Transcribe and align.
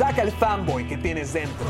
Saca 0.00 0.22
el 0.22 0.32
fanboy 0.32 0.88
que 0.88 0.96
tienes 0.96 1.34
dentro. 1.34 1.66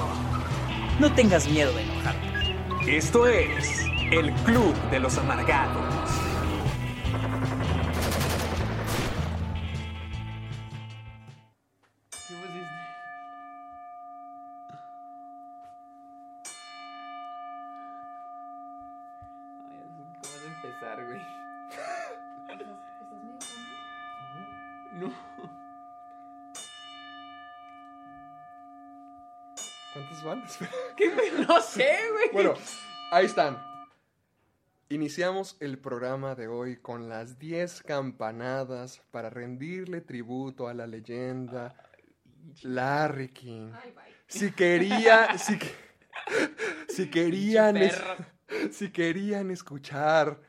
No 1.00 1.12
tengas 1.12 1.48
miedo 1.48 1.72
de 1.72 1.82
enojarte. 1.82 2.96
Esto 2.96 3.26
es 3.26 3.84
el 4.12 4.30
Club 4.44 4.72
de 4.92 5.00
los 5.00 5.18
Amargados. 5.18 6.29
No 31.48 31.60
sé, 31.60 31.96
güey. 32.12 32.28
bueno, 32.32 32.54
ahí 33.10 33.26
están. 33.26 33.58
Iniciamos 34.88 35.56
el 35.60 35.78
programa 35.78 36.34
de 36.34 36.48
hoy 36.48 36.76
con 36.76 37.08
las 37.08 37.38
10 37.38 37.82
campanadas 37.84 39.00
para 39.12 39.30
rendirle 39.30 40.00
tributo 40.00 40.66
a 40.68 40.74
la 40.74 40.86
leyenda 40.86 41.74
Larry 42.62 43.28
King. 43.28 43.70
Si 44.26 44.50
quería, 44.52 45.38
si, 45.38 45.58
si 46.88 47.08
querían, 47.08 47.76
es- 47.76 48.00
si 48.72 48.90
querían 48.90 49.50
escuchar 49.52 50.40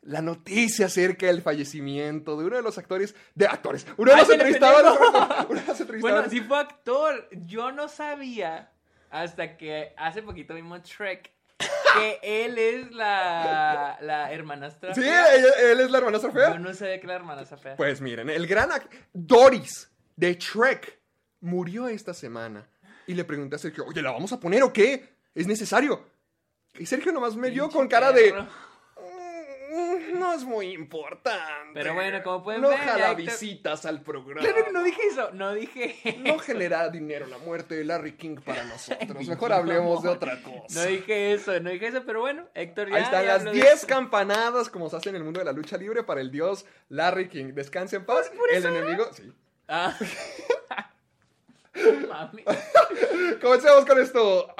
la 0.00 0.22
noticia 0.22 0.86
acerca 0.86 1.26
del 1.26 1.42
fallecimiento 1.42 2.36
de 2.36 2.46
uno 2.46 2.56
de 2.56 2.62
los 2.62 2.78
actores, 2.78 3.14
de 3.34 3.46
actores, 3.46 3.86
uno 3.98 4.10
de 4.12 4.16
los 4.16 4.30
entrevistadores, 4.30 4.92
pendejo. 4.98 5.46
uno 5.50 5.60
de 5.60 5.66
los 5.66 6.00
Bueno, 6.00 6.24
sí 6.30 6.40
fue 6.40 6.58
actor. 6.58 7.28
Yo 7.46 7.70
no 7.72 7.88
sabía 7.88 8.71
hasta 9.12 9.56
que 9.56 9.92
hace 9.96 10.22
poquito 10.22 10.54
vimos 10.54 10.82
Shrek 10.82 11.30
que 11.94 12.18
él 12.22 12.58
es 12.58 12.90
la, 12.92 13.98
la 14.00 14.32
hermanastra. 14.32 14.94
Sí, 14.94 15.02
fea. 15.02 15.26
él 15.70 15.80
es 15.80 15.90
la 15.90 15.98
hermanastra 15.98 16.32
fea. 16.32 16.52
Yo 16.54 16.58
no 16.58 16.72
sabía 16.74 16.98
que 16.98 17.06
la 17.06 17.14
hermanastra 17.14 17.58
fea. 17.58 17.76
Pues 17.76 18.00
miren, 18.00 18.30
el 18.30 18.46
gran 18.46 18.70
Doris 19.12 19.90
de 20.16 20.34
Shrek 20.34 20.98
murió 21.40 21.88
esta 21.88 22.14
semana. 22.14 22.66
Y 23.06 23.14
le 23.14 23.24
pregunté 23.24 23.56
a 23.56 23.58
Sergio, 23.58 23.84
oye, 23.84 24.00
¿la 24.00 24.12
vamos 24.12 24.32
a 24.32 24.40
poner 24.40 24.62
o 24.62 24.72
qué? 24.72 25.12
¿Es 25.34 25.46
necesario? 25.46 26.06
Y 26.78 26.86
Sergio 26.86 27.12
nomás 27.12 27.36
me 27.36 27.50
vio 27.50 27.68
con 27.68 27.88
cara 27.88 28.12
de... 28.12 28.34
perro. 30.32 30.32
"Mm, 30.32 30.32
No 30.32 30.38
es 30.38 30.44
muy 30.44 30.66
importante. 30.72 31.70
Pero 31.74 31.94
bueno, 31.94 32.22
como 32.22 32.42
pueden 32.44 32.62
no 32.62 32.68
ver, 32.70 32.78
jala 32.78 32.98
ya 32.98 33.10
Héctor- 33.10 33.16
visitas 33.16 33.84
al 33.86 34.00
programa. 34.02 34.40
Claro 34.40 34.64
que 34.64 34.72
no 34.72 34.82
dije 34.82 35.00
eso. 35.10 35.30
No 35.32 35.52
dije. 35.54 36.16
No 36.24 36.38
genera 36.38 36.88
dinero 36.88 37.26
la 37.26 37.38
muerte 37.38 37.74
de 37.74 37.84
Larry 37.84 38.12
King 38.16 38.36
para 38.44 38.64
nosotros. 38.64 39.26
Mejor 39.28 39.52
hablemos 39.52 40.02
de 40.02 40.08
otra 40.08 40.40
cosa. 40.42 40.80
No 40.80 40.84
dije 40.86 41.32
eso, 41.34 41.58
no 41.60 41.70
dije 41.70 41.88
eso, 41.88 42.02
pero 42.06 42.20
bueno, 42.20 42.46
Héctor 42.54 42.88
ya. 42.90 42.96
Ahí 42.96 43.02
están 43.02 43.22
ya 43.22 43.28
las 43.28 43.38
habló 43.40 43.50
de 43.52 43.56
10 43.58 43.72
eso. 43.74 43.86
campanadas 43.86 44.68
como 44.70 44.88
se 44.88 44.96
hace 44.96 45.10
en 45.10 45.16
el 45.16 45.24
mundo 45.24 45.40
de 45.40 45.44
la 45.46 45.52
lucha 45.52 45.76
libre 45.76 46.02
para 46.02 46.20
el 46.20 46.30
dios 46.30 46.64
Larry 46.88 47.28
King. 47.28 47.52
Descanse 47.54 47.96
en 47.96 48.04
paz. 48.06 48.30
el 48.52 48.64
enemigo... 48.66 49.06
Sí. 49.12 49.32
Ah. 49.68 49.96
No 51.74 52.08
mames. 52.08 52.44
Comencemos 53.40 53.86
con 53.86 53.98
esto. 53.98 54.54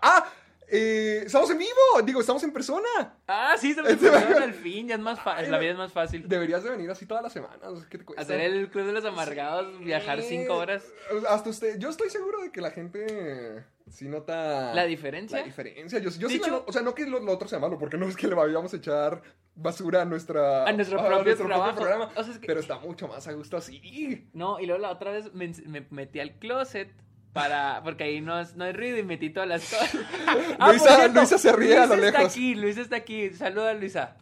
Ah, 0.00 0.26
eh, 0.68 1.22
estamos 1.26 1.50
en 1.50 1.58
vivo. 1.58 1.70
Digo, 2.04 2.20
estamos 2.20 2.42
en 2.44 2.52
persona. 2.52 2.88
Ah, 3.26 3.54
sí, 3.58 3.74
se 3.74 3.82
lo 3.82 3.88
Este- 3.88 4.08
pusieron 4.10 4.42
al 4.42 4.54
fin, 4.54 4.88
ya 4.88 4.94
es 4.96 5.00
más 5.00 5.20
fácil, 5.20 5.50
la 5.50 5.58
vida 5.58 5.72
es 5.72 5.76
más 5.78 5.92
fácil. 5.92 6.28
Deberías 6.28 6.62
de 6.64 6.70
venir 6.70 6.90
así 6.90 7.06
todas 7.06 7.22
las 7.22 7.32
semanas. 7.32 7.60
¿Qué 7.90 7.98
te 7.98 8.04
cuesta? 8.04 8.22
Hacer 8.22 8.40
el 8.40 8.70
club 8.70 8.86
de 8.86 8.92
los 8.92 9.04
amargados, 9.04 9.78
viajar 9.80 10.22
cinco 10.22 10.54
horas. 10.56 10.84
Hasta 11.28 11.50
usted. 11.50 11.78
Yo 11.78 11.88
estoy 11.90 12.10
seguro 12.10 12.40
de 12.42 12.50
que 12.50 12.60
la 12.60 12.70
gente 12.70 13.64
sí 13.90 14.08
nota. 14.08 14.74
¿La 14.74 14.84
diferencia? 14.84 15.38
La 15.38 15.44
diferencia. 15.44 15.98
Yo, 15.98 16.10
yo 16.10 16.28
sí 16.28 16.38
la. 16.38 16.56
O 16.66 16.72
sea, 16.72 16.82
no 16.82 16.94
que 16.94 17.06
lo, 17.06 17.20
lo 17.20 17.32
otro 17.32 17.48
sea 17.48 17.58
malo, 17.58 17.78
porque 17.78 17.96
no 17.96 18.06
es 18.06 18.16
que 18.16 18.26
le 18.26 18.34
vayamos 18.34 18.72
a 18.72 18.76
echar 18.76 19.22
basura 19.54 20.02
a 20.02 20.04
nuestra. 20.04 20.64
A 20.66 20.72
nuestro 20.72 21.04
propio 21.04 21.36
trabajo. 21.36 21.76
programa. 21.76 22.10
O 22.16 22.24
sea, 22.24 22.32
es 22.32 22.38
que- 22.38 22.46
Pero 22.46 22.60
está 22.60 22.78
mucho 22.78 23.06
más 23.08 23.26
a 23.28 23.32
gusto 23.32 23.56
así. 23.56 24.28
No, 24.32 24.58
y 24.60 24.66
luego 24.66 24.80
la 24.80 24.90
otra 24.90 25.12
vez 25.12 25.32
me, 25.34 25.52
me 25.66 25.86
metí 25.90 26.20
al 26.20 26.32
closet 26.38 26.90
para. 27.34 27.82
Porque 27.84 28.04
ahí 28.04 28.20
no, 28.22 28.42
no 28.54 28.64
hay 28.64 28.72
ruido 28.72 28.96
y 28.96 29.02
metí 29.02 29.28
todas 29.28 29.48
las 29.50 29.62
cosas. 29.68 29.90
Ah, 30.58 30.68
Luisa- 30.70 30.96
cierto, 30.96 31.18
Luisa 31.20 31.36
se 31.38 31.52
ríe 31.52 31.76
a 31.76 31.86
lo 31.86 31.96
Luisa 31.96 32.06
está 32.06 32.18
lejos. 32.20 32.32
aquí, 32.32 32.54
Luisa 32.54 32.80
está 32.80 32.96
aquí. 32.96 33.30
Saluda, 33.34 33.74
Luisa. 33.74 34.16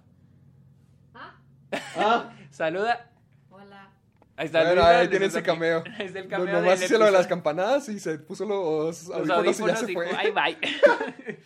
Ah, 1.97 2.31
Saluda. 2.51 3.09
Hola. 3.51 3.91
Ahí 4.37 4.47
está 4.47 4.61
bueno, 4.61 4.75
Luisa, 4.77 4.89
ahí 4.89 4.97
Luisa 4.97 5.11
tiene 5.11 5.27
está 5.27 5.39
ese 5.39 5.51
aquí. 5.51 5.59
cameo. 5.59 5.85
Ahí 5.99 6.07
está 6.07 6.19
el 6.19 6.25
No, 6.25 6.31
cameo 6.31 6.55
nomás 6.61 6.81
del 6.81 6.87
hice 6.89 6.99
lo 6.99 7.05
de 7.05 7.11
las 7.13 7.27
campanadas 7.27 7.89
y 7.89 8.01
se 8.01 8.19
puso 8.19 8.45
los 8.45 9.07
Los 9.07 9.11
audífonos, 9.11 9.27
y 9.27 9.29
ya 9.29 9.35
audífonos 9.37 9.79
se 9.81 9.93
fue. 9.93 10.07
dijo, 10.07 10.17
Ay, 10.19 10.31
bye. 10.31 11.39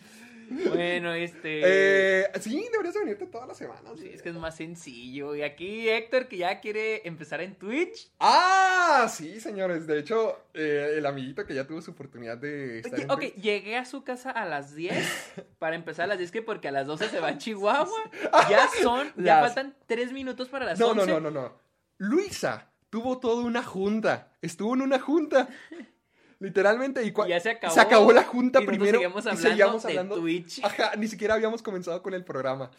Bueno, 0.49 1.13
este. 1.13 1.61
Eh, 1.63 2.27
sí, 2.39 2.67
deberías 2.71 2.93
de 2.93 2.99
venirte 3.01 3.27
todas 3.27 3.47
las 3.47 3.57
semanas. 3.57 3.93
Sí, 3.99 4.09
es 4.13 4.21
que 4.21 4.29
es 4.29 4.35
más 4.35 4.55
sencillo. 4.55 5.35
Y 5.35 5.41
aquí 5.43 5.89
Héctor, 5.89 6.27
que 6.27 6.37
ya 6.37 6.59
quiere 6.59 7.07
empezar 7.07 7.41
en 7.41 7.55
Twitch. 7.55 8.11
Ah, 8.19 9.07
sí, 9.09 9.39
señores. 9.39 9.87
De 9.87 9.99
hecho, 9.99 10.37
eh, 10.53 10.95
el 10.97 11.05
amiguito 11.05 11.45
que 11.45 11.53
ya 11.55 11.65
tuvo 11.67 11.81
su 11.81 11.91
oportunidad 11.91 12.37
de 12.37 12.79
estar 12.79 12.99
en 12.99 13.09
ok, 13.11 13.19
Twitch- 13.21 13.33
llegué 13.35 13.77
a 13.77 13.85
su 13.85 14.03
casa 14.03 14.31
a 14.31 14.45
las 14.45 14.75
10 14.75 14.95
para 15.59 15.75
empezar 15.75 16.05
a 16.05 16.07
las 16.07 16.17
10 16.17 16.31
que 16.31 16.41
porque 16.41 16.67
a 16.67 16.71
las 16.71 16.87
12 16.87 17.09
se 17.09 17.19
va 17.19 17.29
a 17.29 17.37
Chihuahua. 17.37 18.11
Ya 18.49 18.67
son, 18.81 19.07
ya 19.17 19.41
Las- 19.41 19.53
faltan 19.53 19.75
3 19.87 20.11
minutos 20.13 20.49
para 20.49 20.65
las 20.65 20.79
No, 20.79 20.93
no, 20.93 21.01
11. 21.03 21.13
no, 21.13 21.19
no, 21.19 21.31
no. 21.31 21.53
Luisa 21.97 22.71
tuvo 22.89 23.19
toda 23.19 23.43
una 23.43 23.63
junta. 23.63 24.31
Estuvo 24.41 24.73
en 24.75 24.81
una 24.81 24.99
junta. 24.99 25.49
Literalmente. 26.39 27.03
Y, 27.03 27.07
Y 27.07 27.29
ya 27.29 27.39
se 27.39 27.49
acabó, 27.49 28.11
la 28.11 28.23
junta 28.23 28.61
y 28.61 28.65
primero. 28.65 28.99
seguimos 28.99 29.25
y 29.25 29.29
hablando 29.29 29.49
seguíamos 29.49 29.83
de. 29.83 30.21
Twitch. 30.21 30.63
Ajá, 30.63 30.95
ni 30.95 31.07
siquiera 31.07 31.33
habíamos 31.33 31.61
comenzado 31.61 32.01
con 32.03 32.13
el 32.13 32.23
programa. 32.23 32.71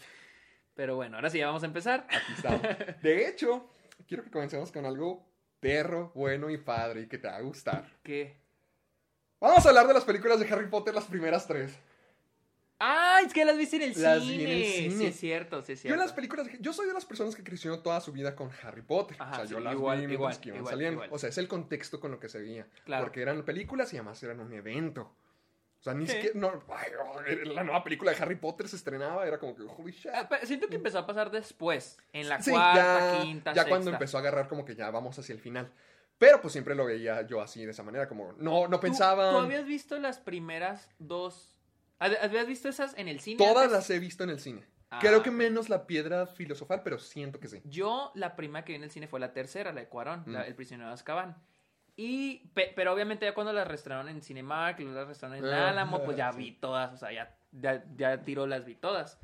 Pero 0.74 0.96
bueno, 0.96 1.16
ahora 1.16 1.28
sí 1.28 1.38
ya 1.38 1.46
vamos 1.46 1.62
a 1.64 1.66
empezar. 1.66 2.06
Aquí 2.08 2.32
estamos. 2.36 2.62
De 3.02 3.28
hecho, 3.28 3.68
quiero 4.06 4.22
que 4.22 4.30
comencemos 4.30 4.70
con 4.70 4.86
algo 4.86 5.26
perro, 5.58 6.12
bueno 6.14 6.50
y 6.50 6.58
padre 6.58 7.02
y 7.02 7.06
que 7.08 7.18
te 7.18 7.26
va 7.26 7.36
a 7.36 7.40
gustar. 7.40 7.84
¿Qué? 8.02 8.36
Vamos 9.40 9.64
a 9.66 9.68
hablar 9.70 9.86
de 9.88 9.94
las 9.94 10.04
películas 10.04 10.38
de 10.38 10.48
Harry 10.52 10.68
Potter, 10.68 10.94
las 10.94 11.04
primeras 11.04 11.46
tres. 11.46 11.72
Ah, 12.80 13.20
es 13.26 13.32
que 13.32 13.44
las 13.44 13.56
viste 13.56 13.76
en 13.76 13.82
el 13.82 14.02
Las 14.02 14.22
cine. 14.22 14.36
vi 14.36 14.44
en 14.44 14.50
el 14.50 14.64
cine. 14.64 14.96
Sí, 14.98 15.06
es 15.06 15.16
cierto, 15.18 15.62
sí, 15.62 15.72
es 15.72 15.78
Yo 15.78 15.82
cierto. 15.82 15.94
en 15.94 16.06
las 16.06 16.12
películas, 16.12 16.46
yo 16.60 16.72
soy 16.72 16.86
de 16.86 16.92
las 16.92 17.04
personas 17.04 17.34
que 17.34 17.42
creció 17.42 17.80
toda 17.80 18.00
su 18.00 18.12
vida 18.12 18.36
con 18.36 18.50
Harry 18.62 18.82
Potter. 18.82 19.16
Ajá, 19.20 19.32
o 19.32 19.36
sea, 19.36 19.46
sí, 19.46 19.52
yo 19.52 19.60
las 19.60 19.72
igual, 19.74 20.00
vi 20.00 20.06
mientras 20.06 20.18
igual, 20.36 20.40
que 20.40 20.48
iban 20.50 20.58
igual, 20.60 20.72
saliendo. 20.74 21.02
O 21.10 21.18
sea, 21.18 21.28
es 21.28 21.38
el 21.38 21.48
contexto 21.48 21.98
con 21.98 22.12
lo 22.12 22.20
que 22.20 22.28
se 22.28 22.38
veía. 22.38 22.66
Claro. 22.84 23.04
Porque 23.04 23.22
eran 23.22 23.42
películas 23.44 23.92
y 23.92 23.96
además 23.96 24.22
eran 24.22 24.38
un 24.40 24.52
evento. 24.52 25.12
O 25.80 25.82
sea, 25.82 25.94
ni 25.94 26.06
Sí. 26.06 26.12
siquiera. 26.12 26.38
No, 26.38 26.62
ay, 26.74 26.90
oh, 27.04 27.20
la 27.52 27.62
nueva 27.64 27.82
película 27.84 28.12
de 28.12 28.20
Harry 28.22 28.34
Potter 28.36 28.68
se 28.68 28.76
estrenaba, 28.76 29.26
era 29.26 29.38
como 29.38 29.54
que, 29.56 29.62
holy 29.62 29.92
shit. 29.92 30.10
Ah, 30.12 30.26
pero 30.28 30.46
siento 30.46 30.68
que 30.68 30.76
empezó 30.76 30.98
a 30.98 31.06
pasar 31.06 31.30
después. 31.30 31.98
En 32.12 32.28
la 32.28 32.40
Sí, 32.42 32.50
cuarta, 32.52 33.16
ya, 33.16 33.22
quinta, 33.22 33.52
ya 33.54 33.62
cuando 33.64 33.84
sexta. 33.86 33.96
empezó 33.96 34.16
a 34.18 34.20
agarrar 34.20 34.48
como 34.48 34.64
que 34.64 34.74
ya 34.76 34.90
vamos 34.90 35.18
hacia 35.18 35.32
el 35.32 35.40
final. 35.40 35.70
Pero 36.18 36.40
pues 36.40 36.52
siempre 36.52 36.74
lo 36.74 36.84
veía 36.84 37.22
yo 37.28 37.40
así, 37.40 37.64
de 37.64 37.70
esa 37.70 37.84
manera, 37.84 38.08
como 38.08 38.32
no, 38.38 38.66
no 38.66 38.76
¿Tú- 38.78 38.82
pensaba. 38.82 39.30
¿Tú, 39.30 39.38
habías 39.38 39.64
visto 39.66 39.96
las 40.00 40.18
primeras 40.18 40.88
dos? 40.98 41.54
¿Hab- 42.00 42.18
¿Habías 42.22 42.46
visto 42.46 42.68
esas 42.68 42.96
en 42.96 43.08
el 43.08 43.20
cine? 43.20 43.38
Todas 43.38 43.64
antes? 43.64 43.72
las 43.72 43.90
he 43.90 43.98
visto 43.98 44.24
en 44.24 44.30
el 44.30 44.40
cine. 44.40 44.62
Ah, 44.90 44.98
Creo 45.00 45.22
que 45.22 45.30
menos 45.30 45.68
la 45.68 45.86
piedra 45.86 46.26
filosofal, 46.26 46.82
pero 46.82 46.98
siento 46.98 47.38
que 47.40 47.48
sí. 47.48 47.60
Yo, 47.64 48.10
la 48.14 48.36
prima 48.36 48.64
que 48.64 48.72
vi 48.72 48.76
en 48.76 48.84
el 48.84 48.90
cine 48.90 49.06
fue 49.06 49.20
la 49.20 49.32
tercera, 49.32 49.72
la 49.72 49.80
de 49.82 49.88
Cuarón, 49.88 50.24
la- 50.26 50.40
Mm. 50.40 50.46
El 50.46 50.54
prisionero 50.54 50.88
de 50.88 50.94
Azkaban. 50.94 51.36
Y, 51.96 52.48
pe- 52.54 52.72
pero 52.76 52.92
obviamente 52.94 53.26
ya 53.26 53.34
cuando 53.34 53.52
las 53.52 53.66
restauraron 53.66 54.08
en 54.08 54.22
Cinemark, 54.22 54.78
las 54.80 55.08
restauraron 55.08 55.44
en 55.44 55.52
Ah, 55.52 55.70
Álamo, 55.70 56.02
pues 56.04 56.16
ya 56.16 56.32
sí. 56.32 56.38
vi 56.38 56.52
todas, 56.52 56.92
o 56.92 56.96
sea, 56.96 57.12
ya, 57.12 57.36
ya, 57.52 57.84
ya 57.96 58.22
tiró 58.22 58.46
las 58.46 58.64
vi 58.64 58.76
todas. 58.76 59.18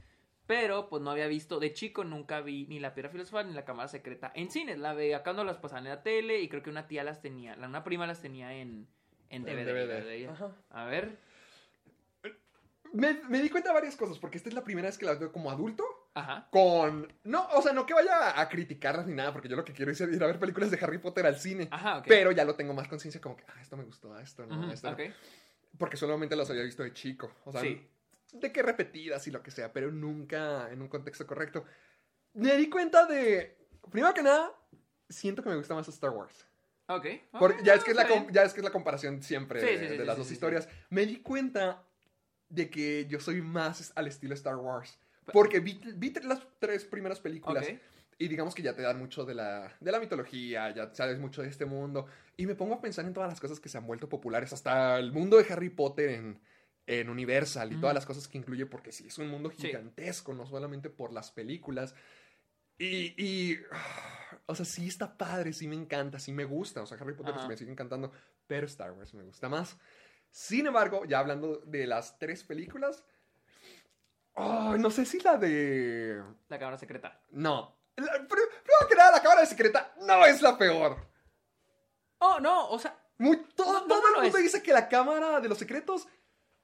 Pero 0.47 0.91
pues 0.91 1.01
no 1.01 1.11
había 1.13 1.27
visto, 1.29 1.59
de 1.61 1.73
chico 1.73 2.05
nunca 2.05 2.41
vi 2.43 2.67
ni 2.67 2.79
la 2.81 2.93
piedra 2.93 3.09
filosofal 3.11 3.47
ni 3.49 3.55
la 3.55 3.65
cámara 3.65 3.89
secreta 3.89 4.31
en 4.35 4.51
cines. 4.51 4.79
La 4.79 4.93
veía 4.93 5.23
cuando 5.23 5.43
las 5.45 5.57
pasaban 5.57 5.87
en 5.87 5.91
la 5.95 6.03
tele 6.03 6.41
y 6.43 6.49
creo 6.51 6.63
que 6.63 6.69
una 6.69 6.87
tía 6.87 7.03
las 7.05 7.23
tenía, 7.23 7.57
la, 7.57 7.67
una 7.69 7.83
prima 7.85 8.07
las 8.07 8.21
tenía 8.21 8.53
en, 8.53 8.87
en 9.31 9.49
En 9.49 9.57
DVD. 9.57 9.65
DVD. 9.73 10.05
la 10.05 10.13
ella. 10.13 10.33
Ajá. 10.33 10.51
A 10.71 10.85
ver, 10.85 11.17
Me, 12.95 13.21
me 13.29 13.43
di 13.43 13.51
cuenta 13.51 13.71
de 13.71 13.75
varias 13.75 13.97
cosas, 13.97 14.19
porque 14.19 14.37
esta 14.39 14.49
es 14.49 14.55
la 14.55 14.63
primera 14.63 14.87
vez 14.89 14.97
que 14.97 15.05
la 15.05 15.15
veo 15.15 15.33
como 15.33 15.51
adulto. 15.51 15.85
Ajá. 16.17 16.47
con... 16.53 17.13
No, 17.25 17.49
o 17.55 17.61
sea, 17.61 17.73
no 17.73 17.85
que 17.87 17.93
vaya 17.93 18.41
a 18.41 18.49
criticarlas 18.49 19.05
ni 19.09 19.15
nada, 19.15 19.33
porque 19.33 19.49
yo 19.49 19.57
lo 19.57 19.65
que 19.65 19.73
quiero 19.73 19.91
es 19.91 20.01
ir 20.01 20.23
a 20.23 20.27
ver 20.29 20.39
películas 20.39 20.71
de 20.71 20.79
Harry 20.81 20.99
Potter 20.99 21.27
al 21.27 21.37
cine. 21.41 21.67
Ajá. 21.73 22.03
Pero 22.07 22.31
ya 22.31 22.45
lo 22.45 22.55
tengo 22.55 22.73
más 22.73 22.87
conciencia 22.87 23.21
como 23.21 23.37
que, 23.37 23.43
ah, 23.49 23.61
esto 23.61 23.77
me 23.77 23.83
gustó, 23.83 24.15
ah, 24.15 24.23
esto 24.23 24.47
no, 24.47 24.73
esto 24.73 24.91
no. 24.93 24.97
Porque 25.77 25.97
solamente 25.97 26.37
los 26.37 26.49
había 26.51 26.63
visto 26.63 26.85
de 26.85 26.93
chico. 26.93 27.33
O 27.45 27.51
sea, 27.51 27.63
Sí. 27.63 27.85
de 28.33 28.53
que 28.53 28.63
repetidas 28.63 29.27
y 29.27 29.33
lo 29.33 29.43
que 29.43 29.51
sea, 29.51 29.73
pero 29.73 29.91
nunca 29.91 30.71
en 30.71 30.81
un 30.81 30.89
contexto 30.89 31.27
correcto. 31.27 31.65
Me 32.35 32.57
di 32.57 32.69
cuenta 32.71 33.07
de... 33.07 33.59
Primero 33.91 34.15
que 34.15 34.23
nada, 34.23 34.53
siento 35.09 35.43
que 35.43 35.49
me 35.49 35.57
gusta 35.57 35.75
más 35.75 35.89
Star 35.89 36.11
Wars. 36.11 36.47
Ok. 36.87 37.07
Porque 37.39 37.59
ok, 37.61 37.65
ya, 37.65 37.73
no, 37.73 37.79
es 37.79 37.85
que 37.85 37.91
es 37.91 37.97
la, 37.97 38.05
bien. 38.05 38.29
ya 38.31 38.45
es 38.45 38.55
que 38.55 38.61
es 38.61 38.65
la 38.65 38.71
comparación 38.71 39.21
siempre 39.21 39.61
Sí, 39.61 39.67
de, 39.67 39.89
sí, 39.89 39.97
de 39.97 40.05
las 40.05 40.17
dos 40.17 40.31
historias. 40.31 40.69
Me 40.91 41.07
di 41.07 41.23
cuenta 41.23 41.83
de 42.55 42.71
que 42.71 43.07
yo 43.07 43.21
soy 43.21 43.43
más 43.43 43.93
al 43.97 44.07
estilo 44.07 44.35
Star 44.35 44.57
Wars. 44.57 44.99
Porque 45.33 45.61
vi, 45.61 45.81
vi 45.97 46.13
las 46.23 46.41
tres 46.59 46.85
primeras 46.85 47.21
películas 47.21 47.67
y 48.19 48.29
digamos 48.29 48.55
que 48.55 48.63
ya 48.63 48.75
te 48.75 48.83
dan 48.83 48.99
mucho 48.99 49.25
de 49.25 49.35
la, 49.35 49.75
de 49.81 49.91
la 49.91 49.99
mitología, 49.99 50.73
ya 50.73 50.95
sabes 50.95 51.19
mucho 51.19 51.43
de 51.43 51.49
este 51.49 51.65
mundo. 51.65 52.07
Y 52.37 52.47
me 52.47 52.55
pongo 52.55 52.75
a 52.75 52.81
pensar 52.81 53.05
en 53.05 53.15
todas 53.15 53.29
las 53.31 53.41
cosas 53.41 53.59
que 53.59 53.69
se 53.69 53.79
han 53.79 53.87
vuelto 53.87 54.09
populares, 54.09 54.53
hasta 54.53 54.99
el 54.99 55.13
mundo 55.13 55.37
de 55.37 55.53
Harry 55.53 55.71
Potter 55.71 56.11
en, 56.11 56.41
en 56.87 57.09
Universal 57.09 57.73
y 57.73 57.77
todas 57.77 57.95
las 57.95 58.07
cosas 58.07 58.29
que 58.29 58.39
incluye, 58.39 58.67
porque 58.67 58.93
sí, 58.93 59.07
es 59.07 59.19
un 59.19 59.29
mundo 59.29 59.51
Sí. 59.51 59.67
gigantesco, 59.67 60.35
no 60.35 60.47
solamente 60.47 60.91
por 60.91 61.13
las 61.13 61.31
películas. 61.33 61.95
Y, 62.79 63.15
y, 63.17 63.59
o 64.47 64.55
sea, 64.55 64.65
sí 64.65 64.87
está 64.87 65.17
padre, 65.17 65.53
sí 65.53 65.67
me 65.67 65.75
encanta, 65.75 66.19
sí 66.19 66.33
me 66.33 66.45
gusta. 66.45 66.83
O 66.83 66.87
sea, 66.87 66.99
Harry 66.99 67.15
Potter 67.15 67.35
me 67.49 67.57
sigue 67.57 67.73
encantando, 67.73 68.13
pero 68.47 68.67
Star 68.67 68.93
Wars 68.93 69.15
me 69.15 69.23
gusta 69.25 69.49
más. 69.49 69.77
Sin 70.35 70.67
embargo, 70.67 71.05
ya 71.05 71.21
hablando 71.21 71.59
de 71.59 71.87
las 71.87 72.19
tres 72.19 72.43
películas, 72.43 73.05
oh, 74.35 74.77
no 74.77 74.91
sé 74.91 75.05
si 75.07 75.21
la 75.21 75.37
de... 75.37 76.21
La 76.49 76.59
cámara 76.59 76.77
secreta. 76.77 77.21
No. 77.31 77.79
La- 77.95 78.15
pr- 78.15 78.27
primero 78.27 78.89
que 78.89 78.97
nada, 78.97 79.13
la 79.13 79.23
cámara 79.23 79.47
secreta 79.47 79.95
no 80.01 80.27
es 80.27 80.43
la 80.43 80.59
peor. 80.59 80.97
Oh, 82.19 82.41
no, 82.41 82.69
o 82.69 82.79
sea. 82.81 82.99
Muy- 83.19 83.37
todo 83.55 83.73
No, 83.75 83.81
no, 83.83 83.87
todo 83.87 84.01
no 84.11 84.17
el 84.17 84.23
mundo 84.25 84.39
dice 84.39 84.61
que 84.61 84.73
la 84.73 84.89
cámara 84.89 85.39
de 85.41 85.49
los 85.49 85.57
secretos 85.57 86.09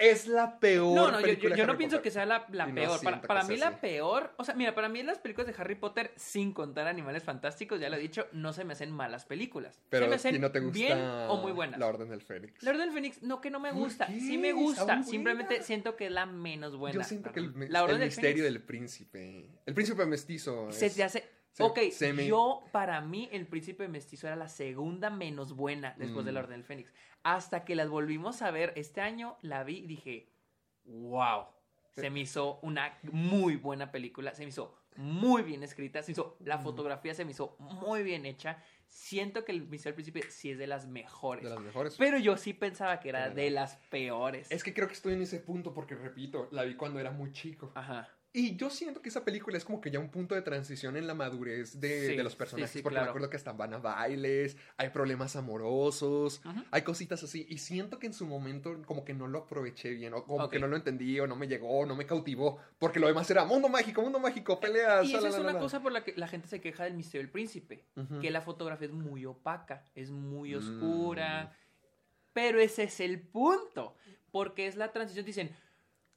es 0.01 0.27
la 0.27 0.59
peor. 0.59 0.95
No, 0.97 1.11
no, 1.11 1.21
yo, 1.21 1.35
yo- 1.35 1.67
no 1.67 1.77
pienso 1.77 1.99
Potter. 1.99 2.03
que 2.03 2.11
sea 2.11 2.27
la, 2.27 2.47
la 2.51 2.67
no 2.67 2.75
peor. 2.75 3.01
Para, 3.03 3.21
para 3.21 3.45
mí 3.45 3.57
la 3.57 3.81
peor, 3.81 4.33
o 4.39 4.45
sea, 4.45 4.55
mira, 4.55 4.75
para 4.75 4.89
mí 4.89 5.03
las 5.03 5.19
películas 5.19 5.47
de 5.47 5.55
Harry 5.61 5.75
Potter, 5.75 6.13
sin 6.17 6.53
contar 6.53 6.87
Animales 6.89 7.23
Fantásticos, 7.23 7.79
ya 7.81 7.89
lo 7.91 7.97
he 7.97 8.01
dicho, 8.01 8.27
no 8.33 8.53
se 8.53 8.65
me 8.65 8.73
hacen 8.73 8.91
malas 8.91 9.27
películas. 9.27 9.81
Pero 9.91 10.07
se 10.07 10.09
me 10.11 10.17
hacen 10.17 10.41
no 10.41 10.51
te 10.51 10.61
gusta 10.61 10.75
bien 10.79 10.99
o 10.99 11.37
muy 11.37 11.53
buenas. 11.53 11.79
La 11.79 11.87
Orden 11.87 12.09
del 12.09 12.23
Fénix. 12.23 12.63
La 12.63 12.71
Orden 12.71 12.87
del 12.87 12.95
Fénix, 12.95 13.23
no 13.23 13.41
que 13.41 13.51
no 13.51 13.61
me 13.61 13.71
¿Por 13.71 13.79
gusta, 13.79 14.07
sí 14.07 14.39
me 14.39 14.53
gusta, 14.53 15.03
simplemente 15.03 15.63
siento 15.63 15.97
que 15.97 16.07
es 16.07 16.13
la 16.13 16.27
menos 16.27 16.77
buena. 16.77 16.95
Yo 16.99 17.05
siento 17.05 17.31
que 17.33 17.41
el, 17.41 17.53
La 17.69 17.85
Orden 17.85 17.99
del 17.99 18.09
misterio 18.09 18.45
Fénix 18.45 18.45
del 18.55 18.63
príncipe. 18.63 19.51
El 19.67 19.75
príncipe 19.75 20.07
mestizo. 20.07 20.73
se 20.73 20.91
te 20.91 21.03
hace... 21.05 21.40
se- 21.53 21.63
ok, 21.63 21.79
se 21.91 22.13
me- 22.13 22.27
yo 22.27 22.63
para 22.73 23.01
mí 23.01 23.29
el 23.33 23.47
príncipe 23.47 23.89
mestizo 23.89 24.27
era 24.27 24.37
la 24.37 24.49
segunda 24.49 25.11
menos 25.11 25.55
buena 25.55 25.95
después 25.99 26.25
de 26.25 26.33
la 26.33 26.41
Mm. 26.41 26.45
Orden 26.45 26.57
del 26.61 26.65
Fénix. 26.65 26.93
Hasta 27.23 27.65
que 27.65 27.75
las 27.75 27.89
volvimos 27.89 28.41
a 28.43 28.51
ver 28.51 28.73
este 28.77 29.01
año, 29.01 29.37
la 29.43 29.63
vi 29.65 29.79
y 29.79 29.87
dije, 29.87 30.29
wow, 30.85 31.45
se 31.93 32.09
me 32.11 32.21
hizo 32.21 32.59
una 32.63 32.97
muy 33.13 33.57
buena 33.57 33.91
película, 33.93 34.35
se 34.35 34.43
me 34.45 34.49
hizo 34.51 34.77
muy 34.97 35.43
bien 35.43 35.63
escrita, 35.63 36.03
se 36.03 36.13
hizo, 36.13 36.37
la 36.41 36.59
Mm. 36.59 36.63
fotografía 36.63 37.15
se 37.15 37.25
me 37.25 37.31
hizo 37.33 37.57
muy 37.59 38.03
bien 38.03 38.27
hecha. 38.27 38.63
Siento 38.87 39.45
que 39.45 39.53
el 39.53 39.69
Misterio 39.69 39.95
del 39.97 40.03
Príncipe 40.03 40.31
sí 40.31 40.51
es 40.51 40.59
de 40.59 40.67
las 40.67 40.87
mejores. 40.87 41.45
De 41.45 41.51
las 41.51 41.61
mejores. 41.61 41.95
Pero 41.97 42.19
yo 42.19 42.37
sí 42.37 42.53
pensaba 42.55 42.99
que 43.01 43.09
era 43.09 43.31
de 43.31 43.51
las 43.51 43.77
peores. 43.89 44.51
Es 44.51 44.65
que 44.65 44.75
creo 44.75 44.89
que 44.89 44.95
estoy 44.95 45.13
en 45.15 45.23
ese 45.23 45.39
punto 45.39 45.73
porque, 45.73 45.95
repito, 45.95 46.49
la 46.51 46.65
vi 46.65 46.75
cuando 46.75 46.99
era 46.99 47.11
muy 47.13 47.33
chico. 47.33 47.71
Ajá. 47.75 48.09
Y 48.33 48.55
yo 48.55 48.71
siento 48.71 49.03
que 49.03 49.09
esa 49.09 49.25
película 49.25 49.57
es 49.59 49.65
como 49.65 49.81
que 49.81 49.91
ya 49.91 49.99
un 49.99 50.09
punto 50.09 50.37
de 50.37 50.43
transición 50.43 50.97
en 50.97 51.09
la 51.09 51.15
madurez 51.15 51.81
de, 51.81 52.11
Sí, 52.11 52.17
de 52.17 52.23
los 52.23 52.33
sí, 52.35 52.39
personajes. 52.39 52.71
sí, 52.71 52.81
porque 52.81 52.95
claro. 52.95 53.07
me 53.07 53.11
acuerdo 53.11 53.29
que 53.29 53.37
hasta 53.37 53.53
van 53.53 53.75
a 53.75 53.79
bailes, 53.79 54.57
hay 54.77 54.91
problemas 54.91 55.35
amorosos, 55.35 56.41
hay 56.71 56.83
cositas 56.83 57.23
así. 57.25 57.45
Y 57.49 57.59
siento 57.59 57.99
que 57.99 58.07
en 58.07 58.15
su 58.15 58.27
momento 58.27 58.81
como 58.87 59.05
que 59.05 59.15
no 59.15 59.27
lo 59.27 59.41
aproveché 59.41 59.91
bien, 59.91 60.15
o 60.15 60.25
como 60.25 60.49
que 60.49 60.61
no 60.61 60.69
lo 60.69 60.77
entendí, 60.77 61.19
o 61.19 61.27
no 61.27 61.35
me 61.35 61.49
llegó, 61.49 61.81
o 61.81 61.87
no 61.87 61.97
me 61.97 62.07
cautivó. 62.07 62.59
Porque 62.79 63.01
lo 63.01 63.09
demás 63.09 63.29
era 63.31 63.45
mundo 63.45 63.69
mágico, 63.69 64.01
mundo 64.03 64.21
mágico, 64.21 64.61
peleas. 64.61 65.07
Y 65.09 65.15
esa 65.17 65.29
es 65.29 65.39
una 65.39 65.59
cosa 65.59 65.81
por 65.83 65.91
la 65.91 66.05
que 66.05 66.15
la 66.17 66.29
gente 66.29 66.47
se 66.47 66.61
queja 66.61 66.85
del 66.85 66.95
Misterio 66.95 67.23
del 67.23 67.33
Príncipe. 67.33 67.85
Que 68.21 68.31
la 68.31 68.43
fotografía 68.43 68.87
es 68.87 68.93
muy 68.95 69.27
opaca, 69.27 69.85
es 69.97 70.11
muy 70.13 70.55
Mm. 70.55 70.59
oscura. 70.59 71.57
Pero 72.33 72.61
ese 72.61 72.85
es 72.85 73.01
el 73.01 73.21
punto, 73.21 73.97
porque 74.31 74.69
es 74.69 74.77
la 74.77 74.93
transición. 74.93 75.27
Dicen, 75.27 75.51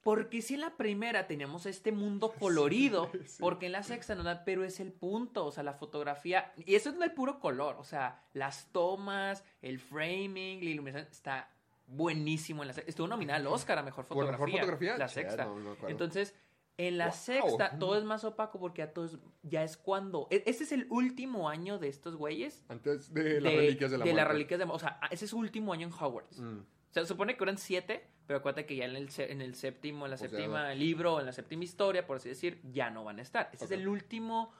porque 0.03 0.41
si 0.41 0.55
en 0.55 0.61
la 0.61 0.75
primera 0.77 1.27
teníamos 1.27 1.65
este 1.65 1.91
mundo 1.91 2.33
colorido, 2.39 3.09
sí. 3.25 3.37
porque 3.39 3.67
en 3.67 3.71
la 3.71 3.83
sexta 3.83 4.15
no 4.15 4.23
da, 4.23 4.43
pero 4.43 4.63
es 4.63 4.79
el 4.79 4.91
punto, 4.91 5.45
o 5.45 5.51
sea, 5.51 5.63
la 5.63 5.73
fotografía, 5.73 6.51
y 6.57 6.75
eso 6.75 6.89
es 6.89 6.99
el 7.01 7.11
puro 7.13 7.39
color, 7.39 7.77
o 7.79 7.83
sea, 7.83 8.21
las 8.33 8.67
tomas, 8.71 9.43
el 9.61 9.79
framing, 9.79 10.63
la 10.63 10.69
iluminación, 10.69 11.07
está 11.11 11.49
buenísimo 11.87 12.63
en 12.63 12.67
la 12.69 12.73
sexta. 12.73 12.89
Estuvo 12.89 13.07
nominada 13.07 13.39
al 13.39 13.47
Oscar 13.47 13.77
a 13.79 13.83
Mejor 13.83 14.05
¿Por 14.05 14.17
Fotografía. 14.17 14.45
mejor 14.45 14.59
fotografía? 14.61 14.97
La 14.97 15.07
sexta. 15.07 15.45
no. 15.45 15.75
Entonces, 15.89 16.33
en 16.77 16.97
la 16.97 17.07
Wow. 17.07 17.13
sexta 17.15 17.77
todo 17.77 17.97
es 17.97 18.03
más 18.03 18.23
opaco 18.23 18.59
porque 18.59 18.79
ya 18.81 18.91
todo 18.93 19.05
es- 19.05 19.17
ya 19.43 19.63
es 19.63 19.77
cuando... 19.77 20.27
Este 20.31 20.63
es 20.63 20.71
el 20.71 20.87
último 20.89 21.47
año 21.49 21.77
de 21.77 21.87
estos 21.89 22.15
güeyes. 22.15 22.65
Antes 22.67 23.13
de 23.13 23.39
las 23.41 23.53
reliquias 23.53 23.91
de 23.91 23.97
la 23.99 24.05
las 24.05 24.13
muerte. 24.13 24.31
reliquias 24.33 24.59
de 24.59 24.65
la- 24.65 24.71
O 24.73 24.79
sea, 24.79 24.99
ese 25.11 25.25
es 25.25 25.31
su 25.31 25.37
último 25.37 25.71
año 25.71 25.85
en 25.87 25.93
Hogwarts. 25.93 26.39
Mm. 26.39 26.59
O 26.93 26.95
sea, 26.95 27.05
supone 27.07 27.35
que 27.35 27.43
eran 27.43 27.57
siete, 27.57 28.05
pero 28.27 28.37
acuérdate 28.37 28.67
que 28.67 28.75
ya 28.75 28.85
en 28.85 28.95
el, 28.95 29.09
en 29.17 29.41
el 29.41 29.55
séptimo, 29.55 30.05
en 30.05 30.11
la 30.11 30.17
séptima 30.17 30.75
libro, 30.75 31.19
en 31.19 31.25
la 31.25 31.33
séptima 31.33 31.63
historia, 31.63 32.05
por 32.05 32.17
así 32.17 32.29
decir, 32.29 32.61
ya 32.71 32.91
no 32.91 33.03
van 33.03 33.17
a 33.17 33.23
estar. 33.23 33.49
Ese 33.51 33.65
es 33.65 33.71
el 33.71 33.87
último, 33.87 34.53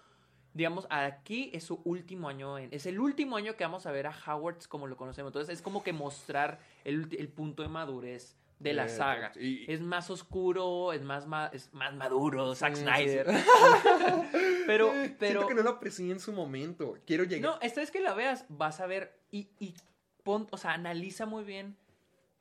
digamos, 0.56 0.88
aquí 0.89 1.51
es 1.53 1.63
su 1.63 1.80
último 1.85 2.30
año, 2.30 2.57
en, 2.57 2.74
es 2.74 2.88
el 2.88 3.00
último 3.00 3.38
año 3.38 3.56
que 3.56 3.63
vamos 3.63 3.85
a 3.85 3.91
ver 3.91 4.07
a 4.07 4.15
Hogwarts 4.25 4.68
como 4.68 4.88
lo 4.88 4.97
conocemos. 4.97 5.30
Entonces 5.30 5.53
es 5.56 5.62
como 5.62 5.83
que 5.83 5.94
mostrar 5.94 6.57
el, 6.83 7.07
el 7.19 7.30
punto 7.30 7.62
de 7.62 7.69
madurez 7.69 8.36
de 8.57 8.74
la 8.74 8.88
saga. 8.89 9.31
y- 9.39 9.71
Es 9.71 9.81
más 9.81 10.09
oscuro, 10.09 10.91
es 10.91 11.03
más, 11.03 11.27
ma- 11.27 11.51
es 11.53 11.71
más 11.71 11.94
maduro, 11.94 12.56
Zack 12.56 12.74
sí, 12.75 12.81
Snyder. 12.81 13.27
sí. 13.29 13.44
pero, 14.65 14.91
pero... 15.19 15.31
Siento 15.41 15.47
que 15.47 15.53
no 15.53 15.62
lo 15.63 15.69
aprecié 15.69 16.12
en 16.12 16.19
su 16.19 16.31
momento. 16.33 16.97
Quiero 17.06 17.25
llegar. 17.25 17.51
No, 17.51 17.62
esta 17.62 17.81
vez 17.81 17.91
que 17.91 18.00
la 18.01 18.15
veas, 18.15 18.45
vas 18.50 18.79
a 18.79 18.88
ver 18.88 19.19
y, 19.31 19.50
y 19.59 19.75
pon, 20.24 20.47
o 20.51 20.57
sea, 20.57 20.74
analiza 20.74 21.25
muy 21.25 21.44
bien 21.44 21.77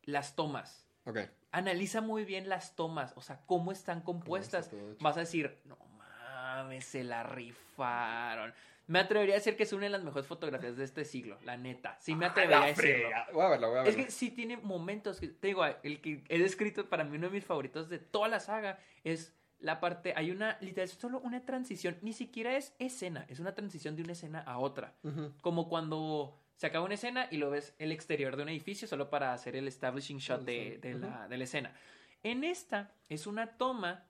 las 0.04 0.34
tomas. 0.36 0.86
Ok. 1.04 1.18
Analiza 1.50 2.00
muy 2.00 2.24
bien 2.24 2.48
las 2.48 2.74
tomas, 2.76 3.12
o 3.16 3.20
sea, 3.22 3.40
cómo 3.46 3.72
están 3.72 4.00
compuestas. 4.00 4.68
hecho. 4.68 4.96
Vas 5.00 5.16
a 5.16 5.20
decir, 5.20 5.58
no 5.64 5.76
mames, 5.98 6.84
se 6.84 7.04
la 7.04 7.22
rifaron. 7.24 8.52
Me 8.88 8.98
atrevería 8.98 9.34
a 9.34 9.38
decir 9.38 9.56
que 9.56 9.62
es 9.62 9.72
una 9.72 9.84
de 9.84 9.90
las 9.90 10.02
mejores 10.02 10.26
fotografías 10.26 10.76
de 10.76 10.84
este 10.84 11.04
siglo, 11.04 11.38
la 11.44 11.56
neta. 11.56 11.96
Sí 12.00 12.14
me 12.14 12.26
atrevería 12.26 12.64
a 12.64 12.66
decirlo. 12.66 13.08
Voy 13.32 13.42
a 13.44 13.48
verla, 13.48 13.68
voy 13.68 13.78
a 13.78 13.80
Es 13.82 13.86
verla. 13.88 14.04
que 14.04 14.10
sí 14.10 14.30
tiene 14.30 14.56
momentos 14.56 15.20
que, 15.20 15.28
te 15.28 15.48
digo, 15.48 15.64
el 15.64 16.00
que 16.00 16.24
he 16.28 16.38
descrito 16.38 16.88
para 16.88 17.04
mí 17.04 17.16
uno 17.16 17.28
de 17.28 17.32
mis 17.34 17.44
favoritos 17.44 17.88
de 17.88 17.98
toda 17.98 18.28
la 18.28 18.40
saga 18.40 18.78
es 19.04 19.34
la 19.60 19.78
parte, 19.78 20.12
hay 20.16 20.32
una, 20.32 20.58
literal, 20.60 20.88
es 20.88 20.94
solo 20.94 21.20
una 21.20 21.44
transición, 21.46 21.96
ni 22.02 22.12
siquiera 22.12 22.56
es 22.56 22.74
escena, 22.80 23.24
es 23.28 23.38
una 23.38 23.54
transición 23.54 23.94
de 23.94 24.02
una 24.02 24.12
escena 24.12 24.40
a 24.40 24.58
otra. 24.58 24.94
Como 25.40 25.68
cuando 25.68 26.41
se 26.62 26.68
acaba 26.68 26.84
una 26.84 26.94
escena 26.94 27.26
y 27.28 27.38
lo 27.38 27.50
ves 27.50 27.74
el 27.80 27.90
exterior 27.90 28.36
de 28.36 28.44
un 28.44 28.48
edificio 28.48 28.86
solo 28.86 29.10
para 29.10 29.32
hacer 29.32 29.56
el 29.56 29.66
establishing 29.66 30.18
shot 30.18 30.42
de, 30.44 30.78
de 30.78 30.94
la, 30.94 31.26
de 31.26 31.36
la 31.36 31.42
escena. 31.42 31.74
En 32.22 32.44
esta 32.44 32.94
es 33.08 33.26
una 33.26 33.56
toma 33.58 34.06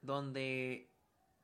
donde, 0.00 0.90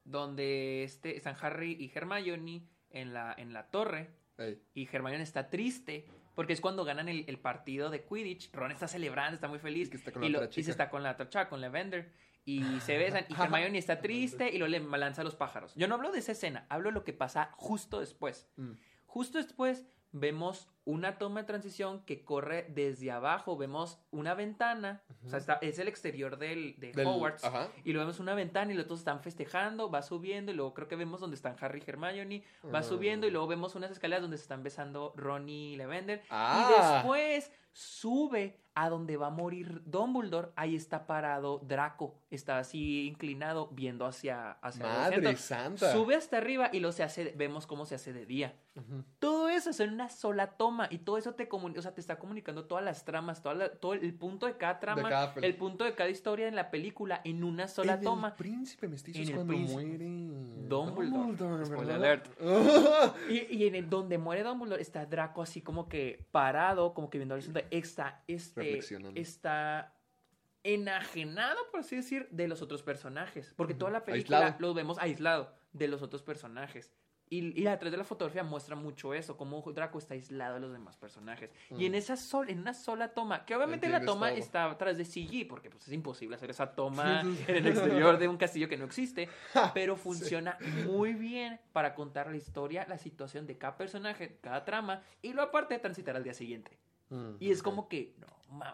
donde 0.02 0.82
este, 0.82 1.16
están 1.16 1.36
Harry 1.40 1.76
y 1.78 1.92
Hermione 1.96 2.66
en 2.90 3.14
la, 3.14 3.36
en 3.38 3.52
la 3.52 3.70
torre 3.70 4.10
Ey. 4.36 4.60
y 4.74 4.88
Hermione 4.92 5.22
está 5.22 5.48
triste 5.48 6.08
porque 6.34 6.54
es 6.54 6.60
cuando 6.60 6.84
ganan 6.84 7.08
el, 7.08 7.24
el 7.28 7.38
partido 7.38 7.88
de 7.88 8.02
Quidditch. 8.04 8.52
Ron 8.52 8.72
está 8.72 8.88
celebrando, 8.88 9.36
está 9.36 9.46
muy 9.46 9.60
feliz. 9.60 9.90
Y 9.92 9.96
está 9.96 10.10
con 10.10 10.24
y, 10.24 10.28
la 10.28 10.40
lo- 10.40 10.44
y 10.46 10.48
se 10.48 10.54
chica. 10.54 10.70
está 10.72 10.90
con 10.90 11.04
la 11.04 11.12
otra 11.12 11.28
chava, 11.28 11.48
con 11.48 11.60
Lavender. 11.60 12.10
Y 12.44 12.62
se 12.80 12.98
besan. 12.98 13.26
Y. 13.28 13.40
Hermione 13.40 13.78
está 13.78 14.00
triste 14.00 14.50
y 14.52 14.58
luego 14.58 14.72
le 14.90 14.98
lanza 14.98 15.20
a 15.20 15.24
los 15.24 15.36
pájaros. 15.36 15.72
Yo 15.76 15.86
no 15.86 15.94
hablo 15.94 16.10
de 16.10 16.18
esa 16.18 16.32
escena, 16.32 16.66
hablo 16.68 16.88
de 16.88 16.94
lo 16.94 17.04
que 17.04 17.12
pasa 17.12 17.50
justo 17.56 18.00
después. 18.00 18.48
Mm. 18.56 18.72
Justo 19.06 19.38
después 19.38 19.86
vemos 20.18 20.68
una 20.84 21.18
toma 21.18 21.40
de 21.40 21.46
transición 21.46 22.00
que 22.04 22.24
corre 22.24 22.66
desde 22.70 23.10
abajo. 23.10 23.56
Vemos 23.56 23.98
una 24.12 24.34
ventana. 24.34 25.02
O 25.24 25.28
sea, 25.28 25.38
está- 25.38 25.58
es 25.60 25.78
el 25.78 25.88
exterior 25.88 26.38
del, 26.38 26.78
de 26.78 26.92
Del- 26.92 27.06
Hogwarts. 27.06 27.44
Ajá. 27.44 27.68
Y 27.84 27.92
luego 27.92 28.06
vemos 28.06 28.20
una 28.20 28.34
ventana 28.34 28.72
y 28.72 28.76
los 28.76 28.84
otros 28.84 29.00
están 29.00 29.20
festejando, 29.20 29.90
va 29.90 30.02
subiendo 30.02 30.52
y 30.52 30.54
luego 30.54 30.74
creo 30.74 30.86
que 30.88 30.96
vemos 30.96 31.20
donde 31.20 31.34
están 31.36 31.56
Harry 31.60 31.82
y 31.84 31.90
Hermione, 31.90 32.44
va 32.72 32.78
Ah. 32.78 32.82
subiendo 32.82 33.26
y 33.26 33.30
luego 33.30 33.46
vemos 33.48 33.74
unas 33.74 33.90
escaleras 33.90 34.22
donde 34.22 34.36
se 34.36 34.42
están 34.44 34.62
besando 34.62 35.12
Ronnie 35.16 35.72
y 35.72 35.76
Lavender. 35.76 36.20
Y 36.24 36.26
Ah. 36.30 37.00
después 37.02 37.50
sube 37.72 38.60
a 38.78 38.88
donde 38.90 39.16
va 39.16 39.28
a 39.28 39.30
morir 39.30 39.82
Dumbledore, 39.86 40.50
ahí 40.54 40.76
está 40.76 41.06
parado 41.06 41.60
Draco, 41.66 42.14
está 42.30 42.58
así 42.58 43.08
inclinado 43.08 43.68
viendo 43.72 44.04
hacia, 44.06 44.52
hacia 44.52 44.84
el 44.84 45.22
Madre 45.22 45.36
santa. 45.36 45.92
Sube 45.92 46.14
hasta 46.14 46.36
arriba 46.36 46.68
y 46.72 46.80
lo 46.80 46.92
se 46.92 47.02
hace, 47.02 47.32
vemos 47.36 47.66
cómo 47.66 47.86
se 47.86 47.94
hace 47.96 48.12
de 48.12 48.26
día. 48.26 48.54
Todo 49.18 49.48
eso 49.48 49.70
es 49.70 49.80
en 49.80 49.94
una 49.94 50.10
sola 50.10 50.48
toma 50.58 50.86
y 50.90 50.98
todo 50.98 51.16
eso 51.16 51.32
te 51.34 51.48
comunica, 51.48 51.78
o 51.80 51.82
sea, 51.82 51.94
te 51.94 52.02
está 52.02 52.18
comunicando 52.18 52.66
todas 52.66 52.84
las 52.84 53.06
tramas, 53.06 53.40
toda 53.42 53.54
la- 53.54 53.70
todo 53.72 53.94
el 53.94 54.12
punto 54.12 54.44
de 54.44 54.58
cada 54.58 54.78
trama, 54.80 55.08
cada 55.08 55.32
el 55.40 55.56
punto 55.56 55.84
de 55.84 55.94
cada 55.94 56.10
historia 56.10 56.46
en 56.46 56.54
la 56.54 56.70
película 56.70 57.22
en 57.24 57.42
una 57.42 57.68
sola 57.68 57.94
En 57.94 58.02
toma. 58.02 58.28
El 58.28 58.34
príncipe 58.34 58.86
mestizo 58.88 59.16
En 59.16 59.22
es 59.24 59.28
el 59.30 59.34
cuando 59.36 59.54
príncipe. 59.54 59.82
muere. 59.82 60.68
Dumbledore. 60.68 61.64
Spoiler 61.64 61.98
¿verdad? 61.98 62.22
Y, 63.30 63.56
y 63.56 63.66
en 63.66 63.74
el 63.76 63.88
donde 63.88 64.18
muere 64.18 64.42
Dumbledore 64.42 64.82
está 64.82 65.06
Draco 65.06 65.40
así 65.40 65.62
como 65.62 65.88
que 65.88 66.26
parado, 66.30 66.92
como 66.92 67.08
que 67.08 67.16
viendo 67.16 67.34
al 67.34 67.38
horizonte. 67.38 67.66
Está, 67.70 68.22
este, 68.28 68.65
Está 69.16 69.92
enajenado, 70.64 71.58
por 71.70 71.80
así 71.80 71.96
decir, 71.96 72.28
de 72.30 72.48
los 72.48 72.62
otros 72.62 72.82
personajes. 72.82 73.54
Porque 73.56 73.74
toda 73.74 73.90
la 73.90 74.04
película 74.04 74.38
Aislado. 74.38 74.56
lo 74.60 74.74
vemos 74.74 74.98
aislado 74.98 75.52
de 75.72 75.88
los 75.88 76.02
otros 76.02 76.22
personajes. 76.22 76.92
Y, 77.28 77.60
y 77.60 77.66
a 77.66 77.76
través 77.76 77.90
de 77.90 77.98
la 77.98 78.04
fotografía 78.04 78.44
muestra 78.44 78.76
mucho 78.76 79.12
eso, 79.12 79.36
cómo 79.36 79.60
Draco 79.72 79.98
está 79.98 80.14
aislado 80.14 80.54
de 80.54 80.60
los 80.60 80.70
demás 80.72 80.96
personajes. 80.96 81.50
Y 81.76 81.86
en 81.86 81.92
Mm. 81.92 81.94
esa 81.96 82.16
sol, 82.16 82.48
en 82.48 82.60
una 82.60 82.72
sola 82.72 83.14
toma, 83.14 83.44
que 83.44 83.56
obviamente 83.56 83.88
la 83.88 84.04
toma 84.04 84.30
está 84.30 84.70
atrás 84.70 84.96
de 84.96 85.04
CG, 85.04 85.48
porque 85.48 85.68
pues 85.68 85.88
es 85.88 85.92
imposible 85.92 86.36
hacer 86.36 86.50
esa 86.50 86.72
toma 86.76 87.22
en 87.22 87.56
el 87.56 87.66
exterior 87.66 88.18
de 88.18 88.28
un 88.28 88.36
castillo 88.36 88.68
que 88.68 88.76
no 88.76 88.84
existe, 88.84 89.28
pero 89.74 89.96
funciona 89.96 90.56
muy 90.86 91.14
bien 91.14 91.58
para 91.72 91.96
contar 91.96 92.30
la 92.30 92.36
historia, 92.36 92.86
la 92.88 92.96
situación 92.96 93.44
de 93.48 93.58
cada 93.58 93.76
personaje, 93.76 94.38
cada 94.40 94.64
trama, 94.64 95.02
y 95.20 95.32
lo 95.32 95.42
aparte 95.42 95.76
transitar 95.80 96.14
al 96.14 96.22
día 96.22 96.34
siguiente. 96.34 96.78
Mm, 97.10 97.36
Y 97.40 97.50
es 97.50 97.62
como 97.62 97.88
que, 97.88 98.14
no, 98.18 98.26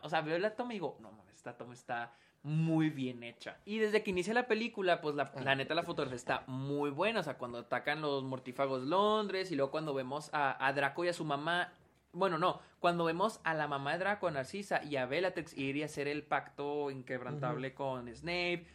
o 0.03 0.09
sea, 0.09 0.21
veo 0.23 0.39
la 0.39 0.55
toma 0.57 0.73
y 0.73 0.77
digo, 0.77 0.97
no 1.01 1.11
mames, 1.12 1.35
esta 1.37 1.57
toma 1.57 1.75
está 1.75 2.15
muy 2.43 2.91
bien 2.91 3.23
hecha. 3.23 3.59
Y 3.65 3.79
desde 3.79 4.03
que 4.03 4.11
inicia 4.11 4.35
la 4.35 4.47
película, 4.49 5.01
pues 5.01 5.15
la, 5.15 5.33
Ah. 5.35 5.41
la 5.43 5.55
neta 5.55 5.75
la 5.75 5.85
fotografía 5.85 6.17
está 6.17 6.45
muy 6.49 6.91
buena, 6.91 7.21
o 7.21 7.23
sea, 7.23 7.39
cuando 7.39 7.59
atacan 7.59 8.01
los 8.01 8.25
mortífagos 8.25 8.83
Londres 8.83 9.51
y 9.53 9.57
luego 9.57 9.71
cuando 9.71 9.95
vemos 9.95 10.29
a, 10.33 10.65
a 10.67 10.73
Draco 10.73 11.05
y 11.05 11.09
a 11.09 11.12
su 11.12 11.25
mamá, 11.25 11.73
bueno, 12.12 12.39
no, 12.39 12.61
cuando 12.81 13.05
vemos 13.05 13.41
a 13.45 13.55
la 13.55 13.69
mamá 13.69 13.93
de 13.93 13.99
Draco, 14.01 14.27
a 14.27 14.31
Narcisa, 14.33 14.83
y 14.83 14.97
a 14.97 15.07
Bellatrix 15.07 15.57
ir 15.57 15.77
y 15.77 15.83
hacer 15.85 16.09
el 16.09 16.25
pacto 16.25 16.91
inquebrantable 16.91 17.75
con 17.75 18.12
Snape, 18.15 18.67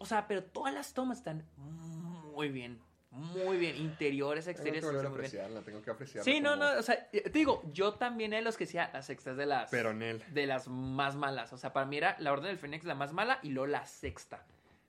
o 0.00 0.04
sea, 0.06 0.26
pero 0.26 0.42
todas 0.42 0.74
las 0.74 0.92
tomas 0.92 1.18
están 1.18 1.44
muy 1.56 2.48
bien, 2.50 2.80
muy 3.12 3.56
bien, 3.58 3.76
interiores, 3.76 4.44
Tengo 4.46 4.56
exteriores, 4.56 4.80
que 4.80 4.86
volver 4.86 4.96
a 4.96 5.08
están 5.08 5.12
muy 5.12 5.20
bien. 5.20 5.26
apreciarla, 5.30 5.60
tengo 5.64 5.82
que 5.82 5.90
apreciarla. 5.90 6.24
Sí, 6.32 6.40
no, 6.40 6.52
como 6.52 6.64
no, 6.64 6.78
o 6.78 6.82
sea, 6.82 7.08
eh, 7.12 7.20
te 7.22 7.30
digo, 7.30 7.62
yo 7.72 7.94
también 7.94 8.32
era 8.32 8.42
los 8.42 8.56
que 8.56 8.64
decía 8.64 8.90
las 8.92 9.06
sextas 9.06 9.36
de 9.36 9.46
las 9.46 9.70
Peronel. 9.70 10.24
de 10.32 10.46
las 10.46 10.66
más 10.68 11.14
malas. 11.14 11.52
O 11.52 11.58
sea, 11.58 11.72
para 11.72 11.86
mí 11.86 11.96
era 11.98 12.16
la 12.18 12.32
Orden 12.32 12.46
del 12.46 12.58
Fénix 12.58 12.84
la 12.84 12.94
más 12.94 13.12
mala 13.12 13.38
y 13.42 13.50
luego 13.50 13.66
la 13.66 13.86
sexta. 13.86 14.44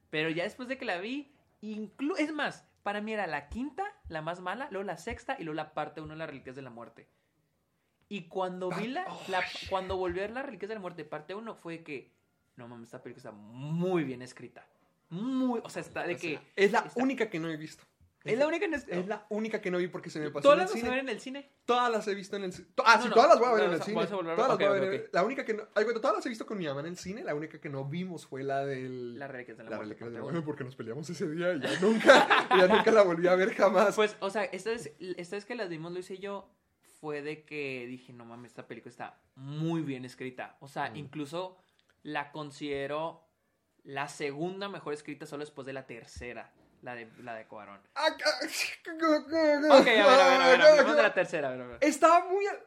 Pero 0.09 0.29
ya 0.29 0.43
después 0.43 0.67
de 0.69 0.77
que 0.77 0.85
la 0.85 0.97
vi, 0.99 1.31
inclu 1.61 2.15
es 2.17 2.31
más, 2.33 2.65
para 2.83 3.01
mí 3.01 3.13
era 3.13 3.27
la 3.27 3.49
quinta, 3.49 3.83
la 4.09 4.21
más 4.21 4.39
mala, 4.39 4.67
luego 4.71 4.83
la 4.85 4.97
sexta 4.97 5.35
y 5.39 5.43
luego 5.43 5.55
la 5.55 5.73
parte 5.73 6.01
uno 6.01 6.13
de 6.13 6.19
las 6.19 6.29
Reliquias 6.29 6.55
de 6.55 6.61
la 6.61 6.69
Muerte. 6.69 7.07
Y 8.09 8.27
cuando 8.27 8.69
vi 8.69 8.87
la, 8.87 9.05
la- 9.27 9.43
cuando 9.69 9.97
volví 9.97 10.19
a 10.19 10.23
ver 10.23 10.31
las 10.31 10.45
Reliquias 10.45 10.69
de 10.69 10.75
la 10.75 10.81
Muerte, 10.81 11.03
parte 11.03 11.33
uno, 11.35 11.55
fue 11.55 11.83
que, 11.83 12.11
no 12.57 12.67
mames, 12.67 12.87
esta 12.87 13.01
película 13.01 13.19
está 13.29 13.31
muy 13.31 14.03
bien 14.03 14.21
escrita. 14.21 14.65
Muy, 15.09 15.61
o 15.63 15.69
sea, 15.69 15.81
está 15.81 16.03
de 16.03 16.15
O 16.15 16.17
que... 16.17 16.39
es 16.55 16.71
la 16.71 16.79
está- 16.79 17.01
única 17.01 17.29
que 17.29 17.39
no 17.39 17.49
he 17.49 17.57
visto. 17.57 17.83
Es 18.23 18.37
la 18.37 18.47
única 18.47 18.65
en 18.65 18.73
Es 18.73 19.07
la 19.07 19.25
única 19.29 19.61
que 19.61 19.69
no 19.69 19.77
vi 19.79 19.87
porque 19.87 20.09
se 20.09 20.19
me 20.19 20.31
pasó 20.31 20.43
¿Todas 20.49 20.57
en 20.57 20.61
el 20.61 20.73
las 20.73 20.81
vas 20.83 20.83
a 20.83 20.89
ver 20.95 20.99
en 20.99 21.09
el 21.09 21.19
cine? 21.19 21.51
Todas 21.65 21.91
las 21.91 22.07
he 22.07 22.15
visto 22.15 22.35
en 22.37 22.43
el 22.45 22.53
cine. 22.53 22.67
Ah, 22.85 22.95
No, 22.97 23.03
sí, 23.03 23.09
no, 23.09 23.13
todas 23.15 23.29
las 23.29 23.39
voy 23.39 23.47
a 23.49 23.53
ver 23.53 23.63
en 23.65 23.73
el 23.73 23.81
cine. 23.83 24.01
a 24.01 24.07
Todas 24.07 24.25
las 24.49 24.57
voy 24.57 24.65
a 24.65 24.69
ver. 24.71 25.09
La 25.11 25.23
única 25.23 25.43
que 25.43 25.53
no. 25.53 25.63
ay, 25.75 25.83
bueno, 25.83 25.99
todas 25.99 26.15
las 26.17 26.25
he 26.25 26.29
visto 26.29 26.45
con 26.45 26.57
mi 26.57 26.65
mamá 26.65 26.79
en 26.81 26.85
el 26.87 26.97
cine. 26.97 27.23
La 27.23 27.35
única 27.35 27.59
que 27.59 27.69
no 27.69 27.83
vimos 27.85 28.25
fue 28.25 28.43
la 28.43 28.65
del. 28.65 29.19
Las 29.19 29.29
Reliquias 29.29 29.57
de 29.57 29.63
la, 29.65 29.69
la 29.71 29.75
Muerte. 29.75 29.89
reliquia 29.95 30.07
de 30.07 30.13
la 30.13 30.21
muerte 30.21 30.41
porque 30.41 30.63
nos 30.63 30.75
peleamos 30.75 31.09
ese 31.09 31.29
día 31.29 31.53
y 31.53 31.59
ya 31.59 31.79
nunca, 31.81 32.47
ya 32.49 32.67
nunca 32.67 32.91
la 32.91 33.01
volví 33.03 33.27
a 33.27 33.35
ver 33.35 33.53
jamás. 33.53 33.95
Pues, 33.95 34.15
o 34.21 34.29
sea, 34.29 34.45
esta 34.45 34.69
vez, 34.69 34.93
esta 34.99 35.35
vez 35.35 35.45
que 35.45 35.55
las 35.55 35.67
vimos, 35.69 35.91
Luis 35.91 36.09
y 36.11 36.17
yo, 36.19 36.49
fue 37.01 37.21
de 37.21 37.43
que 37.43 37.85
dije, 37.87 38.13
no 38.13 38.23
mames, 38.23 38.51
esta 38.51 38.67
película 38.67 38.89
está 38.89 39.19
muy 39.35 39.81
bien 39.81 40.05
escrita. 40.05 40.55
O 40.61 40.69
sea, 40.69 40.89
Mm. 40.91 40.95
incluso 40.95 41.57
la 42.03 42.31
considero 42.31 43.27
la 43.83 44.07
segunda 44.07 44.69
mejor 44.69 44.93
escrita 44.93 45.25
solo 45.25 45.43
después 45.43 45.65
de 45.65 45.73
la 45.73 45.85
tercera, 45.85 46.53
la 46.83 46.95
de, 46.95 47.07
la 47.23 47.33
de 47.35 47.45
Cuarón. 47.47 47.79
Ah, 47.95 48.07
ah, 48.07 49.79
Ok, 49.79 49.87
a 49.87 49.91
ver, 49.91 50.01
a 50.01 50.27
ver, 50.27 50.41
a 50.41 50.47
ver, 50.47 50.61
hablemos 50.61 50.95
de 50.95 51.01
la 51.01 51.13
tercera, 51.13 51.47
a 51.47 51.51
ver, 51.51 51.61
a 51.61 51.65
ver. 51.67 51.77
Estaba 51.81 52.25
muy. 52.25 52.45
a- 52.47 52.59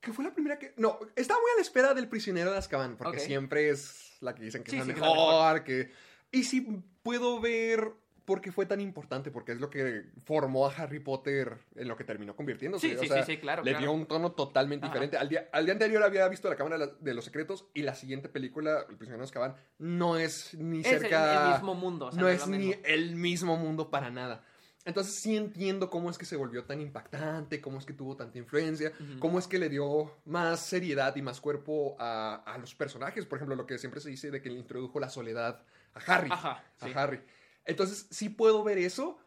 que 0.00 0.12
fue 0.12 0.24
la 0.24 0.32
primera 0.32 0.58
que. 0.58 0.74
No, 0.76 0.98
estaba 1.16 1.40
muy 1.40 1.50
a 1.52 1.56
la 1.56 1.62
espera 1.62 1.94
del 1.94 2.08
prisionero 2.08 2.52
de 2.52 2.58
Azkaban, 2.58 2.96
porque 2.96 3.20
siempre 3.20 3.70
es 3.70 4.16
la 4.20 4.34
que 4.34 4.42
dicen 4.44 4.62
que 4.62 4.70
Sí, 4.70 4.76
es 4.78 4.86
la 4.86 4.94
sí, 4.94 5.00
que 5.00 5.00
es 5.00 5.06
la 5.06 5.14
mejor, 5.14 5.64
que. 5.64 5.92
Y 6.30 6.44
sí 6.44 6.82
puedo 7.02 7.40
ver 7.40 7.92
por 8.24 8.40
qué 8.40 8.50
fue 8.52 8.66
tan 8.66 8.80
importante, 8.80 9.30
porque 9.30 9.52
es 9.52 9.60
lo 9.60 9.68
que 9.70 10.04
formó 10.24 10.66
a 10.66 10.72
Harry 10.74 10.98
Potter 11.00 11.58
en 11.76 11.88
lo 11.88 11.96
que 11.96 12.04
terminó 12.04 12.34
convirtiéndose. 12.34 12.88
Sí, 12.88 12.96
o 12.96 13.00
sí, 13.00 13.08
sea, 13.08 13.24
sí, 13.24 13.32
sí, 13.34 13.38
claro, 13.38 13.62
Le 13.62 13.72
claro. 13.72 13.82
dio 13.82 13.92
un 13.92 14.06
tono 14.06 14.32
totalmente 14.32 14.86
Ajá. 14.86 14.92
diferente. 14.94 15.16
Al 15.18 15.28
día, 15.28 15.48
al 15.52 15.64
día 15.66 15.72
anterior 15.74 16.02
había 16.02 16.26
visto 16.28 16.48
La 16.48 16.56
Cámara 16.56 16.86
de 16.86 17.14
los 17.14 17.24
Secretos 17.24 17.66
y 17.74 17.82
la 17.82 17.94
siguiente 17.94 18.28
película, 18.28 18.86
El 18.88 18.96
prisionero 18.96 19.18
de 19.22 19.24
Azkaban, 19.24 19.56
no 19.78 20.16
es 20.16 20.54
ni 20.54 20.80
Es 20.80 20.86
el- 20.92 21.00
cerca. 21.00 21.46
el, 21.48 21.52
mismo 21.54 21.74
mundo. 21.74 22.06
o 22.06 22.12
sea, 22.12 22.20
no 22.20 22.28
es 22.28 22.46
ni 22.48 22.74
el 22.84 23.16
mismo 23.16 23.56
mundo 23.56 23.90
para 23.90 24.10
nada. 24.10 24.42
Entonces 24.86 25.14
sí 25.14 25.34
entiendo 25.34 25.88
cómo 25.88 26.10
es 26.10 26.18
que 26.18 26.26
se 26.26 26.36
volvió 26.36 26.64
tan 26.64 26.78
impactante, 26.82 27.62
cómo 27.62 27.78
es 27.78 27.86
que 27.86 27.94
tuvo 27.94 28.16
tanta 28.16 28.36
influencia, 28.36 28.92
cómo 29.18 29.38
es 29.38 29.46
que 29.46 29.58
le 29.58 29.70
dio 29.70 30.14
más 30.26 30.60
seriedad 30.60 31.16
y 31.16 31.22
más 31.22 31.40
cuerpo 31.40 31.96
a, 31.98 32.42
a 32.46 32.58
los 32.58 32.74
personajes. 32.74 33.24
Por 33.24 33.38
ejemplo, 33.38 33.56
lo 33.56 33.66
que 33.66 33.78
siempre 33.78 34.00
se 34.02 34.10
dice 34.10 34.30
de 34.30 34.42
que 34.42 34.50
le 34.50 34.58
introdujo 34.58 35.00
la 35.00 35.08
soledad 35.08 35.62
a 35.94 36.00
Harry. 36.12 36.28
Ajá, 36.30 36.62
sí. 36.82 36.90
A 36.94 37.02
Harry. 37.02 37.20
Entonces 37.64 38.06
sí 38.10 38.28
puedo 38.28 38.62
ver 38.64 38.78
eso. 38.78 39.18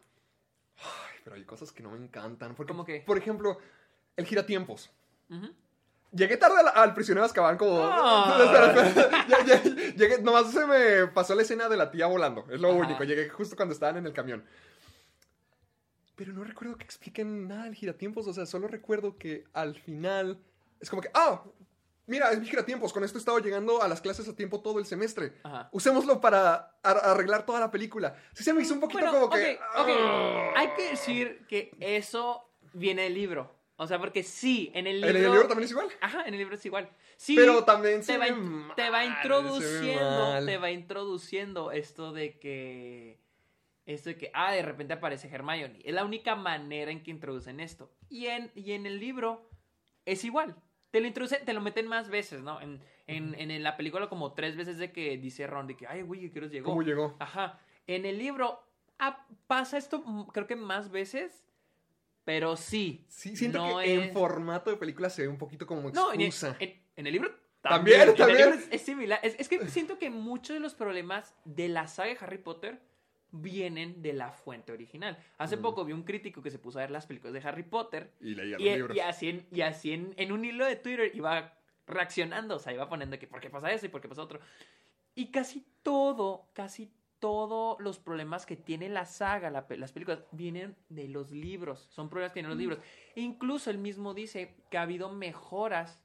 Ay, 0.78 1.18
pero 1.24 1.36
hay 1.36 1.44
cosas 1.44 1.72
que 1.72 1.82
no 1.82 1.90
me 1.90 1.98
encantan. 1.98 2.54
Porque, 2.54 2.72
¿Cómo 2.72 2.84
qué? 2.84 3.02
Por 3.06 3.18
ejemplo, 3.18 3.58
el 4.16 4.26
giratiempos. 4.26 4.90
Ujú. 5.30 5.48
Llegué 6.12 6.36
tarde 6.38 6.60
al, 6.60 6.68
al 6.74 6.94
prisionero 6.94 7.22
de 7.22 7.26
Azkaban 7.26 7.58
como... 7.58 7.80
Espera, 8.42 8.86
espera. 8.86 9.26
Ya- 9.28 9.44
ya- 9.44 9.62
llegué, 9.94 10.22
nomás 10.22 10.50
se 10.52 10.64
me 10.66 11.06
pasó 11.08 11.34
la 11.34 11.42
escena 11.42 11.68
de 11.68 11.76
la 11.76 11.90
tía 11.90 12.06
volando. 12.06 12.46
Es 12.50 12.60
lo 12.60 12.68
Ajá. 12.70 12.78
único. 12.78 13.04
Llegué 13.04 13.28
justo 13.28 13.56
cuando 13.56 13.74
estaban 13.74 13.98
en 13.98 14.06
el 14.06 14.12
camión. 14.14 14.44
Pero 16.16 16.32
no 16.32 16.42
recuerdo 16.44 16.76
que 16.76 16.84
expliquen 16.84 17.46
nada 17.46 17.64
del 17.64 17.74
giratiempos. 17.74 18.26
O 18.26 18.32
sea, 18.32 18.46
solo 18.46 18.68
recuerdo 18.68 19.18
que 19.18 19.44
al 19.52 19.76
final... 19.76 20.38
Es 20.80 20.88
como 20.90 21.02
que... 21.02 21.10
¡Ah! 21.14 21.42
Mira, 22.08 22.32
es 22.32 22.40
mi 22.40 22.46
giratiempos. 22.46 22.92
Con 22.92 23.04
esto 23.04 23.18
he 23.18 23.20
estado 23.20 23.38
llegando 23.38 23.82
a 23.82 23.86
las 23.88 24.00
clases 24.00 24.28
a 24.28 24.34
tiempo 24.34 24.60
todo 24.60 24.78
el 24.80 24.86
semestre. 24.86 25.34
Ajá. 25.44 25.68
Usémoslo 25.72 26.20
para 26.20 26.78
ar- 26.82 27.00
arreglar 27.04 27.46
toda 27.46 27.60
la 27.60 27.70
película. 27.70 28.16
Sí 28.32 28.42
se 28.42 28.52
me 28.52 28.62
hizo 28.62 28.74
un 28.74 28.80
poquito 28.80 29.00
Bueno, 29.00 29.20
como 29.20 29.30
que... 29.34 29.54
ok, 29.54 29.80
ok. 29.80 29.88
¡ah! 30.00 30.52
Hay 30.56 30.68
que 30.76 30.90
decir 30.90 31.44
que 31.48 31.70
eso 31.78 32.50
viene 32.72 33.02
del 33.02 33.14
libro. 33.14 33.56
O 33.76 33.86
sea, 33.86 34.00
porque 34.00 34.24
sí, 34.24 34.72
en 34.74 34.88
el 34.88 35.00
libro... 35.00 35.10
¿En 35.10 35.24
el 35.24 35.30
libro 35.30 35.46
también 35.46 35.64
es 35.66 35.70
igual? 35.70 35.88
Ajá, 36.00 36.22
en 36.26 36.34
el 36.34 36.38
libro 36.40 36.56
es 36.56 36.66
igual. 36.66 36.90
Sí, 37.16 37.36
Pero 37.36 37.62
también 37.64 38.02
se 38.02 38.12
te 38.14 38.18
va, 38.18 38.24
ve 38.24 38.30
in- 38.32 38.40
mal, 38.42 38.74
te 38.74 38.90
va 38.90 39.04
introduciendo, 39.04 40.44
te 40.44 40.58
va 40.58 40.70
introduciendo 40.70 41.70
esto 41.72 42.12
de 42.12 42.38
que, 42.38 43.20
esto 43.86 44.08
de 44.10 44.16
que, 44.16 44.30
ah, 44.34 44.52
de 44.52 44.62
repente 44.62 44.94
aparece 44.94 45.28
Hermione. 45.28 45.80
Es 45.84 45.94
la 45.94 46.04
única 46.04 46.34
manera 46.34 46.90
en 46.90 47.02
que 47.02 47.10
introducen 47.10 47.60
esto. 47.60 47.92
Y 48.08 48.26
en, 48.26 48.50
y 48.54 48.72
en 48.72 48.86
el 48.86 48.98
libro 48.98 49.48
es 50.04 50.24
igual. 50.24 50.56
Te 50.90 51.00
lo 51.00 51.06
introducen, 51.06 51.44
te 51.44 51.52
lo 51.52 51.60
meten 51.60 51.86
más 51.86 52.08
veces, 52.08 52.40
¿no? 52.42 52.60
En, 52.60 52.80
en, 53.06 53.34
en 53.38 53.62
la 53.62 53.76
película 53.76 54.08
como 54.08 54.32
tres 54.32 54.56
veces 54.56 54.78
de 54.78 54.90
que 54.92 55.18
dice 55.18 55.46
Ron 55.46 55.66
de 55.66 55.76
que, 55.76 55.86
ay, 55.86 56.02
güey, 56.02 56.30
¿qué 56.30 56.40
nos 56.40 56.50
llegó? 56.50 56.66
¿Cómo 56.70 56.82
llegó? 56.82 57.16
Ajá. 57.18 57.60
En 57.86 58.06
el 58.06 58.18
libro 58.18 58.62
ah, 58.98 59.26
pasa 59.46 59.76
esto 59.78 60.02
creo 60.32 60.46
que 60.46 60.56
más 60.56 60.90
veces, 60.90 61.44
pero 62.24 62.56
sí. 62.56 63.04
Sí, 63.08 63.36
siento 63.36 63.58
no 63.58 63.78
que 63.78 63.94
en 63.94 64.12
formato 64.12 64.70
de 64.70 64.76
película 64.76 65.08
se 65.10 65.22
ve 65.22 65.28
un 65.28 65.38
poquito 65.38 65.66
como 65.66 65.90
no, 65.90 66.12
en 66.12 66.20
el, 66.20 66.26
excusa. 66.28 66.56
en- 66.58 66.80
en 66.96 67.06
el 67.06 67.12
libro 67.12 67.30
También, 67.60 68.14
también. 68.16 68.54
es, 68.54 68.68
es 68.70 68.82
similar. 68.82 69.20
Es, 69.22 69.36
es 69.38 69.48
que 69.48 69.66
siento 69.68 69.98
que 69.98 70.10
muchos 70.10 70.54
de 70.54 70.60
los 70.60 70.74
problemas 70.74 71.34
de 71.44 71.68
la 71.68 71.86
saga 71.86 72.10
de 72.10 72.18
Harry 72.20 72.38
Potter 72.38 72.80
vienen 73.30 74.00
de 74.02 74.12
la 74.14 74.32
fuente 74.32 74.72
original. 74.72 75.18
Hace 75.38 75.56
Mm. 75.56 75.62
poco 75.62 75.84
vi 75.84 75.92
un 75.92 76.02
crítico 76.02 76.42
que 76.42 76.50
se 76.50 76.58
puso 76.58 76.78
a 76.78 76.82
ver 76.82 76.90
las 76.90 77.06
películas 77.06 77.34
de 77.34 77.46
Harry 77.48 77.62
Potter 77.62 78.12
Y 78.20 78.34
leía 78.34 78.56
los 78.58 78.66
y, 78.66 78.70
libros. 78.70 78.96
y 78.96 79.00
así, 79.00 79.28
en, 79.28 79.46
y 79.52 79.60
así 79.60 79.92
en, 79.92 80.14
en 80.16 80.32
un 80.32 80.44
hilo 80.44 80.64
de 80.64 80.76
Twitter 80.76 81.10
iba 81.14 81.54
reaccionando, 81.86 82.56
o 82.56 82.58
sea, 82.58 82.72
iba 82.72 82.88
poniendo 82.88 83.18
que 83.18 83.26
por 83.26 83.40
qué 83.40 83.50
pasa 83.50 83.70
eso 83.72 83.86
y 83.86 83.88
por 83.88 84.00
qué 84.00 84.08
pasa 84.08 84.22
otro. 84.22 84.40
Y 85.14 85.30
casi 85.30 85.66
todo, 85.82 86.48
casi 86.52 86.92
todos 87.18 87.80
los 87.80 87.98
problemas 87.98 88.46
que 88.46 88.56
tiene 88.56 88.88
la 88.88 89.04
saga, 89.04 89.50
la 89.50 89.66
las 89.70 89.92
películas, 89.92 90.20
vienen 90.30 90.76
de 90.88 91.08
los 91.08 91.30
libros. 91.32 91.88
Son 91.90 92.08
problemas 92.08 92.30
que 92.30 92.34
tienen 92.34 92.50
Mm. 92.50 92.54
los 92.54 92.58
libros. 92.60 92.78
E 93.16 93.20
incluso 93.22 93.70
él 93.70 93.78
mismo 93.78 94.14
dice 94.14 94.54
que 94.70 94.78
ha 94.78 94.82
habido 94.82 95.10
mejoras 95.12 95.98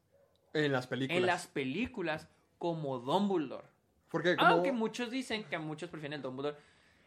En 0.53 0.71
las 0.71 0.87
películas. 0.87 1.19
en 1.19 1.25
las 1.27 1.47
películas 1.47 2.27
como 2.57 2.97
Dumbledore. 2.99 3.67
Porque 4.09 4.35
como... 4.35 4.47
Aunque 4.49 4.71
muchos 4.71 5.11
dicen 5.11 5.43
que 5.43 5.57
muchos 5.59 5.89
prefieren 5.89 6.17
el 6.17 6.21
Dumbledore 6.23 6.57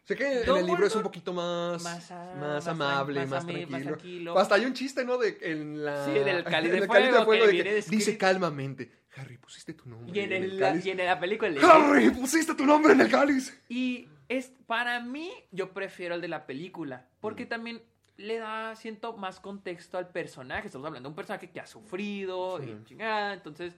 Sé 0.06 0.14
que 0.14 0.42
en 0.42 0.56
el 0.56 0.66
libro 0.66 0.86
es 0.86 0.94
un 0.94 1.02
poquito 1.02 1.32
más... 1.32 1.82
más, 1.82 2.68
amable, 2.68 3.26
más 3.26 3.44
tranquilo. 3.44 3.78
tranquilo. 3.96 4.38
Hasta 4.38 4.54
hay 4.54 4.64
un 4.64 4.72
chiste, 4.72 5.04
¿no? 5.04 5.18
De 5.18 5.36
en 5.42 5.84
la... 5.84 6.04
Sí, 6.04 6.12
del 6.12 6.44
cáliz 6.44 6.70
de 6.70 6.78
el 6.78 6.86
fuego, 6.86 7.46
de 7.46 7.62
que 7.62 7.82
dice 7.90 8.16
calmamente, 8.16 8.92
Harry, 9.16 9.36
pusiste 9.38 9.75
tu 9.75 9.88
nombre 9.88 10.12
y, 10.14 10.20
en 10.22 10.32
en 10.32 10.44
el, 10.44 10.52
el 10.52 10.58
cáliz. 10.60 10.86
y 10.86 10.90
en 10.90 10.98
la 10.98 11.18
película 11.18 11.50
le- 11.50 11.60
Harry, 11.60 12.10
pusiste 12.10 12.54
tu 12.54 12.64
nombre 12.64 12.92
en 12.92 13.00
el 13.00 13.10
cáliz. 13.10 13.60
Y 13.68 14.08
es, 14.28 14.52
para 14.66 15.00
mí, 15.00 15.30
yo 15.50 15.72
prefiero 15.72 16.14
el 16.14 16.20
de 16.20 16.28
la 16.28 16.46
película. 16.46 17.06
Porque 17.20 17.46
Mm. 17.46 17.48
también 17.48 17.82
le 18.16 18.38
da, 18.38 18.76
siento, 18.76 19.16
más 19.16 19.40
contexto 19.40 19.98
al 19.98 20.08
personaje. 20.10 20.66
Estamos 20.68 20.86
hablando 20.86 21.08
de 21.08 21.10
un 21.10 21.16
personaje 21.16 21.50
que 21.50 21.58
ha 21.60 21.66
sufrido 21.66 22.60
Sí. 22.62 22.70
y 22.80 22.84
chingada, 22.84 23.34
entonces... 23.34 23.75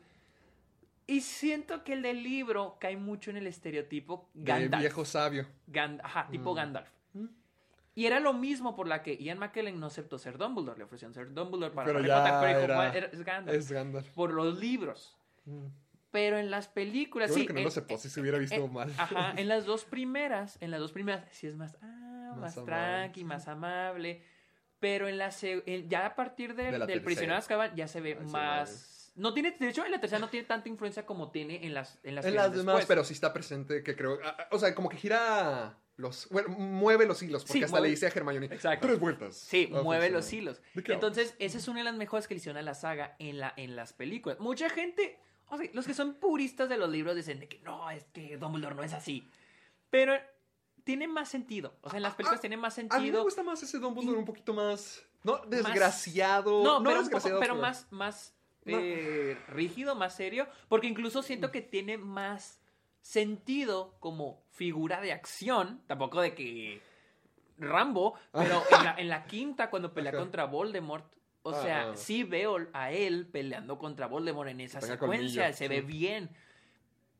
Y 1.08 1.22
siento 1.22 1.82
que 1.84 1.94
el 1.94 2.02
del 2.02 2.22
libro 2.22 2.76
cae 2.78 2.96
mucho 2.96 3.30
en 3.30 3.38
el 3.38 3.46
estereotipo 3.46 4.28
De 4.34 4.44
Gandalf. 4.52 4.80
viejo 4.82 5.04
sabio. 5.04 5.46
Gan- 5.66 6.00
ajá, 6.04 6.28
tipo 6.30 6.52
Mm. 6.52 6.56
Gandalf. 6.56 6.88
Mm. 7.14 7.26
Y 7.94 8.06
era 8.06 8.20
lo 8.20 8.32
mismo 8.34 8.76
por 8.76 8.86
la 8.86 9.02
que 9.02 9.16
Ian 9.16 9.38
McKellen 9.38 9.80
no 9.80 9.86
aceptó 9.86 10.18
ser 10.18 10.36
Dumbledore. 10.38 10.76
Le 10.78 10.84
ofrecieron 10.84 11.14
ser 11.14 11.32
Dumbledore 11.32 11.74
para 11.74 11.86
Pero 11.86 12.00
ya 12.00 12.18
era- 12.50 12.76
"Bueno, 12.76 12.92
era- 12.94 13.06
es 13.06 13.24
Gandalf. 13.24 13.58
Es 13.58 13.72
Gandalf. 13.72 14.08
Por 14.10 14.32
los 14.34 14.58
libros. 14.60 15.16
Mm. 15.46 15.66
Pero 16.10 16.38
en 16.38 16.50
las 16.50 16.68
películas, 16.68 17.30
bueno 17.30 17.40
sí. 17.42 17.46
que 17.46 17.52
no 17.54 17.58
en- 17.60 17.64
lo 17.64 17.68
aceptó, 17.68 17.96
si 17.98 18.08
se 18.10 18.20
hubiera 18.20 18.38
visto 18.38 18.54
en- 18.56 18.72
mal. 18.72 18.92
Ajá, 18.98 19.32
en 19.40 19.48
las 19.48 19.64
dos 19.64 19.84
primeras, 19.84 20.58
en 20.60 20.70
las 20.70 20.80
dos 20.80 20.92
primeras, 20.92 21.24
sí 21.32 21.46
es 21.46 21.56
más, 21.56 21.76
ah, 21.82 22.34
Más 22.38 22.54
más, 22.56 22.64
tranqui, 22.66 23.24
más 23.24 23.48
amable. 23.48 24.22
Pero 24.78 25.08
en 25.08 25.16
la 25.18 25.30
en- 25.42 25.88
ya 25.88 26.04
a 26.06 26.14
partir 26.14 26.54
de- 26.54 26.70
De 26.70 26.78
la 26.78 26.86
del 26.86 27.02
prisionero 27.02 27.34
de 27.34 27.38
tercera. 27.38 27.38
Azkaban 27.38 27.74
ya 27.76 27.88
se 27.88 28.00
ve 28.02 28.14
más. 28.16 28.94
No 29.18 29.34
tiene, 29.34 29.50
de 29.50 29.68
hecho, 29.68 29.84
en 29.84 29.90
la 29.90 30.00
tercera 30.00 30.20
no 30.20 30.28
tiene 30.28 30.46
tanta 30.46 30.68
influencia 30.68 31.04
como 31.04 31.30
tiene 31.30 31.66
en 31.66 31.74
las 31.74 31.98
en 32.04 32.14
las, 32.14 32.24
En 32.24 32.34
las 32.34 32.54
demás, 32.54 32.84
pero 32.86 33.04
sí 33.04 33.12
está 33.14 33.32
presente 33.32 33.82
que 33.82 33.96
creo... 33.96 34.18
ah, 34.24 34.36
ah, 34.38 34.48
O 34.52 34.58
sea, 34.58 34.74
como 34.74 34.88
que 34.88 34.96
gira 34.96 35.76
los... 35.96 36.28
Bueno, 36.30 36.50
mueve 36.50 37.04
los 37.06 37.20
hilos, 37.22 37.42
porque 37.42 37.54
Sí, 37.58 37.64
hasta 37.64 37.76
mueve- 37.76 37.88
le 37.88 37.90
dice 37.90 38.06
a 38.06 38.10
Hermione. 38.10 38.46
Exacto. 38.46 38.86
Tres 38.86 39.00
vueltas. 39.00 39.36
Sí, 39.36 39.70
Ah, 39.74 39.82
mueve 39.82 40.10
los 40.10 40.32
hilos. 40.32 40.60
¿De 40.74 40.82
qué 40.84 40.92
Entonces, 40.92 41.34
esa 41.40 41.58
es 41.58 41.66
una 41.68 41.80
de 41.80 41.84
las 41.84 41.96
mejores 41.96 42.28
que 42.28 42.34
le 42.34 42.38
hicieron 42.38 42.56
a 42.58 42.62
la 42.62 42.74
saga 42.74 43.16
en, 43.18 43.38
la, 43.38 43.52
en 43.56 43.74
las 43.76 43.92
películas. 43.92 44.38
Mucha 44.38 44.70
gente, 44.70 45.18
o 45.48 45.58
sea, 45.58 45.68
los 45.74 45.86
que 45.86 45.94
son 45.94 46.14
puristas 46.14 46.68
de 46.68 46.76
los 46.78 46.88
libros 46.88 47.16
dicen 47.16 47.40
de 47.40 47.48
que 47.48 47.58
no, 47.60 47.90
es 47.90 48.04
que 48.12 48.36
Dumbledore 48.36 48.76
no 48.76 48.84
es 48.84 48.92
así. 48.92 49.28
Pero 49.90 50.14
tiene 50.84 51.08
más 51.08 51.28
sentido. 51.28 51.74
O 51.82 51.90
sea, 51.90 51.96
en 51.96 52.04
las 52.04 52.14
películas 52.14 52.40
tiene 52.40 52.56
más 52.56 52.78
A 52.78 52.82
mí 52.82 52.88
me 52.88 52.94
sentido. 52.94 53.22
gusta 53.24 53.42
más 53.42 53.60
ese 53.62 53.78
Dumbledore 53.78 54.16
Y- 54.16 54.20
un 54.20 54.24
poquito 54.24 54.54
más... 54.54 55.02
No, 55.24 55.38
desgraciado. 55.46 56.62
No, 56.62 56.78
No, 56.78 56.84
pero, 56.84 57.00
un 57.00 57.06
poco- 57.06 57.16
desgraciado. 57.16 57.40
pero 57.40 57.54
más, 57.56 57.86
más. 57.90 58.34
Eh, 58.66 59.36
rígido, 59.48 59.94
más 59.94 60.16
serio. 60.16 60.46
Porque 60.68 60.86
incluso 60.86 61.22
siento 61.22 61.50
que 61.50 61.62
tiene 61.62 61.98
más 61.98 62.60
sentido 63.00 63.96
como 64.00 64.42
figura 64.50 65.00
de 65.00 65.12
acción. 65.12 65.82
Tampoco 65.86 66.20
de 66.20 66.34
que 66.34 66.80
Rambo, 67.58 68.14
pero 68.32 68.62
en 68.70 68.84
la, 68.84 68.94
en 68.98 69.08
la 69.08 69.24
quinta, 69.24 69.70
cuando 69.70 69.92
pelea 69.92 70.12
contra 70.12 70.44
Voldemort. 70.44 71.12
O 71.42 71.52
sea, 71.52 71.82
Ajá. 71.82 71.96
sí 71.96 72.24
veo 72.24 72.58
a 72.72 72.92
él 72.92 73.26
peleando 73.26 73.78
contra 73.78 74.06
Voldemort 74.06 74.50
en 74.50 74.60
esa 74.60 74.80
secuencia. 74.80 75.52
se 75.52 75.68
ve 75.68 75.80
bien. 75.80 76.30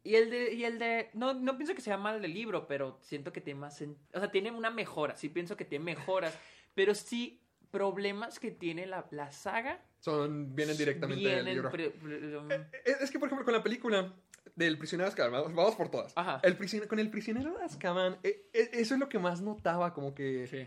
Y 0.04 0.14
el 0.14 0.30
de, 0.30 0.54
y 0.54 0.64
el 0.64 0.78
de, 0.78 1.11
no, 1.14 1.35
no 1.35 1.57
pienso 1.57 1.75
que 1.75 1.80
sea 1.80 1.97
mal 1.99 2.23
del 2.23 2.33
libro, 2.33 2.66
pero 2.66 2.99
siento 3.02 3.33
que 3.33 3.40
tiene 3.40 3.61
más, 3.61 3.83
o 3.83 4.18
sea, 4.18 4.30
tiene 4.30 4.50
una 4.50 4.71
mejora, 4.71 5.16
sí 5.16 5.28
pienso 5.28 5.57
que 5.57 5.64
tiene 5.64 5.85
mejoras, 5.85 6.38
pero 6.75 6.95
sí 6.95 7.42
problemas 7.71 8.39
que 8.39 8.51
tiene 8.51 8.87
la, 8.87 9.07
la 9.11 9.31
saga 9.33 9.81
Son, 10.01 10.55
vienen 10.55 10.77
directamente 10.77 11.23
del 11.29 11.35
vienen 11.45 11.55
libro. 11.55 11.71
pre- 11.71 11.91
pre- 11.91 12.37
um, 12.39 12.51
Eh, 12.51 12.67
Es 13.01 13.11
que, 13.11 13.19
por 13.19 13.29
ejemplo, 13.29 13.45
con 13.45 13.55
la 13.55 13.63
película 13.63 14.13
del 14.57 14.79
prisionero 14.79 15.05
de 15.07 15.11
Azkaban, 15.11 15.33
vamos, 15.33 15.55
vamos 15.55 15.75
por 15.77 15.91
todas. 15.91 16.13
Ajá. 16.17 16.41
El 16.43 16.57
prisionero, 16.57 16.89
con 16.89 16.99
el 16.99 17.11
prisionero 17.11 17.57
de 17.59 17.65
Azkaban, 17.65 18.19
eh, 18.23 18.49
eh, 18.53 18.71
eso 18.73 18.95
es 18.95 19.01
lo 19.01 19.09
que 19.09 19.19
más 19.19 19.41
notaba, 19.41 19.93
como 19.95 20.15
que... 20.15 20.47
sí. 20.47 20.67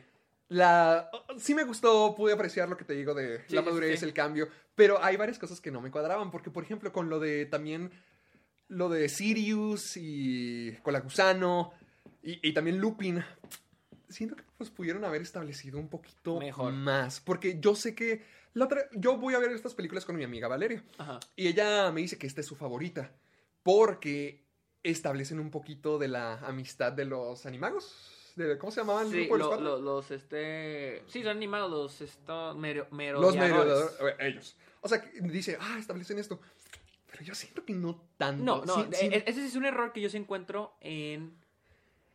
La, 0.50 1.10
sí 1.38 1.56
me 1.56 1.64
gustó, 1.64 2.14
pude 2.14 2.34
apreciar 2.34 2.68
lo 2.68 2.76
que 2.76 2.84
te 2.84 2.92
digo 2.94 3.14
de 3.14 3.40
Sí, 3.48 3.56
la 3.56 3.62
madurez, 3.62 4.02
sí. 4.02 4.06
el 4.06 4.14
cambio, 4.14 4.50
pero 4.76 5.02
hay 5.02 5.16
varias 5.16 5.40
cosas 5.40 5.62
que 5.62 5.72
no 5.72 5.80
me 5.80 5.92
cuadraban, 5.92 6.30
porque 6.30 6.52
por 6.52 6.66
ejemplo 6.66 6.92
con 6.92 7.10
lo 7.10 7.22
de 7.22 7.46
también, 7.46 7.90
lo 8.68 8.90
de 8.90 9.08
Sirius 9.08 9.96
y 9.96 10.74
con 10.84 10.92
la 10.92 11.00
gusano 11.00 11.72
y, 12.22 12.46
y 12.46 12.54
también 12.54 12.80
Lupin, 12.80 13.24
siento 14.12 14.36
que 14.36 14.44
pues 14.58 14.70
pudieron 14.70 15.04
haber 15.06 15.22
establecido 15.22 15.80
un 15.80 15.88
poquito 15.90 16.40
Mejor. 16.40 16.74
más, 16.74 17.20
porque 17.20 17.60
yo 17.60 17.76
sé 17.76 17.96
que 17.96 18.24
la 18.54 18.66
otra, 18.66 18.82
yo 18.94 19.18
voy 19.18 19.34
a 19.34 19.40
ver 19.40 19.52
estas 19.52 19.74
películas 19.74 20.04
con 20.06 20.16
mi 20.16 20.24
amiga 20.24 20.48
Valeria 20.48 20.84
Ajá. 20.98 21.20
y 21.36 21.48
ella 21.48 21.92
me 21.92 22.02
dice 22.02 22.18
que 22.18 22.28
esta 22.28 22.42
es 22.42 22.48
su 22.48 22.56
favorita, 22.56 23.12
porque 23.64 24.44
establecen 24.84 25.40
un 25.40 25.52
poquito 25.52 25.98
de 26.00 26.08
la 26.08 26.34
amistad 26.40 26.92
de 26.92 27.06
los 27.06 27.46
animagos. 27.46 28.34
De, 28.36 28.58
¿Cómo 28.58 28.72
se 28.72 28.80
llamaban? 28.82 29.08
el 29.08 29.12
de 29.12 29.28
los 29.28 29.62
lo- 29.62 29.80
los, 29.80 30.10
este, 30.12 31.04
sí, 31.08 31.22
son 31.22 31.32
animados, 31.32 31.70
los, 31.70 32.02
estos, 32.02 32.58
mero, 32.58 32.88
Los 32.92 33.36
merodeadores. 33.36 33.92
eh, 34.00 34.16
ellos. 34.20 34.56
O 34.82 34.88
sea, 34.88 35.04
dice, 35.22 35.58
ah, 35.60 35.78
establecen 35.80 36.18
esto. 36.18 36.40
Pero 37.12 37.24
yo 37.26 37.36
siento 37.36 37.66
que 37.66 37.74
no 37.74 38.02
tanto. 38.18 38.44
No, 38.44 38.64
no, 38.66 38.76
Sí- 38.76 38.88
e- 38.92 38.96
sí- 38.96 39.06
e- 39.12 39.24
ese 39.28 39.46
es 39.46 39.56
un 39.56 39.66
error 39.66 39.92
que 39.92 40.00
yo 40.02 40.10
sí 40.10 40.16
encuentro 40.18 40.74
en... 40.80 41.36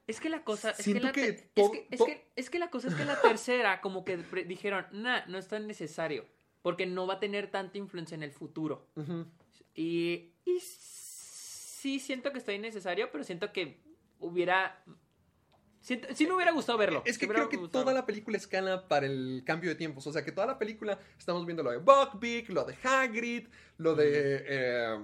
Es 0.07 0.21
que 0.21 0.29
la 0.29 0.45
cosa... 0.45 0.71
Es 0.71 0.85
que, 0.85 1.01
la 1.01 1.13
que 1.13 1.27
es, 1.29 1.71
que, 1.71 1.89
es, 1.91 1.99
to- 1.99 2.07
que, 2.07 2.27
es 2.37 2.49
que 2.51 2.59
la 2.59 2.71
cosa 2.71 2.89
es 2.89 2.95
que 2.95 3.05
la 3.05 3.21
tercera 3.23 3.81
como 3.81 4.05
que 4.05 4.17
dijeron, 4.47 4.87
nah, 4.93 5.27
no 5.27 5.37
es 5.39 5.49
tan 5.49 5.67
necesario, 5.67 6.27
porque 6.63 6.87
no 6.87 7.07
va 7.07 7.15
a 7.15 7.21
tener 7.21 7.51
tanta 7.51 7.79
influencia 7.79 8.15
en 8.15 8.23
el 8.23 8.31
futuro. 8.33 8.87
Y, 9.75 10.33
y 10.45 10.61
sí 10.61 11.99
siento 12.01 12.33
que 12.33 12.39
está 12.39 12.53
innecesario, 12.53 13.11
pero 13.11 13.25
siento 13.25 13.53
que 13.53 13.81
hubiera... 14.21 14.83
siento- 15.81 16.09
sí 16.15 16.27
me 16.27 16.35
hubiera 16.35 16.53
gustado 16.53 16.79
verlo. 16.79 17.03
Es 17.05 17.19
que 17.19 17.27
sí 17.27 17.33
creo 17.33 17.49
que 17.49 17.57
gustado 17.57 17.85
toda 17.85 17.95
la 17.95 18.07
película 18.07 18.37
escala 18.37 18.87
para 18.89 19.07
el 19.07 19.43
cambio 19.45 19.71
de 19.71 19.77
tiempos. 19.77 20.07
O 20.07 20.13
sea, 20.13 20.25
que 20.25 20.33
toda 20.33 20.47
la 20.47 20.59
película 20.59 20.99
estamos 21.19 21.45
viendo 21.47 21.63
lo 21.63 21.71
de 21.73 21.79
Buckbeak, 21.79 22.49
lo 22.51 22.65
de 22.65 22.77
Hagrid, 22.83 23.49
lo 23.79 23.95
de 23.95 24.45
eh, 24.49 24.99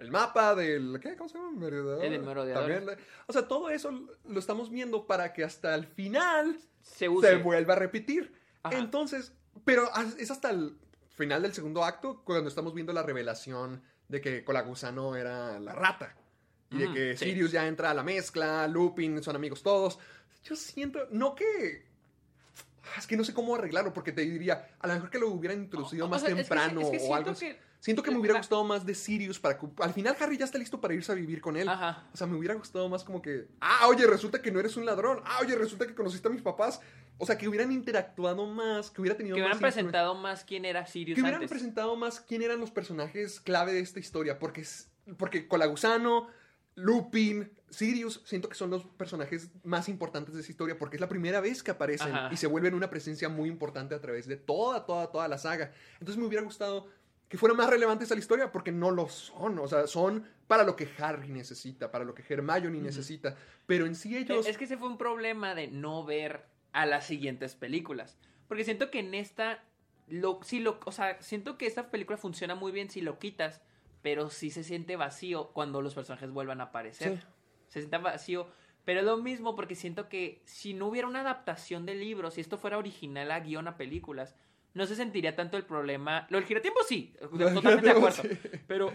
el 0.00 0.10
mapa 0.10 0.54
del... 0.54 0.98
¿Qué? 1.00 1.14
¿Cómo 1.16 1.28
se 1.28 1.38
llama? 1.38 1.52
Merodeador. 1.52 2.04
El 2.04 2.22
merodeador. 2.22 2.70
También, 2.72 2.98
o 3.26 3.32
sea, 3.32 3.46
todo 3.46 3.70
eso 3.70 3.92
lo 4.24 4.38
estamos 4.40 4.70
viendo 4.70 5.06
para 5.06 5.32
que 5.32 5.44
hasta 5.44 5.74
el 5.74 5.86
final 5.86 6.58
Se 6.82 7.08
use. 7.08 7.28
se 7.28 7.36
vuelva 7.36 7.74
a 7.74 7.76
repetir. 7.76 8.32
Ajá. 8.62 8.76
Entonces, 8.78 9.32
pero 9.64 9.88
es 10.18 10.30
hasta 10.30 10.50
el 10.50 10.76
final 11.16 11.42
del 11.42 11.52
segundo 11.52 11.84
acto 11.84 12.22
cuando 12.24 12.48
estamos 12.48 12.74
viendo 12.74 12.92
la 12.92 13.02
revelación 13.02 13.82
de 14.08 14.20
que 14.20 14.42
Colagusano 14.44 15.14
era 15.16 15.60
la 15.60 15.72
rata. 15.72 16.16
Y 16.70 16.78
de 16.78 16.92
que 16.92 17.16
sí. 17.16 17.26
Sirius 17.26 17.52
ya 17.52 17.66
entra 17.66 17.90
a 17.90 17.94
la 17.94 18.02
mezcla, 18.02 18.66
Lupin, 18.68 19.22
son 19.22 19.36
amigos 19.36 19.62
todos. 19.62 19.98
Yo 20.44 20.56
siento, 20.56 21.00
no 21.10 21.34
que... 21.34 21.84
Es 22.96 23.06
que 23.06 23.16
no 23.16 23.24
sé 23.24 23.34
cómo 23.34 23.54
arreglarlo, 23.54 23.92
porque 23.92 24.12
te 24.12 24.22
diría, 24.22 24.68
a 24.80 24.86
lo 24.88 24.94
mejor 24.94 25.10
que 25.10 25.18
lo 25.18 25.28
hubieran 25.28 25.60
introducido 25.62 26.06
O 26.06 26.08
más 26.08 26.22
sea, 26.22 26.30
es 26.30 26.36
que- 26.36 26.40
temprano 26.42 26.80
es 26.80 26.90
que 26.90 27.08
o 27.08 27.14
algo 27.14 27.30
así. 27.30 27.46
que- 27.46 27.69
Siento 27.80 28.02
que 28.02 28.10
me 28.10 28.18
hubiera 28.18 28.36
gustado 28.36 28.62
más 28.62 28.84
de 28.84 28.94
Sirius 28.94 29.40
para 29.40 29.58
que... 29.58 29.66
Al 29.78 29.94
final 29.94 30.14
Harry 30.20 30.36
ya 30.36 30.44
está 30.44 30.58
listo 30.58 30.80
para 30.80 30.92
irse 30.94 31.10
a 31.10 31.14
vivir 31.14 31.40
con 31.40 31.56
él. 31.56 31.66
Ajá. 31.68 32.04
O 32.12 32.16
sea, 32.16 32.26
me 32.26 32.36
hubiera 32.36 32.54
gustado 32.54 32.88
más 32.90 33.02
como 33.04 33.22
que, 33.22 33.48
ah, 33.60 33.88
oye, 33.88 34.06
resulta 34.06 34.42
que 34.42 34.50
no 34.52 34.60
eres 34.60 34.76
un 34.76 34.84
ladrón. 34.84 35.22
Ah, 35.24 35.38
oye, 35.40 35.56
resulta 35.56 35.86
que 35.86 35.94
conociste 35.94 36.28
a 36.28 36.30
mis 36.30 36.42
papás. 36.42 36.80
O 37.16 37.26
sea, 37.26 37.36
que 37.38 37.48
hubieran 37.48 37.72
interactuado 37.72 38.46
más, 38.46 38.90
que 38.90 39.00
hubiera 39.00 39.16
tenido 39.16 39.34
Que 39.36 39.42
más 39.42 39.52
hubieran 39.56 39.58
influ- 39.70 39.72
presentado 39.74 40.14
más 40.14 40.44
quién 40.44 40.64
era 40.64 40.86
Sirius 40.86 41.16
que 41.16 41.22
hubieran 41.22 41.46
presentado 41.48 41.96
más 41.96 42.20
quién 42.20 42.42
eran 42.42 42.60
los 42.60 42.70
personajes 42.70 43.40
clave 43.40 43.72
de 43.72 43.80
esta 43.80 43.98
historia, 43.98 44.38
porque 44.38 44.64
porque 45.18 45.48
Colagusano, 45.48 46.28
Lupin, 46.76 47.50
Sirius, 47.68 48.22
siento 48.24 48.48
que 48.48 48.54
son 48.54 48.70
los 48.70 48.84
personajes 48.84 49.50
más 49.64 49.88
importantes 49.88 50.34
de 50.34 50.40
esa 50.40 50.50
historia 50.50 50.78
porque 50.78 50.96
es 50.96 51.00
la 51.00 51.08
primera 51.08 51.40
vez 51.40 51.62
que 51.62 51.70
aparecen 51.70 52.14
Ajá. 52.14 52.28
y 52.32 52.36
se 52.36 52.46
vuelven 52.46 52.74
una 52.74 52.88
presencia 52.90 53.28
muy 53.28 53.48
importante 53.48 53.94
a 53.94 54.00
través 54.00 54.26
de 54.26 54.36
toda, 54.36 54.86
toda, 54.86 55.10
toda 55.10 55.28
la 55.28 55.36
saga. 55.38 55.72
Entonces 55.94 56.16
me 56.16 56.26
hubiera 56.26 56.44
gustado 56.44 56.88
que 57.30 57.38
fueran 57.38 57.56
más 57.56 57.70
relevantes 57.70 58.10
a 58.10 58.14
la 58.14 58.18
historia 58.18 58.52
porque 58.52 58.72
no 58.72 58.90
lo 58.90 59.08
son, 59.08 59.58
o 59.60 59.68
sea, 59.68 59.86
son 59.86 60.26
para 60.48 60.64
lo 60.64 60.74
que 60.74 60.90
Harry 60.98 61.28
necesita, 61.28 61.90
para 61.90 62.04
lo 62.04 62.12
que 62.12 62.24
Hermione 62.28 62.80
necesita, 62.80 63.36
pero 63.66 63.86
en 63.86 63.94
sí 63.94 64.16
ellos... 64.16 64.46
Es 64.46 64.58
que 64.58 64.64
ese 64.64 64.76
fue 64.76 64.88
un 64.88 64.98
problema 64.98 65.54
de 65.54 65.68
no 65.68 66.04
ver 66.04 66.44
a 66.72 66.86
las 66.86 67.06
siguientes 67.06 67.54
películas. 67.54 68.18
Porque 68.48 68.64
siento 68.64 68.90
que 68.90 68.98
en 68.98 69.14
esta. 69.14 69.62
Lo, 70.08 70.40
sí 70.42 70.58
lo, 70.58 70.80
o 70.84 70.90
sea, 70.90 71.22
siento 71.22 71.56
que 71.56 71.66
esta 71.66 71.88
película 71.92 72.16
funciona 72.16 72.56
muy 72.56 72.72
bien 72.72 72.90
si 72.90 73.00
lo 73.00 73.20
quitas. 73.20 73.62
Pero 74.02 74.30
sí 74.30 74.50
se 74.50 74.64
siente 74.64 74.96
vacío 74.96 75.52
cuando 75.52 75.82
los 75.82 75.94
personajes 75.94 76.32
vuelvan 76.32 76.60
a 76.60 76.64
aparecer. 76.64 77.18
Sí. 77.18 77.26
Se 77.68 77.78
siente 77.80 77.98
vacío. 77.98 78.48
Pero 78.84 79.00
es 79.00 79.06
lo 79.06 79.18
mismo 79.18 79.54
porque 79.54 79.76
siento 79.76 80.08
que 80.08 80.42
si 80.46 80.74
no 80.74 80.86
hubiera 80.86 81.06
una 81.06 81.20
adaptación 81.20 81.86
del 81.86 82.00
libro, 82.00 82.30
si 82.30 82.40
esto 82.40 82.58
fuera 82.58 82.78
original 82.78 83.30
a 83.30 83.40
guion 83.40 83.68
a 83.68 83.76
películas, 83.76 84.34
no 84.74 84.86
se 84.86 84.94
sentiría 84.96 85.34
tanto 85.36 85.56
el 85.56 85.64
problema. 85.64 86.26
Lo 86.30 86.38
del 86.38 86.46
giratiempo 86.46 86.80
sí, 86.88 87.14
totalmente 87.20 87.86
de 87.86 87.90
acuerdo. 87.90 88.22
Sí. 88.22 88.28
Pero 88.66 88.92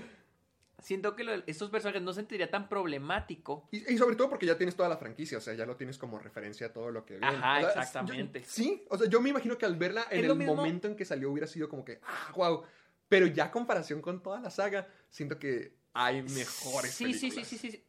siento 0.81 1.15
que 1.15 1.23
lo- 1.23 1.33
estos 1.47 1.69
personajes 1.69 2.01
no 2.01 2.13
se 2.13 2.19
sentiría 2.21 2.49
tan 2.51 2.69
problemático 2.69 3.67
Y, 3.71 3.93
y 3.93 3.97
sobre 3.97 4.15
todo 4.15 4.29
porque 4.29 4.45
ya 4.45 4.57
tienes 4.57 4.75
toda 4.75 4.87
la 4.89 4.97
franquicia, 4.97 5.37
o 5.37 5.41
sea, 5.41 5.53
ya 5.53 5.65
lo 5.65 5.75
tienes 5.75 5.97
como 5.97 6.19
referencia 6.19 6.67
a 6.67 6.73
todo 6.73 6.91
lo 6.91 7.05
que 7.05 7.17
viene. 7.17 7.27
Ajá, 7.35 7.57
O 7.57 7.61
sea, 7.61 7.69
es- 7.69 7.75
exactamente. 7.77 8.39
yo- 8.41 8.45
sí, 8.47 8.85
o 8.89 8.97
sea, 8.97 9.09
yo 9.09 9.19
me 9.21 9.29
imagino 9.29 9.57
que 9.57 9.65
al 9.65 9.75
verla 9.77 10.05
en 10.11 10.25
el 10.25 10.35
mismo- 10.35 10.55
momento 10.55 10.87
en 10.87 10.95
que 10.95 11.05
salió 11.05 11.31
hubiera 11.31 11.47
sido 11.47 11.69
como 11.69 11.83
que, 11.83 11.99
ah, 12.03 12.31
wow. 12.35 12.63
Pero 13.07 13.27
ya 13.27 13.51
comparación 13.51 14.01
con 14.01 14.21
toda 14.23 14.39
la 14.39 14.49
saga, 14.49 14.87
siento 15.09 15.37
que 15.39 15.73
hay 15.93 16.21
mejores 16.23 16.91
sí, 16.91 17.13
sí, 17.13 17.13
sí, 17.13 17.19
películas. 17.29 17.47
sí, 17.47 17.57
sí, 17.57 17.71
sí. 17.71 17.83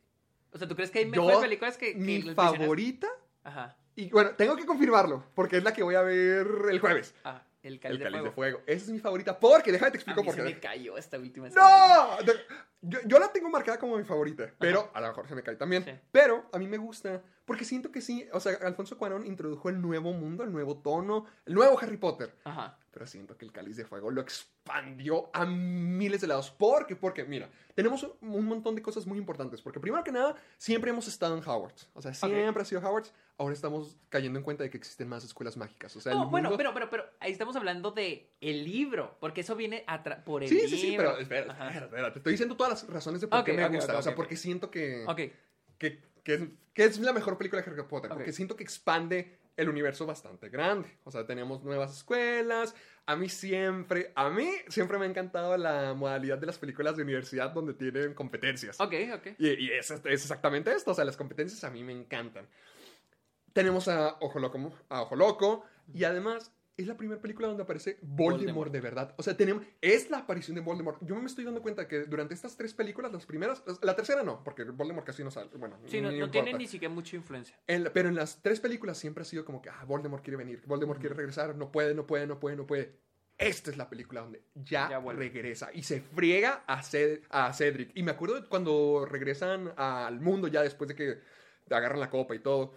O 0.53 0.59
sea, 0.59 0.69
¿tú 0.69 0.75
crees 0.77 0.91
que 0.91 1.01
hay 1.01 1.05
Yo, 1.07 1.11
mejores 1.11 1.39
películas 1.41 1.77
que, 1.79 1.93
que 1.93 1.99
Mi 1.99 2.23
favorita, 2.23 3.09
Ajá. 3.43 3.77
y 3.95 4.09
bueno, 4.11 4.31
tengo 4.37 4.57
que 4.57 4.65
confirmarlo, 4.65 5.25
porque 5.35 5.57
es 5.59 5.65
la 5.65 5.73
que 5.73 5.83
voy 5.83 5.95
a 5.97 6.03
ver 6.03 6.47
el 6.71 6.79
jueves. 6.81 7.15
Ah, 7.25 7.43
El 7.67 7.81
cáliz, 7.81 7.99
El 7.99 8.03
cáliz 8.05 8.19
de, 8.23 8.29
de 8.29 8.35
fuego. 8.35 8.59
fuego. 8.59 8.63
Esa 8.67 8.85
es 8.87 8.91
mi 8.91 8.99
favorita 8.99 9.39
porque, 9.39 9.73
déjame 9.73 9.91
te 9.91 9.97
A 9.97 10.01
explico 10.01 10.21
mí 10.23 10.27
por 10.27 10.35
se 10.37 10.43
qué. 10.43 10.55
me 10.55 10.61
cayó 10.61 10.97
esta 10.97 11.19
última. 11.19 11.49
¡No! 11.49 12.17
De- 12.25 12.35
Yo, 12.83 12.99
yo 13.05 13.19
la 13.19 13.33
tengo 13.33 13.49
marcada 13.51 13.79
como 13.79 13.97
mi 13.97 14.05
favorita, 14.05 14.49
pero 14.59 14.91
a 14.95 15.01
lo 15.01 15.09
mejor 15.09 15.27
se 15.27 15.35
me 15.35 15.43
cae 15.43 15.57
también. 15.57 15.85
Sí. 15.85 15.91
Pero 16.13 16.49
a 16.53 16.59
mí 16.59 16.69
me 16.69 16.77
gusta 16.79 17.21
porque 17.45 17.65
siento 17.65 17.91
que 17.91 18.01
sí, 18.01 18.29
o 18.33 18.39
sea, 18.39 18.53
Alfonso 18.63 18.97
Cuarón 18.99 19.27
introdujo 19.27 19.69
el 19.69 19.81
nuevo 19.81 20.13
mundo, 20.13 20.45
el 20.45 20.53
nuevo 20.53 20.77
tono, 20.79 21.27
el 21.47 21.55
nuevo 21.55 21.79
Harry 21.81 21.97
Potter. 21.97 22.33
Ajá. 22.45 22.79
Pero 22.93 23.07
siento 23.07 23.37
que 23.37 23.45
el 23.45 23.53
cáliz 23.53 23.77
de 23.77 23.85
fuego 23.85 24.11
lo 24.11 24.21
expandió 24.21 25.31
a 25.33 25.45
miles 25.47 26.21
de 26.21 26.27
lados. 26.29 26.51
¿Por 26.51 26.87
qué? 26.87 26.97
Porque, 26.97 27.25
mira, 27.25 27.51
tenemos 27.75 28.07
un- 28.21 28.47
montón 28.47 28.75
de 28.75 28.83
cosas 28.83 29.07
muy 29.07 29.19
importantes. 29.19 29.61
Porque 29.63 29.81
primero 29.81 30.03
que 30.05 30.13
nada, 30.13 30.35
siempre 30.57 30.91
hemos 30.91 31.07
estado 31.09 31.37
en 31.37 31.43
Hogwarts. 31.47 31.89
O 31.95 32.03
sea, 32.03 32.15
siempre 32.15 32.63
ha 32.63 32.65
sido 32.65 32.81
Hogwarts. 32.81 33.13
Ahora 33.39 33.53
estamos 33.53 33.99
cayendo 34.09 34.39
en 34.39 34.45
cuenta 34.45 34.65
de 34.65 34.71
que 34.71 34.79
existen 34.79 35.09
más 35.09 35.23
escuelas 35.23 35.59
mágicas. 35.59 35.95
O 35.95 36.01
sea, 36.01 36.13
el 36.13 36.19
No, 36.19 36.31
bueno, 36.31 36.49
mundo- 36.49 36.57
pero, 36.57 36.73
pero, 36.73 36.89
pero 36.89 37.05
ahí 37.21 37.33
estamos 37.33 37.55
hablando 37.55 37.91
de 37.91 38.31
el 38.41 38.65
libro, 38.65 39.19
porque 39.21 39.43
eso 39.43 39.55
viene 39.57 39.85
por 40.25 40.43
el 40.43 40.49
Sí, 40.49 40.55
libro. 40.55 40.71
sí, 40.71 40.79
sí, 40.79 40.95
pero 40.97 41.19
espera, 41.19 41.53
espera, 41.53 41.85
espera, 41.87 42.13
Te 42.15 42.19
estoy 42.21 42.33
diciendo 42.33 42.57
todas 42.57 42.83
las 42.83 42.91
razones 42.91 43.21
de 43.21 43.29
por 43.29 43.45
qué 43.45 43.53
Ok, 43.53 43.57
me 43.59 43.67
ok, 43.67 43.73
gusta. 43.75 43.93
ok, 43.93 43.99
o 43.99 44.03
sea, 44.03 44.15
porque 44.15 44.37
siento 44.37 44.71
que, 44.71 45.05
Ok, 45.07 45.21
que, 45.79 46.01
que 46.25 46.35
es, 46.35 46.43
que 46.73 46.85
es 46.85 46.99
la 46.99 47.13
mejor 47.13 47.37
película 47.37 47.61
de 47.61 47.71
Harry 47.71 47.83
Potter. 47.83 48.11
Porque 48.11 48.33
siento 48.33 48.57
que 48.57 48.65
expande 48.65 49.39
el 49.59 49.69
universo 49.69 50.07
bastante 50.07 50.49
grande. 50.49 50.99
O 51.05 51.11
sea, 51.11 51.27
tenemos 51.27 51.63
nuevas 51.63 51.95
escuelas. 51.95 52.75
A 53.05 53.17
mí 53.17 53.29
siempre, 53.29 54.13
a 54.15 54.31
mí 54.31 54.51
siempre 54.69 54.99
me 54.99 55.05
ha 55.07 55.09
encantado 55.09 55.57
la 55.59 55.93
modalidad 55.95 56.39
de 56.39 56.47
las 56.47 56.59
películas 56.59 56.97
de 56.97 57.03
universidad 57.03 57.51
donde 57.51 57.75
tienen 57.75 58.15
competencias. 58.15 58.81
ok, 58.81 58.95
ok. 59.15 59.27
Y, 59.39 59.49
y 59.67 59.71
es, 59.73 59.91
es 59.91 60.05
exactamente 60.07 60.73
esto. 60.73 60.91
O 60.91 60.95
sea, 60.95 61.05
las 61.05 61.17
competencias 61.19 61.63
a 61.65 61.71
mí 61.71 61.85
me 61.85 61.93
encantan. 61.93 62.47
Tenemos 63.57 63.89
a 63.89 64.17
Ojo 64.21 64.39
Loco, 64.39 64.71
a 64.91 65.01
Ojo 65.03 65.17
Loco. 65.17 65.65
Y 65.95 66.05
además, 66.05 66.53
es 66.77 66.87
la 66.87 66.97
primera 66.99 67.21
película 67.23 67.49
donde 67.49 67.63
aparece 67.63 67.97
Voldemort, 68.03 68.37
Voldemort. 68.39 68.71
de 68.73 68.81
verdad. 68.83 69.15
O 69.17 69.23
sea, 69.23 69.35
tenemos, 69.35 69.65
es 69.81 70.11
la 70.11 70.19
aparición 70.19 70.57
de 70.57 70.61
Voldemort. 70.61 70.99
Yo 71.01 71.15
me 71.17 71.25
estoy 71.25 71.45
dando 71.45 71.63
cuenta 71.63 71.89
que 71.89 72.01
durante 72.05 72.35
estas 72.35 72.55
tres 72.57 72.75
películas, 72.75 73.11
las 73.15 73.25
primeras, 73.25 73.63
la 73.81 73.97
tercera 73.97 74.23
no, 74.23 74.45
porque 74.45 74.65
Voldemort 74.65 75.07
casi 75.07 75.25
no 75.25 75.31
sale. 75.31 75.49
Bueno, 75.57 75.79
Sí, 75.87 76.03
no, 76.03 76.13
no 76.13 76.31
tiene 76.31 76.53
ni 76.53 76.67
siquiera 76.67 76.93
mucha 76.95 77.17
influencia. 77.17 77.59
En 77.67 77.91
pero 77.95 78.11
en 78.11 78.15
las 78.15 78.43
tres 78.43 78.61
películas 78.61 78.99
siempre 78.99 79.23
ha 79.23 79.25
sido 79.25 79.45
como 79.47 79.63
que, 79.63 79.71
ah, 79.71 79.85
Voldemort 79.87 80.23
quiere 80.23 80.37
venir, 80.37 80.63
Voldemort 80.67 81.01
quiere 81.01 81.15
regresar, 81.15 81.57
no 81.57 81.73
puede, 81.73 81.95
no 81.95 82.07
puede, 82.07 82.27
no 82.27 82.39
puede, 82.39 82.57
no 82.57 82.67
puede. 82.67 82.93
Esta 83.39 83.71
es 83.71 83.77
la 83.77 83.89
película 83.89 84.23
donde 84.23 84.43
ya, 84.55 84.89
Ya 84.91 85.01
regresa 85.01 85.71
y 85.73 85.83
se 85.83 86.01
friega 86.01 86.65
a, 86.67 86.83
Ced- 86.83 87.23
a 87.31 87.53
Cedric. 87.55 87.91
Y 87.95 88.03
me 88.03 88.11
acuerdo 88.11 88.47
cuando 88.49 89.07
regresan 89.09 89.73
al 89.77 90.21
mundo 90.21 90.49
ya 90.49 90.63
después 90.63 90.89
de 90.89 90.95
que 90.95 91.19
agarran 91.71 92.01
la 92.01 92.11
copa 92.11 92.35
y 92.35 92.39
todo. 92.39 92.73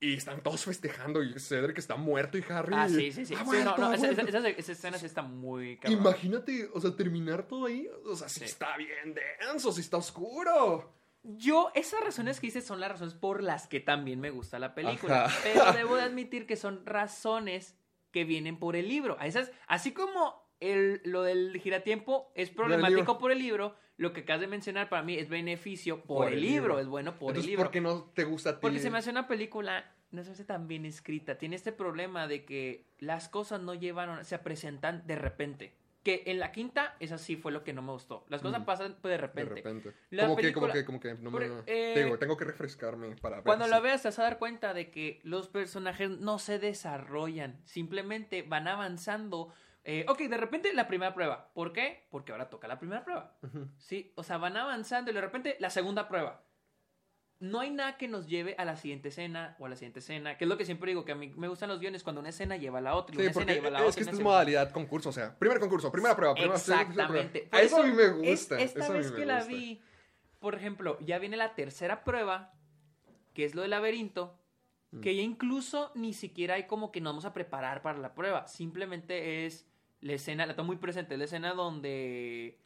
Y 0.00 0.14
están 0.14 0.42
todos 0.42 0.64
festejando 0.64 1.22
y 1.22 1.38
Cedric 1.38 1.78
está 1.78 1.96
muerto 1.96 2.36
y 2.36 2.44
Harry... 2.50 2.74
Ah, 2.76 2.88
sí, 2.88 3.10
sí, 3.12 3.24
sí. 3.24 3.34
"Ha 3.34 3.38
Sí, 3.38 3.44
muerto, 3.44 3.74
no, 3.78 3.92
esa, 3.92 4.06
esa, 4.10 4.22
muerto". 4.22 4.38
esa- 4.38 4.48
esa 4.50 4.72
escena 4.72 4.98
sí 4.98 5.06
está 5.06 5.22
muy 5.22 5.78
cabrón. 5.78 6.00
Imagínate, 6.00 6.68
o 6.74 6.80
sea, 6.80 6.94
terminar 6.94 7.46
todo 7.48 7.66
ahí, 7.66 7.88
o 8.04 8.14
sea, 8.14 8.28
sí, 8.28 8.40
Sí. 8.40 8.44
está 8.46 8.76
bien 8.76 9.14
denso, 9.40 9.72
sí 9.72 9.80
está 9.80 9.96
oscuro. 9.96 10.92
Yo, 11.22 11.70
esas 11.74 12.02
razones 12.04 12.38
que 12.38 12.48
dices 12.48 12.66
son 12.66 12.80
las 12.80 12.90
razones 12.90 13.14
por 13.14 13.42
las 13.42 13.66
que 13.66 13.80
también 13.80 14.20
me 14.20 14.28
gusta 14.30 14.58
la 14.58 14.74
película. 14.74 15.24
Ajá. 15.24 15.38
Pero 15.42 15.64
debo 15.72 15.96
de 15.96 16.02
admitir 16.02 16.46
que 16.46 16.56
son 16.56 16.84
razones 16.84 17.74
que 18.10 18.24
vienen 18.24 18.58
por 18.58 18.76
el 18.76 18.88
libro. 18.88 19.16
A 19.18 19.26
esas, 19.26 19.50
así 19.66 19.92
como 19.92 20.43
el, 20.70 21.00
lo 21.04 21.22
del 21.22 21.58
giratiempo 21.60 22.30
es 22.34 22.50
problemático 22.50 23.18
por 23.18 23.30
el 23.32 23.38
libro, 23.38 23.74
lo 23.96 24.12
que 24.12 24.22
acabas 24.22 24.40
de 24.40 24.46
mencionar 24.48 24.88
para 24.88 25.02
mí 25.02 25.14
es 25.16 25.28
beneficio 25.28 26.02
por, 26.02 26.32
el 26.32 26.40
libro. 26.40 26.78
Es 26.80 26.86
bueno 26.86 27.12
por 27.18 27.30
Entonces, 27.30 27.44
el 27.44 27.50
libro. 27.50 27.64
¿por 27.64 27.72
qué 27.72 27.80
no 27.80 28.04
te 28.14 28.24
gusta 28.24 28.50
a 28.50 28.52
ti? 28.54 28.58
Porque 28.62 28.78
se 28.80 28.90
me 28.90 28.98
hace 28.98 29.10
una 29.10 29.28
película, 29.28 29.92
no 30.10 30.24
se 30.24 30.32
hace 30.32 30.44
tan 30.44 30.66
bien 30.68 30.84
escrita. 30.84 31.38
Tiene 31.38 31.56
este 31.56 31.72
problema 31.72 32.26
de 32.26 32.44
que 32.44 32.86
las 32.98 33.28
cosas 33.28 33.60
no 33.60 33.74
llevan, 33.74 34.24
se 34.24 34.38
presentan 34.38 35.06
de 35.06 35.16
repente. 35.16 35.76
Que 36.02 36.24
en 36.26 36.38
la 36.38 36.52
quinta, 36.52 36.96
esa 37.00 37.16
sí 37.16 37.36
fue 37.36 37.50
lo 37.50 37.64
que 37.64 37.72
no 37.72 37.80
me 37.80 37.92
gustó. 37.92 38.26
Las 38.28 38.42
cosas 38.42 38.60
Mm. 38.60 38.64
pasan 38.66 38.96
pues, 39.00 39.10
de 39.12 39.16
De 39.16 39.16
repente. 39.18 39.54
repente. 39.54 39.92
La 40.10 40.24
como 40.24 40.36
que, 40.36 40.42
película- 40.42 40.66
como 40.66 40.72
que, 40.74 40.84
como 40.84 41.00
que, 41.00 41.14
no 41.14 41.30
me... 41.30 41.48
Por- 41.48 41.64
eh, 41.66 41.92
te 41.94 42.04
digo, 42.04 42.18
tengo 42.18 42.36
que 42.36 42.44
refrescarme 42.44 43.16
para 43.16 43.36
ver. 43.36 43.44
Cuando 43.44 43.64
si- 43.64 43.70
la 43.70 43.80
veas 43.80 44.02
te 44.02 44.08
vas 44.08 44.18
a 44.18 44.24
dar 44.24 44.38
cuenta 44.38 44.74
de 44.74 44.90
que 44.90 45.20
los 45.22 45.48
personajes 45.48 46.10
no 46.10 46.38
se 46.38 46.58
desarrollan, 46.58 47.58
simplemente 47.64 48.42
van 48.42 48.68
avanzando. 48.68 49.54
Eh, 49.84 50.06
ok, 50.08 50.18
de 50.20 50.36
repente 50.38 50.72
la 50.72 50.88
primera 50.88 51.12
prueba. 51.12 51.50
¿Por 51.52 51.72
qué? 51.72 52.06
Porque 52.10 52.32
ahora 52.32 52.48
toca 52.48 52.66
la 52.68 52.78
primera 52.78 53.04
prueba. 53.04 53.36
Sí, 53.78 54.12
o 54.16 54.22
sea, 54.22 54.38
van 54.38 54.56
avanzando 54.56 55.10
y 55.10 55.14
de 55.14 55.20
repente 55.20 55.56
la 55.60 55.68
segunda 55.70 56.08
prueba. 56.08 56.42
No 57.40 57.60
hay 57.60 57.70
nada 57.70 57.98
que 57.98 58.08
nos 58.08 58.26
lleve 58.26 58.54
a 58.56 58.64
la 58.64 58.76
siguiente 58.76 59.08
escena 59.08 59.56
o 59.58 59.66
a 59.66 59.68
la 59.68 59.76
siguiente 59.76 59.98
escena, 59.98 60.38
que 60.38 60.44
es 60.44 60.48
lo 60.48 60.56
que 60.56 60.64
siempre 60.64 60.90
digo, 60.92 61.04
que 61.04 61.12
a 61.12 61.14
mí 61.16 61.34
me 61.36 61.48
gustan 61.48 61.68
los 61.68 61.80
guiones 61.80 62.02
cuando 62.02 62.20
una 62.20 62.30
escena 62.30 62.56
lleva 62.56 62.78
a 62.78 62.80
la 62.82 62.94
otra 62.94 63.12
y 63.14 63.16
Sí, 63.18 63.22
una 63.22 63.30
escena 63.32 63.52
lleva 63.52 63.68
a 63.68 63.70
la 63.72 63.78
es 63.80 63.84
otra. 63.84 63.94
que 63.94 64.00
y 64.00 64.02
esta 64.04 64.12
es 64.16 64.20
modalidad 64.20 64.70
concurso, 64.70 65.08
o 65.10 65.12
sea, 65.12 65.38
primer 65.38 65.60
concurso, 65.60 65.92
primera 65.92 66.16
prueba, 66.16 66.34
primera 66.34 66.54
prueba. 66.58 66.80
Exactamente. 66.82 67.48
A 67.48 67.50
Por 67.50 67.60
eso, 67.60 67.82
a 67.82 67.86
mí 67.86 67.92
me 67.92 68.04
es- 68.04 68.12
gusta. 68.14 68.58
esta 68.60 68.80
eso 68.80 68.92
a 68.92 68.94
mí 68.94 68.98
vez 69.02 69.10
me 69.10 69.16
que 69.18 69.26
la 69.26 69.44
vi, 69.44 69.82
por 70.38 70.54
ejemplo, 70.54 70.96
ya 71.00 71.18
viene 71.18 71.36
la 71.36 71.54
tercera 71.54 72.04
prueba, 72.04 72.54
que 73.34 73.44
es 73.44 73.54
lo 73.54 73.60
del 73.62 73.72
laberinto, 73.72 74.38
Mm. 74.92 75.00
que 75.00 75.14
ya 75.16 75.22
incluso 75.22 75.90
ni 75.96 76.14
siquiera 76.14 76.54
hay 76.54 76.66
como 76.66 76.92
que 76.92 77.00
nos 77.02 77.12
vamos 77.12 77.24
a 77.26 77.34
preparar 77.34 77.82
para 77.82 77.98
la 77.98 78.14
prueba. 78.14 78.46
Simplemente 78.46 79.44
es 79.44 79.66
la 80.04 80.12
escena, 80.12 80.44
la 80.46 80.54
tengo 80.54 80.66
muy 80.66 80.76
presente, 80.76 81.16
la 81.16 81.24
escena 81.24 81.54
donde... 81.54 82.58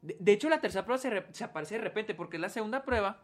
De, 0.00 0.16
de 0.20 0.32
hecho, 0.32 0.48
la 0.48 0.60
tercera 0.60 0.84
prueba 0.84 0.98
se, 1.02 1.10
re- 1.10 1.26
se 1.32 1.42
aparece 1.44 1.74
de 1.76 1.82
repente 1.82 2.14
porque 2.14 2.36
es 2.36 2.40
la 2.40 2.48
segunda 2.48 2.84
prueba. 2.84 3.20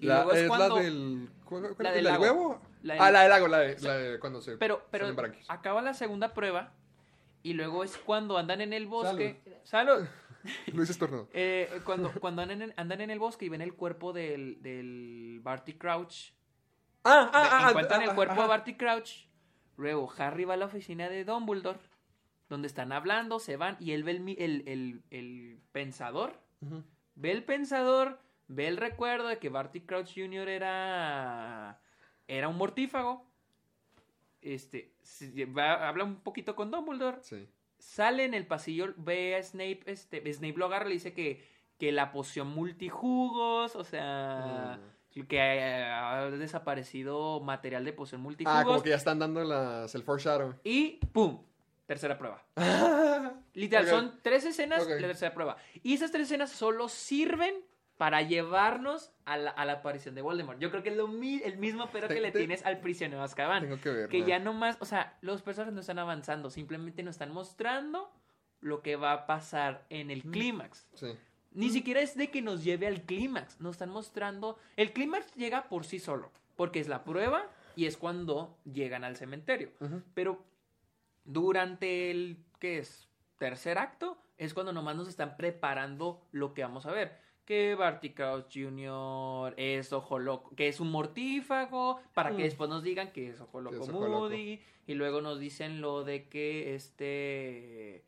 Y 0.00 0.06
La- 0.06 0.16
luego 0.16 0.32
es, 0.32 0.40
es 0.42 0.48
cuando... 0.48 0.76
la 0.76 0.82
del... 0.82 1.30
¿cuál- 1.44 1.62
cuál- 1.62 1.76
la 1.78 1.84
la 1.84 1.90
del 1.94 2.04
del 2.04 2.12
lago. 2.12 2.22
huevo? 2.24 2.60
La 2.82 2.94
Ah, 2.94 3.10
la 3.12 3.20
del 3.20 3.30
lago, 3.30 3.46
la 3.48 3.58
de, 3.60 4.18
cuando 4.18 4.40
se... 4.40 4.56
Pero, 4.56 4.84
pero 4.90 5.14
acaba 5.48 5.80
la 5.80 5.94
segunda 5.94 6.34
prueba 6.34 6.72
y 7.44 7.52
luego 7.52 7.84
es 7.84 7.96
cuando 7.96 8.36
andan 8.36 8.60
en 8.60 8.72
el 8.72 8.86
bosque. 8.88 9.40
¡Salud! 9.62 10.04
Luis 10.72 10.90
estornudo. 10.90 11.28
Eh, 11.34 11.70
cuando 11.84 12.10
cuando 12.20 12.42
andan, 12.42 12.62
en, 12.62 12.74
andan 12.76 13.00
en 13.00 13.10
el 13.10 13.20
bosque 13.20 13.44
y 13.44 13.48
ven 13.48 13.62
el 13.62 13.74
cuerpo 13.74 14.12
del, 14.12 14.60
del 14.60 15.38
Barty 15.40 15.74
Crouch. 15.74 16.32
Ah, 17.04 17.30
ah, 17.32 17.48
ah. 17.62 17.68
encuentran 17.68 18.00
ah, 18.00 18.04
el 18.06 18.14
cuerpo 18.16 18.32
ajá. 18.34 18.42
de 18.42 18.48
Barty 18.48 18.74
Crouch. 18.74 19.26
Luego 19.76 20.12
Harry 20.18 20.44
va 20.44 20.54
a 20.54 20.56
la 20.56 20.66
oficina 20.66 21.08
de 21.08 21.24
Dumbledore. 21.24 21.78
Donde 22.52 22.68
están 22.68 22.92
hablando, 22.92 23.38
se 23.38 23.56
van 23.56 23.78
y 23.80 23.92
él 23.92 24.04
ve 24.04 24.10
el, 24.10 24.28
el, 24.38 24.62
el- 24.68 25.02
el 25.10 25.58
pensador. 25.72 26.38
Ve 27.14 27.30
el 27.30 27.44
pensador, 27.44 28.20
ve 28.46 28.68
el 28.68 28.76
recuerdo 28.76 29.28
de 29.28 29.38
que 29.38 29.48
Barty 29.48 29.80
Crouch 29.80 30.12
Jr. 30.14 30.50
era, 30.50 31.80
era 32.28 32.48
un 32.48 32.58
mortífago. 32.58 33.24
Este, 34.42 34.92
se- 35.00 35.46
va- 35.46 35.88
habla 35.88 36.04
un 36.04 36.16
poquito 36.16 36.54
con 36.54 36.70
Dumbledore 36.70 37.22
Sí. 37.22 37.48
sale 37.78 38.24
en 38.26 38.34
el 38.34 38.46
pasillo, 38.46 38.92
ve 38.98 39.34
a 39.36 39.42
Snape, 39.42 39.80
este, 39.86 40.30
Snape 40.30 40.58
lo 40.58 40.66
agarra 40.66 40.84
y 40.84 40.88
le 40.88 40.94
dice 40.96 41.14
que, 41.14 41.42
que 41.78 41.90
la 41.90 42.12
poción 42.12 42.48
multijugos, 42.48 43.76
o 43.76 43.84
sea, 43.84 44.78
Mm. 45.14 45.20
que 45.26 45.40
ha 45.40 46.28
desaparecido 46.30 47.40
material 47.40 47.84
de 47.86 47.92
poción 47.94 48.20
multijugos. 48.20 48.60
Ah, 48.60 48.64
como 48.64 48.82
que 48.82 48.90
ya 48.90 48.96
están 48.96 49.18
dando 49.18 49.42
las, 49.42 49.94
el 49.94 50.02
foreshadow. 50.02 50.54
Y 50.64 50.98
¡pum! 51.12 51.44
Tercera 51.92 52.16
prueba. 52.16 52.42
Literal, 53.54 53.84
Ok. 53.84 53.90
son 53.90 54.18
tres 54.22 54.44
escenas, 54.46 54.82
Ok. 54.84 54.88
la 54.90 55.08
tercera 55.08 55.34
prueba. 55.34 55.56
Y 55.82 55.92
esas 55.92 56.10
tres 56.10 56.22
escenas 56.24 56.50
solo 56.50 56.88
sirven 56.88 57.54
para 57.98 58.22
llevarnos 58.22 59.12
a 59.26 59.36
la, 59.36 59.50
a 59.50 59.64
la 59.66 59.74
aparición 59.74 60.14
de 60.14 60.22
Voldemort. 60.22 60.58
Yo 60.58 60.70
creo 60.70 60.82
que 60.82 60.88
es 60.88 60.96
lo 60.96 61.06
mi- 61.06 61.42
el 61.44 61.58
mismo 61.58 61.88
pero 61.92 62.08
que 62.08 62.20
le 62.20 62.32
tienes 62.32 62.64
al 62.64 62.80
prisionero 62.80 63.18
de 63.18 63.24
Azkaban. 63.26 63.62
Tengo 63.62 63.78
que 63.80 63.90
ver. 63.90 64.08
Que 64.08 64.24
ya 64.24 64.38
no 64.38 64.54
más, 64.54 64.78
o 64.80 64.86
sea, 64.86 65.18
los 65.20 65.42
personajes 65.42 65.74
no 65.74 65.80
están 65.80 65.98
avanzando, 65.98 66.48
simplemente 66.50 67.02
nos 67.02 67.16
están 67.16 67.30
mostrando 67.30 68.10
lo 68.60 68.80
que 68.82 68.96
va 68.96 69.12
a 69.12 69.26
pasar 69.26 69.84
en 69.90 70.10
el 70.10 70.22
clímax. 70.22 70.88
Sí. 70.94 71.08
Ni 71.52 71.68
siquiera 71.68 72.00
es 72.00 72.16
de 72.16 72.30
que 72.30 72.40
nos 72.40 72.64
lleve 72.64 72.86
al 72.86 73.02
clímax, 73.02 73.60
nos 73.60 73.72
están 73.72 73.90
mostrando, 73.90 74.58
el 74.76 74.92
clímax 74.94 75.34
llega 75.34 75.68
por 75.68 75.84
sí 75.84 75.98
solo, 75.98 76.32
porque 76.56 76.80
es 76.80 76.88
la 76.88 77.04
prueba 77.04 77.44
y 77.76 77.84
es 77.84 77.98
cuando 77.98 78.56
llegan 78.64 79.04
al 79.04 79.16
cementerio. 79.16 79.70
Ujú. 79.80 80.02
Pero 80.14 80.42
durante 81.24 82.10
el, 82.10 82.38
¿qué 82.58 82.78
es? 82.78 83.08
Tercer 83.38 83.78
acto, 83.78 84.18
es 84.38 84.54
cuando 84.54 84.72
nomás 84.72 84.96
nos 84.96 85.08
están 85.08 85.36
preparando 85.36 86.22
lo 86.32 86.54
que 86.54 86.62
vamos 86.62 86.86
a 86.86 86.92
ver. 86.92 87.20
Que 87.44 87.74
Barty 87.74 88.10
Crouch 88.10 88.52
Jr. 88.54 89.54
es 89.56 89.92
ojo 89.92 90.18
loco, 90.20 90.54
que 90.54 90.68
es 90.68 90.78
un 90.78 90.90
mortífago, 90.92 92.00
para 92.14 92.30
que 92.30 92.36
Mm. 92.42 92.46
después 92.46 92.70
nos 92.70 92.82
digan 92.84 93.10
que 93.12 93.30
es 93.30 93.40
ojo 93.40 93.60
loco 93.60 93.76
es 93.82 93.88
ojo 93.88 94.06
loco. 94.06 94.20
Moody, 94.20 94.60
y 94.86 94.94
luego 94.94 95.20
nos 95.20 95.40
dicen 95.40 95.80
lo 95.80 96.04
de 96.04 96.28
que 96.28 96.74
este. 96.76 98.04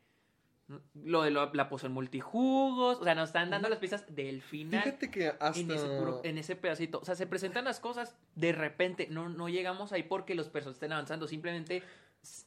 Lo 0.94 1.22
de 1.22 1.30
lo- 1.30 1.52
la 1.52 1.68
poción 1.68 1.92
multijugos, 1.92 2.98
o 2.98 3.04
sea, 3.04 3.14
nos 3.14 3.28
están 3.28 3.50
dando 3.50 3.68
las 3.68 3.78
piezas 3.80 4.06
del 4.14 4.40
final 4.40 4.82
Fíjate 4.82 5.10
que 5.10 5.26
hasta... 5.28 5.60
en 5.60 5.70
ese, 5.70 5.86
puro- 5.98 6.20
en 6.24 6.38
ese 6.38 6.56
pedacito. 6.56 7.00
O 7.00 7.04
sea, 7.04 7.14
se 7.16 7.26
presentan 7.26 7.66
las 7.66 7.80
cosas 7.80 8.16
de 8.34 8.52
repente. 8.52 9.08
No, 9.10 9.28
no 9.28 9.50
llegamos 9.50 9.92
ahí 9.92 10.04
porque 10.04 10.34
los 10.34 10.48
personajes 10.48 10.76
estén 10.76 10.92
avanzando. 10.92 11.28
Simplemente 11.28 11.82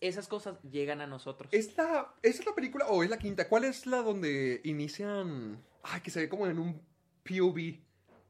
esas 0.01 0.27
cosas 0.27 0.61
llegan 0.63 1.01
a 1.01 1.07
nosotros. 1.07 1.49
¿Es 1.53 1.75
la, 1.77 2.13
¿Esa 2.21 2.39
es 2.41 2.45
la 2.45 2.55
película 2.55 2.87
o 2.87 3.03
es 3.03 3.09
la 3.09 3.17
quinta? 3.17 3.47
¿Cuál 3.47 3.65
es 3.65 3.85
la 3.85 4.01
donde 4.01 4.61
inician... 4.63 5.63
Ay, 5.83 6.01
que 6.01 6.11
se 6.11 6.21
ve 6.21 6.29
como 6.29 6.47
en 6.47 6.59
un 6.59 6.81
POV. 7.23 7.79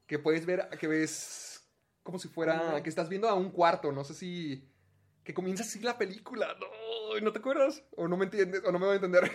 Que 0.06 0.18
puedes 0.18 0.46
ver, 0.46 0.68
que 0.78 0.86
ves 0.86 1.68
como 2.02 2.18
si 2.18 2.28
fuera... 2.28 2.74
Ujú. 2.74 2.82
Que 2.82 2.88
estás 2.88 3.08
viendo 3.08 3.28
a 3.28 3.34
un 3.34 3.50
cuarto, 3.50 3.92
no 3.92 4.04
sé 4.04 4.14
si... 4.14 4.68
Que 5.24 5.34
comienza 5.34 5.62
así 5.62 5.80
la 5.80 5.98
película. 5.98 6.56
No, 6.58 7.20
¿No 7.20 7.32
te 7.32 7.38
acuerdas? 7.38 7.82
¿O 7.96 8.08
no 8.08 8.16
me 8.16 8.24
entiendes? 8.24 8.62
¿O 8.64 8.72
no 8.72 8.78
me 8.78 8.86
voy 8.86 8.94
a 8.94 8.96
entender? 8.96 9.30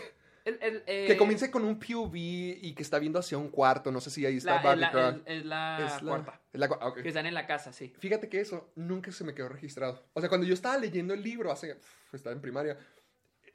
El- 0.45 0.57
el, 0.61 0.83
eh, 0.87 1.05
que 1.07 1.15
comience 1.15 1.49
con 1.49 1.63
un 1.63 1.79
POV 1.79 2.15
y 2.15 2.73
que 2.75 2.83
está 2.83 2.99
viendo 2.99 3.17
hacia 3.19 3.37
un 3.37 3.49
cuarto. 3.49 3.91
No 3.91 4.01
sé 4.01 4.09
si 4.09 4.25
ahí 4.25 4.37
está 4.37 4.55
la, 4.55 4.61
Barty 4.61 4.79
la- 4.81 5.21
es 5.25 5.45
la 5.45 5.85
Es 5.85 6.01
la- 6.03 6.09
cuarta. 6.09 6.41
es 6.51 6.59
la 6.59 6.65
ah, 6.81 6.87
ok. 6.89 7.01
Que 7.01 7.07
están 7.07 7.25
en 7.25 7.33
la 7.33 7.47
casa, 7.47 7.71
sí. 7.71 7.93
Fíjate 7.97 8.27
que 8.27 8.41
eso 8.41 8.71
nunca 8.75 9.11
se 9.13 9.23
me 9.23 9.33
quedó 9.33 9.47
registrado. 9.49 10.05
O 10.13 10.19
sea, 10.19 10.27
cuando 10.29 10.45
yo 10.45 10.53
estaba 10.53 10.77
leyendo 10.77 11.13
el 11.13 11.23
libro, 11.23 11.51
hace, 11.51 11.73
uf, 11.73 12.13
estaba 12.13 12.35
en 12.35 12.41
primaria, 12.41 12.77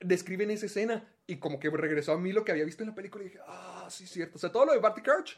describen 0.00 0.50
esa 0.50 0.66
escena 0.66 1.04
y 1.26 1.36
como 1.36 1.58
que 1.58 1.68
regresó 1.70 2.12
a 2.12 2.18
mí 2.18 2.32
lo 2.32 2.44
que 2.44 2.52
había 2.52 2.64
visto 2.64 2.82
en 2.82 2.90
la 2.90 2.94
película 2.94 3.24
y 3.24 3.28
dije, 3.28 3.40
ah, 3.46 3.86
sí, 3.90 4.06
cierto. 4.06 4.36
O 4.36 4.38
sea, 4.38 4.50
todo 4.50 4.64
lo 4.66 4.72
de 4.72 4.78
Barty 4.78 5.02
Crouch, 5.02 5.32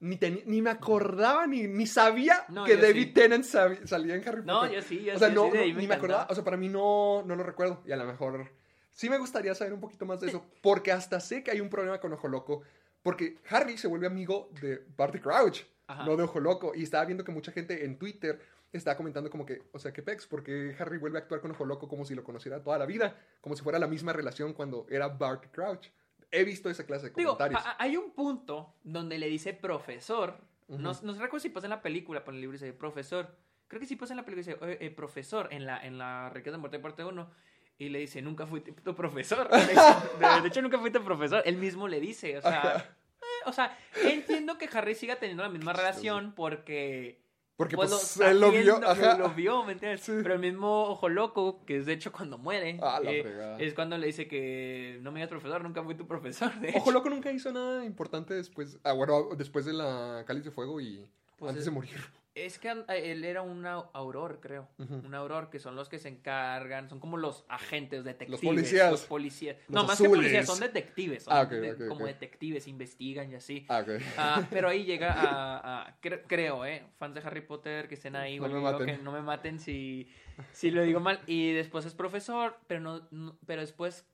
ni, 0.00 0.16
teni- 0.16 0.44
ni 0.46 0.62
me 0.62 0.70
acordaba, 0.70 1.46
ni, 1.46 1.66
ni 1.66 1.86
sabía 1.86 2.44
No, 2.48 2.64
que 2.64 2.76
David 2.76 3.08
sí. 3.08 3.12
Tennant 3.12 3.44
salía 3.44 4.14
en 4.14 4.26
Harry 4.28 4.42
No, 4.44 4.60
Potter. 4.60 4.76
yo 4.76 4.82
sí, 4.82 5.02
yo 5.02 5.16
o 5.16 5.18
sea, 5.18 5.28
sí, 5.28 5.34
no, 5.34 5.42
sí, 5.46 5.48
no, 5.48 5.54
me 5.54 5.66
ni 5.66 5.86
me 5.88 5.94
acordaba. 5.94 5.96
encantaba. 6.22 6.26
O 6.30 6.34
sea, 6.34 6.44
para 6.44 6.56
mí 6.56 6.68
no, 6.68 7.24
no 7.26 7.34
lo 7.34 7.42
recuerdo. 7.42 7.82
Y 7.84 7.90
a 7.92 7.96
lo 7.96 8.04
mejor 8.06 8.48
sí 8.92 9.08
me 9.10 9.18
gustaría 9.18 9.54
saber 9.54 9.72
un 9.72 9.80
poquito 9.80 10.06
más 10.06 10.20
de 10.20 10.28
eso. 10.28 10.44
Porque 10.62 10.92
hasta 10.92 11.20
sé 11.20 11.42
que 11.44 11.50
hay 11.50 11.60
un 11.60 11.68
problema 11.70 11.98
con 12.00 12.12
Ojo 12.12 12.28
Loco. 12.28 12.62
Porque 13.02 13.38
Harry 13.50 13.78
se 13.78 13.86
vuelve 13.88 14.06
amigo 14.06 14.50
de 14.60 14.84
Barty 14.96 15.20
Crouch, 15.20 15.62
Ajá. 15.86 16.04
no 16.04 16.16
de 16.16 16.24
Ojo 16.24 16.40
Loco. 16.40 16.72
Y 16.74 16.82
estaba 16.82 17.04
viendo 17.04 17.24
que 17.24 17.32
mucha 17.32 17.52
gente 17.52 17.84
en 17.84 17.98
Twitter 17.98 18.40
estaba 18.72 18.96
comentando 18.96 19.30
como 19.30 19.46
que, 19.46 19.62
o 19.72 19.78
sea, 19.78 19.92
que 19.92 20.02
pex, 20.02 20.26
porque 20.26 20.76
Harry 20.78 20.98
vuelve 20.98 21.18
a 21.18 21.22
actuar 21.22 21.40
con 21.40 21.50
Ojo 21.52 21.64
Loco 21.64 21.88
como 21.88 22.04
si 22.04 22.14
lo 22.14 22.22
conociera 22.24 22.62
toda 22.62 22.76
la 22.78 22.84
vida, 22.86 23.16
como 23.40 23.56
si 23.56 23.62
fuera 23.62 23.78
la 23.78 23.86
misma 23.86 24.12
relación 24.12 24.52
cuando 24.52 24.86
era 24.90 25.08
Barty 25.08 25.48
Crouch. 25.48 25.88
He 26.30 26.44
visto 26.44 26.68
esa 26.68 26.84
clase 26.84 27.08
de 27.08 27.14
Digo, 27.16 27.38
comentarios. 27.38 27.62
hay 27.78 27.96
un 27.96 28.10
punto 28.10 28.74
donde 28.82 29.16
le 29.16 29.28
dice 29.28 29.54
profesor. 29.54 30.36
Ujú. 30.66 30.78
no, 30.82 30.92
no 31.02 31.12
recuerdo 31.14 31.38
si 31.40 31.48
pasa 31.48 31.66
en 31.66 31.70
la 31.70 31.80
película, 31.80 32.20
pero 32.20 32.32
en 32.32 32.36
el 32.36 32.40
libro 32.42 32.52
dice 32.58 32.70
profesor. 32.74 33.34
Creo 33.68 33.80
que 33.80 33.86
sí 33.86 33.96
pasa 33.96 34.12
en 34.12 34.18
la 34.18 34.24
película, 34.26 34.54
dice 34.54 34.58
"Eh, 34.72 34.78
eh, 34.86 34.90
profesor, 34.90 35.48
en 35.50 35.64
la, 35.64 35.82
en 35.82 35.96
la 35.96 36.28
Riqueza 36.30 36.52
de 36.52 36.58
Muerte 36.58 36.78
parte 36.78 37.04
1. 37.04 37.30
Y 37.78 37.88
le 37.90 38.00
dice, 38.00 38.20
nunca 38.22 38.46
fui 38.46 38.60
tu 38.60 38.94
profesor. 38.94 39.48
De 40.42 40.48
hecho, 40.48 40.62
nunca 40.62 40.78
fui 40.78 40.90
tu 40.90 41.02
profesor. 41.02 41.42
Él 41.44 41.56
mismo 41.56 41.86
le 41.88 42.00
dice, 42.00 42.36
o 42.38 42.42
sea... 42.42 42.86
eh, 43.20 43.24
o 43.46 43.52
sea, 43.52 43.76
entiendo 44.02 44.58
que 44.58 44.68
Harry 44.72 44.94
siga 44.94 45.16
teniendo 45.16 45.42
la 45.44 45.48
misma 45.48 45.72
relación 45.72 46.32
porque... 46.34 47.20
porque 47.56 47.76
pues, 47.76 47.90
pues, 47.90 48.20
él 48.20 48.40
lo 48.40 48.50
vio. 48.50 48.80
Ajá. 48.84 49.16
Lo 49.16 49.30
vio, 49.30 49.64
¿me 49.64 49.72
entiendes? 49.74 50.00
Sí. 50.02 50.12
Pero 50.22 50.34
el 50.34 50.40
mismo 50.40 50.84
Ojo 50.88 51.08
Loco, 51.08 51.64
que 51.64 51.76
es 51.76 51.86
de 51.86 51.92
hecho 51.92 52.10
cuando 52.10 52.36
muere, 52.36 52.78
Ah, 52.82 52.98
la 53.02 53.12
eh, 53.12 53.56
es 53.60 53.74
cuando 53.74 53.96
le 53.96 54.08
dice 54.08 54.26
que 54.26 54.98
no 55.02 55.12
me 55.12 55.20
digas 55.20 55.30
profesor, 55.30 55.62
nunca 55.62 55.82
fui 55.84 55.94
tu 55.94 56.06
profesor. 56.08 56.52
De 56.60 56.70
Ojo 56.70 56.78
hecho. 56.78 56.90
Loco 56.90 57.10
nunca 57.10 57.30
hizo 57.30 57.52
nada 57.52 57.84
importante 57.84 58.34
después. 58.34 58.78
Ah, 58.82 58.92
bueno, 58.92 59.28
después 59.36 59.64
de 59.64 59.72
la 59.74 60.24
Cáliz 60.26 60.44
de 60.44 60.50
Fuego 60.50 60.80
y 60.80 61.06
Pues 61.36 61.50
antes 61.50 61.60
es- 61.60 61.66
de 61.66 61.70
morir. 61.70 62.00
Es 62.46 62.58
que 62.58 62.68
eh, 62.70 63.12
él 63.12 63.24
era 63.24 63.42
un 63.42 63.64
au- 63.64 63.88
auror, 63.92 64.38
creo. 64.40 64.68
Un 64.78 65.14
auror, 65.14 65.50
que 65.50 65.58
son 65.58 65.76
los 65.76 65.88
que 65.88 65.98
se 65.98 66.08
encargan, 66.08 66.88
son 66.88 67.00
como 67.00 67.16
los 67.16 67.44
agentes, 67.48 68.04
detectives. 68.04 68.40
policías. 68.40 68.90
Los 68.90 69.04
policías. 69.04 69.56
Los 69.68 69.82
no, 69.82 69.84
más 69.86 70.00
que 70.00 70.08
policías, 70.08 70.46
son 70.46 70.60
detectives. 70.60 71.24
son 71.24 71.34
Ah, 71.36 71.44
de- 71.46 71.88
como 71.88 72.06
detectives, 72.06 72.66
investigan 72.68 73.30
y 73.32 73.34
así. 73.36 73.66
Ah. 73.68 73.84
Ah, 74.16 74.48
pero 74.50 74.68
ahí 74.68 74.84
llega 74.84 75.12
a, 75.12 75.82
a- 75.88 76.00
cre- 76.00 76.22
creo, 76.26 76.64
eh, 76.64 76.84
fans 76.98 77.14
de 77.14 77.20
Harry 77.20 77.40
Potter 77.42 77.88
que 77.88 77.94
estén 77.94 78.16
ahí, 78.16 78.38
No 78.38 78.48
me 78.48 78.60
maten. 78.60 78.86
que 78.86 78.98
no 78.98 79.12
me 79.12 79.22
maten 79.22 79.58
si, 79.58 80.08
si 80.52 80.70
lo 80.70 80.82
digo 80.82 81.00
mal. 81.00 81.20
Y 81.26 81.52
después 81.52 81.84
es 81.86 81.94
profesor, 81.94 82.56
pero 82.66 82.80
no, 82.80 83.08
no- 83.10 83.38
pero 83.46 83.60
después, 83.60 84.06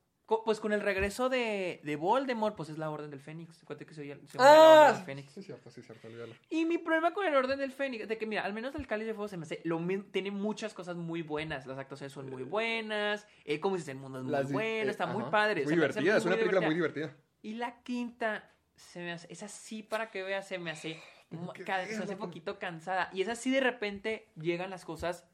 pues 0.44 0.58
con 0.60 0.72
el 0.72 0.80
regreso 0.80 1.28
de, 1.28 1.80
de 1.84 1.96
Voldemort, 1.96 2.56
pues 2.56 2.70
es 2.70 2.78
la 2.78 2.88
Orden 2.90 3.10
del 3.10 3.20
Fénix. 3.20 3.62
Acuérdate 3.62 3.84
que 3.86 3.94
se 3.94 4.06
llama 4.06 4.20
la 4.24 4.70
Orden 4.70 4.84
Ah, 4.86 4.92
del 4.96 5.04
Fénix. 5.04 5.32
sí, 5.32 5.42
cierto, 5.42 5.70
sí, 5.70 5.82
cierto, 5.82 6.06
olvídalo. 6.08 6.34
Y 6.48 6.64
mi 6.64 6.78
problema 6.78 7.12
con 7.12 7.26
el 7.26 7.34
Orden 7.34 7.58
del 7.58 7.72
Fénix, 7.72 8.08
de 8.08 8.16
que 8.16 8.26
mira, 8.26 8.42
al 8.44 8.54
menos 8.54 8.74
el 8.74 8.86
Cáliz 8.86 9.06
de 9.06 9.12
Fuego 9.14 9.28
se 9.28 9.36
me 9.36 9.44
hace, 9.44 9.60
lo 9.64 9.78
tiene 10.12 10.30
muchas 10.30 10.72
cosas 10.72 10.96
muy 10.96 11.20
buenas, 11.22 11.66
las 11.66 11.78
actuaciones 11.78 12.12
son 12.12 12.30
muy 12.30 12.42
buenas, 12.42 13.26
eh, 13.44 13.60
como 13.60 13.76
dices, 13.76 13.88
el 13.90 13.98
mundo 13.98 14.18
es 14.18 14.24
muy 14.24 14.32
Las 14.32 14.50
bueno, 14.52 14.88
eh, 14.88 14.90
está 14.90 15.06
muy 15.06 15.24
padre. 15.30 15.64
Muy 15.64 15.74
divertida, 15.74 16.16
es 16.16 16.24
una 16.24 16.36
película 16.36 16.60
muy 16.62 16.74
divertida. 16.74 17.14
Y 17.42 17.54
la 17.54 17.82
quinta, 17.82 18.50
se 18.76 19.00
me 19.00 19.12
hace, 19.12 19.26
es 19.30 19.42
así 19.42 19.82
para 19.82 20.10
que 20.10 20.22
veas, 20.22 20.48
se 20.48 20.58
me 20.58 20.70
hace, 20.70 20.98
mu- 21.30 21.52
¿Qué 21.52 21.64
ca- 21.64 21.82
es 21.82 21.96
se 21.96 22.02
hace 22.02 22.16
poquito 22.16 22.58
cansada. 22.58 23.10
Y 23.12 23.20
es 23.20 23.28
así 23.28 23.50
de 23.50 23.60
repente 23.60 24.30
llegan 24.36 24.70
las 24.70 24.84
cosas 24.86 25.28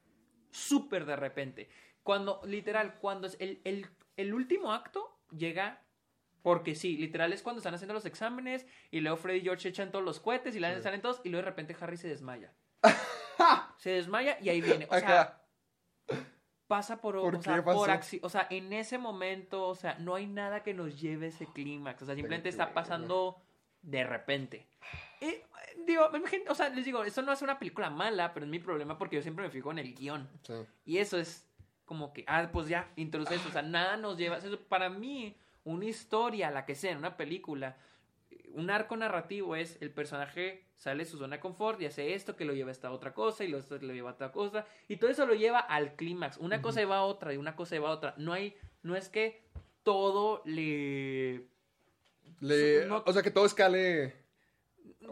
súper 0.50 1.04
de 1.06 1.14
repente. 1.16 1.68
Cuando, 2.02 2.40
literal, 2.44 2.94
cuando 2.98 3.26
es 3.26 3.36
el, 3.40 3.60
el, 3.64 3.86
el 4.16 4.34
último 4.34 4.72
acto 4.72 5.18
llega 5.30 5.82
porque 6.42 6.74
sí, 6.74 6.96
literal 6.96 7.32
es 7.32 7.42
cuando 7.42 7.58
están 7.58 7.74
haciendo 7.74 7.94
los 7.94 8.06
exámenes 8.06 8.66
y 8.90 9.00
luego 9.00 9.16
Freddy 9.18 9.38
y 9.38 9.42
George 9.42 9.68
echan 9.68 9.90
todos 9.90 10.04
los 10.04 10.20
cohetes 10.20 10.56
y 10.56 10.60
la 10.60 10.74
Sí. 10.74 10.82
salen 10.82 11.02
todos 11.02 11.20
y 11.24 11.28
luego 11.28 11.44
de 11.44 11.50
repente 11.50 11.76
Harry 11.80 11.96
se 11.96 12.08
desmaya. 12.08 12.54
se 13.78 13.90
desmaya 13.90 14.38
y 14.40 14.48
ahí 14.48 14.60
viene. 14.60 14.86
O 14.90 14.98
sea, 14.98 15.42
pasa 16.66 17.00
por, 17.00 17.20
¿Por 17.20 17.36
o 17.36 17.42
sea, 17.42 17.62
por 17.64 17.90
o 18.22 18.28
sea, 18.28 18.46
en 18.48 18.72
ese 18.72 18.96
momento, 18.96 19.66
o 19.68 19.74
sea, 19.74 19.98
no 19.98 20.14
hay 20.14 20.26
nada 20.26 20.62
que 20.62 20.72
nos 20.72 21.00
lleve 21.00 21.26
ese 21.26 21.46
clímax, 21.46 22.02
o 22.02 22.06
sea, 22.06 22.14
simplemente 22.14 22.48
está 22.48 22.72
pasando 22.72 23.42
de 23.82 24.04
repente. 24.04 24.68
Y, 25.20 25.24
eh, 25.26 25.44
digo, 25.86 26.08
o 26.48 26.54
sea, 26.54 26.68
les 26.70 26.84
digo, 26.84 27.04
eso 27.04 27.22
no 27.22 27.32
es 27.32 27.42
una 27.42 27.58
película 27.58 27.90
mala, 27.90 28.32
pero 28.32 28.46
es 28.46 28.50
mi 28.50 28.60
problema 28.60 28.96
porque 28.96 29.16
yo 29.16 29.22
siempre 29.22 29.44
me 29.44 29.50
fijo 29.50 29.70
en 29.72 29.80
el 29.80 29.94
guion. 29.94 30.28
Sí. 30.42 30.54
Y 30.84 30.98
eso 30.98 31.18
es 31.18 31.49
como 31.90 32.12
que, 32.12 32.22
ah, 32.28 32.50
pues 32.52 32.68
ya, 32.68 32.88
introduce 32.94 33.34
eso. 33.34 33.48
O 33.48 33.50
sea, 33.50 33.62
nada 33.62 33.96
nos 33.96 34.16
lleva. 34.16 34.36
Eso, 34.38 34.60
para 34.60 34.88
mí, 34.90 35.36
una 35.64 35.86
historia, 35.86 36.48
la 36.52 36.64
que 36.64 36.76
sea, 36.76 36.92
en 36.92 36.98
una 36.98 37.16
película, 37.16 37.76
un 38.52 38.70
arco 38.70 38.96
narrativo 38.96 39.56
es 39.56 39.76
el 39.82 39.90
personaje 39.90 40.64
sale 40.76 41.02
de 41.02 41.10
su 41.10 41.18
zona 41.18 41.36
de 41.36 41.40
confort 41.40 41.80
y 41.82 41.86
hace 41.86 42.14
esto 42.14 42.36
que 42.36 42.44
lo 42.44 42.54
lleva 42.54 42.68
a 42.68 42.72
esta 42.72 42.92
otra 42.92 43.12
cosa 43.12 43.42
y 43.42 43.48
lo, 43.48 43.58
esto 43.58 43.80
que 43.80 43.86
lo 43.86 43.92
lleva 43.92 44.10
a 44.10 44.12
otra 44.14 44.30
cosa. 44.30 44.66
Y 44.86 44.98
todo 44.98 45.10
eso 45.10 45.26
lo 45.26 45.34
lleva 45.34 45.58
al 45.58 45.96
clímax. 45.96 46.36
Una 46.38 46.62
cosa 46.62 46.78
lleva 46.78 46.98
a 46.98 47.02
otra 47.02 47.34
y 47.34 47.38
una 47.38 47.56
cosa 47.56 47.74
lleva 47.74 47.88
a 47.88 47.92
otra. 47.92 48.14
No 48.18 48.32
hay, 48.32 48.56
no 48.84 48.94
es 48.94 49.08
que 49.08 49.42
todo 49.82 50.42
le. 50.44 51.44
Le- 52.38 52.86
No- 52.86 53.02
O 53.04 53.12
sea, 53.12 53.22
que 53.22 53.32
todo 53.32 53.46
escale. 53.46 54.14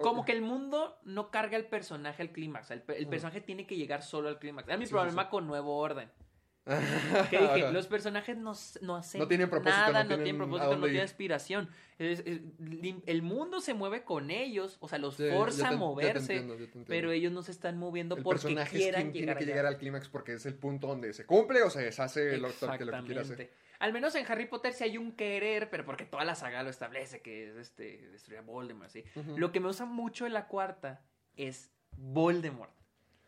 Como 0.00 0.24
que 0.24 0.30
el 0.30 0.42
mundo 0.42 0.96
no 1.02 1.32
carga 1.32 1.56
el 1.56 1.66
personaje 1.66 2.22
al 2.22 2.30
clímax. 2.30 2.70
El, 2.70 2.82
pe- 2.82 2.98
el 2.98 3.08
personaje 3.08 3.40
tiene 3.40 3.66
que 3.66 3.74
llegar 3.76 4.02
solo 4.04 4.28
al 4.28 4.38
clímax. 4.38 4.68
Es 4.68 4.78
mi 4.78 4.86
sí, 4.86 4.92
problema 4.92 5.24
sí. 5.24 5.28
con 5.30 5.48
Nuevo 5.48 5.76
Orden. 5.76 6.08
Que 7.30 7.38
dije, 7.54 7.72
los 7.72 7.86
personajes 7.86 8.36
no, 8.36 8.52
no 8.82 8.96
hacen 8.96 9.18
No 9.20 9.26
tienen 9.28 9.48
propósito, 9.48 9.80
nada, 9.80 10.04
no 10.04 10.10
no 10.10 10.22
tienen 10.22 10.36
propósito, 10.36 10.76
no 10.76 10.86
tienen. 10.86 11.04
Es- 11.98 12.20
es- 12.26 12.40
lim- 12.60 13.02
el 13.06 13.22
mundo 13.22 13.60
se 13.60 13.74
mueve 13.74 14.04
con 14.04 14.30
ellos, 14.30 14.76
o 14.80 14.88
sea, 14.88 14.98
los 14.98 15.16
Sí, 15.16 15.28
forza 15.32 15.68
te- 15.68 15.74
a 15.74 15.78
moverse, 15.78 16.36
entiendo, 16.36 16.84
pero 16.86 17.10
ellos 17.10 17.32
no 17.32 17.42
se 17.42 17.50
están 17.52 17.78
moviendo 17.78 18.16
El 18.16 18.22
porque 18.22 18.40
personaje 18.42 18.76
es 18.76 18.82
quieran 18.82 19.02
tiene 19.12 19.26
llegar 19.26 19.38
que 19.38 19.46
llegar 19.46 19.66
al 19.66 19.78
clímax 19.78 20.08
porque 20.08 20.34
es 20.34 20.46
el 20.46 20.54
punto 20.54 20.86
donde 20.86 21.12
se 21.12 21.24
cumple 21.26 21.62
o 21.62 21.70
se 21.70 21.82
deshace 21.82 22.36
lo, 22.38 22.48
que, 22.48 22.66
lo 22.84 22.92
que 22.92 23.02
quiere 23.04 23.20
hacer. 23.20 23.50
Al 23.80 23.92
menos 23.92 24.14
en 24.16 24.26
Harry 24.30 24.46
Potter 24.46 24.72
sí 24.72 24.84
hay 24.84 24.98
un 24.98 25.12
querer, 25.12 25.70
pero 25.70 25.84
porque 25.84 26.04
toda 26.04 26.24
la 26.24 26.34
saga 26.34 26.62
lo 26.64 26.70
establece, 26.70 27.20
que 27.22 27.48
es 27.50 27.56
este, 27.56 28.08
destruir 28.10 28.40
a 28.40 28.42
Voldemort. 28.42 28.90
Ujú. 29.14 29.38
Lo 29.38 29.52
que 29.52 29.60
me 29.60 29.68
usa 29.68 29.86
mucho 29.86 30.26
en 30.26 30.32
la 30.34 30.48
cuarta 30.48 31.00
es 31.36 31.70
Voldemort. 31.96 32.72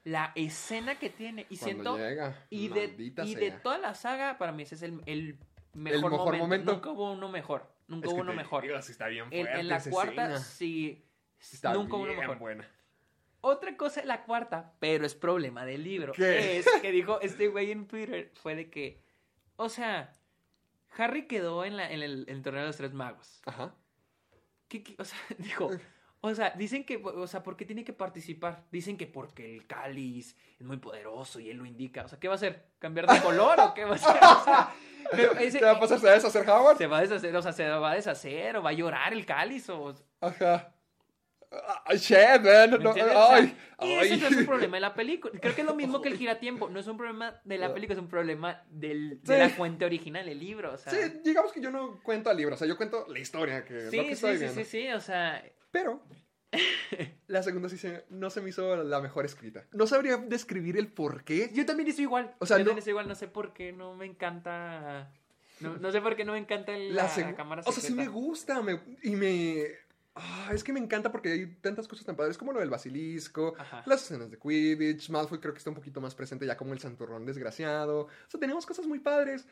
La 0.04 0.32
escena 0.34 0.98
que 0.98 1.10
tiene, 1.10 1.46
y 1.50 1.58
Cuando 1.58 1.96
siento... 1.96 1.98
llega, 1.98 2.46
Y, 2.48 2.68
de, 2.68 2.94
y 2.98 3.32
sea. 3.32 3.38
de 3.40 3.50
toda 3.52 3.78
la 3.78 3.94
saga, 3.94 4.38
para 4.38 4.50
mí 4.52 4.62
ese 4.62 4.74
es 4.76 4.82
el, 4.82 5.00
el 5.06 5.38
mejor, 5.74 6.10
mejor 6.10 6.18
momento. 6.38 6.38
momento. 6.38 6.72
Nunca 6.72 6.90
hubo 6.90 7.12
uno 7.12 7.28
mejor. 7.28 7.70
Nunca 7.86 8.06
Es 8.06 8.12
hubo 8.12 8.16
que 8.18 8.22
uno 8.22 8.30
te 8.32 8.36
mejor. 8.38 8.62
digo, 8.62 8.76
está 8.76 9.08
bien 9.08 9.24
En, 9.30 9.44
fuerte 9.44 9.60
en 9.60 9.68
la 9.68 9.76
esa 9.76 9.90
cuarta, 9.90 10.22
escena. 10.24 10.38
sí. 10.40 11.04
Está 11.52 11.74
nunca 11.74 11.94
hubo 11.96 12.02
uno 12.04 12.12
bien 12.12 12.20
mejor. 12.20 12.38
buena. 12.38 12.68
Otra 13.42 13.76
cosa 13.76 14.00
en 14.00 14.08
la 14.08 14.22
cuarta, 14.24 14.74
pero 14.80 15.04
es 15.06 15.14
problema 15.14 15.64
del 15.64 15.82
libro, 15.84 16.12
¿Qué? 16.12 16.58
es 16.58 16.66
que 16.82 16.92
dijo 16.92 17.20
este 17.22 17.48
güey 17.48 17.70
en 17.70 17.86
Twitter, 17.86 18.30
fue 18.34 18.54
de 18.54 18.68
que, 18.70 19.02
o 19.56 19.68
sea, 19.70 20.18
Harry 20.96 21.26
quedó 21.26 21.64
en, 21.64 21.76
la, 21.78 21.90
en, 21.90 22.02
el, 22.02 22.24
en 22.28 22.36
el 22.36 22.42
torneo 22.42 22.60
de 22.62 22.66
los 22.68 22.76
tres 22.76 22.92
magos. 22.92 23.40
Ajá. 23.46 23.74
¿Qué- 24.68 24.82
qué? 24.82 24.94
O 24.98 25.04
sea, 25.04 25.18
dijo, 25.38 25.70
o 26.22 26.34
sea, 26.34 26.50
dicen 26.50 26.84
que, 26.84 26.96
o 27.02 27.26
sea, 27.26 27.42
¿por 27.42 27.56
qué 27.56 27.64
tiene 27.64 27.82
que 27.84 27.92
participar? 27.92 28.64
Dicen 28.70 28.96
que 28.96 29.06
porque 29.06 29.54
el 29.56 29.66
cáliz 29.66 30.36
es 30.58 30.66
muy 30.66 30.76
poderoso 30.76 31.40
y 31.40 31.50
él 31.50 31.56
lo 31.56 31.64
indica. 31.66 32.04
O 32.04 32.08
sea, 32.08 32.18
¿qué 32.18 32.28
va 32.28 32.34
a 32.34 32.36
hacer? 32.36 32.66
¿Cambiar 32.78 33.06
de 33.06 33.20
color 33.20 33.58
o 33.60 33.74
qué 33.74 33.84
va 33.84 33.92
a 33.92 33.94
hacer? 33.94 34.16
O 34.22 34.44
sea, 34.44 34.74
pero 35.12 35.32
ese- 35.38 35.58
¿Qué 35.58 35.64
va 35.64 35.72
a 35.72 35.80
pasar? 35.80 35.98
¿Se 35.98 36.06
va 36.06 36.12
a 36.12 36.14
deshacer 36.16 36.48
Howard? 36.48 36.76
se 36.78 36.86
va 36.86 36.98
a 36.98 37.00
deshacer, 37.00 37.34
o 37.34 37.42
sea, 37.42 37.52
se 37.52 37.68
va 37.68 37.90
a 37.92 37.94
deshacer 37.94 38.56
o 38.56 38.62
va 38.62 38.70
a 38.70 38.74
llorar 38.74 39.12
el 39.12 39.24
cáliz 39.24 39.68
o... 39.70 39.94
Ajá. 40.20 40.74
Man. 41.50 42.70
¿me 42.70 42.78
No, 42.78 42.92
ay, 42.94 43.56
y 43.80 43.92
ay. 43.94 44.06
ese 44.12 44.16
no 44.18 44.28
es 44.28 44.36
un 44.36 44.46
problema 44.46 44.76
de 44.76 44.80
la 44.80 44.94
película. 44.94 45.38
Creo 45.40 45.54
que 45.54 45.62
es 45.62 45.66
lo 45.66 45.74
mismo 45.74 46.00
que 46.00 46.08
el 46.08 46.16
giratiempo. 46.16 46.68
No 46.68 46.78
es 46.78 46.86
un 46.86 46.96
problema 46.96 47.40
de 47.44 47.58
la 47.58 47.72
película, 47.74 47.94
es 47.94 48.00
un 48.00 48.08
problema 48.08 48.62
del, 48.70 49.20
de 49.22 49.34
Sí. 49.34 49.38
la 49.38 49.48
fuente 49.50 49.84
original, 49.84 50.28
el 50.28 50.38
libro. 50.38 50.74
O 50.74 50.78
sea, 50.78 50.92
Sí, 50.92 50.98
digamos 51.24 51.52
que 51.52 51.60
yo 51.60 51.70
no 51.70 52.00
cuento 52.02 52.30
al 52.30 52.36
libro, 52.36 52.54
o 52.54 52.58
sea, 52.58 52.68
yo 52.68 52.76
cuento 52.76 53.06
la 53.08 53.18
historia, 53.18 53.64
que 53.64 53.90
sí, 53.90 53.96
lo 53.96 54.02
que 54.02 54.08
sí, 54.08 54.12
estoy 54.12 54.32
sí, 54.34 54.38
viendo. 54.38 54.60
sí, 54.60 54.64
sí, 54.64 54.88
o 54.92 55.00
sea, 55.00 55.44
Pero 55.72 56.02
la 57.26 57.42
segunda 57.42 57.68
sí 57.68 57.78
se- 57.78 58.04
no 58.10 58.30
se 58.30 58.40
me 58.40 58.50
hizo 58.50 58.76
la 58.84 59.00
mejor 59.00 59.24
escrita. 59.24 59.64
No 59.72 59.86
sabría 59.86 60.16
describir 60.18 60.76
el 60.76 60.88
por 60.92 61.24
qué. 61.24 61.50
yo 61.52 61.64
también 61.66 61.88
estoy 61.88 62.04
igual. 62.04 62.34
O 62.38 62.46
sea, 62.46 62.58
yo 62.58 62.64
no- 62.64 62.68
también 62.70 62.78
estoy 62.78 62.90
igual, 62.92 63.08
no 63.08 63.14
sé 63.14 63.28
por 63.28 63.52
qué 63.52 63.72
no 63.72 63.94
me 63.94 64.06
encanta. 64.06 65.12
No, 65.60 65.76
no 65.76 65.92
sé 65.92 66.00
por 66.00 66.16
qué 66.16 66.24
no 66.24 66.32
me 66.32 66.38
encanta 66.38 66.72
el- 66.74 66.94
la, 66.94 67.08
cámara 67.36 67.62
O 67.66 67.72
sea, 67.72 67.82
sí 67.82 67.92
me 67.92 68.08
gusta 68.08 68.62
me- 68.62 68.80
y 69.02 69.10
me... 69.10 69.64
ah, 70.20 70.50
es 70.52 70.62
que 70.62 70.72
me 70.72 70.80
encanta 70.80 71.10
porque 71.10 71.32
hay 71.32 71.46
tantas 71.56 71.88
cosas 71.88 72.04
tan 72.06 72.16
padres 72.16 72.36
como 72.38 72.52
lo 72.52 72.60
del 72.60 72.70
basilisco, 72.70 73.54
Ajá. 73.58 73.82
las 73.86 74.02
escenas 74.02 74.30
de 74.30 74.38
Quidditch, 74.38 75.10
Malfoy 75.10 75.38
creo 75.40 75.52
que 75.54 75.58
está 75.58 75.70
un 75.70 75.76
poquito 75.76 76.00
más 76.00 76.14
presente 76.14 76.46
ya 76.46 76.56
como 76.56 76.72
el 76.72 76.78
santurrón 76.78 77.26
desgraciado. 77.26 78.02
O 78.02 78.08
sea, 78.28 78.38
tenemos 78.40 78.66
cosas 78.66 78.86
muy 78.86 78.98
padres. 79.00 79.46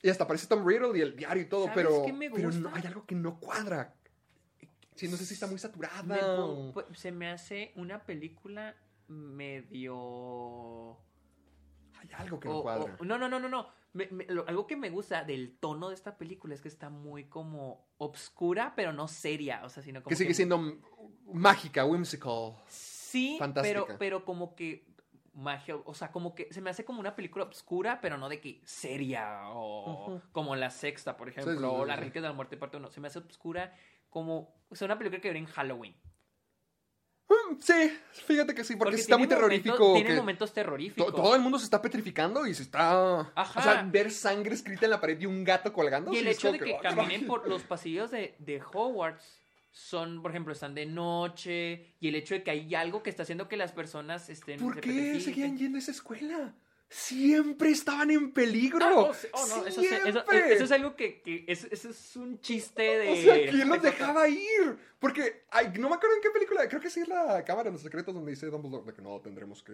Y 0.00 0.10
hasta 0.10 0.24
aparece 0.24 0.46
Tom 0.46 0.64
Riddle 0.66 0.96
y 0.96 1.00
el 1.00 1.16
diario 1.16 1.42
y 1.42 1.46
todo, 1.46 1.66
¿Sabes 1.66 1.86
pero, 1.86 2.04
pero 2.34 2.50
no, 2.52 2.72
hay 2.74 2.86
algo 2.86 3.04
que 3.04 3.16
no 3.16 3.40
cuadra. 3.40 3.94
Sí, 4.94 5.08
no 5.08 5.16
sé 5.16 5.24
si 5.26 5.34
está 5.34 5.46
muy 5.48 5.58
saturada. 5.58 6.02
Me 6.04 6.18
po- 6.72 6.84
se 6.94 7.10
me 7.10 7.28
hace 7.30 7.72
una 7.76 8.04
película 8.04 8.76
medio... 9.08 10.98
Hay 12.00 12.08
algo 12.16 12.38
que 12.38 12.48
o- 12.48 12.52
no 12.54 12.62
cuadra. 12.62 12.96
o- 13.00 13.04
no, 13.04 13.18
no, 13.18 13.28
no, 13.28 13.40
no, 13.40 13.48
no. 13.48 13.68
Me- 13.98 14.08
me- 14.12 14.24
lo- 14.26 14.46
algo 14.48 14.66
que 14.66 14.76
me 14.76 14.90
gusta 14.90 15.24
del 15.24 15.58
tono 15.58 15.88
de 15.88 15.94
esta 15.96 16.16
película 16.16 16.54
es 16.54 16.60
que 16.60 16.68
está 16.68 16.88
muy 16.88 17.24
como 17.24 17.88
obscura, 17.98 18.72
pero 18.76 18.92
no 18.92 19.08
seria. 19.08 19.64
O 19.64 19.68
sea, 19.68 19.82
sino 19.82 20.00
como 20.02 20.10
que 20.10 20.16
sigue 20.16 20.34
siendo 20.34 20.60
mágica, 21.32 21.84
whimsical. 21.84 22.54
Sí, 22.68 23.36
fantástica. 23.38 23.84
pero, 23.86 23.98
pero 23.98 24.24
como 24.24 24.54
que 24.54 24.86
magia, 25.34 25.76
o 25.76 25.94
sea, 25.94 26.10
como 26.12 26.34
que 26.34 26.52
se 26.52 26.60
me 26.60 26.70
hace 26.70 26.84
como 26.84 27.00
una 27.00 27.14
película 27.16 27.44
obscura, 27.44 28.00
pero 28.00 28.18
no 28.18 28.28
de 28.28 28.40
que 28.40 28.60
seria 28.64 29.42
o 29.48 30.20
como 30.32 30.54
La 30.56 30.70
Sexta, 30.70 31.16
por 31.16 31.28
ejemplo, 31.28 31.52
sí, 31.54 31.58
sí, 31.58 31.64
o 31.64 31.82
sí, 31.82 31.88
La. 31.88 31.96
Reliquia 31.96 32.20
de 32.22 32.28
la 32.28 32.34
Muerte 32.34 32.56
parte 32.56 32.76
1. 32.76 32.90
Se 32.90 33.00
me 33.00 33.08
hace 33.08 33.18
obscura 33.18 33.74
como, 34.10 34.54
o 34.68 34.74
sea, 34.74 34.86
una 34.86 34.98
película 34.98 35.20
que 35.20 35.28
vería 35.28 35.42
en 35.42 35.46
Halloween. 35.48 35.96
Mm, 37.28 37.56
Sí, 37.60 37.92
fíjate 38.26 38.54
que 38.54 38.64
sí, 38.64 38.76
porque, 38.76 38.96
está 38.96 39.16
muy 39.18 39.26
momentos- 39.26 39.38
terrorífico. 39.38 39.92
Tiene 39.94 40.08
que 40.10 40.16
momentos 40.16 40.50
to- 40.50 40.54
terroríficos. 40.54 41.14
todo 41.14 41.34
el 41.34 41.40
mundo 41.42 41.58
se 41.58 41.64
está 41.64 41.82
petrificando 41.82 42.46
y 42.46 42.54
se 42.54 42.62
está. 42.62 43.20
Ajá. 43.34 43.60
O 43.60 43.62
sea, 43.62 43.82
ver 43.90 44.10
sangre 44.10 44.54
escrita 44.54 44.86
en 44.86 44.90
la 44.92 45.00
pared 45.00 45.20
y 45.20 45.26
un 45.26 45.44
gato 45.44 45.72
colgando. 45.72 46.12
Y 46.12 46.18
el 46.18 46.24
sí 46.24 46.30
hecho 46.30 46.52
de 46.52 46.58
que 46.58 46.72
"Oh, 46.74 46.80
caminen 46.80 47.22
no". 47.22 47.28
por 47.28 47.48
los 47.48 47.62
pasillos 47.62 48.10
de, 48.10 48.34
de 48.38 48.62
Hogwarts 48.62 49.40
son, 49.72 50.22
por 50.22 50.30
ejemplo, 50.30 50.52
están 50.52 50.74
de 50.74 50.86
noche. 50.86 51.94
Y 52.00 52.08
el 52.08 52.14
hecho 52.14 52.34
de 52.34 52.42
que 52.42 52.50
hay 52.50 52.74
algo 52.74 53.02
que 53.02 53.10
está 53.10 53.24
haciendo 53.24 53.46
que 53.48 53.56
las 53.56 53.72
personas 53.72 54.28
estén. 54.30 54.58
¿Por 54.60 54.80
qué 54.80 55.20
seguían 55.20 55.58
yendo 55.58 55.76
a 55.76 55.80
esa 55.80 55.90
escuela? 55.90 56.54
Siempre 56.90 57.70
estaban 57.70 58.10
en 58.10 58.32
peligro. 58.32 58.78
Ah, 58.82 58.92
oh, 58.96 59.12
oh, 59.32 59.46
no, 59.46 59.66
eso, 59.66 59.82
es 59.82 60.72
algo 60.72 60.96
que, 60.96 61.20
que 61.20 61.44
eso, 61.46 61.66
eso 61.70 61.90
es 61.90 62.16
un 62.16 62.40
chiste 62.40 62.82
de. 62.82 63.10
O 63.10 63.16
sea, 63.16 63.50
¿quién 63.50 63.68
los 63.68 63.82
de- 63.82 63.90
dejaba 63.90 64.26
ir? 64.26 64.78
Porque, 64.98 65.44
ay, 65.50 65.70
no 65.78 65.88
me 65.88 65.94
acuerdo 65.94 66.16
en 66.16 66.22
qué 66.22 66.30
película, 66.30 66.68
creo 66.68 66.80
que 66.80 66.90
sí 66.90 67.00
es 67.00 67.08
la 67.08 67.44
Cámara 67.44 67.68
de 67.68 67.72
los 67.72 67.82
Secretos 67.82 68.12
donde 68.12 68.32
dice 68.32 68.46
Dumbledore 68.46 68.84
de 68.86 68.94
que 68.94 69.02
no, 69.02 69.20
tendremos 69.20 69.62
que 69.62 69.72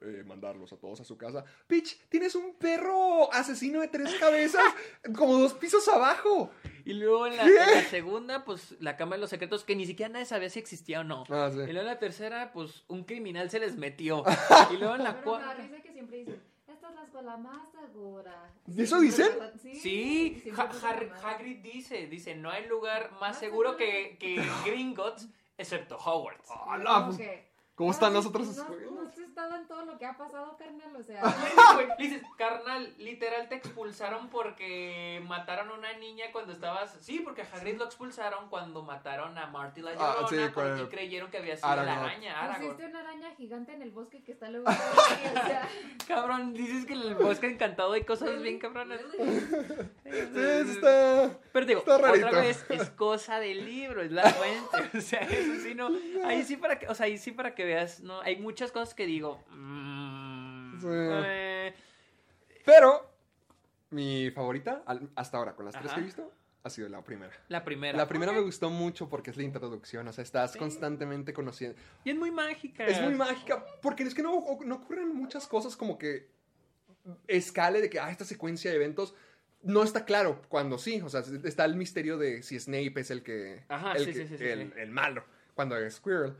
eh, 0.00 0.24
mandarlos 0.26 0.72
a 0.72 0.76
todos 0.76 1.00
a 1.00 1.04
su 1.04 1.16
casa. 1.16 1.44
Pitch, 1.66 1.96
tienes 2.08 2.34
un 2.34 2.54
perro 2.54 3.32
asesino 3.32 3.80
de 3.82 3.88
tres 3.88 4.14
cabezas 4.14 4.64
como 5.16 5.38
dos 5.38 5.54
pisos 5.54 5.86
abajo. 5.88 6.50
Y 6.88 6.94
luego 6.94 7.26
en 7.26 7.36
la, 7.36 7.44
¿Qué? 7.44 7.50
en 7.50 7.74
la 7.74 7.84
segunda, 7.84 8.44
pues 8.46 8.74
la 8.80 8.96
Cámara 8.96 9.16
de 9.18 9.20
los 9.20 9.28
Secretos, 9.30 9.62
que 9.62 9.76
ni 9.76 9.84
siquiera 9.84 10.10
nadie 10.10 10.24
sabía 10.24 10.48
si 10.48 10.58
existía 10.58 11.00
o 11.00 11.04
no. 11.04 11.24
Ah, 11.28 11.50
sí. 11.52 11.58
Y 11.58 11.64
luego 11.66 11.80
en 11.80 11.86
la 11.86 11.98
tercera, 11.98 12.50
pues 12.54 12.84
un 12.88 13.04
criminal 13.04 13.50
se 13.50 13.60
les 13.60 13.76
metió. 13.76 14.24
Y 14.72 14.78
luego 14.78 14.94
en 14.94 15.04
la 15.04 15.20
cuarta. 15.20 15.54
que 15.82 15.92
siempre 15.92 16.18
dicen, 16.18 16.42
esta 16.66 16.88
es 16.88 16.94
la 16.94 17.02
escuela 17.02 17.36
más 17.36 17.68
segura. 17.70 18.50
¿Eso 18.66 19.00
Siempre 19.00 19.06
dicen? 19.06 19.52
Sí. 19.60 20.40
Sí, 20.42 20.50
Ha-. 20.56 21.28
Hagrid 21.28 21.58
dice, 21.58 22.06
dice, 22.06 22.34
no 22.34 22.50
hay 22.50 22.66
lugar 22.66 23.10
más 23.12 23.20
Más 23.20 23.38
seguro 23.38 23.72
seguro 23.72 23.76
que, 23.76 24.16
que 24.18 24.42
Gringotts, 24.64 25.28
excepto 25.58 25.98
Hogwarts. 25.98 26.48
Que, 27.18 27.47
¿Cómo 27.78 27.90
"Ah, 27.90 27.92
están 27.94 28.10
sí, 28.10 28.16
las 28.16 28.26
otras 28.26 28.46
no- 28.46 28.52
escuelas? 28.52 28.90
No 28.92 29.02
has 29.08 29.18
estado 29.18 29.54
en 29.56 29.66
todo 29.68 29.84
lo 29.84 29.96
que 29.98 30.04
ha 30.04 30.16
pasado, 30.16 30.56
carnal, 30.58 30.96
o 30.96 31.02
sea... 31.02 31.22
Le 31.98 32.04
dices, 32.04 32.22
carnal, 32.36 32.92
literal 32.98 33.48
te 33.48 33.54
expulsaron 33.54 34.28
porque 34.30 35.22
mataron 35.26 35.70
a 35.70 35.74
una 35.74 35.92
niña 35.94 36.26
cuando 36.32 36.52
estabas... 36.52 36.96
Sí, 37.00 37.20
porque 37.20 37.42
a 37.42 37.44
Hagrid 37.44 37.76
lo 37.78 37.84
expulsaron 37.84 38.48
cuando 38.50 38.82
mataron 38.82 39.38
a 39.38 39.46
Marty 39.46 39.80
la 39.80 39.92
Ah, 39.92 40.16
Llorona 40.22 40.28
sí, 40.48 40.52
porque 40.52 40.88
creyeron 40.88 41.30
que 41.30 41.38
había 41.38 41.56
sido 41.56 41.68
la 41.68 41.82
Aragorn. 41.82 41.98
araña, 42.10 42.40
Aragorn. 42.40 42.62
Pusiste 42.72 42.86
una 42.86 43.00
araña 43.00 43.30
gigante 43.36 43.72
en 43.72 43.82
el 43.82 43.90
bosque 43.92 44.22
que 44.24 44.32
está 44.32 44.50
luego... 44.50 44.66
o 44.68 45.46
sea, 45.46 45.68
Cabrón, 46.08 46.52
dices 46.54 46.84
que 46.84 46.94
en 46.94 47.02
el 47.02 47.14
bosque 47.14 47.46
encantado 47.48 47.92
hay 47.92 48.02
cosas 48.04 48.42
bien 48.42 48.58
cabronas. 48.58 49.00
Sí, 50.08 50.14
eso 50.40 50.72
está... 50.72 51.38
Pero 51.52 51.66
digo, 51.66 51.80
Está 51.80 51.96
otra 51.96 52.40
vez 52.40 52.64
es 52.70 52.88
cosa 52.90 53.40
del 53.40 53.64
libro, 53.66 54.02
es 54.02 54.10
la 54.10 54.22
fuente. 54.30 54.96
O 54.98 55.00
sea, 55.02 55.20
eso 55.20 55.52
sí, 55.62 55.74
no. 55.74 55.90
Ahí 56.24 56.44
sí 56.44 56.56
para 56.56 56.78
que, 56.78 56.88
o 56.88 56.94
sea, 56.94 57.06
ahí 57.06 57.18
sí 57.18 57.30
para 57.32 57.54
que 57.54 57.64
veas, 57.68 58.00
¿no? 58.00 58.20
Hay 58.22 58.36
muchas 58.36 58.72
cosas 58.72 58.94
que 58.94 59.06
digo. 59.06 59.42
mm, 59.50 60.80
Sí. 60.80 60.86
eh, 60.90 61.74
Pero, 62.64 63.10
mi 63.90 64.30
favorita, 64.30 64.82
al- 64.86 65.08
hasta 65.14 65.38
ahora, 65.38 65.54
con 65.54 65.64
las 65.64 65.74
tres 65.78 65.92
que 65.92 66.00
he 66.00 66.02
visto, 66.04 66.32
ha 66.62 66.70
sido 66.70 66.88
la 66.88 67.02
primera. 67.02 67.32
la 67.48 67.64
primera. 67.64 67.96
La 67.96 68.06
primera 68.08 68.32
me 68.32 68.40
gustó 68.40 68.68
mucho 68.70 69.08
porque 69.08 69.30
es 69.30 69.36
la 69.36 69.42
introducción, 69.44 70.06
o 70.08 70.12
sea, 70.12 70.22
estás 70.22 70.52
Sí. 70.52 70.58
constantemente 70.58 71.32
conociendo. 71.32 71.78
Y 72.04 72.10
es 72.10 72.16
muy 72.16 72.30
mágica. 72.30 72.84
Es 72.86 73.00
muy 73.00 73.14
mágica, 73.14 73.64
porque 73.80 74.02
es 74.02 74.14
que 74.14 74.22
no, 74.22 74.58
no 74.64 74.74
ocurren 74.74 75.14
muchas 75.14 75.46
cosas 75.46 75.76
como 75.76 75.96
que 75.98 76.28
escale 77.26 77.80
de 77.80 77.88
que, 77.88 77.98
ah, 78.00 78.10
esta 78.10 78.24
secuencia 78.24 78.70
de 78.70 78.76
eventos 78.76 79.14
no 79.62 79.82
está 79.82 80.04
claro 80.04 80.42
cuando 80.48 80.78
sí, 80.78 81.00
o 81.00 81.08
sea, 81.08 81.22
está 81.44 81.64
el 81.64 81.74
misterio 81.74 82.18
de 82.18 82.42
si 82.42 82.60
Snape 82.60 83.00
es 83.00 83.10
el 83.10 83.22
que, 83.22 83.64
Ajá, 83.68 83.92
el, 83.94 84.04
sí, 84.04 84.12
que- 84.12 84.26
sí, 84.28 84.38
sí, 84.38 84.44
el, 84.44 84.72
el 84.76 84.90
malo, 84.90 85.24
cuando 85.54 85.76
es 85.76 85.94
Squirrel. 85.94 86.34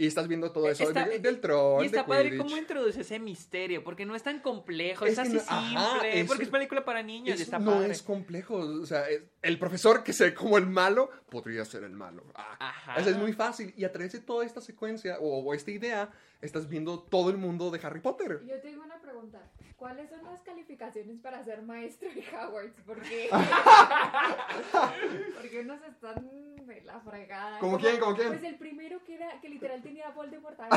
Y 0.00 0.06
estás 0.06 0.28
viendo 0.28 0.52
todo 0.52 0.70
eso 0.70 0.84
Está- 0.84 1.06
de- 1.08 1.18
del 1.18 1.40
troll, 1.40 1.82
Y 1.82 1.86
está 1.86 2.02
de 2.02 2.08
padre 2.08 2.36
cómo 2.38 2.56
introduce 2.56 3.00
ese 3.00 3.18
misterio, 3.18 3.82
porque 3.82 4.06
no 4.06 4.14
es 4.14 4.22
tan 4.22 4.38
complejo, 4.38 5.04
Es 5.04 5.14
es, 5.14 5.18
así 5.18 5.32
no- 5.34 5.40
ajá, 5.48 5.90
simple, 5.90 6.20
eso- 6.20 6.28
porque 6.28 6.44
es 6.44 6.50
película 6.50 6.84
para 6.84 7.02
niños 7.02 7.36
y 7.38 7.42
está 7.42 7.58
no 7.58 7.72
padre. 7.72 7.90
es 7.90 8.02
complejo, 8.02 8.54
o 8.58 8.86
sea, 8.86 9.08
es- 9.10 9.22
el 9.42 9.58
profesor 9.58 10.04
que 10.04 10.12
se 10.12 10.24
ve 10.26 10.34
como 10.34 10.56
el 10.56 10.66
malo 10.68 11.10
podría 11.28 11.64
ser 11.64 11.82
el 11.82 11.90
malo. 11.96 12.22
Ah, 12.36 12.56
Ajá. 12.60 12.94
o 13.00 13.02
sea, 13.02 13.10
es 13.12 13.18
muy 13.18 13.32
fácil. 13.32 13.74
Y 13.76 13.82
a 13.84 13.90
través 13.90 14.12
de 14.12 14.20
toda 14.20 14.46
esta 14.46 14.60
secuencia 14.60 15.18
o, 15.18 15.40
o 15.42 15.52
esta 15.52 15.72
idea, 15.72 16.10
estás 16.40 16.68
viendo 16.68 17.00
todo 17.00 17.30
el 17.30 17.36
mundo 17.36 17.72
de 17.72 17.80
Harry 17.84 18.00
Potter. 18.00 18.40
Yo 18.46 18.60
tengo 18.60 18.84
una 18.84 19.00
pregunta. 19.00 19.40
¿Cuáles 19.78 20.10
son 20.10 20.24
las 20.24 20.42
calificaciones 20.42 21.20
para 21.20 21.44
ser 21.44 21.62
maestro 21.62 22.08
en 22.10 22.18
Hogwarts? 22.34 22.80
Porque, 22.84 23.30
porque 25.36 25.60
unos 25.60 25.80
están 25.82 26.66
de 26.66 26.80
la 26.82 26.98
fregada. 26.98 27.60
¿Cómo 27.60 27.78
quién? 27.78 28.00
¿Cómo 28.00 28.16
quién? 28.16 28.26
Pues 28.28 28.42
el 28.42 28.56
primero 28.56 29.02
que 29.04 29.14
era 29.14 29.40
que 29.40 29.48
literal 29.48 29.80
tenía 29.80 30.08
a 30.08 30.10
Voldemort 30.10 30.58
de 30.58 30.68
la 30.68 30.70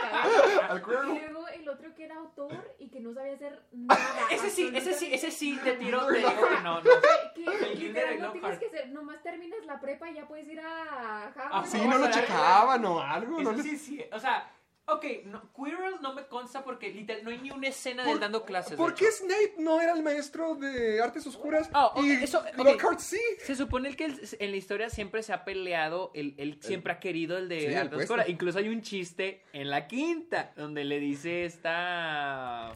cabeza. 0.00 1.14
Y 1.14 1.20
luego 1.20 1.46
el 1.48 1.68
otro 1.68 1.94
que 1.94 2.04
era 2.04 2.16
autor 2.16 2.74
y 2.78 2.88
que 2.88 3.00
no 3.00 3.12
sabía 3.12 3.34
hacer 3.34 3.62
nada. 3.70 4.00
Ese 4.30 4.48
sí, 4.48 4.72
ese 4.74 4.94
sí, 4.94 5.12
ese 5.12 5.30
sí, 5.30 5.60
te 5.62 5.72
tiro, 5.72 6.06
te 6.06 6.12
Muy 6.12 6.18
digo 6.20 6.48
que 6.48 6.60
no, 6.62 6.80
no. 6.80 6.90
Que 7.34 7.44
Kinder 7.44 7.78
literal 7.78 8.14
de 8.16 8.22
no 8.22 8.32
tienes 8.32 8.58
que 8.58 8.70
ser, 8.70 8.88
nomás 8.88 9.22
terminas 9.22 9.58
la 9.66 9.78
prepa 9.78 10.08
y 10.10 10.14
ya 10.14 10.26
puedes 10.26 10.48
ir 10.48 10.58
a 10.60 11.30
Hogwarts. 11.36 11.50
Ah, 11.52 11.64
Sí, 11.66 11.78
No, 11.82 11.90
no 11.90 11.98
lo 11.98 12.10
checaban 12.10 12.82
o 12.86 12.98
algo. 13.00 13.40
Eso 13.40 13.50
no 13.52 13.58
les- 13.58 13.66
sí, 13.66 13.76
sí. 13.76 14.02
O 14.10 14.18
sea, 14.18 14.50
ok, 14.86 15.04
no, 15.26 15.52
Quirrell 15.54 16.00
no 16.02 16.12
me 16.14 16.26
consta 16.26 16.62
porque 16.64 16.90
literal 16.90 17.24
no 17.24 17.30
hay 17.30 17.38
ni 17.38 17.50
una 17.50 17.68
escena 17.68 18.02
de 18.02 18.08
¿Por- 18.08 18.14
él 18.16 18.20
dando 18.20 18.44
clases. 18.44 18.72
de 18.72 18.76
¿Por 18.76 18.94
qué 18.94 19.06
hecho. 19.06 19.14
Snape 19.24 19.54
no 19.58 19.80
era 19.80 19.92
el 19.92 20.02
maestro 20.02 20.54
de 20.56 21.00
artes 21.00 21.26
oscuras? 21.26 21.70
Oh, 21.74 21.92
ok, 21.94 22.04
y 22.04 22.12
eso- 22.24 22.40
ok. 22.40 22.64
Lockhart 22.64 22.98
sí. 22.98 23.20
Se 23.44 23.54
supone 23.56 23.94
que 23.96 24.06
él- 24.06 24.20
en 24.38 24.50
la 24.50 24.56
historia 24.56 24.90
siempre 24.90 25.22
se 25.22 25.32
ha 25.32 25.44
peleado, 25.44 26.10
él, 26.14 26.34
él 26.38 26.58
siempre 26.60 26.92
ha 26.92 27.00
querido 27.00 27.38
el 27.38 27.48
de 27.48 27.60
sí, 27.60 27.66
el 27.66 27.76
Arte 27.76 27.94
puesto. 27.94 28.14
Oscura. 28.14 28.28
Incluso 28.28 28.58
hay 28.58 28.68
un 28.68 28.82
chiste 28.82 29.42
en 29.52 29.70
la 29.70 29.86
quinta 29.86 30.52
donde 30.56 30.84
le 30.84 30.98
dice 31.00 31.44
esta... 31.44 32.72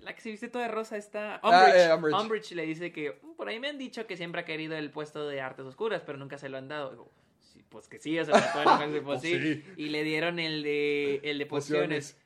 La 0.00 0.14
que 0.14 0.22
se 0.22 0.30
viste 0.30 0.48
toda 0.48 0.64
de 0.64 0.70
rosa, 0.70 0.96
esta... 0.96 1.36
Ah, 1.42 1.50
Umbridge. 1.66 1.76
eh, 1.86 1.94
Umbridge. 1.94 2.20
Umbridge 2.22 2.52
le 2.52 2.64
dice 2.64 2.90
que 2.90 3.20
"Mm, 3.22 3.32
por 3.36 3.48
ahí 3.50 3.60
me 3.60 3.68
han 3.68 3.76
dicho 3.76 4.06
que 4.06 4.16
siempre 4.16 4.40
ha 4.40 4.44
querido 4.46 4.74
el 4.74 4.90
puesto 4.90 5.28
de 5.28 5.42
Artes 5.42 5.66
Oscuras, 5.66 6.02
pero 6.06 6.16
nunca 6.16 6.38
se 6.38 6.48
lo 6.48 6.56
han 6.56 6.68
dado. 6.68 7.10
Digo, 7.70 7.82
"Sí, 7.82 7.88
pues 7.88 7.88
que 7.88 7.98
sí, 7.98 8.18
o 8.18 8.24
sea, 8.24 8.34
me 8.34 8.40
pueden 8.52 8.68
enojar, 8.68 8.88
pues 8.90 9.02
Pues 9.02 9.20
sí. 9.22 9.38
sí. 9.54 9.64
Y 9.76 9.88
le 9.90 10.02
dieron 10.04 10.38
el 10.38 10.62
de, 10.62 11.20
el 11.24 11.38
de 11.38 11.46
Pociones. 11.46 12.16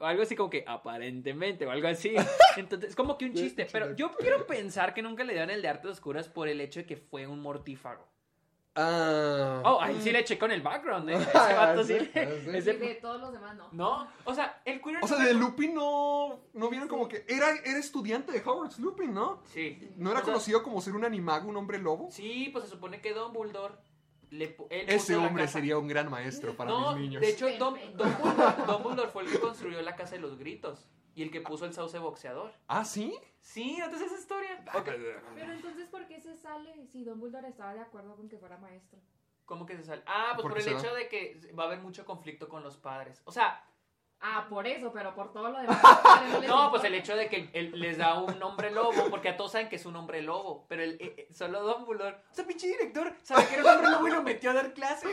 algo 0.00 0.22
así 0.22 0.34
como 0.36 0.50
que 0.50 0.64
aparentemente 0.66 1.66
o 1.66 1.70
algo 1.70 1.88
así. 1.88 2.14
Entonces, 2.56 2.90
es 2.90 2.96
como 2.96 3.16
que 3.18 3.26
un 3.26 3.34
chiste. 3.34 3.66
Pero 3.72 3.94
yo 3.96 4.12
quiero 4.16 4.46
pensar 4.46 4.92
que 4.94 5.02
nunca 5.02 5.24
le 5.24 5.32
dieron 5.32 5.50
el 5.50 5.62
de 5.62 5.68
artes 5.68 5.90
oscuras 5.90 6.28
por 6.28 6.48
el 6.48 6.60
hecho 6.60 6.80
de 6.80 6.86
que 6.86 6.96
fue 6.96 7.26
un 7.26 7.40
mortífago. 7.40 8.06
Ah. 8.76 9.62
Oh, 9.64 9.80
ahí 9.80 10.00
sí 10.00 10.12
le 10.12 10.22
checo 10.24 10.44
en 10.46 10.52
el 10.52 10.62
background, 10.62 11.10
¿eh? 11.10 11.14
Ese 11.20 11.54
vato 11.54 11.82
sí. 11.84 11.94
Y 11.94 12.56
ese- 12.56 12.74
de 12.74 12.94
todos 12.94 13.20
los 13.20 13.32
demás 13.32 13.56
no. 13.56 13.68
No, 13.72 14.08
o 14.24 14.32
sea, 14.32 14.62
el 14.64 14.80
queer 14.80 14.98
O 15.02 15.08
sea, 15.08 15.18
de 15.18 15.34
Lupin 15.34 15.74
no, 15.74 16.40
no 16.54 16.68
vieron 16.70 16.86
como 16.88 17.08
que 17.08 17.24
era, 17.28 17.50
era 17.64 17.78
estudiante 17.78 18.30
de 18.32 18.38
Hogwarts 18.38 18.78
Lupin, 18.78 19.12
¿no? 19.12 19.42
Sí. 19.52 19.90
¿No 19.96 20.10
era 20.10 20.20
O 20.20 20.22
sea, 20.22 20.32
conocido 20.32 20.62
como 20.62 20.80
ser 20.80 20.94
un 20.94 21.04
animago, 21.04 21.48
un 21.48 21.56
hombre 21.56 21.78
lobo? 21.78 22.08
Sí, 22.12 22.48
pues 22.52 22.64
se 22.64 22.70
supone 22.70 23.00
que 23.00 23.12
Dumbledore 23.12 23.74
le 24.30 24.56
pu- 24.56 24.66
él 24.70 24.84
Ese 24.88 25.16
hombre 25.16 25.42
casa- 25.44 25.54
sería 25.54 25.76
un 25.78 25.88
gran 25.88 26.10
maestro 26.10 26.56
para 26.56 26.70
No, 26.70 26.92
mis 26.92 27.02
niños. 27.02 27.20
de 27.20 27.28
hecho, 27.30 27.46
Perfecto. 27.46 27.64
Dumbledore, 27.64 28.10
Dumbledore 28.66 29.08
fue 29.10 29.22
el 29.24 29.30
que 29.32 29.40
construyó 29.40 29.82
la 29.82 29.96
casa 29.96 30.12
de 30.14 30.20
los 30.20 30.38
gritos 30.38 30.86
y 31.14 31.22
el 31.22 31.30
que 31.30 31.40
puso 31.40 31.64
el 31.64 31.72
sauce 31.74 31.98
boxeador. 31.98 32.52
¿Ah, 32.68 32.84
sí? 32.84 33.18
Sí, 33.40 33.76
¿no 33.78 33.88
te 33.90 33.96
esa 33.96 34.16
historia? 34.18 34.64
Pero 35.34 35.52
entonces, 35.52 35.88
¿por 35.88 36.06
qué 36.06 36.20
se 36.20 36.36
sale 36.36 36.86
si 36.86 37.04
Dumbledore 37.04 37.48
estaba 37.48 37.74
de 37.74 37.80
acuerdo 37.80 38.14
con 38.16 38.28
que 38.28 38.38
fuera 38.38 38.56
maestro? 38.58 38.98
¿Cómo 39.46 39.66
que 39.66 39.76
se 39.76 39.82
sale? 39.84 40.02
Ah, 40.06 40.32
pues 40.36 40.42
¿Por 40.46 40.58
el 40.58 40.68
hecho 40.68 40.94
de 40.94 41.08
que 41.08 41.40
va 41.58 41.64
a 41.64 41.66
haber 41.66 41.80
mucho 41.80 42.04
conflicto 42.04 42.48
con 42.48 42.62
los 42.62 42.76
padres. 42.76 43.20
O 43.24 43.32
sea, 43.32 43.64
Ah, 44.22 44.46
por 44.50 44.66
eso, 44.66 44.92
pero 44.92 45.14
por 45.14 45.32
todo 45.32 45.50
lo 45.50 45.58
demás. 45.60 45.80
no, 45.82 46.40
pues 46.40 46.46
importa. 46.82 46.86
el 46.88 46.94
hecho 46.94 47.16
de 47.16 47.28
que 47.30 47.48
él 47.54 47.72
les 47.80 47.96
da 47.96 48.20
un 48.22 48.38
nombre 48.38 48.70
lobo, 48.70 49.08
porque 49.08 49.30
a 49.30 49.36
todos 49.36 49.52
saben 49.52 49.68
que 49.70 49.76
es 49.76 49.86
un 49.86 49.96
hombre 49.96 50.20
lobo, 50.22 50.66
pero 50.68 50.82
el, 50.82 50.92
eh, 51.00 51.14
eh, 51.16 51.28
solo 51.32 51.62
Dumbledore, 51.62 52.16
o 52.30 52.34
sea, 52.34 52.46
pinche 52.46 52.66
director, 52.66 53.14
sabe 53.22 53.46
que 53.46 53.54
era 53.54 53.62
un 53.62 53.68
hombre 53.70 53.90
lobo 53.90 54.08
y 54.08 54.10
lo 54.10 54.22
metió 54.22 54.50
a 54.50 54.54
dar 54.54 54.74
clases. 54.74 55.10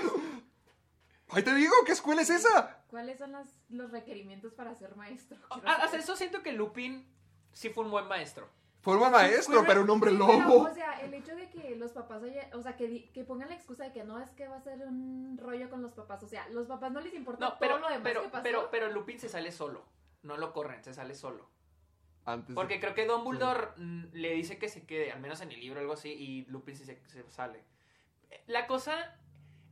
¡Ay, 1.30 1.44
te 1.44 1.54
digo! 1.56 1.74
¿Qué 1.86 1.92
escuela 1.94 2.22
es 2.22 2.30
esa? 2.30 2.84
¿Cuáles 2.88 3.18
son 3.18 3.32
las- 3.34 3.54
los 3.70 3.92
requerimientos 3.92 4.54
para 4.54 4.74
ser 4.76 4.96
maestro? 4.96 5.38
Hasta 5.66 5.98
eso 5.98 6.16
siento 6.16 6.42
que 6.44 6.54
Lupin 6.54 7.06
sí 7.52 7.70
fue 7.70 7.84
un 7.86 7.92
buen 7.92 8.08
maestro. 8.08 8.50
Fue 8.88 8.94
un 8.94 9.00
buen 9.02 9.12
maestro, 9.12 9.66
pero 9.68 9.82
un 9.82 9.90
hombre 9.90 10.12
Sí, 10.12 10.18
lobo. 10.18 10.38
pero, 10.38 10.62
o 10.62 10.74
sea, 10.74 11.02
el 11.02 11.14
hecho 11.14 11.36
de 11.36 11.50
que 11.50 11.76
los 11.76 11.92
papás 11.92 12.24
haya, 12.24 12.50
o 12.54 12.62
sea, 12.62 12.78
que, 12.78 12.88
di- 12.88 13.10
que 13.10 13.26
pongan 13.26 13.50
la 13.50 13.56
excusa 13.56 13.84
de 13.84 13.92
que 13.92 14.06
no 14.06 14.18
es 14.18 14.30
que 14.30 14.48
va 14.48 14.56
a 14.56 14.62
ser 14.62 14.80
un 14.88 15.38
rollo 15.38 15.70
con 15.70 15.82
los 15.82 15.92
papás, 15.92 16.24
o 16.24 16.28
sea, 16.30 16.48
los 16.52 16.68
papás 16.68 16.94
no 16.94 17.02
les 17.02 17.14
importa 17.14 17.44
No, 17.50 17.56
pero, 17.60 17.74
todo 17.74 17.82
lo 17.82 17.88
demás 17.90 18.04
pero, 18.06 18.22
que 18.22 18.30
pasó. 18.30 18.44
pero, 18.44 18.70
pero 18.72 18.90
Lupin 18.90 19.20
se 19.20 19.28
sale 19.28 19.52
solo. 19.52 19.84
No 20.24 20.38
lo 20.38 20.54
corren, 20.54 20.82
se 20.86 20.94
sale 20.94 21.16
solo. 21.16 21.50
Antes 22.24 22.48
de- 22.48 22.56
Porque 22.56 22.80
creo 22.80 22.94
que 22.96 23.06
Dumbledore 23.06 23.72
mm, 23.76 24.06
le 24.14 24.32
dice 24.36 24.58
que 24.58 24.70
se 24.70 24.86
quede, 24.86 25.12
al 25.12 25.20
menos 25.20 25.42
en 25.42 25.52
el 25.52 25.60
libro 25.60 25.80
o 25.80 25.82
algo 25.82 25.92
así, 25.94 26.10
y 26.14 26.46
Lupin 26.46 26.78
sí 26.78 26.86
se, 26.86 27.06
se 27.10 27.30
sale. 27.30 27.66
La 28.46 28.68
cosa 28.68 29.18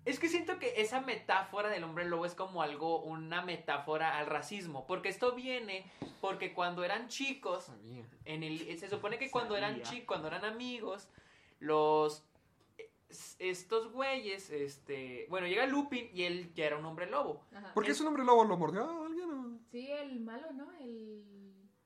es 0.05 0.19
que 0.19 0.29
siento 0.29 0.59
que 0.59 0.79
esa 0.81 1.01
metáfora 1.01 1.69
del 1.69 1.83
hombre 1.83 2.05
lobo 2.05 2.25
es 2.25 2.35
como 2.35 2.61
algo, 2.61 3.01
una 3.01 3.41
metáfora 3.41 4.17
al 4.17 4.27
racismo. 4.27 4.85
Porque 4.87 5.09
esto 5.09 5.33
viene 5.33 5.85
porque 6.21 6.53
cuando 6.53 6.83
eran 6.83 7.07
chicos, 7.07 7.67
en 8.25 8.43
el, 8.43 8.79
se 8.79 8.89
supone 8.89 9.17
que 9.17 9.29
cuando 9.31 9.57
eran 9.57 9.81
chicos, 9.81 10.05
cuando 10.07 10.27
eran 10.27 10.45
amigos, 10.45 11.07
los 11.59 12.23
es- 13.09 13.35
estos 13.39 13.91
güeyes, 13.91 14.49
este, 14.49 15.25
bueno, 15.29 15.47
llega 15.47 15.65
Lupin 15.67 16.09
y 16.13 16.23
él 16.23 16.51
ya 16.53 16.65
era 16.65 16.77
un 16.77 16.85
hombre 16.85 17.05
lobo. 17.09 17.41
Ajá. 17.55 17.73
¿Por 17.73 17.83
qué 17.83 17.91
Es- 17.91 17.97
es 17.97 18.01
un 18.01 18.07
hombre 18.07 18.23
lobo? 18.23 18.43
¿Lo 18.45 18.57
mordió 18.57 18.83
a 18.83 19.05
alguien? 19.05 19.29
o? 19.31 19.59
Sí, 19.71 19.89
el 19.91 20.19
malo, 20.19 20.51
¿no? 20.53 20.71
El 20.79 21.23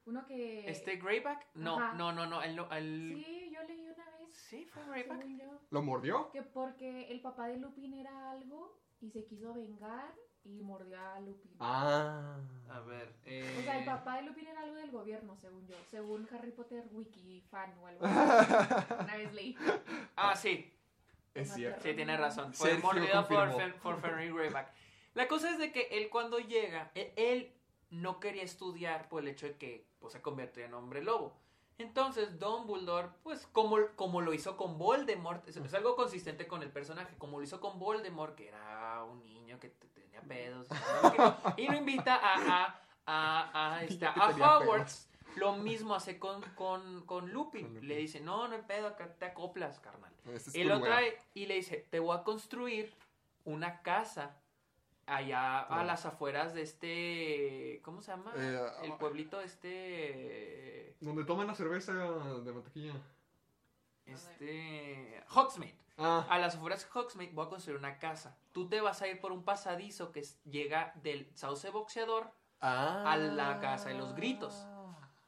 uno 0.09 0.25
que 0.25 0.69
Este 0.69 0.97
Greyback, 0.97 1.47
no, 1.55 1.77
Ajá. 1.79 1.93
no, 1.93 2.11
no, 2.11 2.25
no, 2.25 2.41
el, 2.43 2.55
no- 2.55 2.69
el- 2.71 3.23
Sí, 3.25 3.51
yo 3.53 3.63
leí 3.63 3.87
una 3.87 4.05
vez. 4.17 4.29
sí, 4.35 4.65
fue 4.65 4.83
Greyback. 4.85 5.25
¿Lo 5.71 5.81
mordió? 5.81 6.31
que 6.31 6.41
porque 6.41 7.11
el 7.11 7.21
papá 7.21 7.47
de 7.47 7.57
Lupin 7.57 7.93
era 7.93 8.31
algo 8.31 8.77
y 9.01 9.09
se 9.11 9.23
quiso 9.25 9.53
vengar 9.53 10.13
y 10.43 10.61
mordió 10.61 10.99
a 10.99 11.19
Lupin. 11.19 11.51
Ah. 11.59 12.37
A 12.69 12.79
ver, 12.81 13.13
O 13.23 13.61
sea, 13.61 13.77
el 13.77 13.83
eh, 13.83 13.85
papá 13.85 14.15
de 14.17 14.23
Lupin 14.23 14.47
era 14.47 14.61
algo 14.61 14.75
del 14.75 14.91
gobierno, 14.91 15.35
según 15.37 15.67
yo. 15.67 15.75
Según 15.89 16.27
Harry 16.33 16.51
Potter 16.51 16.85
Wiki 16.91 17.41
fan 17.49 17.73
o 17.79 17.87
algo 17.87 18.05
así. 18.05 18.93
Una 18.99 19.15
vez 19.17 19.33
leí. 19.33 19.55
Ah, 20.15 20.35
sí, 20.35 20.73
Es 21.33 21.53
cierto. 21.53 21.81
sí, 21.81 21.93
tiene 21.93 22.17
razón. 22.17 22.53
Fue 22.53 22.71
Sergio 22.71 22.85
mordido 22.87 23.27
por, 23.27 23.49
confirmó. 23.51 23.79
Por 23.81 24.01
Fenrir 24.01 24.33
Greyback. 24.33 24.73
La 25.13 25.27
cosa 25.27 25.51
es 25.51 25.57
de 25.59 25.71
que 25.71 25.87
él 25.91 26.09
cuando 26.09 26.39
llega, 26.39 26.91
él, 26.95 27.11
él 27.15 27.53
no 27.89 28.19
quería 28.19 28.43
estudiar 28.43 29.09
por 29.09 29.23
el 29.23 29.29
hecho 29.29 29.47
de 29.47 29.57
que 29.57 29.88
pues, 29.99 30.13
se 30.13 30.21
convirtió 30.21 30.65
en 30.65 30.73
hombre 30.73 31.03
lobo. 31.03 31.33
Entonces 31.77 32.39
Dumbledore, 32.39 33.07
pues 33.23 33.47
como, 33.53 33.77
como 33.95 34.19
lo 34.21 34.33
hizo 34.33 34.57
con 34.57 34.77
Voldemort, 34.77 35.47
es, 35.47 35.55
es 35.55 35.73
algo 35.73 35.95
consistente 35.95 36.45
con 36.45 36.61
el 36.61 36.71
personaje, 36.71 37.15
como 37.17 37.37
lo 37.37 37.43
hizo 37.43 37.61
con 37.61 37.79
Voldemort, 37.79 38.35
que 38.35 38.49
era 38.49 39.03
un 39.05 39.23
niño 39.23 39.59
que 39.59 39.69
te- 39.69 39.87
tenía 39.87 40.21
pedos, 40.21 40.67
y 41.55 41.67
lo 41.67 41.77
invita 41.77 42.15
a, 42.15 42.35
a, 42.65 42.81
a, 43.05 43.75
a, 43.75 43.83
este, 43.83 44.05
a 44.05 44.57
Hogwarts. 44.57 45.09
Lo 45.35 45.53
mismo 45.53 45.95
hace 45.95 46.19
con, 46.19 46.41
con, 46.55 47.05
con 47.05 47.31
Lupin. 47.31 47.65
Con 47.67 47.73
Lupin. 47.75 47.87
Le 47.87 47.95
dice, 47.95 48.19
no, 48.19 48.47
no 48.49 48.55
hay 48.55 48.61
pedo, 48.63 48.87
acá 48.87 49.13
te 49.13 49.25
acoplas, 49.25 49.79
carnal. 49.79 50.11
Este 50.25 50.49
es 50.49 50.55
Y 50.55 50.63
lo 50.65 50.81
trae 50.81 51.17
y 51.33 51.45
le 51.45 51.53
dice, 51.55 51.87
te 51.89 51.99
voy 51.99 52.17
a 52.17 52.23
construir 52.23 52.93
una 53.45 53.81
casa 53.83 54.35
allá 55.09 55.59
a 55.59 55.83
las 55.83 56.05
afueras 56.05 56.53
de 56.53 56.61
este, 56.61 57.81
¿cómo 57.83 58.01
se 58.01 58.11
llama? 58.11 58.31
Eh, 58.35 58.59
El 58.83 58.91
ah, 58.91 58.97
pueblito 58.97 59.41
este, 59.41 60.95
Donde 61.01 61.23
toman 61.25 61.47
la 61.47 61.55
cerveza 61.55 61.93
de 61.93 62.51
mantequilla. 62.53 62.93
este, 64.05 65.23
Hogsmeade. 65.29 65.75
Ah. 65.97 66.25
A 66.29 66.39
las 66.39 66.55
afueras 66.55 66.83
de 66.83 66.99
Hogsmeade 66.99 67.33
voy 67.33 67.45
a 67.45 67.49
construir 67.49 67.77
una 67.77 67.99
casa. 67.99 68.37
Tú 68.53 68.69
te 68.69 68.81
vas 68.81 69.01
a 69.01 69.07
ir 69.07 69.19
por 69.19 69.31
un 69.31 69.43
pasadizo 69.43 70.11
que 70.11 70.23
llega 70.45 70.93
del 71.03 71.29
sauce 71.35 71.69
boxeador. 71.69 72.31
Ah. 72.61 73.13
a 73.13 73.17
la 73.17 73.59
casa 73.61 73.87
de 73.89 73.95
los 73.95 74.13
gritos. 74.15 74.65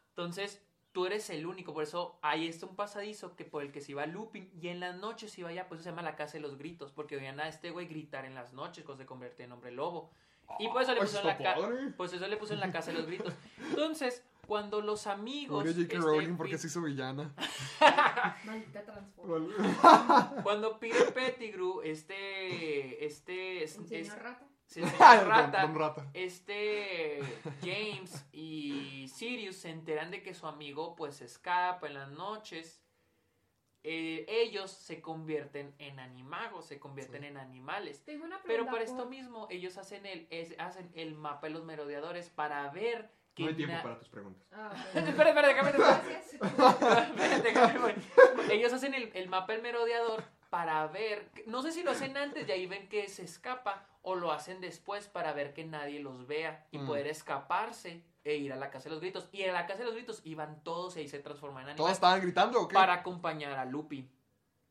Entonces, 0.09 0.61
tú 0.91 1.05
eres 1.05 1.29
el 1.29 1.45
único. 1.45 1.73
Por 1.73 1.83
eso 1.83 2.17
ahí 2.21 2.47
está 2.47 2.65
un 2.65 2.75
pasadizo 2.75 3.35
que 3.35 3.45
por 3.45 3.63
el 3.63 3.71
que 3.71 3.81
se 3.81 3.91
iba 3.91 4.05
Lupin. 4.05 4.49
Y 4.61 4.67
en 4.69 4.79
las 4.79 4.95
noches 4.97 5.31
se 5.31 5.41
iba 5.41 5.49
allá. 5.49 5.67
Pues 5.67 5.79
eso 5.81 5.85
se 5.85 5.89
llama 5.91 6.01
la 6.01 6.15
casa 6.15 6.33
de 6.33 6.41
los 6.41 6.57
gritos. 6.57 6.91
Porque 6.91 7.15
oían 7.17 7.39
a 7.39 7.47
este 7.47 7.71
güey 7.71 7.87
gritar 7.87 8.25
en 8.25 8.35
las 8.35 8.53
noches 8.53 8.83
cuando 8.85 9.03
se 9.03 9.07
convierte 9.07 9.43
en 9.43 9.51
hombre 9.51 9.71
lobo. 9.71 10.11
Y 10.59 10.67
por 10.67 10.81
eso 10.81 10.91
le 10.93 10.97
Pues 10.99 11.11
puso 11.11 11.21
en 11.29 11.43
la. 11.43 11.93
Pues 11.95 12.13
eso 12.13 12.27
le 12.27 12.37
puso 12.37 12.53
en 12.53 12.59
la 12.59 12.71
casa 12.71 12.91
de 12.91 12.97
los 12.97 13.07
gritos. 13.07 13.33
Entonces, 13.69 14.21
cuando 14.47 14.81
los 14.81 15.07
amigos. 15.07 15.63
J.K. 15.63 15.81
este, 15.81 15.97
Rowling 15.97 16.35
porque 16.35 16.53
Pi- 16.53 16.57
se 16.59 16.67
hizo 16.67 16.81
villana. 16.81 17.33
Maldita 18.45 18.83
transforma. 18.83 20.33
Cuando 20.43 20.77
Peter 20.77 21.13
Pettigrew, 21.13 21.81
este. 21.83 23.05
Este. 23.05 23.63
es- 23.63 23.77
El 23.91 24.09
rata. 24.09 24.45
Se- 24.71 24.81
rata, 25.25 25.71
este 26.13 27.19
James 27.61 28.25
y 28.31 29.07
Sirius 29.13 29.57
se 29.57 29.69
enteran 29.69 30.11
de 30.11 30.21
que 30.23 30.33
su 30.33 30.47
amigo 30.47 30.95
pues 30.95 31.21
escapa 31.21 31.87
en 31.87 31.95
las 31.95 32.09
noches. 32.11 32.77
Eh, 33.83 34.25
ellos 34.29 34.69
se 34.69 35.01
convierten 35.01 35.73
en 35.79 35.99
animagos, 35.99 36.67
se 36.67 36.79
convierten 36.79 37.21
Sí. 37.23 37.27
en 37.29 37.37
animales. 37.37 38.03
Tengo 38.05 38.25
una 38.25 38.39
pregunta. 38.41 38.47
Pero 38.47 38.65
para 38.71 38.83
esto 38.83 39.07
mismo, 39.07 39.47
ellos 39.49 39.75
hacen 39.77 40.05
el, 40.05 40.27
es- 40.29 40.53
hacen 40.59 40.91
el 40.93 41.15
mapa 41.15 41.47
de 41.47 41.53
los 41.53 41.63
merodeadores 41.65 42.29
para 42.29 42.69
ver 42.69 43.09
que 43.33 43.41
No 43.43 43.49
hay 43.49 43.55
tiempo 43.55 43.81
para 43.81 43.97
tus 43.97 44.07
preguntas. 44.09 44.45
Ah, 44.51 44.71
espera, 44.93 45.29
espera, 45.29 45.47
déjame. 45.47 45.71
Gracias. 45.77 46.35
Ellos 48.51 48.71
hacen 48.73 48.93
el, 48.93 49.09
el 49.15 49.27
mapa 49.29 49.53
del 49.53 49.61
merodeador 49.63 50.23
para 50.51 50.85
ver, 50.87 51.31
no 51.47 51.61
sé 51.61 51.71
si 51.71 51.81
lo 51.81 51.91
hacen 51.91 52.17
antes 52.17 52.45
y 52.47 52.51
ahí 52.51 52.67
ven 52.67 52.89
que 52.89 53.07
se 53.07 53.23
escapa 53.23 53.87
o 54.01 54.15
lo 54.15 54.33
hacen 54.33 54.59
después 54.59 55.07
para 55.07 55.31
ver 55.31 55.53
que 55.53 55.63
nadie 55.63 56.01
los 56.01 56.27
vea 56.27 56.67
y 56.71 56.77
Mm. 56.79 56.85
poder 56.87 57.07
escaparse 57.07 58.03
e 58.25 58.35
ir 58.35 58.51
a 58.51 58.57
la 58.57 58.69
casa 58.69 58.83
de 58.89 58.89
los 58.91 58.99
gritos. 58.99 59.29
Y 59.31 59.43
en 59.43 59.53
la 59.53 59.65
casa 59.65 59.79
de 59.79 59.85
los 59.85 59.93
gritos 59.95 60.21
iban 60.25 60.61
todos 60.63 60.97
y 60.97 60.99
ahí 60.99 61.07
se 61.07 61.19
transforman 61.19 61.69
en 61.69 61.75
¿Todos 61.77 61.87
animales 61.91 61.95
estaban 61.97 62.21
gritando 62.21 62.61
o 62.61 62.67
qué? 62.67 62.75
para 62.75 62.93
acompañar 62.95 63.53
a 63.57 63.63
Lupin. 63.63 64.11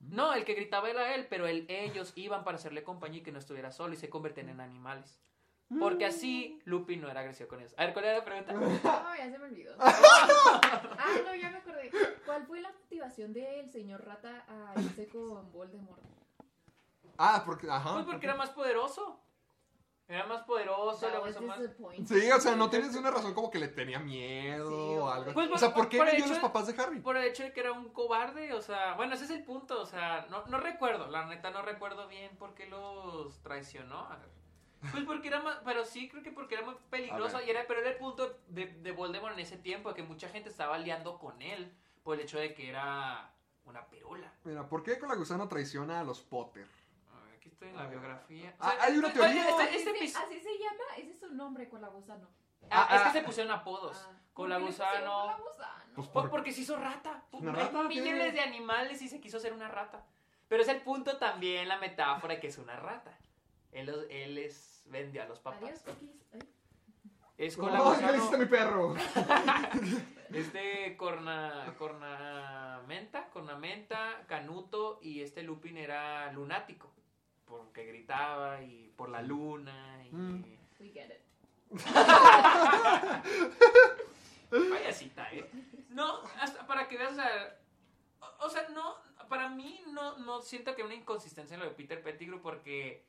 No, 0.00 0.34
el 0.34 0.44
que 0.44 0.52
gritaba 0.54 0.90
era 0.90 1.14
él, 1.14 1.26
pero 1.30 1.46
él- 1.46 1.64
ellos 1.68 2.12
iban 2.14 2.44
para 2.44 2.56
hacerle 2.58 2.82
compañía 2.82 3.20
y 3.20 3.22
que 3.22 3.32
no 3.32 3.38
estuviera 3.38 3.72
solo 3.72 3.94
y 3.94 3.96
se 3.96 4.10
convierten 4.10 4.50
en 4.50 4.60
animales. 4.60 5.18
Porque 5.78 6.04
así 6.06 6.60
Lupin 6.64 7.00
no 7.00 7.08
era 7.08 7.20
agresivo 7.20 7.48
con 7.48 7.60
ellos. 7.60 7.74
A 7.76 7.84
ver, 7.84 7.92
¿cuál 7.92 8.04
era 8.06 8.18
la 8.18 8.24
pregunta? 8.24 8.52
No, 9.04 9.16
ya 9.16 9.30
se 9.30 9.38
me 9.38 9.44
olvidó. 9.44 9.74
Ah, 9.80 11.16
no, 11.24 11.34
ya 11.34 11.50
me 11.50 11.58
acordé. 11.58 11.90
¿Cuál 12.26 12.44
fue 12.46 12.60
la 12.60 12.72
motivación 12.72 13.32
del 13.32 13.70
señor 13.70 14.04
Rata 14.04 14.44
a 14.48 14.80
irse 14.80 15.08
con 15.08 15.50
Voldemort? 15.52 16.02
Ah, 17.18 17.42
porque, 17.46 17.70
ajá. 17.70 17.94
Pues 17.94 18.06
porque 18.06 18.26
era 18.26 18.34
más 18.34 18.50
poderoso. 18.50 19.20
Era 20.08 20.26
más 20.26 20.42
poderoso, 20.42 21.06
puso 21.24 21.40
más... 21.42 21.60
Sí, 22.08 22.30
o 22.32 22.40
sea, 22.40 22.56
no 22.56 22.68
tienes 22.68 22.96
una 22.96 23.12
razón 23.12 23.32
como 23.32 23.48
que 23.48 23.60
le 23.60 23.68
tenía 23.68 24.00
miedo 24.00 24.68
Sí, 24.68 24.98
o 24.98 25.08
algo. 25.08 25.32
Pues, 25.32 25.48
o 25.52 25.56
sea, 25.56 25.68
por- 25.72 25.84
¿por 25.84 25.88
qué 25.88 25.98
por 25.98 26.08
a 26.08 26.18
los 26.18 26.30
de- 26.30 26.40
papás 26.40 26.66
de 26.66 26.82
Harry? 26.82 26.98
Por 27.00 27.16
el 27.16 27.24
hecho 27.28 27.44
de 27.44 27.52
que 27.52 27.60
era 27.60 27.70
un 27.70 27.90
cobarde, 27.92 28.52
o 28.54 28.60
sea, 28.60 28.94
bueno, 28.94 29.14
ese 29.14 29.26
es 29.26 29.30
el 29.30 29.44
punto, 29.44 29.80
o 29.80 29.86
sea, 29.86 30.26
no, 30.28 30.44
no 30.46 30.58
recuerdo, 30.58 31.06
la 31.06 31.26
neta 31.26 31.52
no 31.52 31.62
recuerdo 31.62 32.08
bien 32.08 32.36
por 32.38 32.54
qué 32.54 32.66
los 32.66 33.40
traicionó. 33.40 34.00
A 34.00 34.16
ver. 34.16 34.39
Pues 34.92 35.04
porque 35.04 35.28
era 35.28 35.40
más, 35.42 35.58
pero 35.64 35.84
sí 35.84 36.08
creo 36.08 36.22
que 36.22 36.32
porque 36.32 36.54
era 36.54 36.64
muy 36.64 36.74
peligroso, 36.88 37.40
y 37.42 37.50
era, 37.50 37.66
pero 37.66 37.80
era 37.80 37.90
el 37.90 37.96
punto 37.96 38.40
de, 38.48 38.66
de 38.66 38.92
Voldemort 38.92 39.34
en 39.34 39.40
ese 39.40 39.58
tiempo, 39.58 39.92
que 39.92 40.02
mucha 40.02 40.28
gente 40.28 40.48
estaba 40.48 40.78
liando 40.78 41.18
con 41.18 41.40
él 41.42 41.72
por 42.02 42.14
el 42.14 42.22
hecho 42.22 42.38
de 42.38 42.54
que 42.54 42.68
era 42.70 43.30
una 43.66 43.86
perula. 43.86 44.32
Mira, 44.44 44.66
¿por 44.68 44.82
qué 44.82 44.98
Colagusano 44.98 45.48
traiciona 45.48 46.00
a 46.00 46.04
los 46.04 46.22
Potter? 46.22 46.66
Aquí 47.36 47.48
estoy 47.50 47.68
en 47.68 47.76
la 47.76 47.86
biografía. 47.88 48.54
Ah, 48.58 48.74
hay 48.80 48.96
una 48.96 49.12
teoría. 49.12 49.48
Este, 49.48 49.62
Así, 49.62 49.76
este 49.76 49.90
así 50.18 50.40
se 50.40 50.58
llama, 50.58 50.96
ese 50.96 51.10
es 51.12 51.20
su 51.20 51.34
nombre, 51.34 51.68
Colagusano. 51.68 52.26
ah, 52.70 52.86
Ah, 52.90 52.96
es 52.96 53.02
que 53.02 53.08
ah. 53.08 53.12
se 53.12 53.22
pusieron 53.22 53.52
apodos. 53.52 53.96
Ah, 54.08 54.16
con. 54.32 54.50
Pues 55.94 56.08
Por- 56.08 56.22
por- 56.22 56.30
porque 56.30 56.52
se 56.52 56.62
hizo 56.62 56.76
rata. 56.76 57.24
Una 57.32 57.52
rata, 57.52 57.88
¿qué? 57.88 58.00
de 58.32 58.40
animales 58.40 59.02
y 59.02 59.08
se 59.08 59.20
quiso 59.20 59.38
ser 59.40 59.52
una 59.52 59.68
rata. 59.68 60.06
Pero 60.48 60.62
es 60.62 60.68
el 60.68 60.80
punto 60.82 61.18
también, 61.18 61.68
la 61.68 61.78
metáfora 61.78 62.34
de 62.34 62.40
que 62.40 62.46
es 62.48 62.58
una 62.58 62.76
rata. 62.76 63.16
Él 63.72 63.88
es, 64.38 64.69
vendió 64.90 65.22
a 65.22 65.26
los 65.26 65.40
papás. 65.40 65.62
Adiós, 65.62 65.82
cookies. 65.82 66.26
Ay. 66.32 66.40
Es 67.38 67.56
con 67.56 67.70
¡Oh, 67.70 67.92
la 67.92 67.98
¿qué 67.98 68.06
le 68.12 68.18
hiciste 68.18 68.36
a 68.36 68.38
mi 68.38 68.46
perro? 68.46 68.94
Este 70.32 70.96
corna, 70.96 71.74
cornamenta, 71.76 73.28
cornamenta, 73.30 74.24
canuto 74.28 75.00
y 75.02 75.22
este 75.22 75.42
Lupin 75.42 75.76
era 75.76 76.30
lunático. 76.32 76.92
Porque 77.46 77.84
gritaba 77.84 78.62
y 78.62 78.92
por 78.96 79.08
la 79.08 79.22
luna 79.22 80.04
y... 80.04 80.10
Mm. 80.14 80.44
We 80.78 80.90
get 80.90 81.10
it. 81.10 81.20
Payasita, 84.50 85.32
¿eh? 85.32 85.50
No, 85.88 86.20
hasta 86.40 86.64
para 86.66 86.86
que 86.86 86.96
veas, 86.96 87.12
o 87.12 87.16
sea, 87.16 87.58
o, 88.20 88.46
o 88.46 88.50
sea, 88.50 88.68
no, 88.68 88.94
para 89.28 89.48
mí 89.48 89.82
no, 89.88 90.16
no 90.18 90.42
siento 90.42 90.76
que 90.76 90.82
hay 90.82 90.86
una 90.86 90.94
inconsistencia 90.94 91.54
en 91.54 91.60
lo 91.60 91.66
de 91.66 91.74
Peter 91.74 92.00
Pettigrew 92.02 92.40
porque 92.40 93.04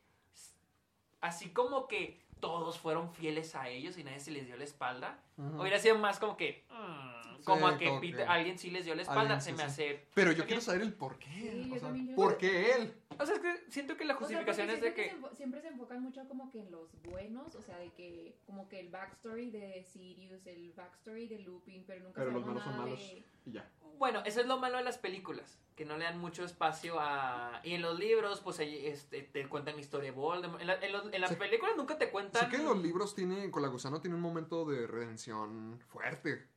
así 1.22 1.50
como 1.50 1.88
que 1.88 2.20
todos 2.42 2.78
fueron 2.78 3.14
fieles 3.14 3.56
a 3.56 3.70
ellos 3.70 3.98
y 3.98 4.04
nadie 4.04 4.20
se 4.20 4.32
les 4.32 4.46
dio 4.48 4.58
la 4.58 4.66
espalda, 4.66 5.18
Ujú. 5.38 5.62
hubiera 5.62 5.80
sido 5.80 5.98
más 5.98 6.20
como 6.20 6.36
que, 6.36 6.66
mm, 6.70 7.44
como 7.46 7.68
a 7.68 7.78
que 7.78 7.86
como 7.88 8.02
Peter- 8.02 8.18
que 8.18 8.24
alguien 8.24 8.60
sí 8.60 8.70
les 8.70 8.84
dio 8.86 8.94
la 8.96 9.04
espalda, 9.04 9.22
alguien 9.36 9.42
se 9.42 9.50
sí, 9.52 9.54
me 9.54 9.60
sí. 9.60 9.64
hace... 9.66 10.06
Pero 10.14 10.32
yo 10.34 10.46
quiero 10.46 10.62
saber 10.62 10.82
el 10.82 10.94
por 10.94 11.18
qué. 11.18 11.30
Sí, 11.30 11.72
o 11.74 11.80
sea, 11.80 11.94
¿por 12.16 12.38
qué 12.38 12.74
él? 12.74 12.94
O 13.18 13.26
sea, 13.26 13.36
es 13.36 13.42
que 13.42 13.64
siento 13.70 13.96
que 13.98 14.06
la 14.06 14.14
O 14.16 14.18
sea, 14.18 14.26
justificación 14.28 14.70
es 14.70 14.82
de 14.82 14.94
que... 14.94 15.10
se 15.30 15.36
siempre 15.36 15.62
se 15.62 15.68
enfocan 15.70 16.02
mucho 16.04 16.28
como 16.28 16.50
que 16.52 16.60
en 16.60 16.72
los 16.72 16.90
buenos, 17.04 17.56
o 17.56 17.62
sea, 17.62 17.78
de 17.78 17.90
que 17.94 18.36
como 18.46 18.68
que 18.68 18.80
el 18.80 18.90
backstory 18.90 19.50
de 19.52 19.84
Sirius, 19.84 20.46
el 20.48 20.72
backstory 20.74 21.28
de 21.28 21.40
Lupin, 21.40 21.84
pero 21.88 22.04
nunca 22.04 22.20
Pero 22.22 22.32
los 22.32 22.46
malos 22.46 22.64
son 22.64 22.78
malos. 22.78 23.00
de... 23.00 23.24
Y 23.46 23.52
ya. 23.54 23.70
Bueno, 23.98 24.24
eso 24.26 24.42
es 24.42 24.48
lo 24.48 24.58
malo 24.58 24.78
de 24.78 24.84
las 24.84 24.98
películas, 24.98 25.60
que 25.76 25.86
no 25.86 25.96
le 25.98 26.06
dan 26.06 26.18
mucho 26.18 26.44
espacio 26.44 27.00
a... 27.00 27.60
Y 27.64 27.74
en 27.76 27.84
los 27.84 28.00
libros, 28.00 28.40
pues 28.42 28.60
ahí, 28.60 28.88
este, 28.88 29.22
te 29.22 29.48
cuentan 29.48 29.76
la 29.76 29.82
historia 29.82 30.10
de 30.12 30.16
Voldemort. 30.18 30.60
En, 30.60 30.66
la- 30.68 30.80
en 30.84 30.92
los- 30.92 31.14
en 31.14 31.22
las 31.22 31.30
Sí. 31.30 31.36
películas 31.36 31.76
nunca 31.78 31.98
te 32.00 32.10
cuentan... 32.10 32.31
Sé 32.34 32.48
que 32.50 32.58
los 32.60 32.78
libros 32.82 33.14
tiene, 33.16 33.50
con 33.52 33.62
la 33.62 33.68
gusano 33.68 34.00
tiene 34.02 34.16
un 34.16 34.22
momento 34.22 34.66
de 34.66 34.88
redención 34.88 35.80
fuerte. 35.88 36.48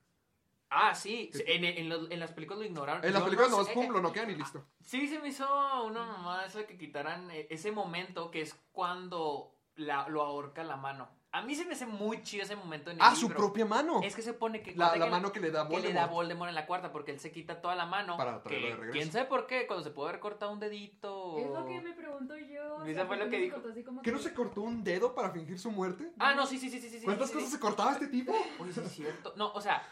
Ah, 0.70 0.95
sí, 0.95 1.31
en, 1.47 1.64
en 1.64 1.89
los- 1.89 2.11
en 2.11 2.18
las 2.18 2.33
películas 2.33 2.61
lo 2.61 2.64
ignoraron. 2.66 3.05
En 3.05 3.12
las 3.12 3.22
películas 3.22 3.51
no 3.51 3.62
sé- 3.64 3.72
pum, 3.75 3.91
lo 3.93 4.01
noquean 4.01 4.31
y 4.31 4.35
listo. 4.35 4.64
Sí, 4.83 5.07
se 5.07 5.20
me 5.20 5.29
hizo 5.29 5.45
una 5.85 6.05
mamada 6.05 6.47
eso 6.47 6.59
de 6.59 6.66
que 6.66 6.77
quitaran 6.77 7.31
eh, 7.31 7.47
ese 7.51 7.70
momento 7.70 8.31
que 8.31 8.41
es 8.43 8.55
cuando 8.72 9.55
la, 9.77 10.09
lo 10.09 10.22
ahorca 10.22 10.64
la 10.64 10.77
mano. 10.77 11.09
A 11.35 11.43
mí 11.43 11.57
se 11.57 11.64
me 11.66 11.72
hace 11.72 11.85
muy 11.85 12.22
chido 12.22 12.45
ese 12.45 12.55
momento 12.55 12.93
en 12.93 12.97
el 12.99 13.03
Ah, 13.03 13.12
su 13.16 13.28
propia 13.28 13.66
mano. 13.66 14.01
Es 14.05 14.14
que 14.14 14.22
se 14.22 14.35
pone 14.35 14.62
que... 14.62 14.70
La, 14.76 14.91
cuenta 14.91 14.99
la 14.99 15.05
que 15.07 15.11
mano 15.11 15.32
que 15.32 15.41
le 15.41 15.51
da 15.51 15.66
que 15.68 15.80
le 15.80 15.93
da 15.93 16.07
Voldemort. 16.07 16.12
Voldemort 16.12 16.49
en 16.51 16.55
la 16.55 16.64
cuarta 16.66 16.93
porque 16.93 17.11
él 17.11 17.18
se 17.18 17.32
quita 17.32 17.61
toda 17.61 17.74
la 17.74 17.87
mano. 17.87 18.16
Para 18.16 18.41
traerlo 18.41 18.66
que- 18.68 18.70
de 18.70 18.76
regreso. 18.76 18.93
¿Quién 18.93 19.11
sabe 19.12 19.24
por 19.24 19.47
qué? 19.49 19.66
Cuando 19.66 19.82
se 19.82 19.91
puede 19.91 20.11
haber 20.11 20.20
cortado 20.20 20.53
un 20.53 20.61
dedito. 20.61 21.37
Es 21.39 21.51
lo 21.51 21.66
que 21.66 21.80
me 21.80 21.93
pregunto 21.93 22.37
yo. 22.39 22.76
o 22.76 22.85
Eso 22.85 22.95
sea, 22.95 23.07
fue 23.07 23.16
¿por 23.16 23.24
lo 23.24 23.24
qué 23.24 23.30
que 23.32 23.37
se 23.39 23.43
dijo. 23.47 23.55
cortó 23.57 23.68
así 23.70 23.82
como 23.82 24.03
¿Que 24.03 24.12
no 24.12 24.18
se 24.18 24.32
cortó 24.32 24.61
un 24.62 24.85
dedo 24.85 25.12
para 25.12 25.30
fingir 25.30 25.59
su 25.59 25.72
muerte? 25.72 26.12
Ah, 26.20 26.35
no, 26.35 26.47
sí, 26.47 26.57
sí, 26.57 26.70
sí, 26.70 26.78
sí, 26.80 26.89
sí. 26.89 27.01
sí, 27.01 27.05
¿Cuántas 27.05 27.28
sí, 27.30 27.35
cosas 27.35 27.49
sí. 27.51 27.55
se 27.57 27.61
cortaba 27.61 27.93
este 27.93 28.07
tipo? 28.07 28.32
Oye, 28.61 28.72
sí 28.72 28.80
es 28.85 28.93
cierto. 28.93 29.32
No, 29.37 29.53
o 29.55 29.61
sea... 29.61 29.82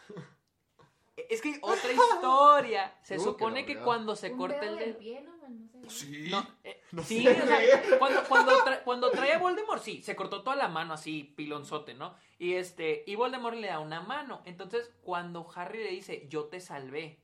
Es 1.15 1.41
que 1.41 1.57
otra 1.61 1.91
historia. 1.91 2.95
Se 3.03 3.15
que 3.15 3.19
supone 3.21 3.65
que 3.65 3.77
cuando 3.79 4.15
se 4.15 4.31
corta 4.35 4.65
el 4.65 4.77
dedo... 4.77 4.97
pie, 4.97 5.21
¿no? 5.21 5.37
Bueno, 5.37 5.59
no 5.73 5.89
sé. 5.89 6.05
Sí. 6.05 6.27
No, 6.29 6.47
eh, 6.63 6.81
No 6.91 7.03
sí, 7.03 7.23
sé. 7.23 7.41
o 7.41 7.45
sea, 7.45 7.99
cuando, 7.99 8.23
cuando, 8.23 8.51
tra- 8.65 8.83
cuando 8.83 9.11
trae 9.11 9.33
a 9.33 9.37
Voldemort, 9.39 9.81
sí, 9.83 10.01
se 10.01 10.15
cortó 10.15 10.41
toda 10.43 10.55
la 10.55 10.67
mano 10.69 10.93
así, 10.93 11.23
pilonzote, 11.35 11.93
¿no? 11.93 12.15
Y 12.39 12.53
este, 12.53 13.03
y 13.05 13.15
Voldemort 13.15 13.57
le 13.57 13.67
da 13.67 13.79
una 13.79 14.01
mano. 14.01 14.41
Entonces, 14.45 14.89
cuando 15.03 15.47
Harry 15.55 15.83
le 15.83 15.89
dice, 15.91 16.25
yo 16.29 16.45
te 16.45 16.59
salvé, 16.59 17.19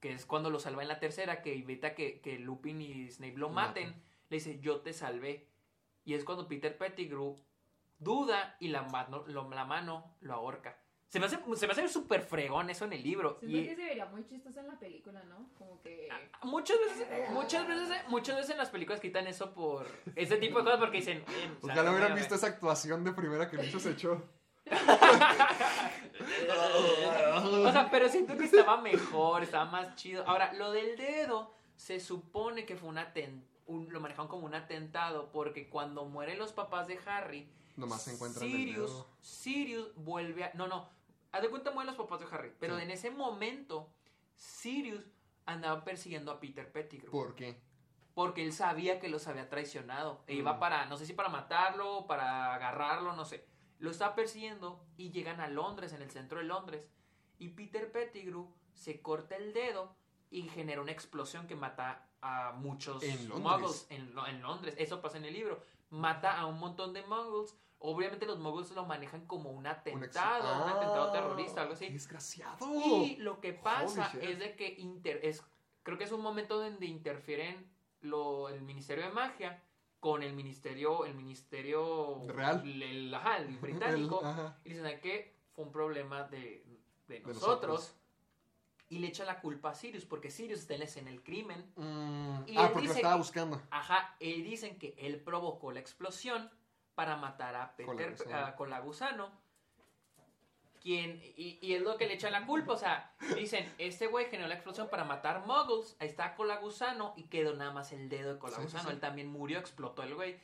que 0.00 0.12
es 0.12 0.26
cuando 0.26 0.50
lo 0.50 0.58
salva 0.58 0.82
en 0.82 0.88
la 0.88 0.98
tercera, 0.98 1.40
que 1.42 1.54
evita 1.54 1.94
que, 1.94 2.20
que 2.20 2.38
Lupin 2.38 2.80
y 2.82 3.10
Snape 3.10 3.36
lo 3.36 3.48
maten, 3.50 3.88
Maten. 3.90 4.02
le 4.28 4.36
dice, 4.36 4.58
yo 4.60 4.80
te 4.80 4.92
salvé. 4.92 5.46
Y 6.04 6.14
es 6.14 6.24
cuando 6.24 6.48
Peter 6.48 6.76
Pettigrew 6.76 7.36
duda 7.98 8.56
y 8.60 8.68
la 8.68 8.82
mano 8.82 9.24
lo, 9.28 9.48
la 9.50 9.64
mano 9.64 10.16
lo 10.20 10.34
ahorca. 10.34 10.78
Se 11.10 11.18
me 11.18 11.26
hace, 11.26 11.38
se 11.56 11.66
me 11.66 11.72
hace 11.72 11.88
súper 11.88 12.22
fregón 12.22 12.70
eso 12.70 12.84
en 12.84 12.92
el 12.92 13.02
libro. 13.02 13.36
Siento 13.40 13.58
Y, 13.58 13.64
que 13.66 13.74
se 13.74 13.84
vería 13.84 14.06
muy 14.06 14.24
chistoso 14.28 14.60
en 14.60 14.68
la 14.68 14.78
película, 14.78 15.20
¿no? 15.24 15.50
Como 15.58 15.82
que... 15.82 16.08
Muchas 16.44 16.78
veces, 16.78 17.30
muchas 17.32 17.66
veces, 17.66 17.98
muchas 18.06 18.36
veces 18.36 18.50
en 18.52 18.58
las 18.58 18.70
películas 18.70 19.00
quitan 19.00 19.26
eso 19.26 19.52
por 19.52 19.88
ese 20.14 20.36
tipo 20.36 20.58
de 20.58 20.64
cosas 20.64 20.78
porque 20.78 20.98
dicen. 20.98 21.18
eh, 21.18 21.50
o 21.60 21.66
sea, 21.66 21.74
Ojalá 21.74 21.90
hubieran 21.90 22.14
visto 22.14 22.36
esa 22.36 22.46
actuación 22.46 23.02
de 23.02 23.12
primera 23.12 23.50
que 23.50 23.56
Lucho 23.56 23.80
se 23.80 23.90
echó. 23.90 24.22
O 27.42 27.72
sea, 27.72 27.88
pero 27.90 28.08
siento 28.08 28.36
que 28.36 28.44
estaba 28.44 28.80
mejor, 28.80 29.42
estaba 29.42 29.64
más 29.64 29.96
chido. 29.96 30.24
Ahora, 30.26 30.52
lo 30.52 30.70
del 30.70 30.96
dedo 30.96 31.54
se 31.74 31.98
supone 31.98 32.64
que 32.66 32.76
fue 32.76 32.88
un 32.88 32.98
atentado. 32.98 33.48
lo 33.66 34.00
manejaron 34.00 34.28
como 34.28 34.46
un 34.46 34.54
atentado 34.54 35.30
porque 35.32 35.68
cuando 35.68 36.04
mueren 36.04 36.38
los 36.38 36.52
papás 36.52 36.86
de 36.86 36.98
Harry, 37.06 37.50
Nomás 37.76 38.02
se 38.02 38.12
encuentran 38.12 38.44
el 38.44 38.52
Sirius, 38.52 38.90
dedo. 38.90 39.06
Sirius 39.20 39.94
vuelve 39.96 40.44
a. 40.44 40.52
No, 40.54 40.68
no. 40.68 40.88
Haz 41.32 41.42
de 41.42 41.50
cuenta 41.50 41.70
mueren 41.70 41.94
los 41.94 41.96
papás 41.96 42.20
de 42.20 42.26
Harry. 42.34 42.52
Pero 42.58 42.76
Sí. 42.76 42.82
en 42.82 42.90
ese 42.90 43.10
momento, 43.10 43.92
Sirius 44.34 45.04
andaba 45.46 45.84
persiguiendo 45.84 46.30
a 46.32 46.40
Peter 46.40 46.70
Pettigrew. 46.70 47.10
¿Por 47.10 47.34
qué? 47.34 47.60
Porque 48.14 48.44
él 48.44 48.52
sabía 48.52 48.98
que 49.00 49.08
los 49.08 49.26
había 49.28 49.48
traicionado. 49.48 50.22
E 50.26 50.34
iba 50.34 50.54
Mm. 50.54 50.58
para, 50.60 50.86
no 50.86 50.96
sé 50.96 51.06
si 51.06 51.12
para 51.12 51.28
matarlo, 51.28 52.06
para 52.06 52.54
agarrarlo, 52.54 53.14
no 53.14 53.24
sé. 53.24 53.46
Lo 53.78 53.90
está 53.90 54.14
persiguiendo 54.14 54.84
y 54.96 55.10
llegan 55.10 55.40
a 55.40 55.48
Londres, 55.48 55.92
en 55.92 56.02
el 56.02 56.10
centro 56.10 56.38
de 56.38 56.44
Londres. 56.44 56.84
Y 57.38 57.48
Peter 57.50 57.90
Pettigrew 57.90 58.52
se 58.74 59.00
corta 59.00 59.36
el 59.36 59.52
dedo 59.52 59.94
y 60.30 60.42
genera 60.48 60.82
una 60.82 60.92
explosión 60.92 61.46
que 61.46 61.56
mata 61.56 62.06
a 62.20 62.52
muchos 62.52 63.02
En 63.02 63.28
muggles 63.28 63.86
en, 63.90 64.12
en 64.28 64.42
Londres. 64.42 64.74
Eso 64.76 65.00
pasa 65.00 65.16
en 65.16 65.24
el 65.24 65.32
libro. 65.32 65.62
Mata 65.88 66.38
a 66.38 66.46
un 66.46 66.58
montón 66.58 66.92
de 66.92 67.02
muggles. 67.06 67.56
Obviamente 67.82 68.26
los 68.26 68.38
muggles 68.38 68.70
lo 68.72 68.84
manejan 68.84 69.26
como 69.26 69.50
un 69.50 69.66
atentado, 69.66 70.64
un 70.64 70.68
Ah, 70.68 70.74
atentado 70.76 71.12
terrorista, 71.12 71.62
algo 71.62 71.72
así. 71.72 71.86
¡Qué 71.86 71.92
desgraciado! 71.94 72.58
Y 72.74 73.16
lo 73.16 73.40
que 73.40 73.54
pasa 73.54 74.10
Holy 74.14 74.26
es 74.32 74.38
de 74.38 74.54
que 74.54 74.68
inter, 74.78 75.18
es, 75.22 75.42
creo 75.82 75.96
que 75.96 76.04
es 76.04 76.12
un 76.12 76.20
momento 76.20 76.58
donde 76.60 76.84
interfieren 76.86 77.70
lo, 78.02 78.50
el 78.50 78.60
Ministerio 78.60 79.04
de 79.04 79.10
Magia 79.10 79.62
con 79.98 80.22
el 80.22 80.34
Ministerio, 80.34 81.06
el 81.06 81.14
Ministerio 81.14 82.22
Real. 82.28 82.60
el, 82.64 82.82
el- 82.82 83.14
ajá, 83.14 83.38
el 83.38 83.56
británico. 83.58 84.20
El- 84.20 84.26
ajá. 84.26 84.58
y 84.64 84.68
dicen 84.70 84.84
"¿Saben 84.84 85.00
qué? 85.00 85.34
fue 85.54 85.64
un 85.64 85.72
problema 85.72 86.24
de, 86.24 86.64
de 87.08 87.20
De 87.20 87.32
nosotros. 87.32 87.96
Y 88.90 88.98
le 88.98 89.06
echa 89.08 89.24
la 89.24 89.40
culpa 89.40 89.70
a 89.70 89.74
Sirius, 89.74 90.04
porque 90.04 90.30
Sirius 90.30 90.60
está 90.60 90.74
en 90.74 90.80
la 90.80 90.86
escena 90.86 91.10
del 91.10 91.22
crimen. 91.22 91.72
Mm, 91.76 92.42
Y 92.48 92.56
ah, 92.58 92.70
porque 92.72 92.88
lo 92.88 92.92
estaba 92.94 93.14
que- 93.14 93.18
buscando. 93.20 93.62
Ajá, 93.70 94.16
y 94.18 94.42
dicen 94.42 94.78
que 94.78 94.94
él 94.98 95.20
provocó 95.20 95.70
la 95.72 95.78
explosión 95.80 96.50
para 96.94 97.16
matar 97.16 97.54
a 97.56 97.74
Peter 97.76 97.94
Colagusano. 97.94 98.46
a 98.46 98.56
Colagusano. 98.56 99.50
Quien, 100.80 101.20
y, 101.36 101.58
y 101.60 101.74
es 101.74 101.82
lo 101.82 101.98
que 101.98 102.06
le 102.06 102.14
echan 102.14 102.32
la 102.32 102.46
culpa, 102.46 102.72
o 102.72 102.76
sea, 102.78 103.14
dicen, 103.36 103.70
este 103.76 104.06
güey 104.06 104.26
generó 104.30 104.48
la 104.48 104.54
explosión 104.54 104.88
para 104.88 105.04
matar 105.04 105.44
muggles, 105.46 105.94
ahí 106.00 106.08
está 106.08 106.34
Colagusano 106.34 107.12
y 107.18 107.24
quedó 107.24 107.54
nada 107.54 107.70
más 107.70 107.92
el 107.92 108.08
dedo 108.08 108.32
de 108.32 108.38
Colagusano, 108.38 108.70
Sí, 108.70 108.76
sí, 108.78 108.86
sí. 108.86 108.92
él 108.94 108.98
también 109.00 109.28
murió, 109.28 109.58
explotó 109.58 110.02
el 110.04 110.14
güey. 110.14 110.38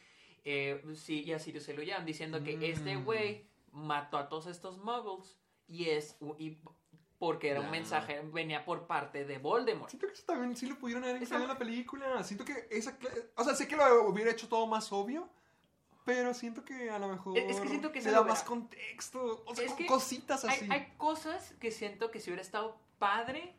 Eh, 0.45 0.85
sí, 0.95 1.23
y 1.25 1.33
a 1.33 1.39
Sirius 1.39 1.65
se 1.65 1.73
lo 1.73 1.83
llaman 1.83 2.05
diciendo 2.05 2.45
que 2.45 2.55
Mm. 2.59 2.63
este 2.65 2.97
güey 2.97 3.47
mató 3.73 4.19
a 4.19 4.29
todos 4.29 4.47
estos 4.47 4.77
muggles 4.79 5.39
y 5.67 5.89
es 5.89 6.19
y 6.39 6.59
porque 7.19 7.49
era 7.49 7.63
un 7.63 7.71
mensaje, 7.71 8.21
venía 8.31 8.63
por 8.67 8.87
parte 8.87 9.25
de 9.25 9.39
Voldemort. 9.39 9.89
Siento 9.89 10.07
que 10.07 10.13
eso 10.13 10.25
también 10.27 10.55
sí 10.55 10.67
lo 10.67 10.79
pudieron 10.79 11.03
haber 11.03 11.17
incluido 11.23 11.45
en 11.45 11.49
la 11.49 11.57
película. 11.59 12.23
Siento 12.23 12.45
que 12.45 12.69
esa... 12.71 12.99
O 13.37 13.43
sea, 13.43 13.55
sé 13.55 13.67
que 13.67 13.75
lo 13.75 14.03
hubiera 14.07 14.31
hecho 14.33 14.49
todo 14.51 14.67
más 14.67 14.93
obvio, 14.93 15.27
pero 16.07 16.33
siento 16.33 16.65
que 16.65 16.89
a 16.89 16.99
lo 17.01 17.09
mejor... 17.09 17.37
Es- 17.37 17.61
que 17.61 17.69
siento 17.69 17.91
que 17.93 18.01
se 18.01 18.13
da 18.13 18.23
más 18.23 18.45
contexto. 18.45 19.43
O 19.45 19.55
sea, 19.55 19.67
Es 19.67 19.73
que 19.75 19.87
cositas 19.87 20.45
Hay, 20.45 20.57
así. 20.57 20.69
hay 20.71 20.95
cosas 20.97 21.53
que 21.61 21.71
siento 21.73 22.11
que 22.13 22.21
si 22.21 22.31
hubiera 22.31 22.43
estado 22.43 22.79
padre. 22.99 23.55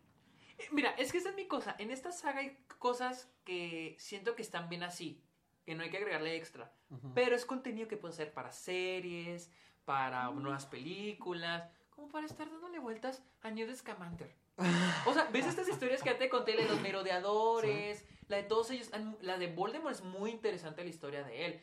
Eh, 0.57 0.63
Mira, 0.71 0.91
es 0.91 1.11
que 1.11 1.17
esa 1.19 1.29
es 1.29 1.35
mi 1.35 1.45
cosa. 1.45 1.75
En 1.77 1.91
esta 1.91 2.11
saga 2.13 2.39
hay 2.39 2.57
cosas 2.79 3.29
que 3.43 3.95
siento 3.99 4.33
que 4.35 4.41
están 4.41 4.69
bien 4.69 4.81
así. 4.83 5.21
Que 5.65 5.75
no 5.75 5.83
hay 5.83 5.89
que 5.89 5.97
agregarle 5.97 6.37
extra. 6.37 6.71
Ujú. 6.89 7.11
Pero 7.13 7.35
es 7.35 7.45
contenido 7.45 7.89
que 7.89 7.97
puede 7.97 8.13
ser 8.13 8.33
para 8.33 8.53
series, 8.53 9.51
para 9.83 10.29
nuevas 10.31 10.65
películas, 10.65 11.69
como 11.89 12.07
para 12.07 12.25
estar 12.25 12.49
dándole 12.49 12.79
vueltas 12.79 13.23
a 13.41 13.51
Newt 13.51 13.75
Scamander. 13.75 14.33
O 15.05 15.13
sea, 15.13 15.25
¿ves 15.31 15.45
estas 15.45 15.67
historias 15.67 16.01
que 16.01 16.09
ya 16.11 16.17
te 16.17 16.29
conté? 16.29 16.55
La 16.55 16.63
de 16.63 16.69
los 16.69 16.81
merodeadores, 16.81 18.05
la 18.29 18.37
de 18.37 18.43
todos 18.43 18.71
ellos. 18.71 18.89
La 19.21 19.37
de 19.37 19.47
Voldemort 19.53 19.93
es 19.93 20.01
muy 20.01 20.31
interesante 20.31 20.81
la 20.83 20.89
historia 20.89 21.23
de 21.23 21.45
él. 21.45 21.61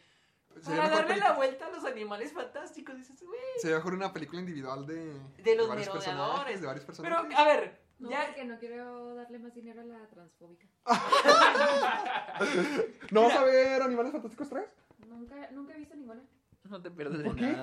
Para 0.64 0.88
darle 0.88 1.16
la 1.16 1.32
vuelta 1.32 1.66
a 1.66 1.70
los 1.70 1.84
animales 1.84 2.32
fantásticos, 2.32 2.96
dices, 2.96 3.20
güey. 3.22 3.40
Sería 3.61 3.76
mejor 3.78 3.94
una 3.94 4.12
película 4.12 4.40
individual 4.40 4.86
de... 4.86 4.96
De 5.42 5.57
los 5.57 5.68
varios 5.68 5.88
merodeadores. 5.88 5.92
personajes, 5.92 6.61
de 6.61 6.66
varios 6.66 6.84
Pero, 6.84 6.96
personajes. 6.96 7.38
a 7.38 7.44
ver, 7.44 7.80
No, 7.98 8.11
ya. 8.11 8.26
porque 8.26 8.44
no 8.44 8.59
quiero 8.59 9.14
darle 9.14 9.38
más 9.38 9.55
dinero 9.55 9.80
a 9.80 9.84
la 9.84 10.07
transfóbica. 10.09 10.66
¿No 13.11 13.22
vas 13.22 13.34
a 13.36 13.44
ver 13.44 13.82
Animales 13.82 14.12
Fantásticos 14.12 14.48
3? 14.48 14.64
Nunca, 15.09 15.50
nunca 15.52 15.74
he 15.74 15.78
visto 15.78 15.94
ninguna. 15.94 16.22
No 16.64 16.80
te 16.80 16.90
pierdes 16.90 17.22
¿Por 17.22 17.36
qué? 17.36 17.57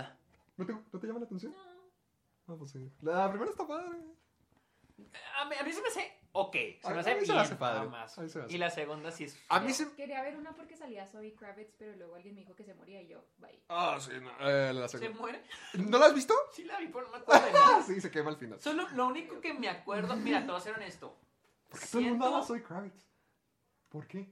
¿No 0.57 0.65
te, 0.65 0.73
¿No 0.73 0.99
te 0.99 1.07
llama 1.07 1.19
la 1.19 1.25
atención? 1.25 1.53
No. 1.53 2.53
Ah, 2.53 2.55
pues 2.57 2.71
sí. 2.71 2.91
La 3.01 3.29
primera 3.29 3.51
está 3.51 3.65
padre. 3.65 3.97
A 5.39 5.45
mí, 5.45 5.55
a 5.59 5.63
mí 5.63 5.71
se 5.71 5.81
me 5.81 5.87
hace 5.87 6.11
ok. 6.34 6.53
Se 6.53 6.79
A- 6.84 6.89
me 6.91 6.95
a 6.97 6.99
hace 6.99 7.13
mí 7.15 7.19
se 7.21 7.25
bien, 7.25 7.36
me 7.36 7.41
hace 7.41 7.55
padre. 7.55 7.79
nada 7.79 7.89
más. 7.91 8.17
A 8.17 8.21
mí 8.21 8.29
se 8.29 8.39
me 8.39 8.45
hace. 8.45 8.53
Y 8.53 8.57
la 8.57 8.69
segunda 8.69 9.11
sí 9.11 9.23
es. 9.25 9.38
A 9.49 9.59
mí 9.59 9.73
se... 9.73 9.91
Quería 9.93 10.21
ver 10.23 10.36
una 10.38 10.53
porque 10.55 10.75
salía 10.75 11.05
Zoe 11.07 11.34
Kravitz, 11.34 11.73
pero 11.77 11.95
luego 11.95 12.15
alguien 12.15 12.36
me 12.36 12.41
dijo 12.41 12.55
que 12.55 12.63
se 12.63 12.73
moría 12.73 13.01
y 13.01 13.07
yo, 13.07 13.23
bye. 13.39 13.59
Ah, 13.69 13.97
sí, 13.99 14.11
no. 14.21 14.32
Eh, 14.47 14.73
la 14.73 14.88
¿Se 14.88 14.97
segunda. 14.99 15.19
muere? 15.21 15.41
¿No 15.73 15.97
la 15.99 16.05
has 16.07 16.13
visto? 16.15 16.34
Sí 16.53 16.63
la 16.63 16.77
vi, 16.79 16.88
pero 16.88 17.01
no 17.05 17.11
me 17.11 17.17
acuerdo 17.17 17.45
de 17.45 17.49
Ah, 17.51 17.53
nada. 17.53 17.84
sí, 17.88 17.99
se 18.01 18.09
quema 18.11 18.29
al 18.32 18.38
final. 18.38 18.59
Solo 18.59 18.88
lo 18.89 19.07
único 19.07 19.39
que 19.41 19.53
me 19.53 19.69
acuerdo. 19.69 20.15
Mira, 20.15 20.41
te 20.41 20.47
voy 20.47 20.57
a 20.57 20.59
ser 20.61 20.75
honesto. 20.75 21.17
Porque 21.69 21.86
todo 21.88 21.99
el 21.99 22.07
mundo 22.09 22.25
Siento- 22.25 22.36
ama 22.36 22.43
a 22.43 22.47
Zoe 22.47 22.63
Kravitz. 22.63 23.05
¿Por 23.89 24.07
qué? 24.07 24.29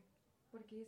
Porque 0.52 0.82
es 0.82 0.88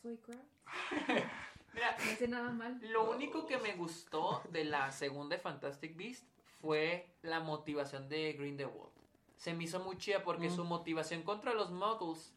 Zoe 0.00 0.18
Kravitz. 0.20 0.44
Mira, 1.74 1.96
No 2.04 2.12
hace 2.12 2.28
nada 2.28 2.50
mal. 2.50 2.78
lo 2.82 3.10
único 3.10 3.46
que 3.46 3.58
me 3.58 3.74
gustó 3.76 4.42
de 4.50 4.64
la 4.64 4.90
segunda 4.90 5.36
de 5.36 5.42
Fantastic 5.42 5.96
Beast 5.96 6.24
fue 6.60 7.06
la 7.22 7.40
motivación 7.40 8.08
de 8.08 8.32
Grindelwald. 8.32 8.90
Se 9.38 9.54
me 9.54 9.64
hizo 9.64 9.80
muy 9.80 9.96
chida 9.96 10.22
porque 10.22 10.48
Mm. 10.50 10.54
su 10.56 10.64
motivación 10.64 11.22
contra 11.22 11.54
los 11.54 11.70
muggles 11.70 12.34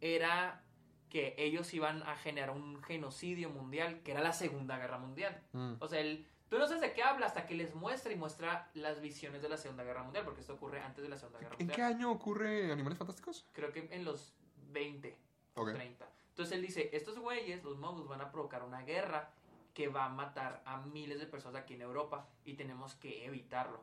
era 0.00 0.62
que 1.08 1.34
ellos 1.38 1.72
iban 1.74 2.02
a 2.04 2.14
generar 2.16 2.50
un 2.50 2.82
genocidio 2.82 3.50
mundial, 3.50 4.00
que 4.02 4.12
era 4.12 4.20
la 4.20 4.32
Segunda 4.32 4.76
Guerra 4.78 4.98
Mundial. 4.98 5.42
Mm. 5.52 5.74
O 5.80 5.88
sea, 5.88 6.00
él, 6.00 6.26
tú 6.48 6.58
no 6.58 6.66
sabes 6.66 6.82
de 6.82 6.92
qué 6.92 7.02
habla 7.02 7.26
hasta 7.26 7.46
que 7.46 7.54
les 7.54 7.74
muestra 7.74 8.12
y 8.12 8.16
muestra 8.16 8.70
las 8.74 9.00
visiones 9.00 9.42
de 9.42 9.48
la 9.48 9.56
Segunda 9.56 9.82
Guerra 9.82 10.02
Mundial, 10.04 10.24
porque 10.24 10.40
esto 10.40 10.54
ocurre 10.54 10.80
antes 10.80 11.02
de 11.02 11.08
la 11.08 11.16
Segunda 11.16 11.40
Guerra 11.40 11.54
¿En 11.58 11.66
Mundial. 11.66 11.76
qué 11.76 11.82
año 11.82 12.10
ocurre 12.12 12.70
Animales 12.72 12.98
Fantásticos? 12.98 13.44
Creo 13.52 13.72
que 13.72 13.88
en 13.90 14.04
los 14.04 14.32
20, 14.72 15.16
Ok. 15.54 15.72
30. 15.72 16.06
Entonces 16.30 16.54
él 16.56 16.62
dice, 16.62 16.90
estos 16.92 17.18
güeyes, 17.18 17.62
los 17.64 17.76
moguls, 17.78 18.08
van 18.08 18.20
a 18.20 18.30
provocar 18.30 18.62
una 18.62 18.82
guerra 18.82 19.30
que 19.74 19.88
va 19.88 20.04
a 20.06 20.08
matar 20.08 20.62
a 20.64 20.78
miles 20.78 21.18
de 21.20 21.26
personas 21.26 21.62
aquí 21.62 21.74
en 21.74 21.82
Europa 21.82 22.28
y 22.44 22.54
tenemos 22.54 22.94
que 22.94 23.24
evitarlo. 23.26 23.82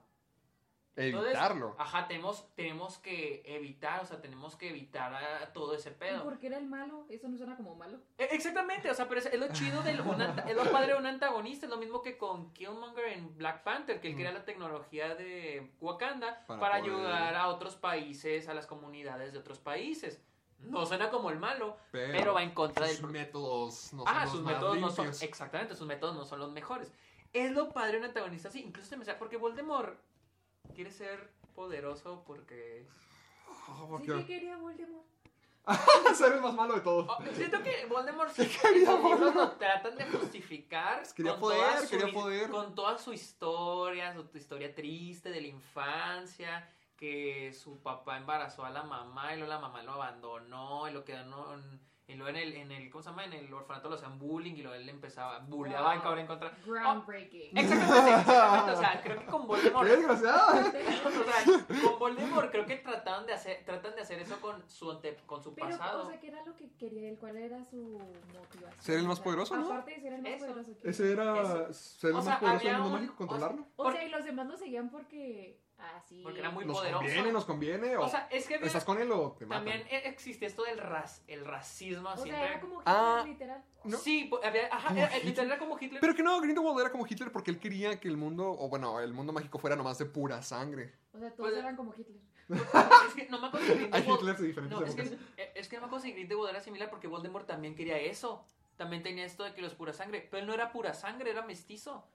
Entonces, 0.99 1.33
Evitarlo. 1.33 1.75
Ajá, 1.77 2.07
tenemos, 2.07 2.47
tenemos 2.55 2.97
que 2.97 3.43
evitar, 3.45 4.01
o 4.01 4.05
sea, 4.07 4.19
tenemos 4.19 4.55
que 4.55 4.69
evitar 4.69 5.13
a- 5.13 5.53
todo 5.53 5.75
ese 5.75 5.91
¿Y 5.91 5.93
pedo. 5.93 6.23
por 6.23 6.39
qué 6.39 6.47
era 6.47 6.57
el 6.57 6.65
malo? 6.65 7.05
Eso 7.07 7.27
no 7.29 7.37
suena 7.37 7.55
como 7.55 7.75
malo. 7.75 7.99
E- 8.17 8.29
Exactamente, 8.31 8.89
o 8.89 8.93
sea, 8.95 9.07
pero 9.07 9.19
es, 9.19 9.27
es 9.27 9.39
lo 9.39 9.47
chido 9.53 9.83
del 9.83 9.99
es 9.99 10.55
lo 10.55 10.71
padre 10.71 10.93
de 10.93 10.97
un 10.99 11.05
antagonista, 11.05 11.67
es 11.67 11.69
lo 11.69 11.77
mismo 11.77 12.01
que 12.01 12.17
con 12.17 12.51
Killmonger 12.53 13.05
en 13.09 13.37
Black 13.37 13.61
Panther, 13.63 14.01
que 14.01 14.07
él 14.09 14.15
crea 14.15 14.31
la 14.31 14.43
tecnología 14.43 15.13
de 15.13 15.71
Wakanda 15.79 16.43
Para 16.47 16.59
para, 16.59 16.79
poder- 16.79 16.93
ayudar 16.95 17.35
a 17.35 17.47
otros 17.49 17.75
países, 17.75 18.49
a 18.49 18.55
las 18.55 18.65
comunidades 18.65 19.33
de 19.33 19.39
otros 19.39 19.59
países. 19.59 20.19
No 20.61 20.83
suena 20.87 21.11
como 21.11 21.29
el 21.29 21.37
malo, 21.37 21.77
Pero, 21.91 22.11
pero, 22.17 22.33
va 22.33 22.41
en 22.41 22.49
contra 22.55 22.87
del 22.87 22.97
sus 22.97 23.11
métodos 23.11 23.93
no 23.93 24.03
son 24.03 24.07
Ah, 24.17 24.25
sus 24.25 24.41
más 24.41 24.53
métodos 24.55 24.79
no 24.79 24.89
son. 24.89 25.07
Exactamente, 25.21 25.75
sus 25.75 25.85
métodos 25.85 26.15
no 26.15 26.25
son 26.25 26.39
los 26.39 26.51
mejores. 26.51 26.91
Es 27.33 27.51
lo 27.51 27.69
padre 27.69 27.91
de 27.91 27.97
un 27.99 28.05
antagonista 28.05 28.47
así. 28.47 28.61
Incluso 28.63 28.89
se 28.89 28.97
me 28.97 29.05
sabe 29.05 29.19
porque 29.19 29.37
Voldemort 29.37 29.99
quiere 30.77 30.91
ser 30.91 31.27
poderoso 31.55 32.23
porque. 32.27 32.85
Oh, 33.67 33.99
Sí 33.99 34.05
que 34.05 34.25
quería 34.27 34.57
Voldemort. 34.57 35.07
ser 36.15 36.33
el 36.33 36.41
más 36.41 36.53
malo 36.53 36.75
de 36.75 36.81
todos. 36.81 37.07
Oh, 37.09 37.17
siento 37.33 37.63
que 37.63 37.87
Voldemort 37.87 38.31
sí, 38.31 38.47
quería 38.61 38.91
lo 38.91 39.51
tratan 39.53 39.97
de 39.97 40.05
justificar 40.05 41.01
Quería 41.15 41.31
con 41.31 41.41
poder, 41.41 41.59
toda 41.59 41.81
su 41.81 41.89
quería 41.89 42.13
poder. 42.13 42.49
con 42.51 42.75
toda 42.75 42.97
su 42.99 43.11
historia, 43.11 44.13
su 44.13 44.37
historia 44.37 44.75
triste 44.75 45.31
de 45.31 45.41
la 45.41 45.47
infancia, 45.47 46.69
que 46.95 47.51
su 47.53 47.79
papá 47.81 48.17
embarazó 48.17 48.63
a 48.63 48.69
la 48.69 48.83
mamá 48.83 49.33
y 49.33 49.37
luego 49.37 49.51
la 49.51 49.59
mamá 49.59 49.81
lo 49.81 49.93
abandonó 49.93 50.87
y 50.87 50.93
lo 50.93 51.03
quedó 51.03 51.55
en, 51.55 51.81
y 52.09 52.15
luego 52.15 52.29
en 52.29 52.35
el, 52.37 52.53
en 52.53 52.71
el, 52.71 52.89
¿cómo 52.89 53.01
se 53.03 53.09
llama? 53.09 53.25
En 53.25 53.33
el 53.33 53.53
orfanato 53.53 53.89
lo 53.89 53.95
hacían 53.95 54.17
bullying 54.17 54.53
y 54.55 54.61
luego 54.61 54.75
él 54.75 54.87
empezaba, 54.87 55.39
bulleaba 55.39 55.93
en 55.93 55.99
cabrón 55.99 56.19
en 56.19 56.27
contra. 56.27 56.51
Groundbreaking. 56.65 57.57
Exactamente, 57.57 58.19
exactamente, 58.21 58.71
o 58.71 58.75
sea, 58.77 59.01
creo 59.03 59.19
que 59.19 59.25
con 59.25 59.41
¡Qué 59.41 59.47
Voldemort 59.47 59.87
desgraciada! 59.89 60.53
o 61.05 61.11
sea, 61.11 61.81
con 61.83 61.99
Voldemort 61.99 62.49
creo 62.51 62.65
que 62.65 62.77
trataban 62.77 63.25
de 63.25 63.33
hacer, 63.33 63.65
tratan 63.65 63.93
de 63.95 64.01
hacer 64.01 64.19
eso 64.19 64.39
con 64.39 64.67
su 64.69 64.89
ante- 64.89 65.17
con 65.25 65.43
su 65.43 65.53
Pero, 65.53 65.67
pasado. 65.69 66.03
o 66.03 66.09
sea, 66.09 66.17
¿qué 66.19 66.27
era 66.29 66.45
lo 66.45 66.55
que 66.55 66.69
quería 66.77 67.09
él? 67.09 67.17
¿Cuál 67.19 67.35
era 67.35 67.65
su 67.65 67.75
motivación? 68.33 68.73
Ser 68.81 68.99
el 68.99 69.07
más 69.07 69.19
poderoso, 69.19 69.57
¿no? 69.57 69.65
Aparte 69.65 69.91
de 69.95 69.99
ser 70.01 70.13
el 70.13 70.21
más 70.21 70.31
Eso. 70.31 70.45
poderoso. 70.45 70.71
¿qué? 70.81 70.89
Ese 70.89 71.11
era 71.11 71.41
Eso. 71.41 71.73
ser 71.73 72.09
el 72.11 72.15
O 72.15 72.17
más 72.19 72.25
sea, 72.25 72.39
poderoso 72.39 72.65
del 72.67 72.73
mundo 72.77 72.87
un- 72.87 72.93
mágico, 72.93 73.15
controlarlo. 73.17 73.67
O 73.75 73.91
sea, 73.91 74.03
y 74.05 74.09
los 74.09 74.23
demás 74.23 74.47
lo 74.47 74.55
seguían 74.57 74.89
porque 74.89 75.59
así. 75.77 76.21
Porque 76.23 76.39
era 76.39 76.49
muy 76.49 76.65
Nos 76.65 76.77
poderoso. 76.77 77.03
conviene, 77.03 77.31
nos 77.31 77.45
conviene. 77.45 77.97
O, 77.97 78.03
O 78.05 78.09
sea, 78.09 78.27
es 78.31 78.47
que 78.47 78.55
había- 78.55 78.67
estás 78.67 78.83
con 78.83 78.99
él 78.99 79.11
o 79.11 79.33
te 79.33 79.45
matan. 79.45 79.65
también 79.65 79.87
e- 79.89 80.07
existe 80.09 80.45
esto 80.45 80.63
del 80.63 80.77
ras, 80.79 81.23
el 81.27 81.45
racismo 81.45 82.09
O 82.09 82.15
sea, 82.15 82.23
siempre. 82.23 82.45
era 82.45 82.59
como 82.59 82.79
Hitler, 82.81 82.95
Ah. 82.95 83.23
literal. 83.25 83.63
¿no? 83.83 83.97
Sí, 83.97 84.29
había, 84.43 84.67
ajá, 84.67 84.87
¿Como 84.89 84.99
era, 84.99 85.07
Hitler? 85.09 85.25
literal 85.25 85.47
era 85.51 85.59
como 85.59 85.77
Hitler. 85.79 86.01
Pero 86.01 86.15
que 86.15 86.23
no, 86.23 86.41
Grindelwald 86.41 86.79
era 86.79 86.91
como 86.91 87.05
Hitler 87.07 87.31
porque 87.31 87.51
él 87.51 87.59
quería 87.59 87.99
que 87.99 88.07
el 88.07 88.17
mundo, 88.17 88.49
o 88.49 88.69
bueno, 88.69 88.99
el 88.99 89.13
mundo 89.13 89.33
mágico 89.33 89.59
fuera 89.59 89.75
nomás 89.75 89.97
de 89.97 90.05
pura 90.05 90.41
sangre. 90.41 90.93
O 91.13 91.19
sea, 91.19 91.29
todos 91.31 91.49
Pues- 91.51 91.57
eran 91.59 91.75
como 91.75 91.93
Hitler. 91.93 92.21
es 93.09 93.13
que 93.13 93.27
no 93.29 93.39
me 93.41 93.47
acuerdo 93.47 93.65
si 93.67 93.73
Hay 93.73 93.89
Grindelwald- 94.03 94.37
diferentes 94.37 94.79
No, 94.79 94.85
es 94.85 94.95
que, 94.95 95.01
épocas. 95.01 95.19
eh, 95.37 95.51
es 95.55 95.67
que 95.67 95.75
no 95.75 95.81
me 95.81 95.87
acuerdo 95.87 96.05
si 96.05 96.11
Grindelwald 96.13 96.49
era 96.49 96.61
similar 96.61 96.89
porque 96.89 97.07
Voldemort 97.07 97.45
también 97.45 97.75
quería 97.75 97.97
eso. 97.97 98.45
También 98.77 99.03
tenía 99.03 99.25
esto 99.25 99.43
de 99.43 99.53
que 99.53 99.61
los 99.61 99.73
pura 99.75 99.91
sangre. 99.91 100.25
Pero 100.29 100.41
él 100.41 100.47
no 100.47 100.53
era 100.53 100.71
pura 100.71 100.93
sangre, 100.93 101.31
era 101.31 101.41
mestizo. 101.41 102.07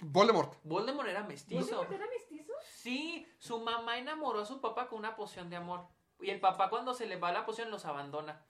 Voldemort. 0.00 0.54
Voldemort 0.64 1.08
era 1.08 1.22
mestizo. 1.24 1.60
¿Voldemort 1.60 1.92
era 1.92 2.06
mestizo? 2.06 2.47
Sí, 2.78 3.26
su 3.38 3.58
mamá 3.58 3.98
enamoró 3.98 4.40
a 4.42 4.46
su 4.46 4.60
papá 4.60 4.86
con 4.86 5.00
una 5.00 5.16
poción 5.16 5.50
de 5.50 5.56
amor. 5.56 5.80
Y 6.20 6.30
el 6.30 6.38
papá 6.38 6.70
cuando 6.70 6.94
se 6.94 7.06
le 7.06 7.16
va 7.16 7.32
la 7.32 7.44
poción 7.44 7.72
los 7.72 7.84
abandona. 7.86 8.40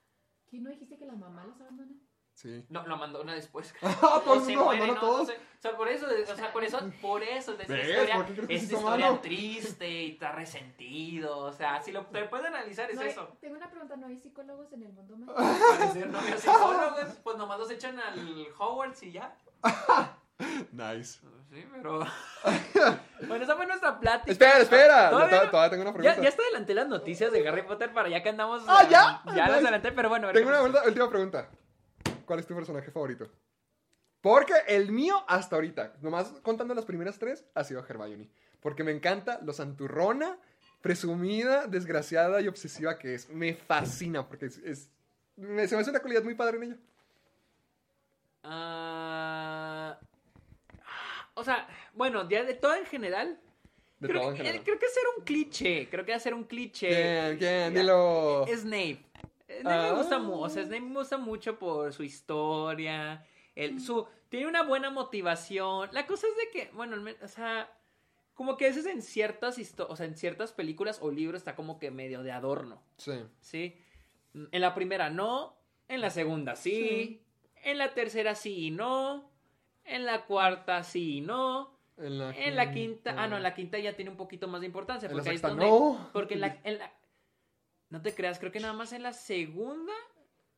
¿Quién 0.51 0.65
no 0.65 0.71
dijiste 0.71 0.99
que 0.99 1.07
la 1.07 1.15
mamá 1.15 1.45
los 1.45 1.59
abandona? 1.59 1.93
Sí. 2.35 2.65
No, 2.69 2.87
lo 2.87 2.97
abandona 2.97 3.35
después. 3.35 3.75
Ah, 3.83 4.23
se 4.45 4.55
muere, 4.55 4.87
no, 4.87 4.95
no 4.95 5.01
todos. 5.01 5.31
O 5.31 5.61
sea, 5.61 5.77
por 5.79 5.89
eso, 5.89 6.07
o 6.07 6.37
sea, 6.37 6.53
por 6.53 6.63
eso, 6.63 6.79
por 7.01 7.23
eso, 7.23 7.55
de 7.57 7.63
esta 7.63 7.75
¿Ves? 7.75 7.89
historia, 7.89 8.15
¿Por 8.17 8.27
qué 8.27 8.33
crees 8.35 8.49
que 8.49 8.55
esta 8.55 8.75
historia 8.77 9.07
malo? 9.07 9.21
triste 9.21 9.91
y 10.03 10.11
está 10.13 10.33
resentido. 10.33 11.39
O 11.39 11.53
sea, 11.53 11.83
si 11.83 11.91
lo 11.91 12.05
te 12.07 12.25
puedes 12.27 12.47
analizar 12.47 12.91
es 12.91 12.97
No 12.97 13.03
hay- 13.03 13.09
eso. 13.09 13.29
Tengo 13.41 13.57
una 13.57 13.71
pregunta, 13.71 13.97
¿no 13.97 14.07
hay 14.09 14.19
psicólogos 14.19 14.71
en 14.75 14.83
el 14.83 14.93
mundo 14.93 15.17
mágico? 15.17 15.35
Parecer 15.79 16.11
novios 16.11 16.41
psicólogos, 16.43 17.17
pues 17.25 17.37
nomás 17.39 17.59
los 17.59 17.71
echan 17.71 17.99
al 17.99 18.47
Hogwarts 18.59 19.03
y 19.05 19.13
ya. 19.13 19.35
Nice. 20.71 21.19
Sí, 21.51 21.65
pero. 21.73 22.01
bueno, 23.27 23.45
esa 23.45 23.57
fue 23.57 23.67
nuestra 23.67 23.99
plática. 23.99 24.31
Espera, 24.33 24.59
espera. 24.59 25.11
Todavía 25.11 25.11
Todavía, 25.29 25.45
no- 25.45 25.51
todavía 25.51 25.71
tengo 25.71 25.83
una 25.83 25.93
pregunta. 25.93 26.17
Ya, 26.17 26.23
ya 26.23 26.29
está 26.29 26.43
adelanté 26.43 26.75
las 26.75 26.89
noticias 26.89 27.33
de 27.33 27.49
Harry 27.49 27.63
Potter 27.63 27.93
para 27.93 28.09
ya 28.09 28.23
que 28.23 28.29
andamos. 28.29 28.63
Ah, 28.69 28.83
¿ya? 28.91 29.23
Ya 29.35 29.49
las 29.49 29.63
adelanté, 29.63 29.93
pero 29.93 30.09
bueno. 30.11 30.31
Tengo 30.33 30.49
una 30.51 30.63
última 30.85 31.09
pregunta. 31.09 31.49
¿Cuál 32.27 32.41
es 32.41 32.47
tu 32.47 32.55
personaje 32.55 32.91
favorito? 32.91 33.29
Porque 34.21 34.53
el 34.67 34.91
mío 34.93 35.25
hasta 35.29 35.57
ahorita, 35.57 35.95
nomás 36.03 36.27
contando 36.43 36.75
las 36.75 36.85
primeras 36.85 37.19
tres, 37.19 37.45
ha 37.55 37.65
sido 37.65 37.85
Hermione. 37.89 38.29
Porque 38.61 38.85
me 38.85 38.91
encanta 38.93 39.39
lo 39.43 39.53
santurrona, 39.53 40.37
presumida, 40.83 41.67
desgraciada 41.67 42.41
y 42.43 42.49
obsesiva 42.49 42.99
que 42.99 43.15
es. 43.15 43.29
Me 43.31 43.55
fascina 43.55 44.29
porque 44.29 44.47
es... 44.47 44.59
es- 44.59 44.91
me- 45.37 45.67
se 45.69 45.77
me 45.77 45.81
hace 45.83 45.91
una 45.91 46.01
cualidad 46.01 46.25
muy 46.25 46.35
padre 46.35 46.57
en 46.59 46.63
ella. 46.65 46.77
Ah, 48.43 49.99
o 51.39 51.45
sea, 51.45 51.69
bueno, 51.95 52.29
ya 52.29 52.45
de 52.45 52.55
todo 52.55 52.75
en 52.75 52.87
general. 52.87 53.39
De 53.99 54.09
creo, 54.09 54.21
todo 54.21 54.31
en 54.31 54.37
que, 54.37 54.43
general. 54.45 54.65
creo 54.65 54.79
que 54.79 54.89
ser 54.89 55.03
un 55.17 55.25
cliché. 55.25 55.89
Creo 55.91 56.05
que 56.05 56.15
hacer 56.15 56.35
un 56.35 56.45
cliché. 56.45 56.89
¿Quién? 56.89 57.39
¿Quién? 57.39 57.75
Dilo. 57.75 58.45
Snape. 58.47 59.05
Snape 59.49 59.63
Ah. 59.65 59.91
me 59.91 59.99
gusta 59.99 60.19
mucho. 60.19 60.41
O 60.41 60.49
sea, 60.49 60.63
Snape 60.65 60.81
me 60.83 60.95
gusta 60.99 61.17
mucho 61.19 61.59
por 61.59 61.93
su 61.93 62.03
historia. 62.03 63.25
El, 63.55 63.81
su, 63.81 64.07
tiene 64.29 64.47
una 64.47 64.63
buena 64.63 64.91
motivación. 64.91 65.89
La 65.93 66.07
cosa 66.07 66.27
es 66.29 66.37
de 66.37 66.51
que, 66.53 66.71
bueno, 66.75 66.97
o 67.23 67.29
sea, 67.29 67.73
como 68.35 68.57
que 68.57 68.67
a 68.67 68.69
veces 68.69 68.87
en 68.87 69.03
ciertas 69.03 69.59
o 69.79 69.97
sea, 69.97 70.07
en 70.07 70.17
ciertas 70.17 70.53
películas 70.53 70.99
o 71.03 71.11
libros 71.11 71.41
está 71.41 71.57
como 71.57 71.79
que 71.79 71.91
medio 71.91 72.23
de 72.23 72.31
adorno. 72.31 72.83
Sí. 72.99 73.25
¿Sí? 73.41 73.77
En 74.35 74.61
la 74.61 74.75
primera 74.75 75.11
no. 75.11 75.57
En 75.89 76.01
la 76.03 76.11
segunda 76.11 76.55
sí. 76.55 76.71
Sí. 76.71 77.23
En 77.65 77.79
la 77.79 77.95
tercera 77.95 78.35
sí 78.35 78.67
y 78.67 78.71
no. 78.71 79.31
En 79.89 80.05
la 80.05 80.25
cuarta 80.27 80.83
sí 80.83 81.19
y 81.19 81.21
no. 81.21 81.77
En 81.97 82.19
la, 82.19 82.31
En 82.37 82.55
la 82.57 82.71
quinta. 82.73 83.15
Ah, 83.17 83.27
no, 83.27 83.37
en 83.37 83.43
la 83.43 83.55
quinta 83.55 83.79
ya 83.79 83.95
tiene 83.97 84.11
un 84.11 84.17
poquito 84.17 84.47
más 84.49 84.61
de 84.61 84.67
importancia. 84.67 85.07
En 85.07 85.13
la 85.13 85.17
Porque 85.17 85.31
ahí 85.31 85.37
es 85.37 85.43
donde. 85.43 85.67
no. 85.67 86.11
Porque 86.13 86.35
en 86.35 86.41
la, 86.41 86.59
en 86.65 86.79
la- 86.79 86.93
No 87.91 88.03
te 88.03 88.15
creas, 88.15 88.39
creo 88.39 88.53
que 88.53 88.61
nada 88.61 88.75
más 88.75 88.93
en 88.93 89.03
la 89.03 89.13
segunda 89.13 89.93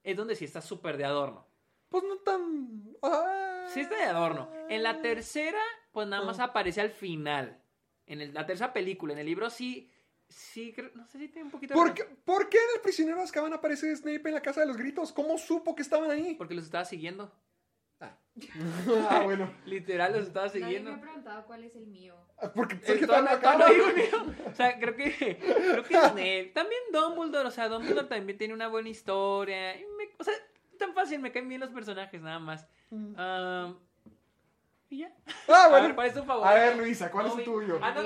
es 0.02 0.16
donde 0.16 0.34
sí 0.36 0.44
está 0.44 0.60
súper 0.60 0.96
de 0.96 1.04
adorno. 1.04 1.46
Pues 1.88 2.04
no 2.04 2.16
tan... 2.18 2.94
Ah. 3.02 3.66
Sí 3.72 3.80
está 3.80 3.96
de 3.96 4.04
adorno. 4.04 4.50
En 4.68 4.82
la 4.82 5.00
tercera, 5.00 5.60
pues 5.92 6.06
nada 6.08 6.24
más 6.24 6.38
Ah. 6.40 6.44
aparece 6.44 6.80
al 6.80 6.90
final. 6.90 7.60
En 8.06 8.20
el- 8.20 8.34
la 8.34 8.44
tercera 8.46 8.72
película. 8.72 9.12
En 9.12 9.18
el 9.20 9.26
libro 9.26 9.48
sí. 9.50 9.90
Sí, 10.28 10.72
creo- 10.72 10.90
no 10.94 11.04
sé 11.06 11.18
si 11.18 11.28
tiene 11.28 11.46
un 11.46 11.50
poquito 11.50 11.74
¿Por 11.74 11.88
de. 11.88 11.94
qué, 11.94 12.04
¿Por 12.04 12.48
qué 12.48 12.58
en 12.58 12.76
el 12.76 12.80
prisionero 12.82 13.16
de 13.18 13.24
Azkaban 13.24 13.52
aparece 13.52 13.94
Snape 13.96 14.28
en 14.28 14.34
la 14.34 14.42
casa 14.42 14.60
de 14.60 14.66
los 14.66 14.76
gritos? 14.76 15.12
¿Cómo 15.12 15.36
supo 15.38 15.74
que 15.74 15.82
estaban 15.82 16.08
ahí? 16.10 16.34
Porque 16.34 16.54
los 16.54 16.64
estaba 16.64 16.84
siguiendo. 16.84 17.32
ah, 19.10 19.20
bueno. 19.24 19.52
Literal, 19.66 20.12
los 20.12 20.22
estaba 20.28 20.46
Nadie 20.46 20.60
siguiendo. 20.60 20.90
me 20.92 20.96
ha 20.96 21.00
preguntado 21.00 21.44
cuál 21.46 21.64
es 21.64 21.74
el 21.76 21.86
mío. 21.86 22.14
Porque, 22.54 22.76
Eh, 22.76 22.80
porque 22.86 23.06
todavía 23.06 23.32
estaban 23.32 23.58
no- 23.58 23.64
acá. 23.66 23.74
todavía 23.74 23.78
no 23.86 23.92
digo 23.92 24.24
mío. 24.24 24.34
O 24.50 24.54
sea, 24.54 24.78
creo 24.78 24.96
que, 24.96 25.38
creo 25.38 25.82
que 25.84 25.94
Snape, 25.94 26.52
también 26.54 26.80
Dumbledore, 26.92 27.48
o 27.48 27.50
sea, 27.50 27.68
Dumbledore 27.68 28.08
también 28.08 28.38
tiene 28.38 28.54
una 28.54 28.68
buena 28.68 28.88
historia. 28.88 29.76
y 29.76 29.84
me- 29.98 30.10
o 30.18 30.24
sea, 30.24 30.32
tan 30.78 30.94
fácil, 30.94 31.20
me 31.20 31.32
caen 31.32 31.48
bien 31.48 31.60
los 31.60 31.70
personajes, 31.70 32.20
nada 32.22 32.38
más. 32.38 32.66
Am, 33.16 33.78
y 34.88 34.98
ya. 35.00 35.12
Ah, 35.48 35.64
A 35.66 35.68
bueno. 35.68 35.86
ver, 35.88 35.94
¿cuál 35.94 36.06
es 36.08 36.14
tu 36.14 36.24
favorito? 36.24 36.48
A 36.48 36.54
ver, 36.54 36.76
Luisa, 36.76 37.10
¿cuál 37.10 37.26
es 37.26 37.36
el 37.36 37.44
tuyo? 37.44 37.78
Ah, 37.82 37.92
no. 37.94 38.00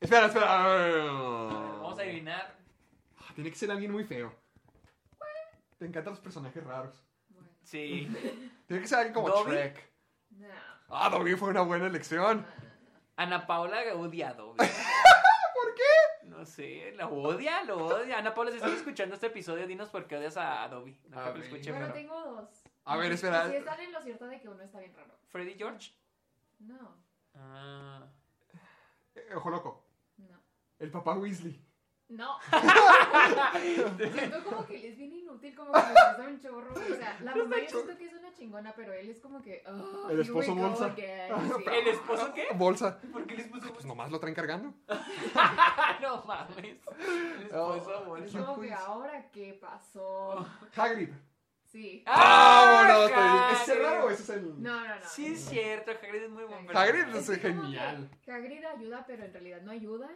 Espera, 0.00 0.26
espera. 0.26 0.64
a 0.64 0.76
ver. 0.76 1.06
Vamos 1.06 1.98
a 1.98 2.02
adivinar. 2.02 2.54
Ah, 3.18 3.32
Tiene 3.34 3.50
que 3.50 3.56
ser 3.56 3.70
alguien 3.70 3.90
muy 3.90 4.04
feo. 4.04 4.32
Te 5.78 5.86
encantan 5.86 6.12
los 6.12 6.20
personajes 6.20 6.62
raros. 6.64 7.02
Sí. 7.68 8.08
Tiene 8.66 8.82
que 8.82 8.88
ser 8.88 8.98
alguien 8.98 9.14
como 9.14 9.28
¿Dobby? 9.28 9.50
Shrek. 9.52 9.90
no. 10.30 10.46
Ah, 10.88 11.10
Dobby 11.10 11.34
fue 11.36 11.50
una 11.50 11.60
buena 11.60 11.86
elección. 11.86 12.46
Ana 13.16 13.46
Paula 13.46 13.82
odia 13.94 14.30
a 14.30 14.34
Dobby. 14.34 14.56
¿Por 14.58 15.74
qué? 15.74 16.26
No 16.28 16.46
sé, 16.46 16.92
lo 16.96 17.08
odia, 17.10 17.62
lo 17.64 17.76
odia. 17.86 18.18
Ana 18.18 18.32
Paula, 18.34 18.50
si 18.52 18.56
estás 18.56 18.72
escuchando 18.72 19.14
este 19.14 19.26
episodio, 19.26 19.66
dinos 19.66 19.90
por 19.90 20.06
qué 20.06 20.16
odias 20.16 20.38
a 20.38 20.66
Dobby. 20.68 20.98
No 21.08 21.20
A 21.20 21.32
que 21.32 21.38
lo 21.40 21.44
escuche, 21.44 21.70
Bueno, 21.72 21.86
pero... 21.88 21.98
tengo 21.98 22.20
dos. 22.22 22.62
A 22.84 22.96
ver, 22.96 23.12
espera. 23.12 23.48
Sí 23.50 23.56
están 23.56 23.80
en 23.80 23.92
lo 23.92 24.00
cierto 24.00 24.26
de 24.28 24.40
que 24.40 24.48
uno 24.48 24.62
está 24.62 24.78
bien 24.78 24.94
raro. 24.96 25.14
¿Freddy 25.26 25.54
George? 25.58 25.92
No, 26.60 26.96
Ah. 27.34 28.06
Eh, 29.14 29.34
Ojo 29.36 29.50
loco. 29.50 29.84
no. 30.16 30.40
El 30.78 30.90
papá 30.90 31.14
Weasley. 31.18 31.62
No. 32.08 32.38
siento 34.12 34.44
como 34.44 34.66
que 34.66 34.76
él 34.76 34.84
es 34.86 34.96
bien 34.96 35.12
inútil, 35.12 35.54
como 35.54 35.72
que 35.72 35.78
le 35.80 35.94
pasa 35.94 36.24
un 36.26 36.40
chorro. 36.40 36.72
O 36.72 36.94
sea, 36.96 37.18
la 37.20 37.34
mamá 37.34 37.56
yo 37.60 37.68
siento 37.68 37.96
que 37.98 38.04
es 38.06 38.12
una 38.14 38.32
chingona, 38.32 38.72
pero 38.74 38.92
él 38.94 39.10
es 39.10 39.20
como 39.20 39.42
que. 39.42 39.62
"Oh, 39.66 40.08
El 40.10 40.20
esposo 40.20 40.54
bolsa. 40.54 40.86
again". 40.86 41.32
Sí. 41.58 41.64
¿El 41.72 41.88
esposo 41.88 42.32
qué? 42.34 42.46
Bolsa. 42.54 42.98
¿Por 43.12 43.26
qué 43.26 43.34
el 43.34 43.40
esposo 43.40 43.72
Pues 43.74 43.84
nomás 43.84 44.10
lo 44.10 44.18
traen 44.20 44.34
cargando. 44.34 44.72
no 46.00 46.24
mames. 46.24 46.58
El 46.98 47.42
esposo 47.42 48.00
Oh, 48.02 48.04
bolsa. 48.06 48.38
Es 48.38 48.44
como 48.44 48.60
que 48.60 48.72
ahora 48.72 49.30
qué 49.30 49.58
pasó. 49.60 50.46
Hagrid. 50.76 51.10
Sí. 51.78 52.02
¡Vámonos! 52.04 53.10
¡Ah, 53.14 53.50
¿Es 53.52 53.68
el 53.68 53.74
Hagrid! 53.76 53.86
raro 53.86 54.06
o 54.06 54.10
ese 54.10 54.22
es 54.24 54.28
el...? 54.30 54.60
No, 54.62 54.80
no, 54.80 54.94
no. 54.96 55.08
Sí, 55.08 55.26
es 55.26 55.44
cierto, 55.44 55.92
Hagrid 55.92 56.22
es 56.24 56.30
muy 56.30 56.42
buen 56.44 56.76
Hagrid 56.76 57.04
personaje. 57.04 57.18
es 57.20 57.28
Es 57.28 57.38
como 57.38 57.62
genial. 57.62 58.10
que 58.24 58.32
Hagrid 58.32 58.64
ayuda, 58.64 59.04
pero 59.06 59.24
en 59.24 59.32
realidad 59.32 59.62
no 59.62 59.70
ayuda. 59.70 60.10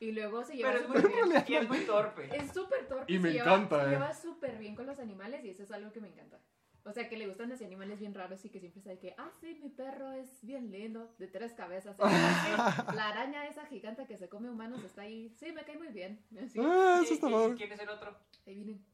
Y 0.00 0.12
luego 0.12 0.42
se 0.42 0.56
lleva 0.56 0.72
Pero 0.72 0.84
es 0.84 0.88
muy, 0.88 1.12
bien. 1.12 1.44
y 1.46 1.54
es 1.54 1.68
muy 1.68 1.80
torpe. 1.80 2.34
Es 2.34 2.50
súper 2.52 2.88
torpe. 2.88 3.12
Y 3.12 3.18
me 3.18 3.30
se 3.32 3.38
encanta, 3.40 3.76
lleva, 3.76 3.82
eh. 3.84 3.88
Se 3.88 3.90
lleva 3.92 4.14
súper 4.14 4.56
bien 4.58 4.74
con 4.74 4.86
los 4.86 4.98
animales 4.98 5.44
y 5.44 5.50
eso 5.50 5.62
es 5.64 5.70
algo 5.70 5.92
que 5.92 6.00
me 6.00 6.08
encanta. 6.08 6.38
O 6.84 6.92
sea, 6.92 7.08
que 7.08 7.16
le 7.16 7.26
gustan 7.28 7.52
así 7.52 7.64
animales 7.64 8.00
bien 8.00 8.12
raros 8.14 8.44
y 8.44 8.48
que 8.48 8.58
siempre 8.58 8.80
sabe 8.82 8.98
que, 8.98 9.14
ah, 9.18 9.30
sí, 9.40 9.56
mi 9.62 9.68
perro 9.68 10.10
es 10.14 10.44
bien 10.44 10.72
lindo, 10.72 11.14
de 11.18 11.28
tres 11.28 11.52
cabezas. 11.52 11.94
La 12.96 13.08
araña 13.10 13.46
esa 13.46 13.66
gigante 13.66 14.04
que 14.06 14.16
se 14.16 14.28
come 14.28 14.48
humanos 14.50 14.82
está 14.82 15.02
ahí. 15.02 15.32
Sí, 15.38 15.52
me 15.52 15.62
cae 15.64 15.76
muy 15.78 15.88
bien. 15.88 16.24
Así, 16.44 16.58
Ah, 16.60 16.98
¿Y- 17.00 17.04
eso 17.04 17.14
está 17.14 17.28
y- 17.28 17.32
padre. 17.32 17.54
¿Quién 17.56 17.72
es 17.72 17.80
el 17.80 17.88
otro? 17.90 18.16
ahí 18.46 18.54
vienen. 18.54 18.84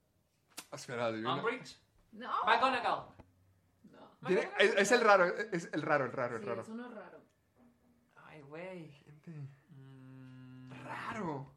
Espera, 0.71 1.07
adivina. 1.07 1.37
Umbridge. 1.37 1.79
No. 2.13 2.31
McGonagall. 2.47 3.07
No. 3.91 4.27
Tiene- 4.27 4.51
Es, 4.59 4.75
es 4.77 4.93
el 4.93 5.01
raro, 5.03 5.25
es 5.27 5.69
el 5.73 5.83
raro, 5.83 6.05
el 6.07 6.13
raro, 6.13 6.37
el 6.37 6.43
Sí, 6.43 6.49
raro. 6.49 6.63
es 6.63 6.69
uno 6.69 6.89
raro. 6.91 7.21
Ay, 8.27 8.41
güey. 8.43 8.91
Gente, 8.91 9.31
Mm, 9.71 10.71
Raro. 10.85 11.55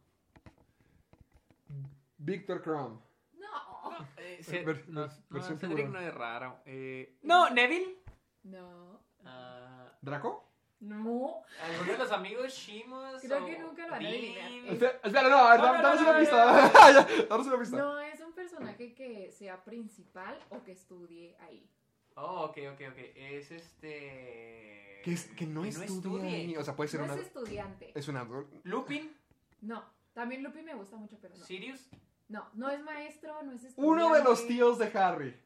Víctor 2.17 2.61
Crumb. 2.61 3.01
No. 3.33 4.07
eh, 4.17 4.41
Ver- 4.47 4.89
no, 4.89 5.01
ver- 5.01 5.15
no, 5.19 5.25
versión 5.29 5.57
Cedric 5.59 5.77
tiburón. 5.77 5.93
no 5.93 5.99
es 5.99 6.13
raro. 6.13 6.59
Eh, 6.65 7.17
no, 7.23 7.49
Neville. 7.49 7.97
No. 8.43 9.01
Ah, 9.25 9.91
¿Draco? 10.01 10.50
No. 10.81 11.43
¿Alguno 11.63 11.91
de 11.93 11.97
los 11.99 12.11
amigos 12.11 12.51
Shimos? 12.53 13.21
Creo 13.21 13.43
o 13.43 13.45
que 13.45 13.59
nunca 13.59 13.85
lo 13.85 13.91
van 13.91 14.05
a 14.05 14.09
adivinar. 14.09 14.51
Espera, 14.51 14.99
espera, 15.03 15.29
no, 15.29 15.37
a 15.37 15.51
ver, 15.51 15.59
No, 15.61 15.73
no, 15.81 15.95
no, 15.95 16.01
una 16.01 16.19
pista. 16.19 16.71
Ya, 16.91 17.25
Danos 17.29 17.47
una 17.47 17.59
pista. 17.59 17.77
No 17.77 17.99
es 17.99 18.19
un 18.19 18.33
personaje 18.33 18.93
que 18.95 19.31
sea 19.31 19.63
principal 19.63 20.39
o 20.49 20.63
que 20.63 20.71
estudie 20.71 21.37
ahí. 21.41 21.69
Oh, 22.15 22.45
ok, 22.45 22.57
ok, 22.73 22.81
ok. 22.91 22.97
Es 23.15 23.51
este. 23.51 25.01
Que, 25.03 25.13
es, 25.13 25.25
que 25.27 25.45
no 25.45 25.63
estudia 25.63 26.23
ahí. 26.25 26.57
O 26.57 26.63
sea, 26.63 26.75
puede 26.75 26.89
ser 26.89 26.99
No 27.01 27.05
una... 27.05 27.15
es 27.15 27.21
estudiante. 27.21 27.91
Es 27.95 28.07
una... 28.07 28.27
Lupin, 28.63 29.15
No. 29.61 29.83
También 30.13 30.43
Lupi 30.43 30.61
me 30.61 30.73
gusta 30.73 30.97
mucho, 30.97 31.17
pero 31.21 31.35
no. 31.37 31.45
Sirius. 31.45 31.87
No, 32.27 32.49
no 32.53 32.69
es 32.69 32.81
maestro, 32.81 33.43
no 33.43 33.51
es 33.53 33.63
estudiante. 33.63 33.81
Uno 34.03 34.13
de 34.13 34.23
los 34.23 34.45
tíos 34.47 34.77
de 34.77 34.87
Harry. 34.97 35.39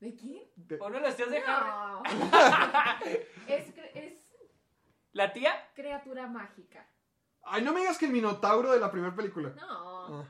¿De 0.00 0.14
quién? 0.14 0.42
De- 0.56 0.76
Uno 0.80 0.96
de 0.98 1.00
los 1.00 1.16
tíos 1.16 1.30
de 1.30 1.38
Harry. 1.38 1.68
No. 1.68 2.02
es, 3.48 3.66
es 3.94 4.11
¿La 5.12 5.32
tía? 5.32 5.70
criatura 5.74 6.26
mágica. 6.26 6.86
Ay, 7.42 7.62
no 7.62 7.72
me 7.72 7.80
digas 7.80 7.98
que 7.98 8.06
el 8.06 8.12
Minotauro 8.12 8.70
de 8.70 8.80
la 8.80 8.90
primera 8.90 9.14
película. 9.14 9.50
No. 9.50 10.20
Ah. 10.20 10.24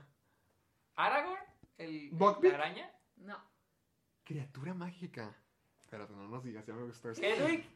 Aragorn. 0.97 1.41
El, 1.79 2.11
la 2.19 2.55
araña. 2.55 2.91
No. 3.17 3.39
Criatura 4.25 4.75
mágica. 4.75 5.37
Espérate, 5.81 6.13
no 6.15 6.27
nos 6.29 6.43
digas, 6.43 6.65
ya 6.67 6.75
me 6.75 6.85
gustó 6.85 7.11
eso. 7.11 7.23
Hedwig. 7.23 7.69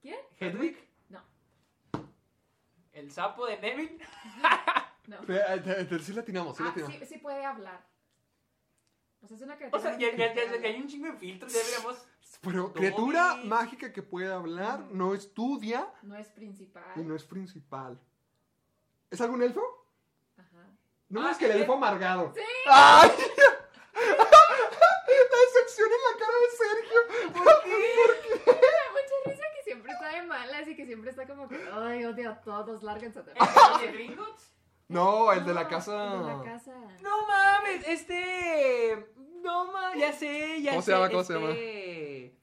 ¿Quién? 0.00 0.18
Hedwig. 0.38 0.76
No. 1.08 1.22
El 2.92 3.10
sapo 3.10 3.46
de 3.46 3.58
Neville. 3.58 3.98
No. 5.06 5.16
Espera, 5.16 5.54
eh, 5.56 5.86
eh, 5.90 5.98
Sí 5.98 6.14
la 6.14 6.22
atinamos, 6.22 6.56
sí 6.56 6.62
la 6.62 6.70
Ah, 6.70 6.72
atinamos. 6.72 6.96
sí, 6.96 7.04
sí 7.04 7.18
puede 7.18 7.44
hablar. 7.44 7.86
O 9.24 9.26
sea, 9.26 9.36
es 9.36 9.42
una 9.42 9.56
criatura 9.56 9.78
O 9.78 9.82
sea, 9.82 9.98
ya, 9.98 10.14
ya, 10.14 10.34
ya- 10.34 10.56
ya 10.60 10.68
hay 10.68 10.80
un 10.80 10.86
chingo 10.86 11.06
de 11.06 11.14
filtros. 11.14 11.52
Ya 11.52 11.58
deberíamos. 11.60 12.06
Pero 12.42 12.72
criatura 12.72 13.36
Dobby. 13.36 13.48
mágica 13.48 13.92
que 13.92 14.02
puede 14.02 14.30
hablar, 14.32 14.80
no 14.90 15.14
estudia 15.14 15.88
No 16.02 16.14
es 16.16 16.28
principal. 16.28 16.84
y 16.96 17.00
no 17.00 17.14
es 17.16 17.24
principal. 17.24 17.98
¿Es 19.10 19.20
algún 19.20 19.42
elfo? 19.42 19.62
Ajá. 20.36 20.66
No 21.08 21.26
Ah, 21.26 21.30
es 21.30 21.38
que 21.38 21.46
el 21.46 21.52
¿eh? 21.52 21.60
elfo 21.60 21.72
amargado. 21.74 22.32
¡Sí! 22.34 22.42
¡Ay! 22.66 23.10
La 23.94 25.40
decepción 25.40 25.88
en 25.88 26.02
la 26.10 26.14
cara 26.18 26.36
de 26.44 26.50
Sergio. 26.60 27.00
Me 28.46 28.52
da 28.52 28.86
mucha 28.92 29.30
risa 29.30 29.44
que 29.56 29.62
siempre 29.64 29.92
está 29.92 30.08
de 30.08 30.22
malas 30.22 30.68
y 30.68 30.76
que 30.76 30.86
siempre 30.86 31.10
está 31.10 31.26
como 31.26 31.48
que, 31.48 31.58
ay, 31.72 32.04
odio 32.04 32.30
a 32.30 32.40
todos, 32.40 32.82
lárguense 32.82 33.22
de 33.22 33.32
¿El 33.32 33.80
de 33.80 33.92
Gringotts? 33.92 34.52
No, 34.88 35.32
el 35.32 35.44
de 35.44 35.54
la 35.54 35.66
casa. 35.68 36.14
El 36.14 36.20
de 36.20 36.26
la 36.36 36.42
casa. 36.42 36.72
No 37.02 37.26
mames, 37.26 37.88
este. 37.88 39.06
No 39.42 39.72
mames, 39.72 40.00
ya 40.00 40.12
sé, 40.12 40.62
ya 40.62 40.70
¿Cómo 40.70 40.82
se 40.82 40.86
sé. 40.86 40.92
llama? 40.92 41.10
¿Cómo 41.10 41.24
se 41.24 41.34
este... 41.34 42.34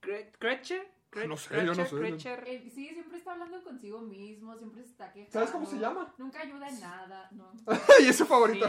Cre- 0.00 0.30
¿Cretcher? 0.38 0.88
Cre- 1.10 1.26
No 1.26 1.36
sé, 1.36 1.56
yo 1.56 1.74
no 1.74 1.74
sé. 1.74 1.96
Cretcher. 1.96 2.44
Eh, 2.46 2.70
sí, 2.72 2.88
siempre 2.90 3.18
está 3.18 3.32
hablando 3.32 3.62
consigo 3.64 4.00
mismo, 4.00 4.56
siempre 4.56 4.82
se 4.84 4.90
está 4.90 5.12
quejando. 5.12 5.32
¿Sabes 5.32 5.50
cómo 5.50 5.66
se 5.66 5.78
llama? 5.78 6.14
Nunca 6.18 6.40
ayuda 6.40 6.68
en 6.68 6.80
nada, 6.80 7.28
no. 7.32 7.52
y 8.00 8.08
es 8.08 8.16
su 8.16 8.26
favorito. 8.26 8.68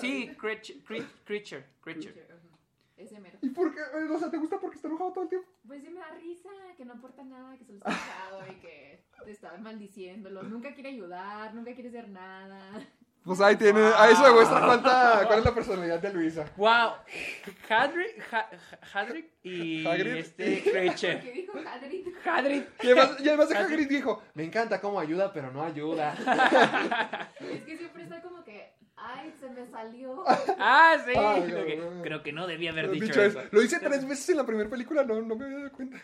Sí, 0.00 0.30
sí, 0.30 0.30
Cretcher. 0.38 1.64
Ese 3.04 3.20
mero. 3.20 3.38
¿Y 3.42 3.50
por 3.50 3.74
qué? 3.74 3.80
Eh, 3.80 4.08
O 4.10 4.18
sea, 4.18 4.30
¿te 4.30 4.36
gusta 4.38 4.58
porque 4.58 4.76
está 4.76 4.88
enojado 4.88 5.12
todo 5.12 5.24
el 5.24 5.30
tiempo? 5.30 5.48
Pues 5.66 5.82
sí 5.82 5.88
me 5.90 6.00
da 6.00 6.10
risa, 6.20 6.48
que 6.76 6.84
no 6.84 6.94
aporta 6.94 7.22
nada, 7.24 7.56
que 7.58 7.64
solo 7.64 7.78
está 7.78 7.90
enojado 7.90 8.52
y 8.52 8.54
que 8.60 9.04
te 9.24 9.30
está 9.30 9.56
maldiciéndolo. 9.58 10.42
Nunca 10.44 10.72
quiere 10.74 10.90
ayudar, 10.90 11.54
nunca 11.54 11.72
quiere 11.74 11.88
hacer 11.90 12.08
nada. 12.08 12.60
Pues 13.24 13.40
ahí 13.40 13.56
tiene, 13.56 13.80
a 13.80 14.10
eso 14.10 14.22
demuestra 14.22 14.60
cuánta, 14.66 15.22
cuál 15.26 15.38
es 15.38 15.44
la 15.46 15.54
personalidad 15.54 15.98
de 15.98 16.12
Luisa. 16.12 16.44
Wow, 16.58 16.92
Hadrick, 17.70 18.22
Ha- 18.30 18.50
Hadrick 18.92 19.30
y 19.42 19.86
Hagrid. 19.86 20.16
este 20.16 20.62
Creature. 20.62 21.20
¿Qué 21.22 21.32
dijo 21.32 21.58
Hadrid? 21.58 22.06
Hadrick. 22.22 22.68
Y 22.84 22.86
además, 22.90 23.16
y 23.20 23.28
además 23.28 23.48
de 23.48 23.56
Hagrid 23.56 23.88
dijo, 23.88 24.22
me 24.34 24.44
encanta 24.44 24.78
cómo 24.78 25.00
ayuda, 25.00 25.32
pero 25.32 25.50
no 25.50 25.62
ayuda. 25.64 26.14
Es 27.40 27.62
que 27.64 27.78
siempre 27.78 28.02
está 28.02 28.20
como 28.20 28.44
que, 28.44 28.73
ay, 29.04 29.34
se 29.38 29.48
me 29.50 29.66
salió. 29.66 30.24
Ah, 30.58 30.96
sí. 31.04 31.12
Ay, 31.16 31.42
creo, 31.44 31.64
que, 31.66 31.76
no. 31.76 32.02
creo 32.02 32.22
que 32.22 32.32
no 32.32 32.46
debía 32.46 32.70
haber 32.70 32.90
dicho, 32.90 33.04
dicho 33.06 33.22
es- 33.22 33.34
eso. 33.36 33.42
lo 33.50 33.62
hice 33.62 33.78
tres 33.80 34.06
veces 34.06 34.28
en 34.30 34.36
la 34.38 34.46
primera 34.46 34.68
película, 34.70 35.04
no, 35.04 35.20
no 35.20 35.36
me 35.36 35.44
había 35.44 35.58
dado 35.58 35.72
cuenta. 35.72 35.98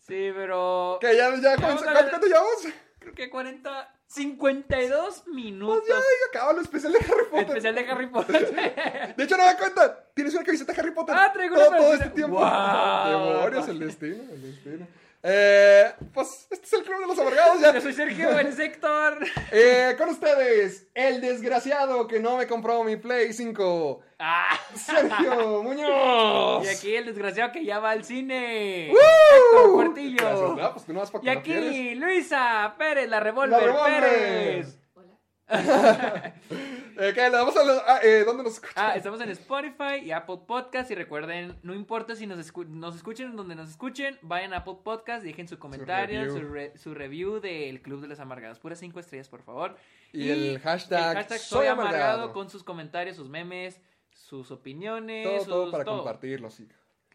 Sí, 0.00 0.30
pero 0.34 0.98
Que 1.00 1.16
ya, 1.16 1.34
ya, 1.40 1.56
¿cuánto, 1.56 1.84
llevamos? 2.26 2.66
creo 2.98 3.14
que 3.14 3.28
40, 3.30 3.94
52 4.06 5.22
Pues 5.24 5.34
minutos. 5.34 5.82
ya, 5.88 5.94
ya 5.94 6.00
acaba 6.38 6.52
el 6.52 6.58
especial 6.58 6.92
de 6.92 6.98
Harry 7.00 7.24
Potter. 7.30 7.48
Especial 7.48 7.74
de 7.74 7.80
Harry 7.90 8.06
Potter. 8.12 9.14
De 9.16 9.24
hecho, 9.24 9.36
no 9.36 9.42
me 9.44 9.48
da 9.50 9.58
cuenta. 9.58 10.04
Tienes 10.14 10.34
una 10.34 10.44
camiseta 10.44 10.72
de 10.72 10.80
Harry 10.80 10.90
Potter. 10.92 11.14
Ah, 11.18 11.30
traigo 11.32 11.54
todo, 11.56 11.68
una 11.68 11.76
todo 11.76 11.86
camiseta. 11.86 12.04
este 12.04 12.16
tiempo. 12.16 12.36
Guau. 12.36 13.10
Demonios, 13.34 13.68
el 13.68 13.78
destino, 13.78 14.22
el 14.32 14.42
destino. 14.42 14.86
Eh, 15.26 15.90
pues 16.12 16.46
este 16.50 16.66
es 16.66 16.72
el 16.74 16.82
club 16.84 17.00
de 17.00 17.06
los 17.06 17.18
amargados 17.18 17.58
ya. 17.58 17.72
Yo 17.72 17.80
soy 17.80 17.94
Sergio, 17.94 18.38
el 18.38 18.52
sector. 18.52 19.18
Eh, 19.52 19.94
con 19.96 20.10
ustedes, 20.10 20.88
el 20.94 21.20
desgraciado 21.22 22.06
que 22.06 22.20
no 22.20 22.36
me 22.36 22.46
compró 22.46 22.84
mi 22.84 22.96
Play 22.96 23.32
5, 23.32 24.00
Ah. 24.18 24.58
Sergio 24.74 25.62
Muñoz. 25.62 26.64
Y 26.66 26.68
aquí 26.68 26.94
el 26.94 27.06
desgraciado 27.06 27.52
que 27.52 27.64
ya 27.64 27.78
va 27.78 27.92
al 27.92 28.04
cine. 28.04 28.92
¡Woo! 28.92 29.80
Héctor. 29.82 30.72
Pues 30.72 30.84
tú 30.84 30.92
no 30.92 31.00
vas 31.00 31.12
Y 31.22 31.26
no 31.26 31.32
aquí 31.32 31.94
Luisa 31.94 32.74
Pérez, 32.76 33.08
la 33.08 33.16
La 33.16 33.20
revólver 33.20 33.62
Revolver. 33.62 34.00
Pérez. 34.02 34.78
Hola. 34.94 36.34
Eh, 36.98 37.12
¿qué? 37.14 37.22
¿Le 37.22 37.30
damos 37.30 37.56
a 37.56 37.64
los- 37.64 37.82
ah, 37.86 38.00
eh, 38.02 38.22
¿Dónde 38.24 38.42
nos 38.44 38.54
escuchan? 38.54 38.74
Ah, 38.76 38.94
estamos 38.96 39.20
en 39.20 39.30
Spotify 39.30 39.96
y 40.02 40.12
Apple 40.12 40.38
Podcast. 40.46 40.90
Y 40.90 40.94
recuerden, 40.94 41.56
no 41.62 41.74
importa 41.74 42.14
si 42.16 42.26
nos, 42.26 42.38
escu- 42.38 42.66
nos 42.68 42.94
escuchen 42.96 43.34
donde 43.36 43.54
nos 43.54 43.70
escuchen, 43.70 44.18
vayan 44.22 44.52
a 44.54 44.58
Apple 44.58 44.78
Podcast, 44.84 45.24
dejen 45.24 45.48
su 45.48 45.58
comentario, 45.58 46.20
review. 46.24 46.36
su, 46.38 46.48
re- 46.48 46.72
su 46.78 46.94
review 46.94 47.40
del 47.40 47.82
Club 47.82 48.00
de 48.00 48.08
las 48.08 48.20
Amargadas. 48.20 48.58
Puras 48.58 48.78
cinco 48.78 49.00
estrellas, 49.00 49.28
por 49.28 49.42
favor. 49.42 49.76
Y 50.12 50.28
el 50.30 50.60
hashtag 50.60 51.28
soy 51.38 51.66
amargado, 51.66 51.96
amargado. 52.04 52.32
con 52.32 52.48
sus 52.48 52.62
comentarios, 52.62 53.16
sus 53.16 53.28
memes, 53.28 53.80
sus 54.12 54.50
opiniones. 54.50 55.26
todo, 55.26 55.38
sus, 55.38 55.48
todo 55.48 55.70
para 55.70 55.84
todo. 55.84 55.96
compartirlo, 55.96 56.50
sí. 56.50 56.68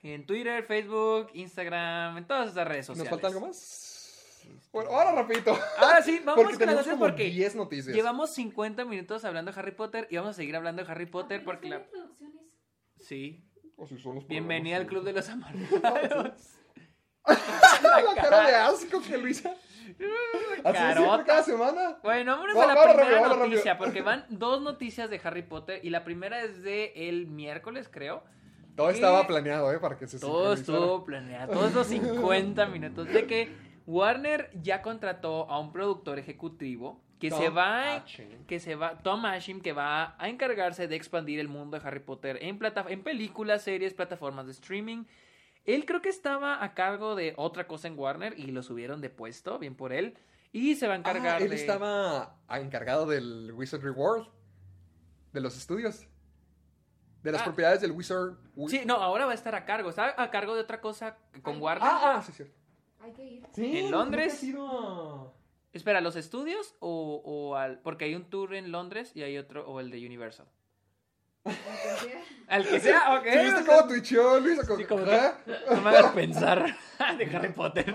En 0.04 0.26
Twitter, 0.26 0.64
Facebook, 0.64 1.30
Instagram, 1.34 2.18
en 2.18 2.26
todas 2.26 2.52
esas 2.52 2.66
redes 2.68 2.88
¿Nos 2.88 2.98
sociales. 2.98 3.10
falta 3.10 3.28
algo 3.28 3.48
más? 3.48 3.89
Bueno, 4.72 4.92
ahora 4.92 5.12
rapidito. 5.14 5.58
Ahora 5.78 6.02
sí, 6.02 6.20
vamos 6.26 6.44
Porque 6.44 6.44
con 6.44 6.44
las 6.52 6.58
tenemos 6.60 6.76
noticias 6.76 6.96
como 6.96 7.06
porque 7.08 7.24
10 7.26 7.56
noticias. 7.56 7.96
llevamos 7.96 8.30
50 8.34 8.86
minutos 8.86 9.26
hablando 9.26 9.52
de 9.52 9.60
Harry 9.60 9.72
Potter 9.72 10.08
y 10.10 10.18
vamos 10.18 10.32
a 10.32 10.34
seguir 10.34 10.56
hablando 10.56 10.84
de 10.84 10.92
Harry 10.92 11.06
Potter 11.08 11.44
porque 11.44 11.70
la... 11.70 11.86
Sí. 13.00 13.46
O 13.78 13.88
si 13.88 13.98
son 13.98 14.16
los 14.16 14.28
Bienvenida 14.28 14.76
al 14.78 14.86
Club 14.88 15.04
de 15.04 15.14
los 15.14 15.30
Amargados. 15.30 16.56
La 17.28 18.16
cara 18.16 18.48
de 18.48 18.56
asco 18.56 19.02
que 19.02 19.18
Luisa. 19.18 19.54
Así 20.64 20.78
Carota. 20.78 21.24
cada 21.26 21.44
semana. 21.44 21.98
Bueno, 22.04 22.32
vámonos 22.34 22.58
Va- 22.58 22.64
a 22.64 22.68
la 22.68 22.76
vámonos 22.76 22.96
primera 23.02 23.20
rápido, 23.28 23.46
noticia, 23.46 23.74
rápido. 23.74 23.86
porque 23.86 24.02
van 24.02 24.26
dos 24.30 24.62
noticias 24.62 25.10
de 25.10 25.20
Harry 25.24 25.44
Potter 25.44 25.80
y 25.84 25.90
la 25.90 26.04
primera 26.04 26.42
es 26.44 26.62
de 26.64 26.94
el 26.96 27.28
miércoles, 27.28 27.90
creo. 27.92 28.24
Todo 28.76 28.90
estaba 28.92 29.28
planeado, 29.28 29.72
¿eh? 29.74 29.80
Para 29.80 29.98
que 29.98 30.08
se 30.08 30.20
Todo 30.20 30.54
estuvo 30.54 31.04
planeado, 31.04 31.52
todos 31.54 31.74
los 31.74 31.88
50 31.88 32.66
minutos 32.68 33.08
de 33.12 33.26
que 33.28 33.50
Warner 33.90 34.52
ya 34.62 34.84
contrató 34.84 35.50
a 35.50 35.60
un 35.60 35.72
productor 35.72 36.20
ejecutivo 36.20 37.02
que 37.20 37.32
se 37.32 37.50
va 37.50 38.06
que 38.48 38.60
se 38.60 38.76
va 38.76 39.00
Tom 39.00 39.26
Ashim 39.26 39.62
que 39.62 39.74
va 39.74 40.16
a 40.20 40.30
encargarse 40.30 40.88
de 40.88 40.96
expandir 40.96 41.40
el 41.40 41.48
mundo 41.48 41.78
de 41.80 41.86
Harry 41.88 42.00
Potter 42.00 42.38
en 42.42 42.60
plata, 42.60 42.86
en 42.88 43.02
películas, 43.04 43.64
series, 43.64 43.96
plataformas 43.96 44.46
de 44.46 44.52
streaming. 44.52 45.06
Él 45.66 45.86
creo 45.86 46.02
que 46.02 46.10
estaba 46.10 46.64
a 46.64 46.74
cargo 46.76 47.16
de 47.16 47.34
otra 47.36 47.66
cosa 47.68 47.88
en 47.88 47.98
Warner 47.98 48.38
y 48.38 48.52
lo 48.52 48.62
subieron 48.62 49.02
de 49.02 49.10
puesto, 49.10 49.58
bien 49.58 49.76
por 49.76 49.92
él. 49.92 50.16
Y 50.52 50.76
se 50.76 50.88
va 50.88 50.94
a 50.94 50.98
encargar 50.98 51.42
Ah, 51.42 51.44
él 51.44 51.50
de 51.50 51.56
estaba 51.56 52.38
encargado 52.52 53.06
del 53.08 53.52
Wizardry 53.54 53.90
World. 53.90 54.28
De 55.34 55.42
los 55.42 55.58
estudios. 55.58 56.08
De 57.24 57.32
las 57.32 57.42
Ah. 57.42 57.46
propiedades 57.46 57.82
del 57.82 57.92
Wizard. 57.92 58.36
Wi- 58.56 58.70
Sí, 58.72 58.82
no, 58.86 58.96
ahora 58.96 59.26
va 59.26 59.32
a 59.32 59.36
estar 59.36 59.54
a 59.56 59.66
cargo. 59.66 59.90
Está 59.90 60.14
a 60.22 60.30
cargo 60.32 60.54
de 60.56 60.62
otra 60.62 60.80
cosa 60.80 61.18
con 61.42 61.56
Ay. 61.56 61.60
Warner. 61.62 61.88
Ah, 61.92 62.16
ah, 62.18 62.22
sí, 62.22 62.32
cierto. 62.32 62.56
Hay 63.00 63.14
que 63.14 63.24
ir. 63.24 63.44
Sí, 63.54 63.80
¿En 63.80 63.92
Londres? 63.92 64.44
ido 64.44 65.34
Espera, 65.72 66.02
¿los 66.02 66.16
estudios 66.16 66.76
o, 66.80 67.22
o 67.24 67.56
al...? 67.56 67.80
Porque 67.80 68.06
hay 68.06 68.16
un 68.16 68.30
tour 68.30 68.56
en 68.56 68.72
Londres 68.72 69.12
y 69.16 69.22
hay 69.22 69.38
otro, 69.38 69.70
o 69.70 69.80
el 69.80 69.92
de 69.92 70.06
Universal. 70.06 70.48
Al 72.48 72.68
que 72.68 72.80
sea, 72.80 73.18
ok. 73.18 73.28
¿Sí 73.32 73.40
viste 73.40 73.66
cómo 73.66 73.88
tuiteó 73.88 74.40
Luis? 74.40 74.60
Sí, 74.78 74.84
como 74.86 75.06
¿Ah? 75.08 75.40
No 75.70 75.82
me 75.82 75.90
hagas 75.90 76.12
pensar 76.14 76.76
de 77.18 77.26
Harry 77.36 77.54
Potter. 77.54 77.94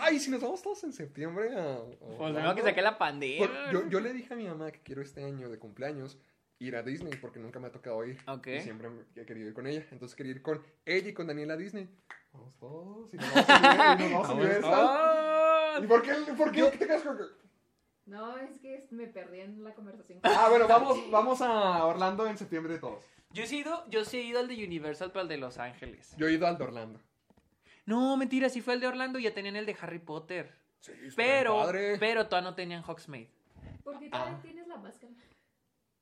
Ay, 0.00 0.18
si 0.18 0.30
nos 0.30 0.40
vamos 0.40 0.62
todos 0.62 0.84
en 0.84 0.92
septiembre 0.92 1.54
a... 1.56 1.76
a 1.76 1.84
Pues 2.18 2.34
tengo 2.34 2.54
que 2.54 2.62
saqué 2.62 2.82
la 2.82 2.98
pandemia. 2.98 3.72
yo, 3.72 3.88
yo 3.88 4.00
le 4.00 4.12
dije 4.12 4.34
a 4.34 4.36
mi 4.36 4.46
mamá 4.46 4.70
que 4.70 4.80
quiero 4.80 5.02
este 5.02 5.24
año 5.24 5.48
de 5.48 5.58
cumpleaños 5.58 6.18
ir 6.60 6.76
a 6.76 6.82
Disney 6.82 7.12
porque 7.20 7.38
nunca 7.38 7.58
me 7.60 7.68
ha 7.68 7.72
tocado 7.72 8.04
ir. 8.04 8.18
Ok. 8.26 8.46
Y 8.48 8.60
siempre 8.60 8.88
he 9.16 9.24
querido 9.24 9.48
ir 9.48 9.54
con 9.54 9.66
ella. 9.66 9.86
Entonces 9.90 10.14
quería 10.16 10.32
ir 10.32 10.42
con 10.42 10.62
ella 10.84 11.08
y 11.08 11.14
con 11.14 11.26
Daniela 11.26 11.54
a 11.54 11.56
Disney. 11.56 11.88
Vamos 12.32 12.54
todos. 12.58 13.14
Y 13.14 13.16
nos 13.16 13.34
vamos 13.34 13.48
a, 13.48 13.96
y 13.98 14.02
nos 14.02 14.12
vamos 14.12 14.28
a 14.28 14.32
Universal. 14.34 15.76
Oh, 15.78 15.84
¿Y 15.84 15.86
por 15.86 16.02
qué, 16.02 16.12
por 16.36 16.52
qué 16.52 16.62
te 16.64 16.78
quedas 16.78 17.02
con 17.02 17.18
no, 18.08 18.38
es 18.38 18.50
que 18.62 18.86
me 18.90 19.06
perdí 19.06 19.40
en 19.40 19.62
la 19.62 19.74
conversación. 19.74 20.20
Ah, 20.22 20.46
bueno, 20.48 20.66
vamos, 20.66 21.10
vamos 21.10 21.42
a 21.42 21.84
Orlando 21.84 22.26
en 22.26 22.38
septiembre 22.38 22.78
todos. 22.78 23.04
Yo 23.32 23.46
sí 23.46 23.56
he 23.56 23.60
ido, 23.60 23.84
yo 23.90 24.02
sí 24.06 24.16
he 24.16 24.22
ido 24.22 24.40
al 24.40 24.48
de 24.48 24.64
Universal, 24.64 25.10
pero 25.12 25.20
al 25.20 25.28
de 25.28 25.36
Los 25.36 25.58
Ángeles. 25.58 26.14
Yo 26.16 26.26
he 26.26 26.32
ido 26.32 26.46
al 26.46 26.56
de 26.56 26.64
Orlando. 26.64 27.00
No, 27.84 28.16
mentira, 28.16 28.48
sí 28.48 28.62
fue 28.62 28.72
el 28.74 28.80
de 28.80 28.86
Orlando 28.86 29.18
y 29.18 29.24
ya 29.24 29.34
tenían 29.34 29.56
el 29.56 29.66
de 29.66 29.76
Harry 29.78 29.98
Potter. 29.98 30.54
Sí, 30.80 30.92
Pero, 31.16 31.56
padre. 31.58 31.98
pero 31.98 32.28
todavía 32.28 32.48
no 32.50 32.56
tenían 32.56 32.82
Hogsmeade. 32.82 33.28
¿Por 33.84 33.98
qué 33.98 34.06
Ah. 34.10 34.18
todavía 34.20 34.40
tienes 34.40 34.68
la 34.68 34.76
máscara? 34.78 35.12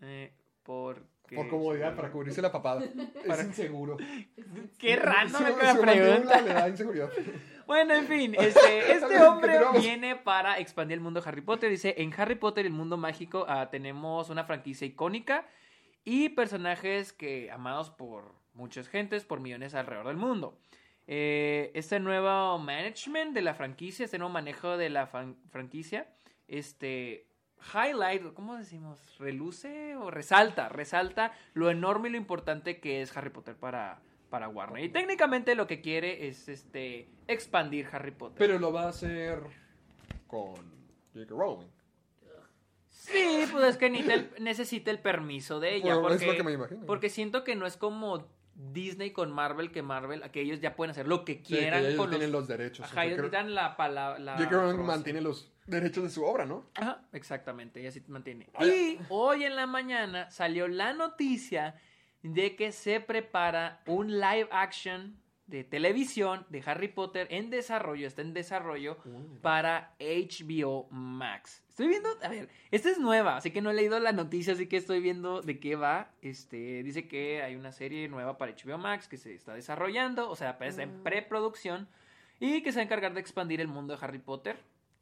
Eh, 0.02 0.32
porque... 0.66 1.36
Por 1.36 1.48
comodidad, 1.48 1.94
para 1.96 2.10
cubrirse 2.10 2.42
la 2.42 2.52
papada. 2.52 2.84
Es 3.24 3.44
inseguro. 3.44 3.96
Qué 4.78 4.96
Su- 5.28 5.42
me 5.42 5.62
la 5.62 5.80
pregunta. 5.80 6.40
le 6.42 6.52
da 6.52 6.68
inseguridad. 6.68 7.10
Bueno, 7.66 7.94
en 7.94 8.06
fin, 8.06 8.36
este, 8.38 8.92
este 8.92 9.20
hombre 9.20 9.58
viene 9.80 10.14
para 10.14 10.60
expandir 10.60 10.94
el 10.94 11.00
mundo 11.00 11.20
de 11.20 11.28
Harry 11.28 11.40
Potter. 11.40 11.68
Dice, 11.68 11.96
en 11.98 12.14
Harry 12.16 12.36
Potter, 12.36 12.64
el 12.64 12.70
mundo 12.72 12.96
mágico, 12.96 13.44
ah, 13.48 13.70
tenemos 13.70 14.30
una 14.30 14.44
franquicia 14.44 14.86
icónica 14.86 15.44
y 16.04 16.28
personajes 16.28 17.12
que 17.12 17.50
amados 17.50 17.90
por 17.90 18.36
muchas 18.52 18.86
gentes, 18.86 19.24
por 19.24 19.40
millones 19.40 19.74
alrededor 19.74 20.06
del 20.06 20.16
mundo. 20.16 20.60
Eh, 21.08 21.72
este 21.74 21.98
nuevo 21.98 22.56
management 22.58 23.34
de 23.34 23.42
la 23.42 23.54
franquicia, 23.54 24.04
este 24.04 24.18
nuevo 24.18 24.32
manejo 24.32 24.76
de 24.76 24.88
la 24.88 25.08
franquicia, 25.50 26.08
este 26.46 27.26
highlight, 27.74 28.32
¿cómo 28.34 28.56
decimos? 28.56 28.98
Reluce 29.18 29.96
o 29.96 30.10
resalta, 30.10 30.68
resalta 30.68 31.32
lo 31.54 31.70
enorme 31.70 32.08
y 32.08 32.12
lo 32.12 32.18
importante 32.18 32.80
que 32.80 33.02
es 33.02 33.16
Harry 33.16 33.30
Potter 33.30 33.56
para, 33.56 34.00
para 34.30 34.48
Warner. 34.48 34.84
Y 34.84 34.88
técnicamente 34.88 35.54
lo 35.54 35.66
que 35.66 35.80
quiere 35.80 36.28
es 36.28 36.48
este 36.48 37.08
expandir 37.26 37.88
Harry 37.92 38.12
Potter. 38.12 38.38
Pero 38.38 38.58
lo 38.58 38.72
va 38.72 38.84
a 38.84 38.88
hacer 38.88 39.42
con 40.26 40.54
J.K. 41.14 41.34
Rowling. 41.34 41.68
Sí, 42.88 43.44
pues 43.52 43.64
es 43.64 43.76
que 43.76 43.88
necesita 43.88 44.14
el, 44.14 44.30
necesita 44.42 44.90
el 44.90 44.98
permiso 44.98 45.60
de 45.60 45.76
ella. 45.76 45.94
Bueno, 45.94 46.08
porque, 46.08 46.24
es 46.24 46.30
lo 46.30 46.36
que 46.36 46.42
me 46.42 46.52
imagino. 46.52 46.86
porque 46.86 47.08
siento 47.08 47.44
que 47.44 47.54
no 47.54 47.66
es 47.66 47.76
como 47.76 48.26
Disney 48.54 49.12
con 49.12 49.30
Marvel, 49.30 49.70
que 49.70 49.82
Marvel, 49.82 50.22
que 50.32 50.40
ellos 50.40 50.60
ya 50.60 50.74
pueden 50.74 50.90
hacer 50.90 51.06
lo 51.06 51.24
que 51.24 51.34
Sí, 51.34 51.38
que 51.38 51.58
quieran 51.58 51.84
ellos 51.84 51.96
con 51.96 52.10
tienen 52.10 52.32
los... 52.32 52.40
los 52.40 52.48
derechos. 52.48 52.86
Ajá, 52.86 53.04
ellos 53.04 53.30
dan 53.30 53.54
la 53.54 53.76
palabra... 53.76 54.36
J.K. 54.38 54.50
Rowling 54.50 54.84
mantiene 54.84 55.20
los 55.20 55.52
derechos 55.66 56.04
de 56.04 56.10
su 56.10 56.24
obra, 56.24 56.44
¿no? 56.44 56.64
Ajá, 56.74 57.02
exactamente, 57.12 57.80
ella 57.80 57.92
sí 57.92 58.00
te 58.00 58.10
mantiene. 58.10 58.48
Ay. 58.54 58.98
Y 59.00 59.06
hoy 59.08 59.44
en 59.44 59.56
la 59.56 59.66
mañana 59.66 60.30
salió 60.30 60.68
la 60.68 60.92
noticia 60.92 61.74
de 62.22 62.56
que 62.56 62.72
se 62.72 63.00
prepara 63.00 63.82
un 63.86 64.18
live 64.18 64.48
action 64.50 65.20
de 65.46 65.62
televisión 65.62 66.44
de 66.48 66.62
Harry 66.66 66.88
Potter 66.88 67.28
en 67.30 67.50
desarrollo, 67.50 68.06
está 68.06 68.22
en 68.22 68.34
desarrollo 68.34 68.96
para 69.42 69.94
HBO 70.00 70.88
Max. 70.90 71.62
Estoy 71.68 71.88
viendo, 71.88 72.08
a 72.22 72.28
ver, 72.28 72.48
esta 72.70 72.90
es 72.90 72.98
nueva, 72.98 73.36
así 73.36 73.52
que 73.52 73.62
no 73.62 73.70
he 73.70 73.74
leído 73.74 74.00
la 74.00 74.12
noticia, 74.12 74.54
así 74.54 74.66
que 74.66 74.76
estoy 74.76 75.00
viendo 75.00 75.42
de 75.42 75.60
qué 75.60 75.76
va. 75.76 76.10
Este, 76.20 76.82
dice 76.82 77.06
que 77.06 77.42
hay 77.42 77.54
una 77.54 77.70
serie 77.70 78.08
nueva 78.08 78.38
para 78.38 78.52
HBO 78.52 78.78
Max 78.78 79.06
que 79.06 79.18
se 79.18 79.34
está 79.34 79.54
desarrollando, 79.54 80.28
o 80.28 80.36
sea, 80.36 80.50
apenas 80.50 80.74
está 80.74 80.82
en 80.82 81.02
preproducción 81.04 81.88
y 82.40 82.62
que 82.62 82.72
se 82.72 82.78
va 82.78 82.82
a 82.82 82.84
encargar 82.84 83.14
de 83.14 83.20
expandir 83.20 83.60
el 83.60 83.68
mundo 83.68 83.96
de 83.96 84.04
Harry 84.04 84.18
Potter. 84.18 84.56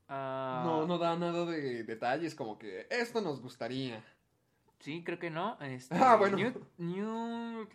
Ah, 0.08 0.62
No, 0.66 0.86
no 0.86 0.98
da 0.98 1.16
nada 1.16 1.44
de 1.46 1.84
detalles 1.84 2.34
como 2.34 2.58
que 2.58 2.86
esto 2.90 3.20
nos 3.20 3.40
gustaría. 3.40 4.02
Sí, 4.80 5.02
creo 5.02 5.18
que 5.18 5.30
no. 5.30 5.56
Este, 5.62 5.94
Ah, 5.94 6.16
bueno. 6.16 6.36
New, 6.36 6.52
new 6.76 7.66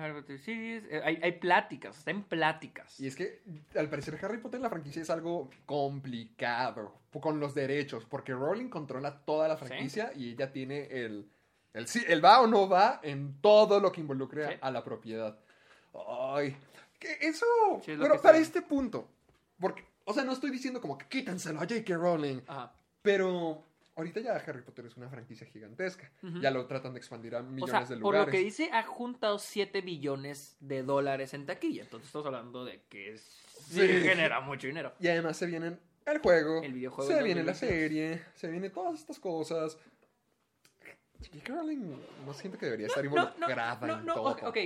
Harry 0.00 0.12
Potter 0.14 0.38
series. 0.38 0.84
Eh, 0.88 1.00
hay, 1.04 1.18
hay 1.20 1.32
pláticas, 1.32 1.98
está 1.98 2.12
en 2.12 2.22
pláticas. 2.22 3.00
Y 3.00 3.08
es 3.08 3.16
que 3.16 3.42
al 3.76 3.90
parecer 3.90 4.18
Harry 4.24 4.38
Potter 4.38 4.58
en 4.58 4.62
la 4.62 4.70
franquicia 4.70 5.02
es 5.02 5.10
algo 5.10 5.50
complicado 5.66 6.94
con 7.20 7.40
los 7.40 7.54
derechos, 7.54 8.04
porque 8.04 8.32
Rowling 8.34 8.68
controla 8.68 9.18
toda 9.24 9.48
la 9.48 9.56
franquicia 9.56 10.12
y 10.14 10.30
ella 10.32 10.52
tiene 10.52 10.82
el, 10.84 11.28
el 11.72 11.88
sí, 11.88 12.04
el 12.06 12.24
va 12.24 12.40
o 12.40 12.46
no 12.46 12.68
va 12.68 13.00
en 13.02 13.40
todo 13.40 13.80
lo 13.80 13.90
que 13.90 14.00
involucre 14.00 14.44
a- 14.44 14.48
Sí. 14.50 14.54
a 14.60 14.70
la 14.70 14.84
propiedad. 14.84 15.36
Ay, 16.08 16.56
que 17.00 17.16
eso, 17.20 17.46
Sí, 17.84 17.92
es 17.92 17.98
que 17.98 18.18
para 18.22 18.38
este 18.38 18.62
punto, 18.62 19.08
porque, 19.58 19.84
o 20.08 20.14
sea, 20.14 20.24
no 20.24 20.32
estoy 20.32 20.50
diciendo 20.50 20.80
como 20.80 20.96
que 20.98 21.06
quítenselo 21.06 21.58
a 21.58 21.62
J.K. 21.62 21.94
Rowling, 21.96 22.40
Ajá. 22.46 22.72
pero 23.02 23.62
ahorita 23.96 24.20
ya 24.20 24.32
Harry 24.36 24.62
Potter 24.62 24.86
es 24.86 24.96
una 24.96 25.08
franquicia 25.08 25.46
gigantesca, 25.46 26.10
ya 26.40 26.50
lo 26.50 26.66
tratan 26.66 26.92
de 26.94 26.98
expandir 26.98 27.34
a 27.34 27.40
O 27.40 27.42
millones 27.42 27.70
sea, 27.70 27.80
de 27.96 28.02
por 28.02 28.14
lugares. 28.14 28.26
lo 28.26 28.32
que 28.32 28.38
dice, 28.38 28.70
ha 28.72 28.82
juntado 28.84 29.38
7 29.38 29.80
billones 29.80 30.56
de 30.60 30.82
dólares 30.82 31.34
en 31.34 31.46
taquilla. 31.46 31.82
Entonces 31.82 32.06
estamos 32.06 32.26
hablando 32.26 32.64
de 32.64 32.80
que 32.88 33.12
es- 33.14 33.22
sí, 33.68 33.80
Sí. 33.80 33.86
genera 34.02 34.40
mucho 34.40 34.66
dinero. 34.66 34.92
Y 35.00 35.08
además 35.08 35.36
se 35.36 35.46
vienen 35.46 35.78
el 36.06 36.18
juego, 36.18 36.62
El 36.62 36.72
videojuego 36.72 37.10
se 37.10 37.18
en 37.18 37.24
viene 37.24 37.42
la 37.42 37.52
2022. 37.52 37.58
serie, 37.58 38.24
se 38.34 38.48
vienen 38.48 38.72
todas 38.72 38.98
estas 39.00 39.18
cosas. 39.18 39.76
J.K. 41.20 41.52
Rowling 41.52 41.96
no 42.24 42.32
siento 42.34 42.56
que 42.58 42.66
debería 42.66 42.86
estar 42.86 43.04
No, 43.04 43.10
no, 43.14 43.22
involucrada 43.30 43.86
no, 43.86 43.98
en 43.98 44.06
no, 44.06 44.14
todo. 44.14 44.28
ok, 44.30 44.42
ok. 44.44 44.56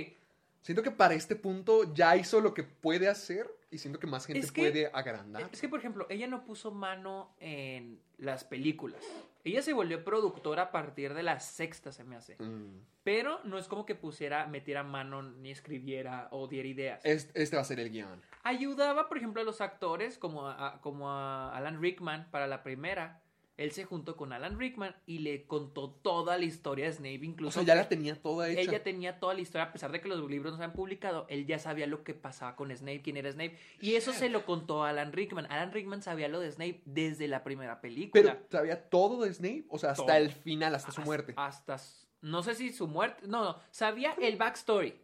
Siento 0.61 0.83
que 0.83 0.91
para 0.91 1.13
este 1.15 1.35
punto 1.35 1.93
ya 1.93 2.15
hizo 2.15 2.39
lo 2.39 2.53
que 2.53 2.63
puede 2.63 3.09
hacer 3.09 3.49
y 3.73 3.77
siento 3.79 3.99
que 3.99 4.07
más 4.07 4.25
gente 4.25 4.39
Es 4.45 4.51
que- 4.51 4.61
puede 4.61 4.89
agrandar. 4.93 5.49
Es 5.51 5.59
que, 5.59 5.67
por 5.67 5.79
ejemplo, 5.79 6.05
ella 6.09 6.27
no 6.27 6.45
puso 6.45 6.71
mano 6.71 7.35
en 7.39 7.99
las 8.17 8.43
películas. 8.43 9.01
Ella 9.43 9.61
se 9.61 9.73
volvió 9.73 10.03
productora 10.03 10.63
a 10.63 10.71
partir 10.71 11.13
de 11.13 11.23
la 11.23 11.39
sexta, 11.39 11.91
se 11.91 12.03
me 12.03 12.15
hace. 12.15 12.35
Mm. 12.41 12.79
Pero 13.03 13.39
no 13.43 13.57
es 13.57 13.67
como 13.67 13.85
que 13.85 13.95
pusiera, 13.95 14.45
metiera 14.47 14.83
mano, 14.83 15.21
ni 15.23 15.51
escribiera 15.51 16.29
o 16.31 16.47
diera 16.47 16.67
ideas. 16.67 17.01
Este, 17.03 17.55
va 17.55 17.61
a 17.63 17.65
ser 17.65 17.79
el 17.79 17.89
guion. 17.89 18.21
Ayudaba, 18.43 19.09
por 19.09 19.17
ejemplo, 19.17 19.41
a 19.41 19.45
los 19.45 19.59
actores, 19.59 20.17
como 20.17 20.47
a- 20.47 20.79
como 20.81 21.09
a 21.09 21.55
Alan 21.57 21.81
Rickman 21.81 22.27
para 22.31 22.47
la 22.47 22.61
primera. 22.63 23.21
Él 23.55 23.71
se 23.71 23.85
juntó 23.85 24.15
con 24.17 24.33
Alan 24.33 24.57
Rickman 24.57 24.95
y 25.05 25.19
le 25.19 25.45
contó 25.45 25.91
toda 25.91 26.37
la 26.39 26.43
historia 26.45 26.85
de 26.85 26.93
Snape, 26.93 27.19
O 27.19 27.23
incluso. 27.23 27.59
sea, 27.59 27.63
ya 27.63 27.75
la 27.75 27.87
tenía 27.87 28.15
toda 28.19 28.49
hecha. 28.49 28.61
ella 28.61 28.83
tenía 28.83 29.19
toda 29.19 29.35
la 29.35 29.41
historia, 29.41 29.65
a 29.65 29.71
pesar 29.71 29.91
de 29.91 30.01
que 30.01 30.07
los 30.07 30.27
libros 30.29 30.53
no 30.53 30.57
se 30.57 30.63
han 30.63 30.73
publicado, 30.73 31.27
él 31.29 31.45
ya 31.45 31.59
sabía 31.59 31.85
lo 31.85 32.03
que 32.03 32.15
pasaba 32.15 32.55
con 32.55 32.75
Snape, 32.75 33.01
quién 33.03 33.17
era 33.17 33.31
Snape. 33.31 33.57
Y 33.79 33.93
eso 33.93 34.11
se 34.11 34.29
lo 34.29 34.45
contó 34.45 34.83
a 34.83 34.89
Alan 34.89 35.13
Rickman. 35.13 35.45
Alan 35.51 35.71
Rickman 35.71 36.01
sabía 36.01 36.27
lo 36.29 36.39
de 36.39 36.51
Snape 36.51 36.81
desde 36.85 37.27
la 37.27 37.43
primera 37.43 37.79
película. 37.79 38.23
Pero 38.23 38.47
sabía 38.49 38.89
todo 38.89 39.23
de 39.23 39.33
Snape, 39.33 39.65
o 39.69 39.77
sea, 39.77 39.91
hasta 39.91 40.05
Todo. 40.05 40.15
el 40.15 40.31
final, 40.31 40.73
hasta 40.73 40.91
su 40.91 41.01
muerte. 41.01 41.33
Hasta, 41.37 41.77
no 42.21 42.41
sé 42.41 42.55
si 42.55 42.73
su 42.73 42.87
muerte, 42.87 43.27
no, 43.27 43.43
no, 43.43 43.59
sabía 43.69 44.15
el 44.19 44.35
backstory. 44.37 44.95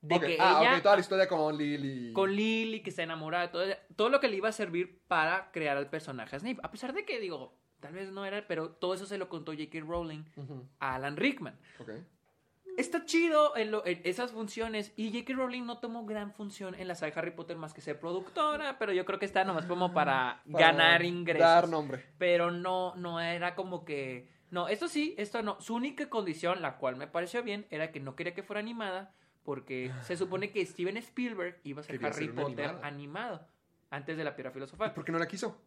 De 0.00 0.20
que 0.20 0.36
ah, 0.38 0.60
ella 0.60 0.76
ok, 0.76 0.82
toda 0.82 0.94
la 0.94 1.00
historia 1.00 1.26
con 1.26 1.58
Lily. 1.58 2.12
con 2.12 2.30
Lily, 2.30 2.82
que 2.84 2.90
está 2.90 3.02
enamorada, 3.02 3.50
todo, 3.50 3.64
todo 3.96 4.08
lo 4.08 4.20
que 4.20 4.28
le 4.28 4.36
iba 4.36 4.48
a 4.48 4.52
servir 4.52 5.00
para 5.08 5.50
crear 5.50 5.76
al 5.76 5.90
personaje 5.90 6.38
Snape. 6.38 6.60
A 6.62 6.70
pesar 6.70 6.92
de 6.94 7.04
que, 7.04 7.18
digo, 7.18 7.58
tal 7.80 7.94
vez 7.94 8.10
no 8.12 8.24
era, 8.24 8.46
pero 8.46 8.70
todo 8.70 8.94
eso 8.94 9.06
se 9.06 9.18
lo 9.18 9.28
contó 9.28 9.52
J.K. 9.52 9.80
Rowling 9.80 10.24
a 10.80 10.94
Alan 10.96 11.16
Rickman. 11.16 11.56
Está 12.76 13.04
chido 13.04 13.56
en, 13.56 13.72
lo- 13.72 13.84
en 13.84 14.00
esas 14.04 14.30
funciones 14.30 14.92
y 14.96 15.10
J.K. 15.12 15.32
Rowling 15.34 15.64
no 15.66 15.78
tomó 15.78 16.06
gran 16.06 16.32
función 16.32 16.76
en 16.76 16.86
la 16.86 16.94
saga 16.94 17.12
de 17.12 17.18
Harry 17.20 17.30
Potter 17.32 17.56
más 17.56 17.74
que 17.74 17.80
ser 17.80 17.98
productora, 17.98 18.78
pero 18.78 18.92
yo 18.92 19.04
creo 19.04 19.18
que 19.18 19.24
está 19.26 19.44
nomás 19.44 19.64
como 19.66 19.92
para, 19.92 20.42
Para 20.50 20.66
ganar 20.66 21.04
ingresos. 21.04 21.40
Dar 21.40 21.68
nombre. 21.68 22.04
Pero 22.18 22.52
no, 22.52 22.94
no 22.94 23.20
era 23.20 23.56
como 23.56 23.84
que... 23.84 24.28
No, 24.52 24.68
esto 24.68 24.86
sí, 24.88 25.14
esto 25.18 25.42
no. 25.42 25.60
Su 25.60 25.74
única 25.74 26.08
condición, 26.08 26.62
la 26.62 26.76
cual 26.78 26.94
me 26.96 27.06
pareció 27.08 27.42
bien, 27.42 27.66
era 27.70 27.90
que 27.90 27.98
no 28.00 28.14
quería 28.14 28.32
que 28.32 28.42
fuera 28.44 28.60
animada 28.60 29.12
porque 29.42 29.90
se 30.02 30.16
supone 30.16 30.50
que 30.52 30.64
Steven 30.64 30.96
Spielberg 30.98 31.58
iba 31.64 31.80
a 31.80 31.84
ser 31.84 32.04
Harry 32.04 32.28
Potter 32.28 32.76
animado 32.82 33.44
antes 33.90 34.16
de 34.16 34.22
la 34.24 34.36
piedra 34.36 34.50
¿Y 34.50 34.54
filosofal. 34.54 34.92
por 34.94 35.04
qué 35.04 35.10
no 35.12 35.18
la 35.18 35.26
quiso? 35.26 35.60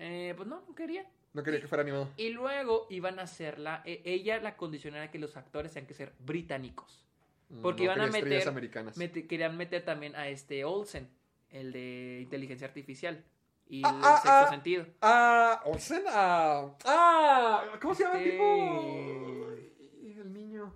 Eh, 0.00 0.32
pues 0.36 0.48
no, 0.48 0.62
no 0.66 0.74
quería. 0.74 1.06
No 1.34 1.42
quería 1.42 1.60
que 1.60 1.68
fuera 1.68 1.82
animado. 1.82 2.08
Y 2.16 2.30
luego 2.30 2.86
iban 2.90 3.18
a 3.18 3.22
hacerla, 3.22 3.82
e- 3.84 4.00
ella 4.04 4.40
la 4.40 4.56
condición 4.56 4.94
era 4.94 5.10
que 5.10 5.18
los 5.18 5.36
actores 5.36 5.72
tenían 5.72 5.86
que 5.88 5.94
ser 5.94 6.12
británicos. 6.20 7.04
Porque 7.60 7.84
No 7.84 7.92
iban 7.92 8.00
a 8.00 8.06
meter- 8.10 8.48
americanas. 8.48 8.96
Querían 9.28 9.56
meter 9.56 9.84
también 9.84 10.16
a 10.16 10.28
este 10.28 10.64
Olsen, 10.64 11.08
el 11.50 11.72
de 11.72 12.20
inteligencia 12.22 12.66
artificial 12.66 13.22
y 13.68 13.82
Ah, 13.84 13.90
el 13.90 14.00
ah, 14.04 14.12
sexto 14.16 14.30
ah. 14.30 14.48
sentido. 14.50 14.86
Ah, 15.02 15.62
Olsen, 15.66 16.02
ah, 16.08 16.74
ah, 16.84 17.64
¿cómo 17.80 17.94
se 17.94 18.04
llama 18.04 18.18
el 18.20 18.28
Este- 18.28 18.36
tipo? 18.38 19.52
Y 20.02 20.12
el 20.20 20.32
niño. 20.32 20.74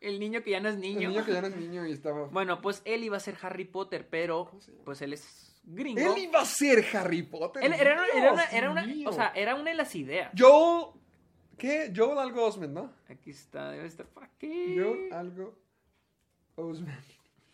El 0.00 0.18
niño 0.18 0.42
que 0.42 0.50
ya 0.50 0.60
no 0.60 0.68
es 0.68 0.74
El 0.74 0.80
niño. 0.80 1.08
niño 1.10 1.24
que 1.24 1.32
ya 1.32 1.40
no 1.40 1.46
es 1.46 1.56
niño 1.56 1.86
y 1.86 1.92
estaba... 1.92 2.26
Bueno, 2.26 2.60
pues 2.60 2.82
él 2.84 3.04
iba 3.04 3.16
a 3.16 3.20
ser 3.20 3.36
Harry 3.42 3.64
Potter, 3.66 4.08
pero 4.08 4.50
pues 4.84 5.00
él 5.02 5.12
es 5.12 5.51
gringo. 5.62 6.00
Él 6.14 6.22
iba 6.24 6.40
a 6.40 6.44
ser 6.44 6.84
Harry 6.94 7.22
Potter. 7.22 7.62
Él 7.64 7.72
era, 7.72 8.04
era 8.14 8.32
una, 8.32 8.44
era 8.44 8.70
una- 8.70 8.86
o 9.08 9.12
sea, 9.12 9.32
era 9.34 9.54
una 9.54 9.70
de 9.70 9.76
las 9.76 9.94
ideas. 9.94 10.30
Joel... 10.36 10.86
¿Qué? 11.58 11.92
Joel 11.94 12.18
algo 12.18 12.44
Osment, 12.44 12.72
¿no? 12.72 12.90
Aquí 13.08 13.30
está, 13.30 13.70
debe 13.70 13.86
estar 13.86 14.06
por 14.06 14.24
aquí. 14.24 14.74
Joel 14.76 15.12
algo 15.12 15.54
Osment. 16.56 17.04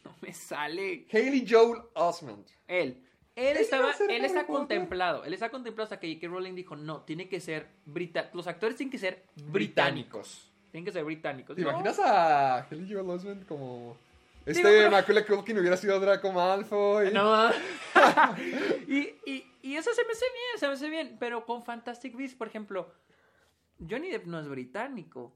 No 0.04 0.14
me 0.22 0.32
sale. 0.32 1.06
Haley 1.12 1.44
Joel 1.48 1.82
Osment. 1.94 2.46
Él. 2.66 3.02
Él 3.36 3.46
Él 3.48 3.56
estaba, 3.58 3.92
él 4.08 4.24
está 4.24 4.40
Potter. 4.40 4.46
contemplado. 4.46 5.24
Él 5.24 5.32
está 5.34 5.50
contemplado 5.50 5.84
hasta 5.84 6.00
que 6.00 6.08
J.K. 6.14 6.26
Rowling 6.28 6.54
dijo, 6.54 6.74
no, 6.74 7.02
tiene 7.02 7.28
que 7.28 7.38
ser 7.40 7.68
británicos. 7.84 8.34
Los 8.34 8.46
actores 8.48 8.76
tienen 8.76 8.90
que 8.90 8.98
ser 8.98 9.24
británicos. 9.36 9.52
Británicos. 9.52 10.50
Tienen 10.72 10.84
que 10.84 10.92
ser 10.92 11.04
británicos. 11.04 11.54
¿Te 11.56 11.62
No, 11.62 11.70
imaginas 11.70 11.98
a 12.00 12.58
Haley 12.64 12.90
Joel 12.92 13.08
Osment 13.10 13.46
como... 13.46 13.96
Este 14.50 14.62
pero- 14.62 14.90
Macaulay 14.90 15.24
Culkin 15.24 15.58
hubiera 15.58 15.76
sido 15.76 15.98
Draco 16.00 16.32
Malfoy. 16.32 17.12
No. 17.12 17.50
y, 18.88 18.98
y, 19.26 19.44
y 19.62 19.76
eso 19.76 19.92
se 19.94 20.04
me 20.04 20.12
hace 20.12 20.24
bien, 20.32 20.58
se 20.58 20.66
me 20.66 20.72
hace 20.74 20.88
bien. 20.88 21.16
Pero 21.20 21.44
con 21.44 21.62
Fantastic 21.64 22.16
Beasts, 22.16 22.36
por 22.36 22.48
ejemplo, 22.48 22.92
Johnny 23.78 24.10
Depp 24.10 24.26
no 24.26 24.40
es 24.40 24.48
británico. 24.48 25.34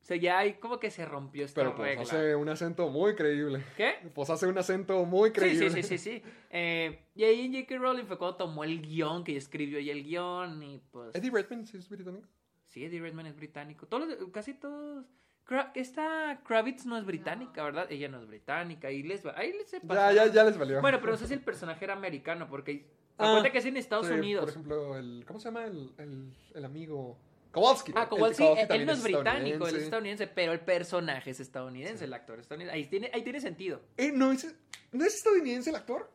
O 0.00 0.06
sea, 0.06 0.18
ya 0.18 0.38
hay 0.38 0.54
como 0.54 0.78
que 0.78 0.90
se 0.90 1.06
rompió 1.06 1.46
esta 1.46 1.62
Pero 1.62 1.74
pues 1.74 1.88
regla. 1.88 2.02
hace 2.02 2.36
un 2.36 2.46
acento 2.50 2.90
muy 2.90 3.14
creíble. 3.14 3.64
¿Qué? 3.74 3.94
Pues 4.14 4.28
hace 4.28 4.46
un 4.46 4.58
acento 4.58 5.02
muy 5.06 5.30
Sí, 5.30 5.34
creíble. 5.34 5.70
sí, 5.70 5.82
sí, 5.82 5.96
sí, 5.96 6.20
sí. 6.20 6.22
Eh, 6.50 7.06
y 7.14 7.24
ahí 7.24 7.50
J.K. 7.50 7.78
Rowling 7.80 8.04
fue 8.04 8.18
cuando 8.18 8.36
tomó 8.36 8.64
el 8.64 8.82
guion, 8.82 9.24
que 9.24 9.34
escribió 9.34 9.78
y 9.80 9.88
el 9.88 10.04
guion, 10.04 10.62
y 10.62 10.78
pues... 10.90 11.14
Eddie 11.14 11.30
Redmayne 11.30 11.64
sí 11.66 11.78
es 11.78 11.88
británico. 11.88 12.28
Sí, 12.66 12.84
Eddie 12.84 13.00
Redmayne 13.00 13.30
es 13.30 13.36
británico. 13.36 13.86
Todos, 13.86 14.14
casi 14.30 14.52
todos... 14.52 15.06
Kra- 15.46 15.70
esta 15.74 16.40
Kravitz 16.46 16.86
no 16.86 16.96
es 16.96 17.04
británica, 17.04 17.62
¿verdad? 17.64 17.86
Ella 17.90 18.08
no 18.08 18.18
es 18.20 18.26
británica. 18.26 18.88
Ahí 18.88 19.02
les 19.02 19.24
va... 19.26 19.34
Ahí 19.36 19.52
les 19.52 19.68
se 19.68 19.80
Ya, 19.80 19.86
pasaron. 19.86 20.14
ya, 20.16 20.26
ya 20.32 20.44
les 20.44 20.56
valió. 20.58 20.80
Bueno, 20.80 20.98
pero 21.00 21.12
no 21.12 21.18
sé 21.18 21.26
si 21.28 21.34
el 21.34 21.40
personaje 21.40 21.84
era 21.84 21.94
americano, 21.94 22.48
porque... 22.48 22.86
Ah, 23.18 23.42
que 23.50 23.58
es 23.58 23.64
en 23.66 23.76
Estados 23.76 24.06
Sí, 24.08 24.12
Unidos. 24.14 24.40
Por 24.44 24.50
ejemplo, 24.50 24.96
el, 24.96 25.24
¿cómo 25.26 25.38
se 25.38 25.44
llama 25.44 25.64
el, 25.66 25.92
el, 25.98 26.32
el 26.54 26.64
amigo? 26.64 27.16
Kowalski. 27.52 27.92
Ah, 27.94 28.02
El 28.02 28.08
Kowalski, 28.08 28.42
Kowalski 28.42 28.72
él, 28.74 28.86
no 28.86 28.92
es 28.92 29.02
británico, 29.04 29.68
él 29.68 29.76
es 29.76 29.82
estadounidense. 29.84 30.26
pero 30.26 30.52
el 30.52 30.58
personaje 30.60 31.30
es 31.30 31.38
estadounidense, 31.38 32.04
el 32.06 32.12
actor 32.12 32.36
es 32.38 32.42
estadounidense. 32.42 32.76
Ahí 32.76 32.86
tiene, 32.86 33.10
ahí 33.14 33.22
tiene 33.22 33.40
sentido. 33.40 33.80
Eh, 33.96 34.10
¿no, 34.12 34.32
es, 34.32 34.52
¿No 34.90 35.04
es 35.04 35.14
estadounidense 35.14 35.70
el 35.70 35.76
actor? 35.76 36.10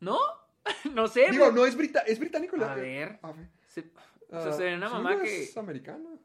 ¿No? 0.00 0.18
no 0.94 1.08
sé. 1.08 1.26
Digo, 1.30 1.44
pero- 1.46 1.52
no 1.56 1.66
es, 1.66 1.76
brita 1.76 2.00
es 2.00 2.18
británico 2.18 2.56
el 2.56 2.62
A 2.62 2.66
actor. 2.68 2.82
ver. 2.82 3.18
A 3.22 3.32
ver. 3.32 3.48
Se- 3.66 3.90
Ah, 4.32 4.38
o 4.38 4.42
sea, 4.44 4.52
sería 4.52 4.76
una 4.76 4.88
mamá 4.88 5.20
que... 5.20 5.42
Es 5.42 5.56
americano. 5.56 6.16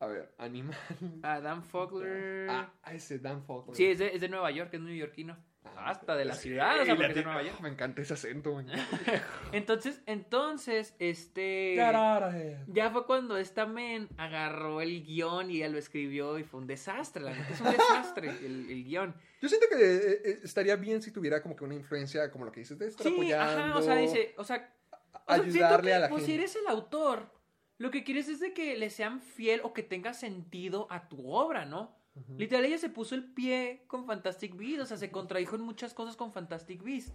A 0.00 0.06
ver, 0.06 0.34
animal. 0.38 0.76
Adam 1.22 1.62
Fogler... 1.62 2.48
Ah, 2.50 2.72
ese 2.92 3.18
Dan 3.18 3.42
Fogler. 3.44 3.76
Sí, 3.76 3.84
es 3.86 3.98
de, 3.98 4.14
es 4.14 4.20
de 4.20 4.28
Nueva 4.28 4.50
York, 4.50 4.70
es 4.72 4.80
neoyorquino. 4.80 5.36
Ah, 5.62 5.90
Hasta 5.90 6.16
de 6.16 6.24
la 6.24 6.34
sí, 6.34 6.48
ciudad, 6.48 6.80
o 6.80 6.84
sea, 6.86 6.96
porque 6.96 7.10
es 7.10 7.14
de 7.16 7.22
Nueva 7.22 7.42
York. 7.42 7.56
Ah, 7.58 7.62
Me 7.64 7.68
encanta 7.68 8.00
ese 8.00 8.14
acento. 8.14 8.58
encanta. 8.58 8.82
Entonces, 9.52 10.00
entonces, 10.06 10.94
este... 10.98 11.76
Ya 11.76 12.90
fue 12.90 13.04
cuando 13.04 13.36
esta 13.36 13.66
men 13.66 14.08
agarró 14.16 14.80
el 14.80 15.04
guion 15.04 15.50
y 15.50 15.58
ya 15.58 15.68
lo 15.68 15.76
escribió 15.76 16.38
y 16.38 16.44
fue 16.44 16.60
un 16.60 16.66
desastre, 16.66 17.22
la 17.22 17.32
neta 17.32 17.52
es 17.52 17.60
un 17.60 17.70
desastre 17.70 18.28
el, 18.30 18.70
el 18.70 18.84
guion. 18.84 19.14
Yo 19.42 19.48
siento 19.50 19.66
que 19.70 19.76
eh, 19.76 20.20
eh, 20.24 20.38
estaría 20.44 20.76
bien 20.76 21.02
si 21.02 21.12
tuviera 21.12 21.42
como 21.42 21.54
que 21.54 21.64
una 21.64 21.74
influencia, 21.74 22.30
como 22.30 22.46
lo 22.46 22.52
que 22.52 22.60
dices, 22.60 22.78
de 22.78 22.88
estar 22.88 23.06
Sí, 23.06 23.12
apoyando. 23.12 23.62
ajá, 23.64 23.78
o 23.78 23.82
sea, 23.82 23.96
dice, 23.96 24.34
o 24.38 24.44
sea, 24.44 24.74
o 25.26 25.34
sea, 25.34 25.44
ayudarle 25.44 25.90
que, 25.90 25.94
a 25.94 25.98
la 25.98 26.08
pues, 26.08 26.22
si 26.24 26.30
gente. 26.32 26.44
eres 26.44 26.56
el 26.56 26.66
autor, 26.68 27.30
lo 27.80 27.90
que 27.90 28.04
quieres 28.04 28.28
es 28.28 28.40
de 28.40 28.52
que 28.52 28.76
le 28.76 28.90
sean 28.90 29.22
fiel 29.22 29.62
o 29.64 29.72
que 29.72 29.82
tenga 29.82 30.12
sentido 30.12 30.86
a 30.90 31.08
tu 31.08 31.32
obra, 31.32 31.64
¿no? 31.64 31.96
Literal, 32.36 32.66
ella 32.66 32.76
se 32.76 32.90
puso 32.90 33.14
el 33.14 33.32
pie 33.32 33.84
con 33.86 34.04
Fantastic 34.04 34.54
Beasts, 34.54 34.82
o 34.82 34.86
sea, 34.86 34.96
se 34.98 35.10
contradijo 35.10 35.56
en 35.56 35.62
muchas 35.62 35.94
cosas 35.94 36.14
con 36.14 36.30
Fantastic 36.30 36.82
Beasts. 36.82 37.14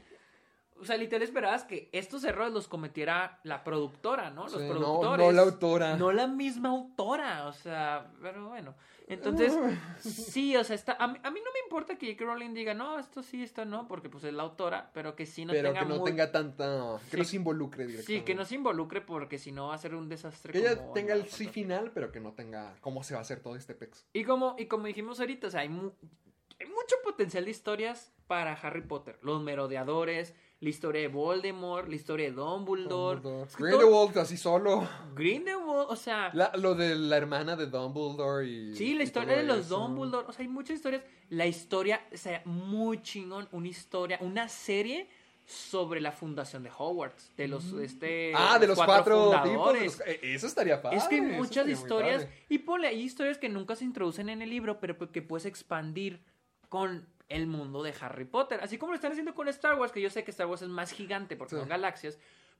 O 0.77 0.83
sea, 0.85 0.97
literal 0.97 1.23
esperabas 1.23 1.63
que 1.63 1.89
estos 1.93 2.23
errores 2.25 2.51
los 2.53 2.67
cometiera 2.67 3.39
la 3.43 3.63
productora, 3.63 4.29
¿no? 4.29 4.43
Los 4.43 4.53
Sí, 4.53 4.67
no, 4.67 4.69
productores. 4.69 5.25
no 5.25 5.31
la 5.31 5.41
autora. 5.41 5.95
No 5.97 6.11
la 6.11 6.27
misma 6.27 6.69
autora, 6.69 7.47
o 7.47 7.53
sea, 7.53 8.11
pero 8.21 8.49
bueno. 8.49 8.75
Entonces, 9.07 9.53
sí, 9.99 10.55
o 10.57 10.63
sea, 10.63 10.75
está, 10.75 10.93
a, 10.99 11.07
mí, 11.07 11.17
a 11.23 11.29
mí 11.31 11.39
no 11.45 11.51
me 11.53 11.59
importa 11.63 11.95
que 11.97 12.07
J.K. 12.07 12.25
Rowling 12.25 12.53
diga, 12.53 12.73
no, 12.73 12.97
esto 12.99 13.21
sí, 13.23 13.43
esto 13.43 13.63
no, 13.63 13.87
porque 13.87 14.09
pues 14.09 14.23
es 14.25 14.33
la 14.33 14.43
autora, 14.43 14.89
pero 14.93 15.15
que 15.15 15.25
sí 15.25 15.45
no 15.45 15.53
pero 15.53 15.69
tenga 15.69 15.79
que 15.81 15.85
no 15.85 15.95
muy- 15.99 16.09
tenga 16.09 16.31
tanta. 16.31 16.97
Que 17.05 17.11
Sí. 17.11 17.17
no 17.17 17.23
se 17.23 17.35
involucre 17.37 17.85
directamente. 17.85 18.19
Sí, 18.21 18.25
que 18.25 18.35
no 18.35 18.45
se 18.45 18.55
involucre 18.55 19.01
porque 19.01 19.37
si 19.37 19.51
no 19.51 19.67
va 19.67 19.75
a 19.75 19.77
ser 19.77 19.95
un 19.95 20.09
desastre. 20.09 20.51
Que 20.53 20.59
ella 20.59 20.91
tenga 20.93 21.13
en 21.13 21.21
el 21.21 21.27
sí 21.27 21.47
final, 21.47 21.91
pero 21.93 22.11
que 22.11 22.19
no 22.19 22.33
tenga 22.33 22.75
cómo 22.81 23.03
se 23.03 23.13
va 23.13 23.19
a 23.19 23.21
hacer 23.21 23.39
todo 23.41 23.55
este 23.55 23.75
pex. 23.75 24.05
Y 24.11 24.23
como, 24.25 24.55
y 24.57 24.65
como 24.65 24.87
dijimos 24.87 25.19
ahorita, 25.19 25.47
o 25.47 25.51
sea, 25.51 25.61
hay, 25.61 25.69
mu- 25.69 25.91
hay 26.59 26.67
mucho 26.67 26.95
potencial 27.03 27.45
de 27.45 27.51
historias 27.51 28.11
para 28.27 28.53
Harry 28.53 28.81
Potter. 28.81 29.19
Los 29.21 29.41
merodeadores, 29.43 30.33
la 30.65 30.69
historia 30.71 31.01
de 31.01 31.07
Voldemort, 31.09 31.87
la 31.87 31.95
historia 31.95 32.25
de 32.25 32.31
Dumbledore. 32.35 33.21
Dumbledore. 33.21 33.51
Grindelwald 33.55 34.17
así 34.17 34.35
solo. 34.35 34.89
Grindelwald, 35.13 35.87
o 35.91 35.95
sea... 35.95 36.31
La- 36.33 36.51
lo 36.57 36.73
de 36.73 36.95
la 36.95 37.17
hermana 37.17 37.55
de 37.55 37.67
Dumbledore 37.67 38.47
y. 38.47 38.73
Sí, 38.75 38.95
la 38.95 39.01
y 39.01 39.05
historia 39.05 39.37
de 39.37 39.43
los 39.43 39.59
eso. 39.67 39.77
Dumbledore. 39.77 40.25
O 40.27 40.31
sea, 40.31 40.41
hay 40.41 40.47
muchas 40.49 40.77
historias. 40.77 41.03
La 41.29 41.45
historia, 41.45 42.01
o 42.11 42.17
sea, 42.17 42.41
muy 42.45 42.99
chingón. 43.03 43.47
Una 43.51 43.67
historia, 43.67 44.17
una 44.21 44.49
serie 44.49 45.07
sobre 45.45 46.01
la 46.01 46.11
fundación 46.11 46.63
de 46.63 46.71
Hogwarts. 46.75 47.31
De 47.37 47.47
los, 47.47 47.71
este... 47.73 48.33
Ah, 48.35 48.57
de 48.57 48.65
los 48.65 48.75
cuatro, 48.83 49.29
tipos. 49.29 49.43
de 49.43 49.49
fundadores. 49.49 49.83
los- 49.99 50.07
eh, 50.07 50.19
Eso 50.23 50.47
estaría 50.47 50.81
padre. 50.81 50.97
Es 50.97 51.03
que 51.03 51.13
hay 51.15 51.21
muchas 51.21 51.67
historias. 51.69 52.27
Y 52.49 52.57
ponle, 52.57 52.87
hay 52.87 53.01
historias 53.01 53.37
que 53.37 53.49
nunca 53.49 53.75
se 53.75 53.85
introducen 53.85 54.29
en 54.29 54.41
el 54.41 54.49
libro, 54.49 54.79
pero 54.79 54.97
que 55.11 55.21
puedes 55.21 55.45
expandir 55.45 56.23
con 56.69 57.07
el 57.29 57.47
mundo 57.47 57.81
de 57.83 57.93
Harry 58.01 58.25
Potter. 58.25 58.59
Así 58.61 58.77
como 58.77 58.91
lo 58.91 58.95
están 58.95 59.11
haciendo 59.11 59.33
con 59.33 59.47
Star 59.47 59.77
Wars, 59.79 59.91
que 59.91 60.01
yo 60.01 60.09
sé 60.09 60.23
que 60.23 60.31
Star 60.31 60.47
Wars 60.47 60.61
es 60.61 60.69
más 60.69 60.91
gigante 60.91 61.35
porque 61.35 61.55
Sí. 61.55 61.59
son 61.59 61.69
galaxias, 61.69 62.19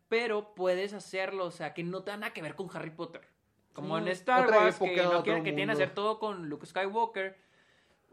pero 0.09 0.53
puedes 0.55 0.93
hacerlo, 0.93 1.45
o 1.45 1.51
sea, 1.51 1.73
que 1.73 1.83
no 1.83 2.03
tenga 2.03 2.17
nada 2.17 2.33
que 2.33 2.41
ver 2.41 2.55
con 2.55 2.69
Harry 2.75 2.91
Potter. 2.91 3.27
Como 3.73 3.97
Sí, 3.97 4.03
en 4.03 4.07
Star 4.09 4.45
otra 4.45 4.59
Wars, 4.59 4.75
época, 4.75 4.91
que, 4.91 5.03
no 5.03 5.23
quieren, 5.23 5.43
que 5.43 5.51
tienen 5.51 5.75
que 5.75 5.83
hacer 5.83 5.93
todo 5.93 6.17
con 6.19 6.47
Luke 6.49 6.65
Skywalker. 6.65 7.37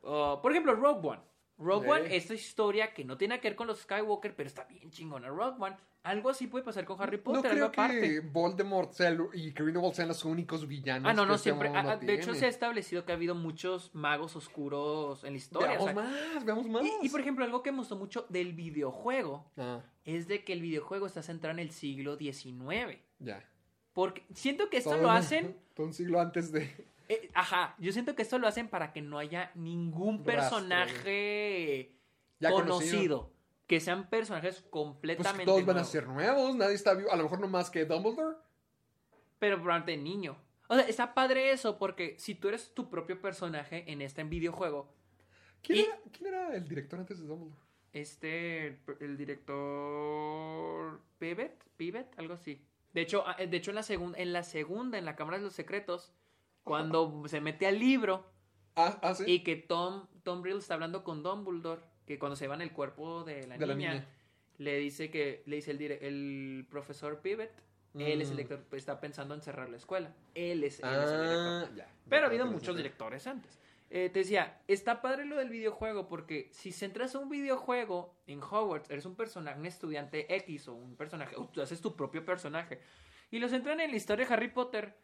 Uh, 0.03 0.41
por 0.43 0.51
ejemplo, 0.51 0.75
Rogue 0.75 1.09
One. 1.09 1.21
Rogue. 1.63 1.89
One, 1.91 2.17
esta 2.17 2.35
historia 2.35 2.93
que 2.93 3.05
no 3.05 3.17
tiene 3.17 3.41
que 3.41 3.49
ver 3.49 3.57
con 3.57 3.67
los 3.67 3.81
Skywalker, 3.81 4.35
pero 4.35 4.47
está 4.49 4.65
bien 4.65 4.91
chingona. 4.91 5.29
Rogue 5.29 5.57
One, 5.59 5.77
algo 6.03 6.31
así 6.31 6.49
puede 6.49 6.65
pasar 6.65 6.85
con 6.85 7.01
Harry 7.01 7.19
No 7.19 7.23
Potter, 7.23 7.53
algo 7.53 7.53
creo 7.53 7.67
aparte. 7.67 8.01
que 8.01 8.21
Voldemort 8.21 8.93
y 9.35 9.53
Grindelwald 9.53 9.95
sean 9.95 10.09
los 10.09 10.25
únicos 10.25 10.67
villanos. 10.67 11.09
Ah, 11.09 11.15
no, 11.15 11.23
que 11.23 11.29
no, 11.29 11.35
este 11.35 11.51
siempre. 11.51 11.69
ah, 11.69 11.93
ah, 11.93 11.97
de 11.97 12.15
hecho, 12.15 12.35
se 12.35 12.47
ha 12.47 12.49
establecido 12.49 13.05
que 13.05 13.13
ha 13.13 13.15
habido 13.15 13.35
muchos 13.35 13.95
magos 13.95 14.35
oscuros 14.35 15.23
en 15.25 15.33
la 15.33 15.37
historia. 15.37 15.69
Veamos 15.69 15.85
o 15.85 15.87
sea, 15.87 15.95
más, 15.95 16.45
veamos 16.45 16.69
más. 16.69 16.85
y, 16.85 17.07
y, 17.07 17.09
por 17.09 17.21
ejemplo, 17.21 17.45
algo 17.45 17.63
que 17.63 17.71
me 17.73 17.79
gustó 17.79 17.97
mucho 17.97 18.27
del 18.29 18.53
videojuego 18.53 19.51
Ah, 19.57 19.81
es 20.05 20.27
de 20.29 20.45
que 20.45 20.53
el 20.53 20.61
videojuego 20.63 21.07
está 21.07 21.23
centrado 21.23 21.53
en 21.53 21.61
el 21.61 21.71
siglo 21.71 22.17
XIX. 22.17 22.99
ya. 23.19 23.45
Porque 23.93 24.25
siento 24.35 24.71
que 24.71 24.79
esto 24.79 24.91
Todo 24.93 25.03
lo 25.03 25.11
hacen. 25.11 25.55
todo 25.75 25.87
un 25.87 25.93
siglo 25.93 26.19
antes 26.19 26.51
de. 26.51 26.71
Eh, 27.13 27.31
ajá, 27.35 27.75
yo 27.79 27.93
siento 27.93 28.15
que 28.15 28.23
esto 28.23 28.39
lo 28.39 28.47
hacen 28.49 28.69
para 28.69 28.93
que 28.93 29.03
no 29.03 29.19
haya 29.19 29.51
ningún 29.55 30.23
personaje 30.25 31.93
Ya 32.41 32.51
conocido. 32.51 32.79
conocido. 32.79 33.33
Que 33.67 33.81
sean 33.81 34.09
personajes 34.11 34.57
Pues 34.61 34.71
completamente. 34.71 35.45
todos 35.47 35.61
van 35.65 35.71
a 35.71 35.81
nuevos. 35.81 35.89
ser 35.91 36.07
nuevos, 36.09 36.55
nadie 36.57 36.75
está 36.75 36.95
vivo. 36.95 37.11
A 37.11 37.17
lo 37.17 37.23
mejor 37.25 37.41
no 37.41 37.49
más 37.49 37.71
que 37.71 37.85
Dumbledore. 37.85 38.37
Pero 39.39 39.57
probablemente 39.63 39.97
niño. 39.97 40.37
O 40.69 40.75
sea, 40.75 40.85
está 40.87 41.15
padre 41.15 41.53
eso 41.53 41.79
porque 41.79 42.17
si 42.19 42.35
tú 42.35 42.49
eres 42.49 42.75
tu 42.75 42.89
propio 42.91 43.21
personaje 43.21 43.85
en 43.91 44.03
este 44.03 44.25
videojuego, 44.25 44.93
¿Quién, 45.63 45.79
Y- 45.79 45.83
era, 45.83 45.99
quién 46.13 46.27
era 46.35 46.57
el 46.57 46.69
director 46.69 46.99
antes 46.99 47.21
de 47.21 47.27
Dumbledore? 47.27 47.61
Este, 47.93 48.67
el, 48.67 48.79
el 49.01 49.17
director 49.17 51.01
Pivet, 51.19 51.63
Pivet, 51.77 52.19
algo 52.19 52.35
así. 52.35 52.65
De 52.93 53.01
hecho, 53.01 53.25
ah, 53.27 53.37
de 53.37 53.57
hecho 53.57 53.71
en 53.71 53.75
la 53.77 53.83
segunda, 53.83 54.19
en 54.19 54.33
la 54.33 54.43
segunda, 54.43 54.99
en 54.99 55.05
la 55.05 55.15
Cámara 55.17 55.39
de 55.39 55.45
los 55.45 55.53
Secretos, 55.55 56.13
cuando 56.65 57.23
se 57.27 57.41
mete 57.41 57.67
al 57.67 57.79
libro 57.79 58.27
Ah, 58.77 58.99
ah, 59.03 59.15
sí. 59.15 59.25
y 59.27 59.41
que 59.45 59.57
Tom, 59.57 60.07
Tom 60.23 60.43
Riddle 60.43 60.61
está 60.61 60.75
hablando 60.75 61.05
con 61.05 61.23
Dumbledore, 61.23 61.83
que 62.07 62.19
cuando 62.19 62.37
se 62.37 62.49
va 62.49 62.55
en 62.55 62.63
el 62.63 62.73
cuerpo 62.73 63.23
de 63.25 63.47
la, 63.47 63.59
De 63.59 63.67
la 63.67 63.75
niña, 63.75 64.07
le 64.59 64.77
dice 64.79 65.11
que, 65.11 65.43
le 65.47 65.57
dice 65.57 65.73
el, 65.73 65.83
el 65.83 66.67
profesor 66.71 67.21
Pivet, 67.21 67.53
él 67.95 68.23
es 68.23 68.29
el 68.31 68.35
Mm. 68.35 68.37
director, 68.39 68.79
está 68.79 68.99
pensando 69.01 69.35
en 69.35 69.43
cerrar 69.43 69.69
la 69.69 69.77
escuela. 69.77 70.15
Él 70.35 70.65
es, 70.65 70.81
él 70.81 70.89
es 70.89 71.11
el 71.11 71.21
director. 71.21 71.69
Ah, 71.69 71.71
ya. 71.77 71.89
Pero 72.09 72.25
ha 72.25 72.29
habido 72.29 72.47
muchos 72.47 72.75
directores 72.77 73.27
antes. 73.27 73.59
Eh, 73.91 74.09
te 74.09 74.21
decía, 74.21 74.63
está 74.69 75.03
padre 75.03 75.27
lo 75.27 75.37
del 75.37 75.51
videojuego 75.51 76.09
porque 76.09 76.49
si 76.53 76.73
centras 76.73 77.15
un 77.15 77.29
videojuego 77.29 78.15
en 78.27 78.41
Hogwarts, 78.43 78.89
eres 78.89 79.05
un 79.05 79.15
personaje, 79.17 79.59
un 79.61 79.67
estudiante 79.67 80.35
X 80.37 80.69
o 80.69 80.75
un 80.75 80.97
personaje, 80.97 81.37
o 81.37 81.45
tú 81.53 81.61
haces 81.61 81.83
tu 81.83 81.95
propio 81.95 82.25
personaje 82.25 82.81
y 83.31 83.39
lo 83.39 83.51
centran 83.51 83.81
en 83.81 83.91
la 83.91 83.97
historia 83.99 84.25
de 84.27 84.33
Harry 84.33 84.49
Potter, 84.49 84.97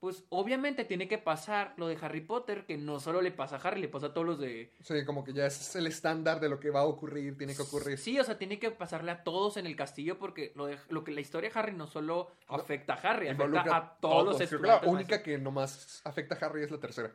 pues 0.00 0.24
obviamente 0.28 0.84
tiene 0.84 1.08
que 1.08 1.18
pasar 1.18 1.74
lo 1.76 1.88
de 1.88 1.98
Harry 2.00 2.20
Potter, 2.20 2.64
que 2.66 2.76
no 2.76 3.00
solo 3.00 3.20
le 3.20 3.32
pasa 3.32 3.56
a 3.56 3.58
Harry, 3.60 3.80
le 3.80 3.88
pasa 3.88 4.06
a 4.06 4.12
todos 4.14 4.26
los 4.26 4.38
de... 4.38 4.72
Sí, 4.80 5.04
como 5.04 5.24
que 5.24 5.32
ya 5.32 5.46
es 5.46 5.74
el 5.74 5.86
estándar 5.86 6.38
de 6.40 6.48
lo 6.48 6.60
que 6.60 6.70
va 6.70 6.80
a 6.80 6.84
ocurrir, 6.84 7.36
tiene 7.36 7.56
que 7.56 7.62
ocurrir. 7.62 7.98
Sí, 7.98 8.18
o 8.18 8.24
sea, 8.24 8.38
tiene 8.38 8.58
que 8.58 8.70
pasarle 8.70 9.10
a 9.10 9.24
todos 9.24 9.56
en 9.56 9.66
el 9.66 9.74
castillo 9.74 10.18
porque 10.18 10.52
lo, 10.54 10.66
de- 10.66 10.78
lo 10.88 11.02
que 11.02 11.10
la 11.10 11.20
historia 11.20 11.50
de 11.50 11.58
Harry 11.58 11.72
no 11.72 11.86
solo 11.86 12.30
afecta 12.46 12.94
a 12.94 12.96
Harry, 12.96 13.28
afecta 13.28 13.76
a 13.76 13.98
todos 14.00 14.24
los 14.24 14.36
Creo 14.36 14.48
que 14.48 14.54
estudiantes. 14.54 14.86
La 14.86 14.92
única 14.92 15.22
que 15.22 15.38
nomás 15.38 16.00
afecta 16.04 16.36
a 16.36 16.46
Harry 16.46 16.62
es 16.62 16.70
la 16.70 16.78
tercera. 16.78 17.12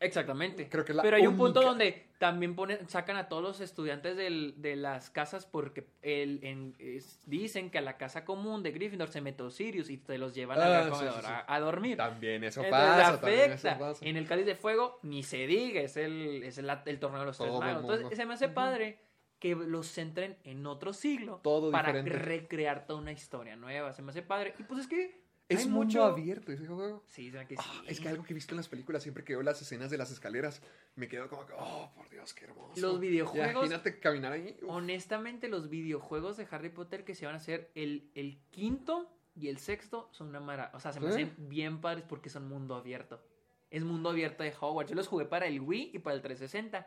Exactamente. 0.00 0.68
Creo 0.68 0.84
que 0.84 0.92
es 0.92 0.96
la 0.96 1.02
Pero 1.02 1.16
hay 1.16 1.26
un 1.26 1.36
punto 1.36 1.60
donde 1.60 2.06
también 2.18 2.54
ponen, 2.56 2.88
sacan 2.88 3.16
a 3.16 3.28
todos 3.28 3.42
los 3.42 3.60
estudiantes 3.60 4.16
del- 4.16 4.54
de 4.56 4.74
las 4.76 5.10
casas 5.10 5.44
porque 5.46 5.86
el, 6.02 6.40
en- 6.42 6.74
es- 6.78 7.20
dicen 7.26 7.70
que 7.70 7.78
a 7.78 7.82
la 7.82 7.96
casa 7.98 8.24
común 8.24 8.62
de 8.62 8.72
Gryffindor 8.72 9.08
se 9.08 9.20
mete 9.20 9.48
Sirius 9.50 9.90
y 9.90 9.98
te 9.98 10.16
los 10.18 10.34
llevan 10.34 10.58
Ah, 10.58 10.78
al 10.78 10.84
sí, 10.84 10.90
comedor 10.90 11.14
sí, 11.20 11.26
sí. 11.26 11.32
a, 11.32 11.44
a 11.54 11.60
dormir. 11.60 11.96
También 11.98 12.42
eso 12.44 12.62
Entonces 12.64 12.88
pasa, 12.88 13.20
también 13.20 13.52
eso 13.52 13.68
afecta. 13.68 13.78
pasa. 13.78 14.04
En 14.06 14.16
el 14.16 14.26
cáliz 14.26 14.46
de 14.46 14.54
fuego, 14.54 14.98
ni 15.02 15.22
se 15.22 15.46
diga, 15.46 15.80
es 15.82 15.96
el, 15.96 16.42
es 16.44 16.58
el, 16.58 16.70
el 16.86 16.98
torneo 16.98 17.20
de 17.20 17.26
los 17.26 17.36
tres 17.38 17.50
Todo 17.50 17.60
magos. 17.60 17.82
Entonces, 17.82 18.16
se 18.16 18.26
me 18.26 18.34
hace 18.34 18.48
padre 18.48 18.98
que 19.38 19.54
los 19.54 19.86
centren 19.90 20.36
en 20.44 20.66
otro 20.66 20.92
siglo 20.92 21.40
Todo 21.42 21.70
para 21.70 21.92
diferente. 21.92 22.18
recrear 22.24 22.86
toda 22.86 23.00
una 23.00 23.12
historia 23.12 23.56
nueva. 23.56 23.92
Se 23.94 24.02
me 24.02 24.10
hace 24.10 24.22
padre. 24.22 24.54
Y 24.58 24.62
pues 24.64 24.80
es 24.80 24.86
que 24.86 25.19
Es 25.50 25.60
hay 25.60 25.68
mucho 25.68 26.04
abierto 26.04 26.52
ese 26.52 26.66
juego. 26.66 27.02
Sí, 27.06 27.30
que 27.30 27.56
Ah, 27.58 27.62
sí. 27.82 27.86
es 27.88 28.00
que 28.00 28.08
algo 28.08 28.22
que 28.24 28.32
he 28.32 28.34
visto 28.34 28.52
en 28.54 28.58
las 28.58 28.68
películas, 28.68 29.02
siempre 29.02 29.24
que 29.24 29.34
veo 29.34 29.42
las 29.42 29.60
escenas 29.60 29.90
de 29.90 29.98
las 29.98 30.10
escaleras, 30.10 30.62
me 30.96 31.08
quedo 31.08 31.28
como 31.28 31.46
que, 31.46 31.52
oh, 31.58 31.90
por 31.94 32.08
Dios, 32.08 32.32
qué 32.34 32.44
hermoso. 32.44 32.80
Los 32.80 33.00
videojuegos- 33.00 33.50
Imagínate 33.66 33.98
caminar 34.00 34.32
ahí. 34.32 34.56
uf. 34.62 34.68
Honestamente, 34.70 35.48
los 35.48 35.68
videojuegos 35.68 36.36
de 36.36 36.46
Harry 36.50 36.70
Potter 36.70 37.04
que 37.04 37.14
se 37.14 37.26
van 37.26 37.34
a 37.34 37.38
hacer 37.38 37.70
el, 37.74 38.10
el 38.14 38.38
quinto 38.50 39.10
y 39.34 39.48
el 39.48 39.58
sexto 39.58 40.08
son 40.12 40.28
una 40.28 40.40
mara. 40.40 40.70
O 40.74 40.80
sea, 40.80 40.92
se 40.92 41.00
me 41.00 41.06
¿Sí? 41.08 41.12
hacen 41.22 41.34
bien 41.48 41.80
padres 41.80 42.04
porque 42.08 42.30
son 42.30 42.48
mundo 42.48 42.74
abierto. 42.74 43.22
Es 43.70 43.84
mundo 43.84 44.10
abierto 44.10 44.42
de 44.42 44.52
Hogwarts. 44.58 44.90
Yo 44.90 44.96
los 44.96 45.06
jugué 45.08 45.24
para 45.26 45.46
el 45.46 45.60
Wii 45.60 45.90
y 45.94 45.98
para 46.00 46.16
el 46.16 46.22
360. 46.22 46.86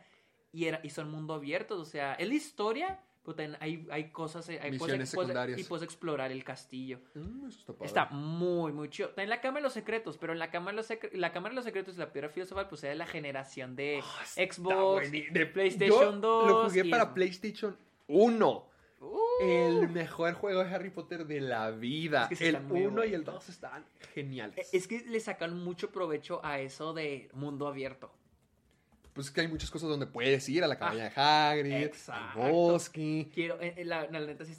Y, 0.51 0.65
era, 0.65 0.79
y 0.83 0.89
son 0.89 1.09
mundo 1.09 1.33
abiertos. 1.33 1.79
O 1.79 1.85
sea, 1.85 2.13
es 2.15 2.27
la 2.27 2.33
historia, 2.33 2.99
hay, 3.59 3.87
hay 3.89 4.09
cosas. 4.11 4.47
eh, 4.49 4.59
Hay 4.61 4.71
Misiones 4.71 5.09
secundarias. 5.09 5.59
y 5.59 5.63
puedes 5.63 5.83
explorar 5.83 6.31
el 6.31 6.43
castillo. 6.43 6.99
Mm, 7.13 7.47
eso 7.47 7.59
está 7.59 7.73
padre. 7.73 7.85
Está 7.87 8.05
muy, 8.11 8.71
muy 8.73 8.89
chido. 8.89 9.09
Está 9.09 9.23
en 9.23 9.29
la 9.29 9.39
Cámara 9.41 9.59
de 9.59 9.63
los 9.63 9.73
Secretos, 9.73 10.17
pero 10.17 10.33
en 10.33 10.39
la 10.39 10.51
Cámara 10.51 10.71
de 10.71 10.77
los, 10.77 10.89
Secre- 10.89 11.13
la 11.13 11.31
cámara 11.31 11.51
de 11.51 11.55
los 11.55 11.65
Secretos 11.65 11.95
y 11.95 11.99
la 11.99 12.11
Piedra 12.11 12.29
Filosofal, 12.29 12.67
pues 12.67 12.83
era 12.83 12.95
la 12.95 13.07
generación 13.07 13.75
de 13.75 14.01
Ah, 14.03 14.25
Xbox, 14.25 15.11
de 15.11 15.45
PlayStation 15.45 16.15
Yo 16.15 16.19
2. 16.19 16.47
Lo 16.49 16.63
jugué 16.69 16.81
y- 16.85 16.89
para 16.91 17.13
PlayStation 17.13 17.77
1. 18.07 18.69
Uh, 18.99 19.17
El 19.41 19.89
mejor 19.89 20.33
juego 20.33 20.63
de 20.63 20.73
Harry 20.73 20.89
Potter 20.89 21.25
de 21.25 21.41
la 21.41 21.71
vida. 21.71 22.23
Es 22.23 22.29
que 22.29 22.35
sí 22.37 22.45
el 22.45 22.55
están 22.55 22.67
muy 22.69 22.85
1 22.85 23.03
y 23.03 23.13
el 23.13 23.23
buenos. 23.23 23.45
2 23.45 23.49
están 23.49 23.85
geniales. 24.13 24.69
Es 24.73 24.87
que 24.87 25.01
le 25.01 25.19
sacan 25.19 25.61
mucho 25.61 25.91
provecho 25.91 26.39
a 26.43 26.59
eso 26.61 26.93
de 26.93 27.29
mundo 27.33 27.67
abierto. 27.67 28.11
Pues 29.13 29.27
es 29.27 29.33
que 29.33 29.41
hay 29.41 29.47
muchas 29.47 29.69
cosas 29.69 29.89
donde 29.89 30.07
puedes 30.07 30.47
ir 30.49 30.63
a 30.63 30.67
la 30.67 30.77
cabaña 30.77 31.11
Ah, 31.15 31.53
de 31.53 31.59
Hagrid, 31.61 31.83
exacto. 31.85 32.41
al 32.43 32.51
bosque. 32.51 33.29
Quiero, 33.33 33.61
eh, 33.61 33.75
eh, 33.77 33.85
la, 33.85 34.07
la 34.09 34.19
neta 34.21 34.43
sí, 34.45 34.55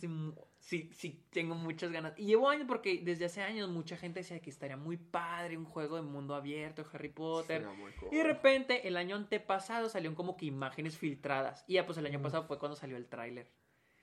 sí, 0.61 0.91
sí 0.93 1.25
tengo 1.31 1.55
muchas 1.57 1.91
ganas. 1.91 2.13
Y 2.17 2.27
llevo 2.27 2.49
años 2.49 2.67
porque 2.69 3.01
desde 3.03 3.25
hace 3.25 3.43
años 3.43 3.69
mucha 3.69 3.97
gente 3.97 4.21
decía 4.21 4.39
que 4.41 4.51
estaría 4.51 4.77
muy 4.77 4.97
padre 4.97 5.57
un 5.59 5.65
juego 5.65 5.97
de 5.97 6.03
mundo 6.03 6.35
abierto, 6.37 6.87
Harry 6.93 7.09
Potter. 7.09 7.67
Y 8.13 8.17
de 8.17 8.23
repente, 8.25 8.87
el 8.87 8.97
año 8.97 9.17
antepasado 9.17 9.89
salieron 9.89 10.15
como 10.15 10.37
que 10.37 10.47
imágenes 10.47 10.97
filtradas. 10.97 11.65
Y 11.67 11.75
ya 11.75 11.85
pues 11.87 11.99
el 11.99 12.07
año 12.07 12.23
pasado 12.23 12.45
fue 12.45 12.59
cuando 12.59 12.77
salió 12.77 12.97
el 12.97 13.07
tráiler. 13.07 13.51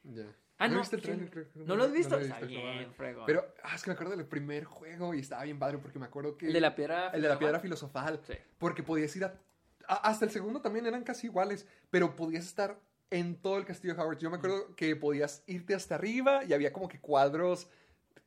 Ya. 0.03 0.35
Ah, 0.57 0.67
no. 0.67 0.79
viste 0.79 0.97
el 0.97 1.01
creo- 1.29 1.45
¿No 1.55 1.75
lo 1.75 1.85
has 1.85 1.91
visto? 1.93 2.19
he 2.19 2.23
Está 2.23 2.35
visto, 2.41 2.47
bien, 2.47 2.73
cabrón. 2.75 2.93
fregón. 2.93 3.23
Pero 3.25 3.45
ah, 3.63 3.75
es 3.75 3.81
que 3.83 3.89
me 3.89 3.93
acuerdo 3.93 4.15
del 4.15 4.25
primer 4.27 4.65
juego 4.65 5.13
y 5.15 5.19
estaba 5.19 5.43
bien 5.43 5.57
padre 5.57 5.79
porque 5.79 5.97
me 5.97 6.05
acuerdo 6.05 6.37
que... 6.37 6.47
el 6.47 6.53
de 6.53 6.61
la 6.61 6.75
piedra. 6.75 7.09
El 7.13 7.21
de 7.23 7.29
la 7.29 7.39
piedra 7.39 7.59
filosofal. 7.59 8.19
Sí. 8.27 8.33
Porque 8.59 8.83
podías 8.83 9.15
ir 9.15 9.23
a- 9.25 9.33
Hasta 9.91 10.23
el 10.23 10.31
segundo 10.31 10.61
también 10.61 10.85
eran 10.85 11.03
casi 11.03 11.27
iguales, 11.27 11.67
pero 11.89 12.15
podías 12.15 12.45
estar 12.45 12.79
en 13.09 13.35
todo 13.35 13.57
el 13.57 13.65
castillo 13.65 13.93
de 13.93 14.01
Howard. 14.01 14.19
Yo 14.19 14.29
me 14.29 14.37
acuerdo 14.37 14.73
que 14.75 14.95
podías 14.95 15.43
irte 15.47 15.75
hasta 15.75 15.95
arriba 15.95 16.45
y 16.45 16.53
había 16.53 16.71
como 16.71 16.87
que 16.87 17.01
cuadros 17.01 17.67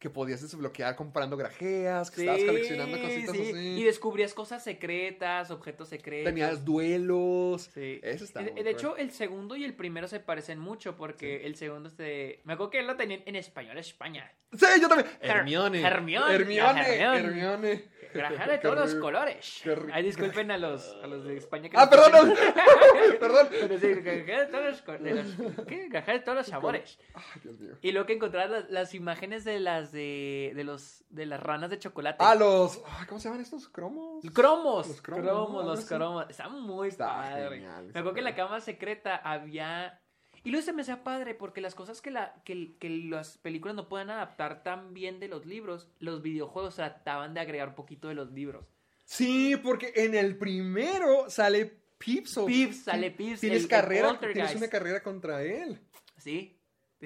que 0.04 0.10
podías 0.10 0.42
desbloquear 0.42 0.94
comprando 0.96 1.34
grajeas, 1.34 2.10
que 2.10 2.20
estabas 2.20 2.44
coleccionando 2.44 3.00
cositas 3.00 3.34
sí. 3.34 3.40
así. 3.40 3.80
Y 3.80 3.84
descubrías 3.84 4.34
cosas 4.34 4.62
secretas, 4.62 5.50
objetos 5.50 5.88
secretos. 5.88 6.26
Tenías 6.30 6.62
duelos. 6.62 7.70
Sí. 7.72 8.00
Eso 8.02 8.24
está 8.24 8.40
de, 8.42 8.52
muy 8.52 8.62
de 8.62 8.70
cool. 8.72 8.78
hecho, 8.78 8.96
el 8.98 9.10
segundo 9.12 9.56
y 9.56 9.64
el 9.64 9.72
primero 9.74 10.06
se 10.06 10.20
parecen 10.20 10.58
mucho 10.58 10.94
porque 10.94 11.46
el 11.46 11.56
segundo 11.56 11.88
este... 11.88 12.42
Me 12.44 12.52
acuerdo 12.52 12.70
que 12.72 12.82
lo 12.82 12.96
tenían 12.96 13.22
en 13.24 13.36
español 13.36 13.78
España. 13.78 14.30
Sí, 14.52 14.66
yo 14.78 14.88
también. 14.88 15.08
Her- 15.22 15.38
Hermione. 15.38 15.80
Hermione, 15.80 16.34
Hermione. 16.34 17.00
Hermione. 17.18 17.84
Granja 18.12 18.46
de 18.46 18.58
todos 18.58 18.76
los 18.78 18.94
colores. 18.94 19.62
Ay, 19.92 20.04
disculpen 20.04 20.50
a 20.52 20.58
los, 20.58 20.86
a 21.02 21.06
los 21.08 21.24
de 21.24 21.36
España 21.38 21.68
que 21.68 21.76
Ah, 21.76 21.90
perdón. 21.90 22.32
Perdón. 23.18 23.48
Pero 23.50 23.78
sí, 23.78 23.88
granja 23.88 24.40
de 24.40 24.46
todos 24.46 24.64
los, 24.86 25.02
de 25.02 25.14
los- 25.14 25.66
¿qué? 25.66 25.88
De 25.88 26.20
todos 26.20 26.36
los 26.38 26.46
sabores. 26.46 26.98
Ay, 27.14 27.22
Dios 27.42 27.58
mío. 27.58 27.74
Y 27.82 27.90
luego 27.90 28.06
que 28.06 28.12
encontrás 28.12 28.48
las, 28.50 28.70
las 28.70 28.94
imágenes 28.94 29.42
de 29.44 29.58
las 29.58 29.90
de, 29.94 30.52
de 30.54 30.64
los 30.64 31.02
de 31.08 31.24
las 31.24 31.40
ranas 31.42 31.70
de 31.70 31.78
chocolate. 31.78 32.18
Ah, 32.20 32.34
los. 32.34 32.82
ay, 32.86 33.06
¿Cómo 33.06 33.18
se 33.18 33.28
llaman 33.28 33.40
estos? 33.40 33.68
¿Cromos? 33.70 34.22
Cromos, 34.34 34.88
Los 34.88 35.00
cromos, 35.00 35.24
cromos, 35.24 35.64
los 35.64 35.84
cromos. 35.86 36.26
Está 36.28 36.48
muy 36.50 36.88
Está 36.88 37.06
padre. 37.06 37.56
genial, 37.56 37.84
Me 37.84 37.90
acuerdo 38.00 38.12
que 38.12 38.20
en 38.20 38.24
la 38.24 38.34
cámara 38.34 38.60
secreta 38.60 39.16
había. 39.16 40.00
Y 40.42 40.50
luego 40.50 40.62
se 40.66 40.74
me 40.74 40.82
hacía 40.82 41.02
padre 41.02 41.34
porque 41.34 41.62
las 41.62 41.74
cosas 41.74 42.02
que, 42.02 42.10
la, 42.10 42.34
que, 42.44 42.76
que 42.78 42.90
las 42.90 43.38
películas 43.38 43.74
no 43.74 43.88
pueden 43.88 44.10
adaptar 44.10 44.62
tan 44.62 44.92
bien 44.92 45.18
de 45.18 45.28
los 45.28 45.46
libros, 45.46 45.88
los 46.00 46.20
videojuegos 46.20 46.74
trataban 46.76 47.32
de 47.32 47.40
agregar 47.40 47.68
un 47.68 47.74
poquito 47.74 48.08
de 48.08 48.14
los 48.14 48.30
libros. 48.30 48.66
Sí, 49.04 49.56
porque 49.56 49.92
en 49.96 50.14
el 50.14 50.36
primero 50.36 51.30
sale 51.30 51.64
Pips. 51.96 52.36
o- 52.36 52.44
Pips, 52.44 52.84
sale 52.84 53.10
Pips, 53.10 53.40
Tienes 53.40 53.62
el- 53.62 53.68
carrera, 53.68 54.18
tienes 54.20 54.54
una 54.56 54.68
carrera 54.68 55.02
contra 55.02 55.42
él. 55.42 55.80
¿Sí? 56.18 56.58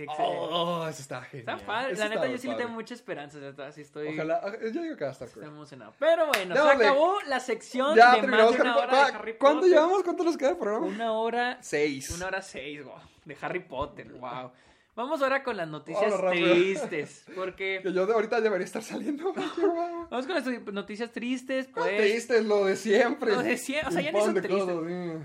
Ex- 0.03 0.13
Oh, 0.19 0.87
eso 0.89 1.03
está 1.03 1.23
genial. 1.23 1.57
Está 1.59 1.67
padre. 1.67 1.93
Eso 1.93 2.03
La 2.03 2.09
neta, 2.09 2.27
yo 2.27 2.39
sí 2.39 2.49
le 2.49 2.55
tengo 2.55 2.71
mucha 2.71 2.95
esperanza. 2.95 3.39
Así 3.67 3.81
estoy, 3.83 4.09
Ojalá, 4.09 4.41
ah, 4.43 4.53
yo 4.73 4.83
digo 4.83 4.97
que 4.97 5.05
va 5.05 5.11
a 5.11 5.13
estar 5.13 5.29
estoy 5.29 5.45
emocionado. 5.45 5.93
Pero 5.99 6.27
bueno, 6.27 6.55
se 6.55 6.61
acabó 6.61 7.17
la 7.27 7.41
sección 7.41 7.97
Ya 7.97 8.17
de 8.17 8.23
más 8.27 8.51
de 8.53 8.61
una 8.61 8.75
Harry 8.75 8.81
hora 8.81 8.89
Potter. 8.91 9.13
de 9.13 9.19
Harry 9.19 9.35
¿Cuánto 9.39 9.61
Potter. 9.61 9.73
llevamos? 9.75 10.03
¿Cuánto 10.03 10.25
nos 10.25 10.37
queda 10.37 10.51
el 10.51 10.57
programa? 10.57 10.87
Una 10.87 11.13
hora 11.13 11.59
Seis. 11.61 12.11
Una 12.11 12.27
hora 12.27 12.43
seis, 12.43 12.85
wow, 12.85 12.95
de 13.25 13.37
Harry 13.41 13.61
Potter, 13.61 14.13
wow. 14.13 14.51
Vamos 14.95 15.23
ahora 15.23 15.45
con 15.45 15.57
las 15.57 15.69
noticias 15.69 16.13
tristes, 16.29 17.25
porque 17.37 17.79
Que 17.85 17.93
yo 17.93 18.05
de 18.05 18.13
ahorita 18.15 18.41
debería 18.41 18.65
estar 18.65 18.83
saliendo. 18.83 19.33
Vamos 20.11 20.27
con 20.27 20.35
las 20.35 20.45
noticias 20.73 21.13
tristes, 21.13 21.69
¿Cuál 21.73 21.91
pues. 21.91 22.01
triste 22.01 22.39
es 22.39 22.45
lo 22.45 22.65
de 22.65 22.75
siempre. 22.75 23.31
Lo 23.31 23.43
de 23.43 23.57
siempre, 23.59 23.89
o 23.89 23.93
sea, 23.93 24.01
ya 24.03 24.11
ni 24.11 24.19
Un 24.19 24.25
son 24.25 24.35
de 24.35 24.43
tristes. 24.43 24.77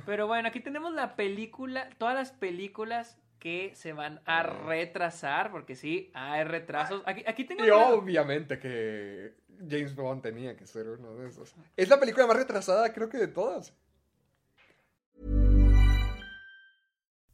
Pero 0.05 0.27
bueno, 0.27 0.47
aquí 0.49 0.59
tenemos 0.59 0.93
la 0.93 1.15
película, 1.15 1.89
todas 1.97 2.13
las 2.13 2.31
películas 2.31 3.17
que 3.43 3.73
se 3.75 3.91
van 3.91 4.21
a 4.25 4.41
retrasar, 4.43 5.51
porque 5.51 5.75
sí, 5.75 6.09
hay 6.13 6.45
retrasos. 6.45 7.03
Aquí, 7.05 7.23
aquí 7.27 7.43
tengo 7.43 7.65
Y 7.65 7.69
una- 7.69 7.89
obviamente 7.89 8.57
que 8.57 9.33
James 9.69 9.93
Bond 9.95 10.21
tenía 10.21 10.55
que 10.55 10.65
ser 10.65 10.87
uno 10.87 11.13
de 11.15 11.27
esos. 11.27 11.53
Es 11.75 11.89
la 11.89 11.99
película 11.99 12.25
más 12.25 12.37
retrasada, 12.37 12.93
creo 12.93 13.09
que 13.09 13.17
de 13.17 13.27
todas. 13.27 13.73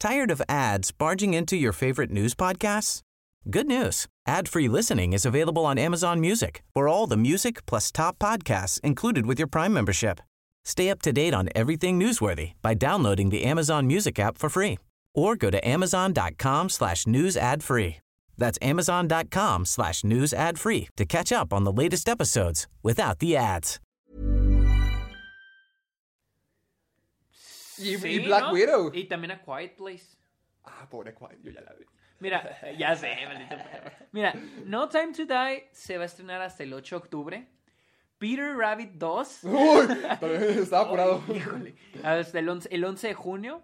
Tired 0.00 0.30
of 0.32 0.42
ads 0.48 0.90
barging 0.90 1.32
into 1.34 1.56
your 1.56 1.72
favorite 1.72 2.10
news 2.10 2.34
podcasts? 2.34 3.02
Good 3.48 3.66
news. 3.68 4.06
Ad-free 4.26 4.68
listening 4.68 5.12
is 5.12 5.24
available 5.24 5.64
on 5.64 5.78
Amazon 5.78 6.20
Music 6.20 6.62
for 6.74 6.88
all 6.88 7.06
the 7.06 7.16
music 7.16 7.64
plus 7.66 7.92
top 7.92 8.18
podcasts 8.18 8.80
included 8.82 9.26
with 9.26 9.38
your 9.38 9.48
Prime 9.48 9.72
membership. 9.72 10.20
Stay 10.64 10.90
up 10.90 11.00
to 11.02 11.12
date 11.12 11.34
on 11.34 11.48
everything 11.54 11.98
newsworthy 12.00 12.52
by 12.62 12.74
downloading 12.74 13.30
the 13.30 13.44
Amazon 13.44 13.86
Music 13.86 14.18
app 14.18 14.36
for 14.38 14.48
free 14.50 14.78
or 15.14 15.36
go 15.36 15.50
to 15.50 15.58
amazon.com 15.66 16.68
slash 16.68 17.06
news 17.06 17.36
ad 17.36 17.62
free. 17.62 17.98
That's 18.38 18.58
amazon.com 18.62 19.66
slash 19.66 20.02
news 20.02 20.32
ad 20.32 20.58
free 20.58 20.88
to 20.96 21.04
catch 21.04 21.30
up 21.30 21.52
on 21.52 21.64
the 21.64 21.72
latest 21.72 22.08
episodes 22.08 22.66
without 22.82 23.18
the 23.18 23.36
ads. 23.36 23.78
Y, 27.78 27.96
Sí, 27.96 28.08
y 28.08 28.18
Black 28.26 28.44
¿no? 28.44 28.52
Widow. 28.52 28.90
Y 28.94 29.04
también 29.04 29.30
a 29.32 29.38
Quiet 29.42 29.76
Place. 29.76 30.16
Ah, 30.64 30.86
pobre 30.90 31.14
Quiet, 31.14 31.38
yo 31.42 31.50
ya 31.50 31.60
la 31.62 31.72
vi. 31.78 31.84
Mira, 32.20 32.58
ya 32.78 32.94
sé, 32.94 33.16
maldito 33.26 33.56
perro. 33.56 33.90
Mira, 34.12 34.34
No 34.66 34.88
Time 34.88 35.12
to 35.14 35.24
Die 35.24 35.68
se 35.72 35.96
va 35.96 36.02
a 36.04 36.06
estrenar 36.06 36.42
hasta 36.42 36.62
el 36.62 36.72
8 36.74 36.96
de 36.96 36.98
octubre. 36.98 37.46
Peter 38.18 38.54
Rabbit 38.54 38.92
2 38.98 39.44
Uy, 39.44 39.86
estaba 40.60 40.84
apurado. 40.84 41.22
Híjole. 41.34 41.74
Hasta 42.04 42.38
el 42.38 42.48
11, 42.50 42.68
el 42.70 42.84
11 42.84 43.08
de 43.08 43.14
junio. 43.14 43.62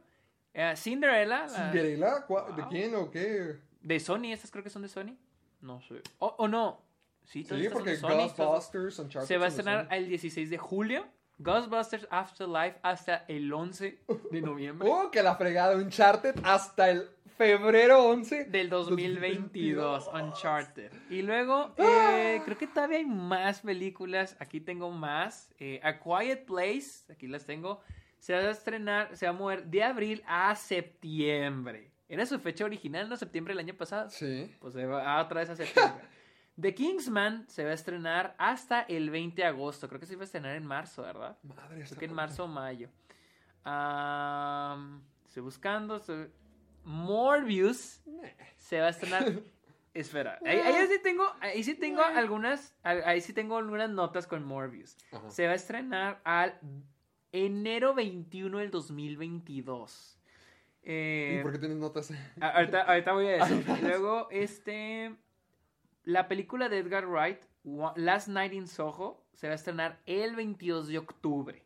Eh, 0.59 0.75
Cinderella. 0.77 1.47
la- 1.47 1.49
¿Cinderella? 1.49 2.25
¿Cuál- 2.27 2.57
¿De 2.57 2.67
quién 2.69 2.95
o 2.95 3.11
qué? 3.11 3.57
de 3.83 4.01
Sony. 4.01 4.33
Estas 4.33 4.51
creo 4.51 4.65
que 4.65 4.71
son 4.71 4.83
de 4.83 4.89
Sony. 4.89 5.15
No 5.61 5.81
sé. 5.83 6.01
O 6.19 6.35
o 6.39 6.49
no. 6.49 6.83
Sí, 7.25 7.45
todas 7.45 7.61
Sí, 7.61 7.67
estas 7.67 7.73
son 7.73 7.73
porque 7.73 7.91
de 7.91 7.97
Sony. 7.99 8.27
estas- 8.27 8.47
Ghostbusters, 8.47 8.99
Uncharted. 9.01 9.29
Se 9.29 9.37
va 9.39 9.45
a 9.45 9.49
estrenar 9.49 9.89
el 9.91 10.09
16 10.09 10.49
de 10.51 10.59
julio. 10.59 11.07
Ghostbusters 11.39 12.07
Afterlife 12.11 12.79
hasta 12.83 13.25
el 13.29 13.53
11 13.53 13.99
de 14.31 14.41
noviembre 14.41 14.89
Oh, 14.91 15.11
que 15.11 15.23
la 15.23 15.37
fregada. 15.37 15.77
Uncharted 15.77 16.35
hasta 16.43 16.89
el 16.91 17.11
febrero 17.37 18.07
11 18.09 18.45
del 18.47 18.71
2022. 18.71 20.07
2022. 20.07 20.11
Uncharted. 20.15 20.93
Y 21.11 21.21
luego, 21.21 21.75
Ah. 21.79 22.11
eh, 22.15 22.43
creo 22.45 22.57
que 22.57 22.67
todavía 22.67 22.97
hay 22.99 23.05
más 23.05 23.61
películas. 23.61 24.35
Aquí 24.41 24.61
tengo 24.61 24.91
más. 24.91 25.51
Eh, 25.59 25.79
A 25.83 25.99
Quiet 26.01 26.47
Place. 26.47 27.05
Aquí 27.13 27.27
las 27.27 27.45
tengo. 27.45 27.83
Se 28.19 28.33
va 28.33 28.41
a 28.41 28.51
estrenar, 28.51 29.17
se 29.17 29.27
va 29.27 29.31
a 29.31 29.35
mover 29.35 29.65
de 29.67 29.83
abril 29.85 30.23
a 30.27 30.55
septiembre. 30.57 31.93
Era 32.09 32.25
su 32.27 32.39
fecha 32.39 32.65
original, 32.65 33.09
¿no? 33.09 33.17
Septiembre 33.17 33.53
del 33.55 33.61
año 33.65 33.75
pasado. 33.75 34.11
Sí. 34.11 34.55
Pues 34.61 34.75
se 34.75 34.87
va 34.87 35.13
a 35.17 35.23
otra 35.23 35.41
vez 35.41 35.51
a 35.51 35.57
septiembre. 35.57 36.05
The 36.61 36.75
Kingsman 36.75 37.47
se 37.51 37.65
va 37.65 37.71
a 37.71 37.75
estrenar 37.75 38.35
hasta 38.39 38.81
el 38.83 39.11
20 39.11 39.43
de 39.43 39.47
agosto. 39.47 39.89
Creo 39.89 40.01
que 40.01 40.07
se 40.07 40.15
iba 40.15 40.23
a 40.23 40.25
estrenar 40.25 40.57
en 40.57 40.65
marzo, 40.65 41.03
¿verdad? 41.03 41.37
Madre, 41.43 41.85
Creo 41.85 41.99
que 41.99 42.05
en 42.07 42.15
marzo 42.15 42.45
o 42.45 42.49
mayo. 42.49 42.89
Am, 43.65 45.03
estoy 45.27 45.43
buscando. 45.43 45.97
estoy- 45.97 46.31
Morbius 46.85 48.01
se 48.57 48.81
va 48.81 48.87
a 48.87 48.91
estrenar. 48.91 49.25
Espera, 49.95 50.39
ahí, 50.45 50.59
ahí 50.59 50.87
sí 50.89 50.99
tengo, 51.03 51.25
ahí 51.41 51.63
sí 51.65 51.75
tengo 51.75 52.03
algunas, 52.03 52.75
ahí 52.83 53.21
sí 53.23 53.33
tengo 53.33 53.57
algunas 53.57 53.89
notas 53.91 54.27
con 54.27 54.45
Morbius. 54.45 54.95
Ajá. 55.11 55.31
Se 55.31 55.47
va 55.47 55.53
a 55.53 55.57
estrenar 55.57 56.21
al 56.23 56.59
enero 57.45 57.95
21 57.95 58.59
del 58.59 58.71
2022. 58.71 60.19
Eh, 60.83 61.39
¿Y 61.41 61.43
por 61.43 61.53
qué 61.53 61.59
tienes 61.59 61.77
notas? 61.79 62.13
ahorita, 62.41 62.83
ahorita 62.83 63.13
voy 63.13 63.27
a 63.27 63.31
decir. 63.45 63.67
Luego, 63.83 64.29
este, 64.31 65.15
la 66.05 66.29
película 66.29 66.69
de 66.69 66.79
Edgar 66.79 67.07
Wright, 67.07 67.41
Last 67.97 68.29
Night 68.29 68.53
in 68.53 68.69
Soho, 68.69 69.25
se 69.35 69.49
va 69.49 69.53
a 69.53 69.57
estrenar 69.57 70.01
el 70.07 70.37
22 70.37 70.89
de 70.89 70.99
octubre. 70.99 71.63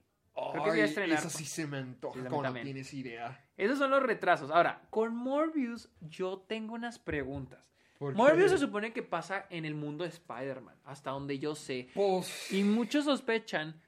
Creo 0.53 0.65
que 0.65 0.71
se 0.71 0.77
iba 0.77 0.85
a 0.85 0.89
estrenar. 0.89 1.19
Esa 1.19 1.29
sí 1.29 1.45
se 1.45 1.67
me 1.67 1.77
antoja, 1.79 2.19
Sí, 2.19 2.27
como 2.29 2.43
no 2.43 2.53
tienes 2.55 2.95
idea. 2.95 3.45
Esos 3.59 3.79
son 3.79 3.91
los 3.91 4.03
retrasos. 4.03 4.51
Ahora, 4.51 4.81
con 4.89 5.15
Morbius 5.15 5.91
yo 6.01 6.39
tengo 6.49 6.75
unas 6.75 6.99
preguntas. 6.99 7.61
¿Por 7.99 8.15
Morbius 8.15 8.53
se 8.53 8.57
supone 8.57 8.95
que 8.95 9.03
pasa 9.03 9.47
en 9.51 9.67
el 9.67 9.75
mundo 9.75 10.05
de 10.05 10.09
Spider-Man, 10.09 10.75
hasta 10.85 11.11
donde 11.11 11.39
yo 11.39 11.55
sé. 11.55 11.91
Pues, 11.93 12.51
Y 12.51 12.65
muchos 12.65 13.05
sospechan 13.05 13.79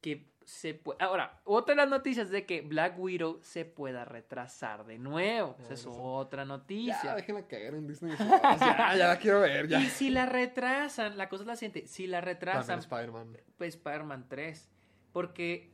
que 0.00 0.29
se 0.50 0.74
puede... 0.74 1.02
Ahora, 1.02 1.40
otra 1.44 1.76
de 1.76 1.82
las 1.82 1.88
noticias 1.88 2.28
de 2.28 2.44
que 2.44 2.60
Black 2.60 2.98
Widow 2.98 3.38
se 3.40 3.64
pueda 3.64 4.04
retrasar 4.04 4.84
de 4.84 4.98
nuevo. 4.98 5.54
Esa 5.60 5.74
es 5.74 5.86
otra 5.88 6.42
ya, 6.42 6.46
noticia. 6.46 7.14
déjenla 7.14 7.46
caer 7.46 7.74
en 7.74 7.86
Disney. 7.86 8.16
Ya, 8.18 8.96
ya 8.96 9.08
la 9.08 9.18
quiero 9.18 9.40
ver, 9.40 9.68
ya. 9.68 9.80
Y 9.80 9.86
si 9.86 10.10
la 10.10 10.26
retrasan, 10.26 11.16
la 11.16 11.28
cosa 11.28 11.44
es 11.44 11.46
la 11.46 11.54
siguiente, 11.54 11.86
si 11.86 12.08
la 12.08 12.20
retrasan, 12.20 12.80
Spider-Man. 12.80 13.38
pues 13.56 13.76
Spider-Man 13.76 14.26
3. 14.28 14.68
Porque... 15.12 15.70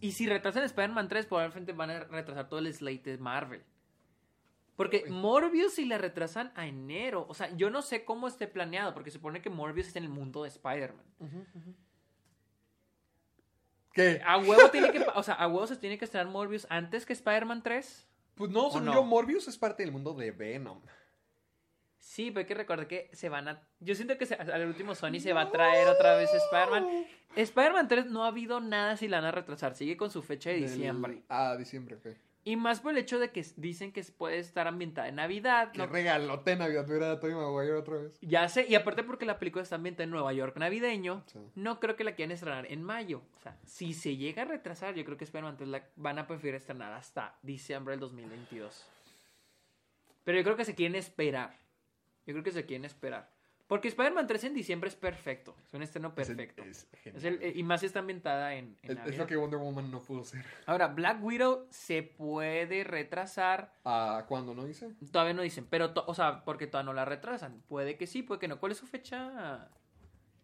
Y 0.00 0.12
si 0.12 0.28
retrasan 0.28 0.62
Spider-Man 0.62 1.08
3, 1.08 1.26
probablemente 1.26 1.72
van 1.72 1.90
a 1.90 2.04
retrasar 2.04 2.48
todo 2.48 2.60
el 2.60 2.72
slate 2.72 3.10
de 3.10 3.18
Marvel. 3.18 3.64
Porque. 4.76 5.04
Morbius 5.10 5.74
si 5.74 5.84
la 5.84 5.98
retrasan 5.98 6.52
a 6.54 6.66
enero. 6.66 7.26
O 7.28 7.34
sea, 7.34 7.54
yo 7.56 7.70
no 7.70 7.82
sé 7.82 8.04
cómo 8.04 8.28
esté 8.28 8.46
planeado, 8.46 8.94
porque 8.94 9.10
se 9.10 9.18
supone 9.18 9.42
que 9.42 9.50
Morbius 9.50 9.88
está 9.88 9.98
en 9.98 10.04
el 10.04 10.10
mundo 10.10 10.44
de 10.44 10.48
Spider-Man. 10.48 11.04
¿Qué? 14.00 14.22
A 14.24 14.38
huevo 14.38 14.68
tiene 14.70 14.90
que... 14.92 15.04
O 15.14 15.22
sea, 15.22 15.34
a 15.34 15.46
huevo 15.48 15.66
se 15.66 15.76
tiene 15.76 15.98
que 15.98 16.04
estrenar 16.04 16.28
Morbius 16.32 16.66
antes 16.70 17.04
que 17.06 17.12
Spider-Man 17.12 17.62
3. 17.62 18.06
Pues 18.34 18.50
no, 18.50 18.70
según 18.70 18.86
no? 18.86 18.94
yo, 18.94 19.02
Morbius 19.04 19.48
es 19.48 19.58
parte 19.58 19.82
del 19.82 19.92
mundo 19.92 20.14
de 20.14 20.30
Venom. 20.30 20.80
Sí, 21.98 22.30
pero 22.30 22.40
hay 22.40 22.46
que 22.46 22.54
recordar 22.54 22.86
que 22.88 23.10
se 23.12 23.28
van 23.28 23.48
a... 23.48 23.62
Yo 23.78 23.94
siento 23.94 24.16
que 24.18 24.26
se- 24.26 24.34
al 24.34 24.66
último 24.66 24.94
Sony 24.94 25.20
se 25.20 25.32
va 25.32 25.42
a 25.42 25.50
traer 25.50 25.86
otra 25.88 26.16
vez 26.16 26.30
Spider-Man. 26.32 26.86
Spider-Man 27.36 27.88
3 27.88 28.06
no 28.06 28.24
ha 28.24 28.28
habido 28.28 28.60
nada 28.60 28.96
si 28.96 29.06
la 29.06 29.18
van 29.18 29.26
a 29.26 29.32
retrasar. 29.32 29.74
Sigue 29.76 29.96
con 29.96 30.10
su 30.10 30.22
fecha 30.22 30.50
de 30.50 30.60
Del- 30.60 30.70
diciembre. 30.70 31.22
Ah, 31.28 31.56
diciembre, 31.56 31.96
ok. 31.96 32.06
Y 32.50 32.56
más 32.56 32.80
por 32.80 32.90
el 32.90 32.98
hecho 32.98 33.20
de 33.20 33.30
que 33.30 33.46
dicen 33.56 33.92
que 33.92 34.02
puede 34.02 34.38
estar 34.38 34.66
ambientada 34.66 35.06
en 35.06 35.14
Navidad. 35.14 35.72
¿no? 35.74 35.86
regalote 35.86 36.50
de 36.50 36.56
Navidad 36.56 36.84
tuviera 36.84 37.12
a 37.12 37.20
Tobey 37.20 37.36
Maguire 37.36 37.74
otra 37.74 37.96
vez. 37.98 38.18
Ya 38.22 38.48
sé, 38.48 38.66
y 38.68 38.74
aparte 38.74 39.04
porque 39.04 39.24
la 39.24 39.38
película 39.38 39.62
está 39.62 39.76
ambientada 39.76 40.02
en 40.02 40.10
Nueva 40.10 40.32
York 40.32 40.56
navideño, 40.56 41.22
Sí. 41.26 41.38
no 41.54 41.78
creo 41.78 41.94
que 41.94 42.02
la 42.02 42.16
quieran 42.16 42.32
estrenar 42.32 42.66
en 42.66 42.82
mayo. 42.82 43.22
O 43.38 43.42
sea, 43.42 43.56
si 43.64 43.94
se 43.94 44.16
llega 44.16 44.42
a 44.42 44.46
retrasar, 44.46 44.96
yo 44.96 45.04
creo 45.04 45.16
que 45.16 45.22
Spider-Man 45.22 45.58
3 45.58 45.68
la 45.68 45.84
van 45.94 46.18
a 46.18 46.26
preferir 46.26 46.56
estrenar 46.56 46.92
hasta 46.92 47.38
diciembre 47.42 47.92
del 47.92 48.00
2022. 48.00 48.84
Pero 50.24 50.38
yo 50.38 50.42
creo 50.42 50.56
que 50.56 50.64
se 50.64 50.74
quieren 50.74 50.96
esperar. 50.96 51.56
Yo 52.26 52.34
creo 52.34 52.42
que 52.42 52.50
se 52.50 52.66
quieren 52.66 52.84
esperar. 52.84 53.30
Porque 53.70 53.86
Spider-Man 53.86 54.26
3 54.26 54.44
en 54.44 54.54
diciembre 54.54 54.88
es 54.88 54.96
perfecto. 54.96 55.54
Es 55.64 55.72
un 55.74 55.82
estreno 55.84 56.12
Es 56.16 56.28
el- 56.28 56.36
perfecto. 56.36 56.62
Es, 56.64 56.88
genial. 57.04 57.16
Es 57.18 57.24
el- 57.24 57.40
eh, 57.42 57.52
y 57.54 57.62
más 57.62 57.84
está 57.84 58.00
ambientada 58.00 58.54
en, 58.56 58.76
en 58.82 58.98
Es- 58.98 59.16
lo 59.16 59.28
que 59.28 59.36
Wonder 59.36 59.60
Woman 59.60 59.92
no 59.92 60.00
pudo 60.00 60.22
hacer. 60.22 60.44
Ahora, 60.66 60.88
Black 60.88 61.22
Widow 61.22 61.68
se 61.70 62.02
puede 62.02 62.82
retrasar. 62.82 63.72
¿A 63.84 64.24
cuándo 64.28 64.54
no 64.56 64.64
dice? 64.64 64.92
Todavía 65.12 65.34
no 65.34 65.42
dicen, 65.42 65.68
pero, 65.70 65.92
to- 65.94 66.04
o 66.08 66.14
sea, 66.16 66.44
porque 66.44 66.66
todavía 66.66 66.86
no 66.86 66.94
la 66.94 67.04
retrasan. 67.04 67.62
Puede 67.68 67.96
que 67.96 68.08
sí, 68.08 68.24
puede 68.24 68.40
que 68.40 68.48
no. 68.48 68.58
¿Cuál 68.58 68.72
es 68.72 68.78
su 68.78 68.88
fecha 68.88 69.70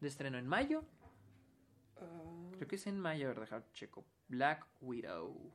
de 0.00 0.06
estreno? 0.08 0.38
¿En 0.38 0.46
mayo? 0.46 0.84
Creo 2.54 2.68
que 2.68 2.76
es 2.76 2.86
en 2.86 3.00
mayo, 3.00 3.26
a 3.26 3.28
ver, 3.30 3.40
dejar 3.40 3.64
checo. 3.72 4.04
Black 4.28 4.64
Widow. 4.80 5.50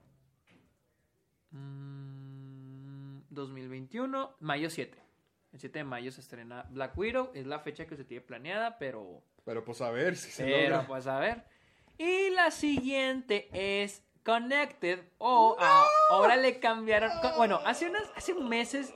Mm, 1.52 3.22
2021, 3.30 4.35
mayo 4.41 4.69
7. 4.69 4.98
El 5.53 5.59
7 5.59 5.79
de 5.79 5.83
mayo 5.83 6.11
se 6.11 6.21
estrena 6.21 6.65
Black 6.69 6.97
Widow. 6.97 7.31
Es 7.33 7.45
la 7.45 7.59
fecha 7.59 7.85
que 7.85 7.95
se 7.97 8.03
tiene 8.05 8.21
planeada, 8.21 8.77
pero 8.79 9.21
Pero 9.45 9.63
pues 9.65 9.81
a 9.81 9.91
ver 9.91 10.15
si 10.15 10.31
se 10.31 10.43
pero 10.45 10.69
logra. 10.75 10.87
pues 10.87 11.07
a 11.07 11.19
ver. 11.19 11.43
Y 11.97 12.29
la 12.31 12.51
siguiente 12.51 13.49
es 13.53 14.03
Connected. 14.23 14.99
O 15.17 15.57
a- 15.59 15.85
ahora 16.11 16.35
le 16.37 16.59
cambiaron. 16.59 17.11
Bueno, 17.37 17.59
hace 17.65 17.89
unas, 17.89 18.03
hace 18.15 18.33
meses 18.35 18.93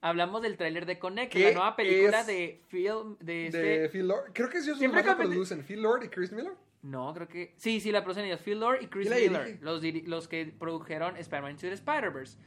hablamos 0.00 0.42
del 0.42 0.56
tráiler 0.56 0.86
de 0.86 0.98
Connected, 0.98 1.38
¿Qué 1.40 1.48
la 1.48 1.54
nueva 1.54 1.76
película 1.76 2.22
de 2.24 2.60
film 2.68 3.16
de 3.20 3.46
este. 3.46 3.58
De 3.80 3.88
Phil 3.88 4.06
Lord. 4.08 4.30
Creo 4.32 4.48
que 4.48 4.58
ellos 4.58 4.78
Siempre 4.78 5.02
de- 5.02 5.14
producen. 5.14 5.64
Phil 5.64 5.82
Lord 5.82 6.04
y 6.04 6.08
Chris 6.08 6.30
Miller. 6.30 6.52
No, 6.82 7.12
creo 7.14 7.26
que. 7.26 7.52
Sí, 7.56 7.80
sí, 7.80 7.90
la 7.90 8.04
producen 8.04 8.26
ellos. 8.26 8.40
Phil 8.40 8.60
Lord 8.60 8.82
y 8.82 8.86
Chris 8.86 9.08
¿Quién 9.08 9.32
la 9.32 9.40
Miller. 9.40 9.58
Los, 9.60 9.82
los 10.06 10.28
que 10.28 10.46
produjeron 10.46 11.16
Spider-Man 11.16 11.52
Into 11.52 11.66
the 11.66 11.72
Spider-Verse. 11.74 12.38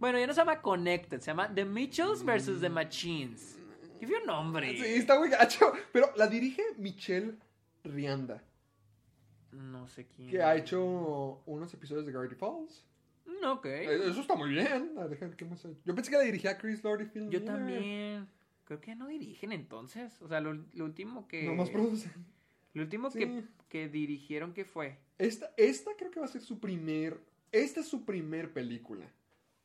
Bueno, 0.00 0.18
ya 0.18 0.26
no 0.26 0.32
se 0.32 0.40
llama 0.40 0.60
Connected, 0.62 1.20
se 1.20 1.26
llama 1.26 1.52
The 1.52 1.64
Mitchells 1.64 2.24
vs. 2.24 2.60
The 2.60 2.68
Machines. 2.68 3.58
¿Qué 3.98 4.06
fue 4.06 4.20
un 4.20 4.26
nombre? 4.26 4.70
Sí, 4.76 4.84
está 4.84 5.18
muy 5.18 5.28
gacho. 5.28 5.72
Pero 5.92 6.10
la 6.16 6.26
dirige 6.28 6.62
Michelle 6.76 7.34
Rianda. 7.84 8.42
No 9.52 9.88
sé 9.88 10.06
quién. 10.06 10.30
Que 10.30 10.42
ha 10.42 10.54
hecho 10.56 11.42
unos 11.46 11.72
episodios 11.74 12.06
de 12.06 12.12
Gravity 12.12 12.34
Falls. 12.36 12.84
Mm, 13.26 13.44
ok. 13.46 13.66
Eh, 13.66 14.00
Eso 14.08 14.20
está 14.20 14.34
muy 14.36 14.50
bien. 14.50 14.92
¿qué 15.36 15.44
más? 15.44 15.66
Yo 15.84 15.94
pensé 15.94 16.10
que 16.10 16.16
la 16.16 16.22
dirigía 16.22 16.56
Chris 16.58 16.82
Lord 16.84 17.02
y 17.02 17.04
Phil 17.06 17.22
Yo 17.30 17.40
Miller. 17.40 17.44
también. 17.44 18.28
Creo 18.64 18.80
que 18.80 18.94
no 18.94 19.08
dirigen 19.08 19.52
entonces. 19.52 20.20
O 20.22 20.28
sea, 20.28 20.40
lo, 20.40 20.52
lo 20.52 20.84
último 20.84 21.26
que. 21.26 21.44
Nomás 21.44 21.70
producen. 21.70 22.12
Lo 22.74 22.82
último 22.82 23.10
Sí. 23.10 23.18
que, 23.18 23.42
que 23.68 23.88
dirigieron, 23.88 24.52
¿qué 24.52 24.64
fue? 24.64 24.98
Esta, 25.16 25.50
esta 25.56 25.90
creo 25.98 26.10
que 26.12 26.20
va 26.20 26.26
a 26.26 26.28
ser 26.28 26.42
su 26.42 26.60
primer. 26.60 27.18
Esta 27.50 27.80
es 27.80 27.88
su 27.88 28.04
primer 28.04 28.52
película. 28.52 29.10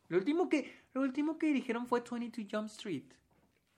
Lo 0.10 0.18
último 0.18 0.50
que, 0.50 0.72
lo 0.94 1.02
último 1.02 1.38
que 1.38 1.48
dirigieron 1.48 1.88
fue 1.88 2.02
22 2.10 2.48
Jump 2.52 2.68
Street. 2.68 3.04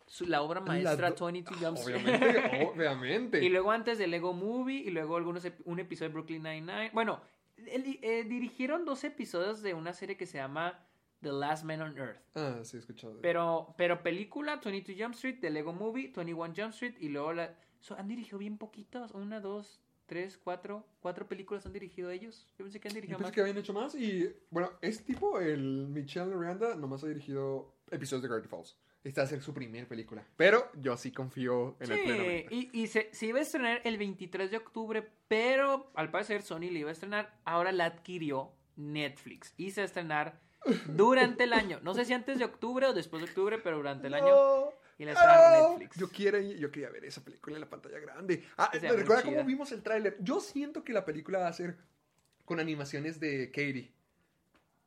Su- 0.07 0.25
la 0.27 0.41
obra 0.41 0.61
maestra 0.61 1.09
La 1.09 1.15
do- 1.15 1.25
22 1.25 1.57
Jump 1.59 1.77
Street. 1.77 1.95
Obviamente, 2.01 2.65
obviamente. 2.75 3.43
y 3.43 3.49
luego 3.49 3.71
antes 3.71 3.97
de 3.97 4.07
Lego 4.07 4.33
Movie 4.33 4.77
y 4.85 4.91
luego 4.91 5.17
algunos 5.17 5.47
un 5.65 5.79
episodio 5.79 6.09
de 6.09 6.13
Brooklyn 6.13 6.43
Nine-Nine. 6.43 6.91
Bueno, 6.93 7.21
el- 7.57 7.99
eh, 8.01 8.23
dirigieron 8.23 8.85
dos 8.85 9.03
episodios 9.03 9.61
de 9.61 9.73
una 9.73 9.93
serie 9.93 10.15
que 10.17 10.25
se 10.27 10.37
llama 10.37 10.79
The 11.21 11.31
Last 11.31 11.63
Man 11.63 11.81
on 11.81 11.97
Earth. 11.97 12.19
Ah, 12.35 12.59
sí, 12.63 12.77
he 12.77 12.79
escuchado. 12.81 13.19
Pero, 13.21 13.73
pero 13.77 14.03
película, 14.03 14.57
22 14.63 14.95
Jump 15.01 15.15
Street, 15.15 15.37
The 15.41 15.49
Lego 15.49 15.73
Movie, 15.73 16.11
21 16.15 16.53
Jump 16.55 16.73
Street 16.73 16.95
y 16.99 17.09
luego 17.09 17.33
la... 17.33 17.55
so, 17.79 17.95
han 17.97 18.07
dirigido 18.07 18.37
bien 18.37 18.57
poquitos, 18.59 19.11
una, 19.11 19.39
dos, 19.39 19.81
tres, 20.05 20.37
cuatro, 20.37 20.85
cuatro 20.99 21.27
películas 21.27 21.65
han 21.65 21.73
dirigido 21.73 22.09
ellos. 22.11 22.47
Yo 22.57 22.65
pensé 22.65 22.79
que 22.79 22.87
han 22.87 22.93
Yo 22.93 22.95
dirigido 22.95 23.17
pensé 23.17 23.29
más. 23.29 23.35
que 23.35 23.41
habían 23.41 23.57
hecho 23.57 23.73
más 23.73 23.95
y, 23.95 24.33
bueno, 24.49 24.71
este 24.81 25.03
tipo, 25.03 25.39
el 25.39 25.87
Michelle 25.87 26.33
Rianda, 26.35 26.75
nomás 26.75 27.03
ha 27.03 27.07
dirigido 27.07 27.75
episodios 27.91 28.21
de 28.23 28.27
Gravity 28.29 28.47
Falls. 28.49 28.77
Esta 29.03 29.21
va 29.21 29.25
a 29.25 29.29
ser 29.29 29.41
su 29.43 29.53
primer 29.53 29.87
película. 29.87 30.25
Pero 30.35 30.71
yo 30.81 30.97
sí 30.97 31.11
confío 31.11 31.75
en 31.79 31.91
el 31.91 31.97
Sí, 31.99 32.03
plenamente. 32.05 32.47
y, 32.55 32.69
y 32.73 32.87
se, 32.87 33.09
se 33.13 33.27
iba 33.27 33.37
a 33.37 33.43
estrenar 33.43 33.81
el 33.83 33.97
23 33.99 34.49
de 34.49 34.57
octubre, 34.57 35.07
pero 35.27 35.91
al 35.93 36.09
parecer 36.09 36.41
Sony 36.41 36.61
le 36.71 36.79
iba 36.79 36.89
a 36.89 36.93
estrenar, 36.93 37.37
ahora 37.45 37.71
la 37.71 37.85
adquirió 37.85 38.51
Netflix 38.77 39.53
y 39.57 39.69
se 39.71 39.81
va 39.81 39.83
a 39.83 39.85
estrenar 39.85 40.39
durante 40.87 41.43
el 41.43 41.53
año. 41.53 41.79
No 41.83 41.93
sé 41.93 42.05
si 42.05 42.13
antes 42.13 42.39
de 42.39 42.45
octubre 42.45 42.87
o 42.87 42.93
después 42.93 43.21
de 43.21 43.29
octubre, 43.29 43.59
pero 43.59 43.77
durante 43.77 44.07
el 44.07 44.15
año. 44.15 44.25
Y 44.97 45.05
la 45.05 45.11
estrenaron 45.11 45.51
No. 45.51 45.69
Netflix. 45.79 45.97
Yo, 45.97 46.09
quiero, 46.09 46.39
yo 46.39 46.71
quería 46.71 46.89
ver 46.89 47.03
esa 47.05 47.23
película 47.23 47.55
en 47.57 47.61
la 47.61 47.69
pantalla 47.69 47.99
grande. 47.99 48.43
Ah, 48.57 48.71
¿me 48.81 48.91
recuerda 48.93 49.23
cómo 49.23 49.43
vimos 49.43 49.71
el 49.71 49.83
tráiler? 49.83 50.17
Yo 50.21 50.39
siento 50.39 50.83
que 50.83 50.93
la 50.93 51.03
película 51.03 51.39
va 51.39 51.47
a 51.47 51.53
ser 51.53 51.75
con 52.45 52.59
animaciones 52.59 53.19
de 53.19 53.47
Katie. 53.51 53.91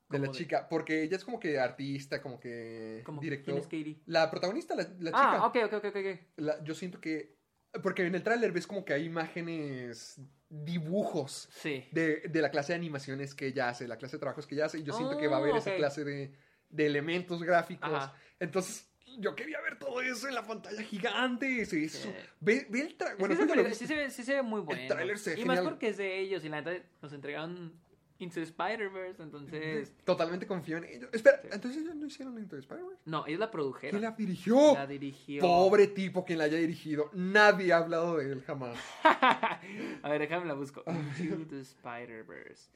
De 0.09 0.19
la 0.19 0.25
¿Cómo 0.25 0.33
de? 0.33 0.39
chica, 0.39 0.67
porque 0.71 1.03
ella 1.03 1.17
es 1.19 1.25
como 1.25 1.39
que 1.39 1.59
artista, 1.61 2.23
como 2.23 2.41
que 2.41 3.03
Como, 3.05 3.21
director. 3.21 3.53
¿Quién 3.53 3.59
es 3.59 3.65
Katie? 3.67 4.03
La 4.07 4.31
protagonista, 4.31 4.75
la, 4.75 4.85
la 5.01 5.11
chica. 5.11 5.33
Ah, 5.37 5.47
ok, 5.47 5.57
ok, 5.67 5.73
ok, 5.75 5.85
ok. 5.85 5.97
ok. 5.97 6.21
La- 6.37 6.65
yo 6.65 6.75
siento 6.75 6.99
que. 7.01 7.37
Porque 7.83 8.07
en 8.07 8.15
el 8.15 8.23
tráiler 8.23 8.51
ves 8.51 8.67
como 8.67 8.83
que 8.87 8.95
hay 8.95 9.05
imágenes, 9.05 10.19
dibujos 10.49 11.51
Sí. 11.53 11.87
de, 11.93 12.21
de 12.29 12.41
la 12.41 12.51
clase 12.51 12.73
de 12.73 12.77
animaciones 12.79 13.35
que 13.35 13.47
ella 13.49 13.69
hace, 13.69 13.87
la 13.87 13.99
clase 13.99 14.17
de 14.17 14.21
trabajos 14.21 14.47
que 14.47 14.55
ella 14.55 14.65
hace, 14.65 14.79
y 14.79 14.83
yo 14.83 14.95
siento 14.95 15.19
que 15.19 15.29
va 15.29 15.37
a 15.37 15.41
haber 15.41 15.53
Oh, 15.53 15.59
esa 15.59 15.71
ok. 15.73 15.77
clase 15.77 16.05
de, 16.05 16.33
de 16.71 16.87
elementos 16.87 17.43
gráficos. 17.43 17.93
Ajá. 17.93 18.15
Entonces, 18.41 18.88
yo 19.19 19.35
quería 19.35 19.61
ver 19.61 19.79
todo 19.79 20.01
eso 20.01 20.29
en 20.29 20.35
la 20.35 20.47
pantalla 20.47 20.83
gigante. 20.83 21.65
Sí, 21.67 21.85
eso. 21.85 22.09
Sí. 22.09 22.15
Ve, 22.41 22.67
ve 22.71 22.81
el 22.81 22.95
tráiler. 22.97 23.15
Es 23.15 23.19
Bueno, 23.19 23.35
sí, 23.35 23.69
viste. 23.69 23.87
se 23.87 23.95
ve, 23.95 24.11
sí 24.11 24.23
se 24.23 24.35
ve 24.35 24.43
muy 24.43 24.61
bueno. 24.61 24.83
tráiler 24.89 25.19
se 25.19 25.35
ve 25.35 25.41
y 25.41 25.45
más 25.45 25.61
porque 25.61 25.89
es 25.89 25.97
de 25.97 26.19
ellos 26.19 26.45
y 26.45 26.49
la 26.49 26.61
neta 26.61 26.85
nos 27.03 27.13
entregaron 27.13 27.73
Into 28.21 28.41
Spider-Verse, 28.41 29.23
entonces... 29.23 29.93
Totalmente 30.05 30.47
confío 30.47 30.79
en 30.79 30.85
ellos. 30.85 31.09
Espera, 31.13 31.41
entonces 31.53 31.83
ellos 31.83 31.95
no 31.95 32.07
hicieron 32.07 32.37
Into 32.37 32.57
Spider-Verse. 32.57 33.03
No, 33.05 33.25
ellos 33.27 33.39
la 33.39 33.51
produjeron. 33.51 34.01
¿Quién 34.01 34.11
la 34.11 34.17
dirigió? 34.17 34.75
La 34.75 34.87
dirigió... 34.89 35.41
Pobre 35.41 35.87
tipo 35.87 36.25
quien 36.25 36.39
la 36.39 36.45
haya 36.45 36.59
dirigido. 36.59 37.11
Nadie 37.13 37.73
ha 37.73 37.77
hablado 37.77 38.17
de 38.17 38.33
él 38.33 38.43
jamás. 38.43 38.77
A 39.05 40.09
ver, 40.09 40.21
déjame 40.21 40.47
la 40.47 40.55
busco. 40.55 40.83
Into 41.21 41.57
Spider-Verse. 41.57 42.71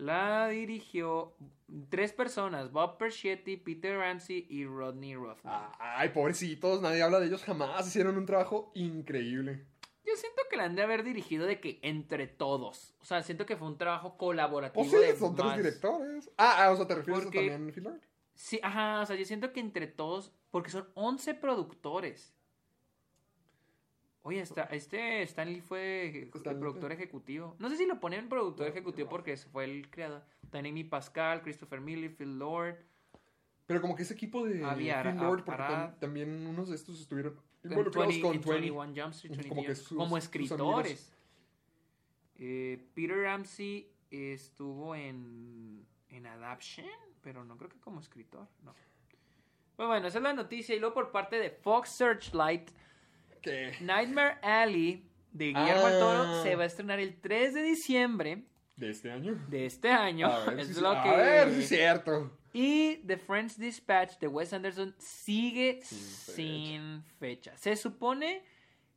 La 0.00 0.48
dirigió 0.48 1.36
tres 1.90 2.12
personas, 2.12 2.72
Bob 2.72 2.96
Persichetti, 2.96 3.58
Peter 3.58 3.98
Ramsey 3.98 4.46
y 4.48 4.64
Rodney 4.64 5.14
Rothman. 5.14 5.70
Ay, 5.78 6.08
pobrecitos, 6.08 6.80
nadie 6.80 7.02
habla 7.02 7.20
de 7.20 7.26
ellos 7.26 7.44
jamás. 7.44 7.86
Hicieron 7.86 8.16
un 8.16 8.24
trabajo 8.24 8.72
increíble. 8.74 9.66
Yo 10.04 10.16
siento 10.16 10.40
que 10.50 10.56
la 10.56 10.64
han 10.64 10.74
de 10.74 10.82
haber 10.82 11.04
dirigido 11.04 11.46
de 11.46 11.60
que 11.60 11.78
entre 11.82 12.26
todos. 12.26 12.94
O 13.00 13.04
sea, 13.04 13.22
siento 13.22 13.44
que 13.44 13.56
fue 13.56 13.68
un 13.68 13.76
trabajo 13.76 14.16
colaborativo. 14.16 14.82
Pues 14.82 14.90
sí, 14.90 15.06
de 15.06 15.16
son 15.16 15.36
tres 15.36 15.56
directores. 15.58 16.30
Ah, 16.38 16.64
ah, 16.64 16.70
o 16.70 16.76
sea, 16.76 16.86
¿te 16.86 16.94
refieres 16.94 17.24
Porque- 17.24 17.50
a 17.50 17.52
también 17.52 17.74
Phil? 17.74 18.00
Sí, 18.34 18.58
ajá, 18.62 19.02
o 19.02 19.06
sea, 19.06 19.16
yo 19.16 19.24
siento 19.26 19.52
que 19.52 19.60
entre 19.60 19.86
todos, 19.86 20.32
porque 20.50 20.70
son 20.70 20.88
11 20.94 21.34
productores. 21.34 22.34
Oye, 24.22 24.40
está, 24.40 24.64
este 24.64 25.22
Stanley 25.22 25.60
fue 25.62 26.28
Stanley 26.34 26.60
productor 26.60 26.92
ejecutivo. 26.92 27.56
No 27.58 27.70
sé 27.70 27.76
si 27.76 27.86
lo 27.86 27.98
ponen 28.00 28.28
productor 28.28 28.66
ejecutivo 28.68 29.08
porque 29.08 29.36
fue 29.36 29.64
el 29.64 29.88
creador. 29.90 30.22
Amy 30.52 30.84
Pascal, 30.84 31.40
Christopher 31.42 31.80
Miller, 31.80 32.14
Phil 32.14 32.38
Lord. 32.38 32.76
Pero 33.66 33.80
como 33.80 33.96
que 33.96 34.02
ese 34.02 34.14
equipo 34.14 34.44
de 34.44 34.64
Había 34.64 35.00
Phil 35.02 35.12
Ara- 35.12 35.22
Lord, 35.22 35.44
porque 35.44 35.62
Arad. 35.62 35.94
también 35.98 36.46
unos 36.46 36.68
de 36.68 36.74
estos 36.76 37.00
estuvieron 37.00 37.36
involucrados 37.64 38.08
20 38.08 38.22
con 38.22 38.34
en 38.36 38.40
20. 38.42 38.50
21 38.52 39.02
Jump 39.02 39.14
Street, 39.14 39.32
Como 39.48 39.62
22 39.62 39.66
que 39.66 39.74
sus- 39.74 39.96
como 39.98 40.16
escritores. 40.18 41.12
Eh, 42.38 42.86
Peter 42.94 43.16
Ramsey 43.22 43.90
estuvo 44.10 44.94
en, 44.94 45.86
en 46.08 46.26
Adaption, 46.26 46.86
pero 47.22 47.44
no 47.44 47.56
creo 47.56 47.68
que 47.70 47.78
como 47.78 48.00
escritor, 48.00 48.48
no. 48.64 48.74
Pues 49.76 49.88
bueno, 49.88 50.08
esa 50.08 50.18
es 50.18 50.24
la 50.24 50.32
noticia. 50.34 50.74
Y 50.74 50.78
luego 50.78 50.94
por 50.94 51.10
parte 51.10 51.36
de 51.38 51.50
Fox 51.50 51.90
Searchlight, 51.90 52.70
¿Qué? 53.42 53.72
Nightmare 53.80 54.38
Alley 54.42 55.04
de 55.32 55.46
Guillermo 55.46 55.86
del 55.86 55.98
Toro 56.00 56.22
Ah. 56.26 56.40
se 56.42 56.56
va 56.56 56.64
a 56.64 56.66
estrenar 56.66 56.98
el 57.00 57.20
3 57.20 57.54
de 57.54 57.62
diciembre 57.62 58.42
¿De 58.76 58.90
este 58.90 59.10
año? 59.10 59.34
de 59.48 59.66
este 59.66 59.90
año. 59.90 60.26
A 60.28 60.44
ver, 60.46 60.60
es 60.60 60.76
lo 60.80 60.90
a 60.90 61.02
que... 61.02 61.10
ver 61.10 61.52
si 61.54 61.60
es 61.60 61.68
cierto. 61.68 62.36
Y 62.52 62.96
The 63.06 63.16
French 63.16 63.56
Dispatch 63.56 64.18
de 64.18 64.26
Wes 64.26 64.52
Anderson 64.52 64.94
sigue 64.98 65.80
Sin 65.82 65.98
sin 66.34 67.02
fecha. 67.20 67.56
Se 67.56 67.76
supone 67.76 68.42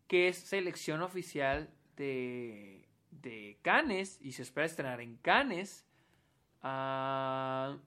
que 0.07 0.28
es 0.30 0.38
selección 0.38 1.02
oficial 1.02 1.70
de, 1.95 2.88
de 3.11 3.60
Cannes 3.61 4.18
y 4.22 4.32
se 4.32 4.41
espera 4.41 4.65
estrenar 4.65 5.02
en 5.02 5.18
Cannes. 5.18 5.86
Ah, 6.64 7.78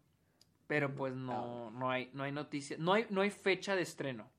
pero 0.67 0.95
pues 0.95 1.15
no, 1.15 1.71
no 1.73 1.91
hay, 1.91 2.11
no 2.13 2.23
hay 2.25 2.33
noticia, 2.33 2.77
no 2.79 2.93
hay, 2.93 3.07
no 3.11 3.23
hay 3.23 3.31
fecha 3.31 3.75
de 3.75 3.83
estreno. 3.83 4.31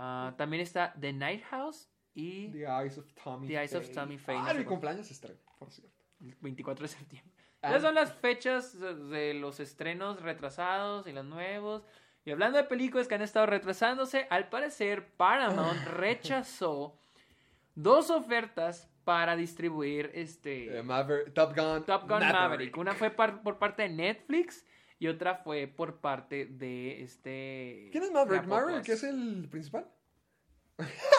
Ah, 0.00 0.32
también 0.38 0.62
está 0.62 0.94
The 1.00 1.12
Night 1.12 1.42
House 1.50 1.90
y 2.14 2.48
The 2.52 2.64
Eyes 2.66 2.98
of 2.98 3.06
Tommy 3.22 3.48
The 3.48 3.54
Eyes 3.62 3.74
of 3.74 3.82
Faye. 3.84 3.94
Tommy 3.94 4.18
Faye, 4.18 4.38
Ah, 4.40 4.52
no 4.52 4.58
mi 4.60 4.64
cumpleaños 4.64 5.06
se 5.08 5.12
estrena, 5.14 5.40
por 5.58 5.70
cierto. 5.72 5.92
el 6.20 6.36
24 6.40 6.82
de 6.84 6.88
septiembre. 6.88 7.32
Ah. 7.62 7.70
Esas 7.70 7.82
son 7.82 7.94
las 7.96 8.12
fechas 8.14 8.78
de 9.10 9.34
los 9.34 9.58
estrenos 9.58 10.22
retrasados 10.22 11.06
y 11.08 11.12
los 11.12 11.24
nuevos. 11.24 11.82
Y 12.24 12.30
hablando 12.30 12.58
de 12.58 12.64
películas 12.64 13.08
que 13.08 13.16
han 13.16 13.22
estado 13.22 13.46
retrasándose, 13.46 14.26
al 14.30 14.48
parecer 14.48 15.08
Paramount 15.16 15.82
rechazó 15.88 16.96
dos 17.74 18.10
ofertas 18.10 18.88
para 19.04 19.34
distribuir 19.36 20.10
este 20.14 20.78
Eh, 20.78 20.82
Maver- 20.82 21.32
Top 21.32 21.56
Gun. 21.56 21.84
Top 21.84 22.02
Gun 22.02 22.20
Maverick. 22.20 22.76
Una 22.76 22.94
fue 22.94 23.10
par- 23.10 23.42
por 23.42 23.58
parte 23.58 23.82
de 23.82 23.88
Netflix 23.88 24.64
y 24.98 25.06
otra 25.08 25.36
fue 25.36 25.66
por 25.66 26.00
parte 26.00 26.46
de 26.46 27.02
este. 27.02 27.88
¿Quién 27.92 28.04
es 28.04 28.08
de 28.10 28.14
Maverick? 28.14 28.46
¿Maverick 28.46 28.84
Plus. 28.84 28.88
es 28.96 29.04
el 29.04 29.48
principal? 29.50 29.86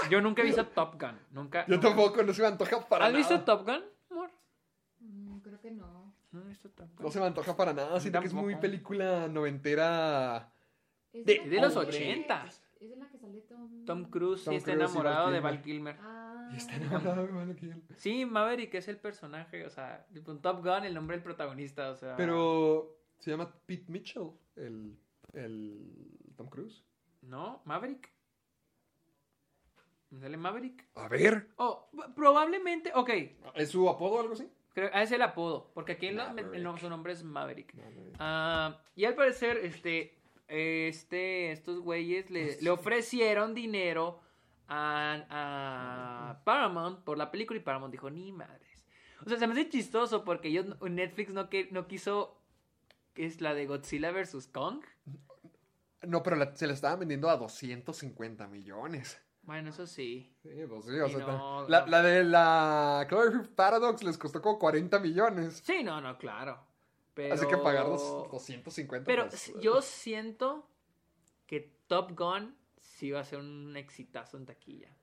Yo 0.10 0.22
nunca 0.22 0.42
he 0.42 0.46
visto 0.46 0.66
Top 0.76 1.00
Gun. 1.02 1.18
Nunca. 1.32 1.66
Yo 1.68 1.76
nunca. 1.76 1.88
tampoco, 1.90 2.24
no 2.24 2.34
se 2.34 2.42
me 2.42 2.48
antoja 2.48 2.88
para 2.88 3.06
¿Has 3.06 3.12
nada. 3.12 3.18
visto 3.18 3.42
Top 3.44 3.66
Gun, 3.66 3.84
amor? 4.10 4.32
Mm, 5.00 5.40
creo 5.40 5.60
que 5.62 5.72
no. 5.72 6.14
No 6.32 6.42
he 6.42 6.48
visto 6.48 6.70
Top 6.70 6.88
Gun. 6.96 7.06
No 7.06 7.12
se 7.12 7.20
me 7.20 7.26
antoja 7.26 7.56
para 7.56 7.74
nada. 7.74 8.00
Siento 8.00 8.20
que 8.22 8.28
es 8.28 8.34
muy 8.34 8.56
película 8.56 9.28
noventera. 9.28 10.52
Es 11.12 11.26
De- 11.26 11.40
de 11.40 11.50
que 11.50 11.62
los 11.62 11.76
80. 11.76 12.46
Es 12.80 12.92
en 12.94 13.00
la 13.00 13.10
que 13.10 13.18
sale 13.18 13.42
Tom. 13.42 13.86
Tom 13.86 14.06
Cruise 14.06 14.44
Tom 14.46 14.54
sí 14.54 14.58
está 14.58 14.72
Cruise 14.74 14.90
y 14.90 14.98
enamorado 14.98 15.32
de. 15.32 15.40
Val 15.42 15.62
Kilmer. 15.62 15.98
Ah. 16.02 16.50
Y 16.54 16.58
está 16.58 16.76
enamorado 16.76 17.26
de 17.28 17.34
Val 17.34 17.56
Kilmer. 17.56 17.82
Sí, 17.98 18.26
Maverick 18.26 18.74
es 18.76 18.88
el 18.88 18.98
personaje, 18.98 19.66
o 19.66 19.70
sea, 19.70 20.06
Top 20.42 20.64
Gun, 20.64 20.86
el 20.86 20.94
nombre 20.94 21.18
del 21.18 21.24
protagonista, 21.24 21.90
o 21.92 21.96
sea. 21.96 22.16
Pero 22.16 22.99
se 23.20 23.32
llama 23.32 23.54
Pete 23.66 23.86
Mitchell, 23.92 24.32
el, 24.56 24.98
el 25.34 26.18
Tom 26.36 26.48
Cruise. 26.50 26.84
¿No? 27.22 27.62
¿Maverick? 27.66 28.12
¿Me 30.10 30.20
sale 30.22 30.38
Maverick? 30.38 30.88
A 30.96 31.08
ver. 31.08 31.50
Oh, 31.58 31.90
probablemente, 32.16 32.92
ok, 32.96 33.10
¿Es 33.56 33.70
su 33.70 33.88
apodo 33.90 34.16
o 34.16 34.20
algo 34.22 34.34
así? 34.34 34.50
creo, 34.74 34.90
ah, 34.94 35.04
es 35.04 35.12
el 35.12 35.22
apodo, 35.22 35.72
porque 35.74 35.94
aquí 35.94 36.08
en 36.08 36.18
la- 36.18 36.34
Maverick. 36.34 36.78
su 36.80 36.90
nombre 36.90 37.14
es 37.14 37.24
Maverick. 37.24 37.74
Ah, 38.18 38.82
y 38.96 39.06
al 39.06 39.14
parecer, 39.16 39.58
este, 39.58 40.18
este, 40.48 41.52
estos 41.52 41.80
güeyes 41.82 42.30
le, 42.32 42.58
le 42.62 42.70
ofrecieron 42.70 43.54
dinero 43.54 44.20
a, 44.68 45.26
a 46.34 46.44
Paramount 46.44 47.04
por 47.04 47.18
la 47.18 47.30
película 47.30 47.60
y 47.60 47.64
Paramount 47.64 47.92
dijo, 47.92 48.10
ni 48.10 48.32
madres. 48.32 48.84
O 49.26 49.30
sea, 49.30 49.38
se 49.38 49.46
me 49.48 49.54
hace 49.54 49.68
chistoso 49.70 50.24
porque 50.24 50.48
ellos, 50.48 50.66
Netflix 50.82 51.34
no, 51.34 51.50
que, 51.50 51.68
no 51.72 51.88
quiso, 51.88 52.39
es 53.26 53.42
la 53.42 53.54
de 53.54 53.66
Godzilla 53.66 54.12
vs. 54.12 54.48
Kong. 54.48 54.82
No, 56.08 56.24
pero 56.24 56.36
la- 56.36 56.56
se 56.56 56.68
la 56.68 56.74
estaban 56.74 57.00
vendiendo 57.00 57.30
a 57.30 57.38
250 57.38 58.48
millones. 58.48 59.20
Bueno, 59.44 59.70
eso 59.70 59.88
sí. 59.88 60.32
Sí, 60.44 60.50
pues 60.68 60.86
sí, 60.86 61.00
o 61.00 61.10
sea, 61.10 61.20
no, 61.20 61.68
la, 61.68 61.82
no. 61.82 61.88
la 61.88 62.04
de 62.04 62.24
la 62.24 63.06
Cloverfield 63.10 63.50
Paradox 63.56 64.04
les 64.04 64.18
costó 64.18 64.42
como 64.42 64.60
40 64.60 65.00
millones. 65.00 65.62
Sí, 65.66 65.84
no, 65.84 66.00
no, 66.00 66.18
claro. 66.18 66.64
Pero... 67.14 67.34
Así 67.34 67.48
que 67.48 67.58
pagar 67.58 67.88
los 67.88 68.02
250. 68.32 69.06
Pero 69.06 69.28
pues, 69.28 69.52
yo 69.60 69.82
siento 69.82 70.70
que 71.48 71.74
Top 71.88 72.12
Gun 72.18 72.56
sí 72.80 73.12
va 73.12 73.22
a 73.22 73.26
ser 73.26 73.40
un 73.40 73.76
exitazo 73.76 74.38
en 74.38 74.46
taquilla. 74.46 74.96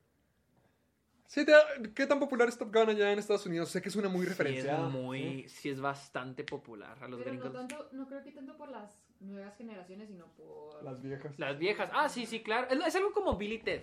Sí, 1.27 1.45
te- 1.45 1.53
¿Qué 1.95 2.07
tan 2.07 2.21
popular 2.21 2.49
es 2.49 2.57
Top 2.57 2.73
Gun 2.75 2.91
allá 2.91 3.13
en 3.13 3.19
Estados 3.19 3.47
Unidos? 3.47 3.69
Sé 3.71 3.83
que 3.83 3.91
muy 4.09 4.27
Sí 4.27 4.43
es 4.57 4.79
muy, 4.91 5.49
sí 5.49 5.69
es 5.71 5.81
bastante 5.81 6.45
popular 6.45 6.97
a 7.03 7.09
los 7.09 7.19
Pero 7.19 7.31
gringos. 7.31 7.53
no 7.53 7.59
tanto, 7.59 7.89
no 7.93 8.07
creo 8.07 8.23
que 8.23 8.31
tanto 8.33 8.57
por 8.57 8.69
las 8.71 8.97
nuevas 9.21 9.57
generaciones, 9.57 10.09
sino 10.09 10.27
por... 10.33 10.83
Las 10.85 11.03
viejas. 11.03 11.39
Las 11.39 11.59
viejas. 11.59 11.91
Ah, 11.93 12.09
sí, 12.09 12.27
sí, 12.27 12.43
claro. 12.43 12.69
Es, 12.71 12.79
es 12.87 12.97
algo 12.97 13.13
como 13.13 13.37
Billy 13.37 13.59
Ted. 13.59 13.83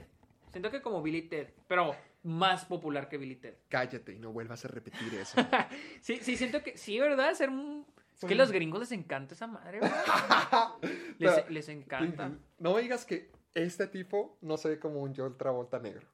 Siento 0.51 0.69
que 0.69 0.81
como 0.81 1.01
Billy 1.01 1.23
Ted, 1.23 1.49
pero 1.67 1.95
más 2.21 2.63
popular 2.65 3.09
que 3.09 3.17
Billy 3.17 3.35
Ted. 3.35 3.55
Cállate 3.69 4.13
y 4.13 4.19
no 4.19 4.31
vuelvas 4.31 4.63
a 4.65 4.67
repetir 4.67 5.13
eso. 5.15 5.35
Sí, 6.01 6.17
sí, 6.21 6.37
siento 6.37 6.61
que 6.63 6.77
sí, 6.77 6.99
¿verdad? 6.99 7.33
Ser 7.33 7.49
un... 7.49 7.85
Es 8.15 8.25
que 8.27 8.35
a 8.35 8.37
los 8.37 8.51
gringos 8.51 8.79
les 8.79 8.91
encanta 8.91 9.33
esa 9.33 9.47
madre. 9.47 9.81
Les, 11.19 11.49
les 11.49 11.69
encanta. 11.69 12.31
No 12.59 12.75
me 12.75 12.81
digas 12.81 13.05
que 13.05 13.31
este 13.53 13.87
tipo 13.87 14.37
no 14.41 14.55
se 14.57 14.69
ve 14.69 14.79
como 14.79 15.01
un 15.01 15.13
Joel 15.15 15.35
Travolta 15.35 15.79
negro. 15.79 16.07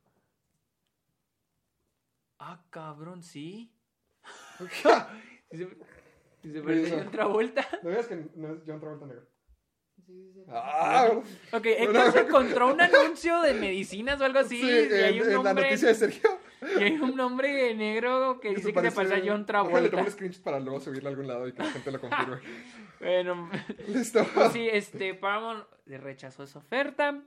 Ah, 2.40 2.66
cabrón, 2.70 3.22
sí. 3.24 3.72
Sí 6.42 6.54
se, 6.54 6.62
parece 6.62 6.96
a 6.96 7.00
John 7.00 7.12
Travolta. 7.12 7.68
No 7.84 7.90
digas 7.90 8.08
que 8.08 8.16
no 8.36 8.54
es 8.54 8.62
John 8.66 8.80
Travolta 8.80 9.06
negro. 9.08 9.28
Sí, 10.06 10.14
sí, 10.14 10.32
sí. 10.34 10.44
Ah, 10.48 11.10
Ok, 11.52 11.66
Héctor 11.66 12.12
se 12.14 12.20
encontró 12.22 12.74
un 12.74 12.80
anuncio 12.80 13.42
de 13.42 13.54
medicinas 13.54 14.22
o 14.22 14.24
algo 14.24 14.40
así. 14.40 14.58
sí, 14.58 14.68
y, 14.90 14.94
hay 14.94 15.18
en, 15.18 15.24
un 15.24 15.32
en 15.34 15.44
la 15.44 15.54
noticia 15.54 15.90
de 15.90 15.96
Sergio. 15.96 16.30
y 16.62 16.84
hay 16.84 16.94
un 16.98 17.20
hombre 17.20 17.76
negro 17.76 18.40
que 18.40 18.52
dice 18.52 18.72
que 18.74 18.82
se 18.82 18.92
parece 18.94 19.16
a 19.16 19.18
John 19.18 19.42
Ojalá 19.42 19.42
le 19.42 19.46
Travolta. 19.46 19.90
tomo 19.92 20.04
un 20.04 20.12
screenshot 20.12 20.44
para 20.44 20.60
luego 20.62 20.80
subirlo 20.80 21.10
a 21.10 21.12
algún 21.12 21.28
lado 21.28 21.48
y 21.48 21.52
que 21.52 21.62
la 21.62 21.72
gente 21.72 21.92
lo 21.92 22.00
confirme. 22.00 22.38
Bueno, 23.00 23.50
Listo. 23.88 24.26
pues 24.34 24.52
sí, 24.52 24.68
este, 24.70 25.14
Paramount 25.14 25.66
le 25.86 25.98
rechazó 25.98 26.44
esa 26.44 26.60
oferta. 26.60 27.22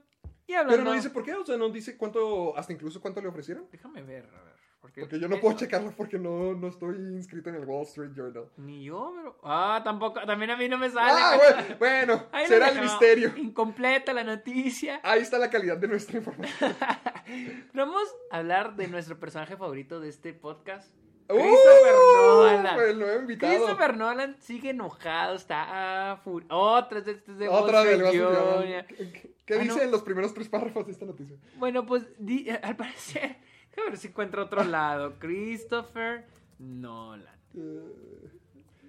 Y 0.45 0.53
hablando... 0.53 0.71
Pero 0.77 0.83
no 0.83 0.93
dice 0.93 1.09
por 1.09 1.23
qué, 1.23 1.33
o 1.33 1.45
sea, 1.45 1.57
no 1.57 1.69
dice 1.69 1.97
cuánto, 1.97 2.55
hasta 2.57 2.73
incluso 2.73 3.01
cuánto 3.01 3.21
le 3.21 3.27
ofrecieron. 3.27 3.67
Déjame 3.71 4.03
ver, 4.03 4.25
a 4.25 4.43
ver. 4.43 4.52
Porque, 4.83 4.99
Porque 4.99 5.17
yo 5.17 5.29
no 5.29 5.39
puedo 5.39 5.55
checarlo 5.55 5.91
porque 5.95 6.19
no, 6.19 6.53
no 6.55 6.67
estoy 6.67 6.95
inscrito 6.97 7.49
en 7.49 7.55
el 7.55 7.63
Wall 7.63 7.83
Street 7.83 8.11
Journal. 8.13 8.49
Ni 8.57 8.83
yo, 8.83 9.13
pero... 9.15 9.37
Ah, 9.41 9.79
tampoco, 9.81 10.19
también 10.25 10.51
a 10.51 10.57
mí 10.57 10.67
no 10.67 10.77
me 10.77 10.89
sale. 10.89 11.09
Ah, 11.15 11.37
bueno, 11.77 11.77
bueno 11.79 12.23
Ahí 12.33 12.43
lo 12.43 12.47
será 12.49 12.67
el 12.67 12.81
misterio. 12.81 13.31
Incompleta 13.37 14.11
la 14.11 14.25
noticia. 14.25 14.99
Ahí 15.01 15.21
está 15.21 15.39
la 15.39 15.49
calidad 15.49 15.77
de 15.77 15.87
nuestra 15.87 16.17
información. 16.17 16.75
Vamos 17.73 18.03
a 18.29 18.37
hablar 18.39 18.75
de 18.75 18.89
nuestro 18.89 19.17
personaje 19.17 19.55
favorito 19.55 20.01
de 20.01 20.09
este 20.09 20.33
podcast. 20.33 20.93
¡Uh! 21.29 21.35
Christopher 21.35 21.93
Nolan. 22.17 22.79
El 22.89 22.99
nuevo 22.99 23.19
invitado. 23.21 23.53
Christopher 23.53 23.97
Nolan 23.97 24.35
sigue 24.41 24.71
enojado, 24.71 25.35
está 25.35 26.19
fur- 26.25 26.45
Otra 26.49 26.99
de, 26.99 27.13
de, 27.15 27.33
de 27.35 27.47
Otra. 27.47 27.83
Journal. 28.11 28.85
¿Qué, 28.87 29.33
qué 29.45 29.53
Ah, 29.55 29.57
dice 29.59 29.77
no. 29.77 29.81
en 29.83 29.91
los 29.91 30.03
primeros 30.03 30.33
tres 30.33 30.49
párrafos 30.49 30.85
de 30.85 30.91
esta 30.91 31.05
noticia? 31.05 31.37
Bueno, 31.55 31.85
pues 31.85 32.03
di- 32.17 32.49
al 32.61 32.75
parecer, 32.75 33.37
déjame 33.75 33.91
ver 33.91 33.97
si 33.97 34.07
encuentro 34.07 34.43
otro 34.43 34.63
lado. 34.63 35.17
Christopher 35.19 36.25
Nolan. 36.59 37.39
Eh, 37.55 38.29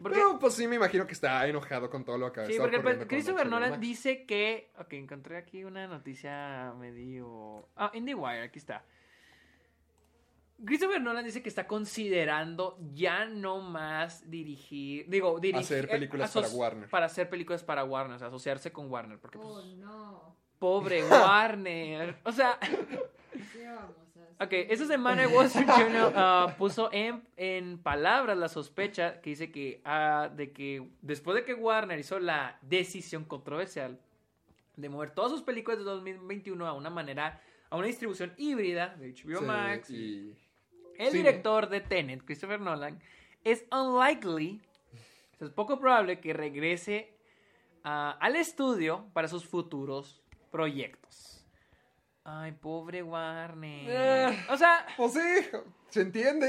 porque, 0.02 0.18
Pero 0.18 0.38
pues 0.38 0.54
sí 0.54 0.68
me 0.68 0.76
imagino 0.76 1.06
que 1.06 1.14
está 1.14 1.46
enojado 1.48 1.88
con 1.88 2.04
todo 2.04 2.18
lo 2.18 2.30
que 2.30 2.44
sí, 2.46 2.56
porque 2.58 2.82
con 2.82 2.98
Christopher 3.06 3.48
Nolan 3.48 3.80
dice 3.80 4.26
que... 4.26 4.70
Ok, 4.78 4.92
encontré 4.94 5.38
aquí 5.38 5.64
una 5.64 5.86
noticia 5.86 6.74
medio... 6.78 7.68
Ah, 7.74 7.90
IndieWire, 7.94 8.42
aquí 8.42 8.58
está. 8.58 8.84
Christopher 10.62 11.00
Nolan 11.00 11.24
dice 11.24 11.42
que 11.42 11.48
está 11.48 11.66
considerando 11.66 12.78
ya 12.92 13.24
no 13.24 13.60
más 13.60 14.28
dirigir, 14.30 15.08
digo, 15.08 15.40
dirigir 15.40 15.64
Hacer 15.64 15.88
películas 15.88 16.32
para 16.32 16.48
Warner. 16.48 16.88
Para 16.90 17.06
hacer 17.06 17.28
películas 17.28 17.64
para 17.64 17.84
Warner, 17.84 18.16
o 18.16 18.18
sea, 18.18 18.28
asociarse 18.28 18.72
con 18.72 18.90
Warner, 18.90 19.18
porque 19.18 19.38
pues, 19.38 19.48
Oh, 19.48 19.62
no. 19.76 20.36
Pobre 20.58 21.04
Warner. 21.10 22.16
O 22.24 22.32
sea, 22.32 22.58
¿Qué 22.60 23.66
vamos 23.66 23.96
a 23.98 24.44
ok, 24.44 24.52
esta 24.52 24.86
semana 24.86 25.24
el 25.24 25.28
Wall 25.28 25.46
Street 25.46 25.68
Journal 25.68 26.12
ah, 26.16 26.54
puso 26.58 26.90
en, 26.92 27.22
en 27.36 27.78
palabras 27.78 28.36
la 28.36 28.48
sospecha 28.48 29.20
que 29.20 29.30
dice 29.30 29.50
que, 29.50 29.80
ah, 29.84 30.30
de 30.34 30.52
que 30.52 30.88
después 31.02 31.36
de 31.36 31.44
que 31.44 31.54
Warner 31.54 31.98
hizo 31.98 32.18
la 32.18 32.58
decisión 32.62 33.24
controversial 33.24 33.98
de 34.76 34.88
mover 34.88 35.10
todas 35.10 35.30
sus 35.30 35.42
películas 35.42 35.78
de 35.78 35.84
2021 35.84 36.66
a 36.66 36.72
una 36.72 36.90
manera, 36.90 37.40
a 37.70 37.76
una 37.76 37.86
distribución 37.86 38.32
híbrida 38.36 38.96
de 38.96 39.12
HBO 39.12 39.38
Sí, 39.38 39.44
Max 39.44 39.90
y 39.90 40.36
el 40.98 41.12
director 41.12 41.68
de 41.68 41.80
Tenet, 41.80 42.24
Christopher 42.24 42.60
Nolan, 42.60 43.00
es 43.42 43.64
unlikely, 43.70 44.60
o 45.32 45.36
sea, 45.36 45.46
es 45.48 45.52
poco 45.52 45.78
probable 45.78 46.20
que 46.20 46.32
regrese 46.32 47.16
ah, 47.84 48.16
al 48.20 48.36
estudio 48.36 49.06
para 49.12 49.28
sus 49.28 49.46
futuros 49.46 50.22
proyectos. 50.54 51.44
Ay, 52.22 52.52
pobre 52.52 53.02
Warner. 53.02 53.86
Eh. 54.32 54.46
O 54.48 54.56
sea, 54.56 54.86
Pues 54.96 55.12
sí, 55.14 55.20
se 55.90 56.00
entiende. 56.02 56.48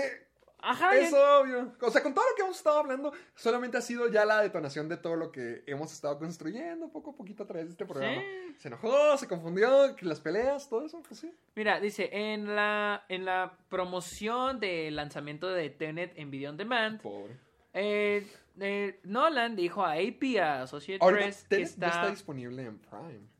ajá. 0.59 0.95
Es 0.95 1.09
ya- 1.11 1.39
obvio. 1.39 1.73
O 1.81 1.89
sea, 1.89 2.03
con 2.03 2.13
todo 2.13 2.23
lo 2.29 2.35
que 2.35 2.43
hemos 2.43 2.55
estado 2.57 2.77
hablando, 2.79 3.11
solamente 3.33 3.77
ha 3.77 3.81
sido 3.81 4.07
ya 4.09 4.23
la 4.25 4.41
detonación 4.41 4.87
de 4.87 4.97
todo 4.97 5.15
lo 5.15 5.31
que 5.31 5.63
hemos 5.65 5.91
estado 5.91 6.19
construyendo 6.19 6.87
poco 6.89 7.11
a 7.11 7.15
poquito 7.15 7.43
a 7.43 7.47
través 7.47 7.65
de 7.65 7.71
este 7.71 7.85
programa. 7.85 8.21
Sí. 8.21 8.55
Se 8.59 8.67
enojó, 8.69 9.17
se 9.17 9.27
confundió, 9.27 9.95
las 10.01 10.19
peleas, 10.21 10.69
todo 10.69 10.85
eso, 10.85 11.01
pues 11.07 11.19
sí. 11.19 11.33
Mira, 11.55 11.79
dice, 11.79 12.09
en 12.11 12.55
la, 12.55 13.03
en 13.09 13.25
la 13.25 13.57
promoción 13.67 14.59
del 14.59 14.95
lanzamiento 14.95 15.49
de 15.49 15.71
Tenet 15.71 16.13
en 16.15 16.29
Video 16.31 16.51
On 16.51 16.57
Demand, 16.57 17.01
Pobre. 17.01 17.35
eh, 17.73 18.25
eh, 18.61 18.99
Nolan 19.03 19.55
dijo 19.57 19.83
a 19.83 19.93
AP, 19.93 20.39
a 20.39 20.61
Associated 20.61 21.05
Press, 21.05 21.45
que 21.49 21.61
está... 21.63 21.87
ya 21.87 21.93
está 21.95 22.09
disponible 22.11 22.61
en 22.63 22.79
Prime. 22.79 23.34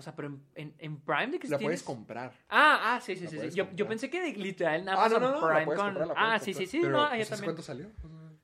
O 0.00 0.02
sea, 0.02 0.16
pero 0.16 0.28
en, 0.28 0.42
en, 0.56 0.74
en 0.78 0.96
Prime 1.00 1.28
de 1.28 1.38
que 1.38 1.46
La 1.48 1.56
tienes- 1.58 1.60
puedes 1.60 1.82
comprar. 1.84 2.32
Ah, 2.48 2.94
ah, 2.96 3.00
sí, 3.00 3.14
sí, 3.14 3.24
La 3.36 3.50
sí. 3.50 3.56
Yo, 3.74 3.86
pensé 3.86 4.10
que 4.10 4.20
de- 4.20 4.32
literal 4.32 4.80
en 4.80 4.88
Ah, 4.88 5.08
no, 5.08 5.20
no, 5.20 5.46
Prime 5.46 5.66
con... 5.66 5.76
comprar, 5.94 6.14
ah, 6.16 6.38
sí, 6.38 6.52
sí, 6.54 6.66
sí, 6.66 6.78
Pero, 6.80 6.92
no, 6.92 7.06
pues, 7.08 7.18
yo 7.18 7.22
¿hace 7.22 7.30
también. 7.30 7.44
cuánto 7.46 7.62
salió? 7.62 7.86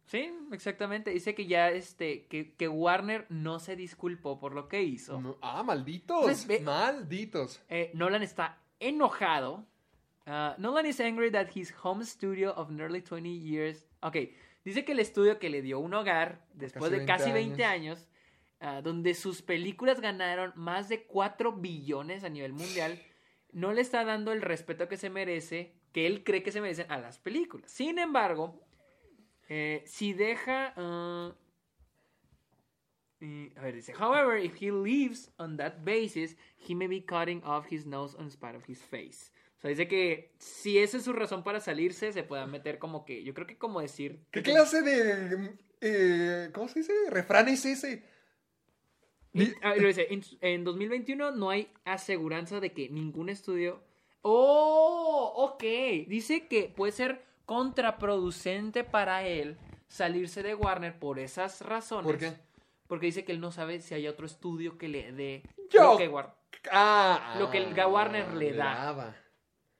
Sí, 0.04 0.32
exactamente. 0.52 1.10
Dice 1.10 1.34
que 1.34 1.46
ya, 1.46 1.70
este, 1.70 2.26
que, 2.26 2.54
que 2.54 2.68
Warner 2.68 3.26
no 3.28 3.58
se 3.58 3.74
disculpó 3.74 4.38
por 4.38 4.54
lo 4.54 4.68
que 4.68 4.82
hizo. 4.82 5.20
No- 5.20 5.36
Ah, 5.42 5.62
malditos. 5.64 6.20
Entonces, 6.20 6.46
ve- 6.46 6.60
Malditos. 6.60 7.60
Eh, 7.68 7.90
Nolan 7.94 8.22
está 8.22 8.58
enojado. 8.78 9.64
Uh, 10.26 10.60
Nolan 10.60 10.86
is 10.86 11.00
angry 11.00 11.30
that 11.30 11.48
his 11.54 11.72
home 11.82 12.04
studio 12.04 12.52
of 12.56 12.70
nearly 12.70 13.00
20 13.00 13.28
years... 13.38 13.86
Ok, 14.00 14.16
dice 14.64 14.84
que 14.84 14.92
el 14.92 14.98
estudio 15.00 15.38
que 15.38 15.48
le 15.50 15.62
dio 15.62 15.78
un 15.78 15.94
hogar 15.94 16.44
después 16.54 16.90
casi 16.90 17.00
de 17.00 17.06
casi 17.06 17.32
20 17.32 17.48
20 17.62 17.64
años, 17.64 18.08
ah, 18.60 18.80
donde 18.82 19.14
sus 19.14 19.42
películas 19.42 20.00
ganaron 20.00 20.52
más 20.56 20.88
de 20.88 21.04
4 21.04 21.52
billones 21.52 22.24
a 22.24 22.28
nivel 22.28 22.52
mundial, 22.52 23.02
no 23.52 23.72
le 23.72 23.80
está 23.80 24.04
dando 24.04 24.32
el 24.32 24.42
respeto 24.42 24.88
que 24.88 24.96
se 24.96 25.10
merece, 25.10 25.74
que 25.92 26.06
él 26.06 26.24
cree 26.24 26.42
que 26.42 26.52
se 26.52 26.60
merecen 26.60 26.90
a 26.90 26.98
las 26.98 27.18
películas. 27.18 27.70
Sin 27.70 27.98
embargo, 27.98 28.60
eh, 29.48 29.82
si 29.86 30.12
deja... 30.12 30.72
ah, 30.76 31.34
a 33.56 33.62
ver, 33.62 33.74
dice, 33.74 33.94
however, 33.98 34.36
if 34.36 34.60
he 34.60 34.70
leaves 34.70 35.30
on 35.38 35.56
that 35.56 35.84
basis, 35.84 36.36
he 36.56 36.74
may 36.74 36.86
be 36.86 37.00
cutting 37.00 37.42
off 37.44 37.66
his 37.70 37.86
nose 37.86 38.14
on 38.18 38.30
spite 38.30 38.54
of 38.54 38.68
his 38.68 38.82
face. 38.82 39.32
O 39.56 39.60
sea, 39.62 39.70
dice 39.70 39.88
que 39.88 40.32
si 40.38 40.78
esa 40.78 40.98
es 40.98 41.04
su 41.04 41.12
razón 41.12 41.42
para 41.42 41.60
salirse, 41.60 42.12
se 42.12 42.22
pueda 42.22 42.46
meter 42.46 42.78
como 42.78 43.04
que, 43.06 43.24
yo 43.24 43.32
creo 43.32 43.46
que 43.46 43.56
como 43.56 43.80
decir... 43.80 44.20
¿Qué 44.30 44.42
clase 44.42 44.82
de. 44.82 45.56
eh, 45.80 46.50
¿Cómo 46.52 46.68
se 46.68 46.80
dice? 46.80 46.92
¿Refrán 47.08 47.48
es 47.48 47.64
ese? 47.64 48.04
Y- 49.42 49.54
a 49.62 49.70
ver, 49.70 49.86
dice, 49.86 50.06
en, 50.10 50.22
en 50.40 50.64
2021 50.64 51.30
no 51.32 51.50
hay 51.50 51.68
aseguranza 51.84 52.60
de 52.60 52.72
que 52.72 52.88
ningún 52.88 53.28
estudio... 53.28 53.82
Oh, 54.22 55.32
ok. 55.36 55.62
Dice 56.08 56.48
que 56.48 56.72
puede 56.74 56.90
ser 56.92 57.22
contraproducente 57.44 58.82
para 58.84 59.26
él 59.26 59.56
salirse 59.88 60.42
de 60.42 60.54
Warner 60.54 60.98
por 60.98 61.18
esas 61.18 61.60
razones. 61.60 62.04
¿Por 62.06 62.18
qué? 62.18 62.32
Porque 62.88 63.06
dice 63.06 63.24
que 63.24 63.32
él 63.32 63.40
no 63.40 63.52
sabe 63.52 63.80
si 63.80 63.94
hay 63.94 64.08
otro 64.08 64.26
estudio 64.26 64.78
que 64.78 64.88
le 64.88 65.12
dé 65.12 65.42
Yo- 65.70 65.92
lo 65.92 65.96
que 65.98 66.08
War- 66.08 66.34
Ah, 66.72 67.36
Lo 67.38 67.50
que 67.50 67.58
el 67.58 67.72
Warner 67.74 68.34
le 68.34 68.52
da. 68.52 69.14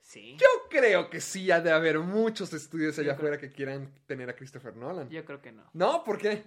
Sí. 0.01 0.37
Yo 0.39 0.47
creo 0.71 1.11
que 1.11 1.21
sí 1.21 1.51
ha 1.51 1.61
de 1.61 1.73
haber 1.73 1.99
muchos 1.99 2.53
estudios 2.53 2.97
allá 2.99 3.07
creo- 3.07 3.15
afuera 3.17 3.39
que 3.39 3.51
quieran 3.51 3.93
tener 4.07 4.31
a 4.31 4.37
Christopher 4.37 4.77
Nolan. 4.77 5.11
Yo 5.11 5.25
creo 5.25 5.43
que 5.43 5.51
no. 5.51 5.65
No, 5.73 6.05
¿por 6.05 6.19
qué? 6.19 6.45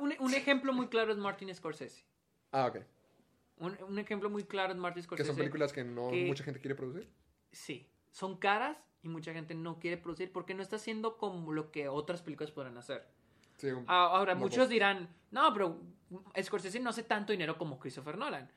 Un, 0.00 0.14
un 0.18 0.34
ejemplo 0.34 0.72
muy 0.72 0.88
claro 0.88 1.12
es 1.12 1.18
Martin 1.18 1.54
Scorsese. 1.54 2.04
Ah, 2.50 2.66
ok. 2.66 2.78
Un, 3.58 3.76
un 3.88 3.98
ejemplo 3.98 4.30
muy 4.30 4.44
claro 4.44 4.72
es 4.72 4.78
Martin 4.78 5.02
Que 5.02 5.06
Scorsese. 5.06 5.28
son 5.28 5.36
películas 5.36 5.72
que 5.72 5.84
no 5.84 6.10
que- 6.10 6.24
mucha 6.26 6.44
gente 6.44 6.60
quiere 6.60 6.74
producir. 6.74 7.08
Sí. 7.50 7.88
Son 8.10 8.36
caras 8.38 8.82
y 9.02 9.08
mucha 9.08 9.32
gente 9.32 9.54
no 9.54 9.78
quiere 9.78 9.96
producir 9.96 10.32
porque 10.32 10.54
no 10.54 10.62
está 10.62 10.76
haciendo 10.76 11.16
como 11.18 11.52
lo 11.52 11.70
que 11.70 11.88
otras 11.88 12.22
películas 12.22 12.50
podrán 12.50 12.76
hacer. 12.78 13.06
Sí, 13.56 13.68
un- 13.68 13.84
Ah, 13.86 14.06
Ahora, 14.16 14.34
muchos 14.34 14.68
dirán, 14.68 15.08
no, 15.30 15.52
pero 15.52 15.80
Scorsese 16.40 16.80
no 16.80 16.90
hace 16.90 17.02
tanto 17.04 17.32
dinero 17.32 17.56
como 17.58 17.78
Christopher 17.78 18.16
Nolan. 18.18 18.50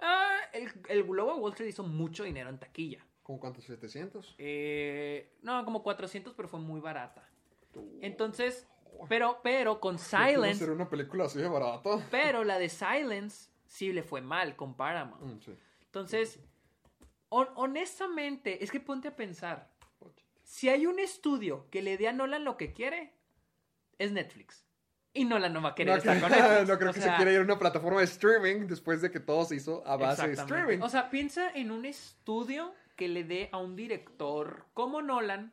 Ah, 0.00 0.36
el, 0.52 0.70
el 0.88 1.04
Globo 1.04 1.36
Wall 1.36 1.52
Street 1.52 1.70
hizo 1.70 1.82
mucho 1.84 2.24
dinero 2.24 2.48
en 2.50 2.58
taquilla. 2.58 3.04
¿Cómo 3.22 3.38
cuántos? 3.40 3.68
¿700? 3.68 4.34
Eh, 4.38 5.36
no, 5.42 5.64
como 5.64 5.82
400, 5.82 6.34
pero 6.34 6.48
fue 6.48 6.58
muy 6.60 6.80
barata. 6.80 7.28
Entonces, 8.00 8.66
pero, 9.08 9.40
pero 9.42 9.80
con 9.80 9.98
Silence, 9.98 10.50
hacer 10.64 10.70
una 10.70 10.88
película 10.88 11.24
así 11.24 11.38
de 11.38 11.48
barata. 11.48 12.06
pero 12.10 12.44
la 12.44 12.58
de 12.58 12.68
Silence 12.68 13.50
sí 13.66 13.92
le 13.92 14.02
fue 14.02 14.20
mal 14.20 14.56
con 14.56 14.74
Paramount. 14.76 15.22
Mm, 15.22 15.40
sí. 15.40 15.56
Entonces, 15.86 16.40
hon- 17.28 17.48
honestamente, 17.56 18.62
es 18.64 18.70
que 18.70 18.80
ponte 18.80 19.08
a 19.08 19.16
pensar. 19.16 19.70
Si 20.44 20.68
hay 20.68 20.86
un 20.86 20.98
estudio 20.98 21.68
que 21.70 21.82
le 21.82 21.96
dé 21.96 22.08
a 22.08 22.12
Nolan 22.12 22.44
lo 22.44 22.56
que 22.56 22.72
quiere, 22.72 23.14
es 23.98 24.12
Netflix. 24.12 24.66
Y 25.14 25.24
Nolan 25.24 25.52
no 25.52 25.62
va 25.62 25.70
a 25.70 25.74
querer 25.74 25.92
No, 25.94 25.98
estar 25.98 26.16
que- 26.16 26.22
con 26.22 26.30
Netflix. 26.30 26.68
no 26.68 26.78
creo 26.78 26.90
O 26.90 26.94
que 26.94 27.00
sea, 27.00 27.12
se 27.12 27.16
quiera 27.16 27.32
ir 27.32 27.38
a 27.38 27.42
una 27.42 27.58
plataforma 27.58 27.98
de 28.00 28.04
streaming 28.06 28.66
después 28.66 29.00
de 29.02 29.10
que 29.10 29.20
todo 29.20 29.44
se 29.44 29.56
hizo 29.56 29.86
a 29.86 29.96
base 29.96 30.26
de 30.26 30.32
streaming. 30.34 30.80
O 30.82 30.88
sea, 30.88 31.10
piensa 31.10 31.50
en 31.50 31.70
un 31.70 31.84
estudio 31.84 32.74
que 32.96 33.08
le 33.08 33.24
dé 33.24 33.48
a 33.52 33.58
un 33.58 33.76
director 33.76 34.66
como 34.74 35.00
Nolan 35.02 35.52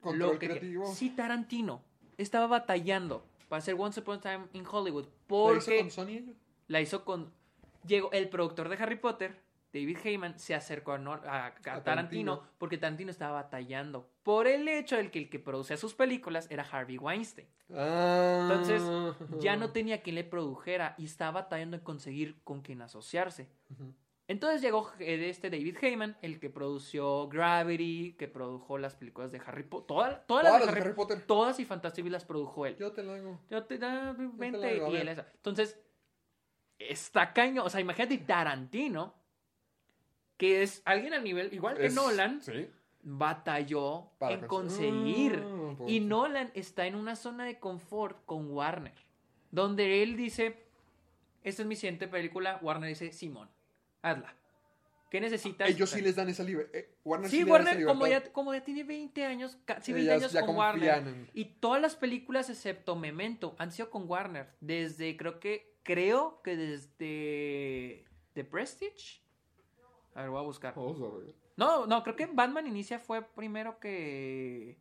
Control 0.00 0.32
lo 0.34 0.38
que 0.38 0.46
creativo. 0.48 0.92
Sí, 0.94 1.10
Tarantino 1.10 1.82
estaba 2.18 2.46
batallando 2.46 3.24
para 3.48 3.58
hacer 3.58 3.74
Once 3.78 4.00
Upon 4.00 4.18
a 4.18 4.20
Time 4.20 4.44
in 4.52 4.64
Hollywood 4.66 5.04
¿La 5.06 5.10
hizo 5.10 5.54
porque 5.54 5.78
con 5.80 5.90
Sony 5.90 6.34
la 6.68 6.80
hizo 6.80 7.04
con 7.04 7.32
llegó 7.86 8.10
el 8.12 8.28
productor 8.28 8.68
de 8.68 8.76
Harry 8.82 8.96
Potter 8.96 9.44
David 9.72 9.98
Heyman 10.04 10.38
se 10.38 10.54
acercó 10.54 10.92
a, 10.92 10.98
Nor- 10.98 11.24
a- 11.26 11.46
a 11.46 11.54
Tarantino, 11.60 11.82
Tarantino. 11.84 12.42
porque 12.56 12.78
Tarantino 12.78 13.10
estaba 13.10 13.42
batallando 13.42 14.08
por 14.22 14.46
el 14.46 14.66
hecho 14.68 14.96
de 14.96 15.10
que 15.10 15.18
el 15.18 15.28
que 15.28 15.38
producía 15.38 15.76
sus 15.76 15.92
películas 15.92 16.46
era 16.50 16.62
Harvey 16.62 16.96
Weinstein. 16.96 17.46
Ah. 17.74 18.48
Entonces, 18.50 18.82
ya 19.38 19.56
no 19.56 19.70
tenía 19.72 20.00
quien 20.02 20.14
le 20.14 20.24
produjera 20.24 20.94
y 20.96 21.04
estaba 21.04 21.42
batallando 21.42 21.76
en 21.76 21.82
conseguir 21.82 22.40
con 22.42 22.62
quien 22.62 22.80
asociarse. 22.80 23.48
Entonces 24.28 24.60
llegó 24.60 24.90
eh, 24.98 25.28
este 25.28 25.50
David 25.50 25.76
Heyman, 25.80 26.16
el 26.20 26.40
que 26.40 26.50
produció 26.50 27.28
Gravity, 27.28 28.14
que 28.18 28.26
produjo 28.26 28.76
las 28.76 28.96
películas 28.96 29.30
de 29.30 29.38
Harry 29.46 29.62
Potter, 29.62 29.86
todas, 29.86 30.26
todas 30.26 30.44
las 30.44 30.52
Todas 30.52 30.60
de 30.60 30.66
las 30.66 30.74
de 30.74 30.80
Harry, 30.80 30.88
Harry 30.90 30.96
Potter. 30.96 31.26
todas 31.26 31.60
y 31.60 31.64
Fantastic 31.64 32.06
las 32.06 32.24
produjo 32.24 32.66
él. 32.66 32.76
Yo 32.76 32.90
te 32.92 33.04
lo 33.04 33.12
hago. 33.12 33.40
Yo 33.50 33.64
te 33.64 33.78
da 33.78 33.94
la 33.94 34.12
20 34.14 34.72
digo, 34.74 34.86
a 34.86 34.90
y 34.90 34.96
él 34.96 35.08
esa. 35.08 35.28
Entonces, 35.32 35.78
está 36.78 37.32
caño. 37.32 37.62
O 37.64 37.70
sea, 37.70 37.80
imagínate 37.80 38.18
Tarantino, 38.18 39.14
que 40.36 40.62
es 40.64 40.82
alguien 40.84 41.14
al 41.14 41.22
nivel, 41.22 41.52
igual 41.54 41.76
que 41.76 41.86
Es- 41.86 41.94
Nolan, 41.94 42.42
Sí. 42.42 42.68
batalló 43.02 44.10
Para 44.18 44.34
en 44.34 44.40
cons- 44.42 44.46
conseguir. 44.48 45.40
Ah, 45.44 45.74
pues 45.78 45.90
Y. 45.92 46.00
Nolan 46.00 46.50
está 46.54 46.86
en 46.86 46.96
una 46.96 47.14
zona 47.14 47.44
de 47.44 47.60
confort 47.60 48.24
con 48.26 48.50
Warner, 48.50 48.92
donde 49.52 50.02
él 50.02 50.16
dice, 50.16 50.64
esta 51.44 51.62
es 51.62 51.68
mi 51.68 51.76
siguiente 51.76 52.08
película, 52.08 52.58
Warner 52.60 52.88
dice, 52.88 53.12
Simón, 53.12 53.48
hazla. 54.10 54.34
¿Qué 55.10 55.20
necesitas? 55.20 55.68
Ellos 55.70 55.88
sí 55.90 56.00
les 56.00 56.16
dan 56.16 56.28
esa 56.28 56.42
libertad. 56.42 56.80
Warner 57.04 57.30
Sí, 57.30 57.38
sí, 57.38 57.44
Warner, 57.44 57.84
como 57.84 58.06
ya, 58.08 58.32
como 58.32 58.52
ya 58.52 58.62
tiene 58.64 58.82
20 58.82 59.24
años, 59.24 59.56
casi 59.64 59.86
Sí, 59.86 59.92
20 59.92 60.06
ya- 60.08 60.14
años 60.16 60.46
con 60.46 60.56
Warner. 60.56 60.98
en- 61.06 61.30
Y 61.32 61.44
todas 61.60 61.80
las 61.80 61.94
películas, 61.94 62.50
excepto 62.50 62.96
Memento, 62.96 63.54
han 63.58 63.70
sido 63.70 63.88
con 63.90 64.08
Warner. 64.10 64.48
Desde, 64.60 65.16
creo 65.16 65.38
que, 65.38 65.76
creo 65.84 66.42
que 66.42 66.56
desde 66.56 68.04
The 68.34 68.44
Prestige. 68.44 69.22
A 70.14 70.22
ver, 70.22 70.30
voy 70.30 70.40
a 70.40 70.42
buscar. 70.42 70.74
Vamos 70.74 71.00
a 71.00 71.16
ver. 71.18 71.34
No, 71.56 71.86
no, 71.86 72.02
creo 72.02 72.16
que 72.16 72.26
Batman 72.26 72.66
Inicia 72.66 72.98
fue 72.98 73.22
primero 73.22 73.78
que... 73.78 74.76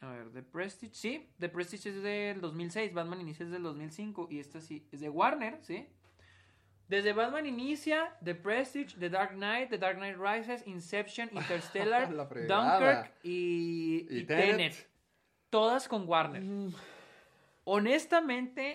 A 0.00 0.12
ver, 0.12 0.30
The 0.32 0.42
Prestige, 0.44 0.94
sí, 0.94 1.28
The 1.40 1.48
Prestige 1.48 1.88
es 1.90 2.02
del 2.02 2.40
2006, 2.40 2.94
Batman 2.94 3.20
Inicia 3.20 3.44
es 3.44 3.50
del 3.50 3.64
2005 3.64 4.28
y 4.30 4.38
esta 4.38 4.60
sí 4.60 4.86
es 4.92 5.00
de 5.00 5.08
Warner, 5.08 5.58
¿sí? 5.62 5.88
Desde 6.88 7.12
Batman 7.12 7.44
Inicia, 7.46 8.16
The 8.24 8.34
Prestige, 8.34 8.96
The 8.98 9.10
Dark 9.10 9.32
Knight, 9.32 9.68
The 9.70 9.78
Dark 9.78 9.98
Knight 9.98 10.16
Rises, 10.18 10.66
Inception, 10.66 11.28
Interstellar. 11.32 12.08
Dunkirk 12.10 13.12
y, 13.22 14.06
Y 14.10 14.18
y 14.20 14.24
Tenet. 14.24 14.46
Tenet. 14.56 14.88
Todas 15.50 15.86
con 15.88 16.08
Warner. 16.08 16.42
Mm, 16.42 16.72
Honestamente, 17.64 18.74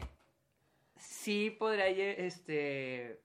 sí 0.95 1.49
podría, 1.49 1.87
este, 1.87 3.19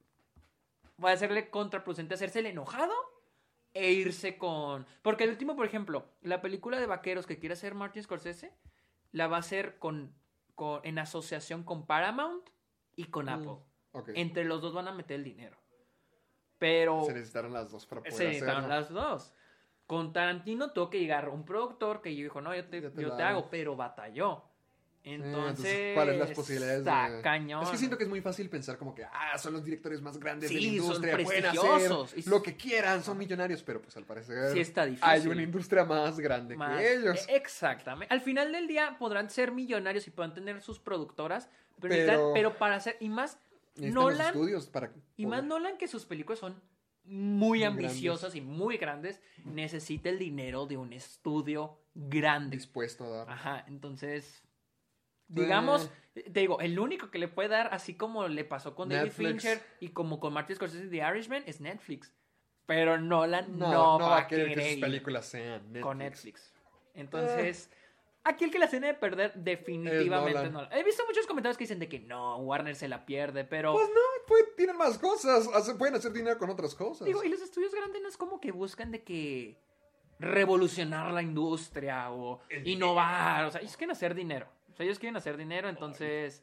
va 1.02 1.12
a 1.12 1.16
serle 1.18 1.50
contraproducente 1.50 2.14
hacerse 2.14 2.38
el 2.38 2.46
enojado 2.46 2.94
e 3.74 3.92
irse 3.92 4.38
con... 4.38 4.86
Porque 5.02 5.24
el 5.24 5.30
último, 5.30 5.54
por 5.56 5.66
ejemplo, 5.66 6.06
la 6.22 6.40
película 6.40 6.80
de 6.80 6.86
vaqueros 6.86 7.26
que 7.26 7.38
quiere 7.38 7.52
hacer 7.52 7.74
Martin 7.74 8.02
Scorsese, 8.02 8.54
la 9.12 9.26
va 9.28 9.36
a 9.36 9.40
hacer 9.40 9.78
con, 9.78 10.14
con- 10.54 10.80
en 10.84 10.98
asociación 10.98 11.62
con 11.64 11.86
Paramount 11.86 12.48
y 12.96 13.04
con 13.04 13.26
Mm, 13.26 13.28
Apple. 13.28 13.56
Entre 14.14 14.44
los 14.44 14.60
dos 14.62 14.72
van 14.74 14.88
a 14.88 14.92
meter 14.92 15.16
el 15.16 15.24
dinero. 15.24 15.56
Pero 16.58 17.04
Se 17.04 17.12
necesitaron 17.12 17.52
las 17.52 17.70
dos 17.70 17.86
para 17.86 18.00
poder 18.00 18.12
se 18.14 18.24
necesitaron 18.24 18.70
hacerlo. 18.70 19.00
las 19.00 19.10
dos. 19.10 19.32
Con 19.86 20.12
Tarantino 20.12 20.72
tuvo 20.72 20.90
que 20.90 20.98
llegar 20.98 21.28
un 21.28 21.44
productor 21.44 22.02
que 22.02 22.10
dijo, 22.10 22.40
no, 22.40 22.54
yo 22.54 22.64
te, 22.66 22.80
Ya 22.82 22.90
te 22.90 23.00
yo 23.02 23.08
la 23.08 23.16
te 23.16 23.22
hago. 23.22 23.48
pero 23.48 23.76
batalló. 23.76 24.44
Entonces, 25.04 25.38
entonces, 25.48 25.94
¿cuáles 25.94 26.18
las 26.18 26.30
posibilidades 26.32 26.78
está 26.80 27.08
de- 27.08 27.22
cañón. 27.22 27.62
Es 27.62 27.70
que 27.70 27.78
siento 27.78 27.96
que 27.96 28.02
es 28.04 28.10
muy 28.10 28.20
fácil 28.20 28.50
pensar 28.50 28.76
como 28.76 28.94
que, 28.94 29.04
ah, 29.04 29.38
son 29.38 29.54
los 29.54 29.64
directores 29.64 30.02
más 30.02 30.18
grandes 30.18 30.50
de 30.50 30.56
la 30.56 30.60
Sí, 30.60 30.76
son 30.76 30.84
industria, 30.86 31.12
pueden 31.24 31.46
hacer 31.46 31.92
Y- 32.16 32.28
lo 32.28 32.42
que 32.42 32.56
quieran, 32.56 33.02
son 33.02 33.16
millonarios, 33.16 33.62
pero 33.62 33.80
pues 33.80 33.96
al 33.96 34.04
parecer 34.04 34.52
Sí 34.52 34.60
está 34.60 34.84
difícil. 34.84 35.08
hay 35.08 35.26
una 35.28 35.42
industria 35.42 35.84
más 35.84 36.18
grande 36.18 36.56
Más- 36.56 36.76
que 36.78 36.94
ellos. 36.94 37.24
Exactamente. 37.28 38.12
Al 38.12 38.20
final 38.20 38.52
del 38.52 38.66
día 38.66 38.96
podrán 38.98 39.30
ser 39.30 39.52
millonarios 39.52 40.06
y 40.08 40.10
podrán 40.10 40.34
tener 40.34 40.60
sus 40.60 40.78
productoras, 40.80 41.48
pero, 41.80 42.32
pero 42.34 42.58
para 42.58 42.74
hacer, 42.74 42.96
y 43.00 43.08
más 43.08 43.38
Los 43.86 43.94
Nolan, 43.94 44.26
estudios 44.28 44.66
para 44.68 44.92
y 45.16 45.26
más 45.26 45.44
Nolan 45.44 45.78
que 45.78 45.88
sus 45.88 46.04
películas 46.04 46.38
son 46.38 46.60
muy, 47.04 47.60
Muy 47.60 47.64
ambiciosas 47.64 48.34
y 48.34 48.40
muy 48.42 48.76
grandes, 48.76 49.22
necesita 49.44 50.10
el 50.10 50.18
dinero 50.18 50.66
de 50.66 50.76
un 50.76 50.92
estudio 50.92 51.80
grande. 51.94 52.56
dispuesto 52.56 53.04
a 53.04 53.08
dar. 53.08 53.30
Ajá, 53.30 53.64
entonces, 53.66 54.42
digamos, 55.28 55.90
Eh. 56.14 56.24
te 56.30 56.40
digo, 56.40 56.60
el 56.60 56.78
único 56.78 57.10
que 57.10 57.18
le 57.18 57.28
puede 57.28 57.48
dar, 57.48 57.68
así 57.72 57.94
como 57.94 58.28
le 58.28 58.44
pasó 58.44 58.74
con 58.74 58.88
David. 58.90 59.12
Fincher 59.12 59.60
y 59.80 59.88
como 59.88 60.20
con 60.20 60.32
Martin 60.34 60.56
Scorsese 60.56 60.84
de 60.88 60.98
The 60.98 61.08
Irishman, 61.10 61.42
es 61.46 61.60
Netflix. 61.60 62.12
Pero 62.66 62.98
Nolan 62.98 63.58
no, 63.58 63.70
No, 63.72 63.98
no 63.98 64.10
va 64.10 64.18
a 64.18 64.26
querer 64.28 64.54
que 64.54 64.72
sus 64.72 64.80
películas 64.80 65.26
sean 65.26 65.62
Netflix. 65.72 65.82
con 65.82 65.98
Netflix. 65.98 66.54
Entonces, 66.94 67.70
aquí 68.28 68.44
el 68.44 68.50
que 68.50 68.58
la 68.58 68.68
tiene 68.68 68.88
de 68.88 68.94
perder 68.94 69.32
definitivamente. 69.34 70.50
Nolan. 70.50 70.72
He 70.72 70.84
visto 70.84 71.04
muchos 71.06 71.26
comentarios 71.26 71.56
que 71.56 71.64
dicen 71.64 71.78
de 71.78 71.88
que 71.88 72.00
no, 72.00 72.36
Warner 72.38 72.76
se 72.76 72.88
la 72.88 73.04
pierde, 73.04 73.44
pero... 73.44 73.72
Pues 73.72 73.88
no, 73.88 74.00
pues, 74.26 74.44
tienen 74.56 74.76
más 74.76 74.98
cosas, 74.98 75.48
pueden 75.78 75.94
hacer 75.94 76.12
dinero 76.12 76.38
con 76.38 76.50
otras 76.50 76.74
cosas. 76.74 77.06
Digo, 77.06 77.24
y 77.24 77.28
los 77.28 77.40
estudios 77.40 77.74
grandes 77.74 78.02
no 78.02 78.08
es 78.08 78.16
como 78.16 78.40
que 78.40 78.52
buscan 78.52 78.90
de 78.90 79.02
que 79.02 79.58
revolucionar 80.18 81.12
la 81.12 81.22
industria 81.22 82.10
o 82.10 82.40
innovar. 82.64 83.44
O 83.44 83.50
sea, 83.50 83.60
ellos 83.60 83.76
quieren 83.76 83.92
hacer 83.92 84.14
dinero. 84.14 84.48
O 84.72 84.76
sea, 84.76 84.84
ellos 84.84 84.98
quieren 84.98 85.16
hacer 85.16 85.36
dinero, 85.36 85.68
entonces. 85.68 86.42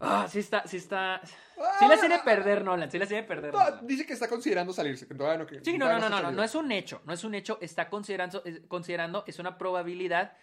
Ah, 0.00 0.26
sí 0.28 0.38
está, 0.38 0.66
sí 0.66 0.76
está. 0.76 1.20
Sí 1.24 1.88
la 1.88 1.98
tiene 1.98 2.18
perder 2.20 2.64
Nolan, 2.64 2.90
sí 2.90 2.98
la 2.98 3.06
tiene 3.06 3.24
perder 3.24 3.52
Nolan. 3.52 3.84
dice 3.86 4.06
que 4.06 4.12
está 4.12 4.28
considerando 4.28 4.72
salirse. 4.72 5.08
que 5.08 5.14
todavía 5.14 5.38
no, 5.38 5.46
que 5.46 5.64
Sí, 5.64 5.76
no, 5.76 5.88
no, 5.88 5.98
no, 5.98 6.08
no, 6.08 6.22
no, 6.22 6.30
no 6.30 6.42
es 6.42 6.54
un 6.54 6.70
hecho, 6.70 7.02
no 7.04 7.12
es 7.12 7.24
un 7.24 7.34
hecho, 7.34 7.58
está 7.60 7.88
considerando, 7.88 8.42
considerando, 8.68 9.24
es 9.26 9.38
una 9.40 9.58
probabilidad, 9.58 10.36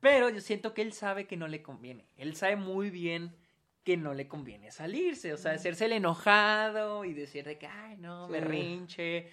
pero 0.00 0.28
yo 0.30 0.40
siento 0.40 0.74
que 0.74 0.82
él 0.82 0.92
sabe 0.92 1.26
que 1.26 1.36
no 1.36 1.48
le 1.48 1.62
conviene, 1.62 2.06
él 2.16 2.36
sabe 2.36 2.56
muy 2.56 2.90
bien 2.90 3.34
que 3.84 3.96
no 3.96 4.12
le 4.14 4.28
conviene 4.28 4.70
salirse, 4.70 5.32
o 5.32 5.38
sea, 5.38 5.52
hacerse 5.52 5.86
el 5.86 5.92
enojado 5.92 7.04
y 7.04 7.14
decir 7.14 7.44
de 7.44 7.58
que, 7.58 7.66
ay, 7.66 7.96
no, 7.96 8.26
Sí. 8.26 8.32
berrinche, 8.32 9.30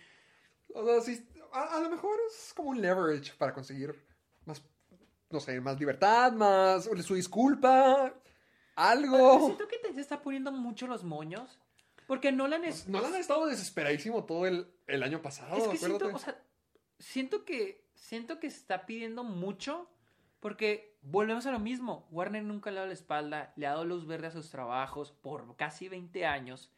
O 0.73 0.85
sea, 0.85 1.01
sí, 1.01 1.27
a, 1.51 1.77
a 1.77 1.79
lo 1.81 1.89
mejor 1.89 2.17
es 2.29 2.53
como 2.55 2.69
un 2.69 2.81
leverage 2.81 3.33
para 3.37 3.53
conseguir 3.53 3.93
más, 4.45 4.63
no 5.29 5.39
sé, 5.39 5.59
más 5.59 5.77
libertad, 5.79 6.31
más 6.31 6.85
su 7.03 7.15
disculpa, 7.15 8.13
algo. 8.75 9.45
siento 9.45 9.67
que 9.67 9.77
te 9.79 9.93
se 9.93 10.01
está 10.01 10.21
poniendo 10.21 10.51
mucho 10.51 10.87
los 10.87 11.03
moños, 11.03 11.59
porque 12.07 12.31
Nolan 12.31 12.63
es... 12.65 12.87
No 12.87 13.03
han 13.05 13.15
estado 13.15 13.47
desesperadísimo 13.47 14.23
todo 14.25 14.45
el, 14.47 14.67
el 14.87 15.03
año 15.03 15.21
pasado, 15.21 15.57
Es 15.57 15.67
que 15.67 15.77
siento, 15.77 16.07
o 16.13 16.19
sea, 16.19 16.41
siento 16.99 17.43
que 17.45 17.83
siento 17.93 18.39
que 18.39 18.47
está 18.47 18.85
pidiendo 18.85 19.23
mucho 19.23 19.89
porque 20.39 20.97
volvemos 21.01 21.45
a 21.45 21.51
lo 21.51 21.59
mismo. 21.59 22.07
Warner 22.11 22.43
nunca 22.43 22.71
le 22.71 22.77
ha 22.77 22.81
dado 22.81 22.87
la 22.87 22.93
espalda, 22.93 23.53
le 23.55 23.67
ha 23.67 23.71
dado 23.71 23.85
luz 23.85 24.05
verde 24.07 24.27
a 24.27 24.31
sus 24.31 24.49
trabajos 24.49 25.11
por 25.11 25.55
casi 25.55 25.89
20 25.89 26.25
años. 26.25 26.71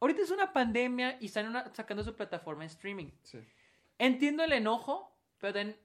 Ahorita 0.00 0.22
es 0.22 0.30
una 0.30 0.52
pandemia 0.52 1.16
y 1.20 1.26
están 1.26 1.46
una- 1.48 1.72
sacando 1.74 2.02
su 2.02 2.14
plataforma 2.16 2.64
en 2.64 2.70
streaming. 2.70 3.10
Sí. 3.22 3.38
Entiendo 3.98 4.42
el 4.42 4.52
enojo, 4.52 5.16
pero 5.38 5.52
ten- 5.52 5.76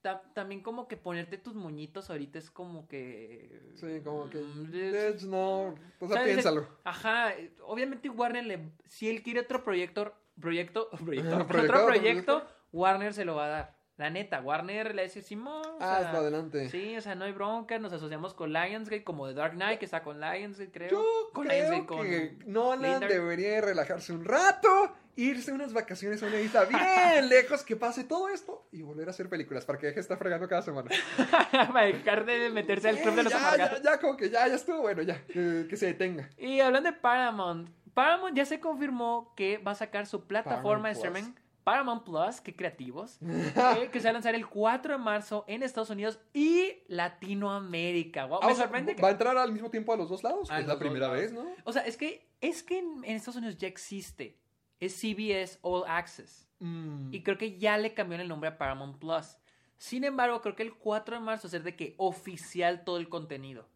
ta- 0.00 0.22
también 0.34 0.60
como 0.62 0.88
que 0.88 0.96
ponerte 0.96 1.38
tus 1.38 1.54
moñitos 1.54 2.10
ahorita 2.10 2.38
es 2.38 2.50
como 2.50 2.88
que... 2.88 3.70
Sí, 3.76 4.00
como 4.02 4.28
que. 4.28 4.38
Mm, 4.38 4.74
es- 4.74 5.14
"Bitch, 5.20 5.22
no. 5.28 5.74
O 6.00 6.08
sea, 6.08 6.24
piénsalo. 6.24 6.66
Ajá, 6.84 7.32
obviamente 7.62 8.08
Warner 8.08 8.44
le, 8.44 8.72
si 8.86 9.08
él 9.08 9.22
quiere 9.22 9.40
otro 9.40 9.62
proyecto, 9.62 10.14
proyecto, 10.40 10.88
proyecto, 10.90 11.36
otro 11.44 11.86
proyecto, 11.86 12.48
Warner 12.72 13.14
se 13.14 13.24
lo 13.24 13.36
va 13.36 13.44
a 13.44 13.48
dar. 13.48 13.79
La 14.00 14.08
neta, 14.08 14.40
Warner 14.40 14.94
le 14.94 15.02
decir, 15.02 15.22
Simón, 15.22 15.62
o 15.62 15.78
Ah, 15.78 15.98
sea, 16.00 16.10
adelante. 16.12 16.70
sí, 16.70 16.96
o 16.96 17.00
sea, 17.02 17.14
no 17.14 17.26
hay 17.26 17.32
bronca, 17.32 17.78
nos 17.78 17.92
asociamos 17.92 18.32
con 18.32 18.50
Lionsgate, 18.52 19.04
como 19.04 19.28
The 19.28 19.34
Dark 19.34 19.52
Knight, 19.52 19.78
que 19.78 19.84
está 19.84 20.02
con 20.02 20.18
Lionsgate, 20.20 20.70
creo. 20.72 20.90
Yo 20.90 21.04
con 21.34 21.46
creo 21.46 21.70
Lionsgate, 21.70 21.86
con 21.86 22.02
que 22.06 22.38
Nolan 22.46 23.00
debería 23.00 23.50
de 23.50 23.60
relajarse 23.60 24.14
un 24.14 24.24
rato, 24.24 24.68
irse 25.16 25.52
unas 25.52 25.74
vacaciones 25.74 26.22
a 26.22 26.26
una 26.28 26.40
isla 26.40 26.64
bien 26.64 26.80
lejos, 27.28 27.62
que 27.62 27.76
pase 27.76 28.04
todo 28.04 28.30
esto 28.30 28.66
y 28.72 28.80
volver 28.80 29.06
a 29.08 29.10
hacer 29.10 29.28
películas 29.28 29.66
para 29.66 29.78
que 29.78 29.86
deje 29.88 29.96
de 29.96 30.00
estar 30.00 30.16
fregando 30.16 30.48
cada 30.48 30.62
semana. 30.62 30.88
Para 31.52 31.84
dejar 31.86 32.24
de 32.24 32.48
meterse 32.48 32.88
al 32.88 32.96
club 32.98 33.16
de 33.16 33.22
los 33.24 33.32
ya, 33.34 33.56
ya, 33.56 33.82
ya, 33.82 33.98
como 34.00 34.16
que 34.16 34.30
ya, 34.30 34.48
ya 34.48 34.54
estuvo 34.54 34.80
bueno, 34.80 35.02
ya, 35.02 35.20
que, 35.26 35.66
que 35.68 35.76
se 35.76 35.84
detenga. 35.86 36.30
Y 36.38 36.60
hablando 36.60 36.90
de 36.90 36.96
Paramount, 36.96 37.68
Paramount 37.92 38.34
ya 38.34 38.46
se 38.46 38.60
confirmó 38.60 39.34
que 39.36 39.58
va 39.58 39.72
a 39.72 39.74
sacar 39.74 40.06
su 40.06 40.26
plataforma 40.26 40.88
de 40.88 40.94
Paramount 40.94 41.16
streaming 41.18 41.49
Paramount 41.64 42.04
Plus, 42.04 42.40
qué 42.40 42.54
creativos, 42.54 43.18
eh, 43.22 43.88
que 43.92 44.00
se 44.00 44.04
va 44.04 44.10
a 44.10 44.12
lanzar 44.14 44.34
el 44.34 44.46
4 44.46 44.94
de 44.94 44.98
marzo 44.98 45.44
en 45.46 45.62
Estados 45.62 45.90
Unidos 45.90 46.18
y 46.32 46.72
Latinoamérica. 46.88 48.26
Wow, 48.26 48.40
Ah, 48.42 48.46
me 48.46 48.52
o 48.52 48.54
sea, 48.56 48.64
sorprende 48.64 48.96
que... 48.96 49.02
¿Va 49.02 49.08
a 49.08 49.12
entrar 49.12 49.36
al 49.36 49.52
mismo 49.52 49.70
tiempo 49.70 49.92
a 49.92 49.96
los 49.96 50.08
dos 50.08 50.22
lados? 50.22 50.50
A 50.50 50.60
es 50.60 50.66
la 50.66 50.78
primera 50.78 51.06
lados. 51.08 51.20
vez, 51.20 51.32
¿no? 51.32 51.46
O 51.64 51.72
sea, 51.72 51.82
es 51.82 51.96
que, 51.96 52.28
es 52.40 52.62
que 52.62 52.78
en, 52.78 53.04
en 53.04 53.16
Estados 53.16 53.36
Unidos 53.36 53.58
ya 53.58 53.68
existe. 53.68 54.38
Es 54.78 54.94
CBS 54.94 55.58
All 55.62 55.84
Access. 55.86 56.48
Mm. 56.58 57.12
Y 57.12 57.22
creo 57.22 57.36
que 57.38 57.58
ya 57.58 57.76
le 57.78 57.94
cambió 57.94 58.18
el 58.20 58.28
nombre 58.28 58.48
a 58.48 58.58
Paramount 58.58 58.98
Plus. 58.98 59.36
Sin 59.76 60.04
embargo, 60.04 60.40
creo 60.42 60.56
que 60.56 60.62
el 60.62 60.74
4 60.74 61.16
de 61.16 61.20
marzo 61.24 61.46
va 61.46 61.48
a 61.48 61.50
ser 61.50 61.62
de 61.62 61.76
que 61.76 61.94
oficial 61.98 62.84
todo 62.84 62.98
el 62.98 63.08
contenido. 63.08 63.66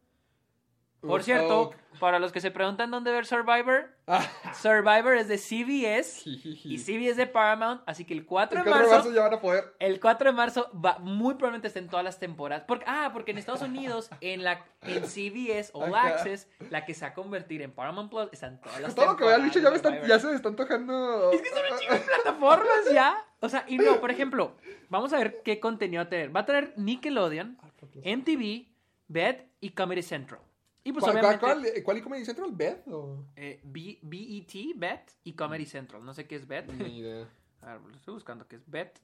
Por 1.07 1.21
Uf, 1.21 1.25
cierto, 1.25 1.61
oh. 1.61 1.99
para 2.01 2.19
los 2.19 2.33
que 2.33 2.41
se 2.41 2.51
preguntan 2.51 2.91
dónde 2.91 3.13
ver 3.13 3.27
Survivor, 3.27 3.91
Ah, 4.07 4.23
Survivor 4.61 5.17
es 5.17 5.29
de 5.29 5.39
CBS 5.39 6.23
y. 6.29 6.79
CBS 6.79 7.17
de 7.17 7.27
Paramount, 7.27 7.83
así 7.87 8.05
que 8.05 8.13
el 8.15 8.27
4 8.27 8.59
El 8.59 8.65
de 8.65 8.71
4 8.71 8.87
de 8.87 8.93
marzo, 8.93 9.09
marzo 9.09 9.15
ya 9.17 9.23
van 9.23 9.35
a 9.35 9.41
poder. 9.41 9.75
el 9.79 10.01
4 10.01 10.31
de 10.31 10.37
marzo 10.37 10.71
va 10.75 10.99
muy 10.99 11.35
probablemente 11.35 11.69
esté 11.69 11.79
en 11.81 11.89
todas 11.89 12.05
las 12.05 12.19
temporadas. 12.19 12.65
Porque, 12.67 12.85
ah, 12.89 13.11
porque 13.13 13.31
en 13.31 13.39
Estados 13.39 13.63
Unidos, 13.63 14.11
en 14.21 14.45
la 14.45 14.65
en 14.83 15.05
CBS 15.05 15.71
All 15.73 15.95
Ajá. 15.95 16.09
Access, 16.09 16.49
la 16.71 16.85
que 16.85 16.93
se 16.95 17.03
va 17.03 17.13
a 17.13 17.15
convertir 17.15 17.63
en 17.63 17.71
Paramount 17.73 18.11
Plus 18.11 18.29
están 18.33 18.61
todas 18.61 18.81
las 18.81 18.95
Todo 18.95 19.07
lo 19.07 19.17
que 19.17 19.25
me 19.25 19.33
han 19.33 19.45
dicho 19.45 19.61
ya, 19.61 19.71
me 19.71 19.77
temporadas 19.77 19.77
están, 19.77 20.03
de 20.03 20.09
ya 20.09 20.19
se 20.19 20.27
me 20.27 20.35
está 20.35 20.49
antojando. 20.49 21.33
Es 21.33 21.43
que 21.43 21.49
son 21.49 21.63
un 21.73 21.79
chingo 21.79 21.95
de 21.95 22.01
plataformas 22.01 22.93
ya. 22.93 23.17
O 23.41 23.49
sea, 23.49 23.65
y 23.69 23.77
no, 23.79 24.01
por 24.01 24.11
ejemplo, 24.11 24.57
vamos 24.89 25.13
a 25.13 25.19
ver 25.19 25.43
qué 25.45 25.61
contenido 25.61 26.01
va 26.01 26.07
a 26.07 26.09
tener. 26.11 26.35
Va 26.35 26.41
a 26.41 26.47
tener 26.47 26.73
Nickelodeon, 26.77 27.59
MTV, 28.05 28.67
BET 29.09 29.47
y 29.61 29.71
Comedy 29.71 30.03
Central. 30.03 30.41
Y 30.87 30.93
pues 30.93 31.03
¿Cuál, 31.03 31.17
obviamente 31.17 31.41
cuál, 31.41 31.61
cuál, 31.63 31.83
cuál 31.83 31.99
y 31.99 32.01
Comedy 32.03 32.25
Central? 32.27 32.51
¿Beth? 32.53 32.87
O... 32.89 33.25
eh, 33.37 33.61
B- 33.65 33.99
BET, 34.03 34.77
BET 34.77 35.11
y 35.25 35.33
Comedy 35.33 35.65
Central. 35.67 36.05
No 36.05 36.13
sé 36.13 36.27
qué 36.27 36.37
es 36.37 36.47
BET. 36.47 36.71
Ni 36.73 36.99
idea. 36.99 37.27
A 37.63 37.73
ver, 37.79 37.81
lo 37.81 37.97
estoy 37.97 38.13
buscando 38.15 38.47
qué 38.47 38.57
es 38.57 38.69
BET. 38.71 38.99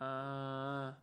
Ah, 0.00 0.98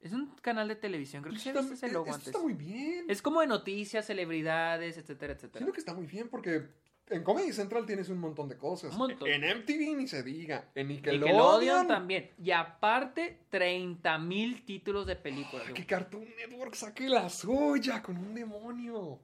es 0.00 0.12
un 0.12 0.34
canal 0.36 0.68
de 0.68 0.76
televisión, 0.76 1.22
creo 1.22 1.32
que 1.34 1.38
Está- 1.38 1.60
visto 1.60 1.74
ese 1.74 1.90
logo 1.92 2.06
esto 2.06 2.14
antes. 2.14 2.28
está 2.28 2.38
muy 2.40 2.54
bien. 2.54 3.06
Es 3.08 3.20
como 3.22 3.40
de 3.40 3.46
noticias, 3.48 4.06
celebridades, 4.06 4.96
etcétera, 4.98 5.32
etcétera. 5.34 5.58
Siento 5.58 5.72
que 5.72 5.80
está 5.80 5.94
muy 5.94 6.06
bien 6.06 6.28
porque 6.28 6.68
en 7.08 7.24
Comedy 7.24 7.52
Central 7.52 7.84
tienes 7.86 8.08
un 8.08 8.18
montón 8.18 8.48
de 8.48 8.56
cosas. 8.56 8.96
Montón. 8.96 9.28
En 9.28 9.40
MTV 9.42 9.96
ni 9.96 10.06
se 10.06 10.22
diga. 10.22 10.70
En 10.74 10.88
Nickelodeon. 10.88 11.24
Nickelodeon 11.24 11.86
también. 11.88 12.30
Y 12.38 12.52
aparte, 12.52 13.40
30 13.50 14.16
mil 14.18 14.64
títulos 14.64 15.06
de 15.06 15.16
películas. 15.16 15.66
Ah, 15.68 15.72
Que 15.74 15.84
Cartoon 15.84 16.24
Network 16.36 16.74
saque 16.74 17.08
la 17.08 17.28
suya 17.28 18.00
con 18.02 18.16
un 18.16 18.34
demonio. 18.34 19.20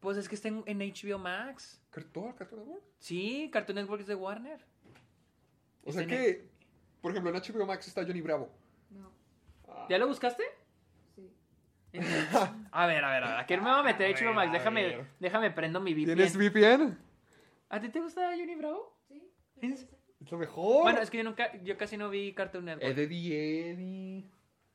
Pues 0.00 0.16
es 0.16 0.28
que 0.28 0.34
está 0.34 0.48
en, 0.48 0.62
en 0.66 0.78
HBO 0.78 1.18
Max. 1.18 1.80
¿Todo 2.12 2.34
Cartoon 2.34 2.60
Network? 2.62 2.82
Sí, 2.98 3.50
Cartoon 3.52 3.76
Network 3.76 4.00
es 4.02 4.06
de 4.06 4.14
Warner. 4.14 4.60
O 5.84 5.92
sea 5.92 6.02
Está 6.02 6.14
que, 6.14 6.48
por 7.00 7.10
ejemplo, 7.12 7.30
en 7.34 7.36
HBO 7.40 7.66
Max 7.66 7.86
está 7.88 8.04
Johnny 8.04 8.20
Bravo. 8.20 8.50
No. 8.90 9.10
¿Ya 9.88 9.98
lo 9.98 10.06
buscaste? 10.08 10.42
A 12.72 12.86
ver, 12.86 13.04
a 13.04 13.10
ver, 13.10 13.24
a 13.24 13.30
ver. 13.30 13.38
¿A 13.40 13.46
qué 13.46 13.56
me 13.56 13.64
voy 13.64 13.80
a 13.80 13.82
meter 13.82 14.14
HBO 14.14 14.32
Max? 14.32 14.52
Déjame, 14.52 15.04
déjame 15.18 15.50
prendo 15.50 15.80
mi 15.80 15.92
¿Tienes 15.94 16.36
VPN. 16.36 16.86
VPN? 16.86 16.98
¿A 17.68 17.80
ti 17.80 17.88
te 17.88 18.00
gusta 18.00 18.30
Johnny 18.36 18.54
Bravo? 18.54 18.96
Sí. 19.08 19.22
¿En- 19.60 19.72
Es 19.72 19.88
lo 20.30 20.38
mejor. 20.38 20.82
Bueno, 20.82 21.00
es 21.00 21.10
que 21.10 21.18
yo 21.18 21.24
nunca, 21.24 21.52
yo 21.62 21.76
casi 21.76 21.96
no 21.96 22.08
vi 22.10 22.32
Cartoon 22.32 22.64
Network. 22.66 22.96
Eddie 22.96 23.70
Eddie. 23.72 24.30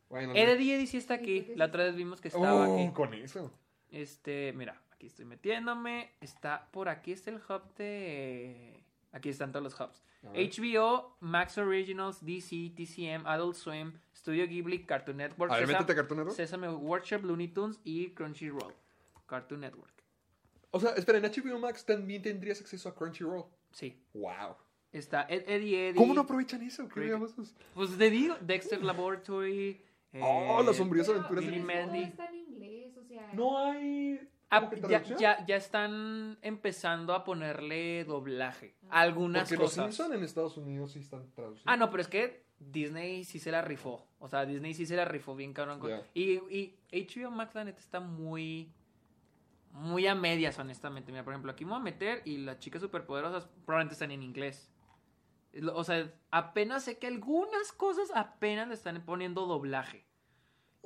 Bueno, 0.09 0.33
Eddie 0.35 0.75
Eddie 0.75 0.87
sí 0.87 0.97
está 0.97 1.15
Sí, 1.15 1.21
aquí. 1.21 1.53
La 1.55 1.65
sí. 1.65 1.69
otra 1.69 1.83
vez 1.85 1.95
vimos 1.95 2.19
que 2.19 2.27
estaba 2.27 2.53
Oh, 2.67 2.75
aquí. 2.75 2.93
con 2.93 3.13
eso. 3.13 3.51
Este, 3.89 4.51
mira, 4.53 4.81
aquí 4.95 5.07
estoy 5.07 5.25
metiéndome. 5.25 6.11
Está 6.21 6.67
por 6.71 6.89
aquí 6.89 7.11
está 7.11 7.29
el 7.31 7.37
hub 7.37 7.73
de. 7.77 8.81
Aquí 9.11 9.29
están 9.29 9.51
todos 9.51 9.63
los 9.63 9.79
hubs. 9.79 10.03
HBO, 10.33 11.15
Max 11.19 11.57
Originals, 11.59 12.25
DC, 12.25 12.71
TCM, 12.75 13.27
Adult 13.27 13.55
Swim, 13.55 13.93
Studio 14.15 14.47
Ghibli, 14.47 14.83
Cartoon 14.85 15.17
Network, 15.17 15.51
A 15.53 15.57
ver, 15.57 15.65
Sesam- 15.67 15.71
métete 15.73 15.91
a 15.91 15.95
Cartoon 15.95 16.17
Network. 16.17 16.35
Sesame 16.35 16.67
Workshop, 16.69 17.23
Looney 17.23 17.47
Tunes 17.49 17.79
y 17.83 18.09
Crunchyroll. 18.09 18.73
Cartoon 19.27 19.61
Network. 19.61 19.93
O 20.71 20.79
sea, 20.79 20.91
espera, 20.95 21.19
en 21.19 21.25
HBO 21.25 21.59
Max 21.59 21.85
también 21.85 22.21
tendrías 22.23 22.59
acceso 22.59 22.89
a 22.89 22.95
Crunchyroll. 22.95 23.45
Sí. 23.71 24.01
Wow. 24.13 24.55
Está 24.91 25.23
Ed- 25.29 25.43
Eddie 25.47 25.89
Eddie. 25.89 25.97
¿Cómo 25.97 26.13
no 26.13 26.21
aprovechan 26.21 26.61
eso? 26.63 26.87
¿Qué? 26.89 27.15
Pues 27.73 27.97
te 27.97 28.09
digo, 28.09 28.35
Dexter 28.41 28.81
Laboratory. 28.83 29.81
Oh, 30.21 30.59
eh, 30.61 30.65
las 30.65 30.75
sombrías 30.77 31.07
Pero 31.07 31.19
aventuras 31.19 31.45
de 31.45 31.59
Mandy. 31.59 31.85
todo 31.99 32.07
está 32.09 32.25
en 32.27 32.35
inglés, 32.35 32.97
o 32.97 33.03
sea. 33.03 33.31
No 33.33 33.57
hay. 33.59 34.27
Ah, 34.57 34.59
¿cómo 34.61 34.69
que 34.71 34.81
ya, 34.81 34.87
traducción? 34.87 35.19
ya, 35.19 35.45
ya 35.45 35.55
están 35.55 36.37
empezando 36.41 37.13
a 37.13 37.23
ponerle 37.23 38.03
doblaje. 38.05 38.75
a 38.89 39.01
Algunas 39.01 39.43
Porque 39.43 39.63
los 39.63 39.71
cosas. 39.71 39.85
Simpson 39.95 40.17
en 40.17 40.23
Estados 40.23 40.57
Unidos 40.57 40.91
sí 40.91 40.99
están 40.99 41.31
traducidos. 41.33 41.63
Ah, 41.65 41.77
no, 41.77 41.89
pero 41.89 42.01
es 42.01 42.07
que 42.07 42.45
Disney 42.59 43.23
sí 43.23 43.39
se 43.39 43.51
la 43.51 43.61
rifó. 43.61 44.07
O 44.19 44.27
sea, 44.27 44.45
Disney 44.45 44.73
sí 44.73 44.85
se 44.85 44.95
la 44.95 45.05
rifó 45.05 45.35
bien 45.35 45.53
cabrón. 45.53 45.79
con-. 45.79 45.91
Y, 46.13 46.33
y 46.33 46.79
HBO 46.91 47.31
Max, 47.31 47.55
la 47.55 47.63
neta, 47.63 47.79
está 47.79 47.99
muy... 47.99 48.73
Muy 49.71 50.07
a 50.07 50.15
medias, 50.15 50.57
honestamente. 50.57 51.11
Mira, 51.11 51.25
por 51.25 51.33
ejemplo, 51.33 51.51
aquí 51.51 51.65
me 51.65 51.71
voy 51.71 51.81
a 51.81 51.83
meter 51.83 52.21
y 52.23 52.37
las 52.37 52.59
chicas 52.59 52.81
superpoderosas 52.81 53.49
probablemente 53.65 53.93
están 53.93 54.11
en 54.11 54.23
inglés. 54.23 54.71
O 55.73 55.83
sea, 55.83 56.13
apenas 56.31 56.83
sé 56.83 56.97
que 56.97 57.07
algunas 57.07 57.73
cosas 57.73 58.09
apenas 58.15 58.69
le 58.69 58.73
están 58.73 59.01
poniendo 59.05 59.45
doblaje. 59.45 60.05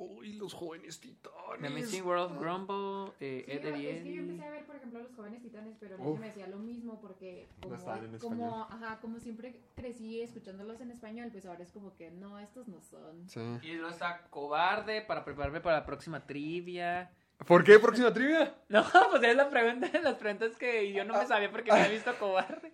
Uy, 0.00 0.32
los 0.34 0.54
jóvenes 0.54 0.98
titanes. 0.98 1.60
The 1.60 1.66
Amazing 1.66 2.06
World 2.06 2.32
of 2.32 2.38
Grumble, 2.38 3.12
eh, 3.20 3.44
Sí, 3.44 3.52
Ed, 3.52 3.62
no, 3.62 3.76
Eddie, 3.76 3.90
es 3.90 4.02
que 4.02 4.14
yo 4.14 4.20
empecé 4.22 4.44
a 4.44 4.50
ver, 4.50 4.64
por 4.64 4.76
ejemplo, 4.76 5.00
Los 5.02 5.14
Jóvenes 5.14 5.42
Titanes, 5.42 5.76
pero 5.78 5.98
no 5.98 6.14
se 6.14 6.20
me 6.20 6.28
hacía 6.28 6.46
lo 6.46 6.58
mismo 6.58 7.00
porque 7.00 7.48
como, 7.60 7.94
en 7.94 8.18
como, 8.18 8.64
ajá, 8.70 8.98
como 9.00 9.20
siempre 9.20 9.60
crecí 9.74 10.22
escuchándolos 10.22 10.80
en 10.80 10.90
español, 10.90 11.28
pues 11.30 11.44
ahora 11.44 11.62
es 11.62 11.70
como 11.70 11.94
que 11.96 12.10
no, 12.10 12.38
estos 12.38 12.66
no 12.68 12.80
son. 12.80 13.28
Sí. 13.28 13.40
Y 13.62 13.74
luego 13.74 13.90
está 13.90 14.26
Cobarde 14.30 15.02
para 15.02 15.22
prepararme 15.24 15.60
para 15.60 15.80
la 15.80 15.84
próxima 15.84 16.24
trivia. 16.26 17.10
¿Por 17.46 17.62
qué 17.62 17.78
próxima 17.78 18.12
trivia? 18.12 18.54
No, 18.68 18.84
pues 19.10 19.22
es 19.22 19.36
la 19.36 19.50
pregunta, 19.50 19.90
las 20.00 20.14
preguntas 20.14 20.56
que 20.56 20.92
yo 20.92 21.04
no 21.04 21.18
me 21.18 21.26
sabía 21.26 21.50
porque 21.50 21.70
no 21.70 21.76
había 21.76 21.88
visto 21.88 22.14
cobarde. 22.18 22.72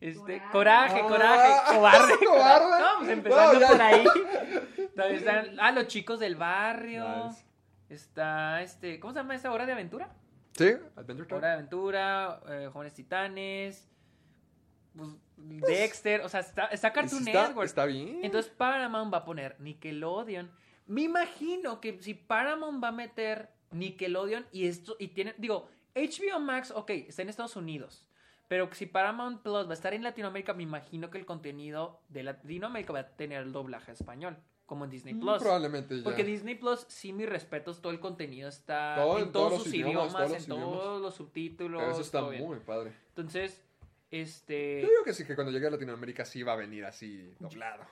Este, 0.00 0.40
coraje, 0.52 1.00
Coraje. 1.00 1.08
coraje, 1.08 1.48
Ah, 1.52 1.64
cobarde. 1.74 2.14
cobarde. 2.24 2.80
No, 2.82 2.98
pues 2.98 3.10
empezando 3.10 3.60
No, 3.60 3.66
por 3.68 3.82
ahí. 3.82 4.04
También 4.94 5.18
están, 5.18 5.56
ah, 5.60 5.72
los 5.72 5.86
chicos 5.88 6.20
del 6.20 6.36
barrio. 6.36 7.26
Nice. 7.26 7.44
Está, 7.88 8.62
este, 8.62 9.00
¿cómo 9.00 9.12
se 9.12 9.18
llama 9.20 9.34
esta 9.34 9.50
hora 9.50 9.66
de 9.66 9.72
aventura? 9.72 10.10
Sí, 10.56 10.72
Adventure 10.96 11.26
Time. 11.26 11.38
Hora 11.38 11.48
de 11.48 11.54
aventura, 11.54 12.40
eh, 12.48 12.68
Jóvenes 12.72 12.92
Titanes, 12.94 13.88
pues, 14.96 15.10
Dexter, 15.36 16.20
o 16.22 16.28
sea, 16.28 16.40
está, 16.40 16.66
está 16.66 16.92
Cartoon 16.92 17.26
está, 17.26 17.46
Network. 17.48 17.66
está 17.66 17.84
bien. 17.86 18.20
Entonces 18.22 18.50
Paramount 18.52 19.12
va 19.12 19.18
a 19.18 19.24
poner 19.24 19.56
Nickelodeon. 19.60 20.50
Me 20.86 21.02
imagino 21.02 21.80
que 21.80 22.00
si 22.02 22.14
Paramount 22.14 22.82
va 22.82 22.88
a 22.88 22.92
meter 22.92 23.50
Nickelodeon 23.70 24.46
y 24.52 24.66
esto, 24.66 24.96
y 24.98 25.08
tiene, 25.08 25.34
digo, 25.38 25.68
HBO 25.94 26.40
Max, 26.40 26.72
ok, 26.72 26.90
está 26.90 27.22
en 27.22 27.28
Estados 27.28 27.56
Unidos. 27.56 28.04
Pero 28.48 28.68
si 28.72 28.86
Paramount 28.86 29.42
Plus 29.42 29.66
va 29.66 29.70
a 29.70 29.74
estar 29.74 29.92
en 29.94 30.02
Latinoamérica, 30.02 30.54
me 30.54 30.62
imagino 30.62 31.10
que 31.10 31.18
el 31.18 31.26
contenido 31.26 32.00
de 32.08 32.22
Latinoamérica 32.22 32.92
va 32.94 33.00
a 33.00 33.08
tener 33.16 33.42
el 33.42 33.52
doblaje 33.52 33.90
a 33.90 33.94
español, 33.94 34.38
como 34.64 34.84
en 34.84 34.90
Disney 34.90 35.12
Mm, 35.14 35.20
Plus. 35.20 35.38
Probablemente 35.42 35.98
ya. 35.98 36.02
Porque 36.04 36.24
Disney 36.24 36.54
Plus, 36.54 36.86
sí, 36.88 37.12
mis 37.12 37.28
respetos, 37.28 37.82
todo 37.82 37.92
el 37.92 38.00
contenido 38.00 38.48
está 38.48 38.96
Todo- 38.96 39.18
en 39.18 39.24
en 39.24 39.32
todos, 39.32 39.50
todos 39.50 39.64
sus 39.64 39.74
idiomas, 39.74 40.12
todos 40.12 40.32
en 40.32 40.42
idiomas. 40.52 40.64
todos 40.78 41.02
los 41.02 41.14
subtítulos. 41.14 41.82
Eso 41.82 42.00
está 42.00 42.26
bien. 42.28 42.44
muy 42.46 42.58
padre. 42.60 42.92
Entonces, 43.10 43.62
este... 44.10 44.80
Yo 44.80 44.88
digo 44.88 45.04
que 45.04 45.12
sí, 45.12 45.26
que 45.26 45.34
cuando 45.34 45.52
llegue 45.52 45.66
a 45.66 45.70
Latinoamérica 45.70 46.24
sí 46.24 46.42
va 46.42 46.54
a 46.54 46.56
venir 46.56 46.86
así 46.86 47.30
doblado. 47.38 47.84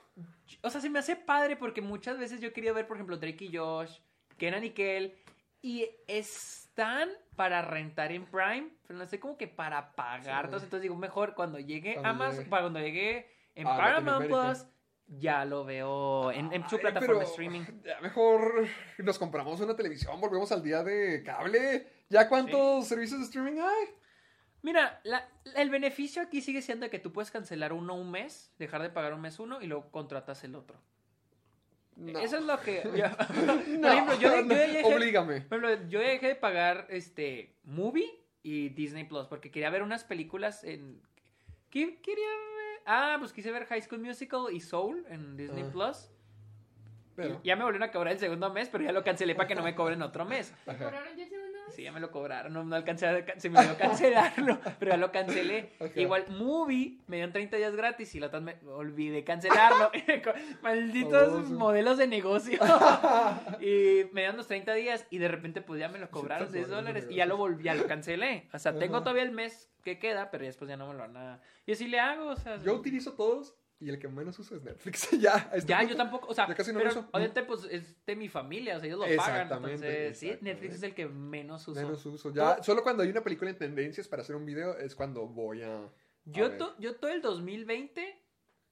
O 0.63 0.69
sea, 0.71 0.81
se 0.81 0.89
me 0.89 0.97
hace 0.97 1.15
padre 1.15 1.55
porque 1.55 1.81
muchas 1.81 2.17
veces 2.17 2.41
yo 2.41 2.51
quería 2.51 2.73
ver, 2.73 2.87
por 2.87 2.97
ejemplo, 2.97 3.17
Drake 3.17 3.45
y 3.45 3.55
Josh, 3.55 3.99
Kenan 4.37 4.63
y 4.63 4.71
Kel, 4.71 5.15
y 5.61 5.87
están 6.77 7.09
para 7.35 7.63
rentar 7.63 8.11
en 8.11 8.25
Prime, 8.25 8.69
pero 8.85 8.99
no 8.99 9.05
sé 9.07 9.19
como 9.19 9.35
que 9.35 9.47
para 9.47 9.95
pagar. 9.95 10.45
Sí. 10.49 10.53
Entonces, 10.55 10.81
digo, 10.81 10.95
mejor 10.95 11.33
cuando 11.33 11.59
llegue 11.59 11.93
Cuando 11.93 12.09
Amazon, 12.09 12.37
llegue. 12.37 12.49
para 12.49 12.61
cuando 12.63 12.79
llegue 12.79 13.27
en 13.55 13.67
A 13.67 13.77
Paramount. 13.77 14.25
Plus, 14.27 14.65
ya 15.07 15.43
lo 15.45 15.65
veo 15.65 16.31
en, 16.31 16.53
en 16.53 16.67
su 16.69 16.75
Ay, 16.75 16.81
plataforma 16.81 17.19
de 17.19 17.25
streaming. 17.25 17.61
Ya 17.83 17.99
mejor 18.01 18.67
nos 18.99 19.17
compramos 19.17 19.59
una 19.59 19.75
televisión, 19.75 20.19
volvemos 20.21 20.51
al 20.51 20.61
día 20.61 20.83
de 20.83 21.23
cable. 21.23 21.87
¿Ya 22.09 22.29
cuántos 22.29 22.87
servicios 22.87 23.19
de 23.21 23.25
streaming 23.25 23.59
hay? 23.59 23.95
Mira, 24.61 24.99
la- 25.03 25.27
el 25.55 25.69
beneficio 25.71 26.21
aquí 26.21 26.41
sigue 26.41 26.61
siendo 26.61 26.87
que 26.89 26.99
tú 26.99 27.11
puedes 27.11 27.31
cancelar 27.31 27.73
uno 27.73 27.95
un 27.95 28.11
mes, 28.11 28.53
dejar 28.59 28.81
de 28.83 28.89
pagar 28.89 29.13
un 29.13 29.21
mes 29.21 29.39
uno 29.39 29.61
y 29.61 29.67
luego 29.67 29.89
contratas 29.91 30.43
el 30.43 30.55
otro. 30.55 30.79
No. 31.97 32.19
Eso 32.19 32.37
es 32.37 32.43
lo 32.43 32.59
que... 32.61 32.83
yo- 32.95 33.17
por 33.81 33.91
ejemplo, 33.91 34.13
yo, 34.19 34.35
yo 34.35 34.45
dejé- 34.45 34.83
Oblígame. 34.85 35.41
Por 35.41 35.63
ejemplo, 35.63 35.89
yo 35.89 35.99
dejé 35.99 36.27
de 36.27 36.35
pagar 36.35 36.85
este 36.89 37.55
Movie 37.63 38.09
y 38.43 38.69
Disney 38.69 39.03
Plus 39.03 39.27
porque 39.27 39.49
quería 39.51 39.69
ver 39.71 39.81
unas 39.83 40.03
películas 40.03 40.63
en. 40.63 41.01
¿Qué 41.69 41.99
quería 42.01 42.27
ver? 42.27 42.81
Ah, 42.85 43.15
pues 43.19 43.33
quise 43.33 43.51
ver 43.51 43.65
High 43.65 43.81
School 43.81 43.99
Musical 44.01 44.45
y 44.53 44.59
Soul 44.61 45.05
en 45.09 45.35
Disney 45.35 45.63
Ah. 45.67 45.71
Plus. 45.71 46.09
Pero, 47.15 47.41
Y 47.43 47.47
ya 47.47 47.55
me 47.55 47.63
volvieron 47.63 47.89
a 47.89 47.91
cobrar 47.91 48.13
el 48.13 48.19
segundo 48.19 48.53
mes, 48.53 48.69
pero 48.69 48.83
ya 48.83 48.91
lo 48.91 49.03
cancelé 49.03 49.33
para 49.33 49.47
que 49.47 49.55
no 49.55 49.63
me 49.63 49.73
cobren 49.73 50.01
otro 50.03 50.23
mes. 50.23 50.53
¿Te 50.65 50.73
cobraron 50.77 51.17
ya 51.17 51.23
el? 51.25 51.36
Sí, 51.69 51.83
ya 51.83 51.91
me 51.91 51.99
lo 51.99 52.11
cobraron, 52.11 52.53
no, 52.53 52.63
no 52.63 52.75
alcancé 52.75 53.07
a, 53.07 53.39
se 53.39 53.49
me 53.49 53.59
olvidó 53.59 53.77
cancelarlo, 53.77 54.59
pero 54.79 54.91
ya 54.91 54.97
lo 54.97 55.11
cancelé. 55.11 55.73
Igual, 55.95 56.25
Movie 56.29 56.99
me 57.07 57.17
dieron 57.17 57.33
30 57.33 57.57
días 57.57 57.75
gratis 57.75 58.15
y 58.15 58.19
la 58.19 58.27
otra 58.27 58.39
me 58.39 58.57
olvidé 58.67 59.23
cancelarlo. 59.23 59.91
Malditos 60.61 61.31
Famoso. 61.31 61.53
modelos 61.53 61.97
de 61.97 62.07
negocio. 62.07 62.59
y 63.59 64.05
me 64.13 64.21
dieron 64.21 64.37
los 64.37 64.47
30 64.47 64.73
días 64.73 65.05
y 65.09 65.17
de 65.17 65.27
repente 65.27 65.61
pues 65.61 65.79
ya 65.79 65.89
me 65.89 65.99
lo 65.99 66.09
cobraron 66.09 66.47
Sí, 66.47 66.53
6 66.53 66.67
modelos 66.67 66.69
de 66.69 66.75
dólares 66.75 67.07
y 67.09 67.15
ya 67.15 67.25
lo 67.25 67.37
volví, 67.37 67.63
ya 67.63 67.75
lo 67.75 67.85
cancelé. 67.87 68.49
O 68.53 68.59
sea, 68.59 68.77
tengo 68.77 69.01
todavía 69.01 69.23
el 69.23 69.31
mes 69.31 69.69
que 69.83 69.99
queda, 69.99 70.31
pero 70.31 70.45
después 70.45 70.69
ya 70.69 70.77
no 70.77 70.87
me 70.87 70.93
lo 70.93 70.99
van 70.99 71.17
a... 71.17 71.41
Y 71.65 71.71
así 71.71 71.87
le 71.87 71.99
hago, 71.99 72.27
o 72.27 72.35
sea... 72.35 72.57
yo 72.57 72.73
utilizo 72.73 73.13
todos 73.13 73.55
y 73.79 73.89
el 73.89 73.99
que 73.99 74.07
menos 74.07 74.37
uso 74.39 74.55
es 74.55 74.63
Netflix. 74.63 75.09
ya, 75.19 75.49
este 75.53 75.67
Ya, 75.69 75.77
punto, 75.79 75.91
yo 75.91 75.97
tampoco, 75.97 76.27
o 76.29 76.33
sea, 76.33 76.47
casi 76.53 76.71
no 76.73 76.79
pero 76.79 76.91
uso. 76.91 77.07
obviamente 77.11 77.43
pues 77.43 77.65
es 77.69 78.05
de 78.05 78.15
mi 78.15 78.27
familia, 78.29 78.77
o 78.77 78.79
sea, 78.79 78.87
ellos 78.87 78.99
lo 78.99 79.05
pagan, 79.17 79.41
Exactamente, 79.43 79.73
entonces 79.87 80.17
sí, 80.19 80.25
exactamente. 80.29 80.53
Netflix 80.61 80.75
es 80.75 80.83
el 80.83 80.93
que 80.95 81.07
menos 81.07 81.67
uso. 81.67 81.79
Menos 81.81 82.05
uso. 82.05 82.33
Ya, 82.33 82.61
solo 82.63 82.81
cuando 82.83 83.03
hay 83.03 83.09
una 83.09 83.21
película 83.23 83.49
en 83.51 83.57
tendencias 83.57 84.07
para 84.07 84.21
hacer 84.23 84.35
un 84.35 84.45
video 84.45 84.77
es 84.77 84.95
cuando 84.95 85.27
voy 85.27 85.61
a. 85.63 85.89
Yo, 86.25 86.51
to- 86.57 86.75
yo 86.79 86.95
todo 86.95 87.11
el 87.11 87.21
2020 87.21 88.21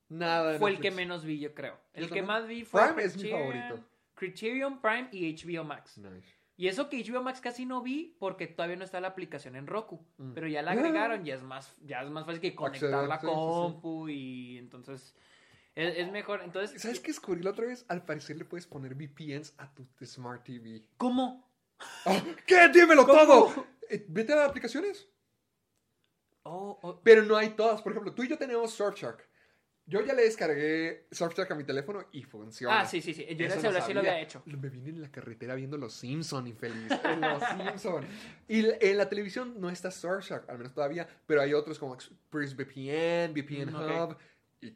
Nada. 0.09 0.53
de 0.53 0.59
fue 0.59 0.71
el 0.71 0.79
que 0.79 0.91
menos 0.91 1.23
vi, 1.23 1.39
yo 1.39 1.53
creo. 1.53 1.77
El 1.93 2.03
Yo 2.03 2.09
que 2.13 2.19
también. 2.21 2.25
más 2.25 2.47
vi 2.47 2.63
fue 2.65 2.83
Prime 2.87 3.03
es 3.03 3.15
mi 3.17 3.29
favorito. 3.29 3.79
Criterion 4.15 4.81
Prime 4.81 5.09
y 5.11 5.33
HBO 5.35 5.63
Max. 5.63 5.97
Nice. 5.97 6.33
Y 6.57 6.67
eso 6.67 6.89
que 6.89 7.03
HBO 7.03 7.21
Max 7.21 7.41
casi 7.41 7.65
no 7.65 7.81
vi 7.81 8.15
porque 8.19 8.47
todavía 8.47 8.77
no 8.77 8.85
está 8.85 9.01
la 9.01 9.09
aplicación 9.09 9.55
en 9.55 9.67
Roku. 9.67 10.05
Mm. 10.17 10.33
Pero 10.33 10.47
ya 10.47 10.61
la 10.61 10.71
agregaron 10.71 11.25
y 11.25 11.31
es 11.31 11.43
más, 11.43 11.75
ya 11.81 12.01
es 12.01 12.09
más 12.09 12.25
fácil 12.25 12.39
que 12.41 12.55
conectar 12.55 12.93
Acceder, 12.93 13.09
la 13.09 13.19
sí, 13.19 13.25
sí, 13.25 13.31
sí. 13.31 13.35
compu 13.35 14.09
y 14.09 14.57
entonces 14.57 15.15
es, 15.75 15.97
es 15.97 16.11
mejor. 16.11 16.41
Entonces, 16.43 16.81
¿Sabes 16.81 16.99
qué 17.01 17.07
descubrí 17.07 17.43
la 17.43 17.51
otra 17.51 17.65
vez? 17.65 17.85
Al 17.89 18.05
parecer 18.05 18.37
le 18.37 18.45
puedes 18.45 18.67
poner 18.67 18.95
VPNs 18.95 19.53
a 19.57 19.73
tu 19.73 19.85
Smart 20.05 20.43
TV. 20.43 20.83
¿Cómo? 20.97 21.45
¡Ah! 22.05 22.21
¿Qué? 22.47 22.69
¡Dímelo 22.69 23.05
¿Cómo? 23.05 23.19
todo! 23.19 23.67
Eh, 23.89 24.05
vete 24.07 24.33
a 24.33 24.37
las 24.37 24.49
aplicaciones. 24.49 25.07
Oh, 26.43 26.79
oh, 26.81 27.01
Pero 27.03 27.23
no 27.23 27.35
hay 27.35 27.49
todas. 27.49 27.81
Por 27.81 27.91
ejemplo, 27.91 28.13
tú 28.13 28.23
y 28.23 28.29
yo 28.29 28.37
tenemos 28.37 28.71
Surfshark. 28.71 29.27
Yo 29.87 30.01
ya 30.03 30.13
le 30.15 30.23
descargué 30.23 31.05
Surfshark 31.11 31.51
a 31.51 31.55
mi 31.55 31.63
teléfono 31.63 32.05
y 32.11 32.23
funciona. 32.23 32.79
Ah, 32.81 32.85
sí, 32.87 33.01
sí, 33.01 33.13
sí. 33.13 33.23
Yo 33.35 33.45
en 33.45 33.51
el 33.51 33.59
celular 33.59 33.83
sí 33.83 33.93
lo 33.93 33.99
había 33.99 34.19
hecho. 34.19 34.41
Me 34.45 34.69
vine 34.69 34.89
en 34.89 35.01
la 35.01 35.11
carretera 35.11 35.53
viendo 35.53 35.77
Los 35.77 35.93
Simpson, 35.93 36.47
infeliz. 36.47 36.89
En 37.03 37.21
Los 37.21 37.43
Simpson. 37.43 38.05
Y 38.47 38.65
en 38.83 38.97
la 38.97 39.07
televisión 39.07 39.61
no 39.61 39.69
está 39.69 39.91
Surfshark, 39.91 40.49
al 40.49 40.57
menos 40.57 40.73
todavía, 40.73 41.07
pero 41.27 41.41
hay 41.41 41.53
otros 41.53 41.77
como 41.77 41.93
ExpressVPN, 41.95 43.33
VPN 43.33 43.71
Mm, 43.71 43.75
ok. 43.75 44.11
Hub. 44.11 44.17
Y, 44.61 44.71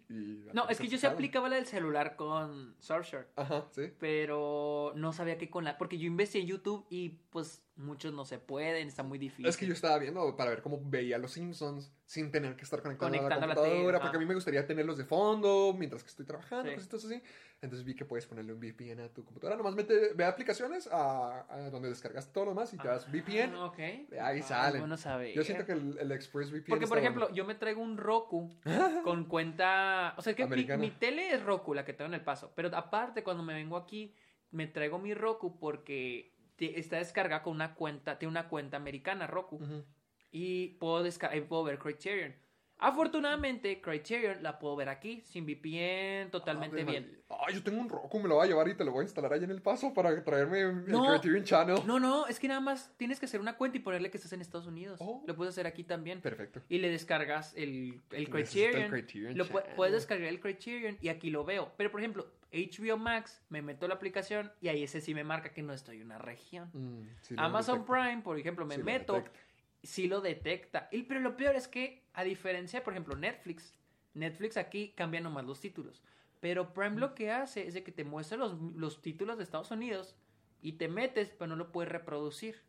No, 0.54 0.70
es 0.70 0.78
que 0.78 0.88
yo 0.88 1.00
jalan. 1.00 1.14
aplicaba 1.16 1.50
la 1.50 1.56
del 1.56 1.66
celular 1.66 2.16
con 2.16 2.76
Surfshark. 2.80 3.30
Ajá, 3.36 3.66
sí. 3.72 3.92
Pero 4.00 4.92
no 4.96 5.14
sabía 5.14 5.38
que 5.40 5.50
con 5.50 5.64
la. 5.64 5.78
Porque 5.80 5.98
yo 5.98 6.06
investigué 6.06 6.44
en 6.44 6.50
YouTube 6.50 6.86
y 6.92 7.10
pues 7.32 7.64
muchos 7.80 8.14
no 8.14 8.26
se 8.26 8.38
pueden, 8.40 8.88
está 8.88 9.04
muy 9.04 9.18
difícil. 9.18 9.46
Es 9.48 9.58
que 9.58 9.66
yo 9.66 9.74
estaba 9.74 9.98
viendo 9.98 10.36
para 10.36 10.50
ver 10.52 10.62
cómo 10.62 10.80
veía 10.84 11.18
los 11.18 11.32
Simpsons 11.32 11.92
sin 12.06 12.32
tener 12.32 12.56
que 12.56 12.64
estar 12.64 12.82
conectado 12.82 13.08
a 13.08 13.12
la 13.12 13.18
Conectando 13.18 13.46
a 13.46 13.48
la 13.48 13.56
computadora, 13.56 14.00
porque 14.02 14.18
a 14.18 14.20
mí 14.20 14.26
me 14.26 14.34
gustaría 14.36 14.66
tenerlos 14.68 14.98
de 14.98 15.06
fondo 15.06 15.74
mientras 15.78 16.04
que 16.04 16.10
estoy 16.10 16.26
trabajando, 16.26 16.70
Sí. 16.70 16.76
cositas 16.76 17.06
así. 17.06 17.22
Entonces 17.62 17.86
vi 17.86 17.94
que 17.96 18.06
puedes 18.06 18.26
ponerle 18.26 18.54
un 18.54 18.60
VPN 18.60 19.02
a 19.04 19.10
tu 19.10 19.24
computadora. 19.26 19.56
Nomás 19.58 19.76
mete, 19.76 20.14
ve 20.14 20.24
aplicaciones 20.26 20.88
a, 20.92 21.46
a 21.54 21.70
donde 21.70 21.90
descargas 21.90 22.32
todo 22.32 22.46
lo 22.46 22.54
más 22.54 22.74
y 22.74 22.78
te 22.78 22.88
das 22.88 23.06
VPN. 23.12 23.54
Ah, 23.56 23.66
ok. 23.66 23.80
Ahí 23.80 24.40
Ah, 24.40 24.44
salen. 24.44 24.82
bueno 24.82 24.98
saber. 24.98 25.34
Yo 25.36 25.44
siento 25.44 25.66
que 25.66 25.74
el, 25.74 25.98
el 26.00 26.12
Express 26.12 26.52
VPN 26.52 26.66
Porque, 26.70 26.88
por 26.88 26.98
ejemplo, 26.98 27.22
bueno. 27.26 27.36
yo 27.36 27.46
me 27.46 27.56
traigo 27.56 27.82
un 27.82 27.98
Roku 27.98 28.50
con 29.04 29.26
cuenta. 29.26 30.14
O 30.18 30.22
sea, 30.22 30.32
es 30.32 30.38
que 30.38 30.46
mi, 30.78 30.92
tele 30.92 31.34
es 31.34 31.44
Roku, 31.44 31.74
la 31.74 31.86
que 31.86 31.94
tengo 31.94 32.08
en 32.08 32.14
el 32.16 32.24
paso. 32.24 32.52
Pero 32.56 32.70
aparte, 32.76 33.24
cuando 33.24 33.44
me 33.44 33.54
vengo 33.54 33.78
aquí, 33.78 34.16
me 34.52 34.68
traigo 34.68 34.98
mi 35.00 35.14
Roku 35.14 35.60
porque 35.60 36.34
está 36.66 36.98
descargada 36.98 37.42
con 37.44 37.54
una 37.54 37.76
cuenta. 37.76 38.18
Tiene 38.20 38.32
una 38.32 38.48
cuenta 38.48 38.78
americana, 38.78 39.28
Roku. 39.28 39.60
Y 40.32 40.70
puedo, 40.80 41.04
desca- 41.06 41.30
ahí 41.32 41.42
puedo 41.42 41.64
ver 41.64 41.80
Criterion. 41.80 42.36
Afortunadamente, 42.82 43.82
Criterion 43.82 44.42
la 44.42 44.58
puedo 44.58 44.76
ver 44.78 44.88
aquí, 44.88 45.22
sin 45.26 45.46
VPN, 45.46 46.32
totalmente 46.32 46.82
Ah, 46.82 46.86
bien. 46.86 47.22
Ah, 47.30 47.52
yo 47.52 47.62
tengo 47.62 47.78
un 47.82 47.90
Roku, 47.90 48.20
me 48.22 48.30
lo 48.30 48.36
voy 48.36 48.46
a 48.46 48.48
llevar 48.50 48.70
y 48.70 48.74
te 48.74 48.86
lo 48.86 48.92
voy 48.94 49.02
a 49.02 49.04
instalar 49.04 49.34
ahí 49.34 49.44
en 49.44 49.52
el 49.52 49.62
paso 49.62 49.94
para 49.94 50.24
traerme 50.24 50.62
el 50.62 50.86
No. 50.88 51.10
Criterion 51.12 51.44
Channel. 51.44 51.80
No, 51.86 52.00
no, 52.00 52.26
es 52.28 52.40
que 52.40 52.48
nada 52.48 52.62
más 52.62 52.94
tienes 52.96 53.20
que 53.20 53.26
hacer 53.26 53.42
una 53.42 53.58
cuenta 53.58 53.78
y 53.78 53.82
ponerle 53.82 54.10
que 54.10 54.16
estás 54.18 54.32
en 54.32 54.40
Estados 54.40 54.66
Unidos. 54.66 54.98
Oh. 55.02 55.22
Lo 55.28 55.36
puedes 55.36 55.54
hacer 55.54 55.68
aquí 55.68 55.84
también. 55.84 56.22
Perfecto. 56.22 56.62
Y 56.70 56.78
le 56.80 56.90
descargas 56.90 57.54
el, 57.58 58.02
el 58.12 58.30
Criterion. 58.30 59.38
Lo 59.38 59.46
puedes 59.76 59.94
descargar 59.94 60.30
el 60.30 60.40
Criterion 60.40 60.98
y 61.02 61.10
aquí 61.10 61.30
lo 61.30 61.44
veo. 61.44 61.74
Pero, 61.76 61.92
por 61.92 62.00
ejemplo, 62.00 62.28
HBO 62.52 62.98
Max, 62.98 63.42
me 63.50 63.62
meto 63.62 63.88
la 63.88 63.96
aplicación 63.96 64.52
y 64.62 64.70
ahí 64.70 64.84
ese 64.84 65.02
sí 65.02 65.14
me 65.14 65.24
marca 65.24 65.54
que 65.54 65.62
no 65.62 65.74
estoy 65.74 65.98
en 65.98 66.06
una 66.06 66.18
región. 66.18 66.70
Mm, 66.74 67.08
sí 67.22 67.36
lo 67.36 67.42
Amazon. 67.42 67.86
Prime, 67.86 68.22
por 68.24 68.38
ejemplo, 68.40 68.66
me 68.66 68.76
Sí 68.76 68.80
lo 68.82 68.86
meto, 68.86 69.14
detecta. 69.14 69.40
sí 69.84 70.08
lo 70.08 70.22
detecta. 70.22 70.88
Y, 70.92 71.04
pero 71.04 71.20
lo 71.20 71.38
peor 71.38 71.56
es 71.56 71.68
que, 71.68 72.04
a 72.14 72.24
diferencia, 72.24 72.84
por 72.84 72.94
ejemplo, 72.94 73.16
Netflix, 73.16 73.74
Netflix 74.14 74.58
aquí 74.58 74.94
cambia 74.96 75.22
nomás 75.22 75.46
los 75.46 75.60
títulos. 75.60 76.04
Pero 76.40 76.74
Prime 76.74 76.92
Mm. 76.92 77.00
lo 77.00 77.16
que 77.16 77.32
hace 77.32 77.68
es 77.68 77.74
de 77.74 77.84
que 77.84 77.92
te 77.92 78.04
muestra 78.04 78.38
los, 78.38 78.60
los 78.76 79.02
títulos 79.02 79.38
de 79.38 79.44
Estados 79.44 79.72
Unidos 79.72 80.16
y 80.62 80.74
te 80.74 80.88
metes, 80.88 81.30
pero 81.38 81.48
no 81.50 81.56
lo 81.56 81.72
puedes 81.72 81.92
reproducir. 81.92 82.62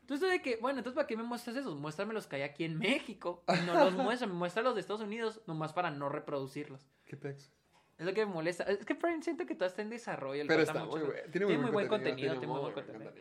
Entonces, 0.00 0.28
de 0.30 0.42
que, 0.42 0.56
bueno, 0.56 0.78
entonces, 0.78 0.96
¿para 0.96 1.06
qué 1.06 1.16
me 1.16 1.22
muestras 1.22 1.56
esos? 1.56 1.76
Muéstrame 1.78 2.12
los 2.12 2.26
que 2.26 2.36
hay 2.36 2.42
aquí 2.42 2.64
en 2.64 2.76
México. 2.78 3.44
Y 3.48 3.64
no 3.64 3.72
los 3.74 3.94
muestra, 3.94 4.26
me 4.26 4.34
muestra 4.34 4.60
los 4.62 4.74
de 4.74 4.80
Estados 4.80 5.00
Unidos 5.02 5.40
nomás 5.46 5.72
para 5.72 5.90
no 5.90 6.08
reproducirlos. 6.08 6.86
¿Qué 7.06 7.16
pex? 7.16 7.50
Es 8.02 8.06
lo 8.06 8.14
que 8.14 8.26
me 8.26 8.32
molesta. 8.32 8.64
Es 8.64 8.84
que 8.84 8.96
Prime 8.96 9.22
siento 9.22 9.46
que 9.46 9.54
todo 9.54 9.68
está 9.68 9.80
en 9.80 9.88
desarrollo. 9.90 10.42
le 10.42 10.48
Pero 10.48 10.62
está 10.62 10.84
mucho. 10.84 10.96
muy 10.96 11.06
bueno. 11.06 11.22
Tiene 11.30 11.46
muy, 11.56 11.70
buen 11.70 11.86
contenido. 11.86 12.32
tiene 12.32 12.46
muy 12.48 12.60
buen 12.60 12.72
contenido. 12.72 13.12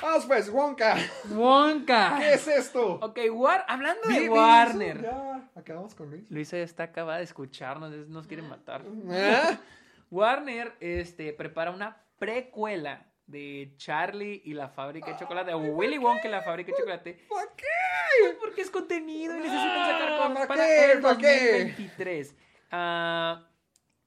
Vamos 0.00 0.24
pues, 0.24 0.48
Wonka. 0.48 0.96
Wonka. 1.30 2.16
¿Qué 2.18 2.32
es 2.32 2.48
esto? 2.48 2.94
Ok, 3.02 3.18
War 3.32 3.64
hablando 3.68 4.08
de 4.08 4.28
Warner. 4.30 5.02
Ya, 5.02 5.50
acabamos 5.54 5.94
con 5.94 6.10
Luis. 6.10 6.30
Luisa 6.30 6.56
está 6.56 6.84
acaba 6.84 7.18
de 7.18 7.24
escucharnos, 7.24 7.92
es- 7.92 8.08
nos 8.08 8.26
quiere 8.26 8.42
matar. 8.42 8.82
¿Eh? 9.10 9.58
Warner 10.10 10.72
este, 10.80 11.32
prepara 11.34 11.70
una 11.70 12.02
precuela 12.18 13.06
de 13.26 13.74
Charlie 13.76 14.40
y 14.46 14.54
la 14.54 14.68
fábrica 14.68 15.10
de 15.12 15.18
chocolate, 15.18 15.52
o 15.52 15.58
Willy 15.58 15.98
Wonka 15.98 16.28
y 16.28 16.30
la 16.30 16.42
fábrica 16.42 16.70
de 16.72 16.78
chocolate, 16.78 17.24
¿Por 17.28 17.54
qué? 17.56 18.36
porque 18.40 18.60
es 18.62 18.70
contenido 18.70 19.34
y 19.34 19.40
necesitan 19.40 19.90
sacar 19.90 20.08
Ah, 20.12 20.18
cosas 20.18 20.32
¿para 20.34 20.46
para 20.46 20.64
qué? 20.66 20.92
el 20.92 21.00
¿para 21.00 21.18
qué? 21.18 21.50
2023. 21.64 22.34
Ah, 22.70 23.48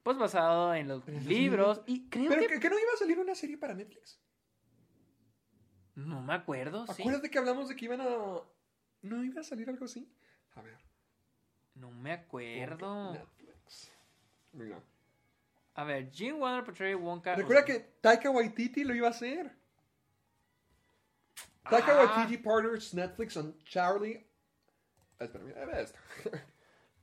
pues 0.09 0.17
basado 0.17 0.73
en 0.73 0.87
los 0.87 1.07
libros 1.07 1.81
y 1.85 2.09
creo 2.09 2.29
¿Pero 2.29 2.59
que... 2.59 2.67
no 2.67 2.79
iba 2.79 2.91
a 2.95 2.97
salir 2.97 3.19
una 3.19 3.35
serie 3.35 3.59
para 3.59 3.75
Netflix? 3.75 4.19
No 5.93 6.19
me 6.23 6.33
acuerdo, 6.33 6.87
sí. 6.87 7.03
Acuérdate 7.03 7.29
que 7.29 7.37
hablamos 7.37 7.69
de 7.69 7.75
que 7.75 7.85
iban 7.85 8.01
a... 8.01 8.07
¿No 9.03 9.23
iba 9.23 9.41
a 9.41 9.43
salir 9.43 9.69
algo 9.69 9.85
así? 9.85 10.11
A 10.55 10.63
ver. 10.63 10.79
No 11.75 11.91
me 11.91 12.11
acuerdo. 12.11 13.13
Netflix. 13.13 13.91
Mira. 14.53 14.81
A 15.75 15.83
ver, 15.83 16.09
Jim 16.09 16.39
Warner 16.41 16.63
portray 16.63 16.95
Wonka. 16.95 17.35
Recuerda 17.35 17.63
que 17.63 17.79
Taika 18.01 18.31
Waititi 18.31 18.83
lo 18.83 18.95
iba 18.95 19.09
a 19.09 19.11
hacer. 19.11 19.55
Taika 21.69 21.91
Ah. 22.01 22.03
Waititi 22.15 22.41
partners 22.41 22.95
Netflix 22.95 23.37
on 23.37 23.55
Charlie. 23.63 24.25
Ah, 25.19 25.25
Espera, 25.25 25.43
mira, 25.43 25.79
esto. 25.79 25.99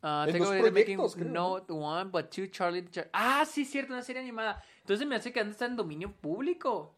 Ah, 0.08 0.24
En 0.28 0.34
tengo 0.34 0.50
making 0.50 0.70
proyectos, 0.72 1.14
creo, 1.16 1.28
no 1.32 1.54
one 1.68 2.10
but 2.12 2.30
two 2.30 2.46
Charlie. 2.46 2.88
Char- 2.88 3.10
ah, 3.12 3.44
sí, 3.44 3.64
cierto, 3.64 3.92
una 3.92 4.02
serie 4.02 4.22
animada. 4.22 4.62
Entonces 4.82 5.04
me 5.04 5.16
hace 5.16 5.32
que 5.32 5.40
han 5.40 5.46
de 5.46 5.52
estar 5.52 5.68
en 5.68 5.74
dominio 5.76 6.12
público. 6.12 6.96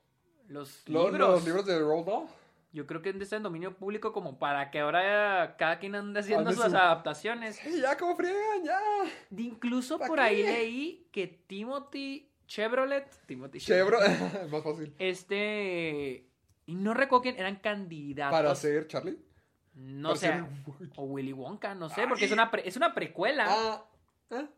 Los 0.48 0.86
Los, 0.88 1.10
libros. 1.12 1.30
los 1.30 1.44
libros 1.46 1.64
de 1.66 1.78
Roald 1.78 2.06
Dahl. 2.06 2.26
Yo 2.72 2.86
creo 2.86 3.00
que 3.00 3.08
han 3.08 3.18
de 3.18 3.24
estar 3.24 3.38
en 3.38 3.44
dominio 3.44 3.74
público 3.74 4.12
como 4.12 4.38
para 4.38 4.70
que 4.70 4.80
ahora 4.80 5.56
cada 5.58 5.78
quien 5.78 5.94
ande 5.94 6.20
haciendo 6.20 6.50
Ande 6.50 6.60
sus 6.62 6.70
su- 6.70 6.76
adaptaciones. 6.76 7.56
Sí, 7.56 7.80
ya 7.80 7.96
como 7.96 8.14
friegan, 8.14 8.62
ya. 8.62 8.78
De 9.30 9.42
incluso 9.42 9.98
¿Pa' 9.98 10.06
por 10.06 10.20
ahí 10.20 10.42
leí 10.42 11.08
que 11.10 11.26
Timothy 11.46 12.30
Chevrolet, 12.46 13.08
Timothy 13.26 13.58
Chevrolet. 13.58 14.08
Más 14.50 14.62
fácil. 14.62 14.94
este 14.98 16.28
y 16.66 16.74
no 16.74 16.92
recuerdo 16.92 17.22
quién 17.22 17.36
eran 17.38 17.56
candidatos. 17.56 18.38
Para 18.38 18.54
ser 18.54 18.86
Charlie. 18.86 19.18
No 19.78 20.16
sé, 20.16 20.44
o 20.96 21.04
Willy 21.04 21.32
Wonka, 21.32 21.74
no 21.74 21.88
sé, 21.88 22.06
porque 22.08 22.24
es 22.26 22.32
una 22.32 22.50
pre- 22.50 22.66
es 22.68 22.76
una 22.76 22.94
precuela. 22.94 23.46
Ah, 23.48 23.84
ah. 24.30 24.48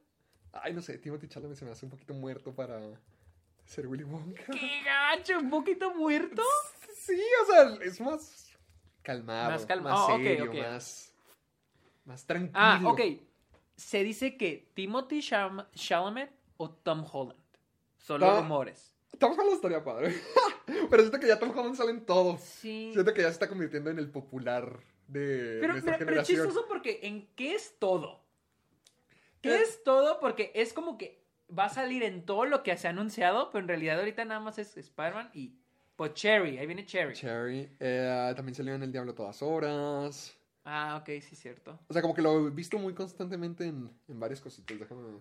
Ay, 0.53 0.73
no 0.73 0.81
sé, 0.83 0.99
Timothy 0.99 1.29
Chalamet 1.29 1.57
se 1.57 1.65
me 1.65 1.71
hace 1.71 1.85
un 1.87 1.91
poquito 1.91 2.13
muerto 2.15 2.55
para 2.55 2.81
ser 3.65 3.87
Willy 3.87 4.05
Wonka. 4.05 4.45
¡Qué 4.53 4.83
gacho! 4.85 5.39
¿Un 5.39 5.51
poquito 5.51 5.95
muerto? 5.95 6.43
Sí, 6.97 7.21
o 7.43 7.47
sea, 7.53 7.75
es 7.85 8.01
más 8.01 8.49
calmado. 9.03 9.51
Más 9.51 9.61
Más 9.61 9.67
calma- 9.67 9.91
Más 9.91 10.01
ah, 10.09 10.15
ok, 10.15 10.23
serio, 10.23 10.53
más... 10.55 11.15
Más 12.05 12.25
tranquilo. 12.27 12.53
Ah, 12.59 12.81
ok. 12.85 13.01
Se 13.77 14.03
dice 14.03 14.37
que 14.37 14.71
Timothy 14.75 15.21
Chalamet 15.23 16.31
o 16.57 16.71
Tom 16.71 17.07
Holland. 17.11 17.39
Solo 17.99 18.27
Ah. 18.31 18.41
rumores. 18.41 18.95
Tom 19.19 19.33
Holland 19.33 19.55
estaría 19.55 19.85
padre. 19.85 20.15
Pero 20.91 21.03
siento 21.03 21.21
que 21.21 21.27
ya 21.29 21.39
Tom 21.39 21.51
Holland 21.57 21.77
sale 21.77 21.91
en 21.91 22.05
todo. 22.07 22.39
Sí. 22.39 22.91
Siento 22.93 23.13
que 23.15 23.21
ya 23.23 23.29
se 23.29 23.35
está 23.35 23.49
convirtiendo 23.49 23.91
en 23.91 23.99
el 23.99 24.11
popular 24.11 24.81
de 25.13 25.59
Pero, 25.61 25.73
nuestra 25.75 25.93
pero, 25.97 26.07
pero 26.07 26.23
generación. 26.23 26.47
chistoso 26.47 26.67
porque 26.69 27.01
¿en 27.03 27.27
qué 27.37 27.55
es 27.55 27.77
todo? 27.79 28.21
¿Qué 29.43 29.55
Eh. 29.57 29.63
es 29.63 29.83
todo? 29.85 30.21
Porque 30.21 30.53
es 30.55 30.73
como 30.73 30.99
que 30.99 31.21
va 31.57 31.65
a 31.65 31.69
salir 31.69 32.03
en 32.03 32.25
todo 32.25 32.45
lo 32.45 32.63
que 32.63 32.77
se 32.77 32.87
ha 32.87 32.91
anunciado, 32.91 33.51
pero 33.51 33.63
en 33.63 33.69
realidad 33.69 33.99
ahorita 33.99 34.25
nada 34.25 34.41
más 34.41 34.59
es 34.59 34.77
Spider-Man 34.77 35.31
y 35.35 35.55
pues 35.97 36.15
Cherry, 36.15 36.59
ahí 36.59 36.67
viene 36.67 36.87
Cherry. 36.87 37.15
Cherry. 37.15 37.69
eh, 37.81 38.33
también 38.37 38.55
salió 38.55 38.75
en 38.75 38.83
El 38.83 38.93
Diablo 38.93 39.13
a 39.13 39.15
todas 39.15 39.43
horas. 39.43 40.37
Ah, 40.65 40.99
ok, 41.01 41.21
sí, 41.23 41.35
cierto. 41.37 41.79
O 41.89 41.93
sea, 41.93 42.01
como 42.03 42.15
que 42.15 42.23
lo 42.23 42.47
he 42.47 42.51
visto 42.51 42.79
muy 42.79 42.95
constantemente 42.95 43.65
en, 43.67 43.91
en 44.09 44.21
varias 44.21 44.41
cositas. 44.41 44.79
Déjame. 44.79 45.19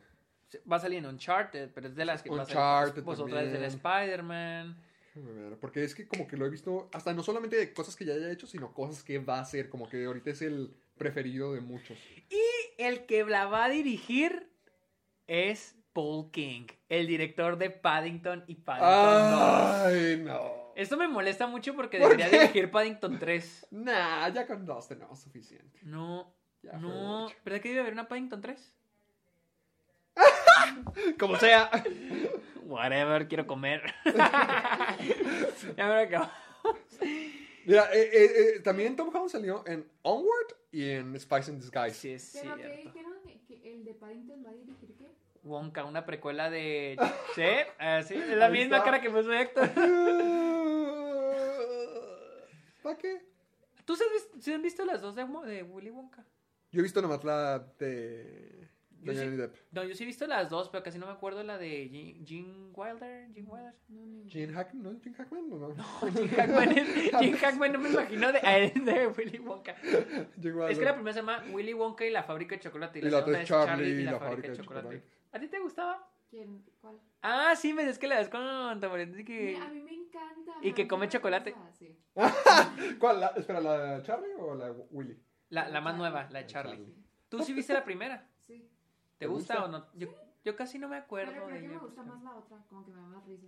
Va 0.71 0.75
a 0.75 0.79
salir 0.79 0.99
en 0.99 1.05
Uncharted, 1.05 1.69
pero 1.73 1.87
es 1.87 1.95
de 1.95 2.05
las 2.05 2.21
que 2.23 2.29
va 2.29 2.41
a 2.41 2.45
salir. 2.45 2.57
Uncharted 2.57 3.03
Pues 3.03 3.19
otra 3.19 3.41
vez 3.41 3.51
del 3.51 3.61
también. 3.61 3.81
Spider-Man. 4.03 4.77
Porque 5.59 5.83
es 5.83 5.95
que 5.95 6.07
como 6.07 6.27
que 6.27 6.37
lo 6.37 6.45
he 6.45 6.49
visto 6.49 6.89
hasta 6.93 7.13
no 7.13 7.23
solamente 7.23 7.55
de 7.55 7.73
cosas 7.73 7.95
que 7.95 8.05
ya 8.05 8.13
haya 8.13 8.31
hecho, 8.31 8.47
sino 8.47 8.73
cosas 8.73 9.03
que 9.03 9.19
va 9.19 9.37
a 9.39 9.41
hacer. 9.41 9.69
Como 9.69 9.89
que 9.89 10.05
ahorita 10.05 10.29
es 10.31 10.41
el 10.41 10.73
preferido 10.97 11.53
de 11.53 11.61
muchos. 11.61 11.97
El 12.77 13.05
que 13.05 13.23
la 13.25 13.45
va 13.45 13.65
a 13.65 13.69
dirigir 13.69 14.49
es 15.27 15.75
Paul 15.93 16.31
King, 16.31 16.67
el 16.87 17.07
director 17.07 17.57
de 17.57 17.69
Paddington 17.69 18.43
y 18.47 18.55
Paddington 18.55 19.31
2. 19.31 19.41
Ay, 19.41 20.21
no. 20.23 20.73
Esto 20.75 20.95
me 20.95 21.07
molesta 21.07 21.45
mucho 21.47 21.75
porque 21.75 21.99
¿Por 21.99 22.09
debería 22.11 22.29
qué? 22.29 22.39
dirigir 22.39 22.71
Paddington 22.71 23.19
3. 23.19 23.67
Nah, 23.71 24.29
ya 24.29 24.47
con 24.47 24.65
dos 24.65 24.87
tenemos 24.87 25.19
suficiente. 25.19 25.79
No, 25.83 26.33
Ya 26.61 26.73
no. 26.73 27.27
¿Verdad 27.43 27.59
que 27.61 27.69
debe 27.69 27.81
haber 27.81 27.93
una 27.93 28.07
Paddington 28.07 28.39
3? 28.41 28.75
Como 31.19 31.37
sea. 31.37 31.69
Whatever, 32.63 33.27
quiero 33.27 33.47
comer. 33.47 33.81
ya 35.77 35.87
me 35.87 35.93
lo 35.95 35.99
acabo. 36.01 36.29
Mira, 37.65 37.89
eh, 37.93 38.09
eh, 38.13 38.31
eh, 38.55 38.59
también 38.61 38.95
Tom 38.95 39.09
Holland 39.09 39.29
salió 39.29 39.63
en 39.67 39.87
Onward 40.01 40.55
y 40.71 40.89
en 40.89 41.19
Spice 41.19 41.51
in 41.51 41.59
Disguise. 41.59 41.93
Sí, 41.93 42.11
es 42.11 42.39
Pero 42.41 42.55
que 42.55 42.63
cierto. 42.63 42.83
dijeron 42.83 43.13
que 43.47 43.73
el 43.73 43.83
de 43.85 43.93
Paddington 43.93 44.43
va 44.45 44.49
a 44.51 44.53
dirigir 44.53 44.95
qué? 44.97 45.07
Wonka, 45.43 45.85
una 45.85 46.05
precuela 46.05 46.49
de... 46.49 46.97
¿Sí? 47.35 47.43
Ah, 47.79 48.01
sí, 48.03 48.15
es 48.15 48.37
la 48.37 48.47
Ahí 48.47 48.51
misma 48.51 48.77
está. 48.77 48.85
cara 48.85 49.01
que 49.01 49.09
puso 49.09 49.31
Héctor. 49.33 49.69
¿Para 52.83 52.97
qué? 52.97 53.21
¿Tú 53.85 53.95
sí 53.95 54.03
has, 54.03 54.11
visto, 54.13 54.53
has 54.55 54.61
visto 54.61 54.85
las 54.85 55.01
dos 55.01 55.15
de, 55.15 55.23
de 55.23 55.63
Willy 55.63 55.89
Wonka? 55.89 56.23
Yo 56.71 56.79
he 56.79 56.83
visto 56.83 57.01
nomás 57.01 57.23
la 57.23 57.59
de, 57.79 58.67
Yo 59.01 59.13
de 59.13 59.29
sí. 59.29 59.35
Depp. 59.37 59.55
No, 59.71 59.83
yo 59.83 59.95
sí 59.95 60.03
he 60.03 60.05
visto 60.05 60.27
las 60.27 60.49
dos, 60.49 60.69
pero 60.69 60.83
casi 60.83 60.97
no 60.99 61.05
me 61.05 61.11
acuerdo 61.13 61.43
la 61.43 61.57
de 61.57 61.87
Gene, 61.89 62.25
Gene 62.25 62.69
Wilder. 62.73 63.27
Gene 63.33 63.47
Wilder. 63.49 63.73
No, 63.89 64.29
Gene 64.29 64.53
Hackman, 64.53 64.83
¿no? 64.83 64.99
Gene 65.01 65.15
Hackman, 65.15 65.51
¿o 65.53 65.57
no? 65.57 65.75
Gene 66.11 66.27
Hackman, 66.35 66.77
es- 66.77 67.11
Gene 67.19 67.37
Hackman 67.37 67.73
no 67.73 67.79
me 67.79 67.89
imagino 67.89 68.31
de, 68.31 68.39
de 68.75 69.07
Willy 69.07 69.39
Wonka. 69.39 69.71
Es 70.69 70.77
que 70.79 70.85
la 70.85 70.93
primera 70.95 71.13
se 71.13 71.19
llama 71.19 71.43
Willy 71.51 71.73
Wonka 71.73 72.05
y 72.05 72.09
la 72.11 72.23
fábrica 72.23 72.55
de 72.55 72.61
chocolate. 72.61 72.99
Y 72.99 73.01
la, 73.03 73.07
Y 73.07 73.11
la 73.11 73.17
otra 73.19 73.33
es 73.37 73.41
es 73.43 73.47
Charlie 73.47 73.89
y 73.89 74.03
la, 74.03 74.19
fábrica, 74.19 74.49
de 74.49 74.57
chocolate. 74.57 74.87
chocolate. 74.87 75.03
¿A 75.31 75.39
ti 75.39 75.47
te 75.47 75.59
gustaba? 75.59 76.09
¿Quién? 76.29 76.63
¿Cuál? 76.81 76.99
Ah, 77.21 77.55
sí, 77.55 77.73
me 77.73 77.81
dices 77.83 77.97
que 77.99 78.07
la 78.07 78.17
ves 78.19 78.29
con 78.29 78.79
tamarindo 78.79 79.17
que... 79.25 79.57
A 79.57 79.67
mí 79.69 79.81
me 79.81 79.93
encanta. 79.93 80.53
y 80.61 80.73
que 80.73 80.83
me 80.83 80.87
come 80.87 81.07
chocolate. 81.09 81.55
sí. 81.77 81.97
¿Cuál? 82.99 83.19
La- 83.19 83.27
espera, 83.35 83.59
¿la 83.61 84.01
Charlie 84.03 84.33
o 84.37 84.53
la 84.55 84.71
Willy? 84.91 85.17
La, 85.49 85.67
la 85.69 85.81
más 85.81 85.97
nueva, 85.97 86.27
la 86.31 86.39
de 86.39 86.45
Charlie. 86.45 86.85
¿Tú 87.29 87.41
sí 87.43 87.53
viste 87.53 87.73
la 87.73 87.83
primera? 87.83 88.28
Sí. 89.19 89.25
¿Te 89.25 89.25
¿Te 89.25 89.31
gusta, 89.31 89.53
gusta? 89.55 89.65
o 89.65 89.67
no? 89.71 89.85
Yo, 89.95 90.07
yo 90.45 90.55
casi 90.55 90.79
no 90.79 90.87
me 90.87 90.95
acuerdo 90.95 91.31
Pero 91.33 91.45
creo 91.45 91.55
de 91.55 91.61
que 91.61 91.67
me 91.67 91.73
ella. 91.75 91.83
gusta 91.83 92.03
más 92.03 92.23
la 92.23 92.35
otra, 92.35 92.57
como 92.69 92.85
que 92.85 92.91
me 92.91 93.01
da 93.01 93.07
más 93.07 93.25
risa. 93.25 93.47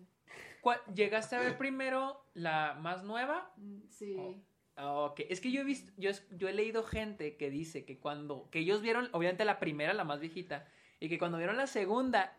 ¿Cuál- 0.61 0.81
¿Llegaste 0.93 1.35
a 1.35 1.39
ver 1.39 1.57
primero 1.57 2.23
la 2.33 2.77
más 2.79 3.03
nueva? 3.03 3.51
Mm, 3.57 3.79
Sí. 3.89 4.17
Ah, 4.77 4.91
Ok, 4.93 5.21
es 5.29 5.41
que 5.41 5.51
yo 5.51 5.61
he 5.61 5.63
visto, 5.63 5.91
yo, 5.97 6.09
es- 6.09 6.25
yo 6.31 6.47
he 6.47 6.53
leído 6.53 6.83
gente 6.83 7.35
que 7.37 7.49
dice 7.49 7.83
que 7.85 7.99
cuando, 7.99 8.47
que 8.51 8.59
ellos 8.59 8.81
vieron, 8.81 9.09
obviamente 9.11 9.43
la 9.45 9.59
primera, 9.59 9.93
la 9.93 10.03
más 10.05 10.19
viejita, 10.19 10.65
y 10.99 11.07
que 11.09 11.19
cuando 11.19 11.37
vieron 11.37 11.57
la 11.57 11.67
segunda, 11.67 12.33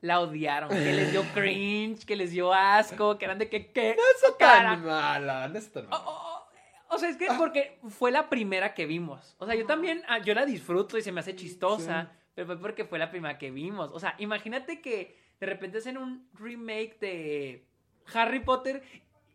la 0.00 0.20
odiaron, 0.20 0.68
que 0.70 0.92
les 0.92 1.10
dio 1.12 1.22
cringe, 1.34 2.04
que 2.06 2.16
les 2.16 2.30
dio 2.30 2.52
asco, 2.54 3.18
que 3.18 3.24
eran 3.26 3.38
de 3.38 3.48
que, 3.48 3.72
¿qué? 3.72 3.96
cara? 4.38 4.70
Tan 4.70 4.84
mala, 4.84 5.48
no 5.48 5.58
está 5.58 5.80
tan 5.82 5.92
O, 5.92 5.96
mala. 5.98 6.04
o- 6.10 6.48
o 6.94 6.98
sea, 6.98 7.08
es 7.08 7.16
que 7.16 7.26
porque 7.36 7.78
fue 7.88 8.10
la 8.10 8.28
primera 8.28 8.74
que 8.74 8.86
vimos. 8.86 9.34
O 9.38 9.46
sea, 9.46 9.54
yo 9.54 9.66
también, 9.66 10.02
ah, 10.08 10.18
yo 10.18 10.34
la 10.34 10.44
disfruto 10.46 10.96
y 10.98 11.02
se 11.02 11.10
me 11.12 11.20
hace 11.20 11.34
chistosa, 11.34 12.12
pero 12.34 12.46
fue 12.46 12.58
porque 12.60 12.84
fue 12.84 12.98
la 12.98 13.10
primera 13.10 13.38
que 13.38 13.50
vimos. 13.50 13.90
O 13.92 14.00
sea, 14.00 14.14
imagínate 14.18 14.80
que 14.80 15.16
de 15.40 15.46
repente 15.46 15.78
hacen 15.78 15.98
un 15.98 16.28
remake 16.34 16.98
de 17.00 17.66
Harry 18.14 18.40
Potter 18.40 18.82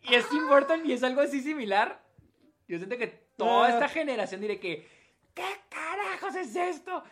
y 0.04 0.16
es 0.16 0.28
Tim 0.30 0.48
Burton 0.48 0.82
y 0.86 0.94
es 0.94 1.04
algo 1.04 1.22
así 1.22 1.42
similar. 1.42 2.02
Yo 2.68 2.78
siento 2.78 2.98
que 2.98 3.08
toda 3.38 3.68
Ah. 3.68 3.70
esta 3.72 3.88
generación 3.90 4.42
diré 4.42 4.60
que, 4.60 4.88
¿qué 5.34 5.46
carajos 5.70 6.36
es 6.36 6.56
esto? 6.56 7.04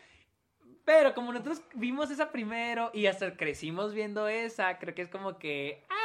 Pero 0.84 1.14
como 1.16 1.32
nosotros 1.32 1.62
vimos 1.74 2.12
esa 2.12 2.32
primero 2.32 2.92
y 2.94 3.08
hasta 3.08 3.36
crecimos 3.36 3.94
viendo 3.94 4.28
esa, 4.28 4.78
creo 4.78 4.94
que 4.94 5.02
es 5.02 5.10
como 5.10 5.40
que, 5.40 5.84
ah, 5.90 6.05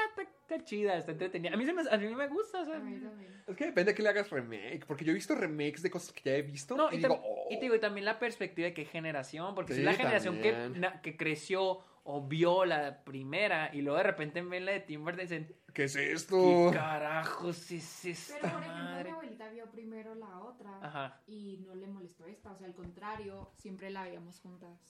está, 0.54 0.64
chida, 0.64 0.96
está 0.96 1.12
entretenida. 1.12 1.52
A 1.54 1.56
mí, 1.56 1.64
se 1.64 1.72
me, 1.72 1.82
a 1.88 1.96
mí 1.96 2.14
me 2.14 2.28
gusta, 2.28 2.60
o 2.62 2.64
sea, 2.64 2.76
A 2.76 2.80
mí 2.80 2.98
también. 3.00 3.42
Es 3.46 3.56
que 3.56 3.66
depende 3.66 3.92
de 3.92 3.96
que 3.96 4.02
le 4.02 4.08
hagas 4.08 4.30
remake, 4.30 4.84
porque 4.86 5.04
yo 5.04 5.10
he 5.12 5.14
visto 5.14 5.34
remakes 5.34 5.82
de 5.82 5.90
cosas 5.90 6.12
que 6.12 6.22
ya 6.30 6.36
he 6.36 6.42
visto 6.42 6.76
No, 6.76 6.90
y, 6.92 6.96
y, 6.96 6.98
digo, 6.98 7.20
oh. 7.22 7.46
y 7.50 7.56
te 7.56 7.62
digo, 7.62 7.74
y 7.74 7.80
también 7.80 8.04
la 8.04 8.18
perspectiva 8.18 8.66
de 8.66 8.74
qué 8.74 8.84
generación, 8.84 9.54
porque 9.54 9.72
si 9.72 9.80
Sí, 9.80 9.86
es 9.86 9.92
la 9.92 9.94
generación 9.94 10.40
que, 10.40 10.52
na- 10.78 11.00
que 11.02 11.16
creció 11.16 11.80
o 12.04 12.26
vio 12.26 12.64
la 12.64 13.04
primera 13.04 13.70
y 13.74 13.82
luego 13.82 13.98
de 13.98 14.04
repente 14.04 14.40
ven 14.42 14.64
la 14.64 14.72
de 14.72 14.80
Tim 14.80 15.04
Burton 15.04 15.20
dicen, 15.20 15.54
¿qué 15.74 15.84
es 15.84 15.96
¿qué 15.96 16.12
esto? 16.12 16.70
carajos 16.72 17.70
es 17.70 18.00
Pero 18.02 18.12
esta 18.14 18.52
por 18.52 18.62
ejemplo, 18.62 19.02
mi 19.04 19.10
abuelita 19.10 19.48
vio 19.50 19.70
primero 19.70 20.14
la 20.14 20.38
otra 20.40 20.78
Ajá. 20.82 21.20
y 21.26 21.58
no 21.66 21.74
le 21.74 21.86
molestó 21.86 22.24
esta. 22.26 22.52
O 22.52 22.56
sea, 22.56 22.66
al 22.66 22.74
contrario, 22.74 23.50
siempre 23.56 23.90
la 23.90 24.04
veíamos 24.04 24.40
juntas. 24.40 24.80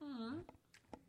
Mm. 0.00 0.40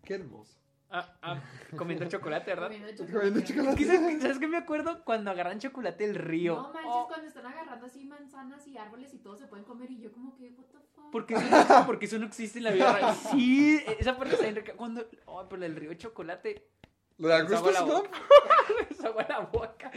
Qué 0.04 0.14
hermoso. 0.16 0.60
Ah, 0.94 1.14
ah, 1.22 1.40
comiendo 1.78 2.06
chocolate, 2.10 2.52
¿verdad? 2.52 2.68
Comiendo 2.68 3.06
Comiendo 3.06 3.40
chocolate. 3.42 3.54
chocolate. 3.54 3.78
¿Qué 3.78 3.86
¿Sabes, 3.86 4.22
¿Sabes 4.22 4.40
qué 4.40 4.48
me 4.48 4.58
acuerdo? 4.58 5.04
Cuando 5.06 5.32
agarran 5.32 5.60
chocolate 5.60 6.06
del 6.08 6.16
río. 6.16 6.56
No 6.56 6.64
manches, 6.74 6.82
Oh, 6.86 7.08
cuando 7.08 7.28
están 7.28 7.46
agarrando 7.46 7.86
así 7.86 8.04
manzanas 8.06 8.68
y 8.68 8.78
árboles 8.78 9.14
y 9.14 9.20
todo 9.20 9.38
se 9.38 9.48
pueden 9.48 9.64
comer 9.66 9.90
y 9.90 10.00
yo 10.02 10.12
como 10.12 10.36
que, 10.36 10.50
what 10.50 10.66
the 10.66 10.78
fuck. 10.94 11.12
porque 11.12 11.34
eso, 11.36 11.46
no, 11.70 11.86
porque 11.86 12.06
eso 12.06 12.20
no 12.20 12.26
existe 12.26 12.58
en 12.58 12.66
la 12.66 12.72
vida 12.72 12.92
real. 12.94 13.16
Sí, 13.32 13.82
esa 14.00 14.18
parte 14.18 14.34
está 14.34 14.44
bien 14.46 14.56
rica. 14.58 14.74
Cuando, 14.76 15.08
oh, 15.26 15.48
pero 15.48 15.64
el 15.66 15.76
río 15.76 15.90
de 15.92 15.98
chocolate, 15.98 16.68
¿Lo 17.18 17.28
de 17.30 17.44
no? 17.44 17.86
boca. 17.86 18.10
me 18.90 18.96
salgo 18.96 19.20
la 19.30 19.40
boca. 19.42 19.92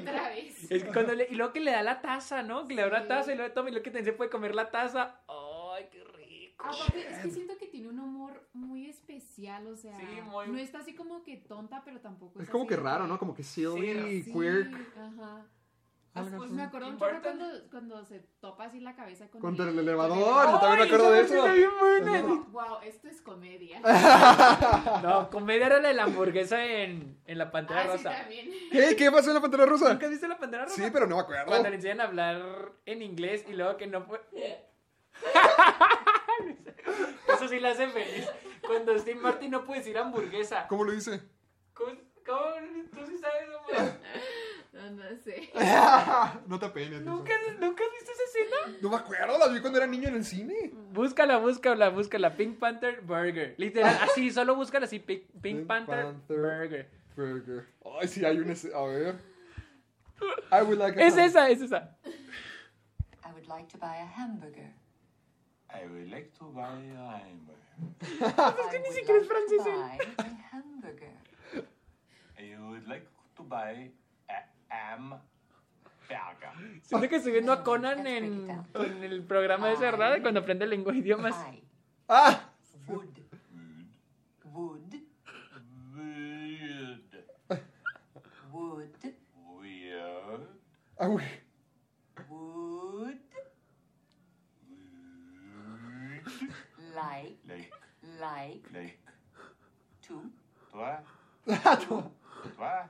Otra 0.00 0.28
vez. 0.30 0.70
Es 0.70 0.82
que 0.82 0.92
cuando 0.92 1.14
le, 1.14 1.28
y 1.30 1.34
luego 1.34 1.52
que 1.52 1.60
le 1.60 1.70
da 1.72 1.82
la 1.82 2.00
taza, 2.00 2.42
¿no? 2.42 2.66
Que 2.66 2.74
le 2.74 2.82
da 2.82 2.88
una 2.88 3.02
Sí. 3.02 3.08
taza 3.08 3.32
y 3.32 3.36
luego 3.36 3.52
toma 3.52 3.68
y 3.68 3.72
luego 3.72 3.84
que 3.84 3.90
también 3.90 4.06
se 4.06 4.12
puede 4.14 4.30
comer 4.30 4.54
la 4.54 4.70
taza. 4.70 5.20
¡Ay, 5.28 5.88
qué 5.92 6.02
rico! 6.04 6.64
Aparte, 6.64 7.06
es 7.06 7.18
que 7.18 7.30
siento 7.30 7.58
que 7.58 7.66
tiene 7.66 7.88
un 7.88 7.98
humor 7.98 8.23
muy 8.54 8.88
especial, 8.88 9.66
o 9.66 9.76
sea, 9.76 9.94
Sí, 9.98 10.06
muy- 10.24 10.48
no 10.48 10.56
está 10.58 10.78
así 10.78 10.94
como 10.94 11.22
que 11.22 11.36
tonta, 11.36 11.82
pero 11.84 12.00
tampoco 12.00 12.38
Es 12.40 12.46
es 12.46 12.50
como 12.50 12.64
así 12.64 12.68
que 12.70 12.76
raro, 12.76 13.06
¿no? 13.06 13.18
Como 13.18 13.34
que 13.34 13.42
silly, 13.42 14.22
Sí, 14.22 14.32
quirk. 14.32 14.74
Ajá. 14.96 15.46
Pues 16.36 16.52
me 16.52 16.62
acuerdo 16.62 16.92
Burton. 16.92 17.20
cuando, 17.22 17.44
cuando 17.72 18.04
se 18.04 18.20
topa 18.38 18.66
así 18.66 18.78
la 18.78 18.94
cabeza 18.94 19.28
con 19.28 19.40
Contra 19.40 19.68
el 19.68 19.76
elevador, 19.76 20.16
yo 20.16 20.60
también 20.60 20.76
me 20.78 20.82
¡Ay, 20.84 20.88
acuerdo 20.88 21.10
de 21.10 21.20
eso. 21.22 21.34
parte 21.34 21.40
está 21.40 21.52
bien 21.54 21.70
buena! 21.80 22.22
Como, 22.22 22.44
wow, 22.52 22.78
esto 22.84 23.08
es 23.08 23.20
comedia. 23.20 23.80
No, 25.02 25.28
comedia 25.30 25.66
era 25.66 25.80
la 25.80 25.88
de 25.88 25.94
la 25.94 26.04
hamburguesa 26.04 26.64
en, 26.64 27.18
en 27.26 27.36
la 27.38 27.50
Pantera 27.50 27.80
Ah, 27.80 27.86
sí, 27.86 27.90
Rosa. 28.04 28.10
también. 28.16 28.48
¿Qué? 28.70 28.94
¿Qué 28.94 29.10
pasó 29.10 29.30
en 29.30 29.34
la 29.34 29.40
Pantera 29.40 29.66
Rosa? 29.66 29.92
¿Nunca 29.92 30.04
has 30.06 30.12
visto 30.12 30.28
la 30.28 30.38
Pantera 30.38 30.64
Rosa? 30.66 30.76
Sí, 30.76 30.88
pero 30.92 31.08
no 31.08 31.16
me 31.16 31.22
acuerdo. 31.22 31.46
Cuando 31.46 31.68
le 31.68 31.74
enseñan 31.74 32.00
a 32.00 32.04
hablar 32.04 32.72
en 32.86 33.02
inglés 33.02 33.44
y 33.48 33.52
luego 33.54 33.76
que 33.76 33.88
no 33.88 34.06
puede... 34.06 34.22
Eso 37.44 37.52
sí 37.52 37.60
la 37.60 37.72
hace 37.72 37.88
feliz. 37.88 38.26
Cuando 38.66 38.98
Steve 38.98 39.20
Martin 39.20 39.50
no 39.50 39.64
puede 39.64 39.80
decir 39.80 39.98
hamburguesa. 39.98 40.66
¿Cómo 40.66 40.84
lo 40.84 40.92
dice? 40.92 41.20
¿Cómo? 41.74 41.90
cómo- 42.24 42.88
¿Tú 42.90 43.06
sí 43.06 43.18
sabes, 43.18 43.48
amor? 43.48 43.92
No, 44.72 44.90
no 44.92 45.16
sé. 45.22 45.50
no 46.48 46.58
te 46.58 46.66
apenes. 46.66 47.02
¿Nunca, 47.02 47.32
¿Nunca 47.60 47.84
has 47.84 47.92
visto 47.92 48.12
esa 48.12 48.22
escena? 48.24 48.78
No 48.80 48.88
me 48.88 48.96
acuerdo, 48.96 49.38
la 49.38 49.48
vi 49.48 49.60
cuando 49.60 49.78
era 49.78 49.86
niño 49.86 50.08
en 50.08 50.16
el 50.16 50.24
cine. 50.24 50.70
Búscala, 50.72 51.36
búscala, 51.36 51.90
búscala. 51.90 52.34
Pink 52.34 52.58
Panther 52.58 53.02
Burger. 53.02 53.54
Literal, 53.58 53.98
así, 54.02 54.30
solo 54.32 54.54
búscala 54.56 54.86
así. 54.86 54.98
Pink, 54.98 55.24
Pink 55.26 55.42
Pink 55.42 55.66
Panther, 55.66 56.04
Panther. 56.04 56.36
Burger. 56.38 56.90
Burger. 57.14 57.66
Ay, 58.00 58.08
sí, 58.08 58.24
hay 58.24 58.38
una. 58.38 58.54
A 58.74 58.84
ver. 58.86 59.16
I 60.50 60.62
would 60.62 60.78
like 60.78 60.98
a 60.98 61.06
Es 61.06 61.16
esa, 61.18 61.50
es 61.50 61.60
esa. 61.60 61.94
I 62.06 63.32
would 63.32 63.46
like 63.46 63.68
to 63.68 63.78
buy 63.78 63.98
a 63.98 64.06
hamburger. 64.06 64.72
I 65.74 65.86
would 65.88 66.08
like 66.10 66.30
to 66.38 66.44
buy 66.52 66.62
a 66.96 67.18
hamburger. 67.18 67.58
Es 68.00 68.66
que 68.70 68.78
ni 68.80 68.92
siquiera 68.94 69.20
es 69.20 69.26
francés, 69.28 69.62
To 69.64 69.70
él. 69.70 69.80
buy 69.80 69.98
a 70.18 70.48
hamburger. 70.52 71.12
I 72.38 72.56
would 72.58 72.86
like 72.86 73.06
to 73.36 73.42
buy 73.44 73.90
a 74.28 74.44
hamburger. 74.70 75.20
Siento 76.82 77.08
que 77.08 77.16
estoy 77.16 77.32
viendo 77.32 77.52
a 77.52 77.64
Conan 77.64 78.06
en, 78.06 78.48
en 78.74 79.04
el 79.04 79.22
programa 79.24 79.72
ese, 79.72 79.82
¿verdad? 79.84 80.20
Cuando 80.22 80.40
aprende 80.40 80.66
lengua 80.66 80.92
de 80.92 80.98
idiomas. 80.98 81.34
I 81.50 81.62
Ah, 82.08 82.50
would 82.86 83.08
would 84.52 84.94
Weird. 85.96 87.00
would 88.52 88.94
Weird. 89.58 90.48
ah, 90.98 91.08
uy. 91.08 91.24
would 92.28 93.18
Weird. 94.68 96.22
like 96.94 97.38
Like, 97.48 97.72
like 98.24 98.62
like, 98.72 98.98
to 100.06 100.30
toi, 100.70 100.98
toi, 102.56 102.88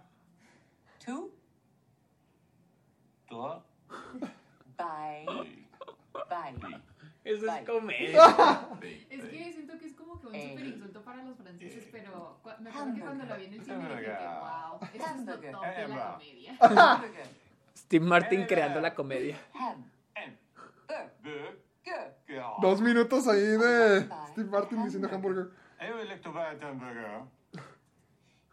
to. 1.04 1.30
Toi, 3.28 3.62
buy 4.76 5.24
like, 5.26 5.68
buy 6.28 6.52
like, 6.62 6.82
Eso 7.24 7.36
es 7.36 7.42
Bye. 7.46 7.64
comedia. 7.64 8.20
like, 8.82 9.06
Es 9.10 9.24
que 9.24 9.52
siento 9.52 9.78
que 9.78 9.86
es 9.86 9.94
como 9.94 10.20
que 10.20 10.26
un 10.26 10.34
Eh. 10.34 10.48
super 10.50 10.66
insulto 10.66 11.02
para 11.02 11.22
los 11.24 11.36
franceses, 11.38 11.88
pero 11.90 12.38
cu- 12.42 12.50
me 12.60 12.68
acuerdo 12.70 12.94
que 12.94 13.00
cuando 13.00 13.24
la 13.24 13.36
vi 13.36 13.44
en 13.46 13.54
el 13.54 13.64
cine 13.64 13.78
dije 13.88 14.02
que 14.04 14.26
wow, 14.26 14.78
esto 14.92 15.10
es 15.10 15.24
lo 15.26 15.32
top 15.32 15.40
de 15.40 15.52
la 15.52 15.58
Hamburger. 15.58 16.12
comedia. 16.12 16.58
Steve 17.74 18.04
Martin 18.04 18.44
creando 18.46 18.80
la 18.80 18.94
comedia. 18.94 19.38
ham 19.54 19.90
and 20.16 20.36
burger 20.86 21.12
burger. 21.22 22.14
Dos 22.60 22.80
minutos 22.80 23.26
ahí 23.28 23.40
de 23.40 24.08
Steve 24.32 24.50
Martin 24.50 24.84
diciendo 24.84 25.08
hamburger. 25.08 25.50
I 25.80 25.92
would 25.92 26.08
like 26.08 26.22
to 26.22 26.32
buy 26.32 26.54
a 26.54 26.58
hamburger. 26.64 27.22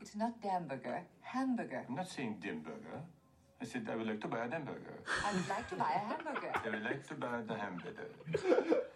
It's 0.01 0.15
not 0.15 0.33
hamburger 0.43 1.05
hamburger 1.21 1.85
I'm 1.87 1.95
not 1.95 2.07
saying 2.07 2.41
hamburger. 2.43 3.01
I 3.61 3.65
said 3.65 3.87
I 3.87 3.95
would 3.95 4.07
like 4.07 4.19
to 4.21 4.27
buy 4.27 4.39
a 4.45 4.49
hamburger. 4.49 4.97
I 5.23 5.33
would 5.33 5.47
like 5.47 5.69
to 5.69 5.75
buy 5.75 5.93
a 5.93 5.99
hamburger 5.99 6.51
I 6.55 6.69
would 6.69 6.83
like 6.83 7.07
to 7.07 7.15
buy 7.15 7.41
the 7.47 7.55
hamburger. 7.55 8.09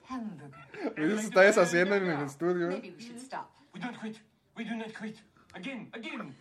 hamburger 0.04 1.20
se 1.20 1.28
está 1.28 1.42
deshaciendo 1.42 1.96
en 1.96 2.10
el 2.10 2.26
estudio. 2.26 2.68
maybe 2.70 2.94
we 2.98 3.02
should 3.04 3.20
stop 3.20 3.52
We 3.74 3.80
don't 3.80 3.98
quit. 4.00 4.20
We 4.58 4.64
do 4.64 4.76
not 4.76 4.94
quit. 4.94 5.18
Again, 5.54 5.90
again. 5.94 6.34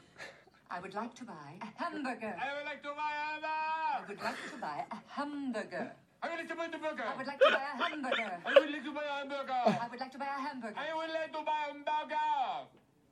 I 0.70 0.80
would 0.80 0.94
like 0.94 1.14
to 1.16 1.24
buy 1.24 1.58
a 1.60 1.66
hamburger 1.82 2.34
I 2.40 2.54
would 2.56 2.64
like 2.64 2.82
to 2.82 2.92
buy 2.96 3.12
a 3.12 3.44
I 3.44 4.00
hamburger. 4.00 4.08
would 4.08 4.22
like 4.22 4.50
to 4.50 4.56
buy 4.60 4.84
a 4.90 4.96
hamburger 5.08 5.92
I 6.24 6.28
would 6.30 6.38
like 6.40 6.48
to 6.48 6.54
buy 6.56 6.68
the 6.72 6.78
burger. 6.78 7.04
I 7.04 7.14
would 7.16 7.26
like 7.26 7.38
to 7.38 7.50
buy 7.52 7.60
a 7.60 7.76
hamburger 7.82 8.32
I 8.46 8.52
would 8.60 8.70
like 8.72 8.82
to 8.84 8.92
buy 8.96 9.04
a 9.04 9.12
hamburger. 9.20 9.52
I 9.68 9.70
would 9.90 10.00
like 10.00 10.12
to 10.12 10.18
buy 10.18 10.24
a 10.24 10.40
hamburger 10.40 10.80
I 10.80 10.94
would 10.94 11.10
like 11.12 11.32
to 11.32 11.42
buy 11.44 11.60
a 11.60 11.66
hamburger. 11.68 12.16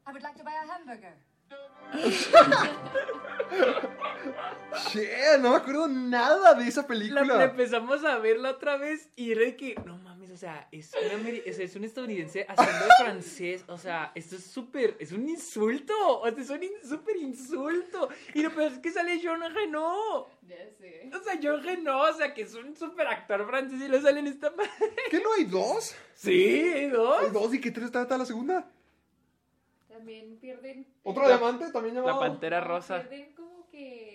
I 0.07 0.13
would 0.13 0.23
like 0.23 0.37
to 0.37 0.45
buy 0.45 0.53
a 0.57 0.67
hamburger 0.73 1.15
Che, 4.91 5.39
no 5.41 5.51
me 5.51 5.57
acuerdo 5.57 5.87
nada 5.89 6.55
de 6.55 6.67
esa 6.69 6.81
La, 6.81 6.85
la 6.85 6.89
película. 6.89 7.45
empezamos 7.45 8.03
a 8.05 8.17
verla 8.19 8.51
otra 8.51 8.77
vez 8.79 9.09
y 9.17 9.33
era 9.33 9.41
de 9.43 9.57
que, 9.57 9.75
no 9.85 9.97
mames, 9.99 10.12
o 10.33 10.37
sea, 10.37 10.69
es, 10.73 10.93
una 10.95 11.29
es, 11.29 11.59
es 11.59 11.77
un 11.77 11.85
estadounidense 11.85 12.47
haciendo 12.49 12.85
de 12.87 12.91
francés, 12.99 13.65
o 13.69 13.77
sea, 13.79 14.13
esto 14.15 14.37
es 14.37 14.45
súper, 14.45 14.97
es 14.99 15.13
un 15.13 15.29
insulto, 15.29 15.93
o 16.21 16.29
sea, 16.31 16.41
es 16.43 16.51
un 16.51 16.63
in- 16.63 16.73
súper 16.89 17.17
insulto. 17.19 18.09
Y 18.35 18.43
lo 18.43 18.51
peor 18.55 18.73
es 18.73 18.79
que 18.79 18.91
sale 18.91 19.19
Jean 19.21 19.41
Reno. 19.55 20.27
Ya 20.49 20.57
sé. 20.79 21.11
O 21.15 21.23
sea, 21.23 21.39
Jean 21.39 21.63
Reno, 21.63 22.01
o 22.01 22.13
sea, 22.15 22.33
que 22.33 22.43
es 22.43 22.55
un 22.55 22.75
súper 22.77 23.07
actor 23.07 23.47
francés 23.47 23.81
y 23.81 23.89
le 23.89 24.01
sale 24.01 24.21
en 24.21 24.27
esta 24.29 24.51
madre. 24.51 24.71
¿Qué 25.11 25.21
no 25.21 25.33
hay 25.35 25.45
dos? 25.45 25.95
Sí, 26.15 26.89
¿no? 26.91 27.15
Hay 27.19 27.31
dos 27.31 27.53
y 27.55 27.61
que 27.61 27.71
tres 27.71 27.91
trata 27.91 28.17
la 28.19 28.25
segunda. 28.25 28.71
También 29.89 30.39
pierden. 30.39 30.87
Otro 31.03 31.27
diamante 31.27 31.71
también 31.71 31.95
La 31.97 32.01
llamado. 32.01 32.21
pantera 32.21 32.61
no, 32.61 32.69
rosa. 32.69 33.01
Pierden 33.03 33.33
como 33.35 33.69
que 33.71 34.12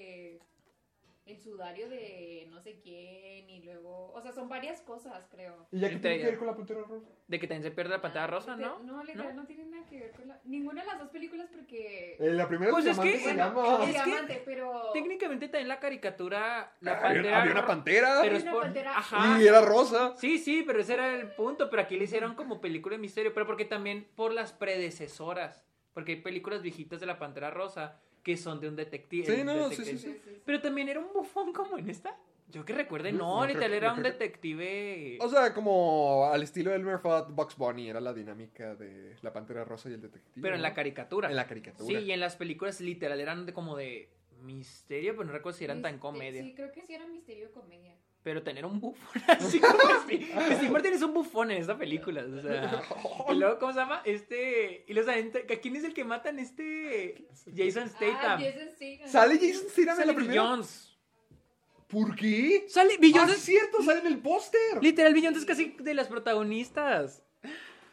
el 1.27 1.37
sudario 1.39 1.89
de 1.89 2.47
no 2.49 2.59
sé 2.61 2.79
quién 2.81 3.49
y 3.49 3.61
luego. 3.63 4.11
O 4.13 4.21
sea, 4.21 4.31
son 4.31 4.47
varias 4.49 4.81
cosas, 4.81 5.27
creo. 5.29 5.67
¿Y 5.71 5.79
ya 5.79 5.89
que 5.89 5.97
tiene 5.97 6.17
que 6.19 6.25
ver 6.25 6.37
con 6.37 6.47
la 6.47 6.55
pantera 6.55 6.81
rosa? 6.81 7.07
De 7.27 7.39
que 7.39 7.47
también 7.47 7.63
se 7.63 7.71
pierde 7.71 7.89
la 7.97 8.01
Ah, 8.03 8.27
rosa, 8.27 8.55
literal- 8.55 8.85
¿no? 8.85 8.97
No, 8.97 9.03
literal, 9.03 9.35
no, 9.35 9.45
tiene 9.45 9.65
nada 9.65 9.85
que 9.85 9.99
ver 9.99 10.11
con 10.11 10.27
la. 10.27 10.39
Ninguna 10.45 10.81
de 10.81 10.87
las 10.87 10.99
dos 10.99 11.09
películas 11.09 11.47
porque. 11.53 12.15
Eh, 12.19 12.31
la 12.31 12.47
primera 12.47 12.71
Pues 12.71 12.85
el 12.85 12.91
es 12.91 12.97
que- 12.99 13.03
diamante 13.03 13.23
se 13.29 13.33
bueno, 13.35 13.61
llama. 13.61 13.83
es 13.83 13.87
que 14.03 14.03
diamante, 14.09 14.41
pero. 14.45 14.91
Técnicamente 14.93 15.47
también 15.49 15.67
la 15.67 15.79
caricatura, 15.79 16.73
la 16.81 16.91
Había- 16.93 17.01
pantera. 17.01 17.41
había 17.41 17.51
una 17.51 17.65
pantera. 17.65 18.19
Pero 18.21 18.37
es 18.37 18.43
una 18.43 18.51
por- 18.51 18.61
pantera. 18.63 18.97
Ajá. 18.97 19.41
Y 19.41 19.47
era 19.47 19.61
rosa. 19.61 20.13
Sí, 20.17 20.37
sí, 20.39 20.63
pero 20.65 20.79
ese 20.79 20.93
era 20.93 21.13
el 21.15 21.31
punto. 21.35 21.69
Pero 21.69 21.81
aquí 21.81 21.97
le 21.97 22.05
hicieron 22.05 22.35
como 22.35 22.61
película 22.61 22.95
de 22.95 23.01
misterio. 23.01 23.33
Pero 23.33 23.45
porque 23.45 23.65
también 23.65 24.07
por 24.15 24.31
las 24.33 24.53
predecesoras. 24.53 25.63
Porque 25.93 26.13
hay 26.13 26.21
películas 26.21 26.61
viejitas 26.61 26.99
de 26.99 27.07
la 27.07 27.17
Pantera 27.17 27.49
Rosa 27.49 27.99
que 28.27 28.35
son 28.35 28.59
de 28.59 28.67
un 28.67 28.75
detective. 28.75 29.25
Sí, 29.25 29.41
no, 29.45 29.69
sí, 29.69 29.77
detective. 29.77 29.85
sí, 29.85 29.97
Sí, 29.97 30.13
sí, 30.13 30.21
sí. 30.25 30.41
Pero 30.43 30.59
también 30.59 30.89
era 30.89 30.99
un 30.99 31.13
bufón 31.13 31.53
como 31.53 31.77
en 31.77 31.89
esta. 31.89 32.13
Yo 32.49 32.65
que 32.65 32.73
recuerde, 32.73 33.13
no, 33.13 33.39
no 33.39 33.47
literal 33.47 33.73
era 33.73 33.93
un 33.93 34.03
detective. 34.03 35.17
O 35.21 35.29
sea, 35.29 35.53
como 35.53 36.25
al 36.25 36.43
estilo 36.43 36.71
de 36.71 36.75
Elmer 36.75 36.99
Fudd, 36.99 37.29
Bugs 37.33 37.55
Bunny, 37.55 37.89
era 37.89 38.01
la 38.01 38.13
dinámica 38.13 38.75
de 38.75 39.15
la 39.21 39.31
pantera 39.31 39.63
rosa 39.63 39.89
y 39.89 39.93
el 39.93 40.01
detective. 40.01 40.41
pero 40.41 40.55
en 40.55 40.61
la 40.61 40.73
caricatura. 40.73 41.29
En 41.29 41.37
la 41.37 41.47
caricatura. 41.47 41.99
Sí, 41.99 42.05
y 42.05 42.11
en 42.11 42.19
las 42.19 42.35
películas 42.35 42.81
literal 42.81 43.21
eran 43.21 43.45
de 43.45 43.53
como 43.53 43.77
de 43.77 44.09
misterio, 44.41 45.13
pero 45.13 45.23
no 45.23 45.31
recuerdo 45.31 45.57
si 45.57 45.63
eran 45.63 45.81
tan 45.81 45.97
comedia. 45.97 46.43
Sí, 46.43 46.53
creo 46.53 46.73
que 46.73 46.81
sí 46.81 46.93
era 46.93 47.07
misterio 47.07 47.49
comedia. 47.53 47.95
Pero 48.27 48.43
tener 48.43 48.65
un 48.65 48.81
bufón 48.81 49.21
así 49.29 49.57
como 49.57 49.79
Steve, 50.03 50.27
Steve 50.57 50.69
Martin 50.69 50.91
es 50.91 51.01
un 51.01 51.13
bufón 51.13 51.49
en 51.49 51.61
esta 51.61 51.77
película. 51.77 52.25
O 52.25 52.41
sea, 52.41 52.83
y 53.31 53.35
luego, 53.35 53.57
¿cómo 53.57 53.71
se 53.71 53.79
llama? 53.79 54.01
Este. 54.03 54.83
Y 54.85 54.93
los 54.93 55.07
agentes- 55.07 55.49
¿a 55.49 55.55
¿Quién 55.61 55.77
es 55.77 55.85
el 55.85 55.93
que 55.93 56.03
matan? 56.03 56.37
Este. 56.37 57.25
Jason 57.55 57.83
Ah, 57.85 57.87
Statham. 57.95 58.41
Jason 58.41 58.67
Statham. 58.75 59.07
¿Sale 59.07 59.35
Jason 59.39 59.69
Statham 59.69 60.01
en 60.01 60.07
la 60.07 60.13
primera? 60.13 60.41
Jones. 60.41 60.97
¿Por 61.87 62.17
qué? 62.17 62.65
Sale 62.67 62.97
Bill 62.97 63.15
Ah, 63.17 63.27
es 63.31 63.37
cierto, 63.37 63.81
sale 63.81 64.01
en 64.01 64.07
el 64.07 64.17
póster. 64.19 64.59
Literal, 64.81 65.13
Bill 65.13 65.23
Jones 65.23 65.39
es 65.39 65.45
casi 65.45 65.73
de 65.79 65.93
las 65.93 66.09
protagonistas. 66.09 67.23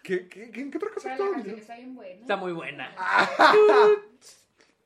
¿Qué, 0.02 0.26
qué, 0.28 0.50
qué, 0.50 0.68
qué 0.68 0.76
otra 0.78 0.90
cosa 0.92 1.16
Jones? 1.16 1.46
está 1.46 1.76
bien 1.76 1.94
buena. 1.94 2.20
Está 2.22 2.36
muy 2.36 2.50
buena. 2.50 2.92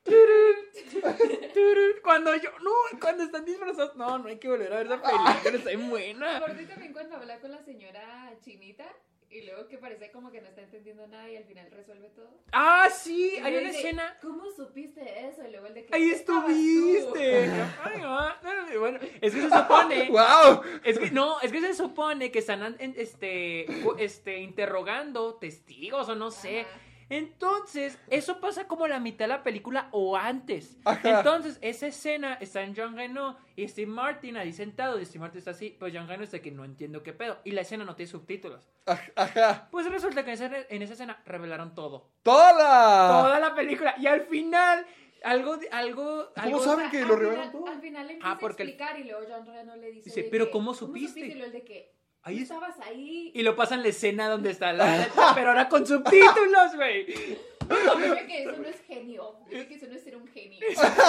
Cuando 2.02 2.34
yo. 2.36 2.50
No, 2.62 2.98
cuando 3.00 3.24
están 3.24 3.44
disfrazados. 3.44 3.96
No, 3.96 4.18
no 4.18 4.28
hay 4.28 4.38
que 4.38 4.48
volver 4.48 4.72
a 4.72 4.76
ver 4.78 4.86
esa 4.86 5.02
película. 5.02 5.40
Está 5.44 5.70
bien 5.70 5.90
buena. 5.90 6.40
Gordo 6.40 6.60
y 6.60 6.66
también 6.66 6.92
cuando 6.92 7.16
habla 7.16 7.38
con 7.40 7.50
la 7.50 7.62
señora 7.62 8.32
chinita 8.42 8.86
y 9.30 9.42
luego 9.42 9.68
que 9.68 9.76
parece 9.76 10.10
como 10.10 10.30
que 10.30 10.40
no 10.40 10.48
está 10.48 10.62
entendiendo 10.62 11.06
nada 11.06 11.28
y 11.28 11.36
al 11.36 11.44
final 11.44 11.70
resuelve 11.70 12.08
todo. 12.10 12.30
Ah, 12.52 12.88
sí, 12.90 13.34
Y 13.34 13.40
hay 13.40 13.58
una 13.58 13.68
dice, 13.68 13.78
escena. 13.80 14.16
¿Cómo 14.22 14.50
supiste 14.50 15.02
eso? 15.28 15.46
Y 15.46 15.50
luego 15.50 15.66
el 15.66 15.74
de 15.74 15.84
que 15.84 15.94
Ahí 15.94 16.10
estuviste. 16.10 17.42
Ay, 17.84 18.00
ah, 18.02 18.40
no, 18.42 18.80
bueno, 18.80 18.98
es 19.20 19.34
que 19.34 19.40
se 19.42 19.50
supone. 19.50 20.08
¡Wow! 20.08 20.62
Es 20.82 20.98
que 20.98 21.10
no, 21.10 21.38
es 21.42 21.52
que 21.52 21.60
se 21.60 21.74
supone 21.74 22.30
que 22.30 22.38
están 22.38 22.76
en- 22.78 22.94
este, 22.96 23.66
este, 23.98 24.38
interrogando 24.38 25.34
testigos 25.34 26.08
o 26.08 26.14
no 26.14 26.30
sé. 26.30 26.60
Ajá. 26.60 26.70
Entonces, 27.10 27.98
eso 28.08 28.40
pasa 28.40 28.66
como 28.66 28.86
la 28.86 29.00
mitad 29.00 29.24
de 29.24 29.28
la 29.28 29.42
película 29.42 29.88
o 29.92 30.16
antes. 30.16 30.76
Ajá. 30.84 31.18
Entonces, 31.18 31.58
esa 31.62 31.86
escena 31.86 32.34
está 32.40 32.62
en 32.62 32.74
Jean 32.74 32.96
Reno 32.96 33.36
y 33.56 33.66
Steve 33.68 33.90
Martin 33.90 34.36
ahí 34.36 34.52
sentado 34.52 35.00
y 35.00 35.04
Steve 35.06 35.20
Martin 35.20 35.38
está 35.38 35.52
así, 35.52 35.76
pues 35.78 35.92
Jean 35.92 36.06
Reno 36.08 36.24
está 36.24 36.40
que 36.40 36.50
no 36.50 36.64
entiendo 36.64 37.02
qué 37.02 37.12
pedo. 37.12 37.38
Y 37.44 37.52
la 37.52 37.62
escena 37.62 37.84
no 37.84 37.94
tiene 37.96 38.10
subtítulos. 38.10 38.68
Aj- 38.86 39.12
Ajá. 39.16 39.68
Pues 39.70 39.90
resulta 39.90 40.24
que 40.24 40.32
en 40.32 40.34
esa, 40.34 40.50
en 40.68 40.82
esa 40.82 40.92
escena 40.94 41.22
revelaron 41.24 41.74
todo. 41.74 42.10
¡Toda 42.22 42.52
la! 42.52 43.08
Toda 43.22 43.40
la 43.40 43.54
película. 43.54 43.94
Y 43.98 44.06
al 44.06 44.22
final, 44.22 44.86
algo, 45.24 45.56
de- 45.56 45.68
algo, 45.70 46.30
¿Cómo 46.34 46.46
algo 46.46 46.58
saben 46.64 46.86
O 46.86 46.90
sea, 46.90 47.00
que 47.00 47.06
lo 47.06 47.16
revelan 47.16 47.52
todo? 47.52 47.66
Al 47.68 47.80
final 47.80 48.06
le 48.06 48.12
empieza 48.14 48.32
Ah, 48.34 48.38
porque 48.38 48.62
a 48.62 48.64
el- 48.64 48.68
explicar 48.70 48.98
y 49.00 49.04
luego 49.04 49.20
John 49.28 49.46
Reno 49.46 49.76
le 49.76 49.90
dice. 49.92 50.10
Dice, 50.10 50.22
de 50.24 50.28
"¿Pero 50.30 50.44
que, 50.46 50.50
cómo 50.52 50.74
supiste?" 50.74 51.20
Y 51.20 51.30
luego 51.30 51.44
el 51.46 51.52
de 51.52 51.64
que. 51.64 51.97
Ahí 52.22 52.36
es- 52.36 52.42
estabas 52.42 52.74
ahí. 52.80 53.30
Y 53.34 53.42
lo 53.42 53.56
pasan 53.56 53.82
la 53.82 53.88
escena 53.88 54.28
donde 54.28 54.50
está 54.50 54.72
la... 54.72 55.08
Pero 55.34 55.48
ahora 55.48 55.68
con 55.68 55.86
subtítulos, 55.86 56.74
güey. 56.76 57.38
Obvio 57.70 58.14
que 58.26 58.42
eso 58.44 58.52
no 58.56 58.66
es 58.68 58.80
genio. 58.86 59.34
Dime 59.50 59.66
que 59.68 59.74
eso 59.74 59.86
no 59.88 59.94
es 59.94 60.02
ser 60.02 60.16
un 60.16 60.26
genio. 60.26 60.58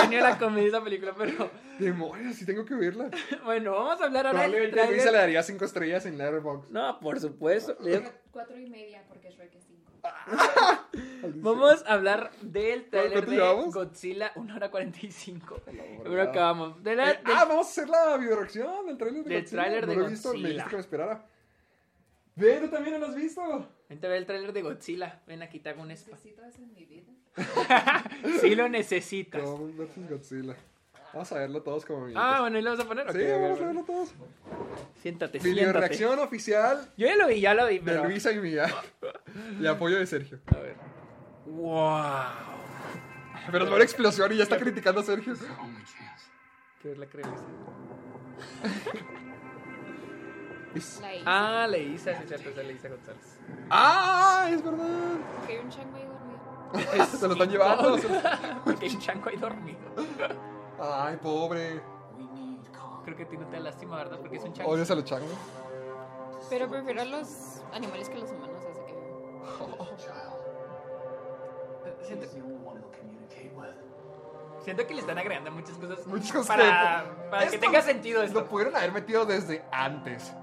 Tenía 0.01 0.21
la 0.21 0.37
comedia 0.37 0.67
esa 0.67 0.83
película, 0.83 1.15
pero... 1.17 1.49
Demonios, 1.79 2.35
sí 2.35 2.45
tengo 2.45 2.65
que 2.65 2.75
verla. 2.75 3.09
Bueno, 3.45 3.71
vamos 3.71 4.01
a 4.01 4.05
hablar 4.05 4.27
ahora 4.27 4.39
Probablemente. 4.43 4.87
Luisa 4.87 5.11
le 5.11 5.17
daría 5.19 5.41
cinco 5.43 5.63
estrellas 5.63 6.05
en 6.05 6.17
Letterboxd. 6.17 6.69
No, 6.71 6.99
por 6.99 7.17
supuesto. 7.19 7.77
Cuatro 8.31 8.59
y 8.59 8.69
media 8.69 9.03
porque 9.07 9.29
Shrek 9.31 9.55
es. 9.55 9.68
Vamos 11.35 11.83
a 11.85 11.93
hablar 11.93 12.31
del 12.41 12.89
tráiler 12.89 13.11
¿Cuánto 13.25 13.31
de 13.31 13.37
llevamos? 13.37 13.73
Godzilla 13.73 14.31
1 14.35 14.55
hora 14.55 14.71
45. 14.71 15.61
verdad. 15.65 15.83
Pero 16.03 16.21
acabamos. 16.21 16.83
De 16.83 16.95
la- 16.95 17.11
Eh, 17.11 17.19
del- 17.25 17.35
ah, 17.35 17.45
vamos 17.45 17.67
a 17.67 17.69
hacer 17.69 17.89
la 17.89 18.17
videoreacción 18.17 18.85
del 18.87 18.97
trailer 18.97 19.23
de 19.23 19.29
Del 19.29 19.41
Godzilla. 19.43 19.61
tráiler 19.61 19.87
de 19.87 19.95
no 19.95 20.01
lo 20.01 20.07
he 20.07 20.09
visto, 20.09 20.29
me 20.29 20.33
Godzilla. 20.33 20.49
dijiste 20.49 20.69
que 20.69 20.75
me 20.75 20.81
esperara. 20.81 21.25
Ve, 22.35 22.59
tú 22.61 22.67
también 22.69 22.93
no 22.93 22.99
lo 22.99 23.07
has 23.07 23.15
visto. 23.15 23.67
Vente 23.89 24.07
a 24.07 24.09
ver 24.09 24.19
el 24.19 24.25
tráiler 24.25 24.53
de 24.53 24.61
Godzilla. 24.61 25.21
Ven 25.27 25.41
aquí, 25.43 25.59
te 25.59 25.69
hago 25.69 25.81
un 25.81 25.91
spa. 25.91 26.11
Necesito 26.11 26.45
eso 26.45 26.61
en 26.61 26.73
mi 26.73 26.85
vida. 26.85 27.11
Sí 28.41 28.55
lo 28.55 28.67
necesitas. 28.69 29.41
Kong 29.43 29.75
vs 29.77 30.09
Godzilla. 30.09 30.55
Vamos 31.13 31.31
a 31.31 31.35
verlo 31.39 31.61
todos 31.63 31.85
como 31.85 32.03
amigos. 32.03 32.21
Ah, 32.23 32.41
bueno, 32.41 32.59
¿y 32.59 32.61
lo 32.61 32.71
vas 32.71 32.79
a 32.79 32.85
poner? 32.85 33.11
Sí, 33.11 33.17
ok, 33.17 33.41
vamos 33.41 33.61
a 33.61 33.65
verlo 33.65 33.83
todos. 33.83 34.09
Siéntate, 35.01 35.39
siéntate. 35.39 35.39
Videoreacción 35.39 36.19
oficial 36.19 36.91
Yo 36.97 37.07
ya 37.07 37.15
lo 37.15 37.27
vi, 37.27 37.41
ya 37.41 37.53
lo 37.55 37.65
vi, 37.67 37.79
de 37.79 37.83
pero... 37.85 38.03
Luisa 38.05 38.31
y 38.31 38.39
mía. 38.39 38.67
Y 39.59 39.65
apoyo 39.67 39.97
de 39.97 40.05
Sergio. 40.05 40.39
A 40.47 40.57
ver. 40.59 40.75
¡Wow! 41.47 42.03
Pero 43.51 43.65
es 43.65 43.71
una 43.71 43.83
explosión 43.83 44.31
y 44.33 44.37
ya 44.37 44.43
está 44.43 44.57
criticando 44.59 45.01
a 45.01 45.03
Sergio. 45.03 45.33
¿Qué 46.81 46.91
es 46.91 46.97
la 46.97 47.05
creencia? 47.07 47.45
Es- 50.75 50.99
La 51.01 51.15
hice. 51.15 51.23
Ah, 51.25 51.67
Leisa, 51.67 52.15
sí, 52.15 52.19
es 52.23 52.27
cierto, 52.29 52.49
es 52.49 52.55
de 52.55 52.63
Leisa 52.63 52.87
González. 52.89 53.39
Ah, 53.71 54.47
es 54.51 54.63
verdad. 54.63 54.85
Que 55.47 55.53
hay 55.53 55.59
un 55.59 55.69
chango 55.69 55.97
ahí 55.97 56.05
dormido. 56.05 57.05
Se 57.17 57.27
lo 57.27 57.33
están 57.33 57.49
llevando. 57.49 57.97
Porque 58.63 58.85
hay 58.85 58.93
un 58.95 59.01
chanco 59.01 59.29
ahí 59.29 59.37
dormido. 59.37 59.79
Ay, 60.81 61.17
pobre. 61.17 61.81
Creo 63.03 63.17
que 63.17 63.23
a 63.23 63.27
ti 63.27 63.37
no 63.37 63.45
te 63.47 63.55
da 63.57 63.61
lástima, 63.63 63.97
¿verdad? 63.97 64.17
Porque 64.19 64.37
es 64.37 64.43
un 64.43 64.53
chanco. 64.53 64.71
Odias 64.71 64.91
a 64.91 64.95
los 64.95 65.03
changos. 65.05 65.29
Pero 66.49 66.67
prefiero 66.69 67.01
a 67.01 67.05
los 67.05 67.61
animales 67.73 68.09
que 68.09 68.15
a 68.17 68.19
los 68.19 68.31
humanos, 68.31 68.57
así 68.69 68.79
que. 68.85 68.95
Siento, 72.05 72.25
siento 74.63 74.87
que 74.87 74.93
le 74.93 75.01
están 75.01 75.17
agregando 75.17 75.51
muchas 75.51 75.77
cosas. 75.77 76.05
Muchas 76.07 76.31
cosas 76.31 76.47
para, 76.47 76.63
que- 77.03 77.29
para 77.29 77.39
que 77.39 77.45
Esto 77.55 77.59
tenga 77.59 77.81
sentido 77.81 78.23
esto. 78.23 78.39
Lo 78.41 78.47
pudieron 78.47 78.75
haber 78.75 78.91
metido 78.91 79.25
desde 79.25 79.63
antes. 79.71 80.33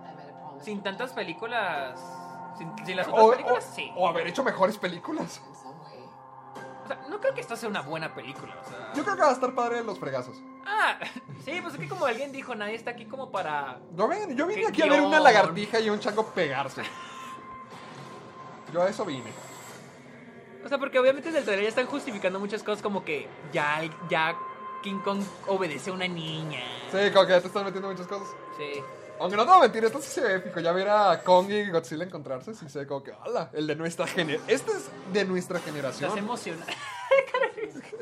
Sin 0.63 0.83
tantas 0.83 1.13
películas. 1.13 2.01
Sin, 2.59 2.73
sin 2.87 2.97
las 2.97 3.07
O, 3.09 3.13
otras 3.15 3.31
películas, 3.37 3.69
o- 3.71 3.75
sí. 3.75 3.93
o 3.97 4.09
haber 4.09 4.27
hecho 4.29 4.43
mejores 4.43 4.79
películas. 4.79 5.41
O 6.87 6.89
sea, 6.89 7.05
no 7.11 7.21
creo 7.21 7.35
que 7.35 7.41
esta 7.41 7.57
sea 7.57 7.69
una 7.69 7.83
buena 7.83 8.15
película. 8.15 8.57
O 8.65 8.69
sea. 8.69 8.93
Yo 8.95 9.03
creo 9.03 9.17
que 9.17 9.23
va 9.23 9.31
a 9.31 9.33
estar 9.33 9.53
padre 9.55 9.83
los 9.83 9.99
fregazos. 9.99 10.37
Ah, 10.65 10.97
sí, 11.45 11.59
pues 11.61 11.75
es 11.75 11.81
que 11.81 11.89
como 11.89 12.07
alguien 12.07 12.31
dijo, 12.31 12.55
nadie 12.55 12.77
está 12.77 12.93
aquí 12.93 13.07
como 13.07 13.31
para. 13.33 13.81
Yo, 13.97 14.07
ven- 14.07 14.37
yo 14.37 14.47
vine 14.47 14.63
¡Qué 14.63 14.69
aquí 14.69 14.83
a 14.83 14.87
ver 14.87 15.01
una 15.01 15.19
lagartija 15.19 15.81
y 15.81 15.91
un 15.91 15.99
chango 15.99 16.27
pegarse. 16.27 16.83
Yo 18.73 18.83
a 18.83 18.89
eso 18.89 19.05
vine. 19.05 19.33
O 20.65 20.69
sea, 20.69 20.79
porque 20.79 20.99
obviamente 20.99 21.29
desde 21.29 21.41
el 21.41 21.45
trailer 21.45 21.65
ya 21.65 21.69
están 21.71 21.87
justificando 21.87 22.39
muchas 22.41 22.63
cosas 22.63 22.83
como 22.83 23.05
que 23.05 23.29
ya, 23.53 23.83
ya 24.09 24.37
King 24.83 24.99
Kong 25.05 25.23
obedece 25.49 25.91
a 25.91 25.93
una 25.93 26.07
niña. 26.09 26.63
Sí, 26.93 27.11
como 27.13 27.27
que 27.27 27.33
ya 27.33 27.41
te 27.41 27.47
están 27.49 27.65
metiendo 27.65 27.89
muchas 27.91 28.07
cosas. 28.07 28.29
Sí. 28.57 28.83
Aunque 29.19 29.37
no 29.37 29.45
te 29.45 29.49
voy 29.49 29.59
a 29.59 29.63
mentir, 29.63 29.85
esto 29.85 30.01
sí 30.03 30.09
se 30.11 30.21
ve 30.21 30.35
épico. 30.37 30.61
Ya 30.61 30.73
ver 30.73 30.89
a 30.91 31.23
Kong 31.23 31.51
y 31.51 31.71
Godzilla 31.71 32.05
encontrarse, 32.05 32.55
sí 32.55 32.69
se 32.69 32.81
ve 32.81 32.87
como 32.87 33.03
que, 33.03 33.13
¡hala! 33.25 33.51
El 33.53 33.67
de 33.67 33.75
nuestra 33.77 34.07
generación. 34.07 34.51
Este 34.51 34.73
es 34.73 34.89
de 35.13 35.25
nuestra 35.25 35.59
Estás 35.59 35.73
generación. 35.73 36.19
emocionado. 36.19 36.71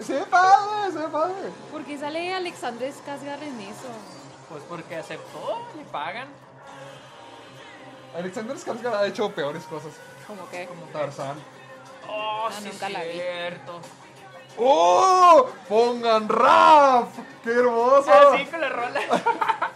Se 0.01 0.15
ve 0.15 0.27
padre, 0.27 0.93
se 0.93 0.99
ve 0.99 1.09
padre. 1.09 1.35
¿Por 1.71 1.85
qué 1.85 1.97
sale 1.97 2.35
Alexander 2.35 2.91
Skarsgård 2.93 3.43
en 3.43 3.61
eso? 3.61 3.87
Pues 4.49 4.63
porque 4.69 4.97
aceptó, 4.97 5.67
le 5.77 5.85
pagan. 5.85 6.29
Alexander 8.17 8.57
Skarsgård 8.57 8.95
ha 8.95 9.07
hecho 9.07 9.31
peores 9.33 9.63
cosas. 9.65 9.93
Como 10.27 10.49
que. 10.51 10.67
Como 10.67 10.83
Tarzán. 10.87 11.37
Oh, 12.09 12.49
Ah, 12.49 12.53
sí, 12.59 12.69
nunca 12.69 12.89
la 12.89 13.03
vi. 13.05 13.13
cierto. 13.13 13.81
¡Oh! 14.59 15.49
¡Pongan 15.69 16.29
rap! 16.29 17.09
¡Qué 17.43 17.51
hermoso! 17.51 18.11
Así 18.33 18.47
con 18.47 18.61
la 18.61 18.69
rola. 18.69 19.01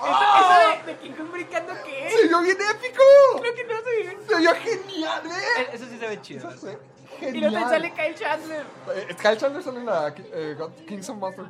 ¡Ah! 0.00 0.74
Eso 0.76 0.86
de, 0.86 0.92
de 0.92 0.98
King 1.00 1.12
Kong 1.12 1.30
brincando, 1.32 1.72
¿qué? 1.84 2.10
¡Se 2.10 2.28
vio 2.28 2.40
bien 2.40 2.56
épico! 2.70 3.02
Creo 3.40 3.54
que 3.54 3.64
no 3.64 3.76
sé. 3.80 4.16
¡Se 4.28 4.36
vio 4.38 4.54
genial, 4.54 5.22
eh! 5.26 5.68
Eso 5.72 5.84
sí 5.86 5.98
se 5.98 6.06
ve 6.08 6.20
chido. 6.22 6.48
Eso 6.50 6.58
se 6.60 6.66
ve 6.66 6.78
Y 7.16 7.20
genial. 7.20 7.52
luego 7.52 7.66
te 7.68 7.74
sale 7.74 7.92
Kyle 7.92 8.14
Chandler. 8.14 8.66
Eh, 8.94 9.16
Kyle 9.20 9.36
Chandler 9.36 9.62
sale 9.62 9.78
en 9.78 9.86
la 9.86 10.14
eh, 10.16 10.56
Kings 10.86 11.08
of 11.10 11.16
Monsters. 11.16 11.48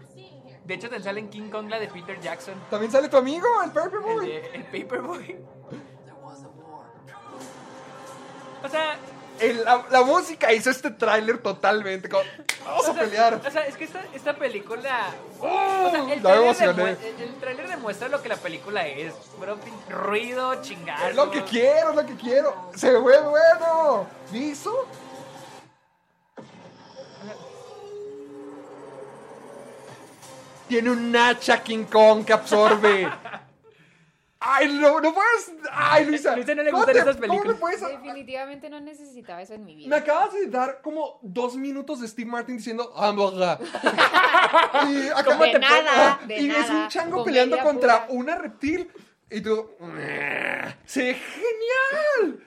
De 0.65 0.75
hecho, 0.75 0.91
te 0.91 1.01
sale 1.03 1.21
en 1.21 1.31
King 1.31 1.51
Kong 1.51 1.69
la 1.71 1.79
de 1.79 1.89
Peter 1.89 2.21
Jackson. 2.21 2.55
También 2.71 2.93
sale 2.93 3.09
tu 3.09 3.17
amigo, 3.17 3.47
el 3.63 3.69
El, 3.71 3.73
Paperboy. 3.75 4.27
de, 4.27 4.51
el 4.55 4.65
Paperboy. 4.65 5.39
O 8.65 8.69
sea, 8.69 8.97
el- 9.41 9.65
la, 9.65 9.85
la 9.91 10.03
música 10.03 10.53
hizo 10.53 10.71
este 10.71 10.91
tráiler 10.91 11.39
totalmente. 11.39 12.09
como, 12.09 12.23
vamos 12.65 12.89
a 12.89 12.93
pelear. 12.95 13.41
O 13.47 13.51
sea, 13.51 13.67
es 13.67 13.77
que 13.77 13.85
esta, 13.85 14.03
esta 14.15 14.35
película. 14.35 15.11
¡Oh! 15.41 15.87
O 15.87 15.91
sea, 15.91 16.01
el 16.13 16.23
demue- 16.23 16.97
el- 17.03 17.23
el 17.23 17.35
tráiler 17.41 17.69
demuestra 17.69 18.09
lo 18.09 18.23
que 18.23 18.29
la 18.29 18.37
película 18.37 18.87
es. 18.87 19.15
Bro, 19.39 19.59
ruido, 19.89 20.61
chingado. 20.63 21.09
Es 21.09 21.17
lo 21.17 21.31
que 21.31 21.43
quiero, 21.45 21.91
es 21.91 21.97
lo 21.97 22.07
que 22.07 22.15
quiero. 22.17 22.71
Se 22.75 22.91
ve 22.93 22.99
bueno. 22.99 24.07
¿Viso? 24.31 24.87
Tiene 30.69 30.91
un 30.91 31.17
hacha 31.17 31.63
King 31.63 31.85
Kong 31.85 32.25
que 32.25 32.33
absorbe. 32.33 33.11
Ay, 34.41 34.69
no, 34.79 35.01
no 35.01 35.13
puedes. 35.13 35.53
Ay, 35.73 36.05
Luisa. 36.07 36.37
Luisa 36.37 36.55
no 36.55 36.63
le 36.63 36.71
¿cómo 36.71 36.85
gustan 36.85 36.95
te- 36.95 37.01
esas 37.11 37.17
¿Cómo 37.17 37.27
películas. 37.29 37.55
le 37.55 37.61
puedes 37.61 37.81
Definitivamente 37.81 38.71
no 38.71 38.81
necesitaba 38.81 39.43
eso 39.43 39.55
en 39.55 39.65
mi 39.65 39.75
Me 39.75 39.79
vida. 39.85 39.97
acabas 39.97 40.33
de 40.33 40.47
dar 40.47 40.81
como 40.81 41.19
dos 41.23 41.57
minutos 41.57 42.01
de 42.01 42.07
Steve 42.09 42.31
Martin 42.31 42.57
diciendo 42.59 42.93
hamburger. 42.97 43.59
y 44.89 45.09
acá 45.09 45.37
De 45.37 45.59
nada, 45.59 46.21
de 46.27 46.41
y 46.41 46.51
es 46.51 46.69
un 46.71 46.77
nada. 46.77 46.89
chango 46.89 47.19
Comedia 47.19 47.43
peleando 47.43 47.59
contra 47.69 48.07
pura. 48.07 48.19
una 48.21 48.35
reptil. 48.37 48.91
Y 49.31 49.41
tú. 49.41 49.71
¡Se 50.87 51.03
ve 51.03 51.15
genial! 51.15 52.45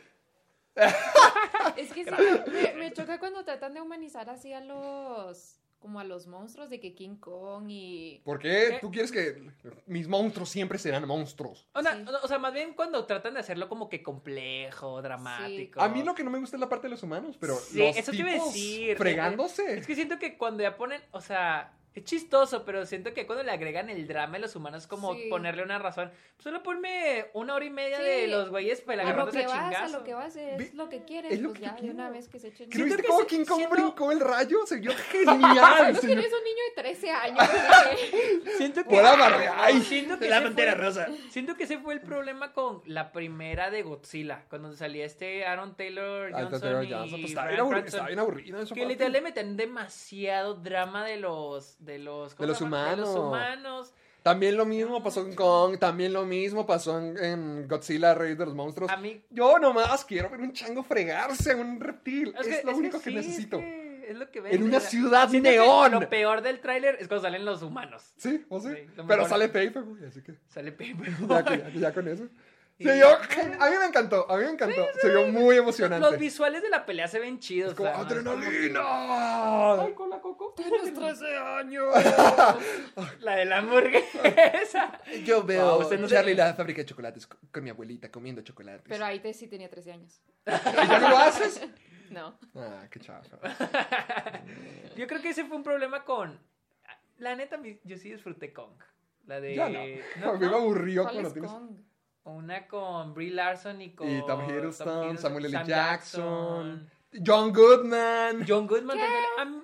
Es 1.75 1.91
que 1.93 2.05
sí, 2.05 2.11
me, 2.51 2.73
me 2.75 2.93
choca 2.93 3.19
cuando 3.19 3.43
tratan 3.43 3.73
de 3.73 3.81
humanizar 3.81 4.29
así 4.29 4.53
a 4.53 4.61
los. 4.61 5.60
Como 5.81 5.99
a 5.99 6.03
los 6.05 6.27
monstruos 6.27 6.69
de 6.69 6.79
que 6.79 6.93
King 6.93 7.15
Kong 7.17 7.65
y. 7.69 8.21
¿Por 8.23 8.39
qué 8.39 8.77
tú 8.79 8.89
quieres 8.91 9.11
que 9.11 9.41
mis 9.87 10.07
monstruos 10.07 10.47
siempre 10.49 10.77
serán 10.77 11.05
monstruos? 11.07 11.67
O 11.73 11.81
sea, 11.81 11.95
Sí. 11.97 12.05
o 12.23 12.27
sea, 12.27 12.39
más 12.39 12.53
bien 12.53 12.73
cuando 12.73 13.05
tratan 13.05 13.33
de 13.33 13.41
hacerlo 13.41 13.67
como 13.67 13.89
que 13.89 14.01
complejo, 14.01 15.01
dramático. 15.01 15.81
A 15.81 15.89
mí 15.89 16.03
lo 16.03 16.15
que 16.15 16.23
no 16.23 16.29
me 16.29 16.39
gusta 16.39 16.55
es 16.55 16.61
la 16.61 16.69
parte 16.69 16.87
de 16.87 16.91
los 16.91 17.03
humanos, 17.03 17.35
pero 17.39 17.55
Sí, 17.57 17.79
los 17.79 17.97
eso 17.97 18.11
te 18.11 18.17
iba 18.17 18.29
a 18.29 18.33
tipos 18.33 18.53
decir. 18.53 18.97
fregándose. 18.97 19.77
Es 19.79 19.87
que 19.87 19.95
siento 19.95 20.17
que 20.19 20.37
cuando 20.37 20.63
ya 20.63 20.77
ponen, 20.77 21.01
o 21.11 21.19
sea, 21.21 21.73
es 21.93 22.03
chistoso, 22.03 22.63
pero 22.65 22.85
siento 22.85 23.13
que 23.13 23.25
cuando 23.25 23.43
le 23.43 23.51
agregan 23.51 23.89
el 23.89 24.07
drama 24.07 24.37
a 24.37 24.39
los 24.39 24.55
humanos, 24.55 24.87
como 24.87 25.13
Sí. 25.13 25.27
ponerle 25.29 25.63
una 25.63 25.77
razón. 25.79 26.11
Solo 26.39 26.63
ponme 26.63 27.27
una 27.33 27.53
hora 27.55 27.65
y 27.65 27.69
media 27.69 27.97
Sí. 27.97 28.03
de 28.03 28.27
los 28.27 28.49
güeyes 28.49 28.83
A 28.87 28.95
lo 28.95 29.01
a 29.01 29.13
vas, 29.25 29.35
a 29.35 29.39
chingazo. 29.41 29.97
lo 29.99 30.03
que 30.03 30.13
vas 30.13 30.35
es 30.35 30.57
Ve- 30.57 30.71
lo 30.73 30.89
que 30.89 31.03
quieres, 31.03 31.31
es 31.33 31.41
lo 31.41 31.49
pues 31.49 31.59
que 31.59 31.65
ya 31.65 31.73
de 31.75 31.89
una 31.91 32.09
vez 32.09 32.27
que 32.29 32.39
se 32.39 32.47
echen. 32.47 32.69
¿Qué 32.69 32.75
Siento 32.77 32.95
viste 32.95 33.01
que 33.03 33.07
cómo 33.09 33.25
King 33.27 33.45
Kong 33.45 33.57
siento- 33.57 33.75
brincó 33.75 34.11
el 34.11 34.19
rayo? 34.19 34.65
Se 34.65 34.77
vio 34.77 34.91
¿No 34.91 34.97
genial. 35.11 35.95
se 35.95 36.07
tienes 36.07 36.25
un 36.33 36.43
niño 36.43 36.63
de 36.75 36.81
13 36.81 37.11
años? 37.11 37.39
Siento 38.57 38.83
que. 38.85 38.99
Ay, 38.99 39.81
siento 39.81 40.17
que 40.19 40.29
la 40.29 40.37
ese 40.37 40.45
pantera 40.45 40.71
fue- 40.73 40.81
rosa. 40.81 41.07
Siento 41.29 41.55
que 41.55 41.63
ese 41.63 41.77
fue 41.79 41.93
el 41.93 42.01
problema 42.01 42.53
con 42.53 42.81
la 42.85 43.11
primera 43.11 43.69
de 43.69 43.83
Godzilla, 43.83 44.45
cuando 44.49 44.73
salía 44.73 45.05
este 45.05 45.45
Aaron 45.45 45.75
Taylor 45.75 46.31
Ah, 46.33 46.41
Johnson, 46.43 46.61
Taylor 46.61 46.83
y 46.85 46.91
Johnson, 46.91 47.09
pues, 47.21 47.31
estaba 47.31 47.47
Bryan 47.47 47.67
bien 48.07 48.19
aburrido, 48.19 48.65
que 48.73 48.85
literal 48.85 49.11
le 49.11 49.21
meten 49.21 49.57
demasiado 49.57 50.55
drama 50.55 51.05
de 51.05 51.17
los 51.17 51.77
de 51.81 51.99
los 51.99 52.33
¿cómo 52.35 52.45
De 52.45 52.47
los 52.47 52.59
de 52.59 52.65
humanos. 52.65 53.09
humanos. 53.15 53.93
También 54.23 54.55
lo 54.55 54.65
mismo 54.65 55.01
pasó 55.01 55.23
con 55.23 55.33
Kong, 55.33 55.79
también 55.79 56.13
lo 56.13 56.25
mismo 56.25 56.65
pasó 56.67 56.99
en, 56.99 57.17
en 57.17 57.67
Godzilla, 57.67 58.13
Rey 58.13 58.35
de 58.35 58.45
los 58.45 58.53
Monstruos. 58.53 58.91
A 58.91 58.97
mí 58.97 59.23
Yo 59.31 59.57
nomás 59.57 60.05
quiero 60.05 60.29
ver 60.29 60.41
un 60.41 60.53
chango 60.53 60.83
fregarse 60.83 61.53
a 61.53 61.55
un 61.55 61.79
reptil. 61.79 62.33
Es, 62.39 62.45
que- 62.47 62.61
lo 62.63 62.71
es 62.71 62.77
único 62.77 62.99
que, 62.99 63.09
sí, 63.09 63.15
necesito. 63.15 63.57
Es, 63.57 63.63
que 63.63 64.05
es 64.11 64.17
lo 64.17 64.29
que 64.29 64.39
En 64.51 64.61
una 64.63 64.79
ciudad 64.79 65.27
neón. 65.29 65.91
Lo 65.93 66.07
peor 66.07 66.41
del 66.43 66.59
tráiler 66.59 66.97
es 66.99 67.07
cuando 67.07 67.23
salen 67.23 67.45
los 67.45 67.63
humanos. 67.63 68.13
Sí, 68.17 68.45
¿o 68.49 68.59
sí? 68.59 68.69
Pero 69.07 69.27
sale 69.27 69.47
Paper, 69.49 69.81
güey, 69.83 70.05
así 70.05 70.21
que 70.21 70.35
Sale 70.49 70.71
Paper. 70.71 71.13
ya, 71.27 71.43
que- 71.43 71.57
ya- 71.57 71.69
ya 71.79 71.93
con 71.93 72.07
eso. 72.07 72.27
Se 72.79 72.93
vio 72.95 73.07
a 73.09 73.69
mí 73.69 73.75
me 73.79 73.85
encantó, 73.85 74.29
a 74.29 74.37
mí 74.37 74.43
me 74.43 74.51
encantó. 74.51 74.85
Se 74.99 75.09
vio 75.09 75.27
muy 75.27 75.57
emocionante. 75.57 76.09
Los 76.09 76.17
visuales 76.19 76.63
de 76.63 76.69
la 76.69 76.85
pelea 76.85 77.07
se 77.07 77.19
ven 77.19 77.39
chidos. 77.39 77.71
Es 77.71 77.77
como, 77.77 77.89
o 77.89 77.93
sea, 77.93 78.03
no 78.03 78.09
es 78.19 78.23
como 78.25 78.39
que- 78.39 78.47
¡Adrenalina! 78.47 79.83
Ay, 79.83 79.93
con 79.93 80.09
la 80.09 80.19
coco. 80.19 80.53
Tienes 80.57 80.93
13 80.93 81.37
años. 81.37 81.93
La 83.19 83.35
de 83.35 83.45
la 83.45 83.57
hamburguesa. 83.59 84.99
Yo 85.23 85.43
veo 85.43 85.65
Wow, 85.73 85.81
usted 85.81 85.99
no 85.99 86.07
Charlie 86.07 86.33
la 86.33 86.53
fábrica 86.53 86.81
de 86.81 86.85
chocolates 86.87 87.27
con, 87.27 87.37
con 87.51 87.63
mi 87.63 87.69
abuelita 87.69 88.09
comiendo 88.11 88.41
chocolates. 88.41 88.85
Pero 88.87 89.05
ahí 89.05 89.19
te 89.19 89.33
sí 89.33 89.47
tenía 89.47 89.69
13 89.69 89.91
años. 89.93 90.21
¿Y 90.45 90.51
¿Ya 90.51 90.99
no 90.99 91.09
lo 91.09 91.17
haces? 91.17 91.61
No. 92.11 92.37
Ah, 92.55 92.87
qué 92.91 92.99
chafa. 92.99 93.37
Yo 94.97 95.07
creo 95.07 95.21
que 95.21 95.29
ese 95.29 95.45
fue 95.45 95.55
un 95.55 95.63
problema 95.63 96.03
con. 96.03 96.37
La 97.19 97.35
neta, 97.35 97.57
yo 97.83 97.97
sí 97.97 98.11
disfruté 98.11 98.51
Kong. 98.51 98.73
La 99.27 99.39
de. 99.39 99.55
Ya 99.55 99.69
no. 99.69 99.79
¿No? 100.19 100.29
a 100.31 100.33
mí 100.33 100.39
me 100.39 100.47
¿No? 100.47 100.57
aburrió 100.57 101.03
¿Cuál 101.03 101.13
cuando 101.13 101.27
es 101.29 101.33
tienes... 101.33 101.51
Kong? 101.51 101.69
Una 102.23 102.67
con 102.67 103.13
Brie 103.13 103.31
Larson 103.31 103.81
y 103.81 103.93
con. 103.95 104.09
Y 104.09 104.25
Tom 104.25 104.41
Hiddleston, 104.47 105.17
Samuel 105.17 105.45
L. 105.45 105.57
Sam 105.57 105.67
Jackson, 105.67 106.89
John 107.25 107.51
Goodman. 107.51 108.45
John 108.47 108.67
Goodman 108.67 108.97
también. 108.97 109.23
Am- 109.39 109.63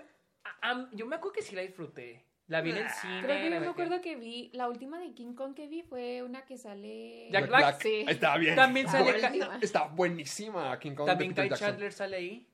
am- 0.61 0.89
yo 0.93 1.05
me 1.05 1.15
acuerdo 1.17 1.33
que 1.33 1.41
sí 1.43 1.55
la 1.55 1.61
disfruté. 1.61 2.23
La 2.47 2.61
vi 2.61 2.71
en 2.71 2.77
el 2.77 2.89
cine. 2.89 3.21
Creo 3.23 3.37
que 3.41 3.51
yo 3.51 3.59
me 3.59 3.67
acuerdo 3.67 4.01
que 4.01 4.15
vi, 4.15 4.49
la 4.53 4.69
última 4.69 4.99
de 4.99 5.13
King 5.13 5.33
Kong 5.33 5.53
que 5.53 5.67
vi 5.67 5.81
fue 5.83 6.23
una 6.23 6.45
que 6.45 6.57
sale... 6.57 7.27
Jack 7.29 7.47
Black. 7.49 7.81
Sí. 7.81 8.05
Está 8.07 8.37
bien. 8.37 8.55
También 8.55 8.87
sale. 8.87 9.09
Ah, 9.09 9.29
buenísima. 9.29 9.59
Está 9.61 9.83
buenísima 9.87 10.79
King 10.79 10.95
Kong. 10.95 11.07
de 11.07 11.11
también 11.11 11.33
Kai. 11.33 11.49
Chandler 11.49 11.91
sale 11.91 12.15
ahí. 12.15 12.47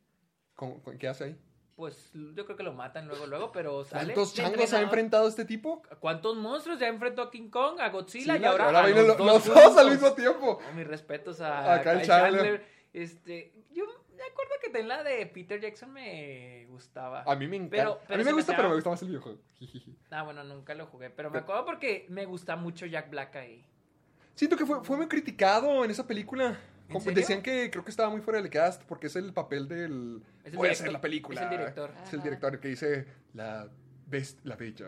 ¿Cómo- 0.56 0.82
cómo- 0.82 0.98
¿Qué 0.98 1.08
hace 1.08 1.24
ahí? 1.26 1.38
Pues 1.76 2.12
yo 2.14 2.46
creo 2.46 2.56
que 2.56 2.64
lo 2.64 2.74
matan 2.74 3.08
luego, 3.08 3.26
luego, 3.26 3.52
pero 3.52 3.84
sale. 3.84 4.14
¿Cuántos 4.14 4.36
changos 4.36 4.74
ha 4.74 4.82
enfrentado 4.82 5.28
este 5.28 5.44
tipo? 5.44 5.82
¿Cuántos 6.00 6.38
monstruos 6.38 6.80
ya 6.80 6.88
enfrentó 6.88 7.24
a 7.24 7.32
King 7.32 7.50
Kong, 7.50 7.80
a 7.80 7.90
Godzilla 7.90 8.36
Sí, 8.36 8.42
y 8.42 8.46
ahora, 8.46 8.66
ahora 8.66 8.84
a 8.84 8.88
los 8.90 9.18
los, 9.18 9.46
dos 9.46 9.78
al 9.78 9.90
mismo 9.90 10.14
tiempo. 10.14 10.60
Oh, 10.70 10.74
mis 10.74 10.86
respetos 10.86 11.42
a, 11.42 11.74
A 11.74 11.82
Kyle 11.82 12.04
Chandler. 12.04 12.44
Chandler. 12.44 12.68
Este, 12.94 13.54
yo 13.72 13.86
me 14.16 14.24
acuerdo 14.24 14.54
que 14.62 14.84
la 14.84 15.04
de 15.04 15.26
Peter 15.26 15.60
Jackson 15.60 15.92
me 15.92 16.68
gustaba. 16.70 17.24
A 17.24 17.36
mí 17.36 17.48
me 17.48 17.58
encanta. 17.58 17.76
Pero- 17.76 18.02
a 18.08 18.18
mí 18.18 18.24
me 18.24 18.32
gusta, 18.34 18.56
pero 18.56 18.70
me 18.70 18.76
gusta 18.76 18.90
más 18.92 19.02
el 19.02 19.08
videojuego. 19.08 19.40
Ah, 20.12 20.22
bueno, 20.22 20.44
nunca 20.44 20.76
lo 20.76 20.86
jugué, 20.86 21.10
pero 21.10 21.32
me 21.32 21.40
acuerdo 21.40 21.66
porque 21.66 22.06
me 22.10 22.26
gusta 22.26 22.56
mucho 22.56 22.86
Jack 22.86 23.10
Black 23.10 23.36
ahí. 23.36 23.66
Siento 24.36 24.58
que 24.58 24.66
fue, 24.66 24.84
fue 24.84 24.98
muy 24.98 25.08
criticado 25.08 25.84
en 25.84 25.90
esa 25.90 26.06
película. 26.06 26.60
¿En 26.88 26.94
Como 26.94 27.12
decían 27.12 27.42
que 27.42 27.72
creo 27.72 27.84
que 27.84 27.92
estaba 27.92 28.10
muy 28.10 28.22
fuera 28.22 28.42
del 28.42 28.50
cast 28.52 28.84
porque 28.84 29.08
es 29.08 29.16
el 29.16 29.34
papel 29.34 29.68
del... 29.68 30.22
Es 30.44 30.52
el 30.52 30.58
Voy 30.58 30.68
a 30.68 30.72
director- 30.72 30.82
hacer 30.82 30.92
la 30.94 31.02
película. 31.02 31.42
es 31.42 31.52
el 31.52 31.58
director. 31.58 31.90
Es 32.04 32.14
el 32.14 32.20
Ajá. 32.20 32.24
director 32.30 32.60
que 32.60 32.68
dice 32.68 33.06
la, 33.34 33.68
best, 34.08 34.40
la 34.46 34.56
bella 34.56 34.88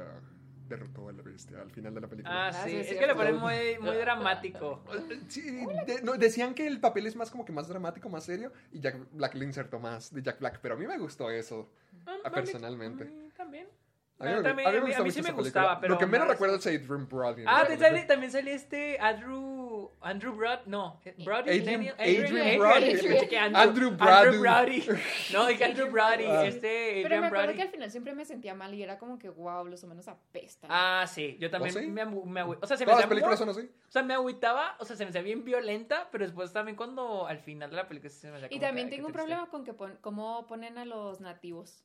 derrotó 0.68 1.10
a 1.10 1.14
la 1.14 1.22
bestia 1.22 1.62
al 1.62 1.72
final 1.72 1.94
de 1.94 2.02
la 2.02 2.08
película. 2.08 2.48
Ah, 2.48 2.50
Ah, 2.50 2.64
sí, 2.64 2.72
sí, 2.72 2.76
es 2.78 2.92
es 2.92 2.98
que 2.98 3.08
lo 3.08 3.16
ponen 3.16 3.38
muy, 3.38 3.78
muy 3.80 3.96
dramático. 3.98 4.84
Sí, 5.30 5.42
de- 5.88 6.02
no, 6.04 6.14
decían 6.14 6.54
que 6.54 6.68
el 6.68 6.80
papel 6.80 7.06
es 7.08 7.16
más 7.16 7.32
como 7.32 7.46
que 7.46 7.52
más 7.54 7.68
dramático, 7.68 8.10
más 8.10 8.24
serio, 8.26 8.52
y 8.72 8.80
Jack 8.80 8.98
Black 9.12 9.36
le 9.36 9.46
insertó 9.46 9.80
más 9.80 10.14
de 10.14 10.22
Jack 10.22 10.40
Black, 10.40 10.60
pero 10.62 10.76
a 10.76 10.78
mí 10.78 10.86
me 10.88 10.98
gustó 10.98 11.30
eso, 11.32 11.70
Ah, 12.06 12.12
ah, 12.16 12.18
a 12.26 12.30
mí- 12.30 12.36
personalmente. 12.36 13.06
mm, 13.06 13.30
También. 13.38 13.68
A 14.18 14.24
mí, 14.24 14.32
Ah, 14.32 14.36
me- 14.38 14.44
también, 14.44 14.68
a 14.68 14.72
mí 14.72 14.78
a 14.78 14.82
mí- 14.82 14.94
a 14.94 15.00
mí 15.04 15.12
sí 15.12 15.18
me 15.20 15.24
película. 15.24 15.44
gustaba, 15.44 15.80
pero 15.82 15.94
Lo 15.94 16.00
que 16.00 16.06
menos 16.08 16.28
recuerdo 16.28 16.56
es 16.56 16.66
Adrian 16.66 17.08
Brody. 17.08 17.44
Ah, 17.46 17.60
también 17.60 17.66
película. 17.68 17.88
sale, 17.90 18.04
también 18.06 18.32
sale 18.32 18.54
este 18.54 18.98
Andrew. 19.00 19.55
Andrew 20.06 20.34
Brod. 20.34 20.60
No, 20.68 21.00
Brody. 21.26 21.50
Adrian- 21.50 21.66
Daniel- 21.66 21.96
Adrian 21.98 22.60
Brody. 22.60 22.92
Andrew 22.92 23.58
Andrew, 23.58 23.92
Brody. 23.92 24.14
Andrew 24.14 24.40
Brody. 24.40 24.84
No, 25.34 25.48
dije 25.48 25.64
Andrew 25.66 25.90
Brody. 25.90 26.26
Ah. 26.26 26.46
Este 26.46 27.02
Pero 27.04 27.06
Adrian 27.08 27.22
me 27.22 27.28
acuerdo 27.28 27.46
Brody. 27.46 27.56
que 27.58 27.62
al 27.64 27.70
final 27.70 27.92
siempre 27.92 28.14
me 28.14 28.26
sentía 28.26 28.54
mal 28.54 28.74
y 28.74 28.84
era 28.84 28.98
como 29.00 29.18
que, 29.18 29.30
wow, 29.30 29.66
los 29.68 29.84
humanos 29.84 30.08
apestan. 30.08 30.70
Ah, 30.72 31.06
sí, 31.08 31.38
yo 31.40 31.50
también 31.50 31.76
¿Oh, 31.76 31.80
sí? 31.80 31.88
me, 31.88 32.06
me 32.06 32.44
O 32.44 32.66
sea, 32.68 32.78
se 32.78 32.86
me 32.86 32.86
Todas 32.86 32.88
las 32.88 32.98
hacía 33.00 33.10
películas 33.10 33.40
muy- 33.46 33.54
son 33.54 33.64
así. 33.64 33.72
O 33.88 33.92
sea, 33.92 34.04
me 34.04 34.14
agüitaba, 34.14 34.76
o 34.80 34.86
sea, 34.86 34.96
se 34.96 35.04
me 35.06 35.10
hacía 35.10 35.22
bien 35.22 35.44
violenta, 35.44 36.08
pero 36.12 36.24
después 36.26 36.54
también 36.54 36.76
cuando 36.78 37.28
al 37.28 37.40
final 37.40 37.70
de 37.70 37.76
la 37.78 37.88
película 37.88 38.10
se 38.12 38.30
me 38.30 38.38
hacía 38.38 38.48
y 38.48 38.50
que, 38.50 38.60
también 38.60 38.90
tengo 38.90 39.08
un 39.08 39.14
triste. 39.14 39.28
problema 39.28 39.50
con 39.50 39.64
que 39.64 39.74
pon, 39.74 39.98
cómo 40.02 40.46
ponen 40.48 40.78
a 40.78 40.86
los 40.86 41.20
nativos. 41.20 41.84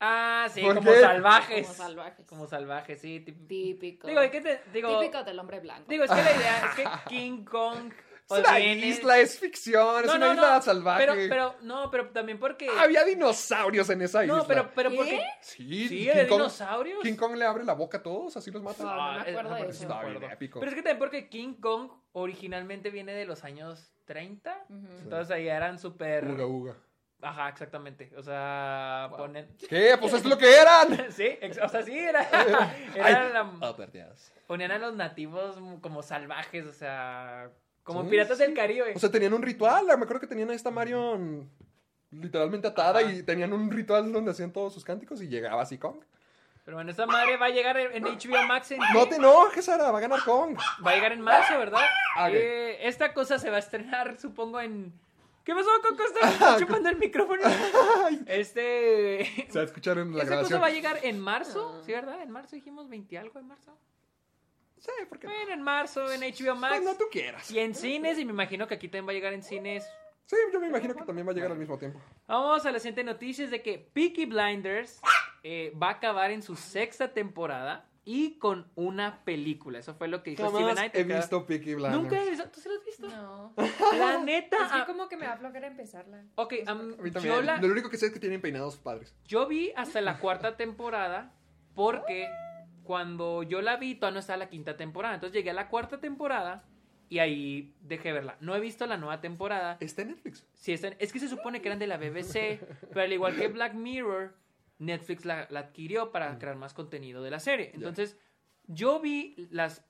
Ah, 0.00 0.48
sí, 0.52 0.62
¿Por 0.62 0.76
como 0.76 0.90
qué? 0.92 1.00
salvajes. 1.00 1.62
Como 1.66 1.74
salvajes. 1.74 2.26
Como 2.26 2.46
salvajes, 2.46 3.00
sí. 3.00 3.20
Típico. 3.20 4.08
Digo, 4.08 4.20
que 4.30 4.40
te- 4.40 4.60
digo, 4.72 4.98
Típico 4.98 5.22
del 5.24 5.38
hombre 5.38 5.60
blanco. 5.60 5.84
digo, 5.88 6.04
es 6.04 6.10
que 6.10 6.22
la 6.22 6.36
idea 6.36 6.58
es 6.66 6.74
que 6.74 6.84
King 7.08 7.44
Kong 7.44 7.92
Es 8.30 8.38
una 8.38 8.56
viene- 8.56 8.86
isla, 8.86 9.18
es 9.18 9.38
ficción, 9.38 10.00
es 10.04 10.06
No, 10.06 10.14
una 10.16 10.26
no, 10.28 10.34
isla 10.34 10.54
no, 10.56 10.62
salvaje. 10.62 11.04
Pero, 11.06 11.14
pero, 11.28 11.54
no, 11.62 11.90
pero 11.90 12.08
también 12.10 12.38
porque. 12.38 12.68
Había 12.78 13.04
dinosaurios 13.04 13.90
en 13.90 14.00
esa 14.02 14.24
isla. 14.24 14.36
no, 14.38 14.46
pero, 14.46 14.70
pero 14.74 14.88
¿Qué? 14.90 14.96
porque. 14.96 15.20
Sí, 15.42 15.88
Sí, 15.88 15.98
King 16.06 16.06
¿de 16.14 16.28
Kong- 16.28 16.38
dinosaurios? 16.38 17.02
King 17.02 17.16
Kong 17.16 17.34
le 17.36 17.44
abre 17.44 17.64
la 17.64 17.74
boca 17.74 17.98
a 17.98 18.02
todos, 18.02 18.36
así 18.36 18.50
los 18.50 18.62
mata. 18.62 18.82
No, 18.82 18.88
no 18.96 18.96
me 18.96 19.18
Ah, 19.18 19.20
acuerdo 19.28 19.54
de 19.54 19.68
eso. 19.68 20.00
épico. 20.32 20.60
Pero 20.60 20.70
es 20.70 20.74
que 20.76 20.82
también 20.82 20.98
porque 20.98 21.28
King 21.28 21.54
Kong 21.60 21.90
originalmente 22.12 22.88
viene 22.90 23.12
de 23.12 23.26
los 23.26 23.44
años 23.44 23.92
30. 24.06 24.64
Ujú. 24.70 24.86
Entonces 25.02 25.30
ahí 25.34 25.46
eran 25.48 25.78
súper. 25.78 26.24
Uga, 26.26 26.46
uga. 26.46 26.76
Ajá, 27.22 27.48
exactamente. 27.48 28.10
O 28.16 28.22
sea, 28.22 29.10
ponen. 29.16 29.48
¿Qué? 29.68 29.96
Pues 30.00 30.12
es 30.14 30.24
lo 30.24 30.38
que 30.38 30.54
eran. 30.56 30.88
Sí, 31.10 31.38
o 31.62 31.68
sea, 31.68 31.82
sí, 31.82 31.98
era. 31.98 32.22
era 32.94 33.04
Ay, 33.04 33.32
la- 33.32 33.52
oh, 33.60 33.76
ponían 34.46 34.70
a 34.72 34.78
los 34.78 34.94
nativos 34.94 35.56
como 35.80 36.02
salvajes, 36.02 36.66
o 36.66 36.72
sea. 36.72 37.50
Como 37.82 38.04
Sí, 38.04 38.10
piratas 38.10 38.38
sí. 38.38 38.44
del 38.44 38.54
Caribe. 38.54 38.92
O 38.94 38.98
sea, 38.98 39.10
tenían 39.10 39.32
un 39.32 39.42
ritual. 39.42 39.84
Me 39.86 39.92
acuerdo 39.92 40.20
que 40.20 40.26
tenían 40.26 40.50
a 40.50 40.54
esta 40.54 40.70
Marion 40.70 41.50
literalmente 42.10 42.68
atada 42.68 43.00
Ajá. 43.00 43.10
y 43.12 43.22
tenían 43.22 43.52
un 43.52 43.70
ritual 43.70 44.12
donde 44.12 44.32
hacían 44.32 44.52
todos 44.52 44.74
sus 44.74 44.84
cánticos 44.84 45.22
y 45.22 45.28
llegaba 45.28 45.62
así 45.62 45.78
Kong. 45.78 46.02
Pero 46.64 46.76
bueno, 46.76 46.90
esta 46.90 47.06
madre 47.06 47.36
va 47.36 47.46
a 47.46 47.50
llegar 47.50 47.76
en 47.78 48.04
HBO 48.04 48.42
Max 48.46 48.70
en. 48.70 48.80
No 48.92 49.08
te 49.08 49.16
enojes, 49.16 49.64
Sara, 49.64 49.90
va 49.90 49.98
a 49.98 50.02
ganar 50.02 50.20
Kong. 50.24 50.56
Va 50.86 50.90
a 50.90 50.94
llegar 50.94 51.12
en 51.12 51.20
marzo, 51.20 51.58
¿verdad? 51.58 51.82
Ah. 52.16 52.30
Eh, 52.30 52.78
esta 52.86 53.12
cosa 53.14 53.38
se 53.38 53.50
va 53.50 53.56
a 53.56 53.60
estrenar, 53.60 54.18
supongo, 54.18 54.60
en. 54.60 54.92
¿Qué 55.50 55.56
pasó, 55.56 55.70
Coco? 55.82 56.04
Estás 56.04 56.58
chupando 56.60 56.88
el 56.90 56.96
micrófono. 56.96 57.42
Este. 58.24 59.24
Se 59.48 59.58
va 59.58 59.62
a 59.62 59.64
escuchar 59.64 59.98
en 59.98 60.12
la 60.16 60.22
Esta 60.22 60.36
cosa 60.36 60.48
grabación. 60.48 60.62
va 60.62 60.66
a 60.66 60.70
llegar 60.70 61.00
en 61.02 61.18
marzo, 61.18 61.82
¿sí, 61.84 61.90
verdad? 61.90 62.22
En 62.22 62.30
marzo 62.30 62.54
dijimos 62.54 62.88
20 62.88 63.18
algo 63.18 63.40
en 63.40 63.48
marzo. 63.48 63.76
Sí, 64.78 64.92
porque 65.08 65.26
Bueno, 65.26 65.52
en 65.52 65.60
marzo 65.60 66.08
en 66.12 66.20
HBO 66.20 66.54
Max. 66.54 66.74
Cuando 66.80 66.94
tú 66.96 67.06
quieras. 67.10 67.50
Y 67.50 67.58
en 67.58 67.74
cines, 67.74 68.16
y 68.20 68.24
me 68.24 68.30
imagino 68.30 68.68
que 68.68 68.74
aquí 68.74 68.86
también 68.86 69.08
va 69.08 69.10
a 69.10 69.14
llegar 69.14 69.32
en 69.32 69.42
cines. 69.42 69.84
Sí, 70.24 70.36
yo 70.52 70.60
me 70.60 70.68
imagino 70.68 70.94
que 70.94 71.02
también 71.02 71.26
va 71.26 71.32
a 71.32 71.34
llegar 71.34 71.50
al 71.50 71.58
mismo 71.58 71.76
tiempo. 71.76 72.00
Vamos 72.28 72.64
a 72.64 72.70
la 72.70 72.78
siguiente 72.78 73.02
noticia, 73.02 73.44
es 73.44 73.50
de 73.50 73.60
que 73.60 73.76
Peaky 73.76 74.26
Blinders 74.26 75.00
eh, 75.42 75.72
va 75.82 75.88
a 75.88 75.92
acabar 75.94 76.30
en 76.30 76.42
su 76.42 76.54
sexta 76.54 77.12
temporada 77.12 77.89
y 78.04 78.38
con 78.38 78.70
una 78.74 79.24
película. 79.24 79.78
Eso 79.78 79.94
fue 79.94 80.08
lo 80.08 80.22
que 80.22 80.30
dijo 80.30 80.48
Steven 80.48 80.74
Knight. 80.74 80.94
he 80.96 81.04
visto 81.04 81.46
Peaky 81.46 81.74
Blinders. 81.74 81.94
Nunca 81.94 82.22
he 82.22 82.30
visto. 82.30 82.48
¿Tú 82.50 82.60
sí 82.60 82.68
lo 82.68 82.74
has 82.76 82.84
visto? 82.84 83.08
No. 83.08 83.54
La 83.98 84.18
neta. 84.22 84.56
Es 84.56 84.72
que 84.72 84.78
ah, 84.80 84.84
como 84.86 85.08
que 85.08 85.16
me 85.16 85.26
va 85.26 85.34
a 85.34 85.36
flojera 85.36 85.66
empezarla. 85.66 86.24
Ok. 86.36 86.54
A 86.66 86.74
mí 86.74 87.10
también. 87.10 87.34
yo, 87.34 87.42
la- 87.42 87.58
Lo 87.58 87.68
único 87.68 87.90
que 87.90 87.98
sé 87.98 88.06
es 88.06 88.12
que 88.12 88.20
tienen 88.20 88.40
peinados 88.40 88.76
padres. 88.78 89.14
yo 89.26 89.46
vi 89.46 89.72
hasta 89.76 90.00
la 90.00 90.18
cuarta 90.18 90.56
temporada 90.56 91.32
porque 91.74 92.28
cuando 92.84 93.42
yo 93.42 93.60
la 93.62 93.76
vi 93.76 93.94
todavía 93.94 94.14
no 94.14 94.20
estaba 94.20 94.38
la 94.38 94.48
quinta 94.48 94.76
temporada. 94.76 95.14
Entonces 95.14 95.36
llegué 95.36 95.50
a 95.50 95.54
la 95.54 95.68
cuarta 95.68 96.00
temporada 96.00 96.64
y 97.08 97.18
ahí 97.18 97.74
dejé 97.82 98.12
verla. 98.12 98.36
No 98.40 98.54
he 98.54 98.60
visto 98.60 98.86
la 98.86 98.96
nueva 98.96 99.20
temporada. 99.20 99.76
Está 99.80 100.02
en 100.02 100.08
Netflix. 100.08 100.46
Sí, 100.54 100.72
están- 100.72 100.94
es 100.98 101.12
que 101.12 101.18
se 101.20 101.28
supone 101.28 101.60
que 101.60 101.68
eran 101.68 101.78
de 101.78 101.86
la 101.86 101.96
BBC, 101.98 102.60
pero 102.88 103.02
al 103.02 103.12
igual 103.12 103.36
que 103.36 103.48
Black 103.48 103.74
Mirror, 103.74 104.34
Netflix 104.80 105.24
la, 105.24 105.46
la 105.50 105.60
adquirió 105.60 106.10
para 106.10 106.36
crear 106.38 106.56
más 106.56 106.74
contenido 106.74 107.22
de 107.22 107.30
la 107.30 107.38
serie. 107.38 107.70
Entonces, 107.74 108.16
yo 108.66 108.98
vi 109.00 109.36
las 109.50 109.84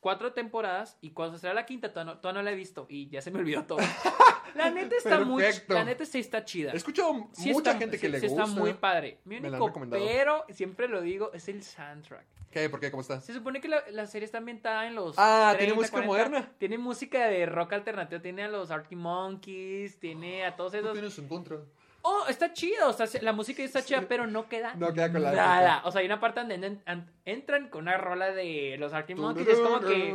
cuatro 0.00 0.34
temporadas 0.34 0.98
y 1.00 1.10
cuando 1.12 1.36
se 1.38 1.42
será 1.42 1.54
la 1.54 1.64
quinta 1.64 1.90
todavía 1.92 2.12
no, 2.14 2.20
todavía 2.20 2.42
no 2.42 2.44
la 2.44 2.52
he 2.52 2.54
visto 2.56 2.86
y 2.90 3.08
ya 3.08 3.22
se 3.22 3.30
me 3.30 3.38
olvidó 3.38 3.64
todo. 3.64 3.78
La 4.54 4.70
neta 4.70 4.96
está 4.96 5.20
muy, 5.20 5.44
la 5.68 5.84
neta 5.84 6.06
sí 6.06 6.20
está 6.20 6.42
chida. 6.42 6.72
He 6.72 6.76
escuchado 6.76 7.28
Sí 7.32 7.52
mucha 7.52 7.70
está- 7.72 7.78
gente 7.80 7.98
que 7.98 8.08
le 8.08 8.18
sí 8.18 8.28
gusta. 8.28 8.44
está 8.44 8.58
muy 8.58 8.72
padre. 8.72 9.20
Mi 9.24 9.36
único 9.36 9.70
pero, 9.90 10.44
siempre 10.48 10.88
lo 10.88 11.02
digo, 11.02 11.30
es 11.34 11.48
el 11.48 11.62
soundtrack. 11.62 12.24
¿Qué? 12.50 12.70
¿Por 12.70 12.80
qué? 12.80 12.90
¿Cómo 12.90 13.02
está? 13.02 13.20
Se 13.20 13.34
supone 13.34 13.60
que 13.60 13.68
la, 13.68 13.84
la 13.90 14.06
serie 14.06 14.24
está 14.24 14.38
ambientada 14.38 14.86
en 14.86 14.94
los. 14.94 15.16
Ah, 15.18 15.54
¿tiene 15.58 15.74
música 15.74 16.00
moderna? 16.00 16.50
Tiene 16.58 16.78
música 16.78 17.26
de 17.28 17.44
rock 17.44 17.74
alternativo. 17.74 18.22
Tiene 18.22 18.44
a 18.44 18.48
los 18.48 18.70
Arctic 18.70 18.96
Monkeys. 18.98 19.98
Tiene 20.00 20.46
a 20.46 20.56
todos 20.56 20.72
¿Qué 20.72 20.78
esos. 20.78 20.92
tienes 20.92 21.18
en 21.18 21.28
contra? 21.28 21.58
Oh, 22.10 22.26
está 22.28 22.52
chido. 22.54 22.88
O 22.88 22.92
sea, 22.94 23.06
se- 23.06 23.20
la 23.20 23.32
música 23.32 23.62
está 23.62 23.84
chida, 23.84 24.02
pero 24.08 24.26
no 24.26 24.48
queda. 24.48 24.74
No 24.76 24.92
queda 24.94 25.12
con 25.12 25.22
la 25.22 25.32
Nada. 25.32 25.72
época. 25.74 25.88
O 25.88 25.92
sea, 25.92 26.00
hay 26.00 26.06
una 26.06 26.18
parte 26.20 26.40
donde 26.40 26.54
en- 26.54 26.82
en- 26.86 27.10
entran 27.26 27.68
con 27.68 27.82
una 27.82 27.98
rola 27.98 28.32
de 28.32 28.76
los 28.78 28.92
Arctic 28.94 29.16
Monkeys. 29.18 29.46
Es 29.48 29.58
como 29.58 29.80
que. 29.80 30.12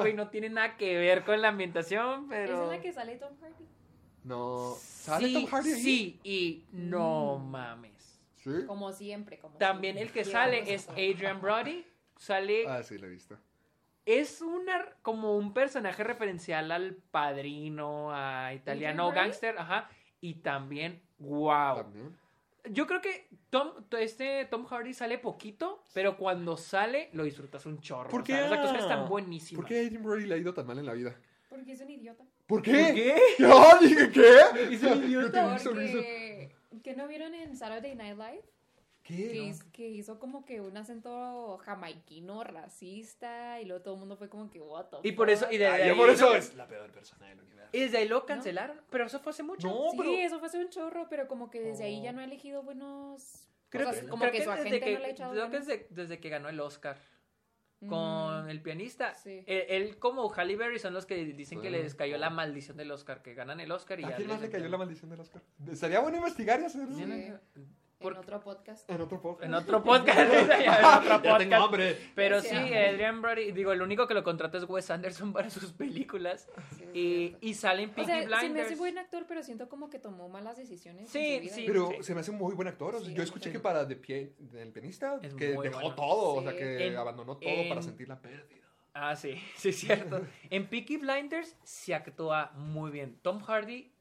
güey, 0.00 0.14
no 0.14 0.28
tiene 0.28 0.48
nada 0.50 0.76
que 0.76 0.96
ver 0.98 1.24
con 1.24 1.40
la 1.40 1.48
ambientación, 1.48 2.28
pero. 2.28 2.54
¿Es 2.54 2.60
en 2.60 2.68
la 2.68 2.80
que 2.82 2.92
sale 2.92 3.16
Tom 3.16 3.32
Hardy? 3.40 3.64
No. 4.24 4.74
¿Sale 4.78 5.26
Sí, 5.28 5.32
Tom 5.34 5.46
Hardy 5.46 5.72
ahí? 5.72 5.80
sí, 5.80 6.20
y 6.24 6.64
no 6.72 7.38
mames. 7.38 8.20
¿Sí? 8.36 8.50
Como 8.66 8.92
siempre, 8.92 9.38
como 9.38 9.56
También 9.58 9.98
el 9.98 10.10
que 10.12 10.24
sale 10.24 10.72
es. 10.74 10.88
Adrian 10.90 11.40
Brody. 11.40 11.84
Sale. 12.18 12.66
Ah, 12.68 12.82
sí, 12.82 12.98
lo 12.98 13.06
he 13.06 13.10
visto. 13.10 13.38
Es 14.06 14.40
una 14.40 14.84
como 15.02 15.36
un 15.36 15.52
personaje 15.52 16.02
referencial 16.02 16.72
al 16.72 16.94
padrino, 16.94 18.12
a 18.12 18.54
italiano 18.54 19.10
gangster, 19.12 19.58
ajá. 19.58 19.88
Y 20.20 20.34
también, 20.36 21.02
wow. 21.18 21.76
También. 21.76 22.16
Yo 22.70 22.86
creo 22.86 23.00
que 23.00 23.28
Tom, 23.48 23.70
este 23.98 24.44
Tom 24.44 24.66
Hardy 24.66 24.92
sale 24.92 25.18
poquito, 25.18 25.82
pero 25.94 26.16
cuando 26.16 26.56
sale 26.56 27.08
lo 27.12 27.24
disfrutas 27.24 27.64
un 27.66 27.80
chorro. 27.80 28.10
¿Por 28.10 28.22
o 28.22 28.26
sea, 28.26 28.36
qué? 28.36 28.42
las 28.42 28.52
actuaciones 28.52 28.84
ah? 28.84 28.88
están 28.88 29.08
buenísimas. 29.08 29.62
¿Por 29.62 29.68
qué 29.68 29.78
a 29.78 29.82
Adrien 29.82 30.02
Brody 30.02 30.26
le 30.26 30.34
ha 30.34 30.38
ido 30.38 30.52
tan 30.52 30.66
mal 30.66 30.78
en 30.78 30.86
la 30.86 30.92
vida? 30.92 31.16
Porque 31.48 31.72
es 31.72 31.80
un 31.80 31.90
idiota. 31.90 32.24
¿Por 32.46 32.62
qué? 32.62 32.72
¿Por 32.72 32.94
qué? 32.94 33.20
Yo 33.38 33.78
dije, 33.80 34.10
¿qué? 34.10 34.74
Es 34.74 34.82
un 34.82 35.04
idiota. 35.04 35.58
Porque... 35.64 36.54
¿Que 36.82 36.94
no 36.94 37.08
vieron 37.08 37.34
en 37.34 37.56
Saturday 37.56 37.94
Night 37.96 38.16
Live? 38.16 38.44
¿Qué? 39.16 39.28
Que, 39.32 39.38
No. 39.38 39.44
hiz- 39.44 39.70
que 39.72 39.88
hizo 39.88 40.18
como 40.18 40.44
que 40.44 40.60
un 40.60 40.76
acento 40.76 41.58
jamaiquino 41.64 42.42
racista 42.44 43.60
y 43.60 43.64
luego 43.66 43.82
todo 43.82 43.94
el 43.94 44.00
mundo 44.00 44.16
fue 44.16 44.28
como 44.28 44.50
que, 44.50 44.60
what 44.60 44.86
the 44.86 44.96
Y 45.08 45.12
por 45.12 45.30
eso, 45.30 45.44
fuck?" 45.46 45.54
y 45.54 45.58
de, 45.58 45.66
Ah, 45.66 45.76
de 45.76 45.86
yo 45.86 45.92
ahí, 45.92 45.98
por 45.98 46.10
eso 46.10 46.30
¿no? 46.30 46.36
es 46.36 46.54
la 46.54 46.66
peor 46.66 46.90
persona 46.90 47.26
del 47.28 47.40
universo. 47.40 47.70
y 47.76 47.80
desde 47.80 47.98
ahí 47.98 48.08
lo 48.08 48.24
cancelaron, 48.26 48.80
pero 48.90 49.06
eso 49.06 49.18
fue 49.20 49.30
hace 49.30 49.42
mucho. 49.42 49.68
No, 49.68 49.90
Sí, 49.92 49.96
pero... 49.98 50.10
eso 50.16 50.38
fue 50.38 50.48
hace 50.48 50.58
un 50.58 50.70
chorro, 50.70 51.06
pero 51.08 51.28
como 51.28 51.50
que 51.50 51.60
desde 51.60 51.84
ahí 51.84 52.02
ya 52.02 52.12
no 52.12 52.20
ha 52.20 52.24
elegido 52.24 52.62
buenos... 52.62 53.46
Creo 53.68 53.90
que, 53.92 54.00
como 54.08 54.22
creo 54.22 54.32
que, 54.32 54.42
su 54.42 54.50
desde 54.50 54.60
agente 54.62 54.80
que- 54.80 54.92
no 54.94 54.98
le 55.00 55.06
ha 55.06 55.10
echado 55.10 55.32
creo 55.32 55.44
que 55.46 55.50
ganas. 55.52 55.66
desde, 55.68 55.86
desde 55.90 56.18
que 56.20 56.28
ganó 56.28 56.48
el 56.48 56.58
Oscar. 56.60 56.98
Mm. 57.82 57.88
con 57.88 58.50
el 58.50 58.60
pianista. 58.60 59.14
Sí. 59.14 59.42
Él, 59.46 59.64
él 59.68 59.98
como 59.98 60.28
Halle 60.30 60.54
Berry 60.54 60.78
son 60.78 60.92
los 60.92 61.06
que 61.06 61.14
dicen 61.24 61.62
que 61.62 61.70
les 61.70 61.94
cayó 61.94 62.18
la 62.18 62.28
maldición 62.28 62.76
del 62.76 62.90
Oscar, 62.90 63.22
que 63.22 63.32
ganan 63.32 63.58
el 63.58 63.72
Oscar 63.72 63.98
y 63.98 64.04
¿A 64.04 64.10
ya 64.10 64.16
quién 64.16 64.28
más 64.28 64.42
les 64.42 64.50
le 64.50 64.58
cayó 64.58 64.68
la 64.68 64.76
maldición 64.76 65.08
del 65.08 65.20
Oscar? 65.20 65.40
Estaría 65.66 65.98
bueno 66.00 66.18
investigar 66.18 66.60
y 66.60 66.64
hacerlo. 66.66 66.94
Sí. 66.94 67.64
Por- 68.00 68.14
En 68.14 68.18
otro 68.18 68.40
podcast. 68.40 68.90
En 68.90 69.00
otro 69.00 69.20
podcast. 69.20 69.44
En 69.46 69.54
otro 69.54 69.82
podcast. 69.82 70.18
en 70.32 70.84
otro 70.84 71.22
Ya 71.22 71.22
tengo 71.22 71.36
podcast. 71.36 71.52
hambre. 71.64 71.98
Pero 72.14 72.40
Sí. 72.40 72.48
sí, 72.48 72.54
Adrian 72.74 73.20
Brody, 73.20 73.52
digo, 73.52 73.72
el 73.72 73.82
único 73.82 74.06
que 74.08 74.14
lo 74.14 74.24
contrata 74.24 74.56
es 74.58 74.64
Wes 74.68 74.90
Anderson 74.90 75.32
para 75.32 75.50
sus 75.50 75.72
películas. 75.72 76.48
Sí, 76.78 76.84
Y, 76.94 77.36
y 77.50 77.54
salen 77.54 77.90
O 77.90 77.94
Peaky 77.94 78.06
sea, 78.10 78.22
se 78.22 78.26
me 78.28 78.36
Blinders. 78.36 78.66
hace 78.66 78.76
buen 78.76 78.96
actor, 78.98 79.26
pero 79.28 79.42
siento 79.42 79.68
como 79.68 79.90
que 79.90 79.98
tomó 79.98 80.28
malas 80.28 80.56
decisiones. 80.56 81.10
Sí, 81.10 81.18
en 81.18 81.36
su 81.40 81.42
vida. 81.44 81.54
sí. 81.54 81.64
Pero 81.66 81.90
se 82.02 82.14
me 82.14 82.20
hace 82.20 82.30
un 82.30 82.38
muy 82.38 82.54
buen 82.54 82.68
actor. 82.68 82.94
o 82.94 82.98
sea, 83.00 83.08
Sí, 83.08 83.14
yo 83.14 83.22
escuché 83.22 83.52
que 83.52 83.60
para 83.60 83.86
The 83.86 83.96
Pie- 84.00 84.32
el 84.54 84.72
pianista, 84.72 85.18
Es 85.22 85.34
que 85.34 85.48
dejó 85.48 85.56
bueno. 85.80 85.94
todo, 85.94 86.34
o 86.36 86.42
sea, 86.42 86.52
que 86.56 86.86
En- 86.86 86.96
abandonó 86.96 87.36
todo 87.36 87.50
en- 87.50 87.68
para 87.68 87.82
sentir 87.82 88.08
la 88.08 88.18
pérdida. 88.20 88.44
Ah, 88.94 89.14
sí, 89.14 89.34
sí, 89.56 89.68
es 89.68 89.76
cierto. 89.78 90.22
En 90.48 90.66
Peaky 90.68 90.96
Blinders 90.96 91.54
se 91.62 91.94
actúa 91.94 92.50
muy 92.56 92.90
bien. 92.90 93.18
Tom 93.22 93.40
Hardy, 93.42 93.92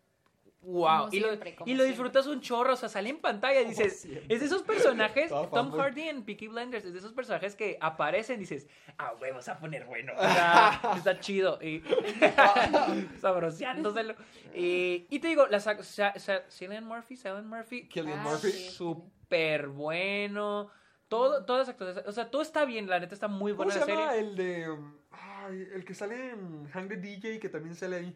wow. 0.62 1.00
Como 1.06 1.14
y 1.14 1.20
lo, 1.20 1.28
siempre, 1.30 1.56
como 1.56 1.70
y 1.70 1.74
lo 1.74 1.84
siempre. 1.84 1.88
disfrutas 1.88 2.28
un 2.28 2.42
chorro, 2.42 2.74
o 2.74 2.76
sea, 2.76 2.90
sale 2.90 3.10
en 3.10 3.20
pantalla 3.20 3.62
y 3.62 3.66
dices, 3.66 4.02
siempre. 4.02 4.26
es 4.34 4.40
de 4.42 4.46
esos 4.46 4.64
personajes, 4.64 5.30
Tom. 5.30 5.72
Hardy 5.72 6.10
en 6.10 6.24
Peaky 6.24 6.48
Blinders, 6.48 6.86
es 6.86 6.94
de 6.94 7.00
esos 7.00 7.14
personajes 7.14 7.56
que 7.56 7.78
aparecen 7.82 8.36
y 8.38 8.40
dices, 8.42 8.68
ah, 8.98 9.14
güey, 9.18 9.32
vas 9.32 9.48
a 9.50 9.58
poner 9.60 9.86
bueno. 9.86 10.14
Está 10.98 11.20
chido. 11.20 11.60
Y 11.62 11.82
sabroseándoselo. 13.20 14.16
Y, 14.54 15.08
y 15.10 15.20
te 15.20 15.28
digo, 15.28 15.48
la 15.48 15.60
Sa- 15.60 15.84
Sa- 15.84 16.14
Cillian 16.50 16.86
Murphy, 16.86 17.16
Cillian 17.16 17.48
Murphy, 17.48 17.88
Killian 17.88 18.20
Ah, 18.20 18.24
Murphy. 18.24 18.52
sí. 18.52 18.70
súper 18.70 19.68
bueno. 19.68 20.70
Todo, 21.08 21.44
todas 21.44 21.62
las 21.68 21.70
actuaciones, 21.70 22.08
o 22.08 22.12
sea, 22.12 22.30
todo 22.30 22.44
está 22.44 22.66
bien, 22.66 22.88
la 22.88 23.00
neta 23.00 23.16
está 23.16 23.28
muy 23.28 23.54
¿Cómo 23.54 23.64
buena 23.64 23.74
se 23.74 23.80
la 23.80 23.86
llama 23.88 24.12
serie. 24.12 24.30
el 24.30 24.36
de. 24.36 24.70
um, 24.70 24.94
ay, 25.10 25.68
el 25.74 25.84
que 25.84 25.96
sale 25.96 26.30
en 26.32 26.68
Hang 26.70 26.88
the 26.88 26.98
DJ 26.98 27.40
que 27.40 27.50
también 27.50 27.74
sale 27.76 27.96
ahí? 27.96 28.16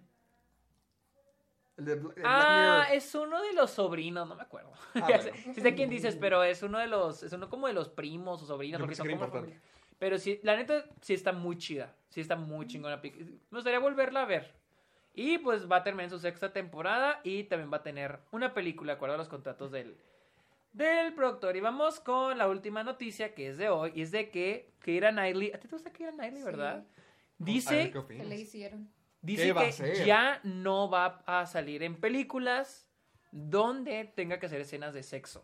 El 1.78 1.86
de 1.86 1.96
Bla- 1.96 2.14
el 2.16 2.22
Black 2.22 2.26
Ah, 2.26 2.82
Mirror. 2.86 2.98
es 2.98 3.16
uno 3.16 3.42
de 3.42 3.54
los 3.54 3.72
sobrinos, 3.72 4.28
no 4.28 4.36
me 4.36 4.44
acuerdo. 4.44 4.72
Ah, 4.96 5.08
bueno. 5.08 5.32
sí 5.54 5.62
sé 5.62 5.74
quién 5.76 5.90
dices, 5.90 6.16
pero 6.16 6.44
es 6.44 6.62
uno 6.64 6.78
de 6.80 6.88
los, 6.88 7.24
es 7.24 7.34
uno 7.34 7.50
como 7.50 7.68
de 7.68 7.74
los 7.74 7.90
primos 7.90 8.42
o 8.44 8.46
sobrinos, 8.46 8.80
Yo 8.80 8.86
porque 8.86 8.96
son 8.96 9.10
como 9.10 9.28
familia. 9.28 9.60
Pero 10.00 10.18
sí, 10.20 10.40
la 10.44 10.56
neta 10.56 10.86
sí 11.02 11.14
está 11.14 11.32
muy 11.32 11.58
chida, 11.58 11.96
sí 12.10 12.20
está 12.22 12.36
muy 12.36 12.68
chingona. 12.68 12.98
Me 13.02 13.12
gustaría 13.52 13.80
volverla 13.80 14.22
a 14.22 14.26
ver. 14.26 14.54
Y 15.16 15.38
pues 15.38 15.72
va 15.72 15.78
a 15.78 15.84
terminar 15.84 16.10
su 16.10 16.20
sexta 16.20 16.52
temporada 16.52 17.22
y 17.24 17.44
también 17.46 17.72
va 17.72 17.78
a 17.78 17.84
tener 17.84 18.20
una 18.32 18.54
película, 18.54 18.94
de 18.94 18.96
acuerdo 18.98 19.16
a 19.16 19.18
los 19.18 19.30
contratos 19.30 19.72
del, 19.72 19.96
del 20.74 21.14
productor. 21.14 21.56
Y 21.56 21.62
vamos 21.62 22.00
con 22.00 22.38
la 22.38 22.48
última 22.50 22.84
noticia 22.84 23.34
que 23.34 23.50
es 23.50 23.58
de 23.58 23.70
hoy, 23.70 23.94
y 23.96 24.02
es 24.02 24.12
de 24.12 24.30
que 24.30 24.72
Keira 24.82 25.12
Knightley, 25.12 25.52
¿a 25.54 25.60
ti 25.60 25.68
te 25.68 25.76
gusta 25.76 25.92
Keira 25.94 26.12
Knightley, 26.12 26.42
Sí. 26.42 26.46
verdad? 26.46 26.84
Dice 27.38 27.92
¿qué 28.08 28.24
le 28.26 28.36
hicieron? 28.38 28.90
Dice 29.24 29.46
¿Qué 29.46 29.54
va 29.54 29.62
a 29.62 29.70
que 29.72 30.06
ya 30.06 30.40
no 30.44 30.90
va 30.90 31.24
a 31.26 31.46
salir 31.48 31.82
en 31.82 31.96
películas 31.96 32.88
donde 33.32 34.06
tenga 34.06 34.38
que 34.40 34.46
hacer 34.46 34.62
escenas 34.62 34.94
de 34.94 35.02
sexo 35.02 35.44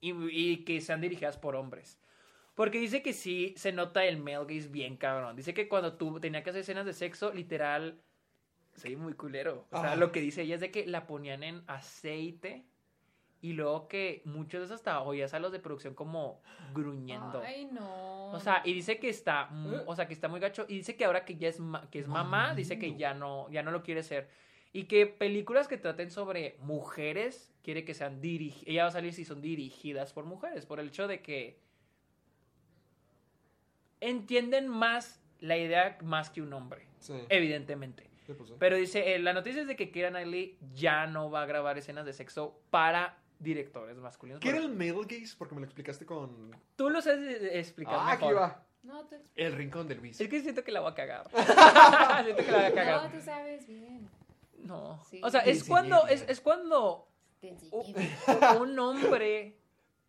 y, 0.00 0.12
y 0.30 0.64
que 0.64 0.80
sean 0.80 1.00
dirigidas 1.00 1.36
por 1.36 1.54
hombres. 1.54 2.00
Porque 2.54 2.80
dice 2.80 3.02
que 3.02 3.12
sí 3.12 3.54
se 3.56 3.72
nota 3.72 4.04
el 4.04 4.18
male 4.18 4.44
gaze 4.48 4.68
bien 4.68 4.96
cabrón. 4.96 5.36
Dice 5.36 5.54
que 5.54 5.68
cuando 5.68 5.96
tú 5.96 6.18
tenía 6.18 6.42
que 6.42 6.50
hacer 6.50 6.62
escenas 6.62 6.86
de 6.86 6.92
sexo, 6.94 7.32
literal, 7.32 8.00
soy 8.74 8.96
muy 8.96 9.12
culero. 9.12 9.66
O 9.70 9.80
sea, 9.80 9.92
Ah. 9.92 9.96
lo 9.96 10.10
que 10.12 10.20
dice 10.20 10.42
ella 10.42 10.56
es 10.56 10.60
de 10.60 10.70
que 10.70 10.86
la 10.86 11.06
ponían 11.06 11.42
en 11.42 11.62
aceite 11.66 12.64
y 13.42 13.52
luego 13.54 13.88
que 13.88 14.22
muchos 14.24 14.60
de 14.60 14.64
esos 14.66 14.76
hasta 14.76 15.00
oías 15.00 15.32
a 15.34 15.38
los 15.38 15.50
de 15.52 15.58
producción 15.60 15.94
como 15.94 16.40
gruñendo. 16.74 17.42
Ay, 17.44 17.66
no. 17.72 18.30
O 18.32 18.38
sea, 18.40 18.62
y 18.64 18.72
dice 18.74 18.98
que 18.98 19.08
está, 19.08 19.46
mu- 19.46 19.82
o 19.86 19.96
sea, 19.96 20.06
que 20.06 20.12
está 20.14 20.28
muy 20.28 20.40
gacho 20.40 20.66
y 20.68 20.76
dice 20.76 20.96
que 20.96 21.04
ahora 21.04 21.24
que 21.24 21.36
ya 21.36 21.48
es 21.48 21.58
ma- 21.58 21.88
que 21.90 21.98
es 22.00 22.06
mamá, 22.08 22.54
dice 22.54 22.78
que 22.78 22.96
ya 22.96 23.14
no 23.14 23.48
ya 23.50 23.62
no 23.62 23.70
lo 23.70 23.82
quiere 23.82 24.02
ser 24.02 24.28
y 24.72 24.84
que 24.84 25.06
películas 25.06 25.66
que 25.68 25.78
traten 25.78 26.10
sobre 26.10 26.56
mujeres 26.60 27.52
quiere 27.62 27.84
que 27.84 27.94
sean 27.94 28.20
dirigidas, 28.20 28.68
ella 28.68 28.82
va 28.84 28.88
a 28.88 28.92
salir 28.92 29.12
si 29.14 29.24
son 29.24 29.40
dirigidas 29.42 30.12
por 30.12 30.24
mujeres, 30.26 30.64
por 30.66 30.78
el 30.78 30.88
hecho 30.88 31.08
de 31.08 31.20
que 31.22 31.58
entienden 34.00 34.68
más 34.68 35.20
la 35.40 35.56
idea 35.56 35.98
más 36.02 36.30
que 36.30 36.42
un 36.42 36.52
hombre, 36.52 36.86
Sí. 37.00 37.14
evidentemente. 37.28 38.08
Sí, 38.26 38.34
pues 38.34 38.50
sí. 38.50 38.54
Pero 38.58 38.76
dice, 38.76 39.14
eh, 39.14 39.18
la 39.18 39.32
noticia 39.32 39.62
es 39.62 39.66
de 39.68 39.76
que 39.76 39.90
Keira 39.90 40.10
Knightley 40.10 40.58
ya 40.74 41.06
no 41.06 41.30
va 41.30 41.42
a 41.42 41.46
grabar 41.46 41.78
escenas 41.78 42.04
de 42.06 42.12
sexo 42.12 42.60
para 42.70 43.18
directores 43.40 43.96
masculinos. 43.96 44.40
¿Qué 44.40 44.50
era 44.50 44.58
el 44.58 44.68
male 44.68 44.92
gaze? 45.08 45.34
Porque 45.36 45.54
me 45.54 45.60
lo 45.60 45.66
explicaste 45.66 46.06
con. 46.06 46.54
Tú 46.76 46.90
lo 46.90 47.02
sabes 47.02 47.42
explicar 47.54 47.96
Ah, 47.98 48.12
aquí 48.12 48.32
va. 48.32 48.64
No, 48.82 49.04
tú, 49.06 49.16
El 49.34 49.52
rincón 49.54 49.88
de 49.88 49.96
Luis. 49.96 50.20
Es 50.20 50.28
que 50.28 50.40
siento 50.40 50.62
que 50.64 50.72
la 50.72 50.80
voy 50.80 50.92
a 50.92 50.94
cagar. 50.94 51.28
siento 52.24 52.44
que 52.44 52.52
la 52.52 52.58
voy 52.58 52.66
a 52.66 52.74
cagar. 52.74 53.02
no, 53.04 53.18
tú 53.18 53.24
sabes 53.24 53.66
bien. 53.66 54.08
No. 54.58 55.02
Sí. 55.10 55.20
O 55.24 55.30
sea, 55.30 55.40
es 55.40 55.64
cuando, 55.64 56.06
es, 56.06 56.24
es 56.28 56.40
cuando 56.40 57.08
un 58.60 58.78
hombre 58.78 59.56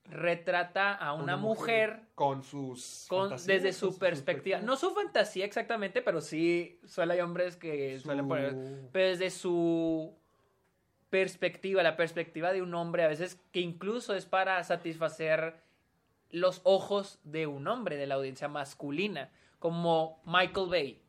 retrata 0.05 0.93
a 0.93 1.13
una, 1.13 1.37
mujer, 1.37 2.01
con 2.15 2.43
sus 2.43 3.05
con, 3.07 3.29
desde 3.45 3.71
su 3.71 3.97
perspectiva. 3.97 4.59
No 4.59 4.75
su 4.75 4.91
fantasía 4.91 5.45
exactamente, 5.45 6.01
pero 6.01 6.21
sí 6.21 6.79
suele 6.85 7.13
hay 7.13 7.21
hombres 7.21 7.55
que 7.55 7.97
Su- 7.97 8.05
suelen 8.05 8.27
poner. 8.27 8.55
Pero 8.91 9.09
desde 9.09 9.29
su 9.29 10.13
perspectiva, 11.11 11.83
la 11.83 11.95
perspectiva 11.95 12.51
de 12.53 12.63
un 12.63 12.73
hombre, 12.73 13.03
a 13.03 13.07
veces 13.07 13.39
que 13.51 13.59
incluso 13.59 14.15
es 14.15 14.25
para 14.25 14.63
satisfacer 14.63 15.61
los 16.31 16.61
ojos 16.63 17.19
de 17.23 17.45
un 17.45 17.67
hombre, 17.67 17.97
de 17.97 18.07
la 18.07 18.15
audiencia 18.15 18.47
masculina, 18.47 19.29
como 19.59 20.23
Michael 20.25 20.69
Bay. 20.69 21.01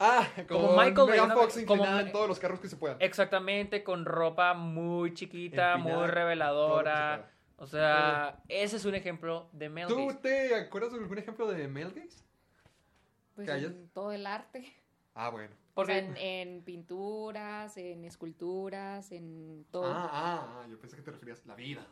Ah, 0.00 0.26
Como 0.48 0.68
como 0.68 0.76
Michael 0.82 0.94
Bay, 1.08 1.20
Megan 1.20 1.28
¿no? 1.28 1.34
Fox 1.36 1.62
Como 1.66 1.84
en 1.86 2.10
todos 2.10 2.26
los 2.26 2.38
carros 2.38 2.58
que 2.58 2.68
se 2.68 2.76
puedan. 2.76 2.96
Exactamente, 3.00 3.84
con 3.84 4.06
ropa 4.06 4.54
muy 4.54 5.12
chiquita, 5.12 5.74
Empinada, 5.74 5.98
muy 6.00 6.08
reveladora. 6.08 7.30
O 7.58 7.66
sea, 7.66 8.40
ese 8.48 8.76
es 8.76 8.86
un 8.86 8.94
ejemplo 8.94 9.50
de 9.52 9.68
male 9.68 9.88
¿Tú 9.88 10.06
gaze. 10.06 10.18
te 10.20 10.54
acuerdas 10.54 10.92
de 10.92 10.98
algún 11.00 11.18
ejemplo 11.18 11.46
de 11.46 11.68
male 11.68 11.90
gaze? 11.94 12.24
Pues 13.34 13.46
en 13.50 13.90
todo 13.90 14.10
el 14.12 14.26
arte. 14.26 14.74
Ah, 15.14 15.28
bueno. 15.28 15.54
O 15.74 15.84
sea, 15.84 15.94
Porque 15.94 15.98
en, 15.98 16.16
en 16.16 16.62
pinturas, 16.62 17.76
en 17.76 18.04
esculturas, 18.04 19.12
en 19.12 19.64
todo. 19.70 19.86
Ah, 19.86 20.10
ah, 20.12 20.62
ah, 20.62 20.66
yo 20.68 20.78
pensé 20.78 20.96
que 20.96 21.02
te 21.02 21.10
referías 21.10 21.42
a 21.44 21.48
la 21.48 21.54
vida. 21.54 21.86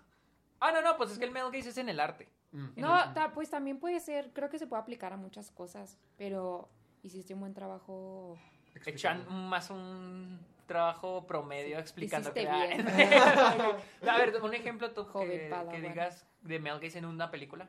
Ah, 0.61 0.73
no, 0.73 0.83
no, 0.83 0.97
pues 0.97 1.11
es 1.13 1.19
que 1.19 1.25
el 1.25 1.31
male 1.31 1.51
gaze 1.57 1.71
es 1.71 1.79
en 1.79 1.89
el 1.89 2.01
arte. 2.01 2.29
Mm. 2.53 2.69
No, 2.77 3.13
ta- 3.15 3.33
pues 3.33 3.51
también 3.51 3.79
puede 3.79 4.01
ser, 4.01 4.33
creo 4.33 4.49
que 4.49 4.59
se 4.59 4.67
puede 4.67 4.83
aplicar 4.83 5.13
a 5.13 5.17
muchas 5.17 5.51
cosas, 5.51 5.99
pero 6.17 6.69
hiciste 7.03 7.35
un 7.35 7.41
buen 7.41 7.55
trabajo. 7.55 8.39
Echan 8.85 9.27
más 9.49 9.71
un 9.71 10.41
trabajo 10.67 11.27
promedio 11.27 11.79
explicando 11.79 12.33
que 12.33 12.41
bien. 12.41 12.87
A 14.09 14.19
ver, 14.19 14.41
un 14.43 14.55
ejemplo 14.55 14.93
tú 14.93 15.05
Joven 15.05 15.51
que, 15.71 15.81
digas 15.81 16.27
de 16.43 16.59
male 16.59 16.81
gaze 16.81 16.99
en 16.99 17.05
una 17.05 17.31
película. 17.31 17.69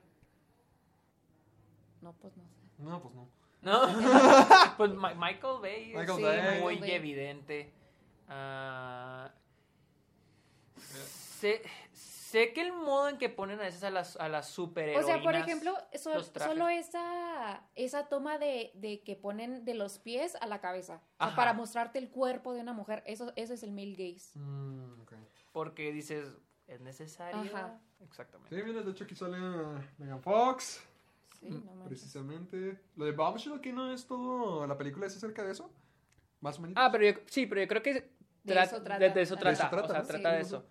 No, 2.01 2.13
pues 2.13 2.35
no 2.37 2.43
sé. 2.47 2.55
No, 2.77 3.01
pues 3.01 3.13
no. 3.13 3.38
¿No? 3.61 3.81
pues 4.77 4.93
Ma- 4.93 5.13
Michael 5.15 5.59
Bay 5.61 5.91
es 5.91 5.97
Michael 5.97 6.17
Sí, 6.17 6.23
Bay. 6.23 6.61
muy 6.61 6.75
Bay. 6.77 6.91
evidente. 6.91 7.73
Ah, 8.27 9.31
sé, 10.77 11.61
sé 11.91 12.53
que 12.53 12.61
el 12.61 12.73
modo 12.73 13.09
en 13.09 13.17
que 13.17 13.29
ponen 13.29 13.59
a 13.59 13.63
veces 13.63 13.83
a 13.83 13.89
las, 13.89 14.15
a 14.17 14.29
las 14.29 14.49
O 14.51 14.53
superheroínas... 14.63 15.05
sea, 15.05 15.21
por 15.23 15.35
ejemplo, 15.35 15.75
so- 15.95 16.23
solo 16.23 16.69
esa, 16.69 17.63
esa 17.75 18.07
toma 18.07 18.37
de, 18.37 18.71
de 18.75 19.01
que 19.03 19.15
ponen 19.15 19.65
de 19.65 19.73
los 19.73 19.99
pies 19.99 20.35
a 20.39 20.47
la 20.47 20.61
cabeza. 20.61 21.01
O 21.19 21.25
sea, 21.25 21.35
para 21.35 21.53
mostrarte 21.53 21.99
el 21.99 22.09
cuerpo 22.09 22.53
de 22.53 22.61
una 22.61 22.73
mujer. 22.73 23.03
Eso, 23.05 23.33
eso 23.35 23.53
es 23.53 23.63
el 23.63 23.71
male 23.71 23.93
gaze. 23.97 24.37
Mm. 24.39 25.03
Porque 25.51 25.91
dices, 25.91 26.27
¿es 26.67 26.79
necesario? 26.81 27.41
Ajá. 27.55 27.79
Exactamente. 28.01 28.55
Sí, 28.55 28.61
mira, 28.63 28.81
de 28.81 28.91
hecho 28.91 29.03
aquí 29.03 29.15
sale 29.15 29.37
uh, 29.41 29.79
Megan 29.97 30.21
Fox, 30.21 30.81
Sí, 31.39 31.47
Mm, 31.49 31.65
no 31.65 31.71
manches. 31.75 31.87
precisamente. 31.87 32.79
Lo 32.95 33.05
de 33.05 33.11
Bombshell 33.13 33.53
aquí 33.53 33.71
no 33.71 33.91
es 33.93 34.05
todo, 34.07 34.65
la 34.67 34.77
película 34.77 35.05
es 35.07 35.15
acerca 35.15 35.43
de 35.43 35.51
eso. 35.51 35.71
Más 36.41 36.57
o 36.59 36.61
menos. 36.61 36.75
Ah, 36.77 36.89
pero 36.91 37.05
yo, 37.05 37.19
sí, 37.27 37.45
pero 37.45 37.61
yo 37.61 37.67
creo 37.67 37.81
que 37.83 37.93
De 37.93 38.53
tra- 38.55 38.63
eso 38.65 38.81
trata. 38.81 38.99
de- 38.99 39.09
de 39.11 39.21
eso 39.21 39.35
De 39.35 39.41
trata. 39.41 39.53
eso 39.53 39.69
trata, 39.69 39.85
o 39.85 39.89
sea, 39.91 39.99
¿no? 40.01 40.07
trata 40.07 40.29
Sí. 40.31 40.35
de 40.35 40.41
eso. 40.41 40.65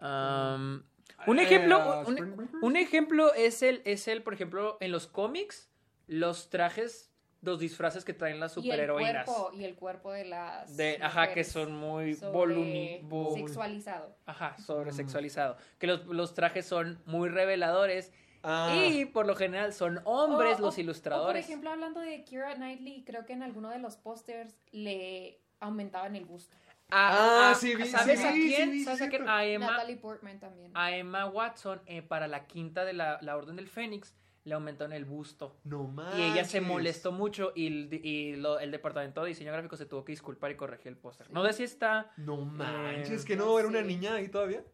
Um, 0.00 0.82
un 1.26 1.38
Eh, 1.38 1.42
ejemplo, 1.42 1.78
uh, 2.02 2.64
un, 2.66 2.76
ejemplo 2.76 3.34
es 3.34 3.62
el, 3.62 3.82
es 3.84 4.06
el, 4.08 4.22
por 4.22 4.34
ejemplo, 4.34 4.76
en 4.80 4.92
los 4.92 5.06
cómics, 5.08 5.68
los 6.06 6.50
trajes, 6.50 7.12
los 7.40 7.58
disfraces 7.58 8.04
que 8.04 8.14
traen 8.14 8.38
las 8.40 8.56
Y 8.56 8.60
el 8.60 8.64
superheroínas. 8.64 9.24
cuerpo, 9.26 9.50
y 9.54 9.64
el 9.64 9.74
cuerpo 9.74 10.12
de 10.12 10.24
las 10.24 10.76
De, 10.76 10.98
ajá, 11.02 11.32
que 11.32 11.42
son 11.44 11.74
muy 11.76 12.14
sobre- 12.14 12.32
volumi, 12.32 13.00
vo- 13.04 13.34
sexualizado. 13.34 14.16
ajá, 14.26 14.56
sobresexualizado. 14.58 15.56
Que 15.78 15.86
los, 15.88 16.06
los 16.06 16.34
trajes 16.34 16.66
son 16.66 17.00
muy 17.06 17.28
reveladores 17.28 18.12
Ah, 18.42 18.74
y 18.76 19.04
por 19.04 19.26
lo 19.26 19.34
general 19.34 19.72
son 19.72 20.00
hombres 20.04 20.58
O- 20.58 20.62
los 20.62 20.78
o- 20.78 20.80
ilustradores. 20.80 21.24
O 21.24 21.26
por 21.28 21.36
ejemplo, 21.36 21.70
hablando 21.70 22.00
de 22.00 22.24
Kira 22.24 22.54
Knightley, 22.54 23.04
creo 23.04 23.24
que 23.26 23.32
en 23.32 23.42
alguno 23.42 23.70
de 23.70 23.78
los 23.78 23.96
pósters 23.96 24.54
le 24.70 25.40
aumentaban 25.60 26.14
el 26.16 26.24
busto. 26.24 26.56
Ah, 26.90 27.50
a- 27.50 27.54
sí 27.54 27.74
vi, 27.74 27.86
¿Sabes 27.86 28.18
sí 28.20 28.26
a 28.26 28.32
sí 28.32 28.40
quién? 28.54 28.70
sí 28.72 28.84
¿Sabes 28.84 29.02
a 29.02 29.08
quién? 29.08 29.28
A 29.28 29.44
Emma, 29.44 29.72
Natalie 29.72 29.96
Portman 29.96 30.38
también. 30.40 30.70
a 30.74 30.96
Emma 30.96 31.26
Watson 31.26 31.82
eh, 31.86 32.00
para 32.00 32.28
la 32.28 32.46
quinta 32.46 32.84
de 32.86 32.94
la, 32.94 33.18
la 33.20 33.36
Orden 33.36 33.56
del 33.56 33.68
Fénix 33.68 34.14
le 34.44 34.54
aumentaron 34.54 34.94
el 34.94 35.04
busto. 35.04 35.58
no 35.64 35.84
manches. 35.84 36.18
Y 36.18 36.22
ella 36.22 36.44
se 36.44 36.62
molestó 36.62 37.12
mucho 37.12 37.52
y, 37.54 37.66
el- 37.66 38.00
y 38.02 38.36
lo- 38.36 38.58
el 38.58 38.70
departamento 38.70 39.22
de 39.22 39.28
diseño 39.28 39.52
gráfico 39.52 39.76
se 39.76 39.84
tuvo 39.84 40.02
que 40.04 40.12
disculpar 40.12 40.50
y 40.50 40.56
corregir 40.56 40.88
el 40.88 40.96
póster. 40.96 41.30
No 41.30 41.44
sé 41.44 41.52
si 41.52 41.64
está... 41.64 42.10
No 42.16 42.36
manches, 42.38 43.24
Eh, 43.24 43.26
que 43.26 43.36
no, 43.36 43.58
era 43.58 43.68
una 43.68 43.82
niña 43.82 44.14
ahí 44.14 44.28
todavía. 44.28 44.64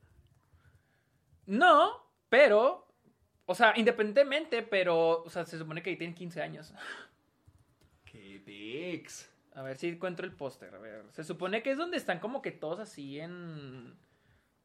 No, 1.47 1.91
pero... 2.28 2.84
O 3.46 3.54
sea, 3.54 3.74
independientemente, 3.76 4.62
pero... 4.62 5.22
O 5.22 5.30
sea, 5.30 5.44
se 5.44 5.58
supone 5.58 5.82
que 5.82 5.90
ahí 5.90 5.96
tienen 5.96 6.14
15 6.14 6.42
años. 6.42 6.72
Qué 8.04 8.40
pex. 8.44 9.30
A 9.54 9.62
ver 9.62 9.76
si 9.76 9.88
encuentro 9.88 10.26
el 10.26 10.32
póster. 10.32 10.74
A 10.74 10.78
ver. 10.78 11.04
Se 11.12 11.24
supone 11.24 11.62
que 11.62 11.70
es 11.72 11.76
donde 11.78 11.96
están 11.96 12.18
como 12.20 12.42
que 12.42 12.50
todos 12.52 12.80
así 12.80 13.20
en. 13.20 13.94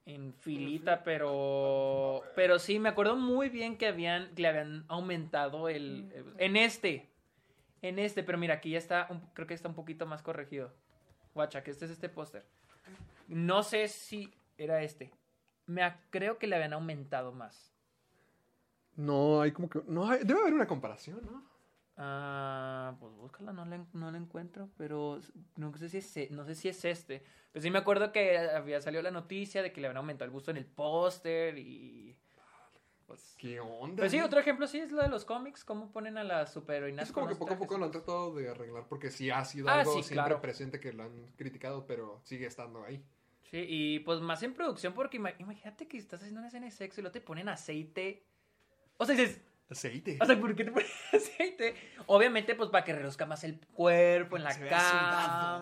En 0.06 0.34
filita, 0.34 1.04
pero. 1.04 2.24
Pero 2.36 2.58
sí, 2.58 2.80
me 2.80 2.90
acuerdo 2.90 3.16
muy 3.16 3.50
bien 3.50 3.78
que 3.78 3.86
habían. 3.88 4.34
que 4.34 4.42
le 4.42 4.48
habían 4.48 4.86
aumentado 4.88 5.70
el. 5.70 6.12
el- 6.16 6.34
en 6.40 6.56
este. 6.58 7.08
En 7.84 8.00
este, 8.00 8.24
pero 8.24 8.38
mira, 8.40 8.56
aquí 8.56 8.72
ya 8.72 8.80
está. 8.80 9.06
un- 9.12 9.22
creo 9.36 9.46
que 9.46 9.54
está 9.54 9.68
un 9.70 9.76
poquito 9.76 10.08
más 10.08 10.24
corregido. 10.24 10.74
Guacha, 11.36 11.64
que 11.64 11.70
este 11.70 11.86
es 11.86 11.92
este 11.92 12.10
póster. 12.10 12.44
No 13.28 13.62
sé 13.62 13.88
si 13.88 14.34
era 14.58 14.82
este. 14.82 15.12
Me 15.68 15.94
creo 16.10 16.40
que 16.40 16.48
le 16.48 16.56
habían 16.56 16.74
aumentado 16.74 17.32
más. 17.32 17.72
No, 19.00 19.42
hay 19.42 19.52
como 19.52 19.70
que. 19.70 19.82
No, 19.88 20.10
hay- 20.10 20.24
debe 20.24 20.42
haber 20.42 20.54
una 20.54 20.68
comparación, 20.68 21.22
¿no? 21.26 21.44
Ah, 21.96 22.96
pues 23.00 23.14
búscala, 23.14 23.52
no 23.52 23.66
la, 23.66 23.86
no 23.94 24.12
la 24.12 24.18
encuentro, 24.18 24.70
pero 24.78 25.20
no 25.58 25.76
sé 25.78 25.90
si 25.90 25.98
es, 25.98 26.18
e- 26.18 26.28
no 26.32 26.46
sé 26.46 26.56
si 26.56 26.70
es 26.70 26.84
este. 26.86 27.24
Pero 27.52 27.62
sí 27.64 27.72
me 27.72 27.80
acuerdo 27.80 28.12
que 28.12 28.38
había 28.38 28.80
salido 28.82 29.02
la 29.04 29.12
noticia 29.12 29.62
de 29.62 29.72
que 29.74 29.82
le 29.82 29.88
habían 29.88 29.98
aumentado 29.98 30.26
el 30.26 30.32
busto 30.32 30.52
en 30.52 30.58
el 30.58 30.66
póster 30.66 31.58
y... 31.58 32.16
Pues, 33.06 33.36
¿Qué 33.40 33.60
onda? 33.60 33.98
pues 33.98 34.12
sí, 34.12 34.22
otro 34.22 34.40
ejemplo 34.40 34.68
sí 34.68 34.78
es 34.80 34.92
lo 34.92 35.02
de 35.02 35.10
los 35.10 35.26
cómics, 35.26 35.66
cómo 35.66 35.92
ponen 35.92 36.18
a 36.20 36.24
las 36.24 36.54
superheroínas 36.54 37.08
Es 37.08 37.12
como 37.14 37.28
que 37.28 37.36
poco 37.36 37.54
a 37.54 37.58
poco 37.58 37.78
lo 37.78 37.86
han 37.86 37.92
tratado 37.92 38.36
de 38.36 38.50
arreglar 38.50 38.86
porque 38.88 39.10
sí 39.10 39.30
ha 39.32 39.44
sido 39.46 39.68
Ah, 39.68 39.80
algo 39.80 39.94
sí, 39.96 40.04
siempre 40.04 40.26
claro. 40.28 40.42
presente 40.42 40.80
que 40.80 40.94
lo 40.94 41.04
han 41.04 41.32
criticado, 41.36 41.86
pero 41.88 42.22
sigue 42.24 42.46
estando 42.46 42.84
ahí. 42.84 43.04
Sí, 43.50 43.66
y 43.68 44.00
pues 44.02 44.22
más 44.22 44.44
en 44.44 44.54
producción 44.54 44.94
porque 44.94 45.18
ima- 45.20 45.34
imagínate 45.40 45.88
que 45.88 45.98
estás 45.98 46.20
haciendo 46.20 46.40
una 46.40 46.50
escena 46.50 46.66
de 46.68 46.72
sexo 46.72 47.02
y 47.02 47.04
luego 47.04 47.14
te 47.14 47.22
ponen 47.22 47.50
aceite. 47.50 48.24
O 49.02 49.06
sea, 49.06 49.16
dices, 49.16 49.40
Aceite. 49.70 50.18
o 50.22 50.26
sea, 50.26 50.40
¿por 50.40 50.56
qué 50.56 50.64
te 50.66 50.72
ponen 50.72 50.88
aceite? 51.14 51.74
Obviamente 52.06 52.54
pues 52.56 52.70
para 52.70 52.84
que 52.84 52.94
reduzca 52.94 53.26
más 53.26 53.44
el 53.44 53.60
cuerpo 53.74 54.36
en 54.38 54.44
la 54.44 54.52
Se 54.52 54.62
vea 54.64 54.80
sudado, 54.80 55.10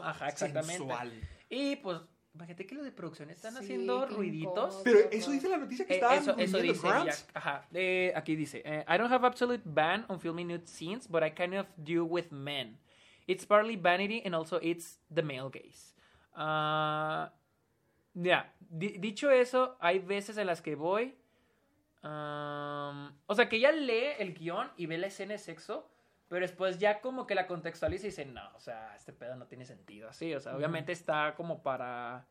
cama. 0.02 0.10
Ajá, 0.10 0.28
exactamente. 0.30 0.78
sensual. 0.78 1.14
Y 1.50 1.76
pues, 1.78 2.00
imagínate 2.34 2.66
que 2.66 2.76
los 2.76 2.84
de 2.84 2.92
producción 2.92 3.30
están 3.30 3.54
Sí, 3.54 3.60
haciendo 3.60 4.06
ruiditos. 4.08 4.82
Pero 4.84 5.00
eso 5.12 5.32
dice 5.32 5.50
la 5.50 5.58
noticia 5.58 5.86
que 5.86 5.94
Eh, 5.94 5.96
estaban 5.98 6.18
eso, 6.20 6.36
eso 6.38 6.58
dice. 6.60 6.88
Ajá. 7.34 7.68
Eh, 7.74 8.12
aquí 8.16 8.36
dice: 8.36 8.62
eh, 8.66 8.84
I 8.88 8.98
don't 8.98 9.12
have 9.12 9.26
absolute 9.26 9.62
ban 9.66 10.06
on 10.10 10.20
filming 10.20 10.48
nude 10.48 10.68
scenes, 10.68 11.08
but 11.08 11.22
I 11.24 11.32
kind 11.32 11.54
of 11.54 11.68
do 11.78 12.04
with 12.06 12.32
men. 12.32 12.80
It's 13.28 13.46
partly 13.46 13.76
vanity 13.76 14.22
and 14.26 14.34
also 14.34 14.58
it's 14.62 15.00
the 15.14 15.22
male 15.22 15.50
gaze. 15.52 15.94
Ah, 16.34 17.34
ya, 18.14 18.54
di- 18.60 18.98
dicho 19.00 19.30
eso, 19.30 19.76
hay 19.82 20.00
veces 20.00 20.38
en 20.38 20.48
las 20.48 20.62
que 20.62 20.76
voy. 20.76 21.14
Am, 22.08 23.18
o 23.26 23.36
sea, 23.36 23.50
que 23.50 23.58
ella 23.58 23.72
lee 23.72 24.14
el 24.20 24.34
guion 24.34 24.72
y 24.78 24.86
ve 24.86 24.98
la 24.98 25.08
escena 25.08 25.34
de 25.34 25.38
sexo, 25.40 25.90
pero 26.28 26.42
después 26.42 26.78
ya 26.80 27.02
como 27.02 27.26
que 27.28 27.36
la 27.36 27.48
contextualiza 27.48 28.06
y 28.08 28.10
dice: 28.10 28.26
No, 28.26 28.50
o 28.56 28.60
sea, 28.60 28.96
este 28.96 29.14
pedo 29.14 29.36
no 29.36 29.46
tiene 29.48 29.66
sentido 29.66 30.10
así. 30.10 30.34
O 30.34 30.40
sea, 30.40 30.56
obviamente 30.56 30.92
está 30.92 31.36
como 31.36 31.62
para. 31.64 32.26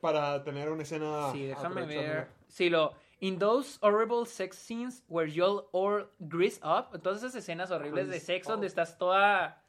Para 0.00 0.42
tener 0.44 0.70
una 0.70 0.82
escena. 0.82 1.30
Sí, 1.32 1.46
déjame 1.46 1.86
ver. 1.86 2.28
Sí, 2.48 2.68
lo. 2.70 2.94
In 3.20 3.38
those 3.38 3.78
horrible 3.80 4.26
sex 4.26 4.56
scenes 4.58 5.02
where 5.08 5.30
you'll 5.32 5.68
all 5.72 6.06
grease 6.18 6.60
up. 6.62 7.00
Todas 7.00 7.18
esas 7.18 7.34
escenas 7.34 7.70
horribles 7.70 8.08
de 8.08 8.20
sexo 8.20 8.50
up. 8.50 8.52
donde 8.54 8.66
estás 8.66 8.98
toda 8.98 9.62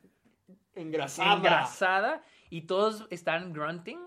Engrasada. 0.76 1.34
engrasada 1.38 2.22
y 2.50 2.64
todos 2.64 3.08
están 3.10 3.54
grunting, 3.54 4.00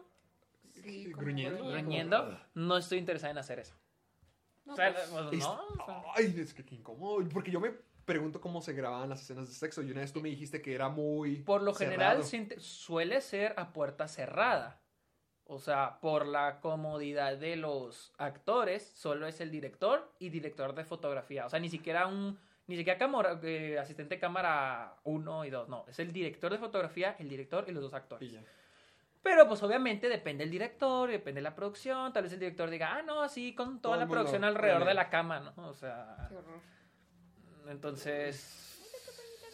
Sí, 0.73 1.11
gruñendo. 1.13 1.65
gruñendo. 1.71 2.39
No 2.55 2.77
estoy 2.77 2.99
interesada 2.99 3.31
en 3.31 3.39
hacer 3.39 3.59
eso. 3.61 3.75
No, 4.71 4.75
O 4.75 4.77
sea, 4.77 4.93
pues, 4.95 5.09
pues, 5.11 5.33
Es- 5.33 5.39
no, 5.41 5.61
o 5.69 5.85
sea. 5.87 6.03
Ay, 6.15 6.35
es 6.39 6.55
que 6.55 6.65
qué 6.65 6.77
incómodo. 6.77 7.29
Porque 7.29 7.51
yo 7.51 7.61
me 7.61 7.73
pregunto 8.05 8.41
cómo 8.41 8.61
se 8.63 8.73
grababan 8.73 9.09
las 9.09 9.23
escenas 9.23 9.49
de 9.49 9.55
sexo. 9.55 9.83
Y 9.83 9.91
una 9.91 10.01
vez 10.01 10.13
tú 10.13 10.21
me 10.21 10.29
dijiste 10.29 10.63
que 10.63 10.75
era 10.75 10.89
muy. 10.89 11.37
Por 11.43 11.63
lo 11.63 11.75
general 11.75 12.23
cerrado. 12.25 12.61
suele 12.61 13.21
ser 13.21 13.55
a 13.57 13.73
puerta 13.73 14.09
cerrada. 14.09 14.81
O 15.45 15.59
sea, 15.59 15.99
por 16.01 16.27
la 16.27 16.61
comodidad 16.61 17.37
de 17.37 17.57
los 17.57 18.13
actores, 18.19 18.85
solo 18.95 19.27
es 19.27 19.41
el 19.41 19.51
director 19.51 20.13
y 20.21 20.29
director 20.29 20.75
de 20.77 20.85
fotografía. 20.85 21.47
O 21.47 21.51
sea, 21.51 21.59
ni 21.59 21.69
siquiera 21.69 22.07
un 22.07 22.39
Ni 22.69 22.77
siquiera 22.77 22.97
cámara, 23.01 23.41
eh, 23.43 23.77
asistente 23.81 24.15
de 24.15 24.21
cámara 24.21 24.95
1 25.03 25.45
y 25.45 25.51
2, 25.51 25.69
no. 25.69 25.85
Es 25.89 25.99
el 25.99 26.13
director 26.13 26.53
de 26.53 26.59
fotografía, 26.59 27.17
el 27.19 27.29
director 27.29 27.65
y 27.67 27.73
los 27.73 27.83
dos 27.83 27.95
actores. 27.95 28.29
Y 28.29 28.35
ya. 28.35 28.45
Pero 29.23 29.47
pues 29.47 29.63
obviamente 29.63 30.09
depende 30.09 30.45
del 30.45 30.51
director, 30.51 31.11
depende 31.11 31.41
de 31.41 31.43
la 31.43 31.55
producción. 31.55 32.13
Tal 32.13 32.23
vez 32.23 32.33
el 32.33 32.39
director 32.39 32.71
diga, 32.71 32.97
ah, 32.97 33.03
no, 33.03 33.23
así 33.23 33.55
con 33.55 33.81
toda 33.81 33.97
Todo 33.97 34.05
la 34.05 34.11
producción 34.11 34.45
alrededor 34.45 34.87
de 34.87 34.95
la 34.95 35.11
cama, 35.11 35.41
¿no? 35.41 35.69
O 35.69 35.75
sea, 35.75 36.27
Qué 36.29 36.37
horror. 36.37 36.61
entonces... 37.69 38.67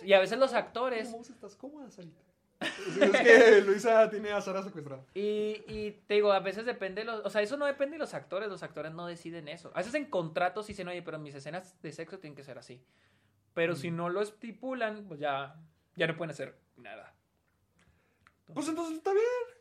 Y 0.02 0.12
a 0.12 0.20
veces 0.20 0.38
los 0.38 0.52
actores... 0.52 1.09
¿Cómo 1.09 1.22
estás 1.22 1.56
cómoda, 1.56 1.90
Sarita? 1.90 2.20
Es 2.60 3.20
que 3.20 3.60
Luisa 3.62 4.09
tiene 4.09 4.30
a 4.30 4.40
Sara 4.40 4.62
secuestrada. 4.62 5.02
Y, 5.14 5.64
y 5.66 6.02
te 6.06 6.14
digo, 6.14 6.32
a 6.32 6.40
veces 6.40 6.64
depende, 6.64 7.02
de 7.02 7.06
los, 7.06 7.24
o 7.24 7.30
sea, 7.30 7.43
eso 7.43 7.56
no 7.56 7.66
depende 7.66 7.94
de 7.94 7.98
los 7.98 8.14
actores, 8.14 8.48
los 8.48 8.62
actores 8.62 8.93
no 8.93 9.06
deciden 9.06 9.48
eso. 9.48 9.70
A 9.74 9.78
veces 9.78 9.94
en 9.94 10.06
contratos 10.06 10.66
dicen, 10.66 10.88
oye, 10.88 11.02
pero 11.02 11.18
mis 11.18 11.34
escenas 11.34 11.80
de 11.82 11.93
sexo 11.93 12.18
tienen 12.18 12.36
que 12.36 12.44
ser 12.44 12.56
así. 12.59 12.82
Pero 13.52 13.74
si 13.74 13.90
no 13.90 14.09
lo 14.10 14.20
estipulan, 14.22 15.06
pues 15.09 15.18
ya, 15.18 15.56
ya 15.97 16.06
no 16.06 16.16
pueden 16.16 16.30
hacer 16.30 16.59
nada. 16.76 17.14
Pues 18.52 18.68
entonces 18.68 18.98
está 18.98 19.12
bien. 19.12 19.56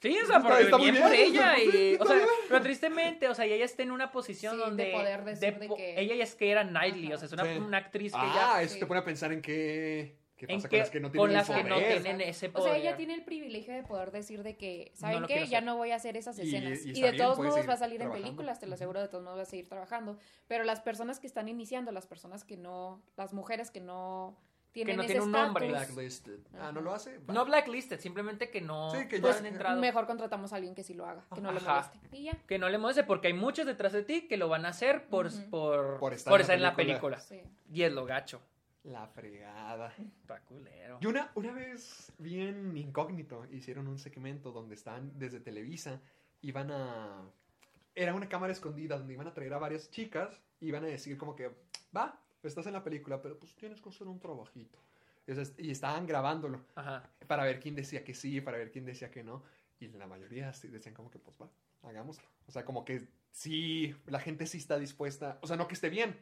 Sí, 0.00 0.08
o 0.22 0.26
sea, 0.26 0.38
Está- 0.38 0.48
por, 0.48 0.60
está 0.60 0.78
muy 0.78 0.90
bien 0.90 1.02
por 1.02 1.12
bien, 1.12 1.26
ella. 1.32 1.54
está- 1.56 1.76
y- 1.78 1.94
o 2.00 2.06
sea, 2.06 2.16
bien. 2.16 2.28
pero 2.48 2.62
tristemente, 2.62 3.28
o 3.28 3.34
sea, 3.34 3.46
y 3.46 3.52
ella 3.52 3.66
está 3.66 3.82
en 3.82 3.90
una 3.90 4.10
posición 4.10 4.54
Sí, 4.54 4.58
de 4.58 4.64
donde. 4.64 4.92
poder 4.92 5.24
decir 5.24 5.58
de 5.58 5.68
po- 5.68 5.76
que- 5.76 6.00
Ella 6.00 6.14
ya 6.14 6.24
es 6.24 6.34
que 6.34 6.50
era 6.50 6.64
Knightley, 6.66 7.06
Ajá. 7.08 7.14
o 7.16 7.18
sea, 7.18 7.26
es 7.26 7.32
una, 7.34 7.44
Sí. 7.44 7.58
una 7.58 7.76
actriz 7.78 8.12
que 8.12 8.18
Ah, 8.20 8.54
ya. 8.56 8.62
eso 8.62 8.74
sí. 8.74 8.80
te 8.80 8.86
pone 8.86 9.00
a 9.00 9.04
pensar 9.04 9.30
en 9.32 9.42
qué, 9.42 10.16
qué 10.38 10.46
En 10.48 10.56
pasa 10.56 10.68
que, 10.70 10.76
con 10.76 10.80
las 10.80 10.90
que 10.90 11.00
no 11.00 11.10
tienen 11.10 11.20
con 11.26 11.32
las 11.34 11.50
que 11.50 11.64
no 11.64 11.74
poder. 11.74 12.02
tienen 12.02 12.20
ese 12.22 12.46
O 12.48 12.52
poder. 12.52 12.72
sea, 12.72 12.80
ella 12.80 12.96
tiene 12.96 13.12
el 13.12 13.24
privilegio 13.24 13.74
de 13.74 13.82
poder 13.82 14.10
decir 14.10 14.42
de 14.42 14.56
que, 14.56 14.90
¿saben 14.94 15.26
qué? 15.26 15.46
Ya 15.48 15.60
no 15.60 15.76
voy 15.76 15.90
a 15.90 15.96
hacer 15.96 16.16
esas 16.16 16.38
escenas. 16.38 16.82
y 16.86 16.92
de 16.94 17.00
bien, 17.10 17.16
todos 17.18 17.38
modos 17.38 17.68
va 17.68 17.74
a 17.74 17.76
salir 17.76 18.00
en 18.00 18.10
películas, 18.10 18.58
te 18.58 18.66
lo 18.66 18.72
aseguro, 18.76 19.02
de 19.02 19.08
todos 19.08 19.22
modos 19.22 19.36
va 19.38 19.42
a 19.42 19.44
seguir 19.44 19.68
trabajando. 19.68 20.16
Pero 20.48 20.64
las 20.64 20.80
personas 20.80 21.20
que 21.20 21.26
están 21.26 21.50
iniciando, 21.50 21.92
las 21.92 22.06
personas 22.06 22.42
que 22.44 22.56
no, 22.56 23.02
las 23.18 23.34
mujeres 23.34 23.70
que 23.70 23.80
no 23.80 24.38
tienen 24.72 24.96
no 24.96 25.02
ese 25.02 25.12
tienen 25.14 25.26
un 25.26 25.32
nombre. 25.32 25.68
Blacklisted. 25.68 26.38
Ah, 26.58 26.70
¿no 26.72 26.80
lo 26.80 26.92
hace? 26.94 27.18
No 27.28 27.44
blacklisted, 27.44 27.98
simplemente 28.00 28.50
que 28.50 28.60
no, 28.60 28.90
Sí, 28.90 29.08
que 29.08 29.18
no 29.18 29.28
ya- 29.30 29.38
han 29.38 29.46
entrado. 29.46 29.80
mejor 29.80 30.06
contratamos 30.06 30.52
a 30.52 30.56
alguien 30.56 30.74
que 30.74 30.84
sí 30.84 30.94
lo 30.94 31.06
haga, 31.06 31.24
que 31.34 31.40
no 31.40 31.52
le 31.52 31.60
moleste. 31.60 31.98
Y 32.12 32.24
ya. 32.24 32.36
Que 32.46 32.58
no 32.58 32.68
le 32.68 32.78
moleste, 32.78 33.04
porque 33.04 33.28
hay 33.28 33.32
muchos 33.34 33.66
detrás 33.66 33.92
de 33.92 34.02
ti 34.02 34.28
que 34.28 34.36
lo 34.36 34.48
van 34.48 34.64
a 34.66 34.68
hacer 34.68 35.06
por, 35.08 35.28
por, 35.50 35.98
Por 35.98 36.12
estar 36.14 36.30
por 36.30 36.40
en 36.40 36.46
la 36.46 36.52
estar 36.52 36.56
en 36.56 36.62
la 36.62 36.76
película. 36.76 37.20
Sí. 37.20 37.42
Y 37.72 37.82
es 37.82 37.92
lo 37.92 38.04
gacho. 38.06 38.40
La 38.84 39.06
fregada. 39.08 39.92
Está 40.22 40.40
culero. 40.40 40.98
Y 41.02 41.06
una, 41.06 41.30
una 41.34 41.52
vez, 41.52 42.12
bien 42.18 42.76
incógnito, 42.76 43.44
hicieron 43.50 43.88
un 43.88 43.98
segmento 43.98 44.52
donde 44.52 44.74
estaban 44.74 45.18
desde 45.18 45.40
Televisa, 45.40 46.00
iban 46.42 46.70
a... 46.70 47.22
Era 47.94 48.14
una 48.14 48.28
cámara 48.28 48.52
escondida 48.52 48.96
donde 48.96 49.12
iban 49.14 49.26
a 49.26 49.34
traer 49.34 49.52
a 49.52 49.58
varias 49.58 49.90
chicas 49.90 50.40
y 50.60 50.68
iban 50.68 50.84
a 50.84 50.86
decir 50.86 51.18
como 51.18 51.34
que, 51.36 51.50
va, 51.94 52.18
estás 52.48 52.66
en 52.66 52.72
la 52.72 52.82
película, 52.82 53.20
pero 53.20 53.38
pues 53.38 53.54
tienes 53.54 53.80
que 53.80 53.88
hacer 53.88 54.06
un 54.08 54.18
trabajito. 54.20 54.78
Y, 55.26 55.32
o 55.32 55.70
estaban 55.70 56.06
grabándolo 56.06 56.64
Ajá. 56.74 57.08
para 57.26 57.44
ver 57.44 57.60
quién 57.60 57.74
decía 57.74 58.02
que 58.04 58.14
sí, 58.14 58.40
para 58.40 58.58
ver 58.58 58.70
quién 58.72 58.84
decía 58.84 59.10
que 59.10 59.22
no. 59.22 59.42
Y 59.78 59.88
la 59.88 60.06
mayoría 60.06 60.52
sí 60.52 60.68
decían 60.68 60.94
como 60.94 61.10
que, 61.10 61.18
pues 61.18 61.36
va, 61.40 61.48
hagámoslo. 61.88 62.24
O 62.46 62.52
sea, 62.52 62.64
como 62.64 62.84
que 62.84 63.08
sí, 63.30 63.94
la 64.06 64.18
gente 64.20 64.46
sí 64.46 64.58
está 64.58 64.78
dispuesta, 64.78 65.38
o 65.42 65.46
sea, 65.46 65.56
no 65.56 65.68
que 65.68 65.74
esté 65.74 65.88
bien, 65.88 66.16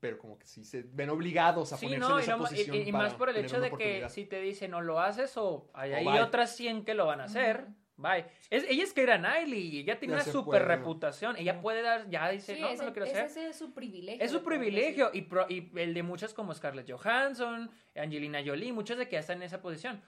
pero 0.00 0.18
como 0.18 0.38
que 0.38 0.46
sí 0.46 0.64
se 0.64 0.82
ven 0.82 1.10
obligados 1.10 1.72
a 1.72 1.76
Sí, 1.76 1.86
ponerse 1.86 2.08
no, 2.08 2.14
en 2.14 2.20
y, 2.20 2.22
esa 2.22 2.36
no- 2.36 2.42
y- 2.44 2.46
posición 2.48 2.76
y- 2.76 2.80
y 2.80 2.92
para 2.92 3.04
más 3.04 3.14
por 3.14 3.28
el 3.28 3.36
hecho 3.36 3.60
de 3.60 3.70
que 3.72 4.08
si 4.08 4.24
te 4.24 4.40
dicen 4.40 4.70
no 4.70 4.80
lo 4.80 5.00
haces 5.00 5.36
o 5.36 5.68
hay, 5.74 6.06
O 6.06 6.24
otras 6.24 6.56
100 6.56 6.84
que 6.84 6.94
lo 6.94 7.06
van 7.06 7.20
a 7.20 7.24
hacer, 7.24 7.66
bye. 7.98 8.24
Es, 8.48 8.64
ella 8.68 8.82
es 8.84 8.92
que 8.94 9.02
era 9.02 9.18
Knightley 9.18 9.60
y 9.60 9.78
ella 9.80 9.98
tiene 9.98 10.14
Ya 10.16 10.22
una 10.22 10.32
super 10.32 10.62
puede. 10.62 10.76
reputación. 10.76 11.36
Ella 11.36 11.60
puede 11.60 11.82
dar, 11.82 12.08
ya 12.08 12.30
dice, 12.30 12.54
Sí, 12.54 12.60
no, 12.62 12.68
ese, 12.68 12.78
no 12.78 12.84
lo 12.88 12.92
quiero 12.94 13.06
hacer. 13.10 13.24
ese 13.26 13.48
es 13.48 13.56
su 13.58 13.74
privilegio. 13.74 14.24
Es 14.24 14.30
su 14.30 14.42
privilegio 14.42 15.10
y, 15.12 15.22
pro- 15.22 15.46
y 15.50 15.70
el 15.78 15.92
de 15.92 16.02
muchas 16.02 16.32
como 16.32 16.54
Scarlett 16.54 16.90
Johansson, 16.90 17.70
Angelina 17.94 18.40
Jolie, 18.44 18.72
muchas 18.72 18.96
de 18.96 19.06
que 19.06 19.12
ya 19.12 19.20
están 19.20 19.36
en 19.38 19.42
esa 19.42 19.60
posición. 19.60 20.00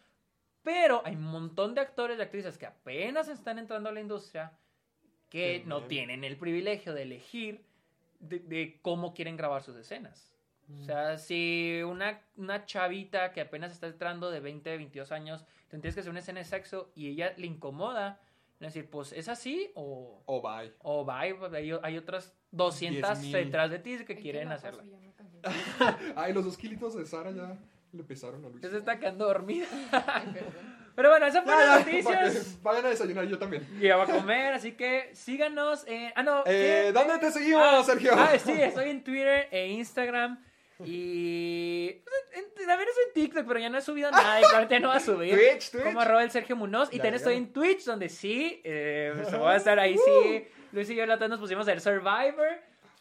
Pero 0.63 1.03
hay 1.05 1.15
un 1.17 1.23
montón 1.23 1.75
de 1.75 1.81
actores 1.83 2.19
y 2.19 2.23
actrices 2.23 2.57
que 2.59 2.67
apenas 2.67 3.29
están 3.29 3.59
entrando 3.59 3.89
a 3.89 3.93
la 3.93 4.01
industria 4.01 4.53
que 5.29 5.63
no 5.67 5.85
tienen 5.85 6.25
el 6.25 6.37
privilegio 6.37 6.93
de 6.93 7.03
elegir 7.03 7.65
de, 8.19 8.41
de 8.41 8.79
cómo 8.83 9.15
quieren 9.15 9.37
grabar 9.37 9.63
sus 9.63 9.77
escenas. 9.77 10.35
O 10.79 10.85
sea, 10.85 11.19
si 11.19 11.83
una, 11.85 12.21
una 12.37 12.65
chavita 12.65 13.33
que 13.33 13.41
apenas 13.41 13.73
está 13.73 13.87
entrando 13.89 14.31
de 14.31 14.41
20, 14.41 14.77
22 14.77 15.11
años, 15.13 15.45
te 15.69 15.79
tienes 15.79 15.95
que 15.95 16.01
hacer 16.01 16.11
una 16.11 16.21
escena 16.21 16.39
de 16.41 16.45
sexo 16.45 16.91
y 16.95 17.09
ella 17.09 17.33
le 17.37 17.47
incomoda, 17.47 18.21
es 18.61 18.75
decir, 18.75 18.89
pues 18.91 19.13
es 19.13 19.29
así 19.29 19.71
o, 19.75 20.23
O 20.27 20.41
bye. 20.43 20.73
o 20.81 21.05
bye, 21.05 21.35
pues, 21.35 21.53
hay, 21.55 21.73
hay 21.83 21.97
otras 21.99 22.35
200 22.53 23.21
10,000. 23.21 23.33
detrás 23.45 23.71
de 23.71 23.79
ti 23.79 23.97
que 24.05 24.13
Ay, 24.15 24.23
quieren 24.23 24.49
cambié. 24.49 25.43
Ay, 26.17 26.33
los 26.33 26.45
dos 26.45 26.57
kilitos 26.57 26.95
de 26.95 27.07
Sara 27.07 27.31
ya 27.31 27.57
le 27.93 28.05
pesaron 28.05 28.45
a 28.45 28.49
Luis. 28.49 28.63
Ya 28.63 28.71
se 28.71 28.79
está 28.79 28.99
quedando 28.99 29.27
dormida. 29.27 29.67
Pero 30.95 31.09
bueno, 31.09 31.27
esas 31.27 31.45
fueron 31.45 31.67
las 31.67 31.87
noticias. 31.87 32.63
Vayan 32.63 32.85
a 32.85 32.89
desayunar, 32.91 33.25
yo 33.27 33.39
también. 33.39 33.67
Y 33.79 33.85
ya 33.87 33.97
va 33.97 34.05
a 34.05 34.07
comer, 34.07 34.53
así 34.53 34.73
que 34.73 35.11
síganos 35.15 35.87
en... 35.87 36.13
Ah, 36.15 36.23
no. 36.23 36.43
Eh. 36.47 36.91
¿Dónde 36.93 37.19
te 37.19 37.31
seguimos, 37.31 37.63
Ah, 37.65 37.83
Sergio? 37.85 38.13
Ah, 38.15 38.39
sí, 38.39 38.53
estoy 38.53 38.91
en 38.91 39.03
Twitter 39.03 39.49
e 39.51 39.69
Instagram. 39.69 40.39
Y. 40.87 41.93
pues, 42.05 42.45
en- 42.45 42.67
también 42.67 42.89
estoy 42.89 43.05
en 43.09 43.13
TikTok, 43.15 43.47
pero 43.47 43.59
ya 43.61 43.69
no 43.69 43.79
he 43.79 43.83
subido 43.83 44.11
nada. 44.11 44.39
Y 44.41 44.43
probablemente 44.43 44.81
no 44.81 44.89
va 44.89 44.97
a 44.97 45.01
subir. 45.01 45.35
Twitch, 45.35 45.71
Twitch. 45.71 45.85
Como 45.85 46.01
arroba 46.01 46.23
el 46.23 46.31
Sergio 46.31 46.57
Munoz. 46.57 46.89
Y 46.93 46.97
también 46.99 47.15
estoy 47.15 47.35
en 47.37 47.53
Twitch, 47.53 47.85
donde 47.85 48.09
sí. 48.09 48.61
Eh, 48.65 49.13
pues, 49.17 49.37
voy 49.39 49.49
a 49.53 49.57
estar 49.57 49.79
ahí, 49.79 49.97
sí. 49.97 50.45
Luis 50.73 50.89
y 50.91 50.95
yo 50.95 51.05
la 51.07 51.15
otra 51.15 51.27
nos 51.29 51.41
pusimos 51.41 51.67
a 51.67 51.73
ver 51.73 51.81
Survivor. 51.81 52.49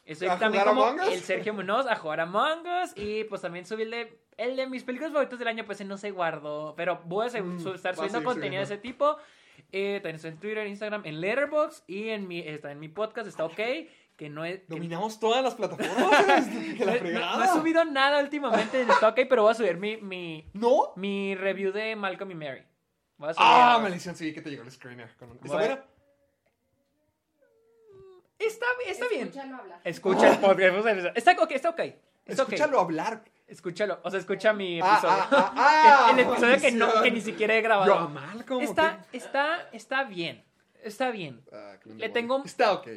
Estoy 0.05 0.27
¿A 0.27 0.39
también 0.39 0.63
como 0.63 0.89
el 1.03 1.19
Sergio 1.19 1.53
Munoz 1.53 1.85
a 1.85 1.95
jugar 1.95 2.19
a 2.19 2.23
Among 2.23 2.65
Us. 2.83 2.93
Y 2.95 3.25
pues 3.25 3.41
también 3.41 3.65
subí 3.67 3.83
el 3.83 4.55
de, 4.55 4.67
mis 4.67 4.83
películas 4.83 5.11
favoritas 5.11 5.37
del 5.37 5.47
año, 5.47 5.65
pues 5.65 5.85
no 5.85 5.97
se 5.97 6.09
guardó. 6.09 6.73
Pero 6.75 6.99
voy 7.05 7.27
a 7.27 7.41
Mm, 7.41 7.67
estar 7.75 7.93
a 7.93 7.95
subiendo 7.95 8.23
contenido 8.23 8.59
de 8.59 8.63
ese 8.63 8.77
tipo. 8.77 9.17
Eh, 9.71 9.95
también 10.01 10.15
estoy 10.15 10.31
en 10.31 10.39
Twitter, 10.39 10.65
Instagram, 10.65 11.03
en 11.05 11.21
Letterboxd. 11.21 11.83
Y 11.87 12.09
en 12.09 12.27
mi, 12.27 12.39
está 12.39 12.71
en 12.71 12.79
mi 12.79 12.87
podcast, 12.87 13.27
está 13.27 13.45
ok. 13.45 13.59
Que 14.19 14.29
no 14.29 14.43
es. 14.43 14.59
que- 14.59 14.65
Dominamos 14.67 15.17
todas 15.17 15.41
las 15.41 15.55
plataformas. 15.55 16.45
que 16.77 16.85
la 16.85 16.91
no, 16.93 16.99
fregada. 16.99 17.37
no 17.37 17.43
he 17.45 17.47
subido 17.47 17.85
nada 17.85 18.19
últimamente 18.21 18.81
en 18.81 18.89
Está 18.89 19.07
ok, 19.07 19.19
pero 19.29 19.43
voy 19.43 19.51
a 19.51 19.55
subir 19.55 19.77
mi, 19.77 19.95
mi, 19.95 20.49
¿No? 20.53 20.91
mi 20.97 21.35
review 21.35 21.71
de 21.71 21.95
Malcolm 21.95 22.29
y 22.31 22.35
Mary. 22.35 22.63
Voy 23.15 23.29
a 23.29 23.33
subir 23.33 23.47
Ah, 23.47 23.71
algo. 23.75 23.83
maldición, 23.83 24.17
sí, 24.17 24.33
que 24.33 24.41
te 24.41 24.49
llegó 24.49 24.63
el 24.63 24.71
screener. 24.71 25.15
Con... 25.15 25.31
¿Está 25.31 25.47
Bueno. 25.47 25.57
buena? 25.57 25.85
Está, 28.39 28.65
está 28.87 29.07
bien. 29.07 29.27
Escúchalo 29.27 29.55
hablar. 29.57 29.81
Escucha 29.83 30.29
el 30.33 30.39
podcast. 30.39 31.17
Está 31.17 31.31
ok, 31.41 31.51
está 31.51 31.69
ok. 31.69 31.79
Está. 31.79 32.43
Escúchalo 32.43 32.79
hablar. 32.81 33.23
Escúchalo. 33.47 33.99
O 34.03 34.11
sea, 34.11 34.19
escucha 34.19 34.53
mi 34.53 34.79
Ah, 34.81 34.91
episodio. 34.91 35.23
ah, 35.23 35.29
ah, 35.31 35.53
ah, 35.55 36.11
el 36.13 36.19
episodio 36.19 36.59
que, 36.59 36.71
no, 36.73 37.01
que 37.01 37.11
ni 37.11 37.21
siquiera 37.21 37.55
he 37.55 37.61
Yo 37.61 37.71
a 37.73 37.85
grabado. 37.85 38.11
Está, 38.61 39.05
está, 39.13 39.69
está 39.71 40.03
bien. 40.03 40.43
Está 40.83 41.09
bien. 41.11 41.41
Ah, 41.51 41.75
Le 41.85 42.09
tengo- 42.09 42.43
Está 42.45 42.73
ok. 42.73 42.87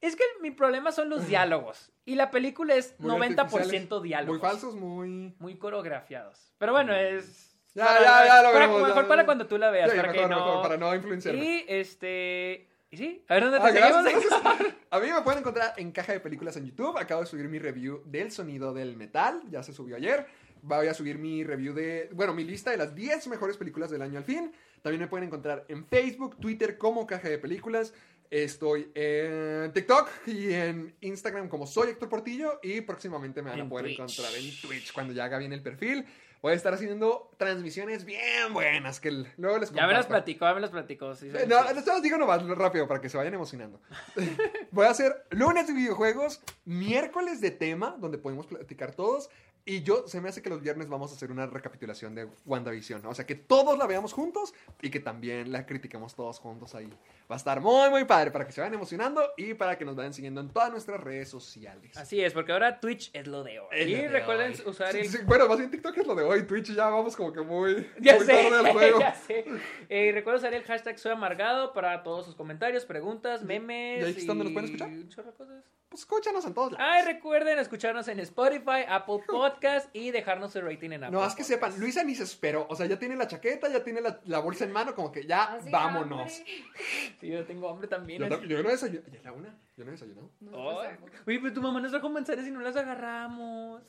Es 0.00 0.14
que 0.16 0.22
mi 0.40 0.50
problema 0.50 0.92
son 0.92 1.08
los 1.08 1.26
diálogos. 1.28 1.92
Y 2.04 2.14
la 2.14 2.30
película 2.30 2.74
es 2.74 2.94
Muy 2.98 3.10
90% 3.10 3.38
artificiales, 3.40 4.02
diálogos. 4.02 4.40
Muy 4.40 4.48
falsos, 4.48 4.74
muy. 4.76 5.34
Muy 5.38 5.56
coreografiados. 5.58 6.52
Pero 6.58 6.72
bueno, 6.72 6.94
es. 6.94 7.56
Ya, 7.74 7.84
para- 7.86 8.00
ya, 8.00 8.26
ya 8.26 8.36
lo 8.42 8.48
para- 8.48 8.52
veremos, 8.52 8.82
Mejor 8.82 9.02
ya. 9.02 9.08
para 9.08 9.24
cuando 9.24 9.46
tú 9.46 9.58
la 9.58 9.70
veas. 9.70 9.90
Sí, 9.90 9.96
para 9.96 10.12
mejor, 10.12 10.28
que 10.28 10.34
no. 10.34 10.44
mejor, 10.46 10.62
para 10.62 10.76
no 10.76 10.94
influenciarme. 10.94 11.44
Y 11.44 11.64
este. 11.68 12.68
Y 12.90 12.96
sí, 12.96 13.24
a 13.28 13.34
ver 13.34 13.42
dónde 13.44 13.58
te 13.60 13.66
Ah, 13.66 13.70
gracias, 13.70 14.04
gracias. 14.04 14.74
A 14.90 14.98
mí 14.98 15.12
me 15.12 15.20
pueden 15.20 15.40
encontrar 15.40 15.74
en 15.76 15.92
Caja 15.92 16.12
de 16.12 16.20
Películas 16.20 16.56
en 16.56 16.64
YouTube. 16.66 16.96
Acabo 16.96 17.20
de 17.20 17.26
subir 17.26 17.46
mi 17.48 17.58
review 17.58 18.02
del 18.06 18.32
sonido 18.32 18.72
del 18.72 18.96
metal. 18.96 19.42
Ya 19.50 19.62
se 19.62 19.72
subió 19.74 19.96
ayer. 19.96 20.26
Voy 20.62 20.86
a 20.88 20.94
subir 20.94 21.18
mi 21.18 21.44
review 21.44 21.72
de, 21.74 22.08
bueno, 22.14 22.32
mi 22.34 22.42
lista 22.44 22.70
de 22.72 22.78
las 22.78 22.94
10 22.94 23.28
mejores 23.28 23.56
películas 23.58 23.90
del 23.90 24.02
año 24.02 24.18
al 24.18 24.24
fin. 24.24 24.52
También 24.82 25.00
me 25.02 25.06
pueden 25.06 25.26
encontrar 25.28 25.66
en 25.68 25.84
Facebook, 25.86 26.36
Twitter 26.40 26.78
como 26.78 27.06
Caja 27.06 27.28
de 27.28 27.38
Películas. 27.38 27.92
Estoy 28.30 28.90
en 28.94 29.72
TikTok 29.72 30.08
y 30.26 30.52
en 30.52 30.94
Instagram 31.00 31.48
como 31.48 31.66
soy 31.66 31.90
Héctor 31.90 32.08
Portillo. 32.08 32.60
Y 32.62 32.80
próximamente 32.82 33.42
me 33.42 33.50
van 33.50 33.60
a 33.62 33.68
poder 33.68 33.86
Twitch. 33.86 33.98
encontrar 34.00 34.34
en 34.34 34.60
Twitch 34.60 34.92
cuando 34.92 35.12
ya 35.12 35.24
haga 35.24 35.38
bien 35.38 35.52
el 35.52 35.62
perfil. 35.62 36.04
Voy 36.40 36.52
a 36.52 36.54
estar 36.54 36.72
haciendo 36.72 37.32
transmisiones 37.36 38.04
bien 38.04 38.52
buenas 38.52 39.00
que 39.00 39.10
luego 39.38 39.58
les 39.58 39.72
Ya 39.72 39.88
me 39.88 39.92
las 39.92 40.06
platico, 40.06 40.44
ya 40.44 40.54
me 40.54 40.60
las 40.60 40.70
platico. 40.70 41.12
sí, 41.16 41.30
sí, 41.32 41.36
Eh, 41.36 41.46
No, 41.48 41.66
sí. 41.66 41.74
los 41.84 42.00
digo 42.02 42.16
nomás 42.16 42.46
rápido 42.46 42.86
para 42.86 43.00
que 43.00 43.08
se 43.08 43.16
vayan 43.16 43.34
emocionando. 43.34 43.80
Voy 44.70 44.86
a 44.86 44.90
hacer 44.90 45.26
lunes 45.30 45.66
de 45.66 45.72
videojuegos, 45.72 46.40
miércoles 46.64 47.40
de 47.40 47.50
tema, 47.50 47.96
donde 47.98 48.18
podemos 48.18 48.46
platicar 48.46 48.94
todos. 48.94 49.30
Y 49.70 49.82
yo, 49.82 50.08
se 50.08 50.22
me 50.22 50.30
hace 50.30 50.40
que 50.40 50.48
los 50.48 50.62
viernes 50.62 50.88
vamos 50.88 51.12
a 51.12 51.14
hacer 51.14 51.30
una 51.30 51.44
recapitulación 51.44 52.14
de 52.14 52.26
WandaVision. 52.46 53.04
O 53.04 53.14
sea, 53.14 53.26
que 53.26 53.34
todos 53.34 53.76
la 53.76 53.86
veamos 53.86 54.14
juntos 54.14 54.54
y 54.80 54.88
que 54.88 54.98
también 54.98 55.52
la 55.52 55.66
critiquemos 55.66 56.14
todos 56.14 56.38
juntos 56.38 56.74
ahí. 56.74 56.88
Va 57.30 57.34
a 57.34 57.36
estar 57.36 57.60
muy, 57.60 57.90
muy 57.90 58.04
padre 58.06 58.30
para 58.30 58.46
que 58.46 58.52
se 58.52 58.62
vayan 58.62 58.72
emocionando 58.72 59.20
y 59.36 59.52
para 59.52 59.76
que 59.76 59.84
nos 59.84 59.94
vayan 59.94 60.14
siguiendo 60.14 60.40
en 60.40 60.48
todas 60.48 60.70
nuestras 60.70 60.98
redes 61.00 61.28
sociales. 61.28 61.94
Así 61.98 62.18
es, 62.24 62.32
porque 62.32 62.52
ahora 62.52 62.80
Twitch 62.80 63.10
es 63.12 63.26
lo 63.26 63.44
de 63.44 63.60
hoy. 63.60 63.66
Es 63.72 63.88
y 63.88 63.94
de 63.94 64.08
recuerden 64.08 64.52
hoy. 64.52 64.62
usar 64.70 64.90
Sí, 64.92 65.00
el. 65.00 65.08
sí, 65.10 65.18
bueno, 65.26 65.46
más 65.46 65.58
bien 65.58 65.70
TikTok 65.70 65.98
es 65.98 66.06
lo 66.06 66.14
de 66.14 66.22
hoy. 66.24 66.44
Twitch 66.46 66.74
ya 66.74 66.88
vamos 66.88 67.14
como 67.14 67.30
que 67.34 67.42
muy, 67.42 67.86
Ya 68.00 68.16
muy 68.16 68.24
sé, 68.24 68.32
tarde 68.50 68.68
al 68.68 68.72
juego. 68.72 69.00
ya 69.00 69.14
sé. 69.14 69.44
Eh, 69.90 70.12
recuerden 70.14 70.38
usar 70.38 70.54
el 70.54 70.62
hashtag 70.64 70.98
Soy 70.98 71.12
Amargado 71.12 71.74
para 71.74 72.02
todos 72.02 72.24
sus 72.24 72.34
comentarios, 72.34 72.86
preguntas, 72.86 73.44
memes. 73.44 74.00
¿Y 74.00 74.04
ahí 74.06 74.14
es 74.16 74.26
donde 74.26 74.44
nos 74.44 74.52
pueden 74.54 74.64
escuchar? 74.70 74.88
un 74.88 75.08
chorro 75.10 75.30
de 75.30 75.36
cosas. 75.36 75.64
Pues 75.88 76.02
escúchanos 76.02 76.44
en 76.44 76.52
todos 76.54 76.72
lados. 76.72 76.86
Ay, 76.88 77.04
recuerden 77.06 77.58
escucharnos 77.58 78.06
en 78.08 78.20
Spotify, 78.20 78.84
Apple 78.88 79.20
Podcast 79.26 79.88
y 79.94 80.10
dejarnos 80.10 80.52
su 80.52 80.60
rating 80.60 80.90
en 80.92 81.04
Apple 81.04 81.16
No, 81.18 81.24
es 81.24 81.34
que 81.34 81.42
Podcast. 81.42 81.48
sepan, 81.48 81.80
Luisa 81.80 82.04
ni 82.04 82.14
se 82.14 82.24
esperó. 82.24 82.66
O 82.68 82.76
sea, 82.76 82.86
ya 82.86 82.98
tiene 82.98 83.16
la 83.16 83.26
chaqueta, 83.26 83.68
ya 83.68 83.82
tiene 83.82 84.00
la, 84.02 84.20
la 84.26 84.38
bolsa 84.40 84.64
en 84.64 84.72
mano, 84.72 84.94
como 84.94 85.10
que 85.10 85.26
ya 85.26 85.54
Así, 85.54 85.70
vámonos. 85.70 86.20
hambre. 86.20 86.34
Sí, 87.20 87.28
yo 87.28 87.44
tengo 87.46 87.68
hambre 87.70 87.88
también. 87.88 88.20
Yo, 88.22 88.28
no- 88.28 88.42
yo 88.44 88.62
no 88.62 88.68
he 88.68 88.72
desayunado. 88.72 89.08
Ya 89.10 89.18
es 89.18 89.24
la 89.24 89.32
una. 89.32 89.58
Yo 89.76 89.84
no 89.84 89.90
he 89.90 89.92
desayunado. 89.92 90.30
Ay, 90.42 90.88
tampoco. 90.90 91.12
Oye, 91.26 91.38
pero 91.40 91.54
tu 91.54 91.62
mamá 91.62 91.80
nos 91.80 91.90
trajo 91.90 92.08
manzanas 92.10 92.46
y 92.46 92.50
no 92.50 92.60
las 92.60 92.76
agarramos. 92.76 93.82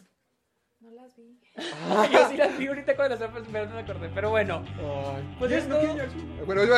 No 0.79 0.91
las 0.91 1.13
vi. 1.17 1.37
Yo 2.13 2.29
sí 2.29 2.37
las 2.37 2.57
vi 2.57 2.67
ahorita 2.67 2.95
cuando 2.95 3.15
las 3.15 3.21
estaba 3.21 3.39
esperando, 3.45 3.75
no 3.75 3.81
me 3.81 3.87
acordé. 3.91 4.09
Pero 4.15 4.29
bueno, 4.29 4.63
Ay, 4.65 5.35
Pues 5.37 5.49
¿quién- 5.51 5.61
es 5.63 5.67
no 5.67 5.81
ya 5.97 6.03
el- 6.05 6.45
Bueno, 6.45 6.63
yo- 6.63 6.73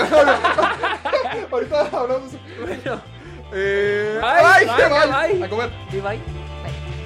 ahorita 1.51 1.81
hablamos. 1.99 2.31
bueno. 2.59 3.20
Eh, 3.53 4.19
Bye, 4.21 4.41
¡Ay, 4.43 4.65
bye, 4.65 4.75
qué 4.77 4.89
mal! 4.89 5.09
bye. 5.09 5.43
A 5.45 5.49
comer. 5.49 5.71
¿Y 5.91 5.99
bye? 5.99 6.19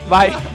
Bye. 0.10 0.34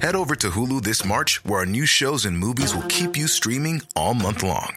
Head 0.00 0.14
over 0.14 0.36
to 0.36 0.50
Hulu 0.50 0.82
this 0.82 1.04
March, 1.04 1.44
where 1.44 1.60
our 1.60 1.66
new 1.66 1.86
shows 1.86 2.24
and 2.24 2.38
movies 2.38 2.74
will 2.74 2.86
keep 2.88 3.16
you 3.16 3.26
streaming 3.26 3.82
all 3.96 4.14
month 4.14 4.42
long. 4.42 4.76